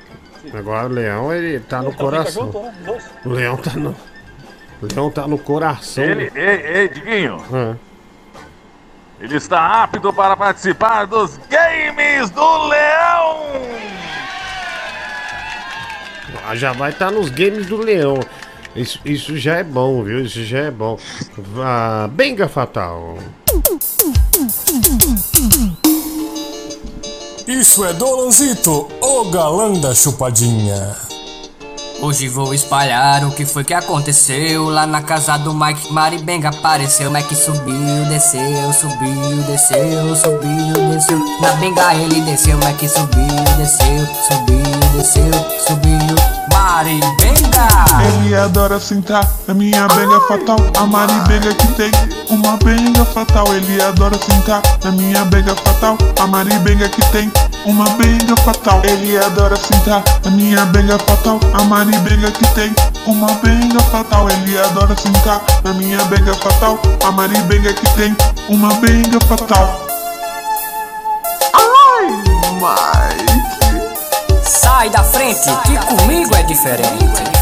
Agora 0.52 0.86
o 0.86 0.92
leão 0.92 1.32
ele 1.32 1.60
tá 1.60 1.82
no 1.82 1.90
fica 1.90 2.02
coração. 2.02 2.46
né? 2.82 2.98
O 3.24 3.28
leão 3.30 3.56
tá 3.56 3.72
no. 3.74 3.90
O 4.82 4.94
leão 4.94 5.10
tá 5.10 5.26
no 5.26 5.38
coração. 5.38 6.04
Ele, 6.04 6.30
ei, 6.34 6.80
ei, 6.80 6.88
Diguinho, 6.88 7.42
Ah, 7.52 7.74
ele 9.24 9.36
está 9.36 9.84
apto 9.84 10.12
para 10.12 10.36
participar 10.36 11.06
dos 11.06 11.38
games 11.48 12.28
do 12.28 12.66
Leão! 12.66 13.44
ah, 16.46 16.54
já 16.54 16.72
vai 16.72 16.90
estar 16.90 17.10
nos 17.10 17.30
games 17.30 17.66
do 17.66 17.78
leão. 17.78 18.20
Isso, 18.76 19.00
isso 19.02 19.38
já 19.38 19.56
é 19.56 19.64
bom, 19.64 20.02
viu? 20.02 20.20
Isso 20.24 20.44
já 20.44 20.58
é 20.58 20.70
bom. 20.70 20.98
Vá, 21.38 22.06
Benga 22.08 22.48
Fatal. 22.48 23.16
Isso 27.46 27.84
é 27.84 27.92
Dolanzito, 27.94 28.88
o 29.00 29.30
galã 29.30 29.72
da 29.80 29.94
chupadinha. 29.94 31.13
Hoje 32.04 32.28
vou 32.28 32.52
espalhar 32.52 33.24
o 33.24 33.30
que 33.30 33.46
foi 33.46 33.64
que 33.64 33.72
aconteceu. 33.72 34.68
Lá 34.68 34.86
na 34.86 35.00
casa 35.00 35.38
do 35.38 35.54
Mike 35.54 35.90
Maribenga 35.90 36.50
apareceu. 36.50 37.10
Mike 37.10 37.34
subiu, 37.34 38.04
desceu, 38.10 38.72
subiu, 38.74 39.42
desceu, 39.46 40.14
subiu, 40.14 40.90
desceu. 40.90 41.18
Na 41.40 41.52
benga 41.52 41.94
ele 41.94 42.20
desceu, 42.20 42.58
Mike 42.58 42.86
subiu, 42.90 43.24
desceu, 43.56 44.06
subiu, 44.28 44.92
desceu, 44.94 45.32
subiu 45.66 46.43
Maribenga! 46.54 47.66
Ele 48.06 48.34
adora 48.36 48.78
sentar 48.78 49.28
na 49.48 49.54
minha 49.54 49.88
benga 49.88 50.20
fatal. 50.28 50.56
A 50.78 50.86
maribenga 50.86 51.52
que 51.52 51.66
tem 51.74 51.90
uma 52.30 52.56
benga 52.58 53.04
fatal. 53.04 53.52
Ele 53.52 53.82
adora 53.82 54.16
sentar 54.16 54.62
na 54.84 54.92
minha 54.92 55.24
benga 55.24 55.54
fatal. 55.56 55.98
A 56.20 56.26
maribenga 56.28 56.88
que 56.88 57.02
tem 57.10 57.30
uma 57.66 57.84
benga 57.90 58.36
fatal. 58.44 58.80
Ele 58.84 59.18
adora 59.18 59.56
sentar 59.56 60.02
na 60.24 60.30
minha 60.30 60.64
benga 60.66 60.96
fatal. 61.00 61.40
A 61.54 61.64
maribenga 61.64 62.30
que 62.30 62.46
tem 62.54 62.72
uma 63.06 63.32
benga 63.42 63.80
fatal. 63.90 64.28
Ele 64.30 64.56
adora 64.56 64.96
sentar 64.96 65.42
na 65.64 65.72
minha 65.72 66.04
benga 66.04 66.34
fatal. 66.34 66.78
A 67.04 67.10
maribenga 67.10 67.72
que 67.72 67.88
tem 67.96 68.16
uma 68.48 68.72
benga 68.74 69.18
fatal. 69.26 69.86
Ai, 71.52 72.06
Mike. 72.60 73.33
Sai 74.84 74.90
da 74.90 75.02
frente, 75.02 75.50
que 75.64 75.96
comigo 75.96 76.36
é 76.36 76.42
diferente. 76.42 77.33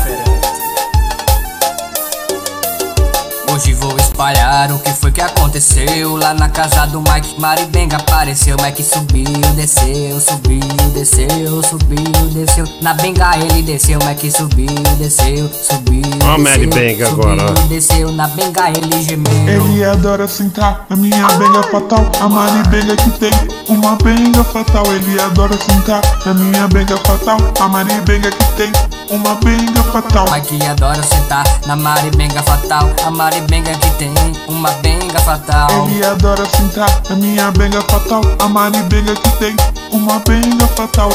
Hoje 3.63 3.75
vou 3.75 3.97
espalhar 3.97 4.73
o 4.73 4.79
que 4.81 4.91
foi 4.91 5.13
que 5.13 5.21
aconteceu 5.21 6.17
Lá 6.17 6.35
na 6.35 6.49
casa 6.49 6.85
do 6.87 7.01
Mike 7.01 7.41
Maribenga 7.41 7.97
apareceu 7.97 8.57
Mike 8.61 8.83
subiu, 8.83 9.25
desceu, 9.55 10.21
subiu, 10.21 10.59
desceu, 10.93 11.63
subiu, 11.63 12.29
desceu 12.33 12.65
Na 12.81 12.93
benga 12.93 13.39
ele 13.39 13.63
desceu, 13.63 14.01
Mike 14.05 14.33
subiu, 14.33 14.67
desceu, 14.99 15.49
subiu, 15.49 16.03
Ó, 16.25 16.37
desceu, 16.37 16.39
Maribenga 16.39 17.07
agora, 17.07 17.53
desceu 17.69 18.11
Na 18.11 18.27
benga 18.27 18.69
ele 18.71 19.01
gemeu 19.01 19.47
Ele 19.47 19.85
adora 19.85 20.27
sentar 20.27 20.85
na 20.91 20.97
minha 20.97 21.29
benga 21.39 21.63
fatal. 21.63 22.11
A 22.21 22.29
maribenga 22.29 22.97
que 22.97 23.11
tem 23.13 23.31
uma 23.69 23.97
benga 23.97 24.43
fatal. 24.45 24.85
Ele 24.87 25.21
adora 25.21 25.57
sentar 25.57 26.03
na 26.27 26.35
minha 26.35 26.69
benga 26.69 26.97
fatal. 26.99 27.39
A 27.61 27.69
maribenga 27.69 28.31
que 28.31 28.45
tem 28.57 28.73
uma 29.11 29.35
benga 29.37 29.83
fatal. 29.85 30.25
Mike 30.33 30.65
adora 30.67 31.03
sentar 31.03 31.45
na 31.67 31.77
maribenga 31.77 32.43
fatal 32.43 32.91
A 33.07 33.11
maribenga 33.11 33.52
que 33.61 33.91
tem 33.99 34.15
uma 34.49 34.71
benga 34.81 35.19
fatal 35.21 35.69
Ele 35.87 36.03
adora 36.05 36.47
sentar 36.47 37.03
na 37.11 37.17
minha 37.17 37.51
benga 37.51 37.83
fatal. 37.83 38.23
A 38.39 38.49
maribenga 38.49 39.15
que 39.15 39.31
tem 39.39 39.55
uma 39.91 40.19
benga 40.21 40.67
fatal. 40.69 41.11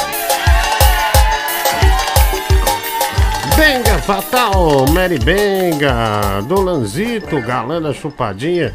Benga 3.55 3.97
Fatal, 4.03 4.85
Mary 4.93 5.17
Benga, 5.17 6.41
Dolanzito, 6.47 7.41
Galã 7.41 7.81
da 7.81 7.91
Chupadinha. 7.91 8.71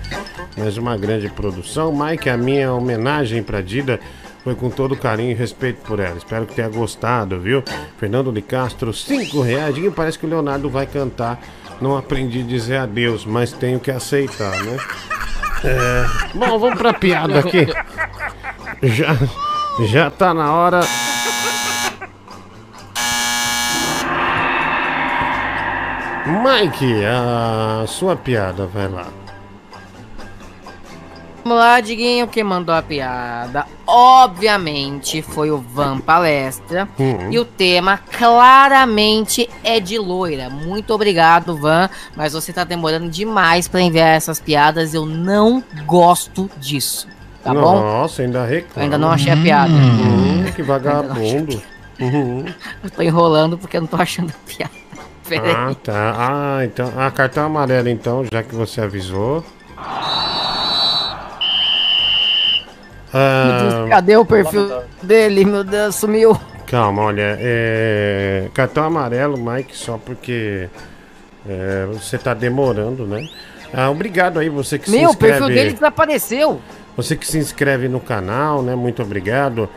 Mais 0.57 0.77
uma 0.77 0.97
grande 0.97 1.29
produção. 1.29 1.93
Mike, 1.95 2.29
a 2.29 2.37
minha 2.37 2.73
homenagem 2.73 3.45
pra 3.45 3.61
Dida 3.61 4.01
foi 4.43 4.57
com 4.57 4.69
todo 4.71 4.97
carinho 4.97 5.31
e 5.31 5.35
respeito 5.35 5.83
por 5.87 6.01
ela. 6.01 6.17
Espero 6.17 6.47
que 6.47 6.55
tenha 6.57 6.69
gostado, 6.69 7.39
viu? 7.39 7.63
Fernando 7.97 8.33
de 8.33 8.43
Castro, 8.43 8.93
5 8.93 9.41
reais. 9.41 9.73
Diguinho, 9.73 9.93
parece 9.93 10.19
que 10.19 10.27
o 10.27 10.29
Leonardo 10.29 10.69
vai 10.69 10.85
cantar. 10.85 11.41
Não 11.83 11.97
aprendi 11.97 12.43
a 12.43 12.45
dizer 12.45 12.77
adeus, 12.77 13.27
mas 13.27 13.51
tenho 13.51 13.81
que 13.81 13.91
aceitar, 13.91 14.53
né? 14.63 14.79
É... 15.65 16.05
Bom, 16.33 16.57
vamos 16.57 16.79
pra 16.79 16.95
piada 16.95 17.41
aqui. 17.41 17.67
Já, 18.85 19.17
já 19.87 20.09
tá 20.09 20.33
na 20.33 20.53
hora. 20.53 20.81
Mike, 26.25 27.05
a 27.05 27.85
sua 27.89 28.15
piada, 28.15 28.65
vai 28.67 28.87
lá. 28.89 29.09
Vamos 31.45 31.59
lá, 31.59 31.81
Diguinho, 31.81 32.29
quem 32.29 32.45
mandou 32.45 32.73
a 32.73 32.81
piada, 32.81 33.67
obviamente, 33.85 35.23
foi 35.23 35.51
o 35.51 35.59
Van 35.59 35.99
Palestra. 35.99 36.89
Hum. 36.99 37.33
E 37.33 37.39
o 37.39 37.45
tema 37.45 37.99
claramente 37.99 39.51
é 39.65 39.81
de 39.81 39.99
loira. 39.99 40.49
Muito 40.49 40.95
obrigado, 40.95 41.57
Van, 41.57 41.91
mas 42.17 42.33
você 42.33 42.53
tá 42.53 42.63
demorando 42.63 43.09
demais 43.09 43.67
pra 43.67 43.81
enviar 43.81 44.11
essas 44.11 44.39
piadas. 44.39 44.95
Eu 44.95 45.05
não 45.05 45.65
gosto 45.85 46.49
disso. 46.59 47.09
Tá 47.43 47.53
bom? 47.53 47.81
Nossa, 47.81 48.23
ainda 48.23 48.45
reclama. 48.45 48.85
Ainda 48.85 48.99
não 48.99 49.11
achei 49.11 49.33
a 49.33 49.37
piada. 49.37 49.73
Hum, 49.73 50.45
que 50.55 50.63
vagabundo. 50.63 51.61
Uhum. 51.99 52.45
Eu 52.85 52.91
tô 52.91 53.03
enrolando 53.03 53.59
porque 53.59 53.77
eu 53.77 53.81
não 53.81 53.89
tô 53.89 53.97
achando 53.97 54.31
a 54.31 54.49
piada. 54.49 54.83
Ah, 55.45 55.75
tá. 55.83 56.15
Ah, 56.17 56.65
então. 56.65 56.93
Ah, 56.97 57.11
cartão 57.11 57.47
amarelo, 57.47 57.89
então, 57.89 58.25
já 58.31 58.45
que 58.45 58.55
você 58.55 58.81
avisou. 58.81 59.45
Deus, 59.77 60.32
Ah, 63.13 63.87
cadê 63.91 64.17
o 64.17 64.25
perfil 64.25 64.83
dele? 65.03 65.45
Meu 65.45 65.65
Deus, 65.65 65.97
sumiu. 65.97 66.39
calma, 66.67 67.03
olha. 67.03 67.37
É, 67.39 68.49
cartão 68.55 68.85
amarelo, 68.85 69.37
Mike, 69.37 69.77
só 69.77 69.99
porque 69.99 70.69
é, 71.47 71.87
você 71.93 72.17
tá 72.17 72.33
demorando, 72.33 73.07
né? 73.07 73.29
Ah, 73.73 73.91
obrigado 73.91 74.39
aí, 74.39 74.49
você 74.49 74.79
que 74.79 74.89
se 74.89 74.97
Meu, 74.97 75.09
o 75.09 75.13
inscreve. 75.13 75.39
perfil 75.39 75.55
dele 75.55 75.73
desapareceu. 75.73 76.61
Você 76.97 77.17
que 77.17 77.27
se 77.27 77.39
inscreve 77.39 77.89
no 77.89 78.01
canal, 78.01 78.63
né? 78.63 78.75
Muito 78.75 79.03
obrigado. 79.03 79.69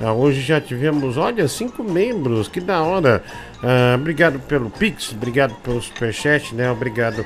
Ah, 0.00 0.12
hoje 0.12 0.40
já 0.40 0.60
tivemos, 0.60 1.16
olha, 1.16 1.46
cinco 1.46 1.84
membros, 1.84 2.48
que 2.48 2.60
da 2.60 2.82
hora. 2.82 3.22
Ah, 3.62 3.94
obrigado 3.94 4.38
pelo 4.40 4.70
Pix, 4.70 5.12
obrigado 5.12 5.54
pelo 5.62 5.80
Superchat, 5.80 6.54
né? 6.54 6.70
Obrigado 6.70 7.24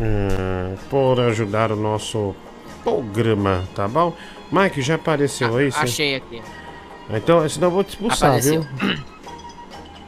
ah, 0.00 0.74
por 0.90 1.20
ajudar 1.20 1.72
o 1.72 1.76
nosso 1.76 2.34
programa, 2.84 3.64
tá 3.74 3.88
bom? 3.88 4.14
Mike, 4.52 4.82
já 4.82 4.94
apareceu 4.96 5.56
aí? 5.56 5.72
Cê- 5.72 5.78
Achei 5.80 6.14
aqui. 6.16 6.42
Então, 7.10 7.48
senão 7.48 7.68
eu 7.68 7.72
vou 7.72 7.82
te 7.84 7.90
expulsar, 7.90 8.28
Apareceu. 8.30 8.62
viu? 8.76 8.98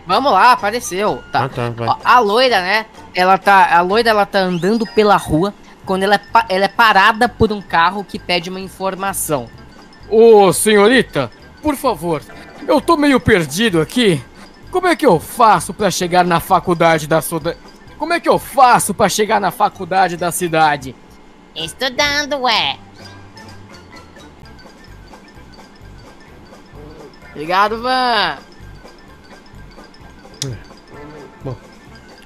Vamos 0.07 0.33
lá, 0.33 0.53
apareceu. 0.53 1.23
Tá. 1.33 1.45
Ah, 1.45 1.49
tá, 1.49 1.71
vai. 1.71 1.89
Ó, 1.89 1.97
a 2.05 2.19
loira, 2.19 2.61
né? 2.61 2.87
Ela 3.15 3.39
tá, 3.39 3.75
a 3.75 3.81
loira 3.81 4.11
ela 4.11 4.27
tá 4.27 4.39
andando 4.39 4.87
pela 4.87 5.17
rua 5.17 5.55
quando 5.87 6.03
ela 6.03 6.17
é, 6.17 6.19
pa- 6.19 6.45
ela 6.49 6.67
é 6.67 6.69
parada 6.69 7.27
por 7.29 7.51
um 7.51 7.63
carro 7.63 8.05
que 8.05 8.19
pede 8.19 8.51
uma 8.51 8.61
informação. 8.61 9.49
Ô, 10.11 10.53
senhorita, 10.53 11.31
por 11.63 11.75
favor, 11.75 12.21
eu 12.69 12.81
tô 12.83 12.97
meio 12.99 13.19
perdido 13.19 13.81
aqui. 13.81 14.23
Como 14.71 14.87
é 14.87 14.95
que 14.95 15.07
eu 15.07 15.19
faço 15.19 15.73
pra 15.73 15.91
chegar 15.91 16.25
na 16.25 16.39
faculdade 16.41 17.07
da 17.07 17.23
sua... 17.23 17.41
Como 17.97 18.13
é 18.13 18.21
que 18.21 18.29
eu 18.29 18.39
faço 18.39 18.93
pra 18.93 19.09
chegar 19.09 19.41
na 19.41 19.51
faculdade 19.51 20.17
da 20.19 20.31
cidade? 20.31 20.95
Estudando, 21.57 22.41
ué. 22.43 22.77
Obrigado, 27.35 27.83
Van. 27.83 28.39
Bom. 31.43 31.57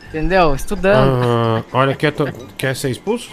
Entendeu? 0.09 0.55
Estudando. 0.55 1.23
Ah, 1.25 1.65
olha, 1.73 1.97
quer, 1.97 2.13
to- 2.13 2.33
quer 2.57 2.77
ser 2.77 2.91
expulso? 2.91 3.31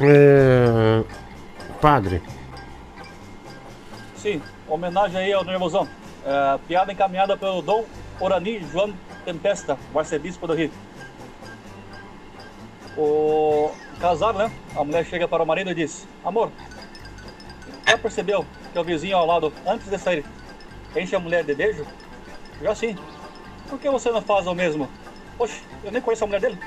É, 0.00 1.02
Padre, 1.80 2.22
Sim, 4.16 4.42
homenagem 4.68 5.18
aí 5.18 5.32
ao 5.32 5.44
Nervosão. 5.44 5.88
É, 6.24 6.58
piada 6.68 6.92
encaminhada 6.92 7.36
pelo 7.36 7.62
Dom 7.62 7.84
Orani 8.20 8.62
João 8.70 8.92
Tempesta, 9.24 9.78
o 9.94 9.98
arcebispo 9.98 10.46
do 10.46 10.52
Rio. 10.54 10.70
O 12.96 13.70
casado, 14.00 14.38
né? 14.38 14.50
A 14.74 14.82
mulher 14.84 15.04
chega 15.06 15.26
para 15.28 15.42
o 15.42 15.46
marido 15.46 15.70
e 15.70 15.74
diz: 15.74 16.06
Amor, 16.24 16.50
já 17.86 17.96
percebeu 17.96 18.44
que 18.72 18.78
o 18.78 18.84
vizinho 18.84 19.16
ao 19.16 19.26
lado, 19.26 19.52
antes 19.66 19.88
de 19.88 19.98
sair, 19.98 20.24
enche 20.94 21.14
a 21.14 21.20
mulher 21.20 21.44
de 21.44 21.54
beijo? 21.54 21.86
Já 22.62 22.74
sim. 22.74 22.96
Por 23.68 23.78
que 23.78 23.88
você 23.88 24.10
não 24.10 24.22
faz 24.22 24.46
o 24.46 24.54
mesmo? 24.54 24.88
Poxa, 25.38 25.54
eu 25.84 25.92
nem 25.92 26.00
conheço 26.02 26.24
a 26.24 26.26
mulher 26.26 26.40
dele. 26.40 26.58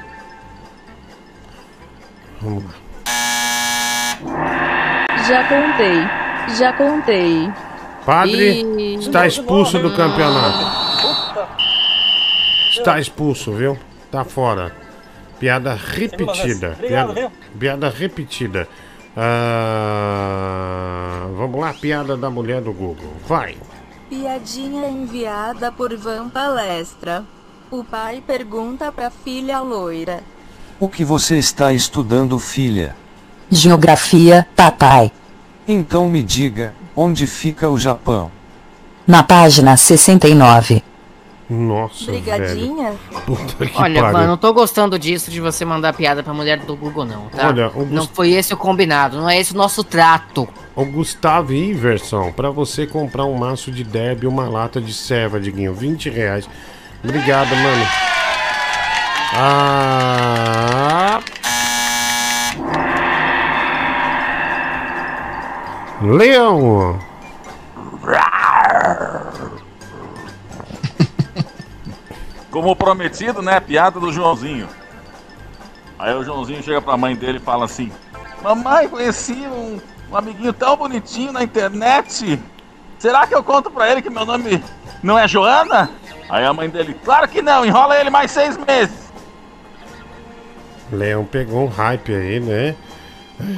vamos 2.41 2.63
lá. 2.63 2.71
Já 5.27 5.43
contei. 5.43 6.55
Já 6.57 6.73
contei. 6.73 7.49
Padre 8.05 8.61
Ih. 8.61 8.95
está 8.95 9.27
expulso 9.27 9.77
do 9.79 9.93
campeonato. 9.95 10.79
Está 12.71 12.99
expulso, 12.99 13.51
viu? 13.51 13.77
Tá 14.11 14.23
fora. 14.23 14.75
Piada 15.39 15.73
repetida. 15.75 16.73
Obrigado, 16.77 17.13
Piada, 17.13 17.31
piada 17.59 17.89
repetida. 17.89 18.67
Ah, 19.21 21.17
vamos 21.35 21.59
lá, 21.59 21.73
piada 21.73 22.15
da 22.15 22.29
mulher 22.29 22.61
do 22.61 22.71
Google. 22.71 23.11
Vai. 23.27 23.57
Piadinha 24.09 24.87
enviada 24.87 25.73
por 25.73 25.93
Van 25.97 26.29
Palestra. 26.29 27.25
O 27.69 27.83
pai 27.83 28.23
pergunta 28.25 28.89
pra 28.93 29.09
filha 29.09 29.59
loira. 29.59 30.23
O 30.79 30.87
que 30.87 31.03
você 31.03 31.37
está 31.37 31.73
estudando, 31.73 32.39
filha? 32.39 32.95
Geografia, 33.51 34.47
papai. 34.55 35.11
Então 35.67 36.07
me 36.07 36.23
diga, 36.23 36.73
onde 36.95 37.27
fica 37.27 37.69
o 37.69 37.77
Japão? 37.77 38.31
Na 39.05 39.21
página 39.21 39.75
69. 39.75 40.81
Nossa, 41.49 42.11
Brigadinha? 42.11 42.93
Puta 43.25 43.65
que 43.65 43.81
Olha, 43.81 44.01
pariu. 44.01 44.19
Van, 44.19 44.27
não 44.27 44.37
tô 44.37 44.53
gostando 44.53 44.99
disso 44.99 45.31
de 45.31 45.41
você 45.41 45.65
mandar 45.65 45.93
piada 45.93 46.21
pra 46.21 46.31
mulher 46.31 46.59
do 46.59 46.75
Google, 46.75 47.05
não, 47.05 47.25
tá? 47.29 47.47
Olha, 47.47 47.71
o 47.73 47.85
Não 47.85 48.05
foi 48.05 48.33
esse 48.33 48.53
o 48.53 48.57
combinado, 48.57 49.17
não 49.17 49.27
é 49.27 49.39
esse 49.39 49.53
o 49.53 49.57
nosso 49.57 49.83
trato. 49.83 50.47
O 50.75 50.85
Gustavo 50.85 51.51
Iverson, 51.51 52.31
pra 52.31 52.51
você 52.51 52.85
comprar 52.85 53.25
um 53.25 53.33
maço 53.33 53.71
de 53.71 53.83
Deb 53.83 54.23
e 54.23 54.27
uma 54.27 54.47
lata 54.47 54.79
de 54.79 54.93
ceva, 54.93 55.39
Diguinho, 55.39 55.73
20 55.73 56.11
reais. 56.11 56.47
Obrigado, 57.03 57.49
mano. 57.55 57.87
Ah. 59.33 61.19
Leão! 66.01 66.99
Como 72.51 72.75
prometido, 72.75 73.41
né? 73.41 73.59
Piada 73.59 73.99
do 73.99 74.11
Joãozinho. 74.11 74.67
Aí 75.97 76.13
o 76.13 76.23
Joãozinho 76.23 76.63
chega 76.63 76.81
pra 76.81 76.97
mãe 76.97 77.15
dele 77.15 77.37
e 77.37 77.41
fala 77.41 77.65
assim: 77.65 77.91
Mamãe, 78.41 78.87
conheci 78.87 79.33
um, 79.33 79.79
um 80.11 80.15
amiguinho 80.17 80.53
tão 80.53 80.75
bonitinho 80.75 81.31
na 81.31 81.43
internet. 81.43 82.39
Será 82.97 83.27
que 83.27 83.35
eu 83.35 83.43
conto 83.43 83.69
pra 83.69 83.91
ele 83.91 84.01
que 84.01 84.09
meu 84.09 84.25
nome 84.25 84.63
não 85.03 85.17
é 85.17 85.27
Joana? 85.27 85.89
Aí 86.29 86.45
a 86.45 86.53
mãe 86.53 86.69
dele: 86.69 86.95
Claro 87.03 87.27
que 87.27 87.41
não, 87.41 87.65
enrola 87.65 87.99
ele 87.99 88.09
mais 88.09 88.31
seis 88.31 88.57
meses. 88.57 89.09
Leão 90.91 91.23
pegou 91.25 91.65
um 91.65 91.67
hype 91.67 92.15
aí, 92.15 92.39
né? 92.39 92.75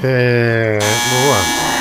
É. 0.04 0.80
Boa. 1.10 1.72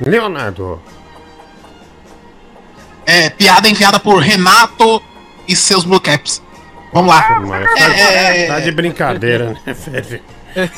Leonardo. 0.00 0.80
É, 3.10 3.28
piada 3.30 3.68
enviada 3.68 3.98
por 3.98 4.18
Renato 4.22 5.02
e 5.48 5.56
seus 5.56 5.84
Blue 5.84 6.00
Caps. 6.00 6.40
Vamos 6.92 7.12
lá. 7.12 7.22
Tá, 7.22 7.82
É, 7.96 8.46
tá 8.46 8.60
de 8.60 8.70
brincadeira, 8.70 9.56
né, 9.66 9.72
velho? 9.72 10.22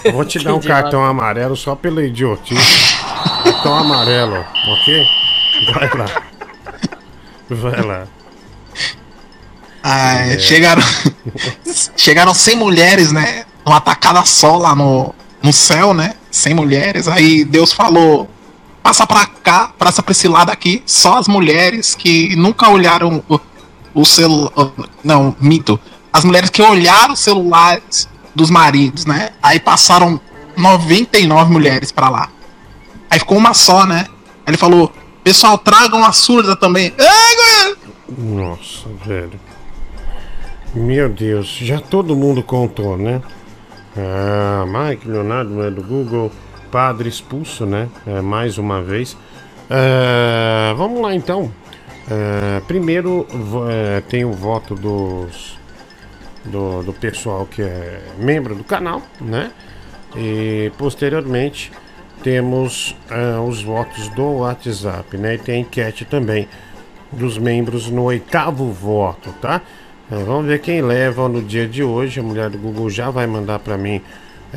Eu 0.04 0.12
vou 0.12 0.24
te 0.24 0.38
dar 0.38 0.54
um 0.54 0.60
cartão 0.60 1.04
amarelo 1.04 1.54
só 1.56 1.74
pela 1.74 2.02
idiotice. 2.02 2.94
cartão 3.44 3.74
amarelo, 3.74 4.44
ok? 4.66 5.06
Vai 5.74 5.90
lá. 5.98 6.22
Vai 7.50 7.82
lá. 7.82 8.04
Ah, 9.82 10.26
É. 10.26 10.38
chegaram, 10.38 10.82
chegaram 11.96 12.32
100 12.32 12.56
mulheres, 12.56 13.12
né? 13.12 13.44
Numa 13.64 13.80
tacada 13.80 14.24
só 14.24 14.56
lá 14.56 14.74
no, 14.74 15.14
no 15.42 15.52
céu, 15.52 15.92
né? 15.92 16.14
100 16.30 16.54
mulheres. 16.54 17.08
Aí 17.08 17.44
Deus 17.44 17.72
falou: 17.72 18.28
passa 18.82 19.06
pra 19.06 19.26
cá, 19.26 19.72
passa 19.78 20.02
pra 20.02 20.12
esse 20.12 20.28
lado 20.28 20.50
aqui. 20.50 20.82
Só 20.84 21.18
as 21.18 21.28
mulheres 21.28 21.94
que 21.94 22.34
nunca 22.36 22.68
olharam 22.68 23.22
o, 23.28 23.40
o 23.94 24.04
celular. 24.04 24.52
Não, 25.02 25.34
mito. 25.40 25.78
As 26.12 26.24
mulheres 26.24 26.50
que 26.50 26.60
olharam 26.60 27.14
os 27.14 27.20
celulares 27.20 28.08
dos 28.34 28.50
maridos, 28.50 29.06
né? 29.06 29.30
Aí 29.42 29.60
passaram 29.60 30.20
99 30.56 31.52
mulheres 31.52 31.92
pra 31.92 32.08
lá. 32.08 32.28
Aí 33.08 33.18
ficou 33.18 33.38
uma 33.38 33.54
só, 33.54 33.86
né? 33.86 34.06
Aí 34.08 34.48
ele 34.48 34.56
falou: 34.56 34.92
pessoal, 35.22 35.56
tragam 35.56 36.04
a 36.04 36.12
surda 36.12 36.56
também. 36.56 36.92
Nossa, 38.18 38.88
velho. 39.04 39.40
Meu 40.74 41.08
Deus, 41.08 41.48
já 41.60 41.78
todo 41.80 42.16
mundo 42.16 42.42
contou, 42.42 42.96
né? 42.96 43.20
Ah, 43.96 44.64
Mike, 44.66 45.06
Leonardo, 45.06 45.50
né, 45.50 45.70
do 45.70 45.82
Google, 45.82 46.32
padre 46.72 47.06
expulso, 47.06 47.66
né? 47.66 47.88
É, 48.06 48.22
mais 48.22 48.56
uma 48.56 48.82
vez. 48.82 49.14
Ah, 49.70 50.72
vamos 50.74 51.02
lá 51.02 51.14
então. 51.14 51.52
Ah, 52.10 52.62
primeiro 52.66 53.26
eh, 53.70 54.02
tem 54.08 54.24
o 54.24 54.32
voto 54.32 54.74
dos 54.74 55.58
do, 56.44 56.82
do 56.82 56.92
pessoal 56.92 57.46
que 57.46 57.62
é 57.62 58.02
membro 58.18 58.54
do 58.56 58.64
canal, 58.64 59.02
né? 59.20 59.52
E 60.16 60.72
posteriormente 60.76 61.70
temos 62.22 62.96
os 63.48 63.62
votos 63.62 64.08
do 64.10 64.38
WhatsApp, 64.38 65.16
né? 65.16 65.34
E 65.34 65.38
tem 65.38 65.60
enquete 65.62 66.04
também 66.04 66.48
dos 67.12 67.38
membros 67.38 67.88
no 67.88 68.02
oitavo 68.02 68.70
voto, 68.72 69.32
tá? 69.40 69.60
Vamos 70.10 70.46
ver 70.46 70.60
quem 70.60 70.82
leva 70.82 71.28
no 71.28 71.40
dia 71.40 71.66
de 71.66 71.82
hoje. 71.82 72.20
A 72.20 72.22
mulher 72.22 72.50
do 72.50 72.58
Google 72.58 72.90
já 72.90 73.10
vai 73.10 73.26
mandar 73.26 73.60
para 73.60 73.78
mim 73.78 74.02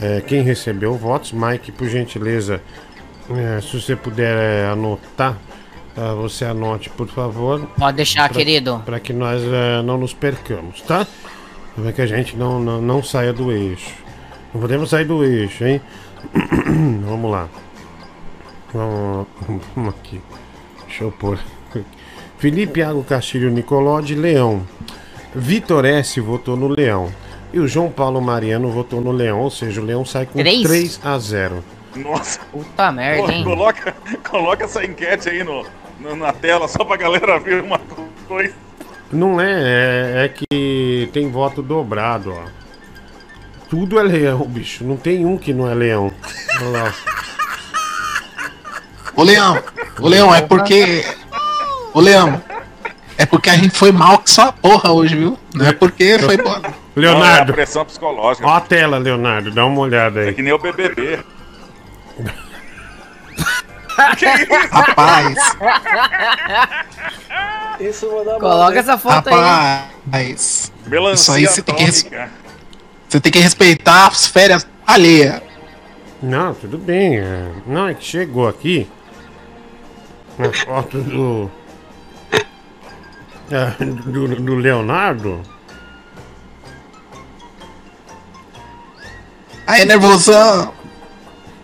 eh, 0.01 0.21
quem 0.25 0.41
recebeu 0.41 0.95
votos. 0.95 1.31
Mike, 1.31 1.71
por 1.71 1.87
gentileza, 1.87 2.61
eh, 3.29 3.59
se 3.61 3.79
você 3.79 3.95
puder 3.95 4.37
eh, 4.37 4.71
anotar, 4.71 5.37
ah, 5.97 6.13
você 6.13 6.43
anote, 6.43 6.89
por 6.89 7.07
favor. 7.07 7.65
Pode 7.77 7.95
deixar, 7.95 8.29
querido. 8.29 8.81
Para 8.85 8.99
que 8.99 9.13
nós 9.13 9.41
eh, 9.41 9.81
não 9.81 9.97
nos 9.97 10.13
percamos, 10.13 10.81
tá? 10.81 11.07
Para 11.73 11.93
que 11.93 12.01
a 12.01 12.05
gente 12.05 12.35
não, 12.35 12.59
não, 12.59 12.81
não 12.81 13.01
saia 13.01 13.31
do 13.31 13.49
eixo. 13.49 13.93
Não 14.53 14.59
podemos 14.59 14.89
sair 14.89 15.05
do 15.05 15.23
eixo, 15.23 15.63
hein? 15.63 15.81
Vamos 17.05 17.31
lá. 17.31 17.47
Vamos, 18.73 19.27
vamos 19.73 19.93
aqui. 19.93 20.21
Deixa 20.85 21.05
eu 21.05 21.11
pôr. 21.11 21.39
Felipe 22.37 22.81
Iago 22.81 23.01
Castilho 23.03 23.49
Nicoló 23.49 24.01
de 24.01 24.15
Leão. 24.15 24.67
Vitor 25.33 25.85
S 25.85 26.19
votou 26.19 26.57
no 26.57 26.67
Leão. 26.67 27.09
E 27.55 27.59
o 27.59 27.65
João 27.69 27.89
Paulo 27.89 28.19
Mariano 28.21 28.69
votou 28.69 28.99
no 28.99 29.13
Leão, 29.13 29.39
ou 29.39 29.49
seja, 29.49 29.79
o 29.79 29.85
Leão 29.85 30.03
sai 30.03 30.25
com 30.25 30.37
Três? 30.37 30.61
3 30.63 30.99
a 31.05 31.17
0. 31.17 31.63
Nossa. 31.95 32.39
Puta 32.51 32.91
merda, 32.91 33.23
Pô, 33.23 33.31
hein? 33.31 33.43
coloca, 33.45 33.95
coloca 34.29 34.65
essa 34.65 34.83
enquete 34.83 35.29
aí 35.29 35.41
no, 35.41 35.65
no- 36.01 36.17
na 36.17 36.33
tela 36.33 36.67
só 36.67 36.83
pra 36.83 36.97
galera 36.97 37.39
ver 37.39 37.63
uma 37.63 37.79
coisa. 38.27 38.53
Não 39.09 39.39
é, 39.39 39.53
é, 39.53 40.25
é 40.25 40.27
que 40.27 41.09
tem 41.13 41.31
voto 41.31 41.61
dobrado, 41.61 42.33
ó. 42.33 42.43
Tudo 43.69 43.97
é 43.97 44.03
leão, 44.03 44.39
bicho. 44.45 44.83
Não 44.83 44.97
tem 44.97 45.25
um 45.25 45.37
que 45.37 45.53
não 45.53 45.71
é 45.71 45.73
leão. 45.73 46.11
Olha 46.59 46.69
lá. 46.69 46.93
Ô 49.15 49.23
Leão, 49.23 49.63
ô 50.01 50.07
Leão, 50.09 50.35
é 50.35 50.41
porque. 50.41 51.05
Ô 51.93 52.01
Leão, 52.01 52.41
é 53.17 53.25
porque 53.25 53.49
a 53.49 53.55
gente 53.55 53.77
foi 53.77 53.91
mal 53.91 54.19
com 54.19 54.27
sua 54.27 54.51
porra 54.51 54.91
hoje, 54.91 55.15
viu? 55.15 55.37
Não 55.53 55.65
é 55.65 55.73
porque 55.73 56.19
foi 56.19 56.37
bom. 56.37 56.49
Não, 56.61 56.61
é 56.61 56.65
a 56.65 56.99
Leonardo, 56.99 57.53
pressão 57.53 57.83
psicológica. 57.85 58.47
ó 58.47 58.53
a 58.55 58.61
tela, 58.61 58.97
Leonardo. 58.97 59.51
Dá 59.51 59.65
uma 59.65 59.79
olhada 59.81 60.23
É 60.23 60.27
aí. 60.29 60.33
que 60.33 60.41
nem 60.41 60.53
o 60.53 60.57
BBB. 60.59 61.19
Rapaz, 64.71 65.37
Isso 67.79 68.09
vai 68.09 68.25
dar 68.25 68.39
Coloca 68.39 68.71
merda, 68.73 68.79
essa 68.91 68.97
foto 68.97 69.29
aí. 69.29 69.35
rapaz. 69.35 70.71
Isso 71.13 71.31
aí 71.31 71.45
você 71.47 71.61
tem 71.61 71.75
que 71.75 71.83
res-. 71.83 72.05
Você 73.07 73.19
tem 73.21 73.31
que 73.31 73.39
respeitar 73.39 74.07
as 74.07 74.27
férias 74.27 74.67
alheias. 74.85 75.41
Não, 76.21 76.53
tudo 76.53 76.77
bem. 76.77 77.19
é. 77.19 77.51
Não, 77.65 77.87
é 77.87 77.93
que 77.93 78.03
chegou 78.03 78.47
aqui. 78.47 78.89
A 80.39 80.51
foto 80.65 80.97
do. 81.01 81.51
É, 83.51 83.83
do, 83.83 84.27
do 84.27 84.55
Leonardo. 84.55 85.41
Aí, 89.67 89.85
nervosão. 89.85 90.73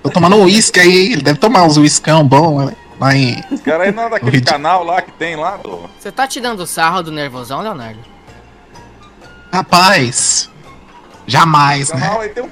Tô 0.01 0.09
tomando 0.09 0.35
um 0.35 0.45
uísque 0.45 0.79
aí, 0.79 1.13
ele 1.13 1.21
deve 1.21 1.37
tomar 1.37 1.63
uns 1.63 1.77
uiscão 1.77 2.27
bom 2.27 2.65
né? 2.65 2.75
lá 2.99 3.15
em. 3.15 3.39
Esse 3.51 3.61
cara 3.63 3.83
aí 3.83 3.91
não 3.91 4.03
é 4.03 4.09
daquele 4.11 4.41
canal 4.41 4.83
lá 4.83 5.01
que 5.01 5.11
tem 5.11 5.35
lá, 5.35 5.57
do... 5.57 5.87
Você 5.99 6.11
tá 6.11 6.27
te 6.27 6.41
dando 6.41 6.65
sarro 6.65 7.03
do 7.03 7.11
nervosão, 7.11 7.61
Leonardo? 7.61 7.99
Rapaz, 9.53 10.49
jamais, 11.27 11.91
né? 11.91 11.99
canal 11.99 12.29
tem 12.29 12.43
um 12.43 12.49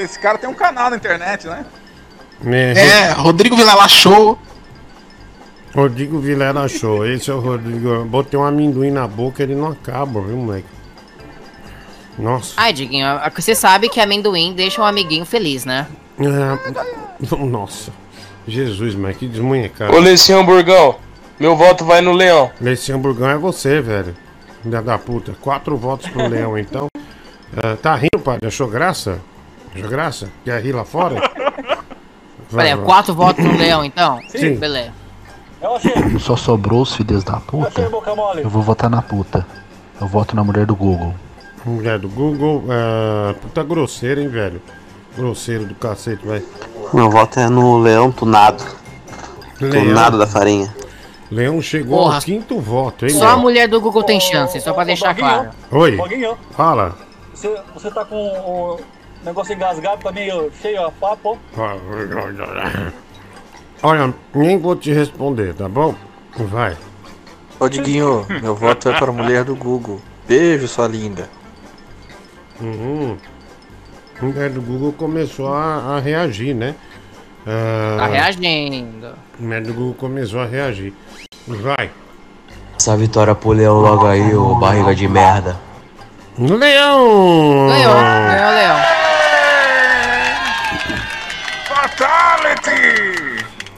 Esse 0.00 0.18
cara 0.18 0.38
tem 0.38 0.48
um 0.48 0.54
canal 0.54 0.90
na 0.90 0.96
internet, 0.96 1.46
né? 1.48 1.64
né, 2.40 2.72
É, 2.74 3.12
Rodrigo 3.12 3.56
Vilela 3.56 3.88
Show. 3.88 4.38
Rodrigo 5.74 6.18
Vilela 6.18 6.68
Show. 6.68 7.06
Esse 7.06 7.30
é 7.30 7.34
o 7.34 7.40
Rodrigo. 7.40 8.04
Botei 8.04 8.38
um 8.38 8.44
amendoim 8.44 8.90
na 8.90 9.06
boca, 9.06 9.42
ele 9.42 9.54
não 9.54 9.68
acaba, 9.68 10.20
viu, 10.20 10.36
moleque? 10.36 10.68
Nossa. 12.18 12.54
Ai, 12.56 12.72
Diguinho, 12.72 13.06
você 13.34 13.54
sabe 13.54 13.88
que 13.88 14.00
amendoim 14.00 14.52
deixa 14.52 14.80
um 14.80 14.84
amiguinho 14.84 15.24
feliz, 15.24 15.64
né? 15.64 15.86
É, 16.18 17.36
Nossa. 17.36 17.90
Jesus, 18.46 18.94
mas 18.94 19.16
que 19.16 19.26
desmunhecado. 19.26 19.94
Ô, 19.94 19.98
Leci 19.98 20.32
Hamburgão, 20.32 20.96
meu 21.38 21.56
voto 21.56 21.84
vai 21.84 22.00
no 22.00 22.12
Leão. 22.12 22.50
Esse 22.64 22.92
hamburgão 22.92 23.30
é 23.30 23.38
você, 23.38 23.80
velho. 23.80 24.14
Filha 24.62 24.82
da 24.82 24.98
puta. 24.98 25.32
Quatro 25.40 25.76
votos 25.76 26.08
pro 26.10 26.28
Leão, 26.28 26.58
então. 26.58 26.88
É, 27.56 27.76
tá 27.76 27.94
rindo, 27.94 28.18
padre? 28.22 28.46
Achou 28.46 28.68
graça? 28.68 29.20
Achou 29.74 29.88
graça? 29.88 30.28
Quer 30.44 30.62
rir 30.62 30.72
lá 30.72 30.84
fora? 30.84 31.16
Vai, 32.50 32.66
Peraí, 32.68 32.84
quatro 32.84 33.14
votos 33.14 33.42
no 33.42 33.56
leão, 33.56 33.82
então? 33.82 34.20
Sim. 34.28 34.56
Beleza. 34.56 34.92
Eu 35.62 35.76
achei, 35.76 35.92
Só 36.18 36.36
sobrou 36.36 36.82
os 36.82 36.94
filhos 36.94 37.22
da 37.22 37.40
eu 37.52 37.60
achei 37.60 37.84
puta. 37.84 37.88
boca 37.88 38.14
mole. 38.14 38.42
Eu 38.42 38.50
vou 38.50 38.62
votar 38.62 38.90
na 38.90 39.00
puta. 39.00 39.46
Eu 40.00 40.06
voto 40.08 40.34
na 40.34 40.42
mulher 40.42 40.66
do 40.66 40.74
Google. 40.74 41.14
Mulher 41.64 41.98
do 41.98 42.08
Google. 42.08 42.64
É... 42.68 43.32
Puta 43.34 43.62
grosseiro, 43.62 44.20
hein, 44.20 44.28
velho? 44.28 44.60
Grosseiro 45.16 45.64
do 45.66 45.74
cacete, 45.74 46.26
vai. 46.26 46.42
Meu 46.92 47.08
voto 47.08 47.38
é 47.38 47.48
no 47.48 47.78
Leão 47.78 48.10
Tunado. 48.10 48.64
Tunado 49.58 50.18
da 50.18 50.26
farinha. 50.26 50.74
Leão 51.30 51.62
chegou 51.62 51.98
Porra. 51.98 52.16
ao 52.16 52.22
quinto 52.22 52.60
voto, 52.60 53.06
hein? 53.06 53.10
Só 53.12 53.24
a 53.24 53.28
Leão? 53.28 53.40
mulher 53.40 53.68
do 53.68 53.80
Google 53.80 54.02
tem 54.02 54.20
chance, 54.20 54.60
só 54.60 54.72
pra 54.74 54.84
deixar 54.84 55.14
claro. 55.14 55.50
Oi. 55.70 55.96
Fala. 56.50 56.94
você, 57.32 57.58
você 57.72 57.90
tá 57.90 58.04
com 58.04 58.16
o 58.16 58.80
negócio 59.24 59.54
engasgado, 59.54 60.02
tá 60.02 60.12
meio 60.12 60.50
cheio 60.60 60.84
a 60.84 60.90
papo. 60.90 61.38
Olha, 63.82 64.14
nem 64.34 64.58
vou 64.58 64.76
te 64.76 64.92
responder, 64.92 65.54
tá 65.54 65.68
bom? 65.68 65.94
Vai. 66.36 66.76
Ô 67.58 67.68
Diguinho, 67.68 68.24
meu 68.40 68.54
voto 68.54 68.88
é 68.88 68.98
pra 68.98 69.12
mulher 69.12 69.44
do 69.44 69.54
Google. 69.56 70.00
Beijo, 70.26 70.68
sua 70.68 70.86
linda. 70.86 71.28
Uhum. 72.60 73.16
A 74.20 74.24
mulher 74.24 74.50
do 74.50 74.60
Google 74.62 74.92
começou 74.92 75.52
a, 75.52 75.96
a 75.96 76.00
reagir, 76.00 76.54
né? 76.54 76.74
Ah, 77.46 77.96
Tá 77.98 78.06
reagindo. 78.06 79.06
A 79.08 79.42
mulher 79.42 79.62
do 79.62 79.74
Google 79.74 79.94
começou 79.94 80.40
a 80.40 80.46
reagir. 80.46 80.94
Vai. 81.46 81.90
Essa 82.78 82.96
vitória 82.96 83.34
pro 83.34 83.50
Leão 83.50 83.80
logo 83.80 84.06
aí, 84.06 84.34
ô 84.34 84.54
barriga 84.54 84.94
de 84.94 85.08
merda. 85.08 85.56
Leão! 86.38 86.58
Ganhou, 87.68 87.68
ganhou, 87.68 88.54
Leão. 88.54 89.01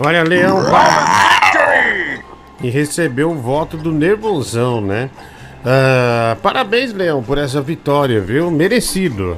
Olha, 0.04 0.22
Leão. 0.22 0.62
E 2.62 2.70
recebeu 2.70 3.30
o 3.30 3.34
voto 3.34 3.76
do 3.76 3.90
Nervosão, 3.92 4.80
né? 4.80 5.10
Ah, 5.64 6.36
parabéns, 6.42 6.92
Leão, 6.92 7.22
por 7.22 7.38
essa 7.38 7.60
vitória, 7.62 8.20
viu? 8.20 8.50
Merecido. 8.50 9.36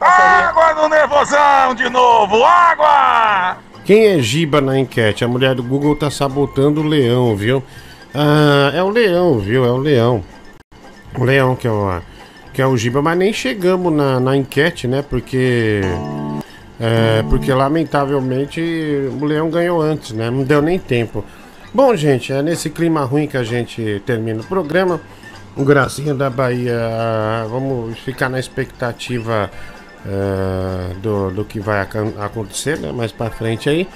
Água 0.00 0.74
no 0.74 0.88
nervosão 0.88 1.74
de 1.74 1.88
novo! 1.88 2.44
Água! 2.44 3.56
Quem 3.84 4.06
é 4.06 4.18
Giba 4.18 4.60
na 4.60 4.78
enquete? 4.78 5.24
A 5.24 5.28
mulher 5.28 5.54
do 5.54 5.62
Google 5.62 5.96
tá 5.96 6.10
sabotando 6.10 6.80
o 6.80 6.86
leão, 6.86 7.34
viu? 7.34 7.62
Ah, 8.14 8.70
é 8.74 8.82
o 8.82 8.88
leão, 8.88 9.38
viu? 9.38 9.64
É 9.64 9.70
o 9.70 9.78
leão. 9.78 10.22
O 11.18 11.24
leão 11.24 11.56
que 11.56 11.66
é 11.66 11.70
o, 11.70 12.00
que 12.52 12.62
é 12.62 12.66
o 12.66 12.76
Giba, 12.76 13.02
mas 13.02 13.18
nem 13.18 13.32
chegamos 13.32 13.92
na, 13.92 14.20
na 14.20 14.36
enquete, 14.36 14.86
né? 14.86 15.02
Porque. 15.02 15.80
É, 16.78 17.22
porque 17.30 17.52
lamentavelmente 17.52 18.60
o 19.20 19.24
leão 19.24 19.48
ganhou 19.48 19.80
antes, 19.80 20.12
né? 20.12 20.30
Não 20.30 20.42
deu 20.42 20.60
nem 20.60 20.78
tempo. 20.78 21.24
Bom, 21.72 21.94
gente, 21.96 22.32
é 22.32 22.42
nesse 22.42 22.70
clima 22.70 23.04
ruim 23.04 23.26
que 23.26 23.36
a 23.36 23.44
gente 23.44 24.02
termina 24.06 24.40
o 24.40 24.44
programa. 24.44 25.00
O 25.56 25.64
Gracinha 25.64 26.14
da 26.14 26.28
Bahia, 26.28 26.76
ah, 26.76 27.46
vamos 27.48 27.98
ficar 28.00 28.28
na 28.28 28.40
expectativa 28.40 29.50
ah, 30.04 30.90
do, 31.00 31.30
do 31.30 31.44
que 31.44 31.60
vai 31.60 31.80
acontecer 32.20 32.78
né, 32.78 32.92
mais 32.92 33.12
pra 33.12 33.30
frente 33.30 33.68
aí. 33.68 33.88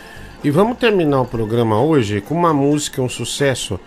E 0.43 0.51
vamos 0.51 0.79
terminar 0.79 1.21
o 1.21 1.25
programa 1.25 1.81
hoje 1.81 2.21
com 2.21 2.35
uma 2.35 2.55
música, 2.55 3.03
um 3.03 3.09
sucesso. 3.09 3.79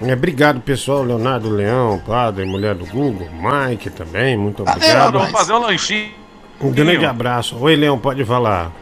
É, 0.00 0.12
obrigado, 0.12 0.60
pessoal. 0.60 1.02
Leonardo 1.02 1.48
Leão, 1.48 2.00
padre, 2.06 2.44
mulher 2.44 2.76
do 2.76 2.86
Google, 2.86 3.28
Mike 3.32 3.90
também, 3.90 4.36
muito 4.36 4.62
obrigado. 4.62 5.14
Vamos 5.14 5.30
fazer 5.30 5.52
um 5.52 5.58
lanchinho. 5.58 6.25
Um 6.60 6.70
grande 6.70 7.04
abraço. 7.04 7.56
Oi, 7.58 7.76
Leão, 7.76 7.98
pode 7.98 8.24
falar. 8.24 8.72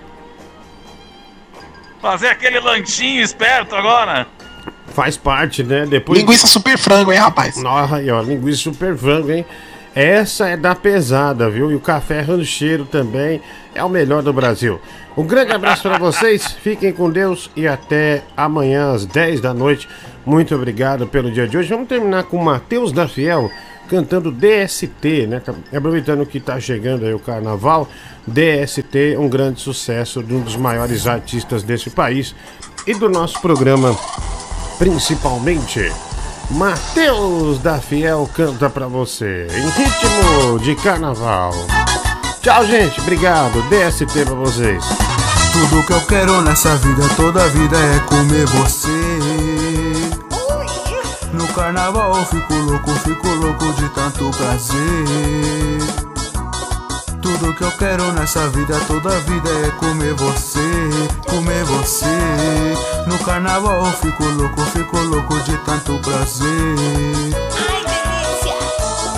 Fazer 2.01 2.29
aquele 2.29 2.61
lanchinho 2.61 3.23
esperto 3.23 3.75
agora. 3.75 4.27
Faz 4.89 5.17
parte, 5.17 5.63
né? 5.63 5.87
Depois... 5.87 6.19
Linguiça 6.19 6.47
super 6.47 6.79
frango, 6.79 7.13
hein, 7.13 7.19
rapaz? 7.19 7.57
Nossa, 7.57 7.97
aí, 7.97 8.11
ó, 8.11 8.21
linguiça 8.21 8.63
super 8.63 8.97
frango, 8.97 9.33
hein? 9.33 9.45
Essa 9.95 10.49
é 10.49 10.57
da 10.57 10.75
pesada, 10.75 11.49
viu? 11.49 11.71
E 11.71 11.75
o 11.75 11.81
café 11.81 12.21
rancheiro 12.21 12.85
também 12.85 13.41
é 13.75 13.83
o 13.83 13.89
melhor 13.89 14.23
do 14.23 14.33
Brasil. 14.33 14.81
Um 15.17 15.25
grande 15.25 15.53
abraço 15.53 15.83
para 15.83 15.99
vocês, 16.01 16.47
fiquem 16.47 16.93
com 16.93 17.11
Deus 17.11 17.51
e 17.55 17.67
até 17.67 18.23
amanhã 18.37 18.93
às 18.93 19.07
10 19.07 19.41
da 19.41 19.55
noite. 19.55 19.89
Muito 20.27 20.55
obrigado 20.55 21.07
pelo 21.07 21.31
dia 21.31 21.47
de 21.47 21.57
hoje. 21.57 21.69
Vamos 21.69 21.89
terminar 21.89 22.25
com 22.25 22.39
Matheus 22.39 22.91
da 22.91 23.07
Fiel 23.07 23.51
cantando 23.89 24.31
DST, 24.33 25.27
né? 25.29 25.41
Tá- 25.41 25.55
Aproveitando 25.77 26.25
que 26.27 26.41
tá 26.41 26.59
chegando 26.61 27.05
aí 27.05 27.15
o 27.15 27.19
carnaval, 27.19 27.89
DST, 28.27 29.17
um 29.19 29.29
grande 29.29 29.61
sucesso 29.61 30.23
de 30.23 30.35
um 30.35 30.41
dos 30.41 30.57
maiores 30.57 31.07
artistas 31.07 31.63
desse 31.63 31.91
país 31.91 32.35
e 32.87 32.95
do 32.95 33.09
nosso 33.09 33.41
programa 33.41 33.97
principalmente. 34.79 35.91
Matheus 36.51 37.59
da 37.59 37.79
Fiel 37.79 38.29
canta 38.35 38.69
pra 38.69 38.87
você 38.87 39.47
em 39.51 39.69
ritmo 39.71 40.59
de 40.59 40.75
carnaval. 40.77 41.53
Tchau, 42.43 42.67
gente. 42.67 43.01
Obrigado. 43.01 43.63
DST 43.71 44.25
pra 44.27 44.35
vocês. 44.35 44.85
Tudo 45.53 45.87
que 45.87 45.93
eu 45.93 46.01
quero 46.03 46.43
nessa 46.43 46.75
vida, 46.77 47.09
toda 47.17 47.49
vida 47.49 47.77
é 47.79 48.01
comer 48.01 48.45
você. 48.47 49.14
No 51.55 51.61
carnaval 51.61 52.27
fico 52.27 52.53
louco, 52.53 52.91
fico 52.91 53.29
louco 53.29 53.73
de 53.75 53.89
tanto 53.91 54.29
prazer. 54.31 55.79
Tudo 57.23 57.55
que 57.55 57.63
eu 57.63 57.71
quero 57.79 58.11
nessa 58.11 58.49
vida, 58.49 58.77
toda 58.89 59.21
vida 59.21 59.49
é 59.65 59.71
comer 59.79 60.15
você, 60.15 60.91
comer 61.29 61.63
você. 61.63 62.75
No 63.07 63.17
carnaval 63.21 63.87
eu 63.87 63.93
fico 63.93 64.25
louco, 64.25 64.61
fico 64.63 64.99
louco 64.99 65.39
de 65.43 65.57
tanto 65.59 65.97
prazer. 66.01 66.75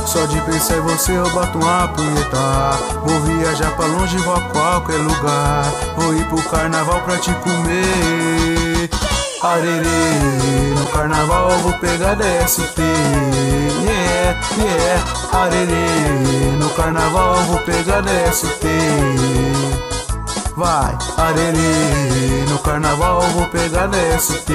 Só 0.07 0.27
de 0.27 0.39
pensar 0.43 0.77
em 0.77 0.81
você 0.83 1.13
eu 1.13 1.31
boto 1.31 1.59
uma 1.59 1.89
punheta 1.89 2.79
Vou 3.03 3.21
viajar 3.23 3.71
pra 3.77 3.87
longe, 3.87 4.17
vou 4.19 4.35
a 4.35 4.41
qualquer 4.41 4.97
lugar 4.99 5.65
Vou 5.97 6.15
ir 6.15 6.25
pro 6.27 6.43
carnaval 6.45 7.01
pra 7.01 7.19
te 7.19 7.35
comer 7.35 8.89
Arerê, 9.43 10.56
no 10.77 10.87
carnaval 10.89 11.51
vou 11.59 11.73
pegar 11.75 12.15
DST 12.17 12.79
Yeah, 13.87 14.37
yeah, 14.59 15.05
arerê, 15.33 16.57
no 16.59 16.69
carnaval 16.71 17.37
vou 17.45 17.59
pegar 17.61 18.03
DST 18.03 18.67
Vai, 20.57 20.97
arerê, 21.17 22.45
no 22.49 22.59
carnaval 22.59 23.23
vou 23.23 23.47
pegar 23.47 23.89
DST 23.89 24.53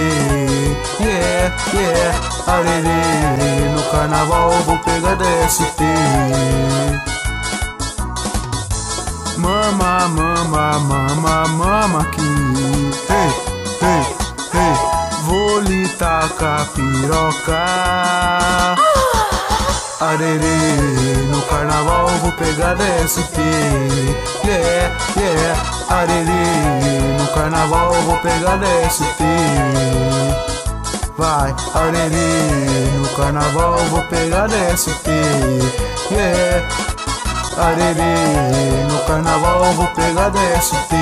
Yeah, 1.00 1.56
yeah, 1.74 2.20
arerê, 2.48 3.70
no 3.76 3.84
carnaval 3.92 4.52
vou 4.66 4.78
pegar 4.80 5.16
DST 5.16 5.82
Mama, 9.38 10.08
mama, 10.08 10.80
mama, 10.80 11.48
mama 11.48 12.02
aqui 12.02 12.22
Ei, 13.10 13.88
ei, 13.88 14.06
ei, 14.54 14.91
vou 15.32 15.62
lhe 15.62 15.88
tacar 15.88 16.68
piroca 16.74 17.64
Arerê, 20.02 20.76
no 21.30 21.42
carnaval 21.44 22.08
vou 22.22 22.34
pegar 22.34 22.76
DST 22.76 23.40
Yeah, 24.44 24.92
yeah, 25.16 25.56
arerê, 25.90 27.18
no 27.18 27.28
carnaval 27.34 27.94
vou 27.94 28.18
pegar 28.18 28.58
DST 28.58 29.24
Vai, 31.18 31.56
arerê, 31.76 32.92
no 32.98 33.08
carnaval 33.16 33.78
vou 33.90 34.04
pegar 34.08 34.50
DST 34.50 35.10
Yeah, 36.12 36.68
arerê, 37.58 38.84
no 38.92 39.00
carnaval 39.06 39.72
vou 39.76 39.88
pegar 39.88 40.30
DST 40.30 40.94